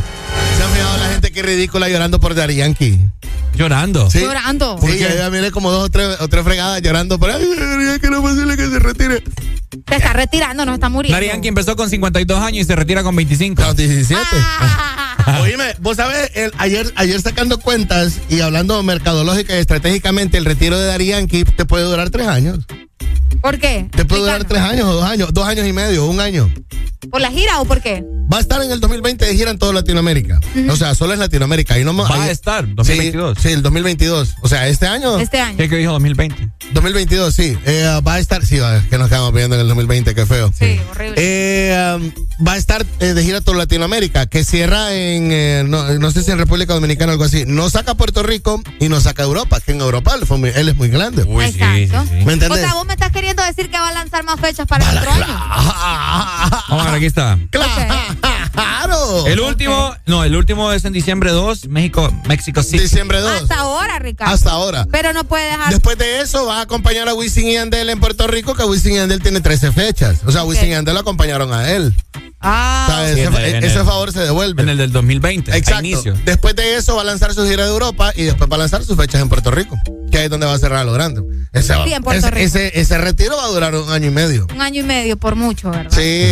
¿Se 0.57 0.63
han 0.63 0.71
fijado 0.71 0.97
la 0.99 1.09
gente 1.11 1.33
que 1.33 1.41
es 1.41 1.47
ridícula 1.47 1.89
llorando 1.89 2.21
por 2.21 2.35
Yankee? 2.35 3.01
Llorando. 3.57 4.11
Sí. 4.11 4.21
Llorando. 4.21 4.79
Sí, 4.81 4.99
ya, 4.99 5.15
ya 5.15 5.31
miré 5.31 5.51
como 5.51 5.71
dos 5.71 5.85
o 5.85 5.89
tres, 5.89 6.21
o 6.21 6.29
tres 6.29 6.45
fregadas 6.45 6.83
llorando 6.83 7.19
por 7.19 7.31
ay, 7.31 7.45
Yankee, 7.87 8.09
no 8.11 8.17
es 8.17 8.23
posible 8.23 8.57
que 8.57 8.69
se 8.69 8.79
retire. 8.79 9.23
Se 9.89 9.97
está 9.97 10.13
retirando, 10.13 10.65
no 10.65 10.75
está 10.75 10.89
muriendo. 10.89 11.17
Daddy 11.17 11.29
Yankee 11.29 11.49
empezó 11.49 11.75
con 11.77 11.91
52 11.91 12.41
años 12.41 12.63
y 12.63 12.65
se 12.65 12.77
retira 12.77 13.03
con 13.03 13.15
25. 13.17 13.61
Los 13.63 13.77
17. 13.77 14.21
Ah. 14.33 15.04
Oíme, 15.43 15.75
vos 15.81 15.97
sabés, 15.97 16.31
el- 16.35 16.53
ayer, 16.59 16.93
ayer 16.97 17.21
sacando 17.21 17.59
cuentas 17.59 18.21
y 18.29 18.41
hablando 18.41 18.83
mercadológica 18.83 19.55
y 19.57 19.59
estratégicamente, 19.61 20.37
el 20.39 20.45
retiro 20.45 20.79
de 20.79 21.07
Yankee 21.07 21.45
te 21.45 21.65
puede 21.65 21.85
durar 21.85 22.11
tres 22.11 22.27
años. 22.29 22.59
¿Por 23.41 23.59
qué? 23.59 23.89
Te 23.95 24.05
puede 24.05 24.23
durar 24.23 24.45
tres 24.45 24.61
años 24.63 24.87
o 24.89 24.95
dos 24.95 25.05
años, 25.05 25.29
dos 25.33 25.47
años 25.47 25.67
y 25.67 25.73
medio, 25.73 26.07
un 26.07 26.21
año. 26.21 26.53
¿Por 27.11 27.21
la 27.21 27.31
gira 27.31 27.61
o 27.61 27.65
por 27.67 27.83
qué? 27.83 28.03
Va 28.33 28.39
a 28.39 28.41
estar 28.41 28.63
en 28.63 28.71
el 28.73 28.81
2020 28.81 29.27
de 29.27 29.37
gira 29.37 29.51
en 29.51 29.59
toda 29.59 29.75
Latinoamérica. 29.75 30.41
O 30.71 30.77
sea, 30.77 30.95
solo 30.95 31.13
en 31.13 31.19
Latinoamérica. 31.21 31.79
Y 31.79 31.85
no 31.85 31.95
Va 31.95 32.25
a 32.25 32.31
estar, 32.31 32.65
Sí, 32.65 32.73
2022. 32.75 33.39
Sí, 33.41 33.49
el 33.51 33.63
2022. 33.63 34.35
O 34.41 34.49
sea, 34.49 34.67
este 34.69 34.87
año. 34.87 35.19
Este 35.19 35.39
año. 35.39 35.57
¿Qué 35.59 35.69
que 35.69 35.77
dijo 35.77 35.93
2020? 35.93 36.49
2022, 36.73 37.35
sí. 37.35 37.57
Eh, 37.67 38.01
va 38.07 38.15
a 38.15 38.19
estar. 38.19 38.45
Sí, 38.45 38.59
que 38.89 38.97
nos 38.97 39.09
quedamos 39.09 39.33
viendo 39.35 39.55
en 39.57 39.61
el 39.61 39.69
2020, 39.69 40.15
qué 40.15 40.25
feo. 40.25 40.51
Sí, 40.59 40.81
horrible. 40.91 41.15
Eh, 41.19 41.97
um, 41.97 42.11
va 42.47 42.53
a 42.53 42.57
estar 42.57 42.85
eh, 43.01 43.13
de 43.13 43.23
gira 43.23 43.43
toda 43.43 43.59
Latinoamérica, 43.59 44.27
que 44.27 44.43
cierra 44.43 44.95
en, 44.95 45.29
eh, 45.31 45.63
no, 45.67 45.87
no 45.99 46.11
sé 46.11 46.23
si 46.23 46.31
en 46.31 46.39
República 46.39 46.73
Dominicana 46.73 47.11
o 47.11 47.13
algo 47.13 47.25
así. 47.25 47.45
No 47.47 47.69
saca 47.69 47.95
Puerto 47.95 48.23
Rico 48.23 48.63
y 48.81 48.89
no 48.89 49.01
saca 49.03 49.23
Europa, 49.23 49.61
que 49.61 49.73
en 49.73 49.83
Europa 49.83 50.15
él, 50.19 50.27
fue 50.27 50.39
muy- 50.39 50.51
él 50.55 50.71
es 50.71 50.77
muy 50.77 50.89
grande. 50.89 51.25
Uy, 51.25 51.45
Exacto. 51.45 51.75
sí, 52.05 52.09
sí. 52.19 52.25
¿Me 52.25 52.31
O 52.31 52.31
entendés? 52.31 52.61
sea, 52.61 52.75
vos 52.75 52.87
me 52.87 52.95
estás 52.95 53.13
queriendo 53.13 53.24
decir 53.33 53.71
que 53.71 53.79
va 53.79 53.89
a 53.89 53.93
lanzar 53.93 54.23
más 54.25 54.39
fechas 54.41 54.67
para 54.67 54.89
el 54.91 54.99
otro 54.99 55.11
año. 55.11 55.27
Vamos 56.69 56.87
a 56.87 56.91
ver, 56.91 56.95
aquí 56.95 57.07
está. 57.07 57.39
¡Claro! 57.51 59.27
El 59.27 59.41
último, 59.41 59.95
no, 60.07 60.25
el 60.25 60.37
último 60.37 60.71
es 60.73 60.85
en 60.85 60.93
diciembre 60.93 61.31
2, 61.31 61.69
México, 61.69 62.13
México 62.27 62.63
City. 62.63 62.81
Diciembre 62.85 63.21
2. 63.21 63.43
Hasta 63.43 63.57
ahora, 63.61 63.99
Ricardo. 63.99 64.33
Hasta 64.35 64.51
ahora. 64.51 64.87
Pero 64.91 65.13
no 65.13 65.25
puede 65.25 65.51
dejar. 65.51 65.71
Después 65.71 65.99
de 65.99 66.21
eso 66.21 66.47
va 66.47 66.59
a 66.59 66.63
acompañar 66.63 67.09
a 67.09 67.15
Wisin 67.15 67.49
y 67.49 67.55
Yandel 67.55 67.91
en 67.91 67.99
Puerto 68.01 68.27
Rico, 68.27 68.55
que 68.55 68.65
Wisin 68.65 68.93
y 68.93 68.97
Yandel 68.97 69.21
tiene 69.23 69.41
13 69.41 69.73
fechas. 69.73 70.19
O 70.27 70.33
sea, 70.33 70.45
Wisin 70.45 70.67
y 70.69 70.71
Yandel 70.71 70.95
lo 70.95 71.01
acompañaron 71.01 71.53
a 71.53 71.71
él. 71.71 71.95
Ah, 72.41 72.87
O 72.89 72.93
sea, 72.93 73.11
ese, 73.11 73.23
el- 73.25 73.85
favor 73.85 74.13
se 74.13 74.21
devuelve. 74.21 74.63
En 74.63 74.69
el 74.69 74.77
del 74.77 74.93
2020, 74.93 75.51
a 75.53 75.57
Exacto. 75.57 75.85
inicio. 75.87 76.15
Después 76.25 76.55
de 76.55 76.77
eso 76.77 76.95
va 76.95 77.01
a 77.03 77.05
lanzar 77.05 77.33
su 77.33 77.47
gira 77.47 77.65
de 77.65 77.71
Europa 77.71 78.13
y 78.15 78.25
después 78.25 78.51
va 78.51 78.57
a 78.57 78.59
lanzar 78.59 78.85
sus 78.85 78.97
fechas 78.97 79.21
en 79.23 79.29
Puerto 79.31 79.51
Rico, 79.51 79.77
que 80.15 80.19
ahí 80.21 80.25
es 80.27 80.31
donde 80.31 80.47
va 80.47 80.55
a 80.55 80.59
cerrar 80.59 80.79
a 80.79 80.85
lo 80.85 80.93
grande. 80.93 81.23
Ese, 81.53 81.75
Sí, 81.75 81.93
en 81.93 82.05
ese, 82.13 82.31
Rico. 82.31 82.45
ese- 82.47 82.81
ese 82.81 82.99
retiro 82.99 83.37
va 83.37 83.45
a 83.47 83.49
durar 83.49 83.75
un 83.75 83.91
año 83.91 84.07
y 84.07 84.11
medio. 84.13 84.47
un 84.55 84.61
año 84.63 84.81
y 84.83 84.85
medio 84.85 85.17
por 85.17 85.35
mucho, 85.35 85.71
¿verdad? 85.73 85.91
Sí. 85.91 86.31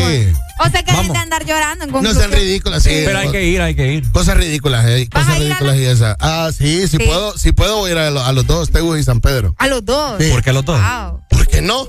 O 0.64 0.70
sea 0.70 0.84
que 0.84 0.92
hay 0.92 1.08
de 1.08 1.18
andar 1.18 1.44
llorando 1.44 1.84
en 1.84 1.90
No 1.90 1.94
conclusión. 1.98 2.30
sean 2.30 2.40
ridículas, 2.40 2.82
sí. 2.84 2.90
Pero 3.04 3.18
hay 3.18 3.30
que 3.32 3.44
ir, 3.44 3.60
hay 3.60 3.74
que 3.74 3.92
ir. 3.94 4.12
Cosas 4.12 4.36
ridículas, 4.36 4.86
eh, 4.86 5.08
¿Vas 5.12 5.24
cosas 5.24 5.28
a 5.28 5.36
a 5.36 5.44
ridículas 5.44 5.76
y 5.78 5.84
esas. 5.84 6.16
Ah, 6.20 6.50
sí, 6.56 6.82
si 6.86 6.96
Sí. 6.96 6.98
puedo, 6.98 7.36
si 7.36 7.50
puedo 7.50 7.78
voy 7.78 7.90
a 7.90 7.92
ir 7.92 7.98
a, 7.98 8.10
lo- 8.12 8.24
a 8.24 8.32
los 8.32 8.46
dos, 8.46 8.70
Tegus 8.70 9.00
y 9.00 9.02
San 9.02 9.20
Pedro. 9.20 9.56
A 9.58 9.66
los 9.66 9.84
dos. 9.84 10.14
Sí. 10.22 10.30
¿Por 10.30 10.42
qué 10.44 10.52
los 10.52 10.64
dos? 10.64 10.80
Wow. 10.80 11.20
¿Por 11.28 11.46
qué 11.48 11.60
no? 11.60 11.84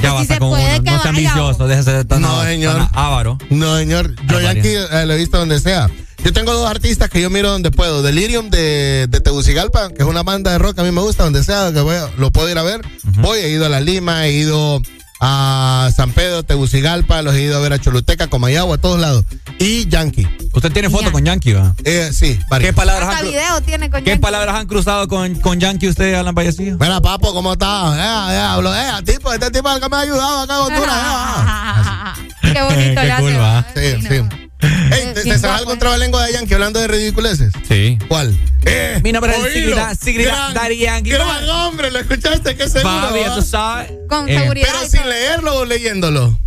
Ya 0.00 0.10
si 0.10 0.16
basta 0.16 0.34
se 0.34 0.38
con 0.40 0.48
uno. 0.50 0.56
que 0.58 0.90
No 0.90 1.02
sean 1.02 1.14
vaya, 1.14 1.28
viciosos, 1.32 1.60
o- 1.60 1.66
déjese 1.66 1.92
de 1.92 2.04
tan, 2.04 2.20
No, 2.22 2.42
señor. 2.44 2.76
tan 2.76 2.88
avaro. 2.92 3.38
No, 3.50 3.76
señor. 3.78 4.14
Yo 4.28 4.38
Ah, 4.38 4.42
Yankee 4.42 4.74
eh, 4.74 5.06
lo 5.06 5.14
he 5.14 5.16
visto 5.16 5.38
donde 5.38 5.58
sea. 5.58 5.90
Yo 6.24 6.32
tengo 6.32 6.52
dos 6.52 6.68
artistas 6.68 7.08
que 7.08 7.20
yo 7.20 7.30
miro 7.30 7.50
donde 7.50 7.70
puedo. 7.70 8.02
Delirium 8.02 8.50
de, 8.50 9.06
de 9.08 9.20
Tegucigalpa, 9.20 9.90
que 9.90 10.02
es 10.02 10.08
una 10.08 10.22
banda 10.22 10.50
de 10.50 10.58
rock, 10.58 10.78
a 10.78 10.82
mí 10.82 10.90
me 10.90 11.00
gusta, 11.00 11.24
donde 11.24 11.44
sea, 11.44 11.70
que 11.72 11.80
voy 11.80 11.94
a- 11.96 12.10
lo 12.18 12.30
puedo 12.32 12.50
ir 12.50 12.58
a 12.58 12.62
ver. 12.62 12.80
Voy, 13.18 13.38
he 13.38 13.50
ido 13.50 13.66
a 13.66 13.68
La 13.68 13.80
Lima, 13.80 14.26
he 14.26 14.32
ido 14.32 14.80
a 15.20 15.88
San 15.96 16.10
Pedro, 16.12 16.42
Tegucigalpa, 16.42 17.22
los 17.22 17.34
he 17.34 17.42
ido 17.42 17.56
a 17.56 17.60
ver 17.60 17.72
a 17.72 17.78
Choluteca, 17.78 18.26
Comayagua, 18.28 18.76
a 18.76 18.78
todos 18.78 19.00
lados. 19.00 19.24
Y 19.58 19.86
Yankee. 19.88 20.26
Usted 20.52 20.72
tiene 20.72 20.90
foto 20.90 21.02
Yankee. 21.04 21.12
con 21.12 21.24
Yankee, 21.24 21.52
¿va? 21.52 21.74
Eh, 21.84 22.10
sí, 22.12 22.38
varios. 22.50 22.70
¿Qué 22.70 22.76
palabras, 22.76 23.14
han, 23.14 23.24
cru- 23.24 23.28
video 23.30 23.60
tiene 23.62 23.88
con 23.90 24.02
¿Qué 24.04 24.10
Yankee. 24.10 24.22
palabras 24.22 24.56
han 24.56 24.66
cruzado 24.66 25.06
con, 25.08 25.34
con 25.40 25.60
Yankee 25.60 25.88
usted, 25.88 26.14
Alan 26.14 26.34
Vallecillo? 26.34 26.76
Mira, 26.78 27.00
papo, 27.00 27.32
¿cómo 27.32 27.52
está? 27.52 27.94
Eh, 27.96 28.34
eh, 28.34 28.38
hablo, 28.40 28.74
eh, 28.74 28.90
tipo, 29.06 29.32
este 29.32 29.50
tipo 29.50 29.68
es 29.70 29.76
el 29.76 29.80
que 29.82 29.88
me 29.88 29.96
ha 29.96 30.00
ayudado 30.00 30.40
acá 30.40 30.56
con 30.58 30.72
Honduras. 30.74 32.18
Qué 32.42 32.62
bonito 32.62 33.00
Qué 33.00 33.06
le 33.06 33.16
cool, 33.16 33.30
hace. 33.32 33.38
va. 33.38 33.66
eh. 33.76 33.98
Sí, 34.02 34.08
sí. 34.08 34.45
Ey, 34.92 35.14
¿te, 35.14 35.22
te 35.22 35.38
sabes 35.38 35.60
algún 35.60 35.78
trabalengua 35.78 36.24
de 36.26 36.32
Yankee 36.34 36.54
hablando 36.54 36.80
de 36.80 36.88
ridiculeces? 36.88 37.52
Sí. 37.68 37.98
¿Cuál? 38.08 38.38
Eh, 38.64 39.00
Mi 39.02 39.12
nombre 39.12 39.32
es. 39.36 39.42
Sigrida- 39.54 39.94
Sigrida 39.94 40.52
Daddy 40.52 40.78
Yankee. 40.78 41.10
Gran 41.10 41.48
hombre, 41.48 41.90
¿lo 41.90 41.98
escuchaste? 42.00 42.56
¿Qué 42.56 42.68
seguro? 42.68 43.08
Papi, 43.08 43.20
ya 43.20 43.28
va? 43.30 43.34
tú 43.36 43.42
sabes. 43.42 43.92
Con 44.08 44.28
Eh, 44.28 44.38
seguridad. 44.40 44.68
Pero 44.72 44.88
sin 44.90 45.08
leerlo 45.08 45.54
o 45.58 45.64
leyéndolo. 45.64 46.38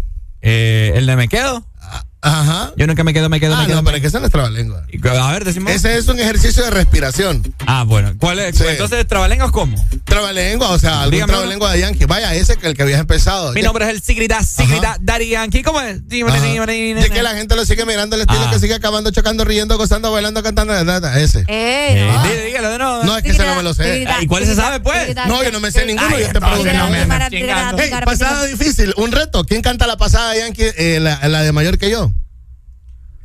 Eh, 0.41 0.93
el 0.95 1.05
de 1.05 1.15
me 1.15 1.27
quedo. 1.27 1.65
Ajá. 2.21 2.73
Yo 2.75 2.85
nunca 2.85 3.03
me 3.05 3.13
quedo, 3.13 3.29
me 3.29 3.39
quedo, 3.39 3.55
Ah, 3.55 3.61
me 3.61 3.67
quedo. 3.67 3.77
no, 3.77 3.83
pero 3.85 3.95
es 3.95 4.01
que 4.01 4.07
esa 4.07 4.19
no 4.19 4.25
es 4.25 4.31
trabalengua. 4.31 4.83
Y- 4.91 5.07
A 5.07 5.31
ver, 5.31 5.45
decimos. 5.45 5.71
Ese 5.71 5.97
es 5.97 6.07
un 6.09 6.19
ejercicio 6.19 6.63
de 6.63 6.69
respiración. 6.69 7.53
Ah, 7.65 7.83
bueno. 7.83 8.13
¿Cuál 8.19 8.39
es? 8.39 8.57
Sí. 8.57 8.63
Entonces, 8.67 9.07
¿trabalenguas 9.07 9.51
cómo? 9.51 9.77
Trabalengua, 10.03 10.69
o 10.71 10.79
sea, 10.79 10.99
algún 11.03 11.11
Dígame 11.11 11.31
trabalengua 11.31 11.71
de 11.71 11.79
Yankee. 11.79 12.05
Vaya, 12.05 12.35
ese 12.35 12.57
que 12.57 12.67
el 12.67 12.75
que 12.75 12.83
habías 12.83 12.99
empezado. 12.99 13.53
Mi 13.53 13.61
Ya- 13.61 13.67
nombre 13.67 13.85
es 13.85 13.91
el 13.91 14.01
Sigrida, 14.01 14.43
Sigrida 14.43 14.97
Daddy 14.99 15.29
Yankee. 15.29 15.63
¿Cómo 15.63 15.79
es? 15.79 15.99
Ajá. 16.27 16.47
Y 16.47 17.09
que 17.09 17.23
la 17.23 17.35
gente 17.35 17.55
lo 17.55 17.65
sigue 17.65 17.85
mirando 17.85 18.15
el 18.17 18.23
estilo 18.23 18.41
Ah. 18.47 18.51
que 18.51 18.59
sigue 18.59 18.73
acabando, 18.73 19.11
chocando, 19.11 19.45
riendo, 19.45 19.77
gozando, 19.77 20.11
bailando, 20.11 20.43
cantando. 20.43 20.83
nada, 20.83 21.19
Ese. 21.19 21.39
Eh, 21.41 21.45
Eh, 21.47 22.11
no. 22.13 22.23
dí- 22.23 22.45
dígalo 22.47 22.69
de 22.71 22.77
nuevo. 22.77 23.03
No, 23.05 23.17
es 23.17 23.23
que 23.23 23.29
ese 23.29 23.45
no 23.45 23.55
me 23.55 23.63
lo 23.63 23.73
sé. 23.73 24.05
¿Y 24.21 24.27
cuál 24.27 24.45
se 24.45 24.55
sabe, 24.55 24.81
pues? 24.81 25.15
No, 25.27 25.41
yo 25.43 25.51
no 25.51 25.59
me 25.61 25.71
sé 25.71 25.85
ninguno, 25.85 26.19
yo 26.19 26.27
te 26.27 26.39
pregunto. 26.41 26.63
me 26.63 27.05
Para- 27.07 27.29
para- 27.29 27.77
para- 27.89 28.05
pasada 28.05 28.45
difícil, 28.45 28.93
un 28.97 29.11
reto. 29.11 29.45
¿Quién 29.45 29.61
canta 29.61 29.87
la 29.87 29.95
pasada 29.97 30.31
de 30.31 30.39
Yankee, 30.39 30.63
eh, 30.77 30.99
la, 30.99 31.25
la 31.29 31.41
de 31.43 31.51
mayor 31.53 31.77
que 31.77 31.89
yo? 31.89 32.08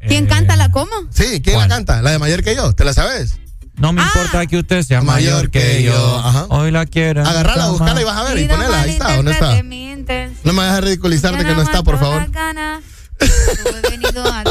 ¿Quién 0.06 0.24
Eh, 0.24 0.28
canta 0.28 0.56
la 0.56 0.70
cómo? 0.70 0.90
Sí, 1.10 1.40
¿quién 1.42 1.56
¿Cuál? 1.56 1.68
la 1.68 1.74
canta? 1.76 2.02
La 2.02 2.10
de 2.12 2.18
mayor 2.18 2.42
que 2.42 2.54
yo, 2.54 2.72
¿te 2.74 2.84
la 2.84 2.92
sabes? 2.92 3.38
No 3.76 3.92
me 3.92 4.02
Ah. 4.02 4.04
importa 4.14 4.46
que 4.46 4.58
usted 4.58 4.82
sea 4.82 5.02
Mayor 5.02 5.32
mayor 5.34 5.50
que 5.50 5.60
que 5.60 5.82
yo. 5.82 5.92
yo, 5.92 6.18
ajá. 6.18 6.46
Hoy 6.50 6.70
la 6.70 6.86
quiero. 6.86 7.26
Agarrala, 7.26 7.68
buscala 7.70 8.00
y 8.00 8.04
vas 8.04 8.16
a 8.16 8.22
ver 8.24 8.38
y 8.38 8.46
no 8.46 8.54
ponela. 8.54 8.80
Ahí 8.82 8.90
está, 8.92 9.16
¿dónde 9.16 9.32
está? 9.32 9.62
No 10.44 10.52
me 10.52 10.62
dejes 10.64 10.80
ridiculizarte 10.84 11.44
que 11.44 11.54
no 11.54 11.62
está, 11.62 11.82
por 11.82 11.98
favor. 11.98 12.26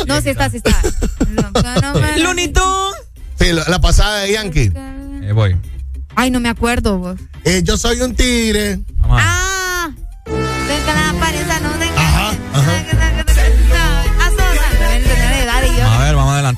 No, 0.08 0.22
sí 0.22 0.30
está, 0.30 0.50
sí 0.50 0.58
está. 0.58 0.82
No, 1.30 1.54
que 1.54 1.82
no 1.82 1.94
me- 1.96 2.18
Looney 2.24 2.48
Tunes. 2.50 2.96
Sí, 3.40 3.48
la, 3.52 3.80
pasada 3.80 4.20
de 4.20 4.34
Yankee. 4.34 4.72
Eh, 4.76 5.32
voy. 5.34 5.56
Ay, 6.16 6.32
no 6.32 6.40
me 6.40 6.50
acuerdo. 6.50 6.98
vos. 6.98 7.20
Eh, 7.46 7.62
yo 7.64 7.78
soy 7.78 8.02
un 8.02 8.16
tigre. 8.16 8.80
Ah, 9.04 9.90
que 10.26 10.32
la 10.94 11.10
apariencia 11.12 11.60
no 11.60 11.78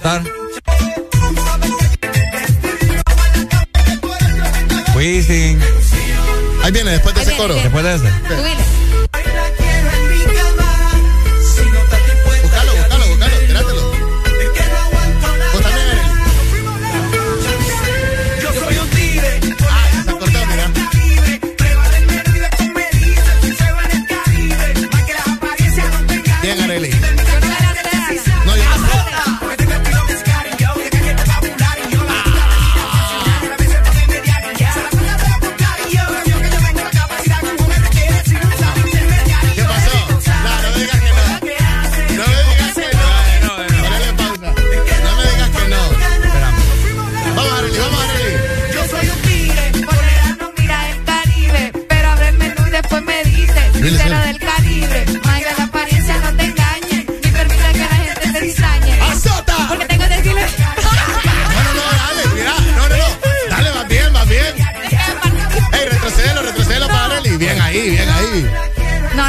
Adelantar. 0.04 0.24
Wisin. 4.96 5.60
Ahí 6.64 6.72
viene 6.72 6.92
después 6.92 7.14
de 7.16 7.22
Ahí 7.22 7.28
ese 7.28 7.36
viene, 7.36 7.38
coro. 7.38 7.54
viene. 7.54 7.70
Después 7.70 7.84
de 7.84 7.96
ese. 7.96 8.36
Subile. 8.36 8.85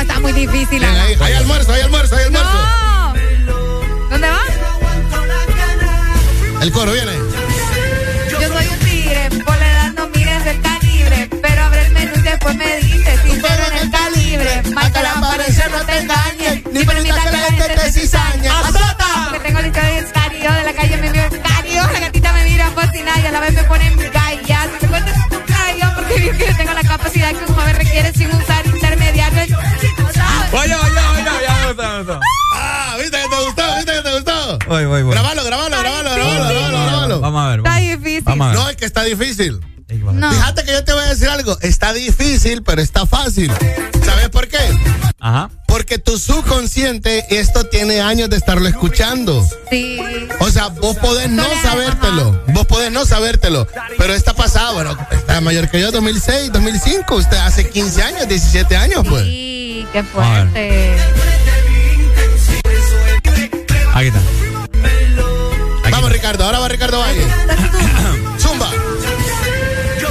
Está 0.06 0.20
muy 0.20 0.32
difícil. 0.32 0.84
Ahí. 0.84 1.16
Hay 1.20 1.32
almuerzo, 1.34 1.72
hay 1.72 1.82
almuerzo, 1.82 2.16
hay 2.16 2.24
almuerzo. 2.24 2.52
No. 2.52 3.14
¿Dónde 4.10 4.28
va? 4.28 4.40
El 6.62 6.72
coro 6.72 6.92
viene. 6.92 7.12
Yo 8.30 8.48
soy 8.48 8.66
un 8.66 8.78
tigre, 8.80 9.28
por 9.44 9.56
la 9.58 9.72
edad 9.72 9.92
no 9.92 10.08
mires 10.08 10.46
el 10.46 10.60
calibre, 10.60 11.28
pero 11.42 11.64
abre 11.64 11.86
el 11.86 11.92
menú 11.92 12.12
y 12.16 12.22
después 12.22 12.54
me 12.56 12.76
dice, 12.76 13.18
sincero 13.24 13.64
en 13.72 13.78
el 13.78 13.90
calibre, 13.90 14.62
marca 14.72 15.02
la 15.02 15.12
apariencia 15.12 15.68
no 15.68 15.84
te 15.84 15.98
engañes, 15.98 16.66
ni 16.72 16.84
permita 16.84 17.22
que 17.22 17.30
la 17.30 17.38
gente 17.38 17.74
te 17.74 17.92
cizañe. 17.92 18.48
¡Azota! 18.48 19.28
Porque 19.30 19.48
tengo 19.48 19.60
la 19.60 19.68
historia 19.68 19.94
del 19.94 20.12
cario, 20.12 20.52
de 20.52 20.64
la 20.64 20.72
calle 20.72 20.96
me 20.98 21.10
mira 21.10 21.28
cario, 21.42 21.82
la 21.92 22.00
gatita 22.00 22.32
me 22.32 22.44
mira 22.44 22.70
fascinada 22.70 23.20
y 23.20 23.26
a 23.26 23.32
la 23.32 23.40
vez 23.40 23.54
me 23.54 23.64
pone 23.64 23.86
en. 23.86 23.96
Si 23.96 24.78
te 24.80 24.88
cuento 24.88 25.10
es 25.10 25.16
un 25.16 25.42
cario, 25.46 25.92
porque 25.94 26.14
vio 26.20 26.32
que 26.36 26.46
yo 26.46 26.56
tengo 26.56 26.72
la 26.72 26.82
capacidad 26.82 27.30
que 27.30 27.44
un 27.44 27.54
joven 27.54 27.76
requiere 27.76 28.12
sin 28.12 28.28
usar. 28.28 28.65
Oye, 30.58 30.74
oye, 30.74 30.90
oye, 30.90 31.24
ya 31.46 31.54
me 31.60 31.66
gustó, 31.66 31.82
me 31.88 31.98
gustó. 31.98 32.20
Ah, 32.54 32.96
¿viste 33.00 33.16
que 33.22 33.28
te 33.28 33.44
gustó? 33.44 33.62
¿Viste 33.76 33.92
que 33.92 34.02
te 34.02 34.14
gustó? 34.14 34.58
Voy, 34.68 34.84
voy, 34.86 35.02
voy. 35.02 35.12
Grabalo, 35.12 35.44
grabalo, 35.44 35.78
grabalo, 35.78 36.10
grabalo, 36.10 36.44
grabalo, 36.48 36.84
grabalo. 36.86 37.20
Vamos 37.20 37.42
a 37.44 37.48
ver. 37.50 37.58
Está 37.58 37.70
Vamos, 37.70 37.88
difícil. 37.88 38.22
vamos 38.24 38.46
a 38.46 38.50
ver. 38.50 38.58
No, 38.58 38.68
es 38.70 38.76
que 38.76 38.84
está 38.84 39.02
difícil. 39.04 39.60
No. 40.12 40.32
Fíjate 40.32 40.64
que 40.64 40.72
yo 40.72 40.84
te 40.84 40.92
voy 40.92 41.04
a 41.04 41.08
decir 41.08 41.28
algo. 41.28 41.56
Está 41.60 41.92
difícil, 41.92 42.62
pero 42.62 42.80
está 42.82 43.06
fácil. 43.06 43.52
¿Sabes 44.04 44.28
por 44.30 44.48
qué? 44.48 44.58
Ajá. 45.20 45.50
Porque 45.68 45.98
tu 45.98 46.18
subconsciente, 46.18 47.24
esto 47.38 47.64
tiene 47.66 48.00
años 48.00 48.28
de 48.30 48.36
estarlo 48.36 48.66
escuchando. 48.66 49.46
Sí. 49.70 49.98
O 50.40 50.50
sea, 50.50 50.68
vos 50.68 50.96
podés 50.96 51.28
no 51.30 51.44
sabértelo. 51.62 52.42
Vos 52.48 52.66
podés 52.66 52.90
no 52.90 53.04
sabértelo. 53.04 53.66
Pero 53.98 54.14
está 54.14 54.32
pasado, 54.34 54.74
bueno, 54.74 54.96
está 55.12 55.40
mayor 55.40 55.68
que 55.70 55.80
yo, 55.80 55.90
2006, 55.92 56.50
2005. 56.52 57.14
Usted 57.14 57.36
hace 57.36 57.68
15 57.68 58.02
años, 58.02 58.28
17 58.28 58.76
años, 58.76 59.04
pues. 59.08 59.22
Sí, 59.24 59.45
qué 59.96 60.02
fuerte. 60.02 60.96
Aquí 63.94 64.08
está. 64.08 64.20
Vamos, 65.90 66.12
Ricardo. 66.12 66.44
Ahora 66.44 66.58
va 66.58 66.68
Ricardo 66.68 66.98
Valle. 66.98 67.22
Zumba. 68.38 68.70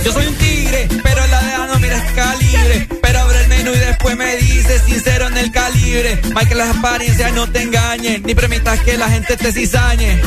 Yo 0.04 0.12
soy 0.12 0.26
un 0.26 0.36
tigre, 0.36 0.88
pero 1.04 1.28
la 1.28 1.40
deja 1.40 1.68
no 1.68 1.80
mira 1.80 2.04
calibre. 2.16 2.88
Pero 3.00 3.20
abre 3.20 3.42
el 3.44 3.48
menú 3.48 3.74
y 3.76 3.78
después 3.78 4.18
me 4.18 4.36
dice, 4.38 4.80
sincero 4.80 5.28
en 5.28 5.38
el 5.38 5.52
calibre. 5.52 6.20
Más 6.34 6.48
que 6.48 6.56
las 6.56 6.76
apariencias 6.76 7.32
no 7.34 7.48
te 7.48 7.62
engañen, 7.62 8.24
ni 8.26 8.34
permitas 8.34 8.80
que 8.80 8.98
la 8.98 9.08
gente 9.10 9.38
te 9.38 9.52
cizañe. 9.52 10.20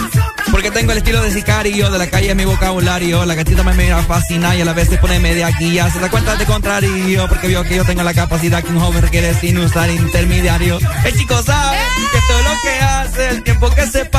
Porque 0.59 0.73
tengo 0.73 0.91
el 0.91 0.99
estilo 0.99 1.23
de 1.23 1.31
sicario, 1.31 1.89
de 1.89 1.99
la 1.99 2.09
calle 2.09 2.31
es 2.31 2.35
mi 2.35 2.45
vocabulario. 2.45 3.25
La 3.25 3.37
gatita 3.37 3.63
me 3.63 3.75
mira 3.75 4.03
fascina 4.03 4.57
y 4.57 4.61
a 4.61 4.65
la 4.65 4.73
vez 4.73 4.89
se 4.89 4.99
pone 4.99 5.21
media 5.21 5.51
guía. 5.57 5.89
Se 5.89 6.01
da 6.01 6.11
cuenta 6.11 6.35
de 6.35 6.47
contrario, 6.47 7.29
porque 7.29 7.47
vio 7.47 7.63
que 7.63 7.77
yo 7.77 7.85
tengo 7.85 8.03
la 8.03 8.13
capacidad 8.13 8.61
que 8.65 8.71
un 8.71 8.81
joven 8.81 9.01
requiere 9.01 9.33
sin 9.35 9.57
usar 9.59 9.89
intermediario. 9.89 10.81
El 11.05 11.17
chico 11.17 11.41
sabe 11.45 11.79
que 12.11 12.19
es 12.19 12.45
lo 12.45 12.63
que 12.65 12.81
hace, 12.81 13.29
el 13.29 13.43
tiempo 13.45 13.71
que 13.71 13.87
separe 13.87 14.18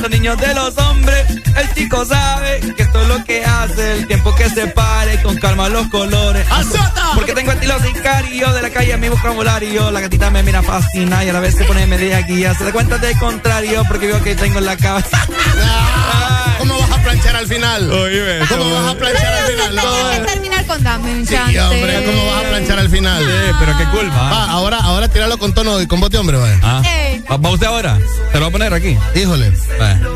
los 0.00 0.10
niños 0.10 0.36
de 0.38 0.54
los 0.54 0.76
hombres. 0.78 1.26
El 1.56 1.74
chico 1.74 2.04
sabe 2.04 2.60
que 2.76 2.82
esto 2.82 3.02
es 3.02 3.08
lo 3.08 3.24
que 3.24 3.44
hace, 3.44 3.98
el 3.98 4.06
tiempo 4.06 4.34
que 4.34 4.48
separe 4.48 5.20
con 5.22 5.36
calma 5.36 5.68
los 5.68 5.86
colores. 5.88 6.46
¡Azota! 6.50 7.10
Porque 7.14 7.32
tengo 7.34 7.52
estilo 7.52 7.78
sicario, 7.80 8.52
de 8.52 8.62
la 8.62 8.70
calle 8.70 8.92
es 8.92 8.98
mi 8.98 9.08
vocabulario. 9.08 9.90
La 9.90 10.00
gatita 10.00 10.30
me 10.30 10.42
mira 10.42 10.62
fascina 10.62 11.24
y 11.24 11.28
a 11.28 11.32
la 11.32 11.40
vez 11.40 11.54
se 11.54 11.64
pone 11.64 11.86
media 11.86 12.20
guía. 12.22 12.54
Se 12.54 12.64
da 12.64 12.72
cuenta 12.72 12.98
de 12.98 13.14
contrario, 13.18 13.84
porque 13.88 14.06
vio 14.06 14.22
que 14.22 14.34
tengo 14.34 14.60
la 14.60 14.76
cabeza. 14.76 15.26
Ah, 15.62 16.56
¿Cómo 16.58 16.78
vas 16.78 16.90
a 16.90 17.02
planchar 17.02 17.36
al 17.36 17.46
final? 17.46 17.90
Oye, 17.90 18.40
¿Cómo 18.48 18.70
vas 18.70 18.94
a 18.94 18.98
planchar 18.98 19.32
al 19.32 19.46
final? 19.46 19.70
Que 19.74 20.32
terminar 20.32 20.66
con 20.66 20.82
dame 20.82 21.12
un 21.12 21.26
Sí, 21.26 21.34
hombre, 21.36 22.04
¿cómo 22.04 22.26
vas 22.26 22.44
a 22.44 22.48
planchar 22.48 22.78
al 22.78 22.88
final? 22.88 23.24
Sí, 23.24 23.56
pero 23.58 23.78
qué 23.78 23.84
cool, 23.86 24.10
va. 24.10 24.30
Va, 24.30 24.44
ahora, 24.44 24.78
ahora 24.78 25.08
tíralo 25.08 25.38
con 25.38 25.52
tono 25.52 25.80
y 25.80 25.86
con 25.86 26.00
voz 26.00 26.10
de 26.10 26.18
hombre, 26.18 26.36
vaya. 26.36 26.58
Ah. 26.62 26.82
¿Va, 27.30 27.36
va 27.36 27.50
usted 27.50 27.66
ahora? 27.66 27.98
¿Se 28.32 28.38
lo 28.38 28.42
va 28.42 28.48
a 28.48 28.50
poner 28.50 28.72
aquí? 28.74 28.96
Híjole. 29.14 29.52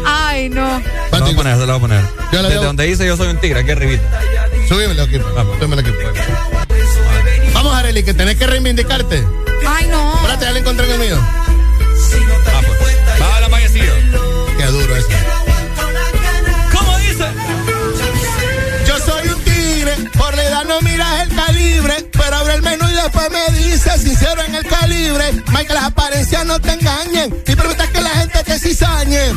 Ay, 0.07 0.49
no. 0.49 0.81
Se 1.11 1.19
lo 1.19 1.25
voy 1.25 1.33
a 1.33 1.37
poner, 1.37 1.55
se 1.59 1.67
lo 1.67 1.67
voy 1.67 1.77
a 1.77 1.81
poner. 1.81 2.01
Yo 2.33 2.43
la 2.43 2.49
Desde 2.49 2.55
veo. 2.61 2.63
donde 2.65 2.85
dice 2.85 3.07
yo 3.07 3.17
soy 3.17 3.29
un 3.29 3.39
tigre, 3.39 3.61
aquí 3.61 3.71
arribita. 3.71 4.03
Súbemelo 4.69 5.03
aquí. 5.03 5.19
Vamos. 5.19 5.57
Súbemelo 5.57 5.81
aquí. 5.83 5.91
Vamos, 7.53 7.75
Arely, 7.75 8.03
que 8.03 8.15
tenés 8.15 8.37
que 8.37 8.47
reivindicarte. 8.47 9.25
Ay, 9.67 9.87
no. 9.89 10.15
Espérate, 10.17 10.45
ya 10.45 10.53
le 10.53 10.61
encontré 10.61 10.87
en 10.87 10.93
el 10.93 10.99
mío. 10.99 11.19
Ah, 11.21 12.61
pues. 12.67 13.21
Va 13.21 13.37
a 13.37 13.41
la 13.41 13.49
mayecillo. 13.49 13.95
Qué 14.59 14.67
duro 14.67 14.97
eso. 14.97 15.09
No 20.67 20.81
miras 20.81 21.23
el 21.23 21.35
calibre, 21.35 22.11
pero 22.13 22.37
abre 22.37 22.55
el 22.55 22.63
menú 22.63 22.89
y 22.89 22.95
después 22.95 23.31
me 23.31 23.59
dice, 23.59 23.99
sincero 23.99 24.43
en 24.43 24.55
el 24.55 24.67
calibre, 24.67 25.33
Mike, 25.49 25.75
las 25.75 25.85
apariencias 25.85 26.45
no 26.45 26.61
te 26.61 26.73
engañen, 26.73 27.43
y 27.47 27.57
permitas 27.57 27.89
que 27.89 28.01
la 28.01 28.11
gente 28.11 28.43
te 28.45 28.59
cizañe. 28.59 29.33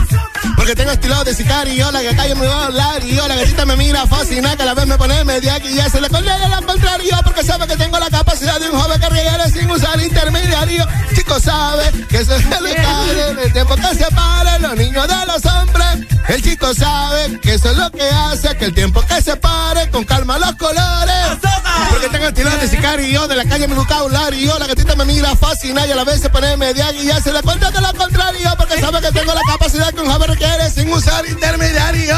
Porque 0.56 0.76
tengo 0.76 0.92
estilo 0.92 1.24
de 1.24 1.34
sicario, 1.34 1.92
la 1.92 2.02
que 2.02 2.16
calle 2.16 2.36
me 2.36 2.48
va 2.48 2.64
a 2.64 2.66
hablar, 2.66 3.04
y 3.04 3.16
yo 3.16 3.28
la 3.28 3.36
gatita 3.36 3.66
me 3.66 3.76
mira 3.76 4.06
fascinada, 4.08 4.56
que 4.56 4.64
a 4.64 4.66
la 4.66 4.74
vez 4.74 4.88
me 4.88 4.98
pone 4.98 5.24
media 5.24 5.58
y 5.64 5.76
ya 5.76 5.90
se 5.90 6.02
le 6.02 6.10
pone 6.10 6.30
al 6.30 6.66
contrario, 6.66 7.16
porque 7.24 7.44
sabe 7.44 7.68
que 7.68 7.76
tengo 7.76 8.00
la 8.00 8.10
capacidad 8.10 8.60
de 8.60 8.70
un 8.70 8.80
joven 8.80 9.00
que 9.00 9.10
requiere 9.10 9.50
sin 9.52 9.70
usar 9.70 10.00
intermediario. 10.02 10.88
Chico 11.16 11.40
sabe 11.40 11.92
que 12.10 12.18
eso 12.18 12.36
es 12.36 12.50
delicado, 12.50 13.42
el 13.44 13.54
tiempo 13.54 13.76
que 13.76 13.96
separe 13.96 14.60
los 14.60 14.76
niños 14.76 15.08
de 15.08 15.26
los 15.26 15.46
hombres. 15.46 15.88
El 16.28 16.42
chico 16.42 16.74
sabe 16.74 17.40
que 17.42 17.54
eso 17.54 17.72
es 17.72 17.78
lo 17.78 17.90
que 17.92 18.04
hace 18.04 18.56
que 18.58 18.66
el 18.66 18.74
tiempo 18.74 19.02
que 19.02 19.22
separe 19.22 19.90
con 19.90 20.04
calma 20.04 20.38
los 20.38 20.56
colores. 20.56 21.17
Porque 21.90 22.10
tengo 22.10 22.28
estilo 22.28 22.50
de 22.58 22.68
sicario, 22.68 23.28
de 23.28 23.36
la 23.36 23.46
calle 23.46 23.68
mi 23.68 23.76
vocabulario, 23.76 24.58
la 24.60 24.68
gatita 24.68 24.96
me 24.96 25.06
mira 25.06 25.36
fascinada 25.36 25.88
y 25.88 25.92
a 25.92 25.96
la 25.96 26.04
vez 26.04 26.22
se 26.22 26.30
pone 26.30 26.58
media 26.58 26.92
y 26.92 27.06
ya 27.06 27.20
se 27.22 27.32
le 27.32 27.42
cuenta 27.42 27.72
de 27.72 27.82
lo 27.82 27.94
contrario, 27.94 28.54
porque 28.58 28.80
sabe 28.80 29.02
que 29.02 29.12
tengo 29.12 29.34
la 29.34 29.42
capacidad 29.48 29.94
que 29.94 30.02
un 30.02 30.12
joven 30.12 30.30
requiere 30.30 30.70
sin 30.70 30.92
usar 30.92 31.26
intermediario. 31.28 32.16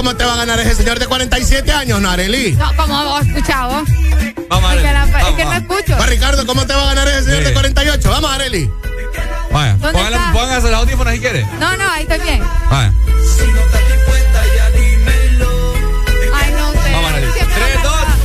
¿Cómo 0.00 0.16
te 0.16 0.24
va 0.24 0.32
a 0.32 0.36
ganar 0.36 0.58
ese 0.60 0.76
señor 0.76 0.98
de 0.98 1.06
47 1.06 1.70
años, 1.72 2.00
no, 2.00 2.08
Arely? 2.10 2.52
No, 2.52 2.74
como 2.74 3.04
vos 3.04 3.20
escuchado. 3.26 3.84
Vamos 4.48 4.70
a 4.70 4.74
Es 4.74 4.80
que, 4.80 4.92
la- 4.94 5.04
es 5.04 5.12
Vamos, 5.12 5.34
que 5.36 5.44
no 5.44 5.50
vamos. 5.50 5.70
escucho. 5.70 5.98
Va, 6.00 6.06
Ricardo, 6.06 6.46
¿cómo 6.46 6.66
te 6.66 6.72
va 6.72 6.82
a 6.84 6.86
ganar 6.86 7.06
ese 7.08 7.24
señor 7.24 7.38
Sí. 7.40 7.44
de 7.44 7.52
48? 7.52 8.10
Vamos, 8.10 8.30
Arely. 8.32 8.70
Vaya, 9.52 9.72
¿Dónde 9.74 9.92
póngale- 9.98 10.18
póngase 10.32 10.70
los 10.70 10.80
audífonos 10.80 11.12
si 11.12 11.20
quiere. 11.20 11.44
No, 11.60 11.76
no, 11.76 11.90
ahí 11.92 12.02
estoy 12.04 12.18
bien. 12.20 12.42
Vaya. 12.70 12.92
Ay, 16.32 16.52
no 16.56 16.72
sé. 16.72 16.92
Vamos, 16.92 17.10
Arely. 17.12 17.32
Siempre 17.32 17.54
Tres, 17.56 17.76
me 17.76 17.82
dos. 17.82 17.92
pasa. 17.92 18.16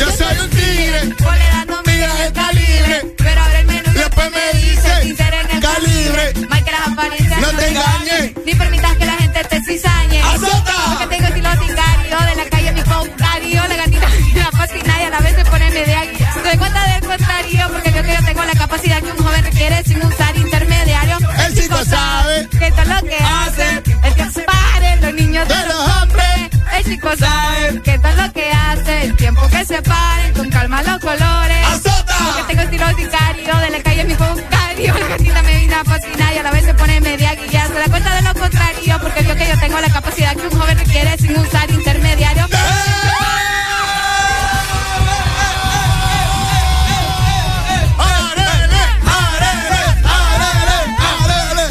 Yo 0.00 0.10
soy 0.10 0.38
un 0.44 0.50
tigre. 0.50 1.14
Por 1.18 1.36
la 1.36 1.48
edad 1.50 1.66
no 1.68 1.82
mira 1.86 2.26
el 2.26 2.32
calibre, 2.32 3.14
pero 3.16 3.40
abre 3.42 3.60
el 3.60 3.66
menú 3.66 3.90
y 3.90 3.98
Después 3.98 4.26
después 4.26 4.30
me 4.32 4.58
dice, 4.58 4.92
en 5.02 5.10
el 5.56 5.60
calibre. 5.62 6.32
las 6.68 6.88
apariencias 6.88 7.40
No 7.40 7.48
te 7.52 7.68
engañes. 7.68 8.32
ni 8.44 8.54
permitas 8.54 8.96
que 8.96 9.06
la 9.06 9.12
gente 9.12 9.17
este 9.50 9.78
te 9.78 10.20
¡Azota! 10.20 10.72
Porque 10.88 11.16
tengo 11.16 11.28
estilo 11.28 11.50
sicario 11.52 12.18
de 12.18 12.34
la 12.36 12.50
calle, 12.50 12.72
mi 12.72 12.82
contrario, 12.82 13.62
la 13.66 13.76
gatita 13.76 14.06
de 14.34 14.40
la 14.40 14.50
cocina 14.50 15.00
y 15.00 15.04
a 15.04 15.10
la 15.10 15.20
vez 15.20 15.36
se 15.36 15.44
ponerme 15.46 15.84
de 15.84 15.94
aquí. 15.94 16.24
Doy 16.44 16.58
cuenta 16.58 16.86
del 16.86 17.06
contrario 17.06 17.66
porque 17.72 17.90
creo 17.90 18.04
que 18.04 18.14
yo 18.14 18.24
tengo 18.26 18.44
la 18.44 18.52
capacidad 18.52 19.02
que 19.02 19.10
un 19.10 19.16
joven 19.16 19.44
requiere 19.44 19.82
sin 19.84 20.04
usar 20.04 20.36
intermediario. 20.36 21.18
El 21.46 21.54
chico, 21.54 21.84
sabe 21.84 22.48
que 22.48 22.70
todo 22.72 22.84
lo 22.84 23.00
que 23.08 23.16
hace, 23.16 23.82
el 24.04 24.14
tiempo 24.14 24.40
pare 24.44 24.96
los 25.00 25.14
niños 25.14 25.48
de, 25.48 25.66
los 25.66 25.88
hombres. 25.96 26.50
El 26.76 26.84
chico 26.84 27.16
sabe 27.16 27.82
que 27.82 27.98
todo 27.98 28.12
lo 28.12 28.32
que 28.32 28.50
hace, 28.50 29.02
el 29.04 29.16
tiempo 29.16 29.48
que 29.48 29.64
se 29.64 29.82
pare, 29.82 30.32
con 30.32 30.50
calma 30.50 30.82
los 30.82 30.98
colores. 30.98 31.66
¡Azota! 31.66 32.16
Porque 32.18 32.54
tengo 32.54 32.62
estilo 32.62 32.88
sicario 32.96 33.56
de 33.56 33.70
la 33.70 33.82
calle, 33.82 34.04
mi 34.04 34.14
contrario 34.14 34.57
la 34.94 35.08
gatita 35.08 35.42
me 35.42 35.56
vino 35.56 35.76
a 35.76 35.84
fascinar 35.84 36.34
y 36.34 36.38
a 36.38 36.42
la 36.42 36.50
vez 36.50 36.64
se 36.64 36.74
pone 36.74 37.00
media 37.00 37.34
guía. 37.34 37.66
Se 37.66 37.74
da 37.74 37.84
cuenta 37.86 38.14
de 38.14 38.22
lo 38.22 38.34
contrario 38.34 38.98
porque 39.00 39.22
vio 39.22 39.34
que 39.36 39.48
yo 39.48 39.58
tengo 39.58 39.80
la 39.80 39.90
capacidad 39.90 40.36
que 40.36 40.46
un 40.46 40.58
joven 40.58 40.78
requiere 40.78 41.16
sin 41.18 41.36
usar 41.38 41.70
intermediario. 41.70 42.44
¡Eh! 42.44 42.48
¡Eh! 42.52 42.98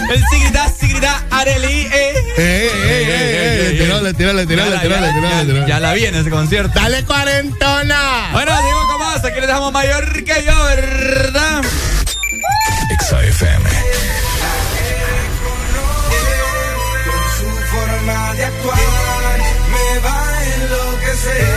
El 0.09 0.23
Sigridá, 0.29 0.69
Sigridá, 0.69 1.23
Areli, 1.31 1.81
eh. 1.91 2.13
Eh, 2.37 2.69
eh, 2.71 3.69
eh, 3.71 3.75
tirale, 3.77 4.13
tirale, 4.13 4.45
tirale, 4.45 4.77
tirale, 4.79 5.67
Ya 5.67 5.79
la 5.81 5.93
vi 5.93 6.05
en 6.05 6.15
ese 6.15 6.29
concierto. 6.29 6.79
Dale 6.79 7.03
cuarentona. 7.03 8.29
Bueno, 8.31 8.51
digo, 8.63 8.79
¿cómo 8.89 8.99
más? 8.99 9.25
Aquí 9.25 9.41
le 9.41 9.47
dejamos 9.47 9.73
mayor 9.73 10.23
que 10.23 10.45
yo, 10.45 10.63
¿verdad? 10.63 11.61
say. 21.27 21.56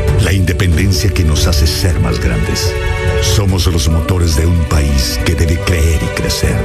la 0.31 0.37
independencia 0.37 1.09
que 1.09 1.25
nos 1.25 1.45
hace 1.45 1.67
ser 1.67 1.99
más 1.99 2.17
grandes. 2.17 2.73
Somos 3.21 3.67
los 3.67 3.89
motores 3.89 4.37
de 4.37 4.45
un 4.45 4.63
país 4.69 5.19
que 5.25 5.35
debe 5.35 5.59
creer 5.59 6.01
y 6.01 6.07
crecer. 6.15 6.55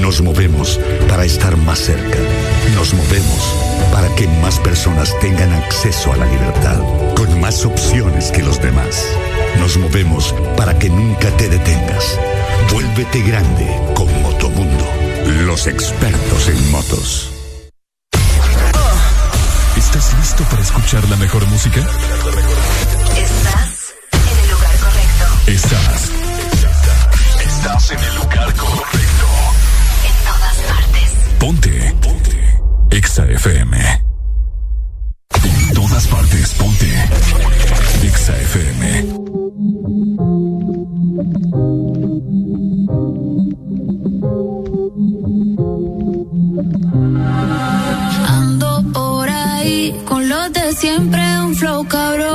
Nos 0.00 0.22
movemos 0.22 0.78
para 1.08 1.24
estar 1.24 1.56
más 1.56 1.80
cerca. 1.80 2.18
Nos 2.76 2.94
movemos 2.94 3.56
para 3.90 4.14
que 4.14 4.28
más 4.40 4.60
personas 4.60 5.12
tengan 5.18 5.52
acceso 5.52 6.12
a 6.12 6.18
la 6.18 6.26
libertad, 6.26 6.78
con 7.16 7.40
más 7.40 7.64
opciones 7.64 8.30
que 8.30 8.44
los 8.44 8.62
demás. 8.62 9.04
Nos 9.58 9.76
movemos 9.76 10.32
para 10.56 10.78
que 10.78 10.88
nunca 10.88 11.36
te 11.36 11.48
detengas. 11.48 12.16
Vuélvete 12.72 13.22
grande 13.22 13.66
con 13.94 14.06
Motomundo, 14.22 14.86
los 15.46 15.66
expertos 15.66 16.48
en 16.48 16.70
motos. 16.70 17.32
¿Estás 19.76 20.14
listo 20.16 20.44
para 20.44 20.62
escuchar 20.62 21.08
la 21.08 21.16
mejor 21.16 21.44
música? 21.48 21.84
Estás. 25.50 26.12
Estás 27.44 27.90
en 27.90 27.98
el 27.98 28.14
lugar 28.14 28.54
correcto. 28.54 29.26
En 30.06 30.14
todas 30.24 30.56
partes. 30.68 31.10
Ponte. 31.40 31.94
Ponte. 32.00 32.96
Exa 32.96 33.24
FM. 33.26 33.76
En 35.42 35.74
todas 35.74 36.06
partes. 36.06 36.54
Ponte. 36.54 37.08
Exa 38.04 38.36
FM. 38.36 39.06
Ando 48.28 48.84
por 48.92 49.28
ahí 49.28 50.00
con 50.06 50.28
los 50.28 50.52
de 50.52 50.72
siempre, 50.74 51.40
un 51.40 51.56
flow 51.56 51.88
cabrón 51.88 52.29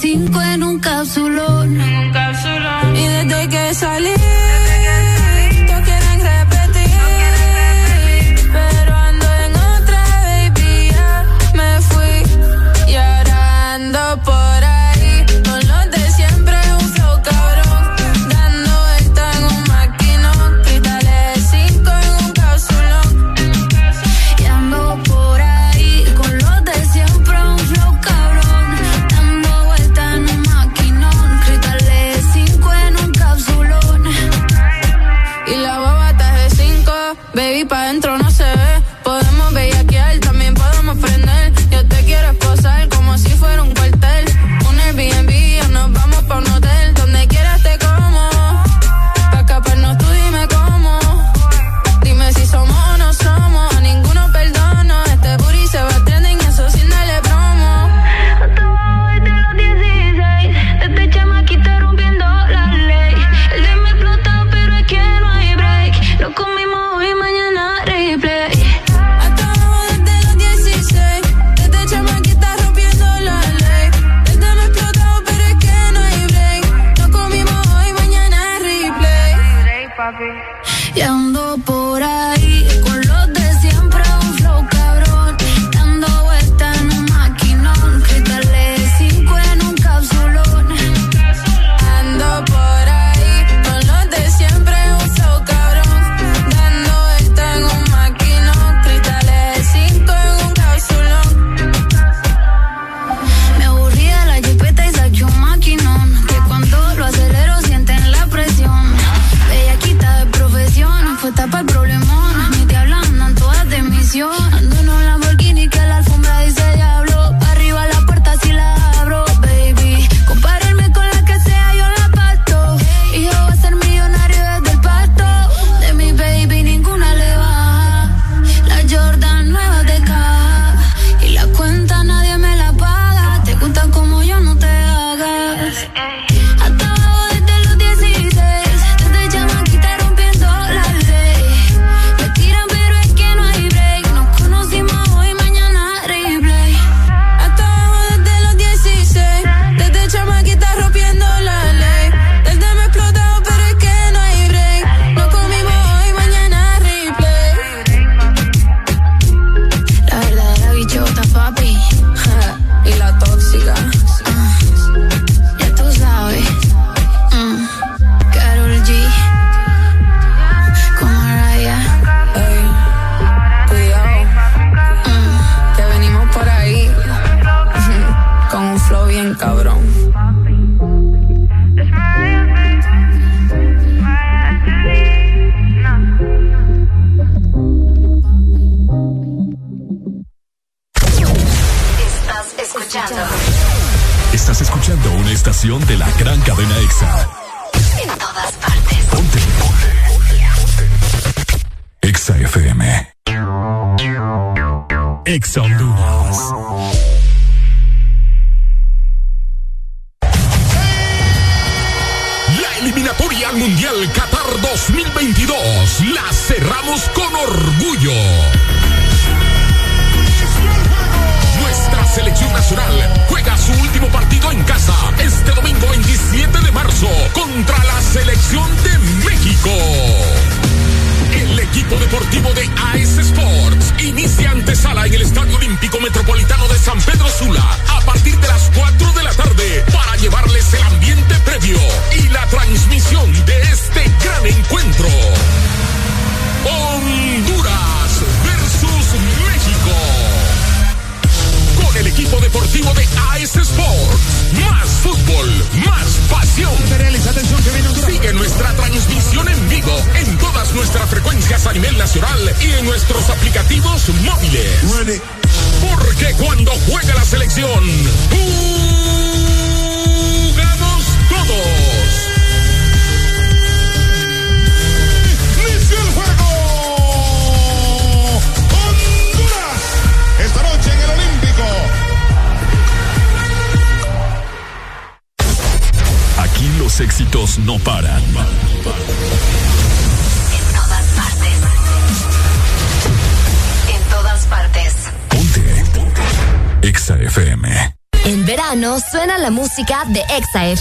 cinco 0.00 0.40
en 0.42 0.62
un 0.62 0.78
cápsulón. 0.78 1.80
Y 2.94 3.06
desde 3.06 3.48
que 3.48 3.74
salí 3.74 4.15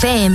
FM. 0.06 0.35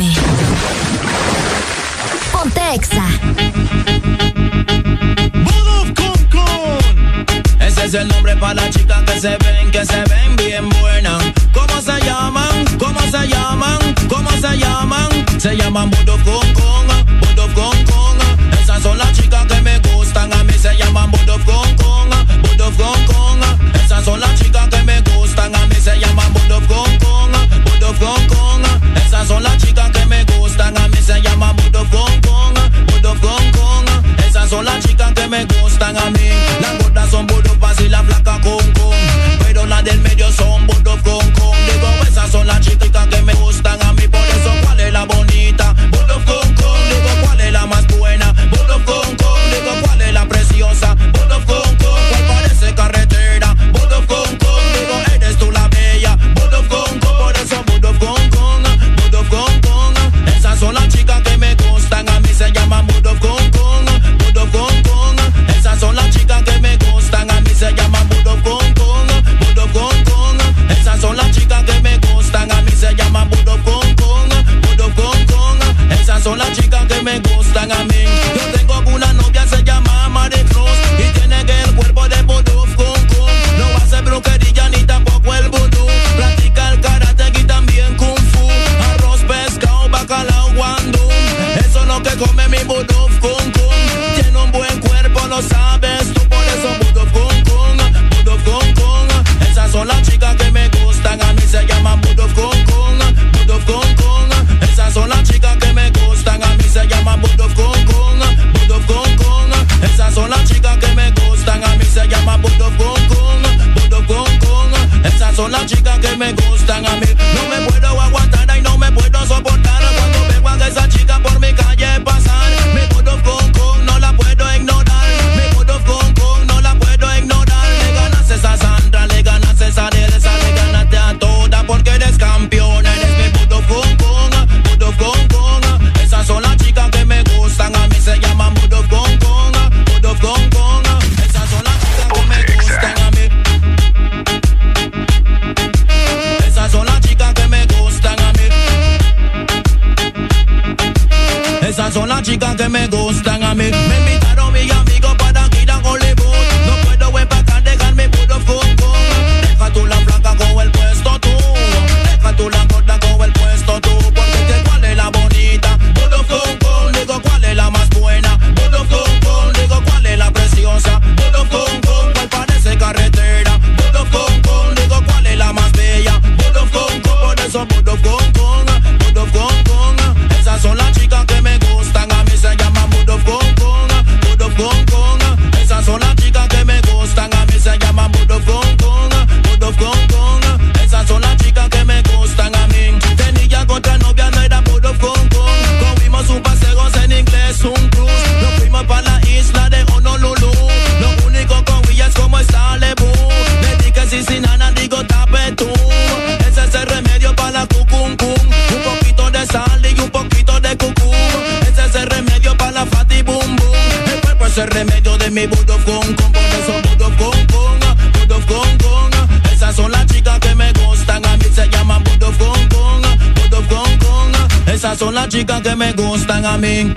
Ese 214.80 214.84
remedio 214.84 215.18
de 215.18 215.30
mi 215.30 215.46
budo 215.46 215.76
con 215.84 216.14
con. 216.14 216.32
Por 216.32 216.42
eso 216.42 216.88
budo 216.88 217.16
con 217.16 217.46
con, 217.46 217.80
budo 218.12 218.46
con 218.46 218.78
con. 218.78 219.52
Esas 219.52 219.76
son 219.76 219.90
las 219.92 220.06
chicas 220.06 220.38
que 220.40 220.54
me 220.54 220.72
gustan, 220.72 221.24
a 221.26 221.36
mí 221.36 221.44
se 221.52 221.68
llaman 221.68 222.02
budo 222.04 222.32
con 222.38 222.68
con, 222.68 223.02
budo 223.34 223.62
con 223.68 223.98
con. 223.98 224.72
Esas 224.72 224.98
son 224.98 225.14
las 225.14 225.28
chicas 225.28 225.60
que 225.62 225.76
me 225.76 225.92
gustan 225.92 226.44
a 226.44 226.56
mí 226.56 226.92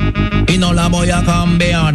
y 0.48 0.58
no 0.58 0.74
la 0.74 0.88
voy 0.88 1.10
a 1.10 1.24
cambiar. 1.24 1.94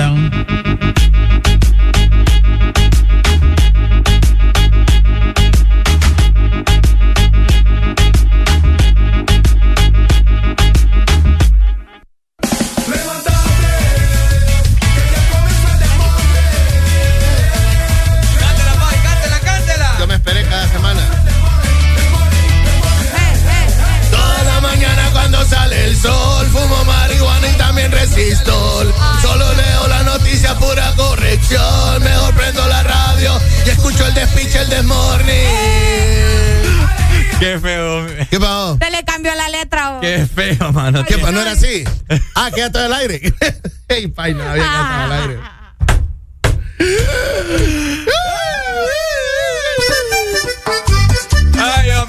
Qué 40.01 40.27
feo, 40.27 40.73
mano. 40.73 41.05
¿Qué? 41.05 41.17
¿No 41.17 41.41
era 41.41 41.53
así? 41.53 41.85
Ah, 42.35 42.51
quédate 42.55 42.79
al 42.79 42.93
aire. 42.93 43.21
Ey, 43.89 44.09
pay, 44.09 44.35
no 44.35 44.43
había 44.43 44.63
quedado 44.63 45.05
al 45.05 45.13
aire. 45.13 45.39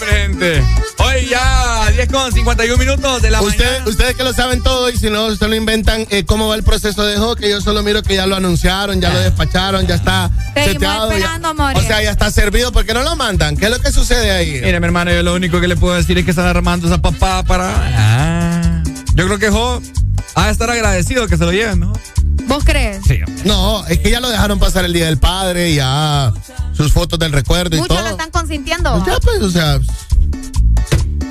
hombre, 0.03 0.21
gente. 0.21 0.63
Hoy 0.97 1.27
ya 1.29 1.89
10 1.91 2.07
con 2.09 2.31
51 2.31 2.77
minutos 2.77 3.21
de 3.21 3.31
la 3.31 3.41
Usted- 3.41 3.65
mañana. 3.65 3.85
ustedes 3.87 4.15
que 4.15 4.23
lo 4.23 4.33
saben 4.33 4.61
todo 4.63 4.89
y 4.89 4.97
si 4.97 5.09
no, 5.09 5.25
ustedes 5.27 5.49
lo 5.49 5.55
inventan 5.55 6.05
eh, 6.09 6.23
cómo 6.25 6.47
va 6.47 6.55
el 6.55 6.63
proceso 6.63 7.05
de 7.05 7.17
hockey. 7.17 7.49
Yo 7.49 7.61
solo 7.61 7.83
miro 7.83 8.01
que 8.03 8.15
ya 8.15 8.25
lo 8.27 8.35
anunciaron, 8.35 8.99
ya 9.01 9.09
lo 9.11 9.19
despacharon, 9.19 9.87
ya 9.87 9.95
está 9.95 10.29
Seguimos 10.53 10.73
seteado. 10.73 11.11
esperando, 11.11 11.51
o 11.75 11.81
sea, 11.81 12.01
ya 12.03 12.11
está 12.11 12.31
servido. 12.31 12.71
¿Por 12.71 12.85
qué 12.85 12.93
no 12.93 13.03
lo 13.03 13.15
mandan? 13.15 13.57
¿Qué 13.57 13.65
es 13.65 13.71
lo 13.71 13.79
que 13.79 13.91
sucede 13.91 14.31
ahí? 14.31 14.59
Mire, 14.63 14.79
mi 14.79 14.85
hermano, 14.85 15.11
yo 15.11 15.23
lo 15.23 15.33
único 15.33 15.59
que 15.61 15.67
le 15.67 15.75
puedo 15.75 15.95
decir 15.95 16.17
es 16.17 16.25
que 16.25 16.31
están 16.31 16.47
armando 16.47 16.87
esa 16.87 17.01
papá 17.01 17.43
para. 17.43 17.73
Ah. 17.95 18.83
Yo 19.15 19.25
creo 19.25 19.39
que 19.39 19.49
Jo 19.49 19.81
ha 20.35 20.45
de 20.45 20.51
estar 20.51 20.69
agradecido 20.69 21.27
que 21.27 21.37
se 21.37 21.43
lo 21.45 21.51
lleven, 21.51 21.79
¿no? 21.79 21.93
¿Vos 22.47 22.63
crees? 22.63 22.99
Sí. 23.07 23.19
No, 23.45 23.85
es 23.87 23.99
que 23.99 24.09
ya 24.09 24.19
lo 24.19 24.29
dejaron 24.29 24.57
pasar 24.59 24.83
el 24.85 24.93
Día 24.93 25.05
del 25.05 25.17
Padre, 25.19 25.73
ya 25.73 26.31
sus 26.79 26.93
fotos 26.93 27.19
del 27.19 27.33
recuerdo 27.33 27.75
y 27.75 27.79
Muchos 27.79 27.97
todo. 27.97 28.05
lo 28.05 28.11
están 28.11 28.31
consintiendo. 28.31 29.03
Ya, 29.05 29.19
pues, 29.19 29.41
o 29.41 29.49
sea, 29.51 29.79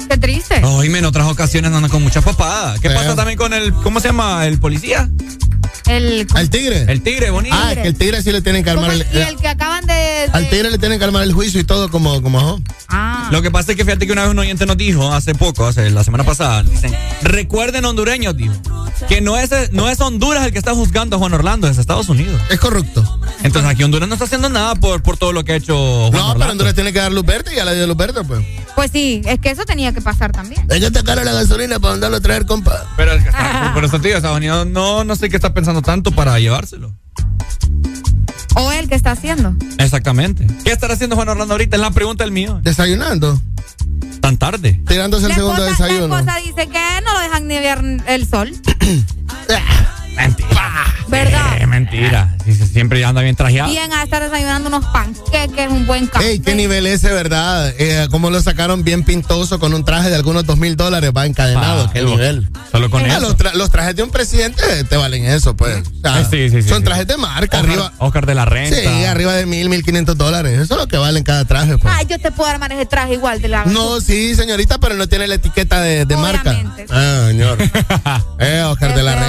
Qué 0.09 0.17
triste. 0.19 0.63
Oíme, 0.65 0.99
en 0.99 1.05
otras 1.07 1.27
ocasiones 1.27 1.71
andan 1.73 1.91
con 1.91 2.03
mucha 2.03 2.21
papada. 2.23 2.75
¿Qué 2.81 2.89
Sí. 2.89 2.95
pasa 2.95 3.15
también 3.15 3.37
con 3.39 3.53
el. 3.55 3.73
¿Cómo 3.75 3.99
se 4.01 4.09
llama? 4.09 4.47
¿El 4.47 4.59
policía? 4.59 5.09
El, 5.87 6.26
al 6.35 6.51
tigre. 6.51 6.85
El 6.89 7.03
tigre, 7.03 7.31
bonito. 7.31 7.57
Ah, 7.58 7.73
es 7.73 7.78
que 7.78 7.89
el 7.89 7.97
tigre 7.97 8.23
sí 8.23 8.31
le 8.33 8.42
tienen 8.42 8.62
que 8.65 8.71
¿cómo 8.74 8.83
armar 8.87 8.97
es? 9.01 9.07
el. 9.12 9.19
y 9.19 9.23
el 9.23 9.37
que 9.37 9.49
acaban 9.49 9.87
de. 9.87 9.94
de- 9.94 10.31
Al 10.33 10.49
tigre 10.51 10.71
le 10.71 10.78
tienen 10.78 10.99
que 10.99 11.05
armar 11.05 11.23
el 11.23 11.33
juicio 11.33 11.60
y 11.60 11.65
todo 11.65 11.91
como, 11.91 12.21
como 12.23 12.39
ajo. 12.39 12.60
Ah. 12.89 13.28
Lo 13.33 13.41
que 13.42 13.51
pasa 13.51 13.73
es 13.73 13.76
que 13.76 13.85
fíjate 13.85 14.07
que 14.07 14.12
una 14.12 14.23
vez 14.23 14.31
un 14.31 14.39
oyente 14.39 14.67
nos 14.67 14.76
dijo, 14.76 15.12
hace 15.12 15.35
poco, 15.35 15.67
hace 15.67 15.91
la 15.91 16.05
semana 16.05 16.24
pasada, 16.24 16.62
dicen, 16.62 16.94
recuerden 17.23 17.85
hondureños, 17.85 18.37
dijo, 18.37 18.55
que 19.08 19.21
no 19.21 19.37
es, 19.39 19.51
no 19.73 19.89
es 19.89 20.01
Honduras 20.01 20.44
el 20.47 20.53
que 20.53 20.58
está 20.58 20.74
juzgando 20.74 21.17
a 21.17 21.19
Juan 21.19 21.33
Orlando, 21.35 21.69
es 21.69 21.78
Estados 21.78 22.08
Unidos. 22.08 22.41
Es 22.51 22.58
corrupto. 22.58 23.21
Entonces 23.42 23.71
aquí 23.71 23.85
Honduras 23.85 24.08
no 24.08 24.15
está 24.15 24.24
haciendo 24.24 24.49
nada 24.49 24.74
por, 24.74 25.03
por 25.03 25.17
todo 25.17 25.33
lo 25.33 25.44
que 25.44 25.53
ha 25.53 25.57
hecho 25.57 25.74
Juan 25.76 26.12
No, 26.12 26.19
Orlando. 26.33 26.39
pero 26.39 26.53
Honduras 26.53 26.74
tiene 26.74 26.92
que 26.92 26.99
dar 26.99 27.12
luz 27.12 27.24
verde 27.24 27.53
y 27.53 27.57
ya 27.57 27.65
le 27.65 27.74
dio 27.76 27.87
luz 27.87 27.97
verde, 27.97 28.24
pues. 28.24 28.44
Pues 28.74 28.91
sí, 28.92 29.23
es 29.24 29.41
que 29.41 29.51
eso 29.51 29.65
tenía 29.65 29.92
que 29.92 30.01
pasar 30.01 30.31
también. 30.33 30.65
Hay 30.71 30.81
que 30.81 30.91
sacar 30.91 31.17
la 31.24 31.33
gasolina 31.33 31.78
para 31.81 31.92
mandarlo 31.94 32.17
a 32.17 32.21
traer, 32.21 32.47
compa. 32.47 32.87
Pero 32.97 33.12
es 33.12 33.23
que 33.23 33.28
está- 33.31 33.73
por 33.74 33.85
eso, 33.85 34.01
tío, 34.01 34.17
Estados 34.17 34.37
Unidos 34.37 34.67
no, 34.69 35.05
no 35.05 35.17
sé 35.17 35.28
qué 35.28 35.37
está 35.37 35.48
pensando 35.55 35.83
tanto 35.83 36.13
para 36.13 36.39
llevárselo. 36.39 36.95
O 38.55 38.73
el 38.73 38.89
que 38.89 38.95
está 38.95 39.13
haciendo. 39.13 39.55
Exactamente. 39.79 40.47
¿Qué 40.65 40.73
estará 40.73 40.95
haciendo 40.95 41.15
Juan 41.17 41.29
Orlando 41.29 41.55
ahorita? 41.55 41.77
Es 41.77 41.81
la 41.83 41.91
pregunta 41.91 42.25
del 42.25 42.33
mío. 42.33 42.61
Desayunando. 42.63 43.41
Tan 44.21 44.37
tarde. 44.37 44.83
Tirándose 44.87 45.25
el 45.27 45.31
La 45.31 45.35
segundo 45.37 45.63
la 45.63 45.71
desayuno. 45.71 46.19
esposa 46.19 46.39
dice 46.39 46.69
que 46.69 47.01
no 47.05 47.13
lo 47.13 47.21
dejan 47.21 47.47
ni 47.47 47.55
ver 47.59 48.03
el 48.07 48.27
sol. 48.29 48.51
Mentira. 50.18 50.84
¿Verdad? 51.08 51.67
Mentira. 51.67 52.36
Sí, 52.44 52.54
sí, 52.54 52.67
siempre 52.67 53.02
anda 53.04 53.22
bien 53.22 53.34
trajeado. 53.36 53.70
Bien 53.70 53.90
a 53.92 54.02
estar 54.02 54.22
desayunando 54.22 54.68
unos 54.68 54.84
panqueques, 54.86 55.68
un 55.70 55.86
buen 55.86 56.06
café. 56.06 56.33
Ey, 56.33 56.38
qué 56.40 56.54
nivel 56.54 56.86
ese, 56.86 57.10
¿verdad? 57.12 57.72
Eh, 57.78 58.08
cómo 58.10 58.31
lo 58.31 58.40
sacaron 58.42 58.84
bien 58.84 59.04
pintoso 59.04 59.58
con 59.58 59.72
un 59.74 59.84
traje 59.84 60.10
de 60.10 60.17
algunos 60.17 60.44
dos 60.44 60.58
mil 60.58 60.76
dólares, 60.76 61.10
va 61.17 61.24
encadenado. 61.26 61.84
Ah, 61.88 61.90
qué 61.92 62.01
solo- 62.01 62.10
nivel. 62.12 62.49
Solo 62.72 62.90
con 62.90 63.04
Ah, 63.04 63.08
eso. 63.17 63.20
Los, 63.20 63.36
tra- 63.38 63.54
los 63.54 63.70
trajes 63.70 63.97
de 63.97 64.02
un 64.02 64.10
presidente 64.10 64.62
te 64.84 64.97
valen 64.97 65.24
eso, 65.24 65.56
pues. 65.56 65.83
O 65.86 66.01
sea, 66.02 66.24
sí, 66.24 66.51
sí, 66.51 66.62
sí, 66.62 66.68
son 66.68 66.78
sí. 66.78 66.84
trajes 66.84 67.06
de 67.06 67.17
marca, 67.17 67.58
Oscar, 67.58 67.70
arriba. 67.70 67.92
Oscar 67.99 68.26
de 68.26 68.34
la 68.34 68.44
Renta. 68.44 68.76
Sí, 68.76 69.04
arriba 69.04 69.33
de 69.34 69.47
mil, 69.47 69.68
mil 69.70 69.83
quinientos 69.84 70.17
dólares. 70.18 70.52
Eso 70.60 70.74
es 70.74 70.81
lo 70.81 70.88
que 70.88 70.99
valen 70.99 71.22
cada 71.24 71.44
traje, 71.47 71.78
pues. 71.78 71.94
Ay, 71.97 72.06
yo 72.06 72.18
te 72.18 72.31
puedo 72.33 72.51
armar 72.51 72.72
ese 72.72 72.84
traje 72.86 73.15
igual 73.15 73.40
de 73.40 73.49
la. 73.49 73.65
No, 73.65 74.01
sí, 74.01 74.34
señorita, 74.34 74.78
pero 74.78 74.94
no 74.97 75.06
tiene 75.08 75.26
la 75.26 75.36
etiqueta 75.36 75.81
de, 75.81 76.04
de 76.04 76.17
marca. 76.17 76.54
Ah, 76.90 77.24
señor. 77.28 77.56
eh, 78.40 78.62
Oscar 78.67 78.94
de 78.94 79.02
la 79.02 79.15
Pero 79.15 79.28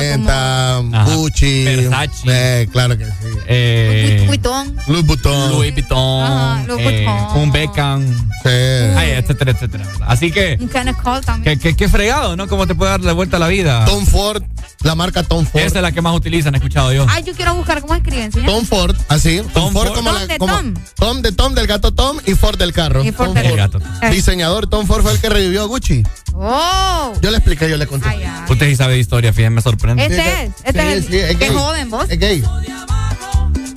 Ajá. 0.93 1.15
Gucci. 1.15 1.63
Versace. 1.65 2.23
Eh, 2.27 2.67
claro 2.71 2.97
que 2.97 3.05
sí. 3.05 3.11
Eh, 3.47 4.23
Vuitton. 4.27 4.75
Louis 4.87 5.05
Vuitton. 5.05 5.51
Louis 5.51 5.73
Vuitton. 5.73 6.23
Ajá, 6.23 6.63
Louis 6.67 6.81
eh, 6.85 7.05
Vuitton. 7.05 7.41
un 7.41 7.51
Beckham. 7.51 8.29
Sí. 8.43 8.49
Ay, 8.49 9.11
etcétera, 9.11 9.51
etcétera. 9.51 9.85
Así 10.07 10.31
que, 10.31 10.57
Un 10.59 10.69
Kenneth 10.69 11.01
Cole 11.01 11.21
también. 11.21 11.59
que, 11.59 11.69
que, 11.69 11.75
que 11.75 11.89
fregado, 11.89 12.35
¿no? 12.37 12.47
Cómo 12.47 12.67
te 12.67 12.75
puede 12.75 12.91
dar 12.91 13.01
la 13.01 13.13
vuelta 13.13 13.37
a 13.37 13.39
la 13.39 13.47
vida. 13.49 13.83
Tom 13.85 14.05
Ford, 14.05 14.41
la 14.83 14.95
marca 14.95 15.23
Tom 15.23 15.45
Ford. 15.45 15.61
Esa 15.61 15.79
es 15.79 15.81
la 15.81 15.91
que 15.91 16.01
más 16.01 16.15
utilizan, 16.15 16.53
he 16.55 16.57
escuchado 16.57 16.93
yo. 16.93 17.05
Ay, 17.09 17.23
yo 17.23 17.33
quiero 17.33 17.53
buscar 17.55 17.81
cómo 17.81 17.95
escriben, 17.95 18.31
señor. 18.31 18.49
Tom 18.49 18.65
Ford, 18.65 18.95
así. 19.09 19.37
Tom, 19.39 19.51
Tom 19.53 19.73
Ford, 19.73 19.87
Ford. 19.87 19.95
como 19.97 20.11
Tom 20.11 20.19
la. 20.21 20.27
de 20.27 20.37
como- 20.37 20.53
Tom. 20.55 20.73
Tom 20.95 21.21
de 21.21 21.31
Tom, 21.33 21.53
del 21.53 21.67
gato 21.67 21.91
Tom 21.93 22.17
y 22.25 22.33
Ford 22.35 22.57
del 22.57 22.71
carro. 22.71 23.03
Y 23.03 23.11
Ford 23.11 23.27
Tom 23.27 23.35
del- 23.35 23.45
El 23.47 23.57
gato. 23.57 23.79
Eh. 24.01 24.09
Diseñador 24.11 24.67
Tom 24.67 24.87
Ford 24.87 25.01
fue 25.01 25.11
el 25.11 25.19
que 25.19 25.27
revivió 25.29 25.63
a 25.63 25.65
Gucci. 25.65 26.03
Oh. 26.33 27.11
Yo 27.21 27.31
le 27.31 27.37
expliqué, 27.37 27.69
yo 27.69 27.75
le 27.75 27.85
conté. 27.87 28.07
Ay, 28.07 28.23
ay. 28.23 28.45
Usted 28.49 28.67
sí 28.69 28.75
sabe 28.77 28.93
de 28.93 28.99
historia, 28.99 29.33
fíjate, 29.33 29.49
me 29.49 29.61
sorprende. 29.61 30.03
Este 30.05 30.43
es, 30.45 30.51
este 30.69 30.81
sí, 30.81 30.87
es 30.87 30.93
el. 30.97 31.03
sí, 31.11 31.17
es 31.17 31.35
qué 31.37 31.49
joven 31.49 31.89
vos. 31.89 32.05
Es 32.09 32.19
gay. 32.19 32.43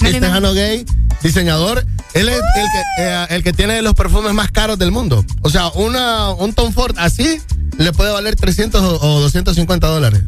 Este 0.04 0.20
Jano 0.20 0.52
Gay, 0.52 0.84
diseñador. 1.22 1.86
Él 2.14 2.28
es 2.28 2.36
el 2.36 2.42
que, 2.42 3.02
eh, 3.02 3.26
el 3.30 3.42
que 3.42 3.52
tiene 3.52 3.80
los 3.82 3.94
perfumes 3.94 4.34
más 4.34 4.50
caros 4.50 4.78
del 4.78 4.90
mundo. 4.92 5.24
O 5.42 5.48
sea, 5.50 5.68
una, 5.70 6.30
un 6.30 6.52
Tom 6.52 6.72
Ford 6.72 6.94
así 6.98 7.40
le 7.78 7.92
puede 7.92 8.10
valer 8.12 8.36
300 8.36 8.82
o, 8.82 9.00
o 9.00 9.20
250 9.20 9.86
dólares. 9.86 10.22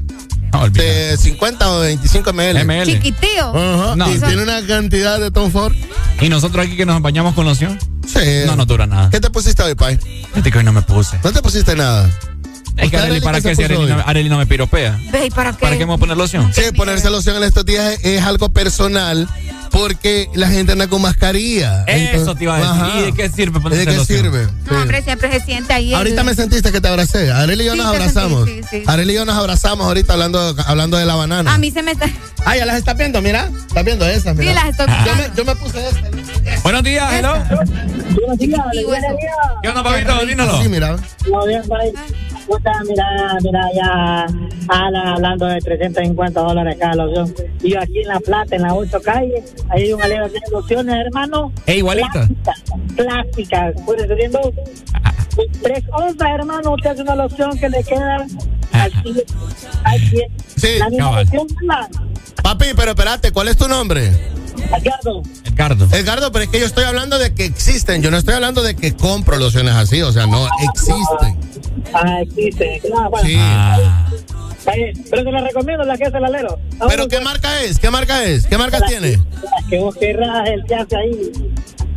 No, 0.52 0.60
olvídate. 0.62 0.88
De 0.88 1.16
50 1.16 1.70
o 1.72 1.80
25 1.80 2.32
ml. 2.32 2.64
ML. 2.64 2.86
Chiquitío. 2.86 3.52
No. 3.96 4.10
y 4.14 4.18
tiene 4.18 4.42
una 4.42 4.64
cantidad 4.66 5.18
de 5.18 5.30
Tom 5.30 5.50
Ford. 5.50 5.74
Y 6.20 6.28
nosotros 6.28 6.64
aquí 6.64 6.76
que 6.76 6.86
nos 6.86 7.02
bañamos 7.02 7.34
con 7.34 7.44
loción, 7.44 7.78
Sí. 8.06 8.20
no 8.46 8.54
nos 8.56 8.66
dura 8.66 8.86
nada. 8.86 9.10
¿Qué 9.10 9.20
te 9.20 9.28
pusiste 9.30 9.62
hoy, 9.62 9.74
Pai? 9.74 9.98
Fíjate 9.98 10.52
que 10.52 10.58
hoy 10.58 10.64
no 10.64 10.72
me 10.72 10.82
puse. 10.82 11.18
No 11.24 11.32
te 11.32 11.42
pusiste 11.42 11.74
nada. 11.74 12.08
Es 12.76 12.90
que 12.90 12.96
¿Usted, 12.96 12.98
Arely, 13.08 13.20
¿para 13.20 13.40
qué 13.40 13.54
si 13.54 13.62
Arely 13.62 13.86
no, 13.88 13.96
hoy? 13.96 14.02
Arely 14.04 14.28
no 14.28 14.38
me 14.38 14.46
piropea? 14.46 14.98
Ve, 15.12 15.26
¿y 15.26 15.30
para 15.30 15.52
qué? 15.52 15.58
¿Para 15.58 15.72
qué 15.74 15.78
me 15.80 15.84
voy 15.86 15.94
a 15.96 15.98
poner 15.98 16.16
loción? 16.16 16.52
Sí, 16.52 16.62
ponerse 16.76 17.08
loción 17.10 17.36
en 17.36 17.44
estos 17.44 17.64
días 17.64 17.92
es, 17.94 18.04
es 18.04 18.22
algo 18.22 18.48
personal 18.48 19.28
porque 19.70 20.28
la 20.34 20.48
gente 20.48 20.72
anda 20.72 20.86
con 20.88 21.02
mascarilla. 21.02 21.84
Eso 21.84 22.34
te 22.34 22.44
iba 22.44 22.54
a 22.56 22.58
decir. 22.58 22.70
Ajá. 22.84 22.98
¿Y 22.98 23.02
de 23.04 23.12
qué 23.12 23.28
sirve 23.28 23.58
¿Y 23.58 23.62
ponerse 23.62 23.84
¿De 23.86 23.90
qué 23.92 23.96
loción? 23.98 24.22
sirve? 24.22 24.48
No, 24.70 24.80
hombre, 24.82 25.02
siempre 25.02 25.30
se 25.32 25.40
siente 25.44 25.72
ahí. 25.72 25.90
el- 25.90 25.96
Ahorita 25.96 26.24
me 26.24 26.34
sentiste 26.34 26.70
que 26.72 26.80
te 26.80 26.88
abracé. 26.88 27.30
Arely 27.32 27.62
y 27.62 27.66
yo 27.66 27.72
Sí, 27.72 27.78
nos 27.78 27.86
sentí, 27.92 28.02
abrazamos. 28.02 28.48
sí, 28.48 28.60
sí. 28.70 28.82
Arely 28.86 29.12
y 29.12 29.16
yo 29.16 29.24
nos 29.24 29.36
abrazamos 29.36 29.86
ahorita 29.86 30.12
hablando, 30.12 30.54
hablando 30.66 30.96
de 30.96 31.04
la 31.06 31.14
banana. 31.16 31.54
A 31.54 31.58
mí 31.58 31.70
se 31.70 31.82
me 31.82 31.92
está. 31.92 32.08
Ah, 32.44 32.56
ya 32.56 32.66
las 32.66 32.76
estás 32.76 32.96
viendo, 32.96 33.20
mira. 33.22 33.50
Estás 33.68 33.84
viendo 33.84 34.06
esas, 34.06 34.36
mira. 34.36 34.50
Sí, 34.50 34.54
las 34.56 34.68
estoy 34.70 34.86
yo, 34.86 35.14
viendo. 35.14 35.22
me, 35.30 35.36
yo 35.36 35.44
me 35.44 35.56
puse 35.56 35.88
esta. 35.88 36.60
Buenos 36.62 36.82
días, 36.82 37.12
hello. 37.12 37.34
Buenos 37.44 38.38
días, 38.38 38.60
Digo 38.72 38.94
eso. 38.94 39.06
¿Qué 39.62 39.68
onda, 39.68 39.82
papito? 39.82 40.26
Dínoslo. 40.26 40.62
Sí, 40.62 40.68
mira. 40.68 40.96
Por 41.28 41.80
ahí. 41.80 41.92
Puta, 42.46 42.72
mira, 42.86 43.38
mira, 43.42 43.68
ya 43.74 44.26
Alan 44.68 45.06
hablando 45.08 45.46
de 45.46 45.58
350 45.60 46.40
dólares 46.40 46.76
cada 46.78 46.94
loción. 46.94 47.34
Y 47.62 47.72
yo 47.72 47.80
aquí 47.80 48.00
en 48.00 48.08
La 48.08 48.20
Plata, 48.20 48.56
en 48.56 48.62
la 48.62 48.74
8 48.74 49.00
calle, 49.02 49.42
ahí 49.70 49.84
hay 49.84 49.92
un 49.92 50.02
alero 50.02 50.28
de 50.28 50.40
lociones, 50.50 50.94
hermano. 50.94 51.52
Eh, 51.66 51.76
igualita. 51.76 52.28
Plásticas, 52.96 53.74
subiendo 53.86 54.40
tres 55.62 55.84
onzas, 55.92 56.28
hermano. 56.28 56.74
Usted 56.74 56.90
hace 56.90 57.02
una 57.02 57.16
loción 57.16 57.58
que 57.58 57.68
le 57.68 57.82
queda 57.82 58.26
al 58.72 58.90
pie. 59.02 59.24
Al 59.84 60.00
pie. 60.10 60.30
Sí, 60.56 60.78
La 60.78 60.88
misma. 60.90 61.88
Papi, 62.42 62.66
pero 62.76 62.90
espérate, 62.90 63.32
¿cuál 63.32 63.48
es 63.48 63.56
tu 63.56 63.66
nombre? 63.68 64.10
Ricardo. 64.56 65.22
Edgardo. 65.44 65.88
Edgardo, 65.96 66.32
pero 66.32 66.44
es 66.44 66.50
que 66.50 66.60
yo 66.60 66.66
estoy 66.66 66.84
hablando 66.84 67.18
de 67.18 67.34
que 67.34 67.44
existen. 67.44 68.02
Yo 68.02 68.10
no 68.10 68.16
estoy 68.16 68.34
hablando 68.34 68.62
de 68.62 68.74
que 68.76 68.94
compro 68.94 69.36
lociones 69.38 69.74
así. 69.74 70.02
O 70.02 70.12
sea, 70.12 70.26
no 70.26 70.46
existen. 70.72 71.38
Ah, 71.92 72.20
existe. 72.22 72.80
Claro, 72.86 73.10
bueno. 73.10 73.26
Sí. 73.28 73.36
Ah. 73.38 74.06
Ahí, 74.66 74.92
pero 75.10 75.24
te 75.24 75.30
la 75.30 75.40
recomiendo, 75.42 75.84
la 75.84 75.96
que 75.98 76.04
es 76.04 76.14
el 76.14 76.24
alero. 76.24 76.58
Ah, 76.80 76.86
¿Pero 76.88 77.06
qué 77.06 77.20
marca 77.20 77.62
es? 77.62 77.78
¿Qué 77.78 77.90
marca 77.90 78.24
es? 78.24 78.46
¿Qué 78.46 78.56
marca 78.56 78.78
La- 78.78 78.86
tiene? 78.86 79.10
la 79.12 79.68
que 79.68 79.78
vos 79.78 79.94
querrás, 79.96 80.48
él 80.48 80.64
te 80.66 80.74
hace 80.74 80.96
ahí. 80.96 81.32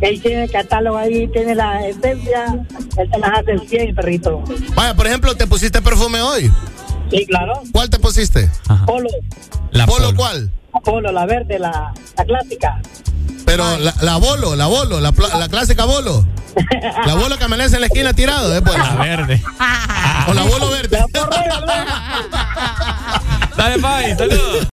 Él 0.02 0.20
tiene 0.22 0.44
el 0.44 0.50
catálogo 0.50 0.96
ahí, 0.98 1.26
tiene 1.32 1.54
la 1.56 1.84
esencia, 1.88 2.64
él 2.98 3.10
te 3.10 3.18
las 3.18 3.30
hace 3.40 3.52
el 3.52 3.68
100, 3.68 3.94
perrito. 3.96 4.44
Vaya, 4.76 4.94
por 4.94 5.06
ejemplo, 5.06 5.34
¿te 5.34 5.46
pusiste 5.46 5.80
perfume 5.82 6.20
hoy? 6.20 6.52
Sí, 7.10 7.24
claro. 7.26 7.62
¿Cuál 7.72 7.88
te 7.90 7.98
pusiste? 7.98 8.48
Polo. 8.86 9.08
¿La 9.72 9.86
¿Polo 9.86 10.14
cuál? 10.14 10.52
Polo, 10.84 11.12
la 11.12 11.26
verde, 11.26 11.58
la, 11.58 11.92
la 12.16 12.24
clásica. 12.24 12.80
Pero 13.44 13.78
la, 13.78 13.94
la 14.02 14.16
bolo, 14.16 14.54
la 14.56 14.66
bolo, 14.66 15.00
la, 15.00 15.12
pla- 15.12 15.36
la 15.38 15.48
clásica 15.48 15.84
bolo. 15.84 16.26
La 17.06 17.14
bolo 17.14 17.38
que 17.38 17.44
amanece 17.44 17.76
en 17.76 17.80
la 17.82 17.86
esquina 17.86 18.12
tirado, 18.12 18.54
¿eh? 18.56 18.60
Pues. 18.62 18.76
La 18.78 18.94
verde. 18.96 19.42
O 20.28 20.34
la 20.34 20.42
bolo 20.42 20.70
verde. 20.70 21.04
Dale, 23.56 23.78
Pai, 23.80 24.16
saludos. 24.16 24.68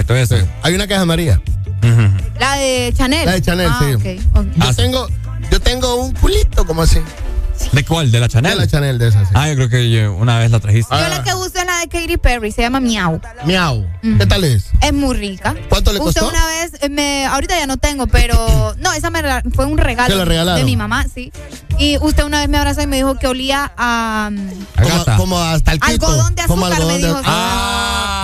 Exacto, 0.00 0.14
eso. 0.16 0.36
Hay 0.62 0.74
una 0.74 0.86
caja 0.86 1.04
María. 1.04 1.40
La 2.38 2.56
de 2.56 2.92
Chanel. 2.96 3.24
La 3.26 3.32
de 3.32 3.42
Chanel, 3.42 3.68
Ah, 3.70 3.80
sí. 4.02 4.18
Yo 4.56 4.74
tengo, 4.74 5.08
yo 5.50 5.60
tengo 5.60 5.94
un 5.96 6.12
culito 6.14 6.66
como 6.66 6.82
así. 6.82 6.98
¿De 7.72 7.82
cuál? 7.86 8.12
¿De 8.12 8.20
la 8.20 8.28
Chanel? 8.28 8.52
De 8.52 8.58
la 8.58 8.66
Chanel, 8.66 8.98
de 8.98 9.08
esa, 9.08 9.20
sí. 9.24 9.30
Ah, 9.32 9.48
yo 9.48 9.54
creo 9.54 9.68
que 9.70 9.90
yo- 9.90 10.14
una 10.14 10.38
vez 10.38 10.50
la 10.50 10.60
trajiste. 10.60 10.94
Yo 10.94 11.08
la 11.08 11.22
que 11.22 11.32
uso 11.32 11.52
es 11.54 11.64
la 11.64 11.78
de 11.78 11.88
Katy 11.88 12.18
Perry, 12.18 12.52
se 12.52 12.60
llama 12.60 12.80
Miau. 12.80 13.18
Miau. 13.46 13.86
¿Qué 14.18 14.26
tal 14.26 14.44
es? 14.44 14.66
Es 14.82 14.92
muy 14.92 15.16
rica. 15.16 15.54
¿Cuánto 15.70 15.92
le 15.94 16.00
Usted 16.00 16.20
costó? 16.20 16.36
una 16.36 16.46
vez, 16.46 16.72
eh, 16.82 16.90
me, 16.90 17.24
ahorita 17.24 17.58
ya 17.58 17.66
no 17.66 17.78
tengo, 17.78 18.06
pero 18.08 18.74
no, 18.78 18.92
esa 18.92 19.08
me 19.08 19.22
fue 19.54 19.64
un 19.64 19.78
regalo 19.78 20.10
¿Se 20.12 20.16
la 20.18 20.26
regalaron? 20.26 20.58
de 20.60 20.64
mi 20.64 20.76
mamá, 20.76 21.06
sí. 21.12 21.32
Y 21.78 21.96
usted 21.98 22.24
una 22.24 22.40
vez 22.40 22.48
me 22.50 22.58
abrazó 22.58 22.82
y 22.82 22.86
me 22.86 22.96
dijo 22.96 23.14
que 23.18 23.26
olía 23.26 23.72
a 23.78 24.30
Como, 24.82 25.16
como 25.16 25.38
hasta 25.40 25.72
el. 25.72 25.78
Algodón 25.82 26.34
de 26.34 26.42
como 26.46 26.66
azúcar, 26.66 26.86
me 26.86 26.98
dijo. 26.98 27.20
Ah. 27.24 28.15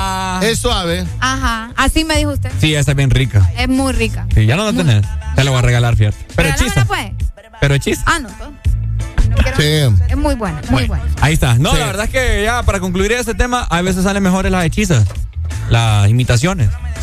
Es 0.42 0.58
suave. 0.58 1.06
Ajá, 1.20 1.70
así 1.76 2.04
me 2.04 2.16
dijo 2.16 2.32
usted. 2.32 2.50
Sí, 2.60 2.74
esa 2.74 2.92
es 2.92 2.96
bien 2.96 3.10
rica. 3.10 3.48
Es 3.56 3.68
muy 3.68 3.92
rica. 3.92 4.26
Sí, 4.34 4.46
ya 4.46 4.56
no 4.56 4.64
la 4.64 4.72
tenés. 4.72 5.04
Te 5.34 5.44
la 5.44 5.50
voy 5.50 5.58
a 5.58 5.62
regalar, 5.62 5.96
fíjate. 5.96 6.16
Pero 6.36 6.48
hechiza. 6.50 6.84
pues. 6.84 7.10
Pero 7.60 7.74
hechiza. 7.74 8.02
Ah, 8.06 8.18
no. 8.18 8.28
no. 8.28 8.52
Sí. 9.56 10.02
Es 10.08 10.16
muy 10.16 10.34
buena, 10.34 10.60
muy 10.68 10.84
buena. 10.86 11.04
Ahí 11.20 11.34
está. 11.34 11.54
No, 11.54 11.72
Sí. 11.72 11.78
la 11.78 11.86
verdad 11.86 12.04
es 12.06 12.10
que 12.10 12.42
ya 12.44 12.62
para 12.64 12.80
concluir 12.80 13.12
este 13.12 13.34
tema, 13.34 13.62
a 13.62 13.80
veces 13.82 14.04
salen 14.04 14.22
mejores 14.22 14.50
las 14.52 14.64
hechizas. 14.64 15.04
Las 15.70 16.08
imitaciones. 16.08 16.68